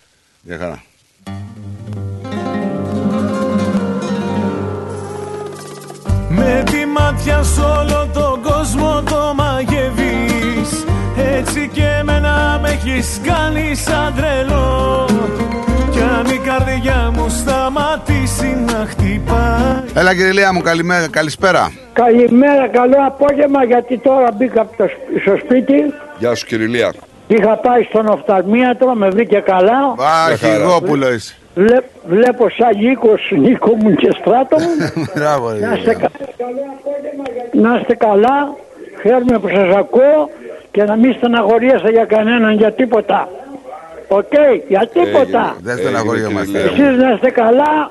Γεια 0.43 0.59
χαρά. 0.59 0.83
Με 6.43 6.63
τη 6.71 6.87
μάτια 6.87 7.43
σ' 7.43 7.59
όλο 7.59 8.09
τον 8.13 8.41
κόσμο 8.43 9.03
το 9.11 9.33
μαγεύεις 9.37 10.85
Έτσι 11.37 11.71
και 11.73 11.83
εμένα 12.01 12.59
με 12.63 12.69
έχεις 12.69 13.21
κάνει 13.25 13.75
σαν 13.75 14.15
τρελό 14.17 15.07
Κι 15.91 16.01
αν 16.01 16.27
η 16.35 16.39
καρδιά 16.39 17.11
μου 17.15 17.29
σταματήσει 17.29 18.57
να 18.67 18.87
χτυπάει 18.89 19.59
Έλα 19.95 20.15
κύριε 20.15 20.33
Λία 20.33 20.53
μου, 20.53 20.61
καλημέρα, 20.61 21.09
καλησπέρα. 21.09 21.73
Καλημέρα, 21.93 22.69
καλό 22.69 22.97
απόγευμα 23.07 23.65
γιατί 23.65 23.99
τώρα 23.99 24.29
μπήκα 24.37 24.61
από 24.61 24.77
το 24.77 24.85
σπ- 24.89 25.21
στο 25.23 25.37
σπίτι. 25.45 25.95
Γεια 26.19 26.35
σου 26.35 26.47
Κυριλία. 26.47 26.93
Είχα 27.27 27.57
πάει 27.57 27.83
στον 27.83 28.07
οφθαλμίατρο, 28.07 28.95
με 28.95 29.09
βρήκε 29.09 29.39
καλά. 29.39 29.79
Α, 29.79 29.95
Μια 30.29 30.37
χαρά. 30.37 30.55
Πιγκόπουλο 30.55 31.13
είσαι. 31.13 31.35
Βλέ- 31.55 31.85
βλέπω 32.09 32.49
σαν 32.49 32.77
Νίκος, 32.85 33.33
Νίκο 33.39 33.75
μου 33.75 33.95
και 33.95 34.11
Στράτο 34.21 34.57
μου. 34.59 34.73
Μπράβο, 35.17 35.51
ρε. 35.51 35.67
να, 35.67 35.75
είστε, 35.77 35.95
κα- 35.95 36.11
να 37.53 37.77
είστε 37.81 37.95
καλά, 37.95 38.55
χαίρομαι 39.03 39.39
που 39.39 39.49
σας 39.49 39.75
ακούω 39.77 40.31
και 40.71 40.83
να 40.85 40.97
μην 40.97 41.15
στεναχωριέσαι 41.15 41.89
για 41.89 42.05
κανέναν 42.05 42.53
για 42.57 42.73
τίποτα. 42.73 43.29
Οκ, 44.09 44.33
για 44.69 44.89
τίποτα. 44.93 45.57
Δεν 45.63 45.77
στεναχωριόμαστε. 45.79 46.59
Εσείς 46.61 46.97
να 47.03 47.13
είστε 47.15 47.31
καλά 47.31 47.91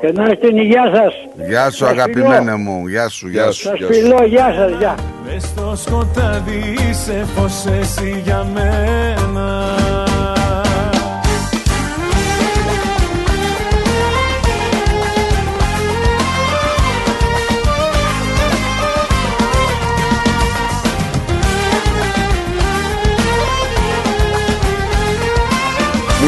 και 0.00 0.12
να 0.12 0.22
είστε 0.22 0.34
στην 0.34 0.56
υγεία 0.56 0.90
σας. 0.94 1.14
Γεια 1.48 1.70
σου 1.70 1.76
Σας 1.76 1.90
αγαπημένε 1.90 2.36
φιλώ. 2.44 2.56
μου. 2.56 2.86
Γεια 2.86 3.08
σου, 3.08 3.28
γεια 3.28 3.50
σου. 3.50 3.62
Σας 3.62 3.78
φιλώ, 3.86 4.24
γεια 4.24 4.54
σας, 4.58 4.72
γεια. 4.78 4.94
Μες 5.26 5.42
στο 5.42 5.76
σκοτάδι 5.76 6.74
είσαι 6.90 7.26
φως 7.36 7.66
εσύ 7.80 8.20
για 8.24 8.46
μένα 8.54 9.64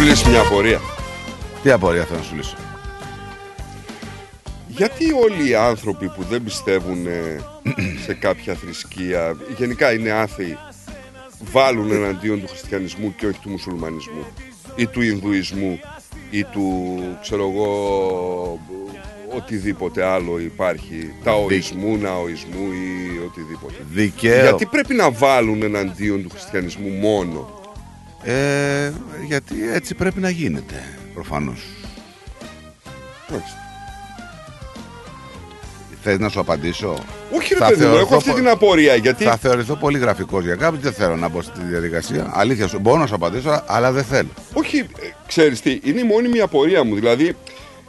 Μου 0.03 0.09
λες 0.09 0.25
μια 0.25 0.41
απορία; 0.41 0.81
Τι 1.63 1.71
απορία 1.71 2.05
θέλω 2.05 2.19
να 2.19 2.25
σου 2.25 2.35
λύσω; 2.35 2.57
Γιατί 4.69 5.13
όλοι 5.13 5.49
οι 5.49 5.55
άνθρωποι 5.55 6.09
που 6.09 6.23
δεν 6.23 6.43
πιστεύουν 6.43 7.07
ε, 7.07 7.41
σε 8.05 8.15
κάποια 8.15 8.55
θρησκεία, 8.55 9.37
γενικά 9.59 9.93
είναι 9.93 10.11
άθεοι, 10.11 10.59
βάλουν 11.53 11.93
εναντίον 11.93 12.41
του 12.41 12.49
χριστιανισμού 12.49 13.15
και 13.17 13.27
όχι 13.27 13.39
του 13.39 13.51
μουσουλμανισμού 13.51 14.27
ή 14.77 14.87
του 14.87 15.01
Ινδουισμού 15.03 15.81
ή 16.31 16.45
του, 16.45 16.99
ξέρω 17.21 17.51
εγώ, 17.55 18.61
οτιδήποτε 19.37 20.05
άλλο 20.05 20.39
υπάρχει, 20.39 21.15
ταοισμού, 21.25 21.97
ναοισμού 21.97 22.73
ή 22.73 23.19
οτιδήποτε. 23.27 23.75
Δικαίω. 23.91 24.43
Γιατί 24.43 24.67
πρέπει 24.67 24.95
να 24.95 25.11
βάλουν 25.11 25.63
εναντίον 25.63 26.23
του 26.23 26.31
χριστιανισμού 26.31 26.89
μόνο. 26.89 27.62
Ε, 28.25 28.93
γιατί 29.27 29.55
έτσι 29.73 29.95
πρέπει 29.95 30.21
να 30.21 30.31
γίνεται, 30.31 30.85
προφανώς. 31.15 31.63
Μάλιστα. 33.29 33.57
Θες 36.05 36.19
να 36.19 36.29
σου 36.29 36.41
απαντήσω; 36.41 36.99
Όχι, 37.37 37.53
ρε 37.55 37.59
Θα 37.61 37.67
παιδί 37.69 37.81
μου, 37.81 37.87
θεωρηθώ 37.87 38.07
έχω 38.07 38.17
αυτή 38.17 38.31
πο- 38.31 38.37
την 38.37 38.49
απορία. 38.49 38.95
Γιατί 38.95 39.25
Θα 39.25 39.37
θεωρηθώ 39.37 39.75
πολύ 39.77 39.99
γραφικός 39.99 40.45
για 40.45 40.55
κάποιον. 40.57 40.81
Δεν 40.81 40.93
θέλω 40.93 41.17
να 41.17 41.29
μπω 41.29 41.43
στη 41.43 41.61
διαδικασία. 41.63 42.31
Αλήθεια 42.35 42.67
σου. 42.69 42.79
Μπορώ 42.79 42.99
να 42.99 43.07
σου 43.07 43.15
απαντήσω, 43.15 43.63
αλλά 43.67 43.93
δεν 43.93 44.05
θέλω. 44.05 44.29
Όχι, 44.53 44.77
ε, 44.79 44.85
ξέρεις 45.27 45.61
τι, 45.61 45.81
είναι 45.85 46.01
η 46.01 46.05
μόνιμη 46.05 46.41
απορία 46.41 46.85
μου. 46.85 46.95
Δηλαδή, 46.95 47.37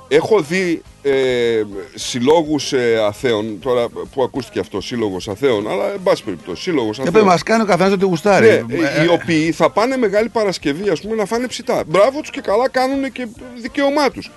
έχω 0.08 0.42
δει 0.42 0.82
ε, 1.04 1.64
συλλόγους 1.96 2.74
ε, 2.74 3.04
αθέων, 3.08 3.60
τώρα 3.62 3.88
που 4.14 4.24
ακούστηκε 4.24 4.60
αυτό, 4.60 4.82
σύλλογος 4.82 5.28
αθέων, 5.28 5.70
αλλά 5.72 5.92
εν 5.92 6.00
πάση 6.04 6.24
περιπτώσει, 6.24 6.62
σύλλογος 6.62 6.96
Και 6.96 7.02
αθέων. 7.02 7.14
πρέπει 7.14 7.26
να 7.26 7.32
μας 7.32 7.44
κάνει 7.44 7.62
ο 7.62 7.66
καθένας 7.66 7.92
ό,τι 7.94 8.06
γουστάρει. 8.06 8.48
Ναι, 8.68 8.76
Ε, 8.76 9.00
ε, 9.00 9.04
οι 9.04 9.08
οποίοι 9.08 9.52
θα 9.52 9.70
πάνε 9.70 9.98
Μεγάλη 9.98 10.30
Παρασκευή, 10.30 10.90
ας 10.90 11.02
πούμε, 11.02 11.16
να 11.16 11.26
φάνε 11.26 11.48
ψητά. 11.48 11.84
Μπράβο 11.88 12.20
τους 12.22 12.30
και 12.30 12.42
καλά 12.42 12.70
κάνουν 12.70 13.12
και 13.12 13.28
δικαίωμά 13.62 14.12
τους. 14.12 14.32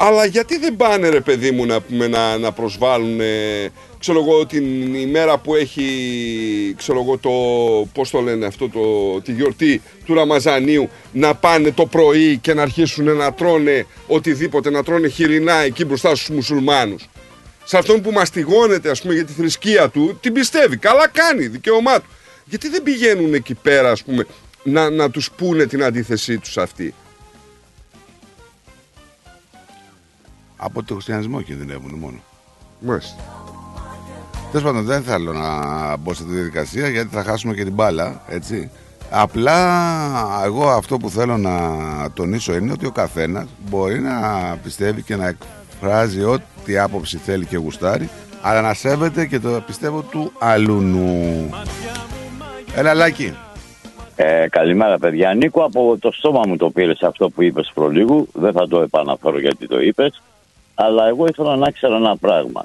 Αλλά 0.00 0.24
γιατί 0.24 0.58
δεν 0.58 0.76
πάνε, 0.76 1.08
ρε 1.08 1.20
παιδί 1.20 1.50
μου, 1.50 1.66
να, 1.66 1.80
πούμε, 1.80 2.08
να, 2.08 2.38
να 2.38 2.52
προσβάλλουν, 2.52 3.20
ε, 3.20 3.68
ξέρω 3.98 4.18
εγώ, 4.18 4.46
την 4.46 4.94
ημέρα 4.94 5.38
που 5.38 5.54
έχει, 5.54 5.84
ξέρω 6.76 7.00
εγώ, 7.00 7.18
το, 7.18 7.30
πώς 7.92 8.10
το 8.10 8.20
λένε 8.20 8.46
αυτό, 8.46 8.68
το, 8.68 8.80
τη 9.20 9.32
γιορτή 9.32 9.82
του 10.04 10.14
Ραμαζανίου, 10.14 10.88
να 11.12 11.34
πάνε 11.34 11.72
το 11.72 11.86
πρωί 11.86 12.36
και 12.36 12.54
να 12.54 12.62
αρχίσουν 12.62 13.16
να 13.16 13.32
τρώνε 13.32 13.86
οτιδήποτε, 14.06 14.70
να 14.70 14.82
τρώνε 14.82 15.08
χοιρινά 15.08 15.54
εκεί 15.54 15.84
μπροστά 15.84 16.14
στους 16.14 16.28
μουσουλμάνους. 16.28 17.08
Σε 17.64 17.78
αυτόν 17.78 18.00
που 18.00 18.10
μαστιγώνεται, 18.10 18.90
ας 18.90 19.00
πούμε, 19.00 19.14
για 19.14 19.24
τη 19.24 19.32
θρησκεία 19.32 19.88
του, 19.88 20.18
την 20.20 20.32
πιστεύει. 20.32 20.76
Καλά 20.76 21.08
κάνει, 21.08 21.46
δικαίωμά 21.46 22.00
του. 22.00 22.06
Γιατί 22.44 22.68
δεν 22.68 22.82
πηγαίνουν 22.82 23.34
εκεί 23.34 23.54
πέρα, 23.54 23.90
ας 23.90 24.02
πούμε, 24.02 24.26
να, 24.62 24.90
να 24.90 25.10
τους 25.10 25.30
πούνε 25.36 25.66
την 25.66 25.84
αντίθεσή 25.84 26.38
τους 26.38 26.58
αυτή. 26.58 26.94
Από 30.60 30.82
το 30.82 30.94
χριστιανισμό 30.94 31.40
κινδυνεύουν 31.40 31.94
μόνο. 31.94 32.16
Μάλιστα. 32.80 33.22
Τέλος 34.50 34.66
πάντων, 34.66 34.84
δεν 34.84 35.02
θέλω 35.02 35.32
να 35.32 35.96
μπω 35.96 36.14
σε 36.14 36.24
τη 36.24 36.32
διαδικασία 36.32 36.88
γιατί 36.88 37.08
θα 37.14 37.22
χάσουμε 37.22 37.54
και 37.54 37.64
την 37.64 37.72
μπάλα, 37.72 38.22
έτσι. 38.28 38.70
Απλά 39.10 39.56
εγώ 40.44 40.68
αυτό 40.68 40.96
που 40.96 41.10
θέλω 41.10 41.36
να 41.36 41.58
τονίσω 42.14 42.54
είναι 42.54 42.72
ότι 42.72 42.86
ο 42.86 42.90
καθένας 42.90 43.46
μπορεί 43.68 44.00
να 44.00 44.12
πιστεύει 44.62 45.02
και 45.02 45.16
να 45.16 45.28
εκφράζει 45.28 46.22
ό,τι 46.22 46.78
άποψη 46.78 47.16
θέλει 47.16 47.46
και 47.46 47.56
γουστάρει, 47.56 48.08
αλλά 48.42 48.60
να 48.60 48.74
σέβεται 48.74 49.26
και 49.26 49.38
το 49.38 49.62
πιστεύω 49.66 50.02
του 50.02 50.32
αλουνού. 50.38 51.50
Έλα, 52.74 52.94
Λάκη. 52.94 53.36
Ε, 54.16 54.48
καλημέρα, 54.50 54.98
παιδιά. 54.98 55.34
Νίκο, 55.34 55.64
από 55.64 55.96
το 56.00 56.12
στόμα 56.12 56.40
μου 56.46 56.56
το 56.56 56.70
πήρες 56.70 57.02
αυτό 57.02 57.30
που 57.30 57.42
είπες 57.42 57.70
προλίγου. 57.74 58.28
Δεν 58.32 58.52
θα 58.52 58.68
το 58.68 58.80
επαναφέρω 58.80 59.40
γιατί 59.40 59.66
το 59.66 59.80
είπες. 59.80 60.22
Αλλά 60.80 61.08
εγώ 61.08 61.26
ήθελα 61.26 61.56
να 61.56 61.70
ξέρω 61.70 61.96
ένα 61.96 62.16
πράγμα. 62.16 62.64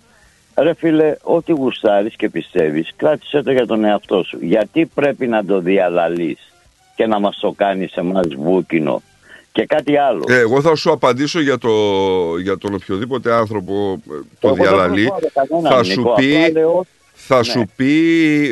Ρε 0.55 0.73
φίλε, 0.73 1.15
ό,τι 1.23 1.51
γουστάρεις 1.51 2.15
και 2.15 2.29
πιστεύεις, 2.29 2.89
κράτησε 2.95 3.41
το 3.41 3.51
για 3.51 3.65
τον 3.65 3.83
εαυτό 3.83 4.23
σου. 4.23 4.37
Γιατί 4.41 4.85
πρέπει 4.93 5.27
να 5.27 5.45
το 5.45 5.59
διαλαλείς 5.59 6.53
και 6.95 7.05
να 7.05 7.19
μας 7.19 7.37
το 7.39 7.51
κάνεις 7.51 7.93
εμάς 7.93 8.27
βούκινο. 8.37 9.01
Και 9.51 9.65
κάτι 9.65 9.97
άλλο. 9.97 10.23
Ε, 10.27 10.37
εγώ 10.39 10.61
θα 10.61 10.75
σου 10.75 10.91
απαντήσω 10.91 11.39
για, 11.41 11.57
το, 11.57 11.69
για 12.41 12.57
τον 12.57 12.73
οποιοδήποτε 12.73 13.33
άνθρωπο 13.33 13.99
ε, 14.11 14.13
το 14.39 14.47
Εγώ 14.47 14.55
δεν 14.55 14.63
διαλαλεί. 14.67 15.07
προσβάλλω 15.07 15.31
κανέναν, 15.33 15.71
Θα 15.71 15.81
Νίκο, 15.81 15.93
σου 15.93 16.01
απλά 16.01 16.15
πει, 16.45 16.51
λέω- 16.51 16.85
θα 17.13 17.37
Ναι. 17.37 17.43
σου 17.43 17.65
πει 17.75 17.93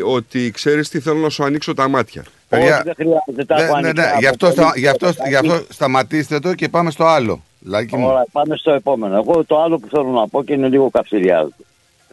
ότι 0.06 0.52
ξέρεις 0.52 0.90
τι 0.90 1.00
θέλω 1.00 1.20
να 1.20 1.30
σου 1.30 1.44
ανοίξω 1.44 1.74
τα 1.74 1.88
μάτια. 1.90 2.24
Όχι, 2.50 2.64
δεν 2.84 2.94
χρειάζεται, 2.96 3.46
τα 3.46 3.56
έχω 3.64 3.76
Ναι, 3.76 3.82
ναι, 3.82 3.88
ανοιχτά 3.88 4.02
ναι. 4.02 4.10
από 4.10 4.20
Γι' 4.20 4.26
αυτό, 4.28 4.46
πολύ 4.48 4.58
στα, 4.68 4.74
γι, 4.76 4.88
αυτό, 4.88 5.12
καιρό. 5.14 5.30
γι' 5.30 5.36
αυτό 5.36 5.74
σταματήστε 5.74 6.40
το 6.40 6.54
και 6.54 6.70
πάμε 6.70 6.92
στο 6.92 7.06
άλλο. 7.06 7.44
Λάκη 7.64 7.98
μου. 7.98 8.08
Ωραία, 8.08 8.26
πάμε 8.32 8.56
στο 8.56 8.72
επόμενο. 8.72 9.16
Εγώ 9.16 9.46
το 9.46 9.62
άλλο 9.62 9.80
που 9.80 9.88
θέλω 9.88 10.10
να 10.10 10.28
πω 10.28 10.44
και 10.44 10.54
είναι 10.54 10.68
λίγο 10.68 10.90
καυστηριάζω. 10.90 11.54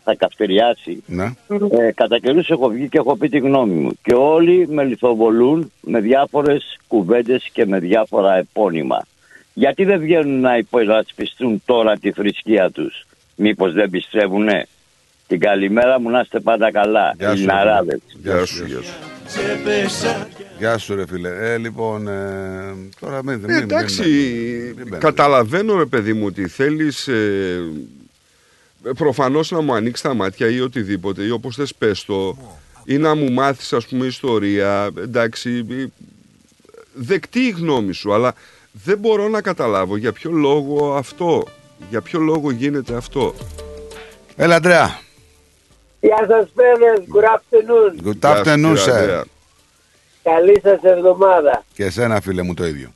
Θα 0.04 0.14
καυστηριάσει. 0.14 1.02
Ναι. 1.06 1.32
Ε, 1.70 1.92
κατά 1.94 2.18
καιρούς 2.18 2.50
έχω 2.50 2.68
βγει 2.68 2.88
και 2.88 2.98
έχω 2.98 3.16
πει 3.16 3.28
τη 3.28 3.38
γνώμη 3.38 3.74
μου. 3.74 3.90
Και 4.02 4.14
όλοι 4.14 4.68
με 4.68 4.84
λιθοβολούν 4.84 5.72
με 5.80 6.00
διάφορες 6.00 6.78
κουβέντες 6.88 7.48
και 7.52 7.66
με 7.66 7.78
διάφορα 7.78 8.36
επώνυμα. 8.36 9.06
Γιατί 9.54 9.84
δεν 9.84 10.00
βγαίνουν 10.00 10.40
να 10.40 10.56
υπερασπιστούν 10.56 11.62
τώρα 11.64 11.98
τη 11.98 12.12
θρησκεία 12.12 12.70
τους, 12.70 13.06
Μήπως 13.34 13.72
δεν 13.72 13.90
πιστεύουνε; 13.90 14.68
Την 15.26 15.40
καλημέρα 15.40 16.00
μου 16.00 16.10
να 16.10 16.20
είστε 16.20 16.40
πάντα 16.40 16.70
καλά. 16.70 17.14
Γεια 17.16 17.28
σου, 17.28 17.32
Ελληναράδες. 17.32 18.00
Γεια 18.22 18.44
σου, 18.44 18.64
γεια 18.66 18.82
σου. 18.82 18.94
Γεια 20.58 20.78
σου 20.78 20.94
ρε 20.94 21.06
φίλε. 21.06 21.52
Ε, 21.52 21.58
λοιπόν, 21.58 22.08
ε, 22.08 22.74
τώρα 23.00 23.24
μην... 23.24 23.34
Ε, 23.44 23.52
μην- 23.52 23.56
εντάξει, 23.56 24.02
μην- 24.02 24.64
μην 24.64 24.74
μπαίνετε. 24.74 24.96
καταλαβαίνω 24.98 25.76
ρε 25.78 25.84
παιδί 25.86 26.12
μου 26.12 26.26
ότι 26.26 26.48
θέλεις 26.48 27.08
ε, 27.08 27.60
προφανώς 28.96 29.50
να 29.50 29.60
μου 29.60 29.74
ανοίξεις 29.74 30.06
τα 30.06 30.14
μάτια 30.14 30.48
ή 30.50 30.60
οτιδήποτε 30.60 31.22
ή 31.22 31.30
όπως 31.30 31.56
θες 31.56 31.74
πες 31.74 32.04
το 32.04 32.36
ή 32.84 32.98
να 32.98 33.14
μου 33.14 33.32
μάθεις 33.32 33.72
ας 33.72 33.86
πούμε 33.86 34.06
ιστορία, 34.06 34.90
εντάξει, 34.98 35.66
ε, 35.70 35.84
δεκτή 36.94 37.40
η 37.40 37.50
γνώμη 37.50 37.92
σου, 37.92 38.12
αλλά 38.14 38.34
δεν 38.72 38.98
μπορώ 38.98 39.28
να 39.28 39.40
καταλάβω 39.40 39.96
για 39.96 40.12
ποιο 40.12 40.30
λόγο 40.30 40.94
αυτό, 40.96 41.44
για 41.90 42.00
ποιο 42.00 42.20
λόγο 42.20 42.50
γίνεται 42.50 42.94
αυτό. 42.94 43.34
Έλα, 44.36 44.54
Αντρέα. 44.54 44.98
Γεια 46.00 46.26
σας 46.28 46.48
παιδες, 46.54 47.04
good 47.14 47.24
afternoon. 47.24 48.06
Good 48.08 48.36
afternoon, 48.36 48.74
Γεια 48.74 48.76
σου, 48.76 48.90
sir. 48.90 49.22
Αντρέα. 50.28 50.34
Καλή 50.34 50.60
σας 50.62 50.82
εβδομάδα. 50.82 51.64
Και 51.74 51.84
εσένα, 51.84 52.20
φίλε 52.20 52.42
μου, 52.42 52.54
το 52.54 52.66
ίδιο. 52.66 52.92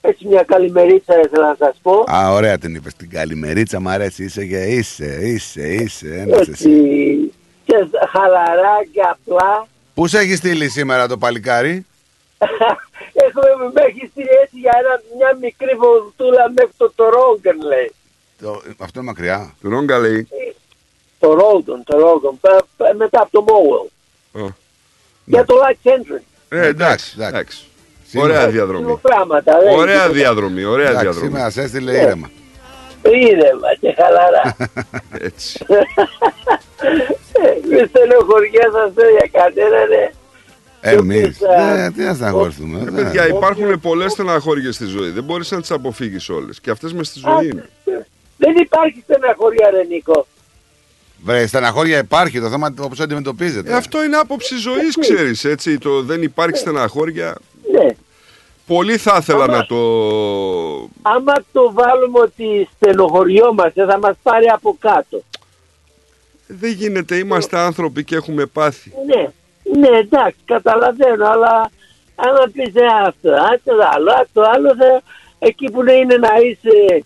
Έτσι 0.00 0.26
μια 0.26 0.42
καλημερίτσα 0.42 1.20
ήθελα 1.20 1.48
να 1.48 1.54
σας 1.58 1.76
πω. 1.82 2.04
Α, 2.12 2.32
ωραία 2.32 2.58
την 2.58 2.74
είπες. 2.74 2.94
Την 2.94 3.10
καλημερίτσα 3.10 3.80
μ' 3.80 3.88
αρέσει. 3.88 4.24
Είσαι 4.24 4.44
και 4.46 4.62
είσαι, 4.62 5.18
είσαι, 5.22 5.68
είσαι. 5.68 6.06
Ένας 6.08 6.38
Έτσι, 6.38 6.50
εσύ. 6.50 7.32
και 7.64 7.74
χαλαρά 8.12 8.76
και 8.92 9.00
απλά. 9.00 9.66
Πούς 9.94 10.10
σε 10.10 10.18
έχεις 10.18 10.38
στείλει 10.38 10.68
σήμερα 10.68 11.08
το 11.08 11.18
παλικάρι; 11.18 11.86
Έχουμε 13.24 13.70
με 13.74 13.80
έχει 13.80 14.08
στείλει 14.10 14.28
έτσι 14.42 14.58
για 14.58 14.72
ένα, 14.80 15.00
μια 15.16 15.38
μικρή 15.40 15.74
βολτούλα 15.76 16.50
μέχρι 16.56 16.72
το 16.76 16.92
Τορόγκεν 16.96 17.60
λέει. 17.60 17.92
Το, 18.40 18.62
αυτό 18.78 19.00
είναι 19.00 19.08
μακριά. 19.08 19.54
Του 19.60 19.68
Ρόγκα 19.70 19.98
λέει. 19.98 20.28
Το 21.18 21.32
Ρόγκεν, 21.34 21.82
το 21.84 21.98
Ρόγκεν, 21.98 22.38
μετά 22.96 23.20
από 23.20 23.30
το 23.30 23.42
Μόουελ. 23.42 23.88
Για 25.26 25.44
το 25.44 25.54
Light 25.62 25.88
Century. 25.90 26.20
Ε, 26.48 26.66
εντάξει, 26.66 27.16
εντάξει. 27.20 27.64
Σήμερα- 28.08 28.26
Ωραία 28.28 28.40
Λίγο 28.46 28.52
διαδρομή. 28.66 28.98
πράγματα. 29.02 29.58
δεν 29.62 29.78
Ωραία 29.78 30.04
είναι 30.04 30.12
διαδρομή, 30.12 30.64
ωραία 30.64 30.86
Εντάξει, 30.88 31.02
διαδρομή. 31.04 31.26
σήμερα 31.28 31.50
σε 31.50 31.62
έστειλε 31.62 31.92
Ναι. 31.92 31.98
ήρεμα. 31.98 32.30
Ήρεμα 33.02 33.74
και 33.80 33.94
χαλαρά. 33.98 34.56
Έτσι. 35.28 35.64
Μη 37.70 37.78
στενοχωριέσαστε 37.88 39.02
για 39.10 39.28
κανέναν. 39.32 39.90
ε. 39.92 40.10
Εμείς. 40.80 41.24
οποίες, 41.26 41.40
ε, 41.78 41.84
Ε, 41.84 41.90
τι 41.90 42.02
να 42.02 42.14
στεναχωρηθούμε. 42.14 42.78
Ε, 42.80 42.84
δεν- 42.84 42.94
παιδιά, 42.94 43.28
υπάρχουν 43.28 43.80
πολλές 43.80 44.12
στεναχώριες 44.12 44.74
στη 44.74 44.84
ζωή. 44.84 45.10
Δεν 45.10 45.24
μπορείς 45.24 45.50
να 45.50 45.60
τις 45.60 45.70
αποφύγεις 45.70 46.28
όλες. 46.28 46.60
Και 46.60 46.70
αυτές 46.70 46.92
μες 46.92 47.06
στη 47.08 47.20
Α, 47.24 47.32
ζωή 47.38 47.48
είναι. 47.48 47.68
Δεν 48.36 48.56
υπάρχει 48.56 49.02
στεναχωρία, 49.08 49.70
ρε 49.70 49.82
Νίκο. 49.84 50.26
Βρε, 51.26 51.46
στεναχώρια 51.46 51.98
υπάρχει. 51.98 52.40
Το 52.40 52.48
θέμα 52.48 52.74
πώ 52.76 53.02
αντιμετωπίζεται. 53.02 53.70
Ε, 53.72 53.74
αυτό 53.74 54.04
είναι 54.04 54.16
άποψη 54.16 54.56
ζωής, 54.56 54.96
ξέρεις. 54.98 55.44
Έτσι, 55.44 55.78
το 55.78 56.02
δεν 56.02 56.22
υπάρχει 56.22 56.56
στεναχώρια. 56.58 57.36
Ναι. 57.72 57.88
Πολύ 58.66 58.96
θα 58.96 59.16
ήθελα 59.20 59.44
Άμα- 59.44 59.56
να 59.56 59.66
το. 59.66 59.76
Άμα 61.02 61.34
το 61.52 61.72
βάλουμε 61.72 62.18
ότι 62.18 62.68
στενοχωριόμαστε 62.74 63.84
θα 63.84 63.98
μας 63.98 64.16
πάρει 64.22 64.46
από 64.46 64.76
κάτω. 64.80 65.22
Δεν 66.46 66.72
γίνεται, 66.72 67.16
είμαστε 67.16 67.58
άνθρωποι 67.58 68.04
και 68.04 68.16
έχουμε 68.16 68.46
πάθει. 68.46 68.92
Ναι, 69.06 69.28
ναι 69.80 69.98
εντάξει 69.98 70.38
καταλαβαίνω 70.44 71.26
αλλά 71.26 71.70
άμα 72.14 72.50
πεις 72.52 72.74
ε, 72.74 72.86
αυτό, 73.06 73.30
α, 73.32 73.60
το 73.64 73.72
άλλο, 73.94 74.10
α, 74.10 74.26
το 74.32 74.42
άλλο 74.54 74.74
θα, 74.76 75.02
εκεί 75.38 75.70
που 75.70 75.80
είναι 75.80 76.16
να 76.16 76.28
είσαι 76.44 77.04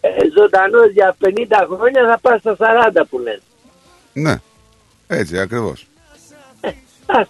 ε, 0.00 0.08
ζωντανός 0.38 0.90
για 0.92 1.16
50 1.24 1.30
χρόνια 1.76 2.06
θα 2.06 2.18
πας 2.22 2.40
στα 2.40 2.56
40 2.58 3.02
που 3.10 3.18
λένε. 3.18 3.40
Ναι. 4.20 4.34
Έτσι, 5.06 5.38
ακριβώς. 5.38 5.86
Ας, 7.06 7.26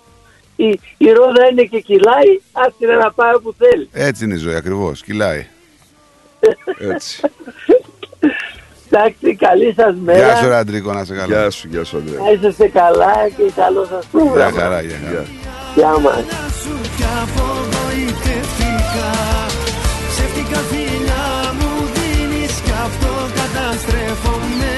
η, 0.57 0.81
η 0.99 1.10
ρόδα 1.10 1.47
είναι 1.50 1.62
και 1.62 1.81
κυλάει, 1.81 2.41
άσκηνε 2.52 2.94
να 2.94 3.12
πάει 3.12 3.34
όπου 3.34 3.55
θέλει. 3.58 3.89
Έτσι 3.92 4.25
είναι 4.25 4.34
η 4.34 4.39
ζωή, 4.39 4.55
ακριβώς. 4.55 5.02
Κυλάει. 5.02 5.47
Έτσι. 6.78 7.20
Εντάξει, 8.91 9.36
καλή 9.36 9.75
σας 9.76 9.94
μέρα. 10.05 10.18
Γεια 10.18 10.36
σου, 10.36 10.49
ρε 10.49 10.57
Αντρίκο, 10.57 10.92
να 10.92 11.05
σε 11.05 11.15
καλά. 11.15 11.26
Γεια 11.26 11.50
σου, 11.50 11.68
γεια 11.70 11.84
σου, 11.84 11.97
Αντρέα. 11.97 12.20
Να 12.23 12.31
είσαστε 12.31 12.68
καλά 12.68 13.28
και 13.36 13.42
καλό 13.57 13.84
σας 13.84 14.07
Γεια 14.10 14.20
πρόγραμμα. 14.20 14.60
χαρά, 14.60 14.81
γεια 14.83 14.99
χαρά. 15.07 15.25
Γεια 15.75 15.99
μας. 15.99 16.25
Κι 16.97 17.05
απογοητευτικά 17.23 19.12
Ψεύτικα 20.08 20.58
φιλιά 20.58 21.55
μου 21.58 21.70
δίνεις 21.94 22.60
Κι 22.60 22.70
αυτό 22.70 23.12
καταστρέφομαι 23.34 24.77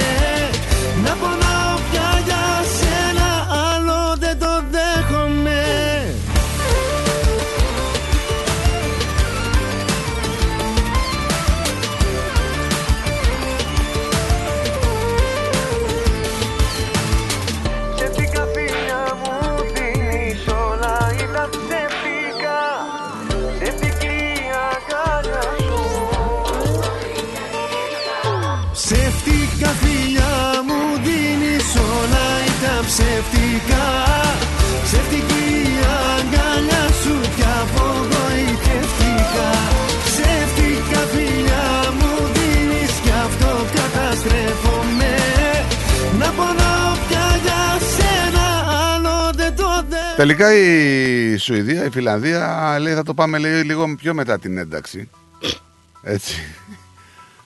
Τελικά 50.20 50.55
η 50.55 51.36
Σουηδία, 51.36 51.84
η 51.84 51.90
Φιλανδία 51.90 52.76
λέει 52.81 52.94
θα 52.94 53.02
το 53.02 53.15
πάμε 53.15 53.39
λέει, 53.39 53.62
λίγο 53.62 53.94
πιο 53.99 54.15
μετά 54.15 54.39
την 54.39 54.58
ένταξη. 54.58 55.08
Έτσι. 56.02 56.34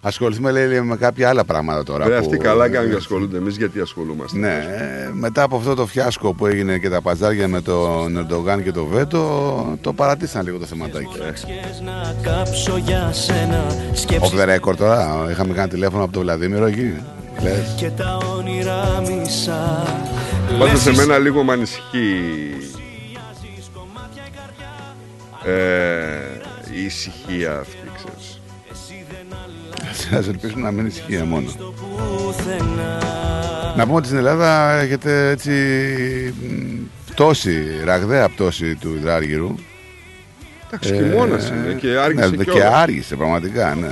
Ασχοληθούμε 0.01 0.51
λέει 0.51 0.81
με 0.81 0.97
κάποια 0.97 1.29
άλλα 1.29 1.45
πράγματα 1.45 1.83
τώρα. 1.83 2.07
Ρε, 2.07 2.11
που- 2.11 2.25
αυτοί 2.25 2.37
καλά 2.37 2.69
κάνουν 2.69 2.91
και 2.91 2.97
ασχολούνται. 2.97 3.37
Εμείς 3.37 3.57
γιατί 3.57 3.81
ασχολούμαστε. 3.81 4.39
Ναι, 4.39 4.55
ε, 4.55 5.11
μετά 5.13 5.43
από 5.43 5.57
αυτό 5.57 5.75
το 5.75 5.87
φιάσκο 5.87 6.33
που 6.35 6.47
έγινε 6.47 6.79
και 6.79 6.89
τα 6.89 7.01
παζάρια 7.03 7.49
με 7.49 7.61
τον 7.61 8.17
Ερντογάν 8.17 8.63
και 8.63 8.73
το 8.73 8.85
Βέτο, 8.85 9.79
το 9.81 9.93
παρατήσαν 9.93 10.45
λίγο 10.45 10.59
το 10.59 10.67
θεματάκι. 10.67 11.09
να 11.85 12.15
κάψω 12.23 12.77
για 12.77 13.13
σένα 13.13 13.67
Off 13.67 13.97
Σκέψεις 13.97 14.39
the 14.41 14.57
record 14.57 14.77
τώρα, 14.77 15.27
είχαμε 15.31 15.55
κάνει 15.55 15.69
τηλέφωνο 15.69 16.05
από 16.05 16.13
τον 16.13 16.23
Βλαδίμηρο 16.23 16.67
εκεί. 16.67 16.95
Λες. 17.43 17.75
και 17.77 17.91
τα 17.91 18.19
όνειρα 18.39 19.03
μισά 19.09 19.83
Πάντως 20.59 20.81
σε 20.81 20.93
μένα 20.95 21.19
λίγο 21.19 21.45
με 21.45 21.53
ανησυχεί 21.53 22.21
ε, 25.45 25.51
η 26.75 26.85
ησυχία 26.85 27.59
αυτή, 27.59 27.77
ξέρεις. 27.97 28.41
Ας 30.19 30.29
ελπίσουμε 30.29 30.63
να 30.63 30.71
μην 30.71 30.87
ησυχία 30.87 31.25
μόνο. 31.25 31.49
Να 33.77 33.85
πούμε 33.85 33.97
ότι 33.97 34.07
στην 34.07 34.19
Ελλάδα 34.19 34.71
έχετε 34.81 35.29
έτσι 35.29 35.53
μ, 36.43 36.83
πτώση, 37.11 37.65
ραγδαία 37.85 38.29
πτώση 38.29 38.75
του 38.75 38.95
υδράργυρου. 38.95 39.55
Εντάξει, 40.67 40.95
χειμώνας 40.95 41.49
είναι 41.49 41.77
και 41.81 41.89
άργησε 41.89 42.29
ναι, 42.29 42.37
και 42.37 42.45
κιόλας. 42.45 42.73
άργησε 42.75 43.17
πραγματικά, 43.17 43.75
ναι. 43.75 43.91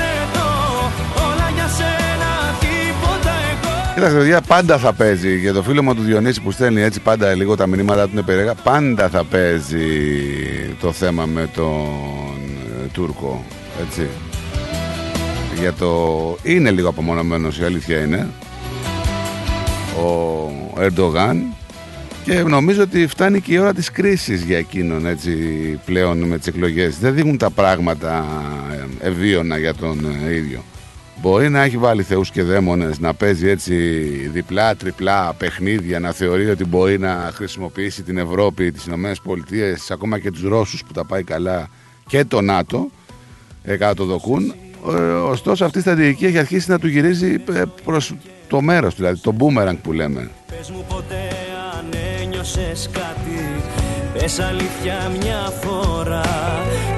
Εδώ 0.00 0.48
Όλα 1.28 1.50
για 1.54 1.68
σένα, 1.68 2.30
τίποτα 2.60 3.32
εγώ 3.50 3.94
Κοίταξε, 3.94 4.16
παιδιά, 4.16 4.40
πάντα 4.40 4.78
θα 4.78 4.92
παίζει. 4.92 5.38
Για 5.38 5.52
το 5.52 5.62
φίλο 5.62 5.82
μου 5.82 5.94
του 5.94 6.02
Διονύση 6.02 6.40
που 6.40 6.50
στέλνει 6.50 6.82
έτσι 6.82 7.00
πάντα 7.00 7.34
λίγο 7.34 7.56
τα 7.56 7.66
μηνύματα 7.66 8.04
του 8.04 8.10
είναι 8.12 8.22
περίεργα, 8.22 8.54
πάντα 8.54 9.08
θα 9.08 9.24
παίζει 9.24 9.86
το 10.80 10.92
θέμα 10.92 11.26
με 11.26 11.48
τον 11.54 11.86
ε, 12.84 12.86
Τούρκο. 12.92 13.44
Έτσι. 13.86 14.08
Για 15.60 15.72
το. 15.72 16.36
Είναι 16.42 16.70
λίγο 16.70 16.88
απομονωμένος, 16.88 17.58
η 17.58 17.64
αλήθεια 17.64 18.00
είναι. 18.00 18.28
Ο 19.96 20.82
Ερντογάν. 20.82 21.55
Και 22.26 22.42
νομίζω 22.42 22.82
ότι 22.82 23.06
φτάνει 23.06 23.40
και 23.40 23.52
η 23.52 23.58
ώρα 23.58 23.74
της 23.74 23.90
κρίσης 23.90 24.42
για 24.42 24.58
εκείνον 24.58 25.06
έτσι 25.06 25.32
πλέον 25.84 26.18
με 26.18 26.38
τις 26.38 26.46
εκλογές. 26.46 26.98
Δεν 26.98 27.14
δείχνουν 27.14 27.38
τα 27.38 27.50
πράγματα 27.50 28.24
ε, 29.00 29.08
ευίωνα 29.08 29.58
για 29.58 29.74
τον 29.74 30.06
ε, 30.26 30.34
ίδιο. 30.34 30.64
Μπορεί 31.20 31.48
να 31.48 31.62
έχει 31.62 31.76
βάλει 31.76 32.02
θεούς 32.02 32.30
και 32.30 32.42
δαίμονες 32.42 32.98
να 32.98 33.14
παίζει 33.14 33.48
έτσι 33.48 33.74
διπλά, 34.32 34.76
τριπλά 34.76 35.34
παιχνίδια, 35.38 36.00
να 36.00 36.12
θεωρεί 36.12 36.50
ότι 36.50 36.64
μπορεί 36.64 36.98
να 36.98 37.30
χρησιμοποιήσει 37.34 38.02
την 38.02 38.18
Ευρώπη, 38.18 38.72
τις 38.72 38.86
Ηνωμένες 38.86 39.20
Πολιτείες, 39.20 39.90
ακόμα 39.90 40.18
και 40.18 40.30
τους 40.30 40.42
Ρώσους 40.42 40.84
που 40.84 40.92
τα 40.92 41.04
πάει 41.04 41.22
καλά 41.22 41.68
και 42.06 42.24
το 42.24 42.38
ένατο 42.38 42.90
ε, 43.64 43.76
κατά 43.76 43.94
το 43.94 44.04
δοκούν. 44.04 44.54
Ε, 44.88 45.00
ωστόσο 45.10 45.64
αυτή 45.64 45.78
η 45.78 45.80
στρατηγική 45.80 46.26
έχει 46.26 46.38
αρχίσει 46.38 46.70
να 46.70 46.78
του 46.78 46.88
γυρίζει 46.88 47.34
ε, 47.52 47.62
προς 47.84 48.14
το 48.48 48.60
μέρος, 48.60 48.94
του, 48.94 49.02
δηλαδή 49.02 49.20
το 49.20 49.34
boomerang 49.38 49.76
που 49.82 49.92
λέμε. 49.92 50.30
Πες 50.46 50.70
μου 50.70 50.84
ποτέ 50.88 51.45
αν 52.54 52.62
ένιωσες 52.62 52.90
κάτι 52.92 53.62
Πες 54.12 54.38
αλήθεια 54.38 55.12
μια 55.20 55.50
φορά 55.60 56.22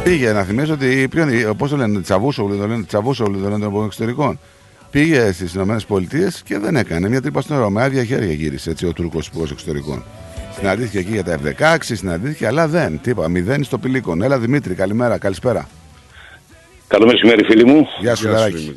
Πήγε 0.04 0.32
να 0.32 0.42
θυμίσω 0.42 0.72
ότι. 0.72 1.08
Πώς 1.56 1.70
το 1.70 1.76
λένε, 1.76 2.00
Τσαβούσογλου, 2.00 2.58
το 2.58 2.66
λένε 2.66 2.84
Τσαβούσογλου, 2.84 3.42
το 3.42 3.48
λένε 3.48 3.70
των 3.70 3.84
εξωτερικών. 3.84 4.38
Πήγε 4.90 5.32
στις 5.32 5.54
ΗΠΑ 5.54 5.76
και 6.44 6.58
δεν 6.58 6.76
έκανε 6.76 7.08
μια 7.08 7.22
τρύπα 7.22 7.40
στην 7.40 7.54
ώρα. 7.54 7.70
Με 7.70 7.82
άδεια 7.82 8.04
χέρια 8.04 8.32
γύρισε 8.32 8.70
έτσι 8.70 8.86
ο 8.86 8.92
Τούρκος 8.92 9.26
Υπουργός 9.26 9.50
Εξωτερικών. 9.50 10.04
Συναντήθηκε 10.58 10.98
εκεί 10.98 11.10
για 11.10 11.24
τα 11.24 11.38
F-16, 11.44 11.76
συναντήθηκε, 11.80 12.46
αλλά 12.46 12.68
δεν. 12.68 13.00
Τι 13.02 13.10
είπα, 13.10 13.28
μηδέν 13.28 13.64
στο 13.64 13.78
πηλίκον. 13.78 14.22
Έλα 14.22 14.38
Δημήτρη, 14.38 14.74
καλημέρα, 14.74 15.18
καλησπέρα. 15.18 15.68
Καλό 16.88 17.06
μεσημέρι, 17.06 17.44
φίλοι 17.44 17.64
μου. 17.64 17.86
Γεια 18.00 18.14
σου, 18.14 18.28
Λαράκη. 18.28 18.74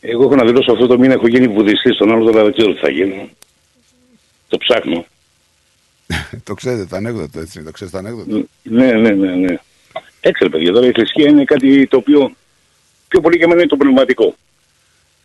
Εγώ 0.00 0.22
έχω 0.22 0.34
να 0.34 0.44
δηλώσω 0.44 0.72
αυτό 0.72 0.86
το 0.86 0.98
μήνα 0.98 1.12
έχω 1.12 1.28
γίνει 1.28 1.48
βουδιστής, 1.48 1.96
τον 1.96 2.12
άλλο 2.12 2.24
τώρα 2.24 2.42
δεν 2.42 2.52
ξέρω 2.52 2.72
τι 2.72 2.78
θα 2.78 2.90
γίνω. 2.90 3.28
Το 4.48 4.58
ψάχνω. 4.58 5.04
το 6.44 6.54
ξέρετε 6.54 6.84
το 6.84 6.96
ανέκδοτο, 6.96 7.40
έτσι. 7.40 7.62
Το 7.62 7.70
ξέρετε 7.70 8.00
το 8.00 8.06
ανέκδοτο; 8.06 8.46
Ναι, 8.62 8.92
ναι, 8.92 9.10
ναι, 9.10 9.34
ναι. 9.34 9.58
Έξερε, 10.20 10.50
παιδιά, 10.50 10.72
τώρα 10.72 10.86
η 10.86 10.92
θρησκεία 10.92 11.28
είναι 11.28 11.44
κάτι 11.44 11.86
το 11.86 11.96
οποίο 11.96 12.32
πιο 13.08 13.20
πολύ 13.20 13.36
για 13.36 13.46
μένα 13.48 13.60
είναι 13.60 13.68
το 13.68 13.76
πνευματικό. 13.76 14.34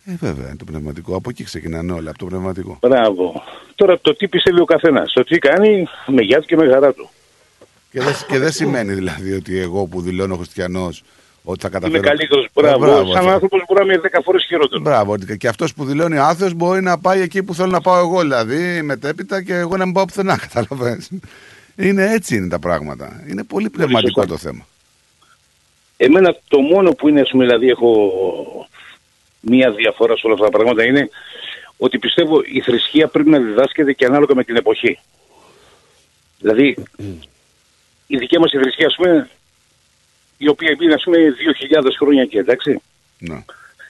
Ε, 0.04 0.14
βέβαια, 0.20 0.46
είναι 0.46 0.56
το 0.56 0.64
πνευματικό. 0.64 1.16
Από 1.16 1.30
εκεί 1.30 1.44
ξεκινάνε 1.44 1.92
όλα, 1.92 2.10
από 2.10 2.18
το 2.18 2.26
πνευματικό. 2.26 2.78
Μπράβο. 2.80 3.42
Τώρα 3.74 4.00
το 4.00 4.14
τι 4.14 4.28
πιστεύει 4.28 4.60
ο 4.60 4.64
καθένας, 4.64 5.12
το 5.12 5.24
τι 5.24 5.38
κάνει 5.38 5.86
με 6.06 6.22
γεια 6.22 6.40
του 6.40 6.46
και 6.46 6.56
με 6.56 6.68
χαρά 6.68 6.92
του. 6.92 7.10
Και 7.90 8.00
δεν, 8.00 8.14
και 8.28 8.38
δεν 8.38 8.52
σημαίνει 8.52 8.94
δηλαδή 8.94 9.32
ότι 9.32 9.58
εγώ 9.58 9.86
που 9.86 10.00
δηλώνω 10.00 10.36
χριστιανός 10.36 11.02
ότι 11.48 11.60
θα 11.62 11.68
καταφέρω. 11.68 11.98
Είμαι 11.98 12.06
καλύτερος. 12.08 12.44
Ε, 12.44 12.48
Μπράβο. 12.60 13.12
Σαν 13.12 13.22
θα- 13.24 13.32
άνθρωπος 13.32 13.62
μπορεί 13.68 13.86
να 13.86 13.92
είμαι 13.92 14.02
10 14.02 14.20
φορές 14.24 14.44
χειρότερο. 14.44 14.80
Μπράβο, 14.80 15.12
ότι 15.12 15.36
και 15.36 15.48
αυτός 15.48 15.74
που 15.74 15.84
δηλώνει 15.84 16.18
άθεος 16.18 16.54
μπορεί 16.54 16.82
να 16.82 16.98
πάει 16.98 17.20
εκεί 17.20 17.42
που 17.42 17.54
θέλω 17.54 17.70
να 17.70 17.80
πάω 17.80 17.98
εγώ, 17.98 18.20
δηλαδή 18.20 18.82
μετέπειτα 18.82 19.42
και 19.42 19.54
εγώ 19.54 19.76
να 19.76 19.84
μην 19.84 19.94
πάω 19.94 20.04
πουθενά. 20.04 20.36
Καταλαβαίνεις. 20.48 21.10
Είναι 21.76 22.10
έτσι 22.12 22.36
είναι 22.36 22.48
τα 22.48 22.58
πράγματα. 22.58 23.22
Είναι 23.30 23.44
πολύ 23.44 23.70
πνευματικό 23.70 24.20
σωστά. 24.20 24.32
το 24.32 24.38
θέμα. 24.38 24.66
Εμένα 25.96 26.36
το 26.48 26.60
μόνο 26.60 26.90
που 26.92 27.08
είναι, 27.08 27.20
ας 27.20 27.30
πούμε, 27.30 27.44
δηλαδή 27.44 27.68
έχω 27.68 28.10
μία 29.40 29.70
διαφορά 29.70 30.16
σε 30.16 30.22
όλα 30.26 30.34
αυτά 30.34 30.46
τα 30.46 30.56
πράγματα 30.56 30.84
είναι 30.84 31.08
ότι 31.76 31.98
πιστεύω 31.98 32.40
η 32.52 32.60
θρησκεία 32.60 33.08
πρέπει 33.08 33.30
να 33.30 33.38
διδάσκεται 33.38 33.92
και 33.92 34.04
ανάλογα 34.04 34.34
με 34.34 34.44
την 34.44 34.56
εποχή. 34.56 34.98
Δηλαδή, 36.38 36.76
η 38.06 38.16
δική 38.16 38.38
μας 38.38 38.52
η 38.52 38.58
θρησκεία, 38.58 38.86
ας 38.86 38.94
πούμε, 38.96 39.28
η 40.36 40.48
οποία 40.48 40.76
είναι, 40.82 40.94
ας 40.94 41.02
πούμε, 41.02 41.16
2.000 41.18 41.96
χρόνια 41.98 42.24
και 42.24 42.38
εντάξει. 42.38 42.80
Ναι. 43.18 43.44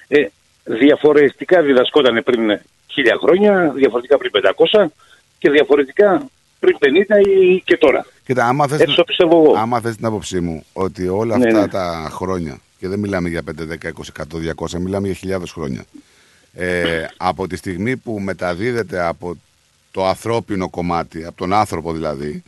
Ε, 0.08 0.26
διαφορετικά 0.65 1.62
διδασκόταν 1.62 2.23
πριν 2.25 2.50
1000 2.50 2.58
χρόνια, 3.23 3.73
διαφορετικά 3.76 4.18
πριν 4.18 4.31
500 4.75 4.86
και 5.39 5.50
διαφορετικά 5.50 6.28
πριν 6.60 6.76
50 6.81 7.26
ή 7.26 7.60
και 7.65 7.76
τώρα. 7.76 8.07
Κοίτα, 8.25 8.47
άμα 8.47 8.66
θες, 8.66 8.81
Έτσι 8.81 8.94
το 8.97 9.05
πιστεύω 9.05 9.42
εγώ. 9.44 9.57
άμα 9.58 9.81
θες 9.81 9.97
την 9.97 10.07
άποψή 10.07 10.41
μου 10.41 10.65
ότι 10.73 11.08
όλα 11.08 11.39
Ναι, 11.39 11.47
αυτά 11.47 11.60
ναι. 11.60 11.68
τα 11.68 12.08
χρόνια, 12.12 12.58
και 12.78 12.89
δεν 12.89 12.99
μιλάμε 12.99 13.28
για 13.28 13.42
5, 13.42 13.62
10, 13.62 13.89
20, 13.89 14.12
100, 14.12 14.39
200, 14.57 14.78
μιλάμε 14.78 15.07
για 15.07 15.16
χιλιάδες 15.16 15.50
χρόνια, 15.50 15.84
ε, 16.55 17.05
από 17.16 17.47
τη 17.47 17.57
στιγμή 17.57 17.97
που 17.97 18.18
μεταδίδεται 18.20 19.00
από 19.07 19.36
το 19.91 20.07
ανθρώπινο 20.07 20.68
κομμάτι, 20.70 21.25
από 21.25 21.36
τον 21.36 21.52
άνθρωπο 21.52 21.92
δηλαδή, 21.92 22.42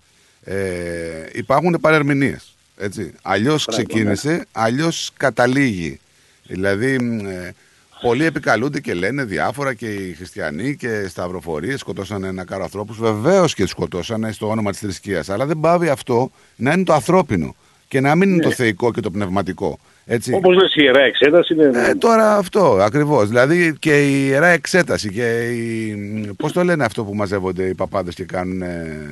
ε, 0.45 1.27
υπάρχουν 1.33 1.79
παρερμηνίες. 1.81 2.53
Έτσι. 2.79 3.13
Αλλιώς 3.23 3.65
Μπράβο, 3.65 3.83
ξεκίνησε, 3.83 4.47
αλλιώς 4.53 5.11
καταλήγει. 5.17 6.01
Δηλαδή, 6.47 6.99
μ, 6.99 7.27
ε, 7.27 7.55
πολλοί 8.01 8.25
επικαλούνται 8.25 8.81
και 8.81 8.95
λένε 8.95 9.25
διάφορα 9.25 9.75
και 9.75 9.87
οι 9.87 10.13
χριστιανοί 10.13 10.77
και 10.77 11.07
σταυροφορίες 11.09 11.81
σκοτώσαν 11.81 12.25
ένα 12.25 12.45
κάρο 12.45 12.63
ανθρώπους. 12.63 12.99
Βεβαίως 12.99 13.55
και 13.55 13.63
τους 13.63 13.71
σκοτώσανε 13.71 14.33
στο 14.33 14.49
όνομα 14.49 14.71
της 14.71 14.81
θρησκείας. 14.81 15.29
Αλλά 15.29 15.47
δεν 15.47 15.61
πάβει 15.61 15.89
αυτό 15.89 16.31
να 16.57 16.73
είναι 16.73 16.85
το 16.85 16.93
ανθρώπινο 16.93 17.55
και 17.89 18.01
να 18.01 18.15
μην 18.15 18.33
είναι 18.33 18.43
το 18.43 18.51
θεϊκό 18.51 18.93
και 18.93 19.01
το 19.01 19.11
πνευματικό. 19.11 19.79
Έτσι. 20.07 20.33
Όπως 20.33 20.55
λες 20.55 20.75
η 20.75 20.81
Ιερά 20.83 21.01
Εξέταση 21.01 21.55
είναι... 21.55 21.71
Ε, 21.75 21.95
τώρα 21.95 22.37
αυτό 22.37 22.79
ακριβώς. 22.81 23.29
Δηλαδή 23.29 23.77
και 23.79 24.07
η 24.07 24.27
ιερά 24.27 24.47
εξέταση 24.47 25.11
και 25.11 25.49
η. 25.49 25.97
Πώς 26.37 26.53
το 26.53 26.65
λένε 26.65 26.85
αυτό 26.85 27.05
που 27.05 27.15
μαζεύονται 27.15 27.65
οι 27.65 27.75
παπάδες 27.75 28.15
και 28.15 28.25
κάνουν. 28.25 28.63
Ε, 28.63 29.09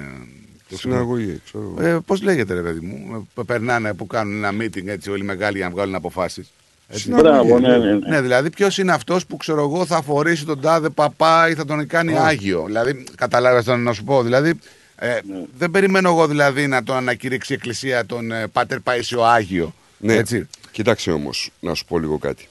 το 0.68 0.76
Συναγωγή, 0.78 1.40
ξέρω. 1.44 1.74
εγώ. 1.78 1.88
ε, 1.88 1.98
Πώς 2.06 2.22
λέγεται, 2.22 2.54
ρε 2.54 2.60
παιδί 2.62 2.80
μου, 2.86 3.28
που 3.34 3.44
περνάνε, 3.44 3.94
που 3.94 4.06
κάνουν 4.06 4.44
ένα 4.44 4.64
meeting 4.64 4.86
έτσι 4.86 5.10
όλοι 5.10 5.22
μεγάλοι 5.22 5.56
για 5.56 5.66
να 5.68 5.72
βγάλουν 5.74 5.94
αποφάσεις. 5.94 6.50
Μπράβο, 7.06 7.58
ναι, 7.58 7.76
ναι, 7.76 7.94
ναι. 7.94 8.08
Ναι, 8.08 8.20
δηλαδή 8.20 8.50
ποιος 8.50 8.78
είναι 8.78 8.92
αυτός 8.92 9.26
που 9.26 9.36
ξέρω 9.36 9.62
εγώ 9.62 9.86
θα 9.86 10.02
φορήσει 10.02 10.44
τον 10.44 10.60
τάδε 10.60 10.88
παπά 10.88 11.48
ή 11.48 11.54
θα 11.54 11.64
τον 11.64 11.86
κάνει 11.86 12.16
Α. 12.18 12.24
Άγιο. 12.26 12.62
Δηλαδή, 12.66 13.04
καταλάβει 13.14 13.76
να 13.76 13.92
σου 13.92 14.04
πω. 14.04 14.22
Δηλαδή, 14.22 14.54
ε, 14.96 15.06
Ναι. 15.08 15.20
δεν 15.58 15.70
περιμένω 15.70 16.08
εγώ 16.08 16.26
δηλαδή 16.26 16.66
να 16.66 16.82
τον 16.82 16.96
ανακηρύξει 16.96 17.52
η 17.52 17.56
Εκκλησία 17.56 18.06
τον 18.06 18.32
ε, 18.32 18.46
Πάτερ 18.48 18.78
Παΐσιο 18.84 19.18
Άγιο. 19.22 19.74
Ναι, 19.98 20.14
Έτσι. 20.14 20.46
κοίταξε 20.70 21.10
όμως, 21.10 21.50
να 21.60 21.74
σου 21.74 21.84
πω 21.84 21.98
λίγο 21.98 22.18
κάτι. 22.18 22.48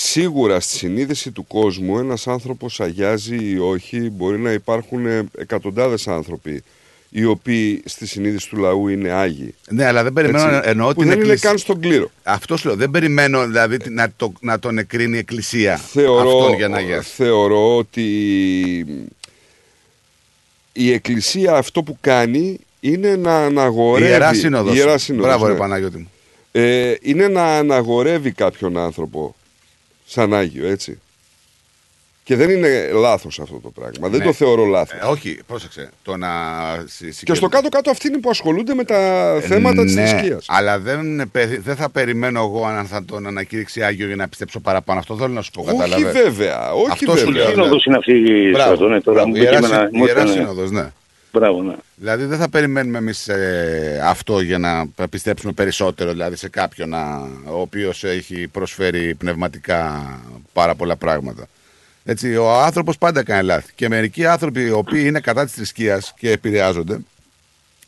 Σίγουρα 0.00 0.60
στη 0.60 0.76
συνείδηση 0.76 1.30
του 1.30 1.46
κόσμου 1.46 1.98
ένας 1.98 2.26
άνθρωπος 2.26 2.80
αγιάζει 2.80 3.36
ή 3.50 3.58
όχι, 3.58 4.10
μπορεί 4.10 4.38
να 4.38 4.52
υπάρχουν 4.52 5.06
ε, 5.06 5.22
εκατοντάδες 5.38 6.08
άνθρωποι 6.08 6.62
οι 7.10 7.24
οποίοι 7.24 7.82
στη 7.84 8.06
συνείδηση 8.06 8.48
του 8.48 8.56
λαού 8.56 8.88
είναι 8.88 9.10
άγιοι. 9.10 9.54
Ναι, 9.70 9.84
αλλά 9.86 10.02
δεν 10.02 10.12
περιμένω 10.12 10.56
Έτσι, 10.56 10.68
εννοώ 10.70 10.86
που 10.88 10.94
την 11.00 11.08
δεν 11.08 11.12
είναι 11.12 11.24
εκκλησία. 11.26 11.48
καν 11.48 11.58
στον 11.58 11.80
κλήρο. 11.80 12.10
Αυτός 12.22 12.60
σου 12.60 12.66
λέω. 12.66 12.76
Δεν 12.76 12.90
περιμένω 12.90 13.46
δηλαδή 13.46 13.76
τι- 13.76 13.90
να, 13.90 14.12
το, 14.16 14.32
να 14.40 14.58
τον 14.58 14.78
εκρίνει 14.78 15.16
η 15.16 15.18
Εκκλησία 15.18 15.76
Θεωρώ, 15.76 16.38
αυτόν 16.38 16.54
για 16.56 16.68
να 16.68 16.76
αγιάσει. 16.76 17.10
θεωρώ 17.14 17.76
ότι 17.76 18.06
η 20.72 20.92
Εκκλησία 20.92 21.52
αυτό 21.54 21.82
που 21.82 21.96
κάνει 22.00 22.58
είναι 22.80 23.16
να 23.16 23.36
αναγορεύει... 23.44 24.06
Η 24.06 24.10
Ιερά 24.12 24.34
Σύνοδος. 24.34 24.74
Η 24.74 24.76
Ιερά 24.78 24.98
Σύνοδος, 24.98 25.26
Μπράβο, 25.28 25.46
ναι. 25.46 25.52
ρε 25.52 25.58
Παναγιώτη 25.58 25.96
μου. 25.98 26.10
Ε, 26.52 26.94
είναι 27.02 27.28
να 27.28 27.56
αναγορεύει 27.56 28.32
κάποιον 28.32 28.78
άνθρωπο 28.78 29.34
σαν 30.08 30.34
Άγιο, 30.34 30.66
έτσι. 30.68 31.00
Και 32.24 32.36
δεν 32.36 32.50
είναι 32.50 32.90
λάθος 32.92 33.40
αυτό 33.40 33.60
το 33.62 33.70
πράγμα. 33.70 34.08
Δεν 34.08 34.18
Ναι. 34.18 34.24
το 34.24 34.32
θεωρώ 34.32 34.64
λάθος. 34.64 35.00
Ε, 35.00 35.04
όχι, 35.06 35.38
πρόσεξε. 35.46 35.90
Το 36.02 36.16
να 36.16 36.28
συ- 36.86 37.24
Και 37.24 37.34
στο 37.34 37.48
κάτω-κάτω 37.48 37.90
αυτοί 37.90 38.08
είναι 38.08 38.18
που 38.18 38.30
ασχολούνται 38.30 38.74
με 38.74 38.84
τα 38.84 38.96
Ε, 39.34 39.40
θέματα 39.40 39.84
της 39.84 39.94
ναι, 39.94 40.06
θρησκείας. 40.06 40.44
Αλλά 40.48 40.78
δεν, 40.78 41.30
πε- 41.32 41.60
δεν 41.62 41.76
θα 41.76 41.90
περιμένω 41.90 42.40
εγώ 42.40 42.64
αν 42.66 42.86
θα 42.86 43.04
τον 43.04 43.26
ανακήρυξει 43.26 43.82
Άγιο 43.82 44.06
για 44.06 44.16
να 44.16 44.28
πιστέψω 44.28 44.60
παραπάνω. 44.60 44.98
Αυτό 44.98 45.16
θέλω 45.16 45.32
να 45.32 45.42
σου 45.42 45.50
πω. 45.50 45.60
Όχι 45.62 45.70
κατάλαβες. 45.76 46.12
βέβαια, 46.22 46.72
όχι 46.72 46.88
Αυτό 46.90 47.16
σου 47.16 47.24
βέβαια. 47.24 47.42
λέω. 47.42 47.50
Σύνοδος 47.50 47.84
είναι 47.84 47.96
αυτή 47.96 48.12
η 48.12 48.50
Μπράβο, 48.50 48.74
στρατό, 48.74 48.88
ναι, 48.92 49.00
τώρα 49.00 49.16
μπράβο. 49.16 49.28
μου 49.28 49.36
Η 49.36 49.40
Ιερά, 49.42 49.56
πήγε 49.58 49.66
εμένα- 49.66 49.84
Συ- 49.88 49.96
μου 49.96 50.02
η 50.02 50.06
Ιερά 50.08 50.20
έκανε- 50.20 50.36
Σύνοδος, 50.36 50.70
ναι. 50.70 50.92
Μπράβο, 51.32 51.62
ναι. 51.62 51.74
Δηλαδή 51.96 52.24
δεν 52.24 52.38
θα 52.38 52.48
περιμένουμε 52.48 52.98
εμείς 52.98 53.28
αυτό 54.04 54.40
για 54.40 54.58
να 54.58 54.86
πιστέψουμε 55.10 55.52
περισσότερο 55.52 56.10
δηλαδή 56.10 56.36
σε 56.36 56.48
κάποιον 56.48 56.88
να, 56.88 57.18
ο 57.44 57.60
οποίος 57.60 58.04
έχει 58.04 58.48
προσφέρει 58.48 59.14
πνευματικά 59.14 60.08
πάρα 60.52 60.74
πολλά 60.74 60.96
πράγματα. 60.96 61.46
Έτσι, 62.04 62.36
ο 62.36 62.52
άνθρωπος 62.52 62.98
πάντα 62.98 63.22
κάνει 63.22 63.44
λάθη. 63.44 63.72
Και 63.74 63.88
μερικοί 63.88 64.26
άνθρωποι 64.26 64.62
οι 64.62 64.70
οποίοι 64.70 65.02
είναι 65.06 65.20
κατά 65.20 65.44
της 65.44 65.52
θρησκείας 65.52 66.14
και 66.18 66.30
επηρεάζονται, 66.30 66.98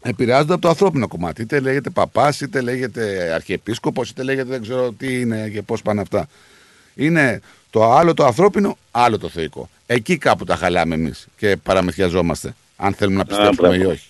επηρεάζονται 0.02 0.52
από 0.52 0.62
το 0.62 0.68
ανθρώπινο 0.68 1.08
κομμάτι. 1.08 1.42
Είτε 1.42 1.60
λέγεται 1.60 1.90
παπάς, 1.90 2.40
είτε 2.40 2.60
λέγεται 2.60 3.32
αρχιεπίσκοπος, 3.34 4.10
είτε 4.10 4.22
λέγεται 4.22 4.48
δεν 4.48 4.62
ξέρω 4.62 4.92
τι 4.92 5.20
είναι 5.20 5.48
και 5.48 5.62
πώς 5.62 5.82
πάνε 5.82 6.00
αυτά. 6.00 6.28
Είναι 6.94 7.40
το 7.70 7.92
άλλο 7.92 8.14
το 8.14 8.24
ανθρώπινο, 8.24 8.78
άλλο 8.90 9.18
το 9.18 9.28
θεϊκό. 9.28 9.68
Εκεί 9.86 10.18
κάπου 10.18 10.44
τα 10.44 10.56
χαλάμε 10.56 10.94
εμείς 10.94 11.26
και 11.36 11.56
παραμυθιαζόμαστε. 11.56 12.54
Αν 12.80 12.94
θέλουμε 12.94 13.16
να 13.16 13.24
πιστέψουμε 13.24 13.74
ή 13.74 13.78
μπράβο. 13.78 13.90
όχι. 13.90 14.08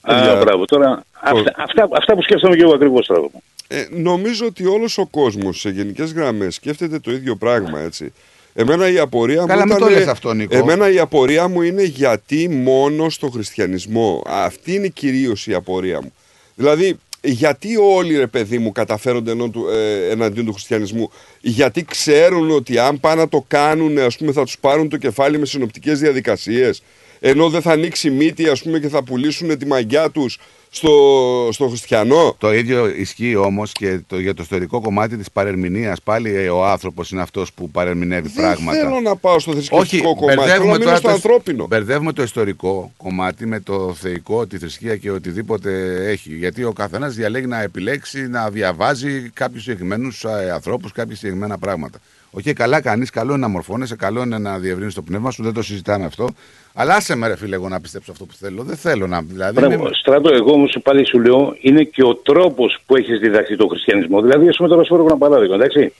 Α, 0.00 0.36
μπράβο. 0.36 0.64
Τώρα, 0.64 1.04
αυτά, 1.20 1.54
αυτά, 1.56 1.88
αυτά 1.92 2.14
που 2.14 2.22
σκέφτομαι 2.22 2.56
και 2.56 2.62
εγώ 2.62 2.74
ακριβώς 2.74 3.06
τώρα. 3.06 3.20
Ε, 3.68 3.86
νομίζω 3.90 4.46
ότι 4.46 4.66
όλος 4.66 4.98
ο 4.98 5.06
κόσμος 5.06 5.60
σε 5.60 5.70
γενικές 5.70 6.12
γραμμές 6.12 6.54
σκέφτεται 6.54 6.98
το 6.98 7.10
ίδιο 7.10 7.36
πράγμα, 7.36 7.80
έτσι. 7.80 8.12
Εμένα 8.54 8.90
η 8.90 8.98
απορία 8.98 9.44
Καλά, 9.46 9.66
μου 9.66 9.66
μην 9.66 9.76
ήταν, 9.76 9.88
το 9.88 9.94
λες 9.94 10.06
αυτό, 10.06 10.32
Νίκο. 10.32 10.56
Εμένα 10.56 10.90
η 10.90 10.98
απορία 10.98 11.48
μου 11.48 11.62
είναι 11.62 11.82
γιατί 11.82 12.48
μόνο 12.48 13.10
στο 13.10 13.28
χριστιανισμό. 13.28 14.22
Αυτή 14.26 14.74
είναι 14.74 14.88
κυρίως 14.88 15.46
η 15.46 15.54
απορία 15.54 16.00
μου. 16.02 16.12
Δηλαδή, 16.54 16.98
γιατί 17.22 17.76
όλοι 17.76 18.16
ρε 18.16 18.26
παιδί 18.26 18.58
μου 18.58 18.72
καταφέρονται 18.72 19.30
ενώ 19.30 19.48
του, 19.48 19.68
ε, 19.68 20.10
εναντίον 20.10 20.46
του 20.46 20.52
χριστιανισμού; 20.52 21.10
Γιατί 21.40 21.84
ξέρουν 21.84 22.50
ότι 22.50 22.78
αν 22.78 23.00
πάνε 23.00 23.20
να 23.20 23.28
το 23.28 23.44
κάνουν, 23.48 23.98
ας 23.98 24.16
πούμε, 24.16 24.32
θα 24.32 24.44
τους 24.44 24.58
πάρουν 24.58 24.88
το 24.88 24.96
κεφάλι 24.96 25.38
με 25.38 25.46
συνοπτικές 25.46 25.98
διαδικασίες. 25.98 26.82
Ενώ 27.20 27.48
δεν 27.48 27.62
θα 27.62 27.72
ανοίξει 27.72 28.10
μύτη, 28.10 28.48
ας 28.48 28.62
πούμε, 28.62 28.78
και 28.78 28.88
θα 28.88 29.02
πουλήσουν 29.02 29.58
τη 29.58 29.66
μαγιά 29.66 30.10
τους 30.10 30.38
στο, 30.70 31.48
στο 31.52 31.68
χριστιανό; 31.68 32.34
Το 32.38 32.52
ίδιο 32.52 32.88
ισχύει 32.88 33.36
όμως 33.36 33.72
και 33.72 34.00
το, 34.06 34.18
για 34.18 34.34
το 34.34 34.42
ιστορικό 34.42 34.80
κομμάτι 34.80 35.16
της 35.16 35.30
παρερμηνίας. 35.30 36.00
Πάλι 36.02 36.34
ε, 36.36 36.48
ο 36.48 36.66
άνθρωπος 36.66 37.10
είναι 37.10 37.22
αυτός 37.22 37.52
που 37.52 37.70
παρερμηνεύει 37.70 38.28
Δεν 38.28 38.44
πράγματα. 38.44 38.78
θέλω 38.78 39.00
να 39.00 39.16
πάω 39.16 39.38
στο 39.38 39.52
θρησκευτικό 39.52 40.14
κομμάτι. 40.14 40.26
Θέλω 40.26 40.40
να 40.40 40.46
μπερδεύουμε 40.46 40.72
μείνω 40.72 40.84
τώρα 40.84 40.96
στο 40.96 41.06
το, 41.06 41.12
ανθρώπινο. 41.14 41.66
μπερδεύουμε 41.66 42.12
το 42.12 42.22
ιστορικό 42.22 42.92
κομμάτι 42.96 43.46
με 43.46 43.60
το 43.60 43.94
θεϊκό, 43.94 44.46
τη 44.46 44.58
θρησκεία 44.58 44.96
και 44.96 45.10
οτιδήποτε 45.10 45.96
έχει. 46.10 46.34
Γιατί 46.34 46.64
ο 46.64 46.72
καθένας 46.72 47.14
διαλέγει 47.14 47.46
να 47.46 47.62
επιλέξει 47.62 48.28
να 48.28 48.50
διαβάζει 48.50 49.30
κάποιους 49.34 49.62
συγκεκριμένους 49.62 50.24
ανθρώπους, 50.54 50.92
κάποια 50.92 51.16
συγκεκριμένα 51.16 51.58
πράγματα. 51.58 51.98
Οκ, 52.30 52.42
καλά 52.54 52.80
κάνεις, 52.80 53.10
καλό 53.10 53.30
είναι 53.32 53.40
να 53.40 53.48
μορφώνεσαι, 53.48 53.96
καλό 53.96 54.22
είναι 54.22 54.38
να 54.38 54.58
διευρύνεις 54.58 54.94
το 54.94 55.02
πνεύμα 55.02 55.30
σου, 55.30 55.42
δεν 55.42 55.52
το 55.52 55.62
συζητάμε 55.62 56.04
αυτό. 56.04 56.28
Αλλά 56.74 56.94
άσε 56.94 57.14
με, 57.14 57.28
ρε 57.28 57.36
φίλε, 57.36 57.54
εγώ 57.54 57.68
να 57.68 57.80
πιστέψω 57.80 58.12
αυτό 58.12 58.24
που 58.24 58.34
θέλω. 58.34 58.62
Δεν 58.62 58.76
θέλω 58.76 59.06
να. 59.06 59.22
Δηλαδή, 59.22 59.52
Μπράβο. 59.60 59.82
μην- 59.82 59.94
Στράτο, 59.94 60.34
εγώ 60.34 60.52
όμως 60.52 60.76
πάλι 60.82 61.06
σου 61.06 61.20
λέω, 61.20 61.56
είναι 61.60 61.82
και 61.82 62.02
ο 62.04 62.14
τρόπος 62.14 62.78
που 62.86 62.96
έχεις 62.96 63.18
διδαχθεί 63.18 63.56
το 63.56 63.66
χριστιανισμό. 63.66 64.20
Δηλαδή, 64.22 64.48
ας 64.48 64.56
πούμε 64.56 64.68
τώρα 64.68 64.82
σου 64.84 64.94
φέρω 64.94 65.06
ένα 65.06 65.16
παράδειγμα, 65.16 65.54
εντάξει. 65.54 65.92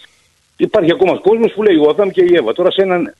Υπάρχει 0.56 0.90
ακόμα 0.92 1.18
κόσμος 1.20 1.52
που 1.52 1.62
λέει 1.62 1.76
ο 1.76 1.88
Αδάμ 1.90 2.08
και 2.08 2.22
η 2.22 2.34
Εύα. 2.34 2.52
Τώρα 2.52 2.70
σε 2.70 2.82
έναν. 2.82 3.14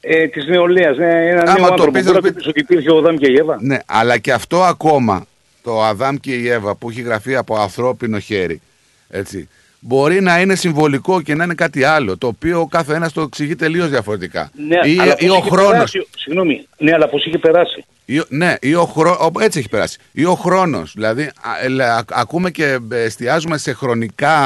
Ε, 0.00 0.26
της 0.26 0.46
νεολαίας, 0.46 0.96
ναι, 0.96 1.28
έναν 1.28 1.48
Άμα 1.48 1.58
νέο 1.58 1.66
το 1.66 1.72
άνθρωπο. 1.72 1.90
πεις, 1.92 2.02
Μπορεί 2.04 2.14
θα 2.14 2.20
να 2.20 2.20
πει- 2.20 2.28
του 2.28 2.34
πεις 2.38 2.46
ότι 2.46 2.60
υπήρχε 2.60 2.90
ο 2.90 2.96
Αδάμ 2.98 3.16
και 3.16 3.30
η 3.30 3.34
Εύα. 3.36 3.56
Ναι, 3.60 3.78
αλλά 3.86 4.18
και 4.18 4.32
αυτό 4.32 4.62
ακόμα 4.62 5.26
το 5.62 5.82
Αδάμ 5.82 6.16
και 6.16 6.34
η 6.34 6.48
Εύα 6.48 6.74
που 6.74 6.90
έχει 6.90 7.00
γραφεί 7.00 7.36
από 7.36 7.56
ανθρώπινο 7.56 8.18
χέρι. 8.18 8.60
Έτσι, 9.08 9.48
μπορεί 9.80 10.20
να 10.20 10.40
είναι 10.40 10.54
συμβολικό 10.54 11.20
και 11.20 11.34
να 11.34 11.44
είναι 11.44 11.54
κάτι 11.54 11.84
άλλο, 11.84 12.18
το 12.18 12.26
οποίο 12.26 12.60
ο 12.60 12.66
κάθε 12.66 12.94
ένας 12.94 13.12
το 13.12 13.20
εξηγεί 13.20 13.56
τελείως 13.56 13.88
διαφορετικά. 13.88 14.50
Ναι, 14.68 14.90
ή, 14.90 14.98
αλλά 15.00 15.14
ή 15.18 15.26
πώς 15.26 15.36
ο 15.36 15.38
είχε 15.38 15.50
χρόνος. 15.50 15.70
περάσει, 15.72 16.06
Συγγνώμη, 16.16 16.66
ναι, 16.78 16.92
αλλά 16.92 17.08
πώς 17.08 17.24
είχε 17.26 17.38
περάσει. 17.38 17.84
Ή, 18.10 18.22
ναι, 18.28 18.54
ή 18.60 18.74
ο 18.74 18.84
χρόνο. 18.84 19.30
Έτσι 19.40 19.58
έχει 19.58 19.68
περάσει. 19.68 19.98
Ή 20.12 20.24
ο 20.24 20.34
χρόνος. 20.34 20.92
Δηλαδή, 20.94 21.22
α, 21.22 21.64
ε, 21.64 21.68
λέ, 21.68 21.84
α- 21.84 22.04
ακούμε 22.08 22.50
και 22.50 22.78
εστιάζουμε 22.90 23.58
σε 23.58 23.72
χρονικά. 23.72 24.36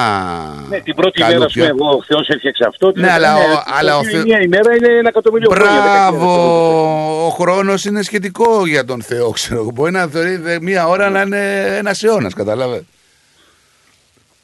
Ναι, 0.69 0.81
την 0.81 0.95
πρώτη 0.95 1.23
μέρα, 1.23 1.45
ας 1.45 1.53
πούμε, 1.53 1.67
εγώ, 1.67 1.89
ο 1.89 2.03
Θεός 2.07 2.29
έφτιαξε 2.29 2.65
αυτό. 2.69 2.93
την 2.93 3.03
Ναι, 3.03 3.11
αλλά 3.13 3.29
επόμενη- 3.31 3.55
ο- 3.55 3.63
αλλά 3.79 3.97
ο 3.97 4.01
την 4.01 4.11
Θεό- 4.11 4.23
Μία 4.23 4.41
ημέρα 4.43 4.77
είναι 4.77 4.89
ένα 4.99 5.09
εκατομμύριο 5.09 5.51
χρόνια. 5.51 5.81
Μπράβο! 5.83 7.27
Ο 7.27 7.29
χρόνος 7.29 7.85
είναι 7.85 8.03
σχετικό 8.03 8.67
για 8.67 8.85
τον 8.85 9.03
Θεό, 9.03 9.31
ξέρω 9.31 9.61
εγώ. 9.61 9.71
Μπορεί 9.75 9.93
να 9.93 10.07
θεωρεί 10.07 10.37
δε- 10.37 10.61
μία 10.61 10.89
ώρα 10.89 11.11
να 11.11 11.21
είναι 11.21 11.63
ένας 11.79 12.03
αιώνας, 12.03 12.35
καταλάβε. 12.35 12.85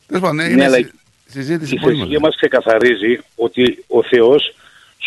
Τέλος 0.09 0.23
πάντων, 0.23 0.37
Ναι, 0.37 0.45
είναι 0.45 0.65
αλλά 0.65 0.77
συ- 0.77 0.91
συζήτηση 1.31 1.75
Η 1.75 1.79
πολύ 1.79 1.95
θρησκεία 1.97 2.19
μεγάλη. 2.19 2.21
μας 2.25 2.37
ξεκαθαρίζει 2.37 3.19
ότι 3.37 3.85
ο 3.87 4.03
Θεός 4.03 4.55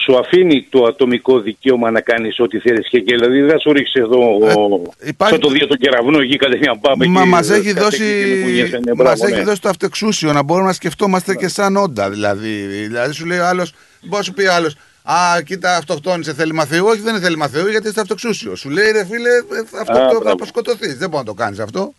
σου 0.06 0.18
αφήνει 0.18 0.68
το 0.70 0.84
ατομικό 0.86 1.40
δικαίωμα 1.40 1.92
να 1.92 2.02
κάνεις 2.02 2.40
ό,τι 2.40 2.60
θέλεις 2.60 2.90
και, 2.90 3.00
και 3.00 3.16
δηλαδή 3.16 3.40
δεν 3.42 3.50
θα 3.50 3.60
σου 3.60 3.72
ρίξει 3.74 4.00
εδώ 4.00 4.36
ο, 4.36 4.82
υπάρχει- 5.06 5.36
στο 5.36 5.48
το 5.48 5.54
δύο 5.54 5.68
τον 5.68 5.78
κεραυνό 5.78 6.20
εκεί 6.20 6.36
κατευθείαν 6.38 6.80
πάμε 6.80 7.06
Μα 7.08 7.22
και 7.24 7.28
μας 7.30 7.50
έχει, 7.50 7.68
κάθε 7.74 7.80
δώσει, 7.80 8.04
εκεί 8.04 8.30
και 8.34 8.40
μου 8.44 8.48
γίνεσαι, 8.50 8.78
ναι, 8.78 8.94
μας 8.94 8.96
μπράβο, 8.96 9.26
έχει 9.26 9.36
ναι. 9.36 9.44
δώσει 9.44 9.62
το 9.62 9.70
αυτεξούσιο 9.70 10.34
να 10.34 10.44
μπορούμε 10.44 10.68
να 10.68 10.74
σκεφτόμαστε 10.74 11.36
και 11.36 11.48
σαν 11.48 11.76
όντα. 11.76 12.10
Δηλαδή, 12.10 12.50
δηλαδή 12.66 13.14
σου 13.14 13.26
λέει 13.26 13.38
ο 13.40 13.46
άλλο, 13.46 13.66
μπορεί 14.02 14.16
να 14.18 14.22
σου 14.22 14.34
πει 14.34 14.46
άλλος, 14.46 14.76
Α, 15.04 15.42
κοίτα, 15.46 15.76
αυτοκτόνησε 15.78 16.34
θέλημα 16.34 16.66
Θεού. 16.66 16.86
Όχι, 16.86 17.00
δεν 17.02 17.14
είναι 17.16 17.24
θέλημα 17.24 17.48
Θεού, 17.48 17.68
γιατί 17.68 17.88
είσαι 17.88 18.00
αυτοξούσιος. 18.00 18.60
Σου 18.60 18.70
λέει, 18.70 18.92
ρε 18.92 19.06
φίλε, 19.06 19.30
ε, 19.30 19.80
αυτό 19.82 19.92
Α, 19.92 19.96
το, 19.96 20.02
θα 20.14 20.20
μπράβο. 20.20 20.32
αποσκοτωθείς. 20.32 20.98
Δεν 20.98 21.10
μπορεί 21.10 21.24
να 21.26 21.30
το 21.30 21.34
κάνεις 21.34 21.60
αυτό. 21.60 21.94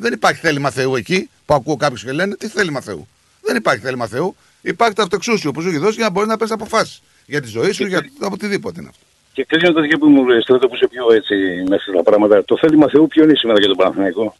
Δεν 0.00 0.12
υπάρχει 0.12 0.40
θέλημα 0.40 0.70
Θεού 0.70 0.96
εκεί 0.96 1.30
που 1.46 1.54
ακούω 1.54 1.76
κάποιους 1.76 2.04
και 2.04 2.12
λένε, 2.12 2.36
Τι 2.36 2.48
θέλημα 2.48 2.80
Θεού. 2.80 3.08
Δεν 3.42 3.56
υπάρχει 3.56 3.80
θέλημα 3.80 4.06
Θεού. 4.06 4.36
Υπάρχει 4.60 4.94
το 4.94 5.02
αυτοξούσιο 5.02 5.50
που 5.52 5.60
σου 5.62 5.68
έχει 5.68 5.78
δώσει 5.78 5.94
για 5.94 6.04
να 6.04 6.10
μπορεί 6.10 6.26
να 6.26 6.36
παίρνει 6.36 6.52
αποφάσεις. 6.52 7.02
Για 7.26 7.40
τη 7.40 7.48
ζωή 7.48 7.72
σου, 7.72 7.86
για 7.86 8.00
το 8.02 8.28
οτιδήποτε 8.32 8.80
είναι 8.80 8.88
αυτό. 8.88 9.04
Και 9.32 9.44
κλείνοντας 9.44 9.86
για 9.86 9.98
που 9.98 10.06
μου 10.08 10.24
στρατό 10.42 10.68
που 10.68 10.74
είσαι 10.74 10.88
πιο 10.88 11.12
έτσι 11.12 11.34
μέσα 11.68 11.84
στα 11.92 12.02
πράγματα, 12.02 12.44
το 12.44 12.56
θέλημα 12.60 12.88
Θεού 12.88 13.06
ποιο 13.06 13.24
είναι 13.24 13.34
σήμερα 13.36 13.58
για 13.58 13.68
τον 13.68 13.76
Παναθηναϊκό; 13.76 14.36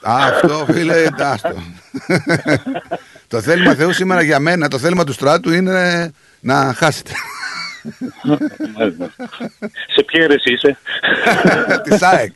Α, 0.00 0.16
αυτό 0.32 0.64
φίλε, 0.72 1.06
άστο. 1.18 1.54
το 3.28 3.40
θέλημα 3.40 3.74
Θεού 3.74 3.92
σήμερα 3.92 4.22
για 4.22 4.38
μένα, 4.38 4.68
το 4.68 4.78
θέλημα 4.78 5.04
του 5.04 5.12
στράτου 5.12 5.52
είναι 5.52 6.12
να 6.40 6.72
χάσετε. 6.76 7.12
Μάλιστα. 8.76 9.10
Σε 9.94 10.02
ποια 10.06 10.22
αίρεση 10.22 10.52
είσαι; 10.52 10.78
Της 11.82 11.96
ΣΑΕΚ. 11.98 12.34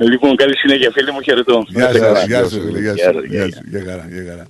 Ναι. 0.00 0.06
Λοιπόν, 0.10 0.36
καλή 0.36 0.56
συνέχεια 0.56 0.90
φίλε 0.90 1.10
μου, 1.12 1.22
χαιρετώ. 1.22 1.64
Γεια 1.68 1.82
Να 1.84 1.88
είστε 1.90 1.98
καλά. 2.00 2.20
σου, 2.20 2.26
γεια 2.26 2.44
σου, 2.48 2.60
φίλε, 2.60 2.80
γεια 2.80 2.92
Γεια 2.92 3.12
σου, 3.12 3.12
σας, 3.18 3.24
γεια 3.24 3.44
γεια. 3.46 3.56
σου, 3.56 3.62
γεια 3.70 3.82
χαρά, 3.86 4.06
γεια 4.10 4.24
χαρά. 4.30 4.46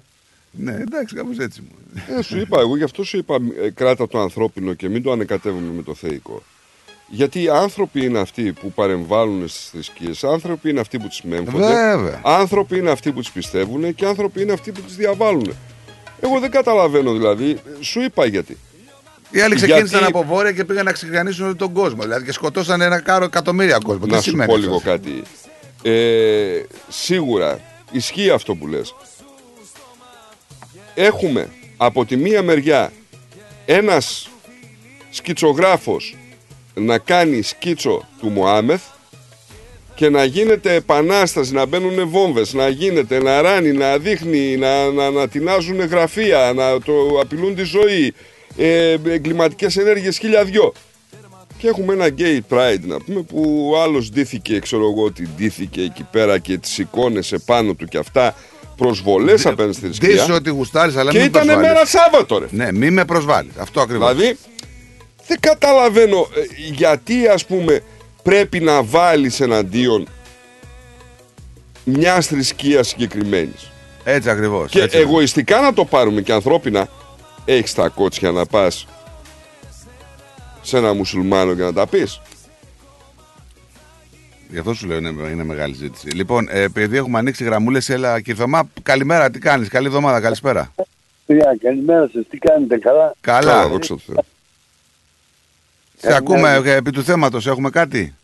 Ναι, 0.50 0.72
εντάξει, 0.72 1.14
κάπως 1.14 1.38
έτσι 1.38 1.60
μου. 1.60 1.76
Ε, 2.18 2.22
σου 2.22 2.38
είπα, 2.38 2.60
εγώ 2.60 2.76
γι' 2.76 2.82
αυτό 2.84 3.04
σου 3.04 3.16
είπα 3.16 3.34
ε, 3.64 3.70
κράτα 3.70 4.08
το 4.08 4.18
ανθρώπινο 4.20 4.74
και 4.74 4.88
μην 4.88 5.02
το 5.02 5.12
ανεκατεύουμε 5.12 5.72
με 5.76 5.82
το 5.82 5.94
θεϊκό. 5.94 6.42
Γιατί 7.08 7.42
οι 7.42 7.48
άνθρωποι 7.48 8.04
είναι 8.04 8.18
αυτοί 8.18 8.52
που 8.52 8.72
παρεμβάλλουν 8.72 9.48
στις 9.48 9.68
θρησκείες, 9.70 10.24
άνθρωποι 10.24 10.70
είναι 10.70 10.80
αυτοί 10.80 10.98
που 10.98 11.08
τις 11.08 11.22
μέμφονται, 11.22 11.66
Βέβαια. 11.66 12.20
άνθρωποι 12.24 12.78
είναι 12.78 12.90
αυτοί 12.90 13.12
που 13.12 13.20
τις 13.20 13.30
πιστεύουν 13.30 13.94
και 13.94 14.06
άνθρωποι 14.06 14.42
είναι 14.42 14.52
αυτοί 14.52 14.72
που 14.72 14.80
τις 14.80 14.96
διαβάλλουν. 14.96 15.52
Εγώ 16.20 16.40
δεν 16.40 16.50
καταλαβαίνω 16.50 17.12
δηλαδή, 17.12 17.58
σου 17.80 18.00
είπα 18.00 18.26
γιατί. 18.26 18.56
Οι 19.30 19.40
άλλοι 19.40 19.54
ξεκίνησαν 19.54 19.98
Γιατί- 19.98 20.04
από 20.04 20.24
βόρεια 20.24 20.52
και 20.52 20.64
πήγαν 20.64 20.84
να 20.84 20.92
ξεκινήσουν 20.92 21.44
όλο 21.44 21.56
τον 21.56 21.72
κόσμο. 21.72 22.02
Δηλαδή 22.02 22.24
και 22.24 22.32
σκοτώσαν 22.32 22.80
ένα 22.80 23.00
κάρο 23.00 23.24
εκατομμύρια 23.24 23.78
κόσμο. 23.84 24.06
Να 24.06 24.16
Τι 24.16 24.22
σου 24.22 24.30
σημαίνει 24.30 24.48
πω 24.48 24.54
αυτό; 24.54 24.66
λίγο 24.66 24.80
κάτι. 24.84 25.22
Ε, 25.82 26.62
σίγουρα 26.88 27.60
ισχύει 27.90 28.30
αυτό 28.30 28.54
που 28.54 28.66
λες. 28.66 28.94
Έχουμε 30.94 31.48
από 31.76 32.04
τη 32.04 32.16
μία 32.16 32.42
μεριά 32.42 32.92
ένας 33.66 34.28
σκητσογράφος 35.10 36.16
να 36.74 36.98
κάνει 36.98 37.42
σκίτσο 37.42 38.08
του 38.20 38.28
Μωάμεθ 38.28 38.82
και 39.94 40.08
να 40.08 40.24
γίνεται 40.24 40.74
επανάσταση, 40.74 41.52
να 41.52 41.66
μπαίνουν 41.66 42.08
βόμβες, 42.08 42.52
να 42.52 42.68
γίνεται, 42.68 43.22
να 43.22 43.40
ράνει, 43.40 43.72
να 43.72 43.98
δείχνει, 43.98 44.56
να, 44.56 44.90
να, 44.90 45.10
να 45.10 45.28
τεινάζουν 45.28 45.80
γραφεία, 45.80 46.52
να 46.54 46.80
το 46.80 46.92
απειλούν 47.20 47.54
τη 47.54 47.62
ζωή, 47.62 48.14
ε, 48.56 48.96
εγκληματικές 49.04 49.76
ενέργειες 49.76 50.18
χίλια 50.18 50.44
δυο. 50.44 50.72
Και 51.58 51.68
έχουμε 51.68 51.92
ένα 51.92 52.08
gay 52.18 52.40
pride 52.50 52.80
να 52.80 53.00
πούμε 53.00 53.22
που 53.22 53.70
ο 53.72 53.82
άλλος 53.82 54.10
ντύθηκε, 54.10 54.58
ξέρω 54.58 54.82
εγώ 54.90 55.04
ότι 55.04 55.28
ντύθηκε 55.36 55.82
εκεί 55.82 56.06
πέρα 56.10 56.38
και 56.38 56.58
τις 56.58 56.78
εικόνες 56.78 57.32
επάνω 57.32 57.74
του 57.74 57.86
και 57.86 57.98
αυτά 57.98 58.34
προσβολές 58.76 59.46
απέναντι 59.46 59.72
στη 59.72 59.84
θρησκεία. 59.86 60.08
Ντύσου 60.08 60.34
ότι 60.34 60.50
γουστάρεις, 60.50 60.96
αλλά 60.96 61.10
Και 61.10 61.18
μην 61.18 61.26
ήταν 61.26 61.42
προσβάλλεις. 61.46 61.68
μέρα 61.72 61.86
Σάββατο 61.86 62.38
ρε. 62.38 62.46
Ναι, 62.50 62.72
μη 62.72 62.90
με 62.90 63.04
προσβάλλεις. 63.04 63.52
Αυτό 63.58 63.80
ακριβώς. 63.80 64.14
Δηλαδή 64.14 64.36
δεν 65.26 65.40
καταλαβαίνω 65.40 66.18
ε, 66.18 66.40
γιατί 66.72 67.26
ας 67.26 67.46
πούμε 67.46 67.82
πρέπει 68.22 68.60
να 68.60 68.82
βάλεις 68.82 69.40
εναντίον 69.40 70.08
μιας 71.84 72.26
θρησκείας 72.26 72.88
συγκεκριμένης. 72.88 73.70
Έτσι 74.04 74.30
ακριβώς. 74.30 74.70
Και 74.70 74.88
εγωιστικά 74.90 75.60
να 75.60 75.72
το 75.72 75.84
πάρουμε 75.84 76.20
και 76.20 76.32
ανθρώπινα, 76.32 76.88
έχεις 77.44 77.74
τα 77.74 77.88
κότσια 77.88 78.30
να 78.30 78.46
πας 78.46 78.86
σε 80.62 80.76
ένα 80.76 80.94
μουσουλμάνο 80.94 81.54
και 81.54 81.62
να 81.62 81.72
τα 81.72 81.86
πεις. 81.86 82.20
Γι' 84.48 84.58
αυτό 84.58 84.74
σου 84.74 84.86
λέω 84.86 84.96
είναι, 84.96 85.28
είναι 85.30 85.44
μεγάλη 85.44 85.74
ζήτηση. 85.74 86.08
Λοιπόν, 86.08 86.48
ε, 86.50 86.60
επειδή 86.62 86.96
έχουμε 86.96 87.18
ανοίξει 87.18 87.44
γραμμούλες, 87.44 87.88
έλα 87.88 88.20
και 88.20 88.34
Θωμά, 88.34 88.68
καλημέρα, 88.82 89.30
τι 89.30 89.38
κάνεις, 89.38 89.68
καλή 89.68 89.86
εβδομάδα, 89.86 90.20
καλησπέρα. 90.20 90.74
Παιδιά, 91.26 91.56
καλημέρα 91.62 92.10
σας. 92.12 92.24
Τι 92.28 92.38
κάνετε, 92.38 92.78
καλά; 92.78 93.14
Καλά. 93.20 93.68
δόξα 93.68 93.94
τω 93.94 94.00
Θεώ. 94.06 94.24
Σε 95.96 96.16
ακούμε 96.16 96.60
ε, 96.64 96.74
επί 96.74 96.90
του 96.90 97.02
θέματος, 97.02 97.46
έχουμε 97.46 97.70
κάτι; 97.70 98.14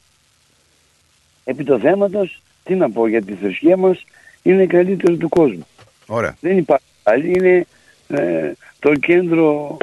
Επί 1.44 1.64
το 1.64 1.78
θέματος, 1.78 2.42
τι 2.64 2.74
να 2.74 2.90
πω 2.90 3.06
για 3.06 3.22
τη 3.22 3.34
θρησκεία 3.34 3.76
μας, 3.76 4.04
είναι 4.42 4.62
η 4.62 4.66
καλύτερη 4.66 5.16
του 5.16 5.28
κόσμου. 5.28 5.66
Ωραία. 6.06 6.36
Δεν 6.40 6.56
υπάρχει 6.58 6.84
άλλη, 7.02 7.32
είναι 7.36 7.66
ε, 8.08 8.52
το 8.78 8.94
κέντρο 8.94 9.76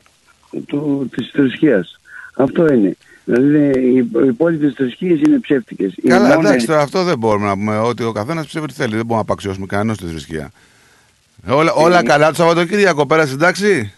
του, 0.68 1.10
της 1.16 1.30
θρησκείας. 1.34 2.00
Αυτό 2.36 2.74
είναι. 2.74 2.96
Δηλαδή 3.26 3.80
οι, 3.80 3.94
οι 3.96 4.28
υπόλοιπες 4.28 4.74
θρησκείες 4.74 5.20
είναι 5.22 5.40
ψεύτικες. 5.40 5.94
Οι 5.96 6.08
Καλά, 6.08 6.28
μόνες- 6.28 6.46
εντάξει, 6.50 6.66
τώρα 6.68 6.82
αυτό 6.82 7.04
δεν 7.04 7.18
μπορούμε 7.18 7.46
να 7.46 7.54
πούμε 7.54 7.78
ότι 7.80 8.04
ο 8.04 8.12
καθένας 8.12 8.44
πιστεύει 8.44 8.68
τι 8.68 8.74
θέλει. 8.74 8.90
Δεν 8.90 8.98
μπορούμε 8.98 9.16
να 9.16 9.22
απαξιώσουμε 9.22 9.66
κανένας 9.66 9.96
στη 9.96 10.06
θρησκεία. 10.06 10.52
Όλα, 11.50 11.74
όλα 11.74 12.04
καλά 12.04 12.28
το 12.30 12.36
Σαββατοκύριακο, 12.36 13.06
πέρασε 13.06 13.34
εντάξει; 13.34 13.94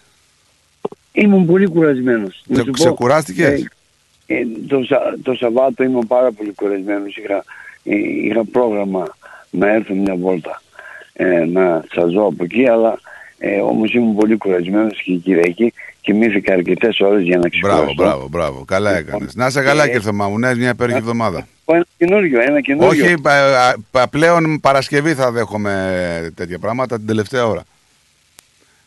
Ήμουν 1.12 1.46
πολύ 1.46 1.68
κουρασμένος. 1.68 2.44
Να 2.46 2.54
Ξε- 2.54 2.66
σου 2.66 2.72
πω, 2.72 2.84
ξεκουράστηκες; 2.84 3.62
ε, 3.62 4.36
ε, 4.36 4.46
το, 4.68 4.84
Σα- 4.84 5.20
το 5.24 5.34
Σαββάτο 5.34 5.84
ήμουν 5.84 6.08
πάρα 6.08 6.32
πολύ 6.32 6.54
κουρασμένος. 6.54 7.18
Είχα, 7.18 7.44
ε, 7.84 7.96
είχα 7.96 8.44
πρόγραμμα 8.52 9.18
να 9.50 9.70
έρθω 9.74 9.94
μια 9.94 10.16
βόλτα 10.16 10.62
ε, 11.14 11.46
να 11.46 11.84
σας 11.94 12.12
δω 12.12 12.26
από 12.26 12.44
εκεί, 12.44 12.68
αλλά 12.68 13.00
ε, 13.38 13.60
όμως 13.60 13.94
ήμουν 13.94 14.16
πολύ 14.16 14.38
κουρασμένος 14.38 15.02
και 15.04 15.12
η 15.12 15.18
Κυριακή 15.18 15.74
κοιμήθηκα 16.02 16.54
αρκετές 16.54 17.00
ώρες 17.00 17.22
για 17.24 17.38
να 17.38 17.50
ξεκουραστώ. 17.50 17.84
Μπράβο, 17.84 17.94
μπράβο, 17.96 18.28
μπράβο. 18.28 18.66
Καλά 18.66 18.98
έκανες. 18.98 19.36
Να 19.36 19.46
είσαι 19.46 19.62
καλά, 19.62 19.86
κύριε 19.86 20.00
Θωμά 20.02 20.30
μου. 20.30 20.40
Ναι, 20.40 20.56
μια 20.56 20.70
υπέροχη 20.70 20.98
εβδομάδα. 20.98 21.48
Ένα 21.66 21.86
καινούριο, 21.98 22.42
ένα 22.42 22.62
καινούριο. 22.62 23.06
Όχι, 23.06 23.18
πα- 23.22 23.68
α- 23.70 23.76
πα- 23.92 24.08
πλέον 24.08 24.60
Παρασκευή 24.60 25.14
θα 25.14 25.32
δέχομαι 25.32 26.32
τέτοια 26.36 26.60
πράγματα 26.60 26.98
την 26.98 27.08
τελευταία 27.08 27.46
ώρα. 27.46 27.64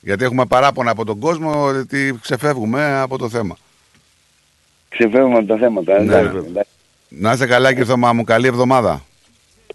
Γιατί 0.00 0.24
έχουμε 0.24 0.44
παράπονα 0.46 0.90
από 0.90 1.04
τον 1.04 1.18
κόσμο 1.18 1.64
ότι 1.64 2.18
ξεφεύγουμε 2.22 2.98
από 3.00 3.18
το 3.18 3.28
θέμα. 3.28 3.56
Ξεφεύγουμε 4.88 5.36
από 5.38 5.46
τα 5.46 5.56
θέματα. 5.56 5.92
Ναι, 5.92 5.98
εντάξει, 6.04 6.24
βέβαια. 6.32 6.48
εντάξει. 6.50 6.70
Να 7.08 7.32
είσαι 7.32 7.46
καλά, 7.46 7.68
κύριε 7.68 7.84
Θωμά 7.84 8.12
μου. 8.12 8.24
Καλή 8.24 8.46
εβδομάδα. 8.46 9.04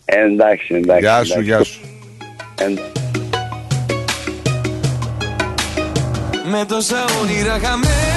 Ε, 0.06 0.24
εντάξει, 0.24 0.74
εντάξει. 0.76 1.02
Γεια 1.03 1.24
σου, 1.24 1.32
εντάξει. 1.32 1.43
γεια 1.43 1.64
σου. 1.64 1.82
Εντάξει. 2.61 3.02
Με 6.43 6.65
τόσα 6.65 7.05
όνειρα 7.22 7.59
χαμένα 7.59 8.12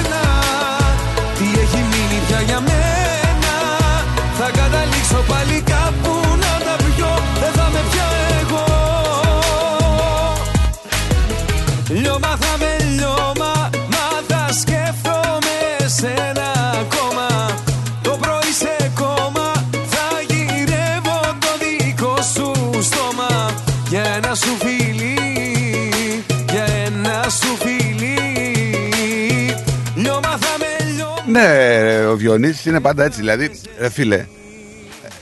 με 31.37 31.43
λιώμα 31.43 31.77
Ναι, 31.77 31.81
ρε, 31.81 32.05
ο 32.05 32.15
Διονύσης 32.15 32.65
είναι 32.65 32.79
πάντα 32.79 33.03
έτσι. 33.03 33.19
Δηλαδή, 33.19 33.51
ρε 33.79 33.89
φίλε, 33.89 34.25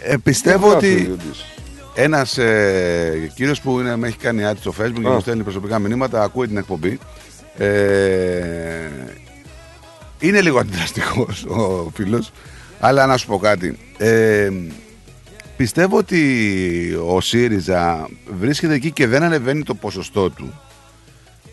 ε, 0.04 0.16
πιστεύω 0.24 0.70
γράφει 0.70 0.88
ο 0.88 0.92
ότι 0.92 1.04
Διονύσης; 1.04 1.46
ένας 1.94 2.38
ε, 2.38 3.32
κύριος 3.36 3.62
που 3.62 3.80
είναι, 3.80 3.96
με 3.96 4.08
έχει 4.08 4.18
κάνει 4.18 4.44
ad 4.46 4.56
στο 4.60 4.74
facebook 4.80 5.02
και 5.02 5.08
Α. 5.08 5.12
μου 5.12 5.20
στέλνει 5.20 5.44
προσωπικά 5.44 5.80
μηνύματα, 5.80 6.24
ακούει 6.24 6.48
την 6.48 6.58
εκπομπή. 6.58 7.00
Ε, 7.58 8.90
είναι 10.20 10.42
λίγο 10.42 10.60
αντιδραστικός 10.60 11.46
ο 11.46 11.92
φίλος, 11.96 12.32
αλλά 12.80 13.06
να 13.06 13.18
σου 13.18 13.28
πω 13.28 13.38
κάτι. 13.38 13.78
Ε, 13.98 14.50
πιστεύω 15.58 15.98
ότι 15.98 17.00
ο 17.08 17.22
ΣΥΡΙΖΑ 17.22 18.08
βρίσκεται 18.40 18.74
εκεί 18.74 18.92
και 18.92 19.08
δεν 19.08 19.24
ανεβαίνει 19.24 19.64
το 19.64 19.76
ποσοστό 19.76 20.30
του 20.30 20.54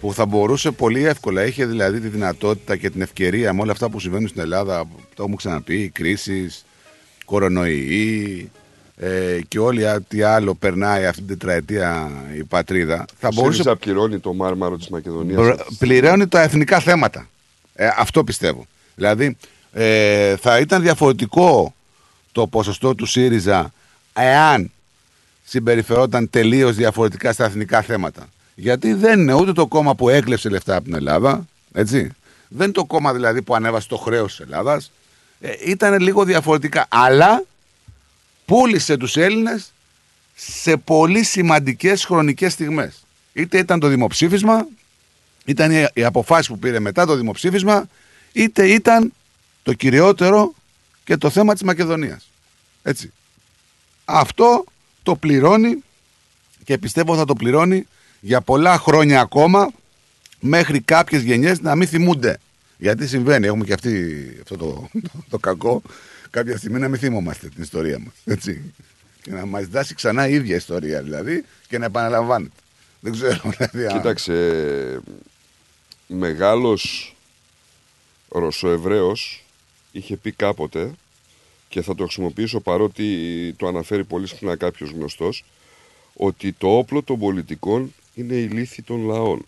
που 0.02 0.12
θα 0.14 0.26
μπορούσε 0.26 0.70
πολύ 0.70 1.04
εύκολα, 1.04 1.46
είχε 1.46 1.66
δηλαδή 1.66 2.00
τη 2.00 2.08
δυνατότητα 2.08 2.76
και 2.76 2.90
την 2.90 3.00
ευκαιρία 3.00 3.52
με 3.52 3.60
όλα 3.60 3.72
αυτά 3.72 3.88
που 3.88 4.00
συμβαίνουν 4.00 4.28
στην 4.28 4.40
Ελλάδα, 4.40 4.84
το 5.14 5.22
έχουμε 5.22 5.36
ξαναπεί, 5.36 5.88
κρίσεις, 5.88 6.64
κορονοϊοί 7.24 8.50
ε, 8.96 9.38
και 9.48 9.58
όλοι 9.58 9.84
τι 10.08 10.22
άλλο 10.22 10.54
περνάει 10.54 11.06
αυτή 11.06 11.22
την 11.22 11.38
τετραετία 11.38 12.10
η 12.36 12.44
πατρίδα. 12.44 12.96
Θα 12.96 13.06
Θα 13.18 13.28
μπορούσε 13.28 13.40
μπορούσε 13.42 13.68
να 13.68 13.76
πληρώνει 13.76 14.18
το 14.18 14.34
μάρμαρο 14.34 14.76
της 14.76 14.88
Μακεδονίας. 14.88 15.40
Μπρο- 15.42 15.66
πληρώνει 15.78 16.28
τα 16.28 16.40
εθνικά 16.42 16.80
θέματα. 16.80 17.28
Ε, 17.74 17.88
αυτό 17.96 18.24
πιστεύω. 18.24 18.66
Δηλαδή, 18.94 19.36
ε, 19.72 20.36
θα 20.36 20.58
ήταν 20.58 20.82
διαφορετικό 20.82 21.74
το 22.32 22.46
ποσοστό 22.46 22.94
του 22.94 23.06
ΣΥΡΙΖΑ 23.06 23.72
εάν 24.12 24.70
συμπεριφερόταν 25.44 26.30
τελείως 26.30 26.76
διαφορετικά 26.76 27.32
στα 27.32 27.44
εθνικά 27.44 27.82
θέματα. 27.82 28.28
Γιατί 28.62 28.92
δεν 28.92 29.20
είναι 29.20 29.32
ούτε 29.34 29.52
το 29.52 29.66
κόμμα 29.66 29.94
που 29.94 30.08
έκλεψε 30.08 30.48
λεφτά 30.48 30.74
από 30.76 30.84
την 30.84 30.94
Ελλάδα, 30.94 31.46
έτσι. 31.72 32.10
Δεν 32.48 32.62
είναι 32.64 32.72
το 32.72 32.84
κόμμα 32.84 33.12
δηλαδή 33.12 33.42
που 33.42 33.54
ανέβασε 33.54 33.88
το 33.88 33.96
χρέος 33.96 34.36
της 34.36 34.46
Ελλάδας. 34.46 34.90
Ε, 35.40 35.52
ήταν 35.66 36.00
λίγο 36.00 36.24
διαφορετικά. 36.24 36.86
Αλλά 36.88 37.44
πούλησε 38.44 38.96
τους 38.96 39.16
Έλληνες 39.16 39.72
σε 40.34 40.76
πολύ 40.76 41.22
σημαντικές 41.24 42.04
χρονικές 42.04 42.52
στιγμές. 42.52 43.02
Είτε 43.32 43.58
ήταν 43.58 43.80
το 43.80 43.88
δημοψήφισμα, 43.88 44.66
ήταν 45.44 45.70
οι- 45.70 45.86
οι 45.94 46.04
αποφάσεις 46.04 46.46
που 46.46 46.58
πήρε 46.58 46.80
μετά 46.80 47.06
το 47.06 47.14
δημοψήφισμα, 47.16 47.88
είτε 48.32 48.68
ήταν 48.68 49.12
το 49.62 49.72
κυριότερο 49.72 50.54
και 51.04 51.16
το 51.16 51.30
θέμα 51.30 51.52
της 51.52 51.62
Μακεδονίας. 51.62 52.30
Έτσι. 52.82 53.12
Αυτό 54.04 54.64
το 55.02 55.16
πληρώνει 55.16 55.82
και 56.64 56.78
πιστεύω 56.78 57.16
θα 57.16 57.24
το 57.24 57.34
πληρώνει 57.34 57.86
για 58.24 58.40
πολλά 58.40 58.78
χρόνια 58.78 59.20
ακόμα 59.20 59.70
μέχρι 60.40 60.80
κάποιες 60.80 61.22
γενιές 61.22 61.60
να 61.60 61.74
μην 61.74 61.88
θυμούνται. 61.88 62.38
Γιατί 62.78 63.06
συμβαίνει, 63.06 63.46
έχουμε 63.46 63.64
και 63.64 63.72
αυτή, 63.72 64.22
αυτό 64.42 64.56
το, 64.56 64.88
το, 65.30 65.38
κακό, 65.38 65.82
κάποια 66.30 66.56
στιγμή 66.56 66.78
να 66.78 66.88
μην 66.88 66.98
θυμόμαστε 66.98 67.48
την 67.48 67.62
ιστορία 67.62 67.98
μας. 67.98 68.12
Έτσι. 68.24 68.72
Και 69.22 69.30
να 69.30 69.46
μας 69.46 69.66
δάσει 69.66 69.94
ξανά 69.94 70.28
η 70.28 70.34
ίδια 70.34 70.56
ιστορία 70.56 71.02
δηλαδή 71.02 71.44
και 71.68 71.78
να 71.78 71.84
επαναλαμβάνεται. 71.84 72.52
Δεν 73.00 73.12
ξέρω. 73.12 73.40
Δηλαδή, 73.56 73.86
αν- 73.86 73.92
Κοίταξε, 73.96 75.00
μεγάλος 76.06 77.14
Ρωσοεβραίος 78.28 79.44
είχε 79.92 80.16
πει 80.16 80.32
κάποτε 80.32 80.90
και 81.68 81.82
θα 81.82 81.94
το 81.94 82.02
χρησιμοποιήσω 82.04 82.60
παρότι 82.60 83.06
το 83.56 83.66
αναφέρει 83.66 84.04
πολύ 84.04 84.26
συχνά 84.26 84.56
κάποιος 84.56 84.90
γνωστός 84.90 85.44
ότι 86.14 86.52
το 86.52 86.68
όπλο 86.78 87.02
των 87.02 87.18
πολιτικών 87.18 87.94
είναι 88.14 88.34
η 88.34 88.46
λύθη 88.46 88.82
των 88.82 89.04
λαών. 89.04 89.44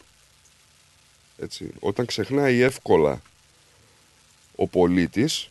Έτσι. 1.39 1.71
Όταν 1.81 2.07
ξεχνάει 2.07 2.61
εύκολα 2.61 3.23
ο 4.57 4.67
πολίτης 4.67 5.49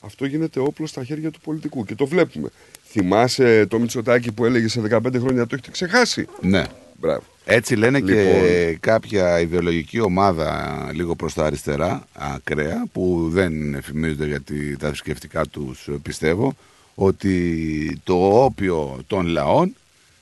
αυτό 0.00 0.24
γίνεται 0.24 0.60
όπλο 0.60 0.86
στα 0.86 1.04
χέρια 1.04 1.30
του 1.30 1.40
πολιτικού 1.40 1.84
και 1.84 1.94
το 1.94 2.06
βλέπουμε. 2.06 2.48
Θυμάσαι 2.86 3.66
το 3.66 3.78
Μητσοτάκι 3.78 4.32
που 4.32 4.44
έλεγε 4.44 4.68
σε 4.68 4.82
15 4.90 5.14
χρόνια 5.18 5.46
το 5.46 5.54
έχετε 5.54 5.70
ξεχάσει. 5.70 6.26
Ναι. 6.40 6.64
Μπράβο. 7.00 7.22
Έτσι 7.44 7.76
λένε 7.76 8.00
και 8.00 8.12
Λοιπόν. 8.12 8.80
κάποια 8.80 9.40
ιδεολογική 9.40 10.00
ομάδα 10.00 10.90
λίγο 10.94 11.14
προς 11.16 11.34
τα 11.34 11.44
αριστερά, 11.44 12.06
ακραία, 12.12 12.86
που 12.92 13.28
δεν 13.30 13.74
εφημίζονται 13.74 14.26
γιατί 14.26 14.76
τα 14.76 14.86
θρησκευτικά 14.86 15.46
τους 15.46 15.88
πιστεύω, 16.02 16.56
ότι 16.94 18.00
το 18.04 18.44
όπιο 18.44 19.00
των 19.06 19.26
λαών 19.26 19.74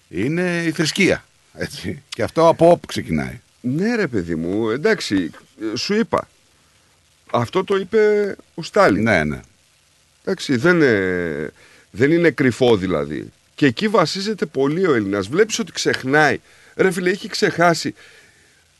είναι 0.08 0.62
η 0.66 0.70
θρησκεία. 0.70 1.24
Έτσι. 1.52 2.02
Και 2.08 2.22
αυτό 2.22 2.48
από 2.48 2.70
όπου 2.70 2.86
ξεκινάει. 2.86 3.40
Ναι 3.60 3.94
ρε 3.94 4.06
παιδί 4.06 4.34
μου, 4.34 4.70
εντάξει, 4.70 5.30
ε, 5.60 5.76
σου 5.76 5.94
είπα. 5.94 6.28
Αυτό 7.30 7.64
το 7.64 7.76
είπε 7.76 8.36
ο 8.54 8.62
Στάλιν. 8.62 9.02
Ναι, 9.02 9.24
ναι. 9.24 9.40
Εντάξει, 10.24 10.56
δεν, 10.56 10.82
ε, 10.82 11.52
δεν 11.90 12.12
είναι 12.12 12.30
κρυφό 12.30 12.76
δηλαδή. 12.76 13.32
Και 13.54 13.66
εκεί 13.66 13.88
βασίζεται 13.88 14.46
πολύ 14.46 14.86
ο 14.86 14.94
Έλληνας. 14.94 15.28
Βλέπεις 15.28 15.58
ότι 15.58 15.72
ξεχνάει. 15.72 16.38
Ρε 16.76 16.90
φίλε, 16.90 17.10
έχει 17.10 17.28
ξεχάσει. 17.28 17.94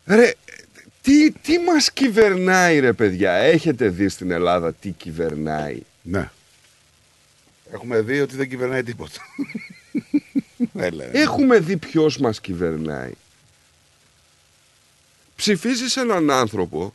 Ρε, 0.06 0.34
τι, 1.02 1.32
τι 1.32 1.58
μας 1.58 1.92
κυβερνάει 1.92 2.78
ρε 2.78 2.92
παιδιά; 2.92 3.32
Έχετε 3.32 3.88
δει 3.88 4.08
στην 4.08 4.30
Ελλάδα 4.30 4.72
τι 4.72 4.90
κυβερνάει; 4.90 5.78
Ναι. 6.02 6.30
Έχουμε 7.72 8.00
δει 8.00 8.20
ότι 8.20 8.36
δεν 8.36 8.48
κυβερνάει 8.48 8.82
τίποτα. 8.82 9.20
Έλα. 10.75 11.17
Έχουμε 11.17 11.59
δει 11.59 11.77
ποιος 11.77 12.19
μας 12.19 12.41
κυβερνάει. 12.41 13.12
Ψηφίζεις 15.37 15.97
έναν 15.97 16.31
άνθρωπο, 16.31 16.95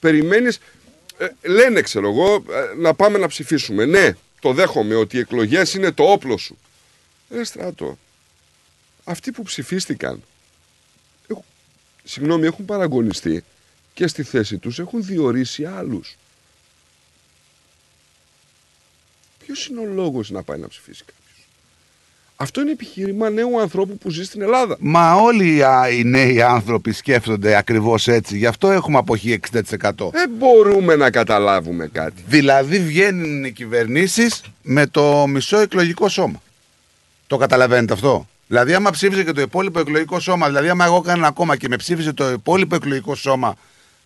περιμένεις, 0.00 0.58
ε, 1.18 1.48
λένε 1.48 1.80
ξέρω 1.80 2.08
εγώ, 2.08 2.34
ε, 2.34 2.74
να 2.76 2.94
πάμε 2.94 3.18
να 3.18 3.26
ψηφίσουμε. 3.26 3.84
Ναι, 3.84 4.12
το 4.40 4.52
δέχομαι 4.52 4.94
ότι 4.94 5.16
οι 5.16 5.20
εκλογές 5.20 5.74
είναι 5.74 5.92
το 5.92 6.02
όπλο 6.04 6.36
σου. 6.36 6.58
Ε, 7.30 7.44
στράτο, 7.44 7.98
αυτοί 9.04 9.32
που 9.32 9.42
ψηφίστηκαν, 9.42 10.22
έχουν, 11.28 11.44
συγγνώμη, 12.04 12.46
έχουν 12.46 12.64
παραγωνιστεί 12.64 13.44
και 13.94 14.06
στη 14.06 14.22
θέση 14.22 14.58
τους 14.58 14.78
έχουν 14.78 15.04
διορίσει 15.04 15.64
άλλους. 15.64 16.16
Ποιος 19.38 19.66
είναι 19.66 19.80
ο 19.80 19.84
λόγος 19.84 20.30
να 20.30 20.42
πάει 20.42 20.58
να 20.58 20.68
ψηφίσει 20.68 21.04
κάποιος. 21.04 21.15
Αυτό 22.36 22.60
είναι 22.60 22.70
επιχείρημα 22.70 23.30
νέου 23.30 23.60
ανθρώπου 23.60 23.98
που 23.98 24.10
ζει 24.10 24.24
στην 24.24 24.42
Ελλάδα. 24.42 24.76
Μα 24.80 25.14
όλοι 25.14 25.64
α, 25.64 25.88
οι 25.88 26.04
νέοι 26.04 26.42
άνθρωποι 26.42 26.92
σκέφτονται 26.92 27.56
ακριβώς 27.56 28.08
έτσι. 28.08 28.36
Γι' 28.36 28.46
αυτό 28.46 28.70
έχουμε 28.70 28.98
αποχή 28.98 29.40
60%. 29.52 29.60
Δεν 30.10 30.30
μπορούμε 30.38 30.96
να 30.96 31.10
καταλάβουμε 31.10 31.86
κάτι. 31.86 32.22
Δηλαδή 32.26 32.78
βγαίνουν 32.78 33.44
οι 33.44 33.52
κυβερνήσεις 33.52 34.42
με 34.62 34.86
το 34.86 35.26
μισό 35.26 35.58
εκλογικό 35.58 36.08
σώμα. 36.08 36.42
Το 37.26 37.36
καταλαβαίνετε 37.36 37.92
αυτό; 37.92 38.26
Δηλαδή, 38.46 38.74
άμα 38.74 38.90
ψήφιζε 38.90 39.24
και 39.24 39.32
το 39.32 39.40
υπόλοιπο 39.40 39.80
εκλογικό 39.80 40.20
σώμα, 40.20 40.46
δηλαδή, 40.46 40.68
άμα 40.68 40.84
εγώ 40.84 40.96
έκανα 40.96 41.18
ένα 41.18 41.30
κόμμα 41.30 41.56
και 41.56 41.68
με 41.68 41.76
ψήφιζε 41.76 42.12
το 42.12 42.30
υπόλοιπο 42.30 42.74
εκλογικό 42.74 43.14
σώμα, 43.14 43.56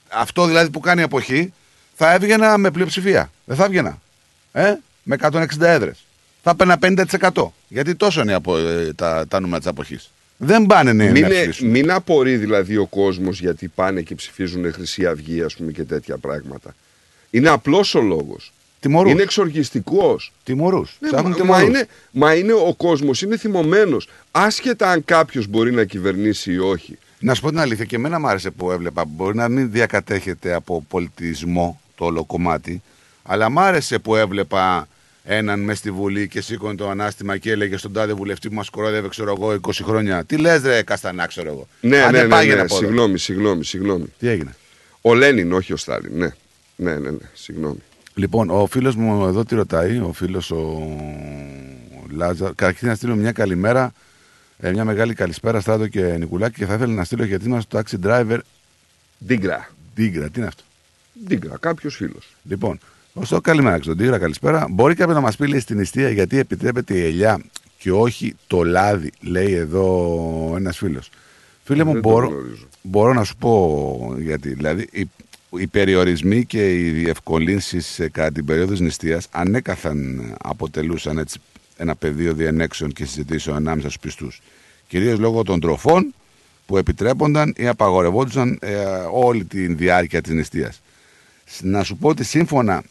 αυτό 0.08 0.46
δηλαδή 0.46 0.70
που 0.70 0.80
κάνει 0.80 1.02
αποχή, 1.02 1.52
θα 1.94 2.12
έβγαινα 2.12 2.58
με 2.58 2.70
πλειοψηφία. 2.70 3.30
Δεν 3.44 3.56
θα 3.56 3.64
έβγαινα. 3.64 4.00
Ε, 4.52 4.74
με 5.02 5.16
160 5.20 5.46
έδρες. 5.58 6.04
Θα 6.42 6.50
έπαιρνα 6.50 6.78
50%. 6.78 7.52
Γιατί 7.72 7.94
τόσο 7.94 8.20
είναι 8.20 8.34
από, 8.34 8.56
ε, 8.56 8.92
τα, 8.96 9.24
τα 9.28 9.40
νούμερα 9.40 9.58
της 9.58 9.66
αποχής. 9.66 10.10
Δεν 10.36 10.66
πάνε 10.66 10.92
νέοι 10.92 11.10
Μην, 11.10 11.22
να 11.22 11.28
ε, 11.28 11.32
ψηφίσουν. 11.32 11.68
μην 11.68 11.90
απορεί 11.90 12.36
δηλαδή 12.36 12.76
ο 12.76 12.86
κόσμος 12.86 13.40
γιατί 13.40 13.68
πάνε 13.68 14.00
και 14.02 14.14
ψηφίζουν 14.14 14.72
Χρυσή 14.72 15.06
Αυγή 15.06 15.42
ας 15.42 15.54
πούμε 15.54 15.72
και 15.72 15.82
τέτοια 15.82 16.16
πράγματα. 16.18 16.74
Είναι 17.30 17.48
απλός 17.48 17.94
ο 17.94 18.00
λόγος. 18.00 18.52
Τιμωρούς. 18.80 19.12
Είναι 19.12 19.22
εξοργιστικός. 19.22 20.32
Τιμωρούς. 20.44 20.96
Ναι, 21.00 21.08
Ψάχνουν 21.08 21.30
μα, 21.30 21.36
τιμωρούς. 21.36 21.62
μα 21.62 21.68
είναι, 21.68 21.86
μα 22.10 22.34
είναι 22.34 22.52
ο 22.52 22.74
κόσμος, 22.76 23.22
είναι 23.22 23.36
θυμωμένος. 23.36 24.08
Άσχετα 24.30 24.90
αν 24.90 25.04
κάποιος 25.04 25.46
μπορεί 25.46 25.72
να 25.72 25.84
κυβερνήσει 25.84 26.52
ή 26.52 26.58
όχι. 26.58 26.98
Να 27.18 27.34
σου 27.34 27.42
πω 27.42 27.48
την 27.48 27.58
αλήθεια, 27.58 27.84
και 27.84 27.96
εμένα 27.96 28.20
μου 28.20 28.28
άρεσε 28.28 28.50
που 28.50 28.70
έβλεπα. 28.70 29.04
Μπορεί 29.04 29.36
να 29.36 29.48
μην 29.48 29.70
διακατέχεται 29.70 30.54
από 30.54 30.84
πολιτισμό 30.88 31.80
το 31.94 32.04
όλο 32.04 32.24
κομμάτι, 32.24 32.82
αλλά 33.22 33.48
μ' 33.50 33.58
άρεσε 33.58 33.98
που 33.98 34.16
έβλεπα 34.16 34.88
έναν 35.32 35.60
μες 35.60 35.78
στη 35.78 35.90
Βουλή 35.90 36.28
και 36.28 36.40
σήκωνε 36.40 36.74
το 36.74 36.88
ανάστημα 36.88 37.36
και 37.36 37.50
έλεγε 37.50 37.76
στον 37.76 37.92
τάδε 37.92 38.12
βουλευτή 38.12 38.48
που 38.48 38.54
μας 38.54 38.70
κορόδευε, 38.70 39.08
ξέρω 39.08 39.34
εγώ, 39.38 39.60
20 39.60 39.70
χρόνια. 39.82 40.24
Τι 40.24 40.36
λες, 40.36 40.62
ρε 40.62 40.82
Καστανά, 40.82 41.26
ξέρω 41.26 41.48
εγώ. 41.48 41.68
Ναι, 41.80 42.02
Άντε, 42.02 42.16
ναι, 42.16 42.22
ναι, 42.22 42.28
πάγαινε 42.28 42.54
ναι, 42.54 42.60
από 42.60 42.74
εδώ. 42.74 42.84
συγγνώμη, 42.84 43.18
συγγνώμη, 43.18 43.64
συγγνώμη. 43.64 44.04
Τι 44.18 44.28
έγινε; 44.28 44.54
Ο 45.00 45.14
Λένιν, 45.14 45.52
όχι 45.52 45.72
ο 45.72 45.76
Στάλιν, 45.76 46.12
ναι. 46.18 46.30
Ναι, 46.76 46.94
ναι, 46.98 47.10
ναι, 47.10 47.18
συγγνώμη. 47.32 47.78
Λοιπόν, 48.14 48.50
ο 48.50 48.66
φίλος 48.66 48.94
μου 48.96 49.26
εδώ 49.26 49.44
τι 49.44 49.54
ρωτάει, 49.54 49.98
ο 49.98 50.12
φίλος 50.12 50.50
ο 50.50 50.82
Λάζα. 52.10 52.52
Καταρχήν 52.54 52.88
να 52.88 52.94
στείλω 52.94 53.14
μια 53.14 53.32
καλημέρα, 53.32 53.92
ε, 54.58 54.70
μια 54.70 54.84
μεγάλη 54.84 55.14
καλησπέρα 55.14 55.60
Στράτο 55.60 55.88
και 55.88 56.02
Νικουλάκη 56.02 56.54
και 56.58 56.66
θα 56.66 56.74
ήθελα 56.74 56.92
να 56.92 57.04
στείλω 57.04 57.24
γιατί 57.24 57.44
είμαστε 57.46 57.82
το 57.82 57.82
taxi 57.98 58.06
driver. 58.06 58.38
Ντίγκρα. 59.26 59.70
Ντίγκρα, 59.94 60.28
τι 60.28 60.38
είναι 60.38 60.48
αυτό; 60.48 60.62
Ντίγκρα, 61.26 61.56
κάποιος 61.60 61.94
φίλος. 61.94 62.36
Λοιπόν, 62.42 62.78
ωστόσο 63.12 63.40
καλημέρα 63.40 63.82
στον 63.82 63.96
Τίγρα, 63.96 64.18
καλησπέρα. 64.18 64.66
Μπορεί 64.70 64.94
κάποιος 64.94 65.16
να 65.16 65.22
μας 65.22 65.36
πει 65.36 65.46
λέει, 65.46 65.60
στην 65.60 65.76
νηστεία 65.76 66.10
γιατί 66.10 66.38
επιτρέπεται 66.38 66.94
η 66.94 67.04
ελιά 67.04 67.40
και 67.78 67.92
όχι 67.92 68.34
το 68.46 68.64
λάδι, 68.64 69.10
λέει 69.20 69.52
εδώ 69.52 70.52
ένας 70.56 70.76
φίλος. 70.76 71.10
Φίλε 71.64 71.84
μου, 71.84 71.92
Δεν 71.92 72.02
το 72.02 72.08
μπορώ, 72.08 72.26
γνωρίζω. 72.26 72.66
μπορώ 72.82 73.12
να 73.12 73.24
σου 73.24 73.36
πω 73.36 74.14
γιατί. 74.18 74.54
Δηλαδή, 74.54 74.88
οι, 74.92 75.08
οι 75.50 75.66
περιορισμοί 75.66 76.44
και 76.44 76.74
οι 76.74 76.90
διευκολύνσεις 76.90 78.00
κατά 78.12 78.32
την 78.32 78.44
περίοδο 78.44 78.70
της 78.70 78.80
νηστείας 78.80 79.26
ανέκαθαν 79.30 80.34
αποτελούσαν 80.42 81.18
έτσι 81.18 81.38
ένα 81.76 81.94
πεδίο 81.96 82.34
διενέξεων 82.34 82.92
και 82.92 83.04
συζητήσεων 83.04 83.56
ανάμεσα 83.56 83.88
στους 83.88 84.00
πιστούς. 84.00 84.40
Κυρίως 84.88 85.18
λόγω 85.18 85.42
των 85.42 85.60
τροφών 85.60 86.14
που 86.66 86.76
επιτρέπονταν 86.76 87.54
ή 87.56 87.66
απαγορευόντουσαν 87.66 88.58
ε, 88.60 88.84
όλη 89.12 89.44
τη 89.44 89.74
διάρκεια 89.74 90.20
της 90.20 90.32
νηστείας. 90.32 90.80
Να 91.60 91.82
σου 91.82 91.96
πω 91.96 92.08
ότι 92.08 92.24
σύμφωνα 92.24 92.82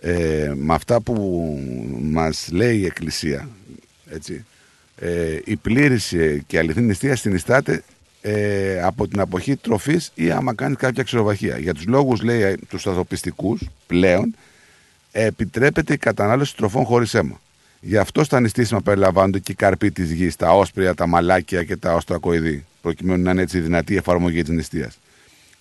ε, 0.00 0.52
με 0.56 0.74
αυτά 0.74 1.00
που 1.00 1.14
μας 2.02 2.48
λέει 2.52 2.78
η 2.78 2.84
Εκκλησία, 2.84 3.48
έτσι, 4.10 4.44
ε, 4.96 5.38
η 5.44 5.56
πλήρης 5.56 6.12
ε, 6.12 6.42
και 6.46 6.58
αληθινή 6.58 6.86
νηστεία 6.86 7.16
συνιστάται 7.16 7.82
ε, 8.20 8.82
από 8.82 9.08
την 9.08 9.20
αποχή 9.20 9.56
τροφής 9.56 10.12
ή 10.14 10.30
άμα 10.30 10.54
κάνει 10.54 10.74
κάποια 10.74 11.02
ξεροβαχία. 11.02 11.58
Για 11.58 11.74
τους 11.74 11.86
λόγους, 11.86 12.22
λέει, 12.22 12.40
ε, 12.40 12.54
τους 12.68 12.86
ανθρωπιστικούς 12.86 13.60
πλέον, 13.86 14.34
ε, 15.12 15.24
επιτρέπεται 15.24 15.92
η 15.92 15.96
κατανάλωση 15.96 16.56
τροφών 16.56 16.84
χωρίς 16.84 17.14
αίμα. 17.14 17.40
Γι' 17.80 17.96
αυτό 17.96 18.24
στα 18.24 18.40
νηστίσιμα 18.40 18.80
περιλαμβάνονται 18.80 19.38
και 19.38 19.52
οι 19.52 19.54
καρποί 19.54 19.90
της 19.90 20.12
γης, 20.12 20.36
τα 20.36 20.52
όσπρια, 20.52 20.94
τα 20.94 21.06
μαλάκια 21.06 21.64
και 21.64 21.76
τα 21.76 21.94
οστρακοειδή, 21.94 22.64
προκειμένου 22.82 23.22
να 23.22 23.30
είναι 23.30 23.42
έτσι 23.42 23.60
δυνατή 23.60 23.92
η 23.92 23.96
εφαρμογή 23.96 24.42
της 24.42 24.54
νηστείας. 24.54 24.98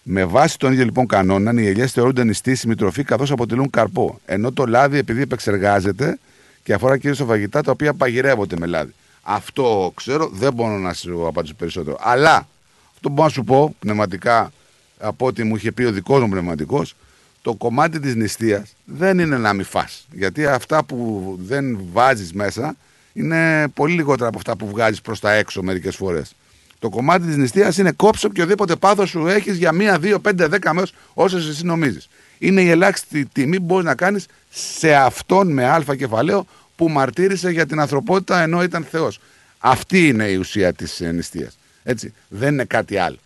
Με 0.09 0.25
βάση 0.25 0.59
τον 0.59 0.71
ίδιο 0.71 0.85
λοιπόν 0.85 1.07
κανόνα, 1.07 1.61
οι 1.61 1.67
ελιές 1.67 1.91
θεωρούνται 1.91 2.23
νηστήσιμη 2.23 2.75
τροφή 2.75 3.03
καθώς 3.03 3.31
αποτελούν 3.31 3.69
καρπό. 3.69 4.19
Ενώ 4.25 4.51
το 4.51 4.65
λάδι, 4.65 4.97
επειδή 4.97 5.21
επεξεργάζεται 5.21 6.19
και 6.63 6.73
αφορά 6.73 6.97
κυρίως 6.97 7.17
τα 7.17 7.25
φαγητά 7.25 7.61
τα 7.61 7.71
οποία 7.71 7.93
παγειρεύονται 7.93 8.55
με 8.59 8.65
λάδι. 8.65 8.93
Αυτό 9.21 9.91
ξέρω, 9.95 10.29
δεν 10.33 10.53
μπορώ 10.53 10.77
να 10.77 10.93
σου 10.93 11.27
απαντήσω 11.27 11.53
περισσότερο. 11.53 11.97
Αλλά 11.99 12.47
αυτό 12.95 13.07
που 13.07 13.09
μπορώ 13.09 13.27
να 13.27 13.33
σου 13.33 13.43
πω 13.43 13.75
πνευματικά 13.79 14.51
από 14.99 15.25
ό,τι 15.25 15.43
μου 15.43 15.55
είχε 15.55 15.71
πει 15.71 15.83
ο 15.83 15.91
δικός 15.91 16.21
μου 16.21 16.29
πνευματικός, 16.29 16.95
το 17.41 17.53
κομμάτι 17.53 17.99
της 17.99 18.15
νηστείας 18.15 18.75
δεν 18.85 19.19
είναι 19.19 19.37
να 19.37 19.53
μην 19.53 19.65
φας. 19.65 20.07
Γιατί 20.11 20.45
αυτά 20.45 20.83
που 20.83 21.39
δεν 21.41 21.79
βάζεις 21.91 22.33
μέσα 22.33 22.75
είναι 23.13 23.67
πολύ 23.67 23.93
λιγότερα 23.93 24.27
από 24.27 24.37
αυτά 24.37 24.55
που 24.55 24.67
βγάζεις 24.67 25.01
προς 25.01 25.19
τα 25.19 25.31
έξω 25.33 25.63
μερικές 25.63 25.95
φορές. 25.95 26.35
Το 26.79 26.89
κομμάτι 26.89 27.25
της 27.25 27.37
νηστείας 27.37 27.77
είναι 27.77 27.91
κόψω 27.91 28.27
οποιοδήποτε 28.27 28.75
πάθος 28.75 29.09
σου 29.09 29.27
έχεις 29.27 29.57
για 29.57 29.71
μία, 29.71 29.99
δύο, 29.99 30.19
πέντε, 30.19 30.47
δέκα 30.47 30.73
μέρες 30.73 30.93
όσες 31.13 31.47
εσύ 31.47 31.65
νομίζεις. 31.65 32.09
Είναι 32.37 32.61
η 32.61 32.69
ελάχιστη 32.69 33.25
τιμή 33.25 33.57
που 33.57 33.65
μπορείς 33.65 33.85
να 33.85 33.95
κάνεις 33.95 34.25
σε 34.49 34.95
αυτόν 34.95 35.51
με 35.51 35.65
αλφα 35.65 35.95
κεφαλαίο 35.95 36.47
που 36.75 36.89
μαρτύρησε 36.89 37.49
για 37.49 37.65
την 37.65 37.79
ανθρωπότητα 37.79 38.41
ενώ 38.41 38.63
ήταν 38.63 38.83
Θεός. 38.83 39.19
Αυτή 39.59 40.07
είναι 40.07 40.23
η 40.23 40.35
ουσία 40.35 40.73
της 40.73 40.99
νηστείας. 40.99 41.57
Έτσι. 41.83 42.13
Δεν 42.27 42.53
είναι 42.53 42.65
κάτι 42.65 42.97
άλλο. 42.97 43.17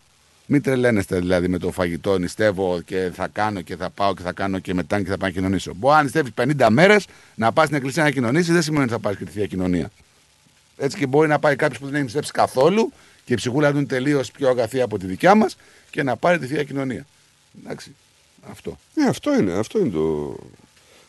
Μην 0.46 0.62
τρελαίνεστε 0.62 1.20
δηλαδή 1.20 1.48
με 1.48 1.58
το 1.58 1.72
φαγητό, 1.72 2.18
νηστεύω 2.18 2.82
και 2.86 3.12
θα 3.16 3.28
κάνω 3.28 3.62
και 3.62 3.76
θα 3.76 3.90
πάω 3.90 4.14
και 4.14 4.22
θα 4.22 4.32
κάνω 4.32 4.60
και 4.60 4.74
μετά 4.74 5.02
και 5.02 5.10
θα 5.10 5.18
πάω 5.18 5.30
να 5.30 5.36
κοινωνήσω. 5.36 5.74
Μπορεί 5.76 5.96
να 5.96 6.04
νηστεύεις 6.04 6.32
50 6.36 6.68
μέρες, 6.70 7.08
να 7.36 7.52
πας 7.52 7.66
στην 7.66 7.78
εκκλησία 7.78 8.04
να 8.04 8.12
κοινωνήσεις, 8.12 8.54
δεν 8.54 8.62
σημαίνει 8.62 8.84
ότι 8.84 8.92
θα 8.92 9.00
πάρεις 9.00 9.18
και 9.18 9.26
τη 9.26 9.32
θεία 9.32 9.46
κοινωνία. 9.46 9.92
Έτσι 10.78 10.98
και 10.98 11.06
μπορεί 11.06 11.28
να 11.28 11.40
πάει 11.40 11.56
κάποιος 11.56 11.80
που 11.80 11.86
δεν 11.86 11.96
έχει 11.96 12.04
νηστεύσει 12.04 12.32
καθόλου 12.32 12.94
και 13.26 13.34
η 13.34 13.36
ψυχούλα 13.36 13.72
του 13.72 13.78
είναι 13.78 13.86
τελείως 13.86 14.32
πιο 14.32 14.50
αγαθή 14.50 14.82
από 14.82 14.98
τη 15.00 15.06
δικιά 15.06 15.36
μας 15.36 15.58
και 15.90 16.04
να 16.04 16.16
πάρει 16.16 16.40
τη 16.40 16.46
θεία 16.48 16.64
κοινωνία. 16.64 17.06
Εντάξει. 17.64 17.96
Αυτό. 18.50 18.78
Ναι, 18.94 19.06
αυτό 19.06 19.34
είναι. 19.40 19.54
Αυτό 19.54 19.80
είναι 19.80 19.90
το. 19.90 20.36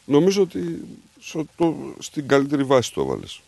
Νομίζω 0.05 0.43
ότι 0.43 0.81
στο- 1.21 1.47
το, 1.57 1.95
στην 1.99 2.29
καλύτερη 2.29 2.63
βάση 2.65 2.93
το 2.93 3.01
έβαλες. 3.01 3.41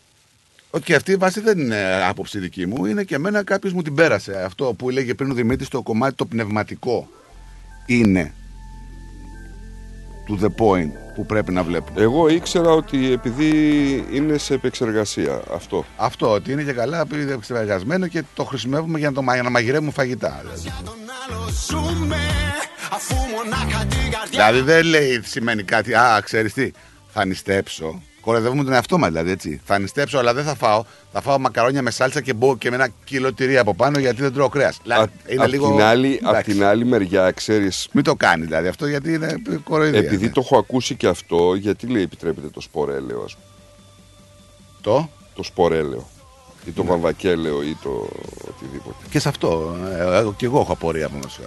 Ότι 0.69 0.93
αυτή 0.93 1.11
η 1.11 1.15
βάση 1.15 1.39
δεν 1.39 1.59
είναι 1.59 2.03
άποψη 2.03 2.39
δική 2.39 2.65
μου, 2.65 2.85
είναι 2.85 3.03
και 3.03 3.15
εμένα 3.15 3.43
κάποιος 3.43 3.73
μου 3.73 3.81
την 3.81 3.95
πέρασε. 3.95 4.43
Αυτό 4.43 4.73
που 4.73 4.89
λέγε 4.89 5.13
πριν 5.13 5.31
ο 5.31 5.33
Δημήτρης, 5.33 5.67
το 5.67 5.81
κομμάτι 5.81 6.15
το 6.15 6.25
πνευματικό 6.25 7.09
είναι 7.85 8.33
to 10.27 10.43
the 10.45 10.49
point 10.57 10.91
που 11.15 11.25
πρέπει 11.25 11.51
να 11.51 11.63
βλέπουμε. 11.63 12.01
Εγώ 12.01 12.27
ήξερα 12.27 12.69
ότι 12.69 13.11
επειδή 13.11 13.49
είναι 14.11 14.37
σε 14.37 14.53
επεξεργασία 14.53 15.41
αυτό. 15.53 15.85
Αυτό, 15.97 16.31
ότι 16.31 16.51
είναι 16.51 16.63
και 16.63 16.73
καλά 16.73 16.99
επειδή 17.01 17.31
εξεργασμένο 17.31 18.07
και 18.07 18.23
το 18.35 18.43
χρησιμεύουμε 18.43 18.99
για 18.99 19.07
να, 19.09 19.13
το, 19.15 19.21
μα- 19.21 19.33
για 19.33 19.43
να 19.43 19.49
μαγειρεύουμε 19.49 19.91
φαγητά. 19.91 20.41
Δηλαδή. 20.41 20.73
Αφού 22.91 23.15
μονάχα 23.15 23.85
την 23.85 24.11
καρδιά 24.11 24.29
δηλαδή 24.29 24.59
δεν 24.61 24.85
λέει 24.85 25.21
σημαίνει 25.23 25.63
κάτι, 25.63 25.93
α, 25.93 26.21
ξέρεις 26.23 26.53
τι, 26.53 26.71
θα 27.13 27.25
νηστέψω. 27.25 28.01
Κοροϊδεύουμε 28.25 28.63
τον 28.63 28.73
εαυτό 28.73 28.97
μας 28.97 29.09
δηλαδή 29.09 29.31
έτσι. 29.31 29.61
Θα 29.65 29.79
νηστέψω, 29.79 30.17
αλλά 30.17 30.33
δεν 30.33 30.43
θα 30.43 30.55
φάω. 30.55 30.83
Θα 31.11 31.21
φάω 31.21 31.39
μακαρόνια 31.39 31.81
με 31.81 31.91
σάλτσα 31.91 32.21
και, 32.21 32.33
μπο, 32.33 32.57
και 32.57 32.69
με 32.69 32.75
ένα 32.75 32.89
κιλό 33.03 33.33
τυρί 33.33 33.57
από 33.57 33.75
πάνω 33.75 33.99
γιατί 33.99 34.21
δεν 34.21 34.33
τρώω 34.33 34.49
κρέας. 34.49 34.79
Απ' 34.87 35.09
την, 35.49 35.81
άλλη, 35.81 36.19
απ' 36.23 36.43
την 36.43 36.63
άλλη 36.63 36.85
μεριά, 36.85 37.31
ξέρει. 37.31 37.71
Μην 37.91 38.03
το 38.03 38.15
κάνεις 38.15 38.47
δηλαδή 38.47 38.67
αυτό 38.67 38.87
γιατί 38.87 39.13
είναι 39.13 39.41
κοροϊδία. 39.63 39.99
Επειδή 39.99 40.29
το 40.29 40.41
έχω 40.43 40.57
ακούσει 40.57 40.95
και 40.95 41.07
αυτό, 41.07 41.55
γιατί 41.55 41.87
λέει 41.87 42.01
επιτρέπεται 42.01 42.47
το 42.47 42.61
σπορέλαιο, 42.61 43.21
ας 43.25 43.33
πούμε; 43.33 43.45
Το; 44.81 45.09
Το 45.35 45.43
σπορέλαιο. 45.43 46.07
Ή 46.65 46.71
το 46.71 46.83
βαμβακέλαιο 46.83 47.63
ή 47.63 47.77
το 47.83 48.09
οτιδήποτε. 48.47 48.95
Και 49.09 49.19
σε 49.19 49.29
αυτό. 49.29 49.75
Ε, 49.97 50.17
ε, 50.17 50.25
και 50.37 50.45
εγώ 50.45 50.59
έχω 50.59 50.71
απορία 50.71 51.05
από 51.05 51.17
μας. 51.23 51.39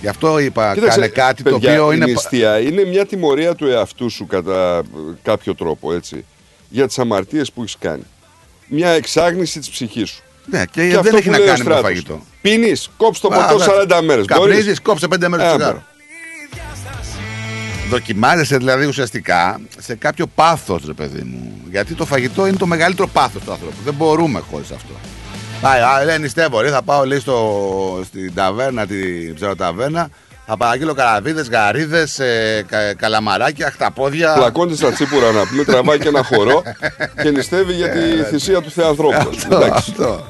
Γι' 0.00 0.08
αυτό 0.08 0.38
είπα, 0.38 0.74
Κοίταξε, 0.74 0.98
κάνε 0.98 1.08
κάτι 1.12 1.42
παιδιά, 1.42 1.58
το 1.58 1.66
οποίο 1.66 1.92
η 1.92 1.96
είναι. 1.96 2.04
νηστεία 2.04 2.60
είναι 2.60 2.84
μια 2.84 3.06
τιμωρία 3.06 3.54
του 3.54 3.66
εαυτού 3.66 4.10
σου 4.10 4.26
κατά 4.26 4.78
ε, 4.78 4.82
κάποιο 5.22 5.54
τρόπο, 5.54 5.92
έτσι. 5.92 6.24
Για 6.68 6.86
τις 6.86 6.98
αμαρτίες 6.98 7.52
που 7.52 7.62
έχεις 7.62 7.76
κάνει. 7.78 8.02
Μια 8.68 8.88
εξάγνηση 8.90 9.58
της 9.58 9.70
ψυχής 9.70 10.08
σου. 10.10 10.22
Ναι, 10.46 10.64
και, 10.64 10.80
Και 10.82 10.88
δεν 10.88 10.98
αυτό 10.98 11.16
έχει 11.16 11.24
που 11.26 11.30
να 11.30 11.38
λέει 11.38 11.46
ο 11.46 11.50
κάνει 11.50 11.62
με 11.62 11.70
το 11.70 11.76
Στράτος. 11.76 11.90
φαγητό. 11.90 12.20
Πίνεις, 12.42 12.90
κόψε 12.96 13.20
το 13.20 13.28
Α, 13.34 13.46
ποτό 13.46 13.58
βέβαια. 13.58 13.98
40 14.00 14.02
μέρες. 14.04 14.26
Καπνίζεις, 14.26 14.80
κόψε 14.80 15.06
5 15.10 15.28
μέρες 15.28 15.46
Ε, 15.46 15.50
το 15.50 15.56
τσιγάρο. 15.56 15.82
Δοκιμάζεσαι 17.90 18.56
δηλαδή 18.56 18.86
ουσιαστικά 18.86 19.60
σε 19.78 19.94
κάποιο 19.94 20.26
πάθος, 20.26 20.82
ρε 20.86 20.92
παιδί 20.92 21.22
μου. 21.22 21.52
Γιατί 21.70 21.94
το 21.94 22.04
φαγητό 22.06 22.46
είναι 22.46 22.56
το 22.56 22.66
μεγαλύτερο 22.66 23.08
πάθος 23.08 23.42
του 23.42 23.52
ανθρώπου. 23.52 23.76
Δεν 23.84 23.94
μπορούμε 23.94 24.42
χωρίς 24.50 24.70
αυτό. 24.70 24.92
Πάει, 25.60 25.80
α, 25.80 26.04
λέει, 26.04 26.18
νηστεύω, 26.18 26.60
λέει, 26.60 26.70
θα 26.70 26.82
πάω 26.82 27.04
λέει, 27.04 27.18
στο, 27.18 28.00
στην 28.04 28.34
ταβέρνα, 28.34 28.86
την 28.86 29.34
ψεροταβέρνα, 29.34 30.08
θα 30.46 30.56
παραγγείλω 30.56 30.94
καραβίδες, 30.94 31.48
γαρίδες, 31.48 32.18
ε, 32.18 32.64
κα, 32.68 32.94
καλαμαράκια, 32.94 33.70
χταπόδια. 33.70 34.32
Πλακώνται 34.32 34.74
στα 34.74 34.92
τσίπουρα 34.92 35.32
να 35.32 35.46
πούμε, 35.46 35.64
τραβάει 35.64 35.98
και 35.98 36.08
ένα 36.08 36.22
χορό 36.24 36.62
και 37.22 37.30
νηστεύει 37.30 37.72
για 37.72 37.90
τη 37.90 38.00
θυσία 38.30 38.60
του 38.60 38.70
Θεανθρώπου. 38.70 39.30
Ε, 39.50 39.68
Αυτό, 39.72 40.24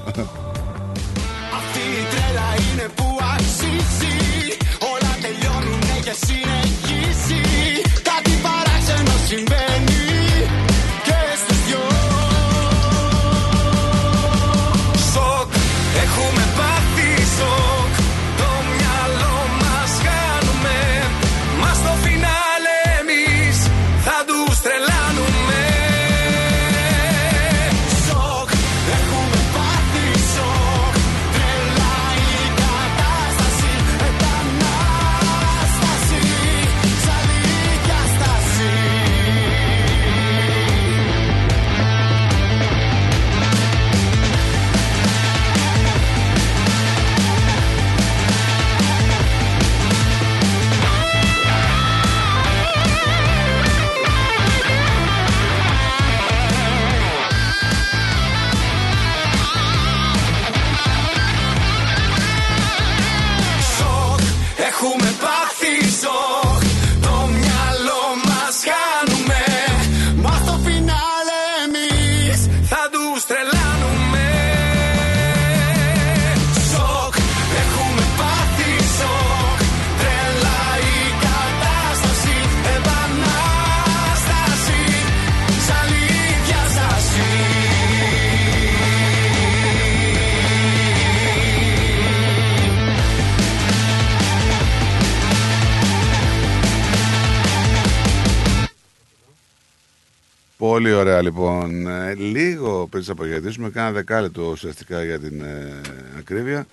Πολύ 100.67 100.93
ωραία 100.93 101.23
λοιπόν. 101.23 101.87
Ε, 101.87 102.15
λίγο 102.15 102.87
πριν 102.91 103.03
σας 103.03 103.13
αποχαιρετήσουμε, 103.13 103.71
κάνα 103.71 103.93
δεκάλεπτο 103.93 104.43
ουσιαστικά 104.43 105.05
για 105.05 105.19
την 105.19 105.41
ε, 105.41 105.81
ακρίβεια. 106.19 106.67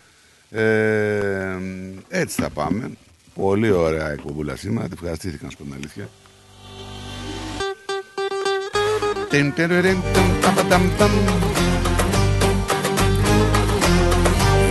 Ε, 0.50 1.58
έτσι 2.10 2.42
θα 2.42 2.50
πάμε. 2.50 2.92
Πολύ 3.36 3.72
ωραία 3.72 4.12
εκπομπούλα 4.12 4.56
σήμερα. 4.56 4.88
Τη 4.88 4.94
ευχαριστήθηκα 4.94 5.46
να 5.46 5.50
σου 5.50 5.58
πω 5.58 5.64
την 5.64 5.74
αλήθεια. 5.74 6.10
Τιν, 9.30 9.54
τερεριν, 9.54 9.98
ταμ, 10.14 10.56
ταμ, 10.56 10.68
ταμ, 10.70 10.90
ταμ. 10.98 11.12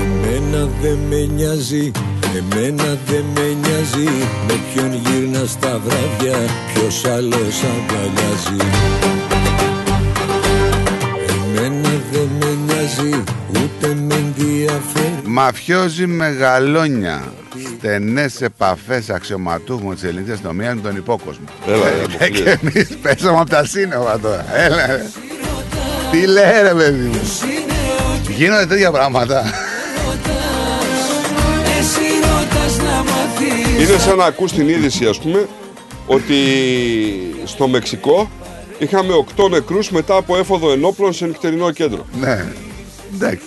Εμένα 0.02 0.66
δεν 0.82 0.98
με 0.98 1.26
νοιάζει, 1.26 1.90
εμένα 2.36 2.98
δεν 3.06 3.24
με 3.34 3.56
νοιάζει 3.60 4.08
Με 4.46 4.54
ποιον 4.72 4.94
γύρνα 4.94 5.46
στα 5.46 5.80
βράδια, 5.84 6.38
ποιος 6.74 7.04
άλλος 7.04 7.62
αγκαλιάζει 7.62 8.66
Εμένα 11.28 11.88
δεν 12.12 12.28
με 12.40 12.58
νοιάζει, 12.66 13.24
ούτε 13.50 13.94
με 13.94 14.14
ενδιαφέρει 14.14 15.20
Μαφιόζι 15.24 16.06
μεγαλόνια 16.06 17.32
στενές 17.76 18.40
επαφές 18.40 19.10
αξιωματούχων 19.10 19.94
της 19.94 20.04
ελληνικής 20.04 20.32
αστυνομίας 20.32 20.74
με 20.74 20.80
τον 20.80 20.96
υπόκοσμο. 20.96 21.44
Έλα, 21.66 21.84
ρε, 21.84 21.90
και 21.90 22.04
αποκλείεται. 22.04 22.58
και 22.58 22.58
εμείς 22.62 22.96
πέσαμε 23.02 23.38
από 23.38 23.50
τα 23.50 23.64
σύννεφα 23.64 24.18
τώρα. 24.20 24.44
Έλα, 24.54 24.86
ρε. 24.86 25.02
Τι 26.10 26.26
λέει, 26.26 26.62
ρε, 26.62 26.74
παιδί 26.74 27.06
μου; 27.06 27.20
Γίνονται 28.36 28.66
τέτοια 28.66 28.90
πράγματα. 28.90 29.44
Είναι 33.82 33.98
σαν 33.98 34.16
να 34.16 34.24
ακούς 34.24 34.52
την 34.52 34.68
είδηση, 34.68 35.06
ας 35.06 35.18
πούμε, 35.18 35.48
ότι 36.06 36.34
στο 37.44 37.68
Μεξικό 37.68 38.30
είχαμε 38.78 39.24
8 39.36 39.48
νεκρούς 39.50 39.90
μετά 39.90 40.16
από 40.16 40.36
έφοδο 40.36 40.72
ενόπλων 40.72 41.12
σε 41.12 41.26
νυχτερινό 41.26 41.70
κέντρο. 41.70 42.06
Ναι, 42.20 42.52
εντάξει. 43.14 43.46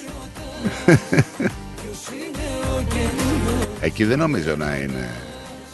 Εκεί 3.80 4.03
δεν 4.03 4.17
νομίζω 4.17 4.55
να 4.55 4.75
είναι 4.75 5.09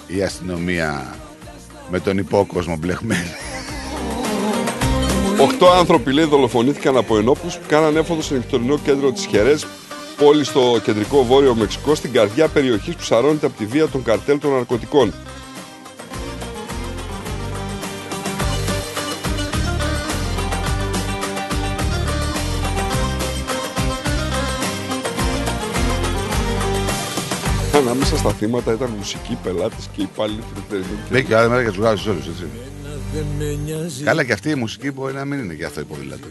η 0.08 0.22
αστυνομία 0.22 1.16
με 1.90 2.00
τον 2.00 2.18
υπόκοσμο 2.18 2.76
μπλεχμένη. 2.78 3.32
Οχτώ 5.38 5.72
άνθρωποι 5.72 6.14
λέει 6.14 6.26
δολοφονήθηκαν 6.26 6.98
από 6.98 7.18
ενόπλους 7.18 7.58
που 7.58 7.66
κάναν 7.68 7.96
έφοδο 7.96 8.22
σε 8.22 8.34
νυχτερινό 8.34 8.78
κέντρο 8.78 9.12
της 9.12 9.26
Χερές, 9.26 9.68
πόλη 10.22 10.44
στο 10.44 10.80
κεντρικό 10.84 11.26
βόρειο 11.26 11.56
Μεξικό, 11.56 11.96
στην 11.96 12.12
καρδιά 12.12 12.48
περιοχής 12.48 12.96
που 12.96 13.04
σαρώνεται 13.04 13.46
από 13.46 13.58
τη 13.58 13.66
βία 13.66 13.88
των 13.88 14.04
καρτέλ 14.04 14.40
των 14.40 14.52
ναρκωτικών. 14.52 15.14
Ανάμεσα 27.76 28.18
στα 28.18 28.34
θύματα 28.34 28.74
ήταν 28.74 28.90
μουσικοί 28.98 29.38
πελάτες 29.44 29.90
και 29.96 30.02
υπάλληλοι 30.02 30.40
του 30.40 30.54
εντερνετικού 30.56 30.96
Μπήκε 31.12 31.28
και 31.28 31.36
άλλη 31.36 31.50
μέρα 31.50 31.64
και 31.64 31.68
τους 31.68 31.78
βγάζει 31.78 32.10
όλους 32.10 32.28
έτσι. 32.28 32.46
Δεν 33.14 33.26
με 33.38 33.58
νοιάζει 33.66 34.04
Καλά 34.04 34.24
και 34.24 34.34
αυτή 34.34 34.50
η 34.50 34.56
μουσική 34.56 34.92
μπορεί 34.92 35.14
να 35.14 35.26
μην 35.26 35.40
είναι 35.40 35.54
και 35.54 35.66
αυτό 35.66 35.80
η 35.80 35.84
ποδήλατο. 35.84 36.28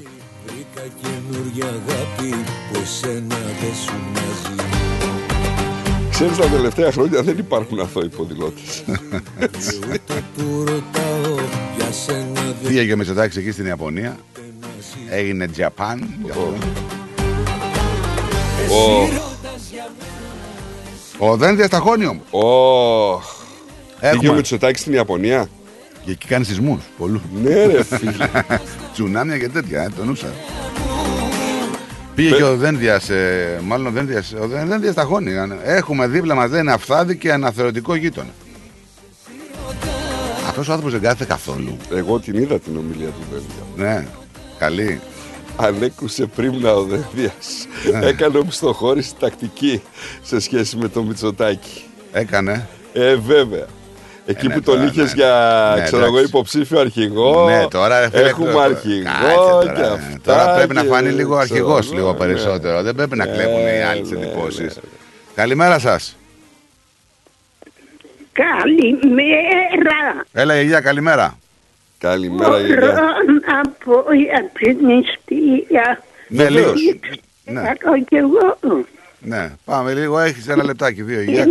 Βρήκα 0.80 0.94
καινούργια 1.02 1.66
αγάπη 1.66 2.34
που 2.72 2.80
εσένα 2.82 3.36
δεν 3.60 3.74
σου 3.84 3.92
μοιάζει 4.12 4.68
Ξέρεις 6.10 6.36
τα 6.36 6.46
τελευταία 6.46 6.92
χρόνια 6.92 7.22
δεν 7.22 7.38
υπάρχουν 7.38 7.80
αθώοι 7.80 8.08
ποδηλώτες. 8.08 8.84
Που 10.36 10.64
ρωτάω 10.66 11.34
για 11.76 11.92
σένα 11.92 12.40
δεν 12.42 12.68
Πήγε 12.68 12.84
και 12.84 12.92
ο 12.92 12.96
Μητσοτάκης 12.96 13.36
εκεί 13.36 13.50
στην 13.50 13.66
Ιαπωνία; 13.66 14.18
Έγινε 15.10 15.48
Japan. 15.56 15.96
γι' 16.24 16.30
αυτό. 16.30 16.54
Ο 21.18 21.36
Δένδια 21.36 21.66
στα 21.66 21.78
χώνιο 21.78 22.12
μου. 22.12 22.22
Ωχ. 22.30 23.24
Πήγε 24.00 24.12
ο 24.12 24.16
Έχουμε. 24.16 24.34
Μητσοτάκης 24.34 24.80
στην 24.80 24.92
Ιαπωνία; 24.92 25.48
Και 26.04 26.10
εκεί 26.10 26.26
κάνει 26.26 26.44
σεισμούς. 26.44 26.82
Πολλού. 26.98 27.20
Ναι, 27.42 27.66
ρε 27.66 27.84
φίλε. 27.84 28.28
Τσουνάμια 28.92 29.38
και 29.38 29.48
τέτοια, 29.48 29.82
ε, 29.82 29.88
το 29.96 30.04
νούσα. 30.04 30.32
Πήγε 32.14 32.34
και 32.34 32.42
ο 32.42 32.56
Δένδιας, 32.56 33.10
μάλλον 33.62 33.86
ο 33.86 33.90
Δένδιας, 33.90 34.34
ο 34.42 34.46
Δένδιας 34.46 34.92
στα 34.92 35.02
χώνια. 35.02 35.58
Έχουμε 35.64 36.06
δίπλα 36.06 36.34
μας 36.34 36.50
δεν 36.50 36.60
είναι 36.60 36.72
αυθάδη 36.72 37.16
και 37.16 37.32
αναθεωρητικό 37.32 37.94
γείτονα. 37.94 38.30
Αυτός 40.48 40.68
ο 40.68 40.72
άνθρωπος 40.72 40.92
δεν 40.92 41.02
κάθεται 41.02 41.24
καθόλου. 41.24 41.76
Εγώ 41.94 42.20
την 42.20 42.34
είδα 42.34 42.58
την 42.58 42.76
ομιλία 42.76 43.08
του 43.08 43.22
Δένδια. 43.32 43.94
Ναι, 43.94 44.06
καλή. 44.58 45.00
Ανέκουσε 45.56 46.26
πρίμνα 46.26 46.74
ο 46.74 46.82
Δένδιας. 46.82 47.66
Ναι. 47.92 48.06
Έκανε 48.06 48.38
οπισθοχώρηση 48.38 49.14
τακτική 49.18 49.82
σε 50.22 50.40
σχέση 50.40 50.76
με 50.76 50.88
τον 50.88 51.06
Μητσοτάκη. 51.06 51.82
Έκανε. 52.12 52.68
Ε, 52.92 53.14
βέβαια. 53.14 53.66
Εκεί 54.30 54.46
ναι, 54.46 54.54
που 54.54 54.60
τον 54.62 54.74
τώρα, 54.74 54.86
είχες 54.86 55.14
ναι. 55.14 55.22
για 55.22 55.72
Ναι, 55.76 55.82
ξέρω 55.84 56.02
εγώ, 56.04 56.12
εντάξει. 56.16 56.28
υποψήφιο 56.28 56.80
αρχηγό. 56.80 57.48
Ναι, 57.48 57.66
τώρα, 57.68 58.00
ρε 58.00 58.08
φίλε, 58.10 58.28
έχουμε 58.28 58.50
τώρα- 58.50 58.64
αρχηγό 58.64 59.02
Κάτσε 59.04 59.34
τώρα, 59.34 59.72
και 59.74 59.80
ε. 59.80 59.86
αυτά. 59.86 60.18
Τώρα 60.22 60.54
πρέπει 60.54 60.74
να 60.74 60.82
και 60.82 60.88
φανεί 60.88 61.08
λίγο 61.10 61.28
ξέρω 61.28 61.40
αρχηγός 61.40 61.86
εγώ, 61.86 61.94
λίγο 61.96 62.12
ναι. 62.12 62.18
περισσότερο. 62.18 62.82
Δεν 62.82 62.94
πρέπει 62.94 63.16
να 63.16 63.24
Ε, 63.24 63.26
κλέβουν 63.26 63.66
οι 63.66 63.82
άλλε 63.82 64.00
ναι, 64.00 64.16
εντυπώσεις. 64.26 64.76
ναι. 64.76 64.82
Καλημέρα 65.34 65.78
σας. 65.78 66.16
Καλημέρα. 68.32 70.24
Έλα, 70.32 70.54
γιαγιά, 70.54 70.80
καλημέρα. 70.80 71.38
Καλημέρα, 71.98 72.48
Μπορώ 72.50 72.60
γιαγιά. 72.60 72.92
να 73.46 73.70
πω 73.84 74.12
για 74.14 74.50
την 74.52 74.76
νηστεία. 74.86 76.02
Ναι, 76.28 76.48
λίγος. 76.50 76.80
Ναι. 77.44 77.60
Θέλω 77.60 78.04
κι 78.08 78.16
εγώ. 78.16 78.58
Ναι, 79.20 79.50
πάμε 79.64 79.92
λίγο. 79.94 80.18
Έχεις 80.18 80.48
ένα 80.48 80.64
λεπτάκι, 80.64 81.02
δύο 81.02 81.20
γιαγιά. 81.20 81.46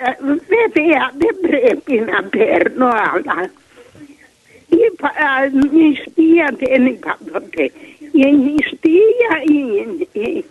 Η 0.00 0.24
νηστεία. 0.24 0.56
ε, 0.58 0.60
Βέβαια 0.68 1.12
δεν 1.18 1.36
πρέπει 1.40 2.10
να 2.12 2.22
παίρνω 2.22 2.86
άλλα. 2.86 3.50
Είπα, 4.68 5.08
α, 5.08 5.48
νηστεία 5.72 6.56
δεν 6.58 6.86
είπα 6.86 7.18
ποτέ. 7.32 7.70
Η 8.12 8.32
νηστεία 8.36 9.42
είναι 9.50 10.44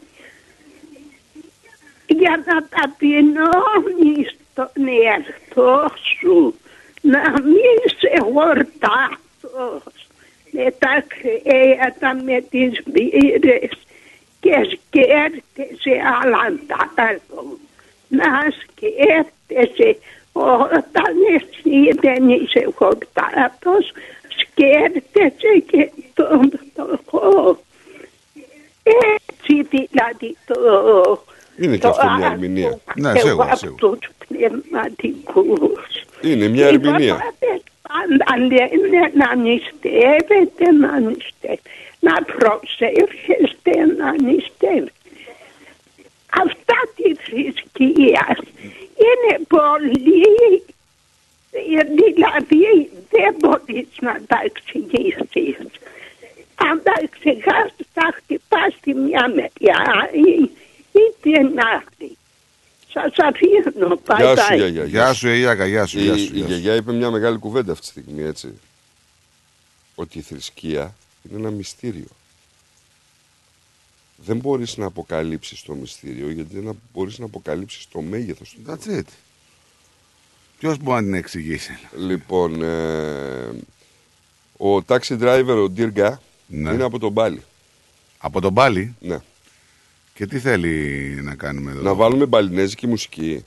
για 2.08 2.44
να 2.45 2.68
ταπεινώνεις 2.68 4.36
τον 4.53 4.69
εαυτό 5.06 5.94
σου, 6.19 6.56
να 7.02 7.32
μην 7.42 7.80
σε 7.98 8.19
χορτάτος 8.22 9.94
με 10.52 10.76
τα 10.80 11.03
κρέατα, 11.08 12.16
με 12.24 12.42
τις 12.50 12.82
μπύρες 12.86 13.69
και 14.40 14.53
σκέφτεσαι 14.53 16.02
άλλο. 16.22 16.60
Να 18.08 18.26
σκέφτεσαι 18.61 19.34
όταν 20.34 21.14
εσύ 21.36 21.98
δεν 22.02 22.30
είσαι 22.30 22.69
χορτάτος, 22.76 23.92
σκέφτεσαι 24.42 25.64
και 25.72 25.92
τον 26.14 26.52
φτωχό. 26.72 27.60
Έτσι 28.84 29.61
δηλαδή 29.69 30.38
το... 30.45 30.56
Είναι 31.58 31.76
και 31.76 31.82
το 31.82 31.88
αυτό 31.90 32.03
μια 32.03 32.14
άκουγα 32.14 32.32
ερμηνεία. 32.32 32.80
Ναι, 32.95 33.10
εγώ 33.10 33.19
σίγουρα, 33.19 33.45
από 33.45 33.56
σίγουρα. 33.56 33.78
τους 33.98 34.10
πνευματικούς. 34.28 36.03
Είναι 36.22 36.48
μια 36.48 36.66
Οι 36.69 36.74
ερμηνεία. 36.74 37.14
παπάδες 37.16 37.61
πάντα 37.82 38.38
λένε 38.40 39.11
να 39.14 39.36
νηστεύετε, 39.36 40.72
να 40.80 41.00
νηστεύετε, 41.00 41.61
να 42.00 42.14
προσεύχεστε, 42.24 43.86
να 43.98 44.11
νηστεύετε. 44.11 44.92
Αυτά 46.30 46.75
τη 46.95 47.16
θρησκεία 47.16 48.38
είναι 49.06 49.45
πολύ, 49.48 50.64
ε, 51.51 51.83
δηλαδή 51.83 52.90
δεν 53.09 53.35
μπορείς 53.40 53.88
να 54.01 54.22
τα 54.27 54.41
εξηγήσεις. 54.43 55.72
Αν 56.56 56.82
τα 56.83 56.93
ξεχάσεις 57.09 57.88
θα 57.93 58.14
χτυπάς 58.16 58.75
τη 58.82 58.93
μια 58.93 59.27
μεριά 59.27 60.09
ή, 60.14 60.41
ή 60.91 61.14
την 61.22 61.59
άλλη. 61.59 62.17
Σας 62.93 63.14
αφήνω. 63.17 63.99
Bye 64.06 64.17
Γεια 64.17 64.35
σου, 64.35 64.53
bye. 64.53 64.56
γιαγιά. 64.56 64.83
Γεια 64.85 65.14
σου, 65.14 65.30
γιαγιά, 65.30 65.66
γεια 65.66 65.85
σου. 65.85 65.99
Η, 65.99 66.01
γεια 66.01 66.17
σου, 66.17 66.24
η 66.24 66.25
γεια 66.25 66.41
σου. 66.41 66.48
γιαγιά 66.48 66.75
είπε 66.75 66.91
μια 66.91 67.09
μεγάλη 67.11 67.38
κουβέντα 67.38 67.72
αυτή 67.72 67.85
τη 67.85 67.91
στιγμή, 67.91 68.24
έτσι. 68.24 68.59
Ότι 69.95 70.17
η 70.17 70.22
θρησκεία 70.22 70.95
είναι 71.24 71.40
ένα 71.40 71.49
μυστήριο. 71.49 72.08
Δεν 74.25 74.38
μπορείς 74.38 74.77
να 74.77 74.85
αποκαλύψεις 74.85 75.61
το 75.61 75.73
μυστήριο 75.73 76.30
γιατί 76.31 76.59
δεν 76.59 76.80
μπορείς 76.93 77.19
να 77.19 77.25
αποκαλύψεις 77.25 77.88
το 77.91 78.01
μέγεθος 78.01 78.49
του. 78.49 78.72
That's 78.72 78.98
it. 78.98 79.03
Ποιος 80.59 80.77
μπορεί 80.77 80.98
να 80.99 81.03
την 81.03 81.14
εξηγήσει. 81.14 81.77
Λοιπόν, 81.98 82.61
ε, 82.64 83.49
ο 84.57 84.75
taxi 84.88 85.19
driver, 85.22 85.67
ο 85.69 85.73
Dirga, 85.77 86.11
Ναι. 86.48 86.72
είναι 86.72 86.83
από 86.83 86.99
τον 86.99 87.11
Μπάλι. 87.11 87.43
Από 88.17 88.41
τον 88.41 88.53
Πάλι. 88.53 88.95
Ναι. 88.99 89.17
Και 90.14 90.27
τι 90.27 90.39
θέλει 90.39 90.69
να 91.23 91.35
κάνουμε 91.35 91.72
εδώ; 91.72 91.81
Να 91.81 91.93
βάλουμε 91.93 92.25
μπαλινέζικη 92.25 92.88
μουσική. 92.88 93.45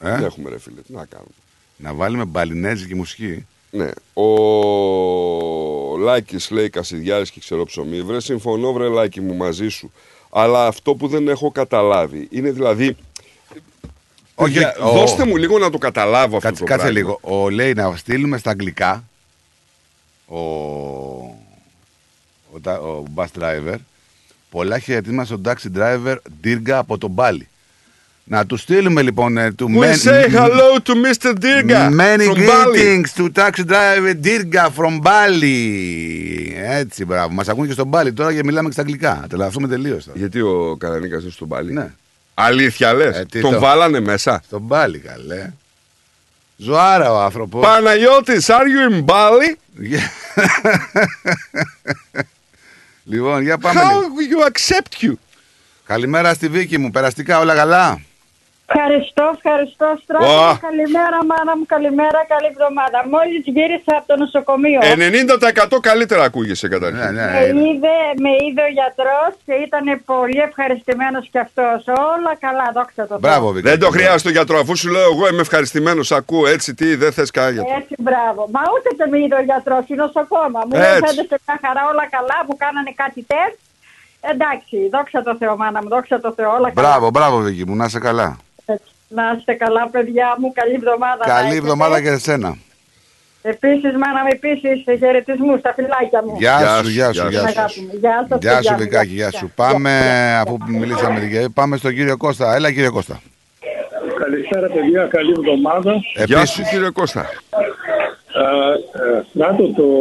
Ε; 0.00 0.10
Δεν 0.10 0.24
έχουμε 0.24 0.50
ρε 0.50 0.58
φίλε, 0.58 0.80
τι 0.80 0.92
να 0.92 1.04
κάνουμε. 1.04 1.30
Να 1.76 1.94
βάλουμε 1.94 2.24
μπαλινέζικη 2.24 2.94
μουσική; 2.94 3.46
Ναι. 3.74 3.90
Ο 4.22 5.96
Λάκης 5.98 6.50
λέει 6.50 6.70
Κασιδιάρης 6.70 7.30
και 7.30 7.40
ξέρω 7.40 7.64
ψωμί. 7.64 8.02
Βρε, 8.02 8.20
συμφωνώ, 8.20 8.72
βρε 8.72 8.88
Λάκη 8.88 9.20
μου 9.20 9.34
μαζί 9.34 9.68
σου. 9.68 9.92
Αλλά 10.30 10.66
αυτό 10.66 10.94
που 10.94 11.08
δεν 11.08 11.28
έχω 11.28 11.50
καταλάβει 11.50 12.28
είναι 12.30 12.50
δηλαδή. 12.50 12.96
Όχι, 14.34 14.52
Παιδιά, 14.52 14.76
ο- 14.80 14.90
Δώστε 14.92 15.24
μου 15.26 15.36
λίγο 15.36 15.58
να 15.58 15.70
το 15.70 15.78
καταλάβω 15.78 16.36
αυτό 16.36 16.48
Κάτσε, 16.48 16.64
το 16.64 16.70
κάτσε 16.70 16.92
πράγμα. 16.92 17.00
λίγο. 17.00 17.18
Ο, 17.42 17.50
λέει 17.50 17.72
να 17.72 17.96
στείλουμε 17.96 18.38
στα 18.38 18.50
αγγλικά 18.50 19.04
ο, 20.26 20.38
ο, 20.38 21.38
τα- 22.62 22.78
ο 22.80 23.02
bus 23.14 23.26
driver 23.40 23.76
πολλά 24.50 24.78
χαιρετίσματα 24.78 25.24
στον 25.24 25.42
taxi 25.44 25.78
driver 25.78 26.16
Dirga 26.44 26.70
από 26.70 26.98
τον 26.98 27.10
Μπάλι. 27.10 27.48
Να 28.26 28.46
του 28.46 28.56
στείλουμε 28.56 29.02
λοιπόν 29.02 29.36
ε, 29.36 29.52
του 29.52 29.70
We 29.80 29.84
men- 29.84 30.08
say 30.08 30.28
hello 30.34 30.78
to 30.84 30.92
Mr. 31.04 31.32
Dirga 31.42 31.90
Many 32.00 32.26
from 32.28 32.46
Bali. 32.46 32.78
greetings 32.78 33.12
to 33.16 33.28
taxi 33.32 33.64
driver 33.64 34.14
Dirga 34.24 34.68
from 34.76 35.00
Bali. 35.02 36.52
Έτσι, 36.56 37.04
μπράβο. 37.04 37.34
Μας 37.34 37.48
ακούνε 37.48 37.66
και 37.66 37.72
στον 37.72 37.90
Bali 37.92 38.10
τώρα 38.14 38.34
και 38.34 38.44
μιλάμε 38.44 38.66
και 38.66 38.72
στα 38.72 38.80
αγγλικά. 38.82 39.24
Τελαθούμε 39.28 39.68
τελείως. 39.68 40.06
Γιατί 40.14 40.40
ο 40.40 40.76
Καρανίκας 40.80 41.22
είναι 41.22 41.30
στον 41.30 41.46
Μπάλι. 41.48 41.72
Ναι. 41.72 41.90
Αλήθεια 42.34 42.92
λες; 42.94 43.16
Ε, 43.16 43.26
τι 43.30 43.40
τον 43.40 43.52
το- 43.52 43.58
βάλανε 43.60 44.00
μέσα; 44.00 44.42
Τον 44.50 44.68
πάλι 44.68 44.98
καλέ. 44.98 45.50
Ζωάρα 46.56 47.12
ο 47.12 47.20
άνθρωπος. 47.20 47.62
Παναγιώτης, 47.66 48.46
are 48.48 48.52
you 48.52 48.92
in 48.94 49.04
Bali? 49.04 49.54
Λοιπόν, 53.04 53.42
για 53.42 53.58
πάμε. 53.58 53.80
How 53.80 53.84
λίγο. 54.20 54.40
you 54.42 54.46
accept 54.50 55.04
you? 55.04 55.12
Καλημέρα 55.84 56.34
στη 56.34 56.48
Βίκη 56.48 56.78
μου. 56.78 56.90
Περαστικά 56.90 57.38
όλα 57.38 57.54
καλά; 57.54 58.00
Ευχαριστώ, 58.66 59.24
ευχαριστώ. 59.36 59.88
Στράτο, 60.02 60.34
Ω. 60.50 60.58
καλημέρα 60.68 61.18
μάνα 61.30 61.52
μου, 61.58 61.66
καλημέρα, 61.74 62.20
καλή 62.32 62.48
εβδομάδα. 62.54 62.98
Μόλις 63.14 63.42
γύρισα 63.56 63.92
από 63.98 64.06
το 64.10 64.16
νοσοκομείο. 64.22 64.78
90% 65.76 65.78
καλύτερα 65.90 66.22
ακούγεσαι 66.30 66.68
καταρχήν. 66.74 66.98
Ναι, 66.98 67.10
ναι. 67.18 67.26
Με 67.30 67.62
είδε, 67.68 67.96
με 68.24 68.32
είδε 68.44 68.62
ο 68.68 68.72
γιατρός 68.78 69.32
και 69.46 69.54
ήταν 69.66 69.84
πολύ 70.12 70.38
ευχαριστημένος 70.48 71.24
κι 71.32 71.40
αυτός. 71.46 71.78
Όλα 72.12 72.32
καλά, 72.46 72.66
δόξα 72.76 73.02
τω 73.02 73.14
Θεώ. 73.14 73.18
Μπράβο, 73.24 73.46
Βίκη. 73.54 73.68
Δεν 73.70 73.78
το 73.84 73.88
χρειάζεται 73.96 74.28
ο 74.32 74.34
γιατρός, 74.38 74.60
αφού 74.64 74.74
σου 74.80 74.88
λέω 74.94 75.08
εγώ 75.12 75.24
είμαι 75.30 75.44
ευχαριστημένος. 75.48 76.06
Ακούω 76.18 76.46
έτσι, 76.54 76.68
τι 76.78 76.86
δεν 77.02 77.12
θες 77.16 77.30
κανένα 77.36 77.52
γιατρό. 77.54 77.74
Έτσι, 77.80 77.94
μπράβο. 78.06 78.40
Μα 78.54 78.62
ούτε 78.74 78.88
και 78.98 79.06
με 79.10 79.16
είδε 79.22 79.36
ο 79.42 79.44
γιατρός, 79.50 79.82
είναι 79.88 80.02
νοσοκόμα. 80.04 80.60
Μου 80.68 80.74
λέει 80.80 80.94
Έτσι. 80.96 81.04
φαίνεται 81.06 81.36
μια 81.46 81.56
χαρά, 81.64 81.82
όλα 81.92 82.04
καλά, 82.16 82.38
μου 82.48 82.54
κάνανε 82.62 82.92
κάτι 83.02 83.20
τεστ. 83.32 83.58
Εντάξει, 84.32 84.76
δόξα 84.94 85.22
τω 85.26 85.36
Θεώ, 85.40 85.56
μάνα 85.56 85.78
μου, 85.82 85.88
δόξα 85.88 86.20
τω 86.20 86.32
Θεώ, 86.36 86.50
όλα 86.56 86.68
καλά. 86.70 86.88
Μπράβο, 86.88 87.10
μπράβο, 87.10 87.36
Βίκη 87.38 87.64
μου. 87.68 87.76
Να 87.76 87.84
είσαι 87.84 87.98
καλά. 88.08 88.36
Έτσι. 89.08 89.14
Να 89.14 89.34
είστε 89.38 89.52
καλά, 89.52 89.88
παιδιά 89.90 90.36
μου, 90.38 90.52
καλή 90.52 90.74
εβδομάδα. 90.74 91.26
να 91.26 91.32
Καλή 91.34 91.46
έχετε. 91.46 91.56
εβδομάδα 91.56 92.00
και 92.02 92.08
σε 92.08 92.18
σένα. 92.18 92.56
Επίσης, 93.42 93.92
μάνα 94.02 94.20
μου, 94.24 94.30
επίσης, 94.32 94.84
χαιρετισμούς 94.98 95.58
στα 95.58 95.72
φυλάκια 95.74 96.22
μου. 96.24 96.34
Γεια 96.38 96.80
σου, 96.82 96.90
γεια 96.90 97.12
σου, 97.12 97.20
Την 97.20 97.30
γεια 97.30 97.40
σου. 97.40 97.46
αγάπη 97.58 97.80
μου. 97.80 97.90
Γεια 98.00 98.26
σας, 98.28 98.38
Γεια 98.40 98.50
παιδιά 98.50 98.62
σου, 98.62 98.72
μου. 98.72 98.78
Βικάκη, 98.78 99.12
γεια 99.12 99.30
σου. 99.32 99.52
Πάμε, 99.54 99.92
αφού 100.46 100.56
μιλήσαμε 100.68 101.20
την 101.20 101.28
κυρία, 101.30 101.48
πάμε 101.54 101.76
στον 101.76 101.94
κύριο 101.94 102.16
Κώστα. 102.16 102.54
Έλα, 102.54 102.72
κύριε 102.72 102.88
Κώστα. 102.88 103.20
Καλησπέρα 104.18 104.68
παιδιά, 104.68 105.06
καλή 105.10 105.30
εβδομάδα. 105.38 105.94
Γεια 106.26 106.46
σου 106.46 106.62
κύριε 106.70 106.88
Κώστα. 106.90 107.20
Α, 107.20 107.24
α, 107.24 109.22
Στράτο, 109.30 109.68
το, 109.72 109.98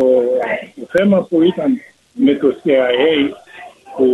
το 0.75 0.87
θέμα 0.91 1.21
που 1.21 1.41
ήταν 1.41 1.81
με 2.13 2.33
το 2.33 2.55
CIA 2.63 3.29
που 3.97 4.05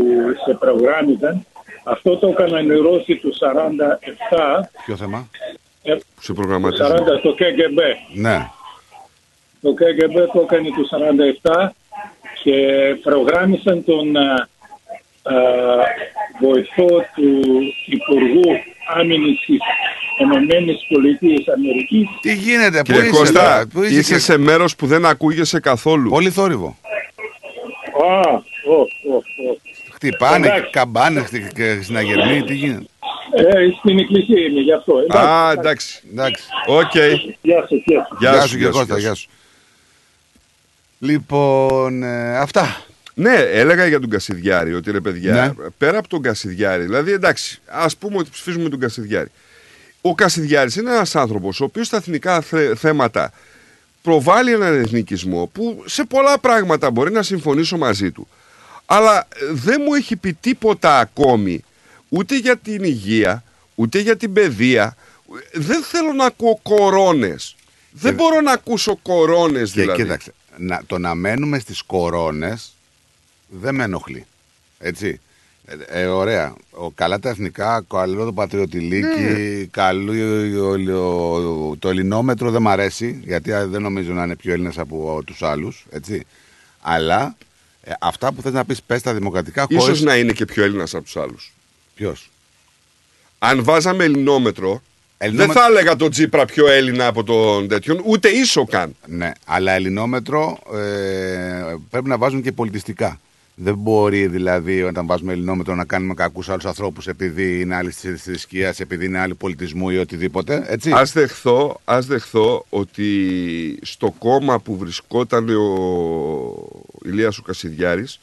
σε 0.46 0.54
προγράμμιζαν, 0.60 1.46
αυτό 1.92 2.18
το 2.18 2.28
έκαναν 2.28 2.70
οι 2.70 2.76
Ρώσοι 2.76 3.16
του 3.16 3.34
47, 3.40 4.70
Ποιο 4.86 4.96
θέμα; 4.96 5.30
ε, 5.84 5.94
Που 5.94 6.02
σε 6.22 6.28
του 6.28 6.34
προγραμματίζει. 6.34 6.82
40 6.84 6.96
στο 7.20 7.36
KGB. 7.40 7.80
Ναι. 8.14 8.48
Το 9.62 9.70
KGB 9.80 10.16
το 10.34 10.40
έκανε 10.42 10.70
το 10.70 10.88
47 11.44 11.70
και 12.44 12.56
προγράμμισαν 13.04 13.84
τον 13.86 14.18
α, 14.18 14.48
α, 15.24 15.34
βοηθό 16.42 16.88
του 17.16 17.44
Υπουργού 17.86 18.44
Αμύνης 18.96 19.40
της 19.46 19.58
Ενωμένης 20.20 20.78
Πολιτείας 20.94 21.48
Αμερικής 21.48 22.08
Τι 22.22 22.34
γίνεται, 22.34 22.78
πού 22.78 22.84
Κύριε 22.84 23.02
είσαι, 23.02 23.10
Κώστα, 23.10 23.42
τώρα, 23.42 23.68
πού 23.74 23.84
είσαι, 23.84 24.00
είσαι 24.00 24.14
και- 24.14 24.20
σε 24.20 24.38
μέρος 24.38 24.76
που 24.76 24.86
δεν 24.88 25.06
ακούγεσαι 25.06 25.60
καθόλου. 25.60 26.10
Πολύ 26.10 26.30
θόρυβο. 26.30 26.78
Α, 28.10 28.20
ω, 28.30 28.80
ω, 28.80 29.16
ω. 29.16 29.58
Χτυπάνε, 30.02 30.48
Εντάξει. 30.48 30.70
καμπάνε 30.72 31.26
και 31.54 31.80
συναγερμοί, 31.82 32.44
τι 32.44 32.54
γίνεται; 32.54 32.86
Ε, 33.36 33.44
στην 33.80 34.00
εκκλησία 34.00 34.42
είμαι 34.46 34.60
γι' 34.60 34.74
αυτό. 34.74 34.94
Α, 35.18 35.52
εντάξει. 35.52 36.02
Εντάξει. 36.12 36.44
Οκ. 36.68 36.94
Γεια 37.42 37.60
σας, 37.70 37.70
γεια 37.86 38.08
σας. 38.10 38.18
Γεια 38.20 38.42
σου, 38.42 38.56
κύριε 38.56 38.70
Κώστα, 38.72 38.98
γεια 38.98 39.14
σου. 39.14 39.30
Λοιπόν, 41.00 42.04
ε, 42.04 42.38
αυτά. 42.38 42.82
Ναι, 43.14 43.34
έλεγα 43.34 43.86
για 43.88 44.00
τον 44.00 44.10
Κασιδιάρη 44.10 44.74
ότι 44.74 44.92
ρε 44.92 45.00
παιδιά, 45.00 45.34
Ναι. 45.58 45.70
πέρα 45.78 45.98
από 45.98 46.08
τον 46.08 46.22
Κασιδιάρη, 46.22 46.84
δηλαδή 46.84 47.12
εντάξει, 47.12 47.60
ας 47.66 47.98
πούμε 47.98 48.18
ότι 48.18 48.30
ψηφίζουμε 48.32 48.70
τον 48.70 48.80
Κασιδιάρη. 48.80 49.30
Ο 50.02 50.16
Κασιδιάρης 50.16 50.76
είναι 50.76 50.90
ένας 50.92 51.16
άνθρωπος 51.16 51.62
ο 51.62 51.64
οποίος 51.64 51.88
στα 51.88 51.98
εθνικά 51.98 52.42
θε- 52.42 52.78
θέματα 52.78 53.32
προβάλλει 54.02 54.52
έναν 54.54 54.82
εθνικισμό 54.82 55.46
που 55.54 55.84
σε 55.86 56.04
πολλά 56.06 56.40
πράγματα 56.40 56.92
μπορεί 56.92 57.12
να 57.12 57.24
συμφωνήσω 57.24 57.78
μαζί 57.78 58.12
του. 58.12 58.28
Αλλά 58.92 59.18
ε, 59.18 59.46
δεν 59.52 59.82
μου 59.86 59.94
έχει 59.94 60.16
πει 60.16 60.34
τίποτα 60.34 61.00
ακόμη 61.00 61.64
ούτε 62.10 62.38
για 62.38 62.58
την 62.58 62.84
υγεία, 62.84 63.44
ούτε 63.76 64.00
για 64.00 64.18
την 64.18 64.34
παιδεία. 64.34 64.96
Δεν 65.54 65.84
θέλω 65.84 66.14
να 66.14 66.26
ακούω 66.26 66.60
κορώνες. 66.64 67.56
Δεν 67.92 68.14
μπορώ 68.14 68.42
να 68.42 68.52
ακούσω 68.52 68.96
κορώνες 69.02 69.72
Και 69.72 69.82
δηλαδή. 69.82 70.02
κοίταξε, 70.02 70.34
να, 70.58 70.82
το 70.88 70.98
να 70.98 71.16
μένουμε 71.16 71.60
στις 71.60 71.82
κορώνες 71.82 72.74
δεν 73.48 73.76
με 73.76 73.84
ενοχλεί. 73.84 74.26
Έτσι. 74.80 75.20
Ε, 75.66 76.02
ε, 76.02 76.06
ωραία. 76.06 76.54
Ο, 76.72 76.92
καλά 76.92 77.20
τα 77.20 77.30
εθνικά, 77.30 77.86
καλό 77.90 78.26
το 78.26 78.34
πατριωτηλίκι, 78.34 79.20
Ναι. 79.22 79.64
καλό 79.72 80.14
ο- 80.64 81.70
ο- 81.70 81.76
το 81.80 81.90
ελληνόμετρο 81.90 82.52
δεν 82.52 82.62
μ' 82.62 82.68
αρέσει, 82.68 83.20
γιατί 83.24 83.54
α, 83.54 83.68
δεν 83.68 83.82
νομίζω 83.82 84.14
να 84.14 84.24
είναι 84.24 84.36
πιο 84.36 84.54
Έλληνας 84.54 84.78
από 84.78 85.22
τους 85.26 85.42
άλλους, 85.44 85.86
έτσι. 85.90 86.26
Αλλά 86.82 87.36
ε, 87.84 87.92
αυτά 88.00 88.32
που 88.32 88.42
θες 88.42 88.54
να 88.54 88.66
πεις 88.66 88.82
πες 88.82 89.02
τα 89.02 89.14
δημοκρατικά 89.14 89.66
Ίσως 89.70 89.84
χωρίς... 89.84 90.02
να 90.02 90.18
είναι 90.18 90.32
και 90.34 90.46
πιο 90.46 90.64
Έλληνας 90.64 90.94
από 90.94 91.04
τους 91.04 91.18
άλλους. 91.18 91.54
Ποιος; 91.96 92.30
Αν 93.40 93.64
βάζαμε 93.64 94.04
ελληνόμετρο, 94.04 94.82
Ελληνόμετρο- 95.18 95.54
δεν 95.54 95.64
θα 95.64 95.70
έλεγα 95.70 95.96
τον 95.96 96.10
Τζίπρα 96.12 96.46
πιο 96.46 96.68
Έλληνα 96.68 97.08
από 97.08 97.24
τον 97.24 97.68
τέτοιον, 97.68 98.02
ούτε 98.06 98.30
ίσο 98.30 98.66
καν. 98.66 98.96
Ναι, 99.08 99.32
αλλά 99.46 99.72
ελληνόμετρο 99.72 100.60
ε, 100.74 101.76
πρέπει 101.90 102.08
να 102.08 102.18
βάζουν 102.18 102.42
και 102.42 102.52
πολιτιστικά. 102.52 103.20
Δεν 103.62 103.76
μπορεί 103.76 104.28
δηλαδή 104.28 104.84
όταν 104.84 105.06
βάζουμε 105.06 105.34
ελληνόμετρο 105.34 105.76
να 105.76 105.86
κάνουμε 105.86 106.14
κακούς 106.14 106.50
άλλους 106.50 106.66
ανθρώπους 106.66 107.08
επειδή 107.08 107.60
είναι 107.60 107.76
άλλη 107.76 107.92
θρησκεία, 108.18 108.74
επειδή 108.78 109.06
είναι 109.06 109.20
άλλη 109.20 109.36
πολιτισμού 109.36 109.90
ή 109.90 109.98
οτιδήποτε. 109.98 110.66
Έτσι. 110.68 110.92
Ας 110.92 111.12
δεχθώ, 111.12 111.80
ας 111.86 112.06
δεχθώ 112.06 112.66
ότι 112.70 113.10
στο 113.82 114.14
κόμμα 114.18 114.60
που 114.60 114.78
βρισκόταν 114.78 115.50
ο 115.50 115.64
Ηλίας 117.06 117.38
ο 117.38 117.42
Κασιδιάρης 117.42 118.20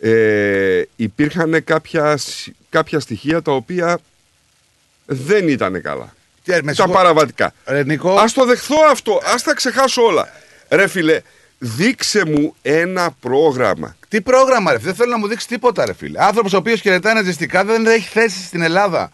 ε, 0.00 0.82
υπήρχαν 0.96 1.64
κάποια, 1.64 2.16
σ- 2.16 2.48
κάποια 2.70 3.00
στοιχεία 3.00 3.42
τα 3.42 3.52
οποία 3.52 3.98
δεν 5.06 5.48
ήταν 5.48 5.82
καλά. 5.82 6.14
Και, 6.42 6.52
με 6.54 6.60
τα 6.62 6.72
συγχω- 6.74 6.92
παραβατικά. 6.92 7.52
Ρε, 7.66 7.84
Νικό, 7.84 8.14
Ας 8.18 8.32
το 8.32 8.44
δεχθώ 8.44 8.76
αυτό, 8.90 9.20
ας 9.34 9.42
τα 9.42 9.54
ξεχάσω 9.54 10.02
όλα. 10.02 10.28
Ρε 10.68 10.86
φίλε, 10.86 11.20
δείξε 11.58 12.24
μου 12.26 12.54
ένα 12.62 13.10
πρόγραμμα. 13.20 13.96
Τι 14.08 14.20
πρόγραμμα, 14.20 14.72
ρε, 14.72 14.78
δεν 14.78 14.94
θέλω 14.94 15.10
να 15.10 15.18
μου 15.18 15.26
δείξεις 15.28 15.48
τίποτα, 15.48 15.84
ρε 15.86 15.92
φίλε. 15.94 16.24
Άνθρωπος 16.24 16.52
ο 16.52 16.56
οποίος 16.56 16.80
χαιρετάει 16.80 17.14
ναζιστικά 17.14 17.64
δεν 17.64 17.86
έχει 17.86 18.08
θέση 18.08 18.44
στην 18.44 18.62
Ελλάδα. 18.62 19.12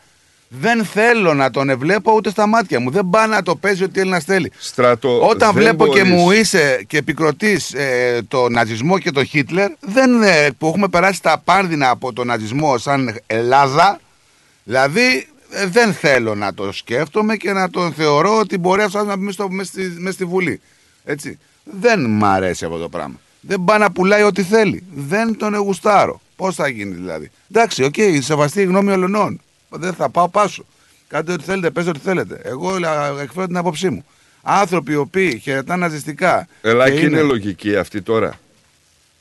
Δεν 0.61 0.85
θέλω 0.85 1.35
να 1.35 1.51
τον 1.51 1.79
βλέπω 1.79 2.13
ούτε 2.13 2.31
στα 2.31 2.47
μάτια 2.47 2.81
μου. 2.81 2.91
Δεν 2.91 3.09
πάει 3.11 3.29
να 3.29 3.43
το 3.43 3.57
παίζει 3.57 3.83
ό,τι 3.85 4.01
Έλληνα 4.01 4.21
θέλει. 4.21 4.53
Στράτο, 4.59 5.29
Όταν 5.29 5.53
δεν 5.53 5.63
βλέπω 5.63 5.87
και 5.87 6.05
μπορείς. 6.05 6.13
μου 6.23 6.31
είσαι 6.31 6.85
και 6.87 6.97
επικροτείς 6.97 7.75
ε, 7.75 8.21
το 8.29 8.49
ναζισμό 8.49 8.99
και 8.99 9.11
το 9.11 9.25
Χίτλερ, 9.25 9.71
δεν, 9.81 10.23
ε, 10.23 10.49
που 10.59 10.67
έχουμε 10.67 10.89
περάσει 10.89 11.23
τα 11.23 11.41
πάνδεινα 11.45 11.91
από 11.91 12.13
τον 12.13 12.27
ναζισμό 12.27 12.79
σαν 12.79 13.19
Ελλάδα, 13.27 14.01
δηλαδή 14.65 15.27
ε, 15.51 15.67
δεν 15.67 15.93
θέλω 15.93 16.35
να 16.35 16.55
το 16.55 16.73
σκέφτομαι 16.73 17.37
και 17.37 17.53
να 17.53 17.71
τον 17.71 17.93
θεωρώ 17.93 18.39
ότι 18.39 18.59
μπορεί 18.59 18.83
αυτός 18.83 19.07
να 19.07 19.17
μπει 19.17 19.33
στο- 19.33 19.51
μες 19.51 19.67
στη, 19.67 19.95
μες 19.99 20.15
στη 20.15 20.25
Βουλή. 20.25 20.61
Έτσι. 21.05 21.39
Δεν 21.65 22.05
μ' 22.11 22.25
αρέσει 22.25 22.65
αυτό 22.65 22.77
το 22.79 22.89
πράγμα. 22.89 23.21
Δεν 23.41 23.65
πάει 23.65 23.79
να 23.79 23.91
πουλάει 23.91 24.23
ό,τι 24.23 24.43
θέλει. 24.43 24.83
Δεν 24.95 25.37
τον 25.37 25.55
γουστάρω. 25.55 26.21
Πώς 26.37 26.55
θα 26.55 26.69
γίνει 26.69 26.95
δηλαδή. 26.95 27.31
Εντάξει, 27.51 27.83
οκ, 27.85 27.95
σεβαστή 28.21 28.61
η 28.61 28.65
γνώμη 28.65 28.93
ολονών. 28.93 29.41
Δεν 29.73 29.95
θα 29.95 30.09
πάω 30.11 30.29
πάσο. 30.29 30.65
Κάντε 31.09 31.33
ό,τι 31.33 31.45
θέλετε, 31.45 31.71
πέστε 31.71 31.91
ό,τι 31.91 31.99
θέλετε. 31.99 32.41
Εγώ 32.45 32.79
λα- 32.79 33.21
εκφέρω 33.21 33.47
την 33.47 33.57
άποψή 33.57 33.89
μου. 33.91 34.05
Άνθρωποι 34.43 34.93
οι 34.93 34.97
οποίοι 34.97 35.39
χαιρετάνε 35.39 35.87
ναζιστικά. 35.87 36.49
Ελά, 36.63 36.91
και 36.91 36.99
και 36.99 37.05
είναι 37.07 37.23
λογική 37.23 37.77
αυτή 37.77 38.03
τώρα; 38.03 38.41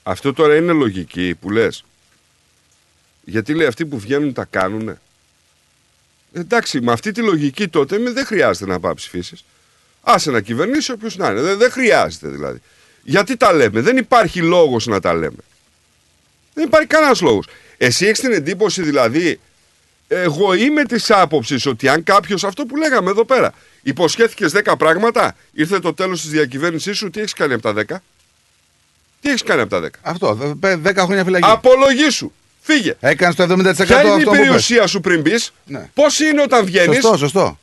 Αυτό 0.03 0.33
τώρα 0.33 0.55
είναι 0.55 0.71
λογική 0.71 1.35
που 1.41 1.49
λες; 1.49 1.83
Γιατί 3.23 3.53
λέει 3.53 3.67
αυτοί 3.67 3.85
που 3.85 3.99
βγαίνουν 3.99 4.33
τα 4.33 4.45
κάνουνε; 4.49 4.99
Εντάξει, 6.33 6.81
με 6.81 6.91
αυτή 6.91 7.11
τη 7.11 7.21
λογική 7.21 7.67
τότε 7.67 7.97
μη- 7.97 8.09
δεν 8.11 8.25
χρειάζεται 8.25 8.71
να 8.71 8.80
πάει 8.80 8.93
ψηφίσεις. 8.93 9.43
Άσε 10.01 10.31
να 10.31 10.41
κυβερνήσει 10.41 10.91
όποιος 10.91 11.15
να 11.17 11.30
είναι. 11.30 11.41
Δεν, 11.41 11.57
δεν 11.57 11.71
χρειάζεται 11.71 12.27
δηλαδή. 12.27 12.61
Γιατί 13.03 13.38
τα 13.38 13.53
λέμε; 13.53 13.81
Δεν 13.81 13.97
υπάρχει 13.97 14.41
λόγος 14.41 14.85
να 14.88 14.99
τα 14.99 15.13
λέμε. 15.13 15.39
Δεν 16.53 16.65
υπάρχει 16.65 16.88
κανένας 16.88 17.21
λόγος. 17.21 17.47
Εσύ 17.77 18.05
έχεις 18.05 18.19
την 18.19 18.31
εντύπωση 18.31 18.81
δηλαδή. 18.81 19.39
Εγώ 20.14 20.53
είμαι 20.53 20.83
της 20.83 21.11
άποψης 21.11 21.65
ότι 21.65 21.88
αν 21.88 22.03
κάποιος, 22.03 22.43
αυτό 22.43 22.65
που 22.65 22.75
λέγαμε 22.77 23.09
εδώ 23.09 23.25
πέρα, 23.25 23.53
υποσχέθηκε 23.81 24.45
10 24.48 24.77
πράγματα, 24.77 25.35
ήρθε 25.53 25.80
το 25.80 25.93
τέλος 25.93 26.22
της 26.22 26.30
διακυβέρνησής 26.30 26.98
σου, 26.98 27.09
τι 27.09 27.19
έχεις 27.19 27.33
κάνει 27.33 27.53
από 27.53 27.61
τα 27.61 27.73
10. 27.73 28.01
Τι 29.22 29.30
έχεις 29.30 29.43
κάνει 29.43 29.61
από 29.61 29.69
τα 29.69 29.80
10. 29.80 29.88
Αυτό, 30.01 30.33
δε- 30.33 30.53
πέ- 30.59 30.80
10 30.88 31.03
χρόνια 31.03 31.23
φυλακή. 31.23 31.48
Απολογήσου. 31.49 32.31
Φύγε. 32.61 32.95
Έκανες 32.99 33.35
το 33.35 33.43
70% 33.43 33.85
Ποια 33.85 34.01
είναι 34.01 34.09
η 34.09 34.14
αυτό 34.14 34.23
που 34.30 34.35
πες. 34.35 34.40
περιουσία 34.40 34.88
σου 34.88 34.99
πριν 34.99 35.22
μπεις, 35.22 35.53
Ναι. 35.65 35.90
πώς 35.93 36.19
είναι 36.19 36.41
όταν 36.41 36.65
βγαίνεις; 36.65 36.95
Σωστό, 37.01 37.17
σωστό. 37.17 37.59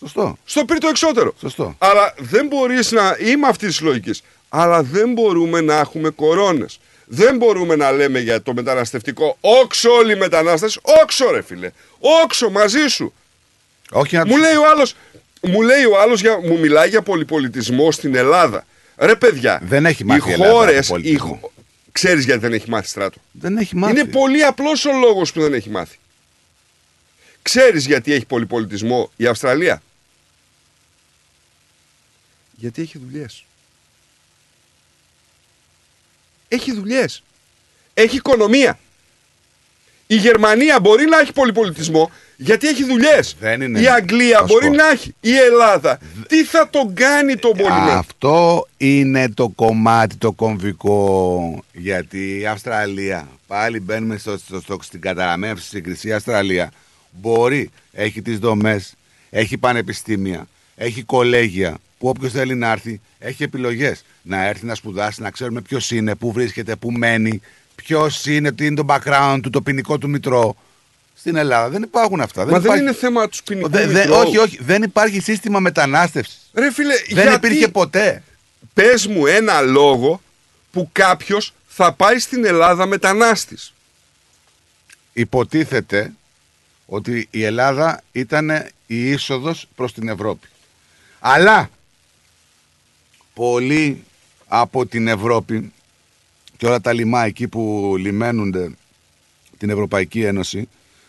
Σωστό. 0.00 0.38
Στο 0.44 0.64
πύρτο 0.64 0.88
εξώτερο. 0.88 1.34
Σωστό. 1.40 1.74
Αλλά 1.78 2.14
δεν 2.18 2.46
μπορείς 2.46 2.90
να. 2.90 3.16
Είμαι 3.20 3.46
αυτής 3.48 3.68
της 3.68 3.80
λογικής. 3.80 4.22
Αλλά 4.48 4.82
δεν 4.82 5.12
μπορούμε 5.12 5.60
να 5.60 5.78
έχουμε 5.78 6.10
κορώνες. 6.10 6.80
Δεν 7.12 7.36
μπορούμε 7.36 7.76
να 7.76 7.92
λέμε 7.92 8.18
για 8.18 8.42
το 8.42 8.54
μεταναστευτικό 8.54 9.36
όξο 9.40 9.90
όλοι 9.90 10.12
οι 10.12 10.16
μετανάστες. 10.16 10.78
Όξο 10.82 11.30
ρε 11.30 11.42
φίλε. 11.42 11.70
Όξο 12.22 12.50
μαζί 12.50 12.86
σου. 12.88 13.12
Όχι 13.90 14.16
να 14.16 14.26
Μου 14.26 14.36
λέει 14.36 14.54
ο 14.54 14.68
άλλος, 14.70 14.94
μου 15.42 15.62
λέει 15.62 15.84
ο 15.84 16.00
άλλος 16.00 16.20
για, 16.20 16.40
μου 16.40 16.58
μιλάει 16.58 16.88
για 16.88 17.02
πολυπολιτισμό 17.02 17.92
στην 17.92 18.14
Ελλάδα. 18.14 18.66
Ρε 18.96 19.16
παιδιά, 19.16 19.60
Δεν 19.62 19.86
έχει 19.86 20.04
μάθει 20.04 20.20
η 20.20 20.24
οι 20.28 20.32
Ελλάδα 20.32 20.52
χώρες, 20.52 20.90
από 20.90 20.98
οι, 20.98 21.02
πολιτισμό. 21.02 21.38
χω- 21.40 21.50
ξέρεις 21.92 22.24
γιατί 22.24 22.40
δεν 22.40 22.52
έχει 22.52 22.70
μάθει 22.70 22.88
στράτο; 22.88 23.18
Δεν 23.32 23.56
έχει 23.56 23.76
μάθει. 23.76 23.92
Είναι 23.92 24.04
πολύ 24.04 24.44
απλός 24.44 24.84
ο 24.84 24.92
λόγος 24.92 25.32
που 25.32 25.40
δεν 25.40 25.54
έχει 25.54 25.70
μάθει. 25.70 25.98
Ξέρεις 27.42 27.86
γιατί 27.86 28.12
έχει 28.12 28.26
πολυπολιτισμό 28.26 29.10
η 29.16 29.26
Αυστραλία; 29.26 29.82
Γιατί 32.56 32.82
έχει 32.82 32.98
δουλειές. 32.98 33.44
Έχει 36.52 36.72
δουλειές. 36.72 37.22
Έχει 37.94 38.16
οικονομία. 38.16 38.78
Η 40.06 40.16
Γερμανία 40.16 40.80
μπορεί 40.80 41.04
να 41.04 41.18
έχει 41.18 41.32
πολυπολιτισμό 41.32 42.10
γιατί 42.36 42.68
έχει 42.68 42.84
δουλειές. 42.84 43.36
Δεν 43.40 43.60
είναι. 43.60 43.80
Η 43.80 43.88
Αγγλία 43.88 44.38
Θα 44.38 44.46
σου 44.46 44.52
μπορεί 44.52 44.66
πω. 44.66 44.74
να 44.74 44.88
έχει. 44.90 45.14
Η 45.20 45.36
Ελλάδα. 45.36 45.98
Τι 46.28 46.44
θα 46.44 46.68
τον 46.70 46.94
κάνει 46.94 47.36
τον 47.36 47.50
πολυμένο. 47.56 47.90
Αυτό 47.90 48.66
είναι 48.76 49.28
το 49.28 49.48
κομμάτι 49.48 50.16
το 50.16 50.32
κομβικό 50.32 51.64
γιατί 51.72 52.38
η 52.40 52.46
Αυστραλία 52.46 53.28
πάλι 53.46 53.80
μπαίνουμε 53.80 54.16
στο, 54.18 54.38
στο, 54.38 54.60
στο- 54.60 54.78
στην 54.82 55.00
καταραμέμψη 55.00 55.66
στην 55.66 55.84
Χρυσή 55.84 56.12
Αυστραλία 56.12 56.72
μπορεί, 57.10 57.70
έχει 57.92 58.22
τις 58.22 58.38
δομές 58.38 58.94
έχει 59.30 59.58
πανεπιστήμια, 59.58 60.46
έχει 60.76 61.02
κολέγια 61.02 61.78
που 62.00 62.08
όποιος 62.08 62.32
θέλει 62.32 62.54
να 62.54 62.70
έρθει 62.70 63.00
έχει 63.18 63.42
επιλογές 63.42 64.04
να 64.22 64.44
έρθει 64.46 64.66
να 64.66 64.74
σπουδάσει, 64.74 65.22
να 65.22 65.30
ξέρουμε 65.30 65.60
ποιος 65.60 65.90
είναι, 65.90 66.14
πού 66.14 66.32
βρίσκεται, 66.32 66.76
πού 66.76 66.90
μένει 66.92 67.40
ποιος 67.74 68.26
είναι, 68.26 68.52
τι 68.52 68.66
είναι 68.66 68.74
το 68.74 68.84
background 68.88 69.38
του, 69.42 69.50
το 69.50 69.62
ποινικό 69.62 69.98
του 69.98 70.08
μητρό 70.08 70.56
στην 71.14 71.36
Ελλάδα 71.36 71.68
δεν 71.68 71.82
υπάρχουν 71.82 72.20
αυτά 72.20 72.44
Μα 72.44 72.50
δεν 72.50 72.60
υπάρχει- 72.60 72.82
είναι 72.82 72.92
θέμα 72.92 73.28
τους 73.28 73.42
ποινικούς 73.42 73.70
Δε- 73.70 73.86
δε- 73.86 74.00
μητρώου. 74.00 74.20
όχι, 74.26 74.38
όχι, 74.38 74.58
δεν 74.62 74.82
υπάρχει 74.82 75.20
σύστημα 75.20 75.60
μετανάστευσης. 75.60 76.50
Ρε 76.54 76.72
φίλε, 76.72 76.94
Δεν 77.10 77.22
γιατί- 77.28 77.46
υπήρχε 77.46 77.68
ποτέ. 77.68 78.22
Πες 78.74 79.06
μου 79.06 79.26
ένα 79.26 79.60
λόγο 79.60 80.20
που 80.72 80.88
κάποιος 80.92 81.52
θα 81.68 81.92
πάει 81.92 82.18
στην 82.18 82.44
Ελλάδα 82.44 82.86
μετανάστης. 82.86 83.72
Υποτίθεται 85.12 86.12
ότι 86.86 87.28
η 87.30 87.44
Ελλάδα 87.44 88.02
ήταν 88.12 88.50
η 88.86 89.10
είσοδος 89.10 89.66
προς 89.76 89.92
την 89.94 90.08
Ευρώπη. 90.08 90.48
Αλλά 91.20 91.70
πολλοί 93.40 94.04
από 94.46 94.86
την 94.86 95.08
Ευρώπη 95.08 95.72
και 96.56 96.66
όλα 96.66 96.80
τα 96.80 96.92
λιμά 96.92 97.24
εκεί 97.24 97.48
που 97.48 97.94
λιμένονται 97.98 98.70
την 99.58 99.70
Ευρωπαϊκή 99.70 100.22
Ένωση 100.22 100.68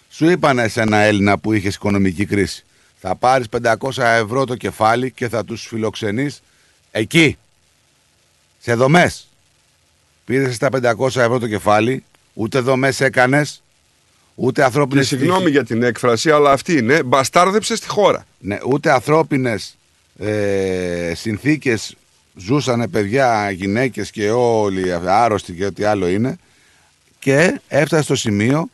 σου 0.09 0.29
είπανε 0.29 0.67
σε 0.67 0.81
ένα 0.81 0.97
Έλληνα 0.97 1.37
που 1.37 1.53
είχες 1.53 1.75
οικονομική 1.75 2.25
κρίση 2.25 2.63
θα 2.99 3.15
πάρεις 3.15 3.47
500 3.63 3.97
ευρώ 3.97 4.45
το 4.45 4.55
κεφάλι 4.55 5.11
και 5.11 5.29
θα 5.29 5.45
τους 5.45 5.65
φιλοξενείς 5.65 6.41
εκεί 6.91 7.37
σε 8.59 8.73
δομές 8.73 9.27
πήρες 10.25 10.57
τα 10.57 10.69
500 10.97 11.05
ευρώ 11.05 11.39
το 11.39 11.47
κεφάλι 11.47 12.03
ούτε 12.33 12.59
δομές 12.59 13.01
έκανες 13.01 13.63
ούτε 14.35 14.59
Και 14.59 14.63
ανθρώπινες 14.63 15.07
συγγνώμη 15.07 15.49
για 15.49 15.63
την 15.63 15.83
έκφραση, 15.83 16.31
αλλά 16.31 16.51
αυτή 16.51 16.73
είναι. 16.77 17.03
Μπαστάρδεψες 17.03 17.77
στη 17.77 17.87
χώρα. 17.87 18.25
ναι, 18.39 18.57
ούτε 18.65 18.91
ανθρώπινες 18.91 19.77
ε, 20.17 21.13
συνθήκες 21.15 21.95
ζούσανε 22.35 22.87
παιδιά, 22.87 23.51
γυναίκες 23.51 24.11
και 24.11 24.29
όλοι 24.31 24.93
άρρωστοι 25.05 25.53
και 25.53 25.65
ό,τι 25.65 25.83
άλλο 25.83 26.07
είναι 26.07 26.37
και 27.19 27.59
έφτασε 27.67 28.03
στο 28.03 28.15
σημείο 28.15 28.69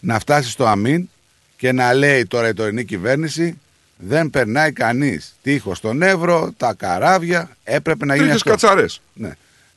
να 0.00 0.18
φτάσει 0.18 0.50
στο 0.50 0.66
αμήν 0.66 1.08
και 1.56 1.72
να 1.72 1.94
λέει 1.94 2.26
τώρα 2.26 2.48
η 2.48 2.52
τωρινή 2.54 2.84
κυβέρνηση 2.84 3.58
δεν 3.96 4.30
περνάει 4.30 4.72
κανείς 4.72 5.36
τείχος 5.42 5.78
στον 5.78 6.02
Εύρο, 6.02 6.52
τα 6.56 6.74
καράβια 6.74 7.56
έπρεπε 7.64 8.04
να 8.04 8.14
γίνει 8.14 8.28
Τρίχες 8.28 8.52
αυτό. 8.52 8.66
κατσαρές. 8.66 9.00
Ναι. 9.12 9.30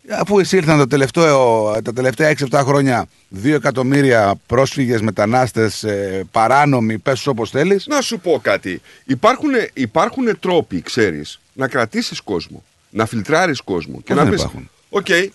Αφού 0.10 0.40
εισήλθαν 0.40 0.78
το 0.78 0.88
τελευταίο, 0.88 1.72
τα 1.84 1.94
τελευταία 1.94 2.30
6-7 2.30 2.62
χρόνια 2.64 3.06
2 3.44 3.54
εκατομμύρια 3.54 4.34
πρόσφυγες, 4.46 5.02
μετανάστες, 5.02 5.84
ε, 5.84 6.24
παράνομοι, 6.32 6.98
πες 6.98 7.28
όπως 7.28 7.50
θέλεις. 7.50 7.88
Να 7.88 8.02
σου 8.02 8.20
πω 8.20 8.40
κάτι. 8.44 8.82
Υπάρχουν, 9.06 9.50
υπάρχουν 9.74 10.40
τρόποι, 10.40 10.82
ξέρεις, 10.82 11.40
να 11.54 11.68
κρατήσεις 11.68 12.22
κόσμο. 12.22 12.64
Να 12.92 13.06
φιλτράρεις 13.06 13.62
κόσμο. 13.62 13.98
Και 13.98 14.14
Πώς 14.14 14.16
να 14.16 14.22
δεν 14.24 14.32
πεις, 14.32 14.42
υπάρχουν. 14.42 14.70
οκ, 14.90 15.06
ποιοι 15.06 15.32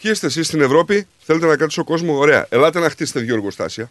είστε 0.00 0.26
εσείς 0.26 0.46
στην 0.46 0.60
Ευρώπη, 0.60 1.06
θέλετε 1.24 1.46
να 1.46 1.56
κρατήσω 1.56 1.84
κόσμο, 1.84 2.16
ωραία. 2.18 2.46
Ελάτε 2.48 2.78
να 2.78 2.90
χτίσετε 2.90 3.20
δύο 3.20 3.34
εργοστάσια. 3.34 3.90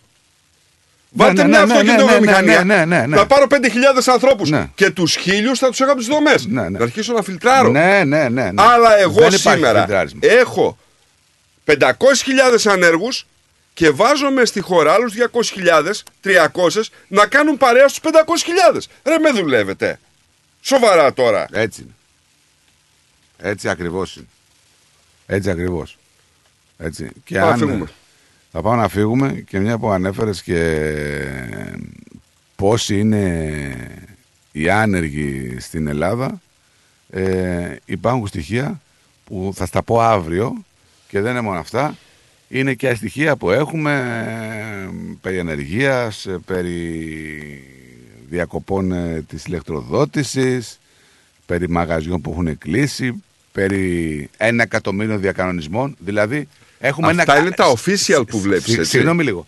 Βάλτε 1.16 1.42
ναι, 1.42 1.48
μια 1.48 1.60
ναι, 1.60 1.66
ναι, 1.66 1.74
αυτοκινητοβιομηχανία. 1.74 2.64
ναι, 2.64 2.76
ναι, 2.76 2.86
ναι, 2.98 3.06
ναι. 3.06 3.16
Θα 3.18 3.26
πάρω 3.26 3.46
5.000 3.50 3.58
ανθρώπους 4.06 4.50
Ναι. 4.50 4.70
και 4.76 4.90
τους 4.90 5.16
χίλιους 5.16 5.60
θα 5.60 5.68
τους 5.70 5.80
έχω 5.82 5.90
από 5.92 6.00
τις 6.00 6.08
δομές. 6.08 6.46
Ναι, 6.46 6.62
ναι. 6.62 6.70
Να 6.78 6.84
αρχίσω 6.84 7.14
να 7.14 7.22
φιλτράρω. 7.22 7.70
Ναι, 7.70 8.04
ναι, 8.06 8.30
ναι, 8.30 8.52
ναι. 8.52 8.62
Αλλά 8.64 8.98
εγώ 9.00 9.14
Δεν 9.14 9.34
υπάρχει 9.34 9.40
σήμερα 9.40 9.80
φιλτράρισμα. 9.80 10.20
έχω 10.22 10.78
500.000 11.66 12.72
ανέργους 12.72 13.26
και 13.74 13.90
βάζω 13.90 14.30
με 14.32 14.46
στη 14.46 14.60
χώρα 14.62 14.94
άλλους 14.94 15.14
200.000, 15.14 16.04
300 16.24 16.82
να 17.08 17.28
κάνουν 17.28 17.58
παρέα 17.58 17.88
στους 17.88 18.00
500.000. 18.74 18.82
Ρε 19.04 19.18
με 19.20 19.30
δουλεύετε. 19.32 20.00
Σοβαρά 20.62 21.14
τώρα. 21.14 21.48
Έτσι 21.52 21.82
είναι. 21.82 21.92
Έτσι 23.46 23.70
ακριβώς 23.70 24.16
είναι. 24.16 24.26
Έτσι 25.26 25.50
ακριβώς. 25.50 25.98
Έτσι. 26.78 27.10
Και 27.24 27.36
Πάμε 27.36 27.46
να 27.48 27.54
αν- 27.54 27.60
φύγουμε. 27.60 27.90
Θα 28.52 28.62
πάμε 28.62 28.82
να 28.82 28.88
φύγουμε 28.88 29.32
και 29.48 29.60
μια 29.60 29.78
που 29.78 29.90
ανέφερες 29.90 30.42
και 30.42 30.90
πόσοι 32.56 33.00
είναι 33.00 34.06
οι 34.52 34.70
άνεργοι 34.70 35.60
στην 35.60 35.88
Ελλάδα 35.88 36.42
ε, 37.10 37.76
υπάρχουν 37.86 38.28
στοιχεία 38.28 38.82
που 39.26 39.52
θα 39.56 39.66
στα 39.66 39.84
πω 39.84 40.00
αύριο 40.02 40.64
και 41.08 41.22
δεν 41.22 41.32
είναι 41.32 41.42
μόνο 41.42 41.60
αυτά 41.60 41.98
είναι 42.50 42.74
και 42.74 42.94
στοιχεία 42.96 43.36
που 43.36 43.50
έχουμε 43.50 43.94
ε, 44.88 44.90
περί 45.22 45.38
ενεργείας, 45.38 46.26
ε, 46.26 46.38
περί 46.46 47.64
διακοπών 48.30 48.92
ε, 48.92 49.22
της 49.28 49.46
ηλεκτροδότησης, 49.46 50.80
περί 51.46 51.70
μαγαζιών 51.70 52.22
που 52.22 52.32
έχουν 52.32 52.58
κλείσει, 52.58 53.24
περί 53.54 54.30
ένα 54.38 54.64
εκατομμύριο 54.64 55.18
διακανονισμών. 55.18 55.96
Δηλαδή, 56.00 56.48
έχουμε 56.80 57.08
Αυτά 57.10 57.34
ένα... 57.36 57.42
είναι 57.42 57.52
τα 57.52 57.74
official 57.78 58.24
που 58.28 58.40
βλέπεις, 58.40 58.64
Συ- 58.72 58.78
έτσι. 58.80 58.90
Συγγνώμη 58.90 59.24
λίγο. 59.24 59.48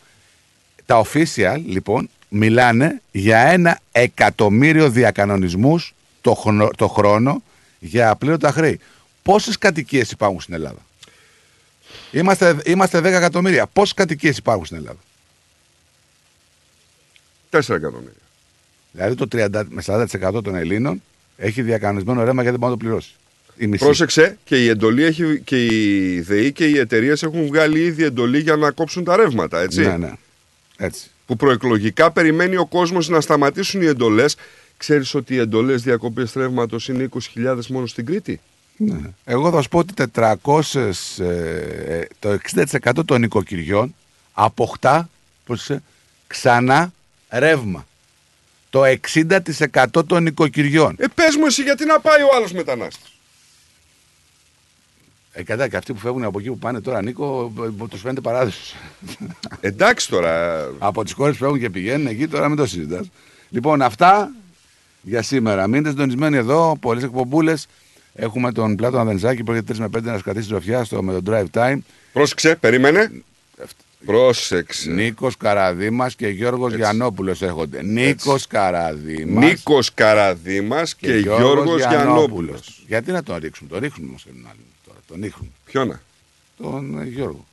Τα 0.86 1.06
official, 1.06 1.62
λοιπόν, 1.66 2.10
μιλάνε 2.30 3.02
για 3.12 3.40
ένα 3.40 3.80
εκατομμύριο 3.92 4.90
διακανονισμούς 4.90 5.94
το, 6.22 6.34
χρόνο, 6.34 6.70
το 6.78 6.88
χρόνο 6.88 7.44
για 7.80 8.10
απλήρωτα 8.10 8.52
χρέη. 8.52 8.80
Πόσες 9.24 9.58
κατοικίες 9.58 10.12
υπάρχουν 10.12 10.42
στην 10.42 10.54
Ελλάδα; 10.54 10.86
Είμαστε, 12.12 12.58
είμαστε 12.66 13.00
10 13.00 13.04
εκατομμύρια. 13.04 13.68
Πόσες 13.68 13.94
κατοικίες 13.94 14.38
υπάρχουν 14.38 14.66
στην 14.66 14.78
Ελλάδα; 14.78 15.00
4 17.50 17.58
εκατομμύρια. 17.76 18.14
Δηλαδή 18.92 19.16
το 19.16 19.28
30 19.32 19.64
με 19.70 19.84
40% 19.86 20.44
των 20.44 20.56
Ελλήνων 20.56 21.02
έχει 21.38 21.62
διακανονισμένο 21.62 22.24
ρέμα 22.24 22.42
γιατί 22.42 22.50
δεν 22.50 22.60
μπορεί 22.60 22.72
να 22.72 22.78
το 22.78 22.86
πληρώσει. 22.86 23.16
Η 23.58 23.68
μισή. 23.68 23.84
Πρόσεξε 23.84 24.38
και 24.44 24.64
η 24.64 24.68
εντολή 24.68 25.04
έχει, 25.04 25.42
και 25.44 25.66
η 25.66 26.22
ΔΕΗ 26.22 26.52
και 26.52 26.66
οι 26.66 26.78
εταιρείες 26.78 27.24
έχουν 27.24 27.46
βγάλει 27.46 27.80
ήδη 27.80 28.04
εντολή 28.04 28.40
για 28.40 28.56
να 28.56 28.72
κόψουν 28.72 29.04
τα 29.04 29.16
ρεύματα, 29.16 29.62
έτσι. 29.62 29.82
Ναι, 29.82 29.98
ναι. 29.98 30.12
Έτσι. 30.78 31.10
Που 31.26 31.36
προεκλογικά 31.36 32.12
περιμένει 32.12 32.58
ο 32.58 32.66
κόσμος 32.66 33.10
να 33.10 33.22
σταματήσουν 33.22 33.82
οι 33.82 33.86
εντολές. 33.86 34.36
Ξέρεις 34.78 35.14
ότι 35.14 35.34
οι 35.34 35.38
εντολές 35.38 35.82
διακοπής 35.82 36.34
ρεύματος 36.34 36.88
είναι 36.88 37.10
20.000 37.36 37.58
μόνο 37.70 37.86
στην 37.86 38.06
Κρήτη; 38.06 38.40
Ναι. 38.78 39.00
Εγώ 39.26 39.52
θα 39.52 39.62
σου 39.62 39.70
πω 39.70 39.78
ότι 39.78 39.94
400, 39.94 41.20
ε, 41.20 42.02
το 42.20 42.30
60% 42.30 43.06
των 43.06 43.22
νοικοκυριών 43.22 43.96
αποκτά 44.34 45.10
πρόσεξε, 45.46 45.84
ξανά 46.28 46.94
ρεύμα. 47.30 47.88
Το 48.70 48.84
60% 48.84 50.06
των 50.08 50.24
νοικοκυριών. 50.24 50.96
Ε, 51.00 51.06
πες 51.16 51.36
μου 51.36 51.46
εσύ 51.46 51.64
γιατί 51.64 51.86
να 51.86 52.00
πάει 52.00 52.22
ο 52.22 52.28
άλλος 52.36 52.52
μετανάστης; 52.52 53.15
Ε, 55.38 55.44
κατά 55.44 55.68
και 55.68 55.78
αυτοί 55.78 55.94
που 55.94 56.00
φεύγουν 56.00 56.24
από 56.24 56.40
εκεί 56.40 56.50
που 56.50 56.58
πάνε 56.58 56.82
τώρα, 56.82 57.02
Νίκο, 57.02 57.54
τους 57.90 58.02
φαίνεται 58.02 58.22
παράδεισος. 58.22 58.76
Εντάξει 59.60 60.10
τώρα. 60.10 60.64
από 60.80 61.04
τις 61.04 61.14
χώρες 61.14 61.34
που 61.34 61.44
φεύγουν 61.44 61.60
και 61.60 61.70
πηγαίνουν 61.70 62.08
εκεί, 62.08 62.28
τώρα 62.28 62.48
μην 62.48 62.58
το 62.58 62.66
συζητάς. 62.66 63.10
Λοιπόν, 63.50 63.82
αυτά 63.82 64.32
για 65.02 65.22
σήμερα. 65.22 65.68
Μείνετε 65.68 65.90
συντονισμένοι 65.90 66.38
εδώ, 66.38 66.78
πολλές 66.80 67.04
εκπομπούλες. 67.04 67.68
Έχουμε 68.14 68.52
τον 68.52 68.76
Πλάτο 68.76 69.00
Αδενζάκη 69.00 69.44
που 69.44 69.52
έρχεται 69.52 69.74
3 69.74 69.78
με 69.78 69.88
5 70.00 70.02
να 70.02 70.18
σκατήσει 70.18 70.48
τροφιά 70.48 70.84
στο, 70.84 71.04
με 71.04 71.22
τον 71.22 71.24
drive 71.28 71.60
time. 71.60 71.78
Πρόσεξε, 72.14 72.56
περίμενε. 72.56 73.12
Πρόσεξε. 74.06 74.92
Νίκος 74.92 75.38
Καραδίμας 75.38 76.16
και 76.16 76.28
Γιώργος 76.28 76.74
Γιαννόπουλος 76.74 77.42
έρχονται. 77.42 77.84
Νίκος 77.84 78.48
Καραδίμας. 78.48 79.46
Νίκος 79.46 79.94
Καραδίμας 79.94 80.96
και, 80.96 81.16
Γιώργος 81.16 81.78
Γιαννόπουλος. 81.78 82.84
Γιατί 82.88 83.12
να 83.12 83.24
τον 83.24 83.38
ρίξουμε, 83.38 83.70
τον 83.70 83.80
ρίχνουμε 83.80 84.10
όμως 84.10 84.24
και 84.24 84.32
τον 85.08 85.18
άλλο 85.18 85.22
τώρα. 85.22 85.22
Τον 85.22 85.22
ρίχνουμε. 85.22 85.52
Ποιο 85.66 85.86
να. 85.86 86.02
Τον 86.58 87.00
ε, 87.02 87.06
Γιώργο. 87.06 87.46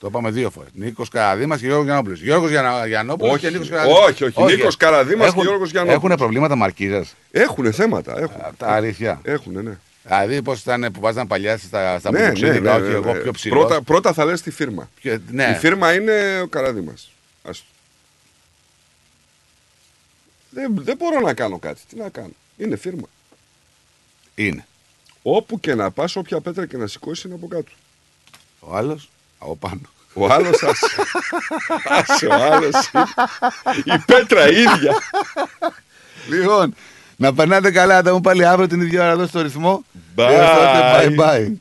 Το 0.00 0.06
είπαμε 0.08 0.30
δύο 0.30 0.50
φορές. 0.50 0.70
Νίκος 0.74 1.08
Καραδίμας 1.08 1.60
και 1.60 1.66
Γιώργος 1.66 1.84
Γιαννόπουλος. 1.86 2.20
Γιώργος 2.20 2.50
Γιαννόπουλος 2.86 3.32
Όχι, 3.32 3.40
και 3.40 3.50
Νίκος 3.50 3.68
Καραδίμας. 3.68 4.08
όχι, 4.08 4.24
όχι. 4.24 4.44
Νίκος 4.54 4.76
Καραδίμας 4.76 5.34
και 5.34 5.40
Γιώργος 5.40 5.70
Γιαννόπουλος. 5.70 6.04
Έχουν 6.04 6.16
προβλήματα 6.16 6.56
μαρκίζα. 6.56 7.04
Έχουν 7.30 7.72
θέματα. 7.72 8.18
Έχουν. 8.18 8.40
Τα 8.56 8.68
αλήθεια. 8.72 9.20
Έχουν, 9.22 9.62
ναι. 9.62 9.78
Δηλαδή, 10.04 10.42
πώς 10.42 10.60
ήταν 10.60 10.88
που 10.92 11.00
βάζαν 11.00 11.26
παλιά 11.26 11.58
στα, 11.58 11.98
στα 11.98 12.10
Ναι, 12.10 12.20
ναι, 12.20 12.26
μπουξίδικα, 12.26 12.60
ναι, 12.60 12.70
όχι 12.70 12.88
ναι, 12.90 12.94
εγώ 12.94 13.12
ναι. 13.12 13.18
πιο 13.20 13.32
ψηλός. 13.32 13.58
Πρώτα, 13.58 13.82
πρώτα 13.82 14.12
θα 14.12 14.24
λες 14.24 14.42
τη 14.42 14.50
φίρμα. 14.50 14.90
ναι. 15.30 15.52
Η 15.56 15.58
φίρμα 15.58 15.94
είναι 15.94 16.40
ο 16.42 16.46
Καραδίμας. 16.46 17.10
Άστο. 17.42 17.66
Δεν, 20.50 20.72
δεν 20.74 20.96
μπορώ 20.96 21.20
να 21.20 21.34
κάνω 21.34 21.58
κάτι. 21.58 21.80
Τι 21.88 21.96
να 21.96 22.08
κάνω. 22.08 22.30
Είναι 22.56 22.76
φίρμα. 22.76 23.06
Είναι. 24.34 24.66
Όπου 25.22 25.60
και 25.60 25.74
να 25.74 25.90
πας, 25.90 26.16
όποια 26.16 26.40
πέτρα 26.40 26.66
και 26.66 26.76
να 26.76 26.86
σηκώσεις 26.86 27.24
είναι 27.24 27.34
από 27.34 27.46
κάτω. 27.46 27.72
Ο 28.60 28.76
άλλος 28.76 29.10
από 29.38 29.56
πάνω. 29.56 29.80
Ο 30.14 30.26
άλλος 30.26 30.62
άσε. 30.62 30.86
άσε 31.88 32.26
ο 32.26 32.32
άλλος. 32.32 32.90
Η 33.84 33.98
πέτρα 34.06 34.48
ίδια. 34.48 34.94
Λοιπόν, 36.28 36.74
να 37.16 37.34
περνάτε 37.34 37.70
καλά, 37.70 37.94
θα 37.94 38.02
τα 38.02 38.12
μου 38.12 38.20
πάλι 38.20 38.46
αύριο 38.46 38.68
την 38.68 38.80
ίδια 38.80 39.02
ώρα 39.02 39.10
εδώ 39.10 39.26
στο 39.26 39.42
ρυθμό. 39.42 39.84
Bye. 40.16 40.22
Έως 40.22 40.50
τότε, 40.50 41.14
bye 41.16 41.20
bye. 41.20 41.52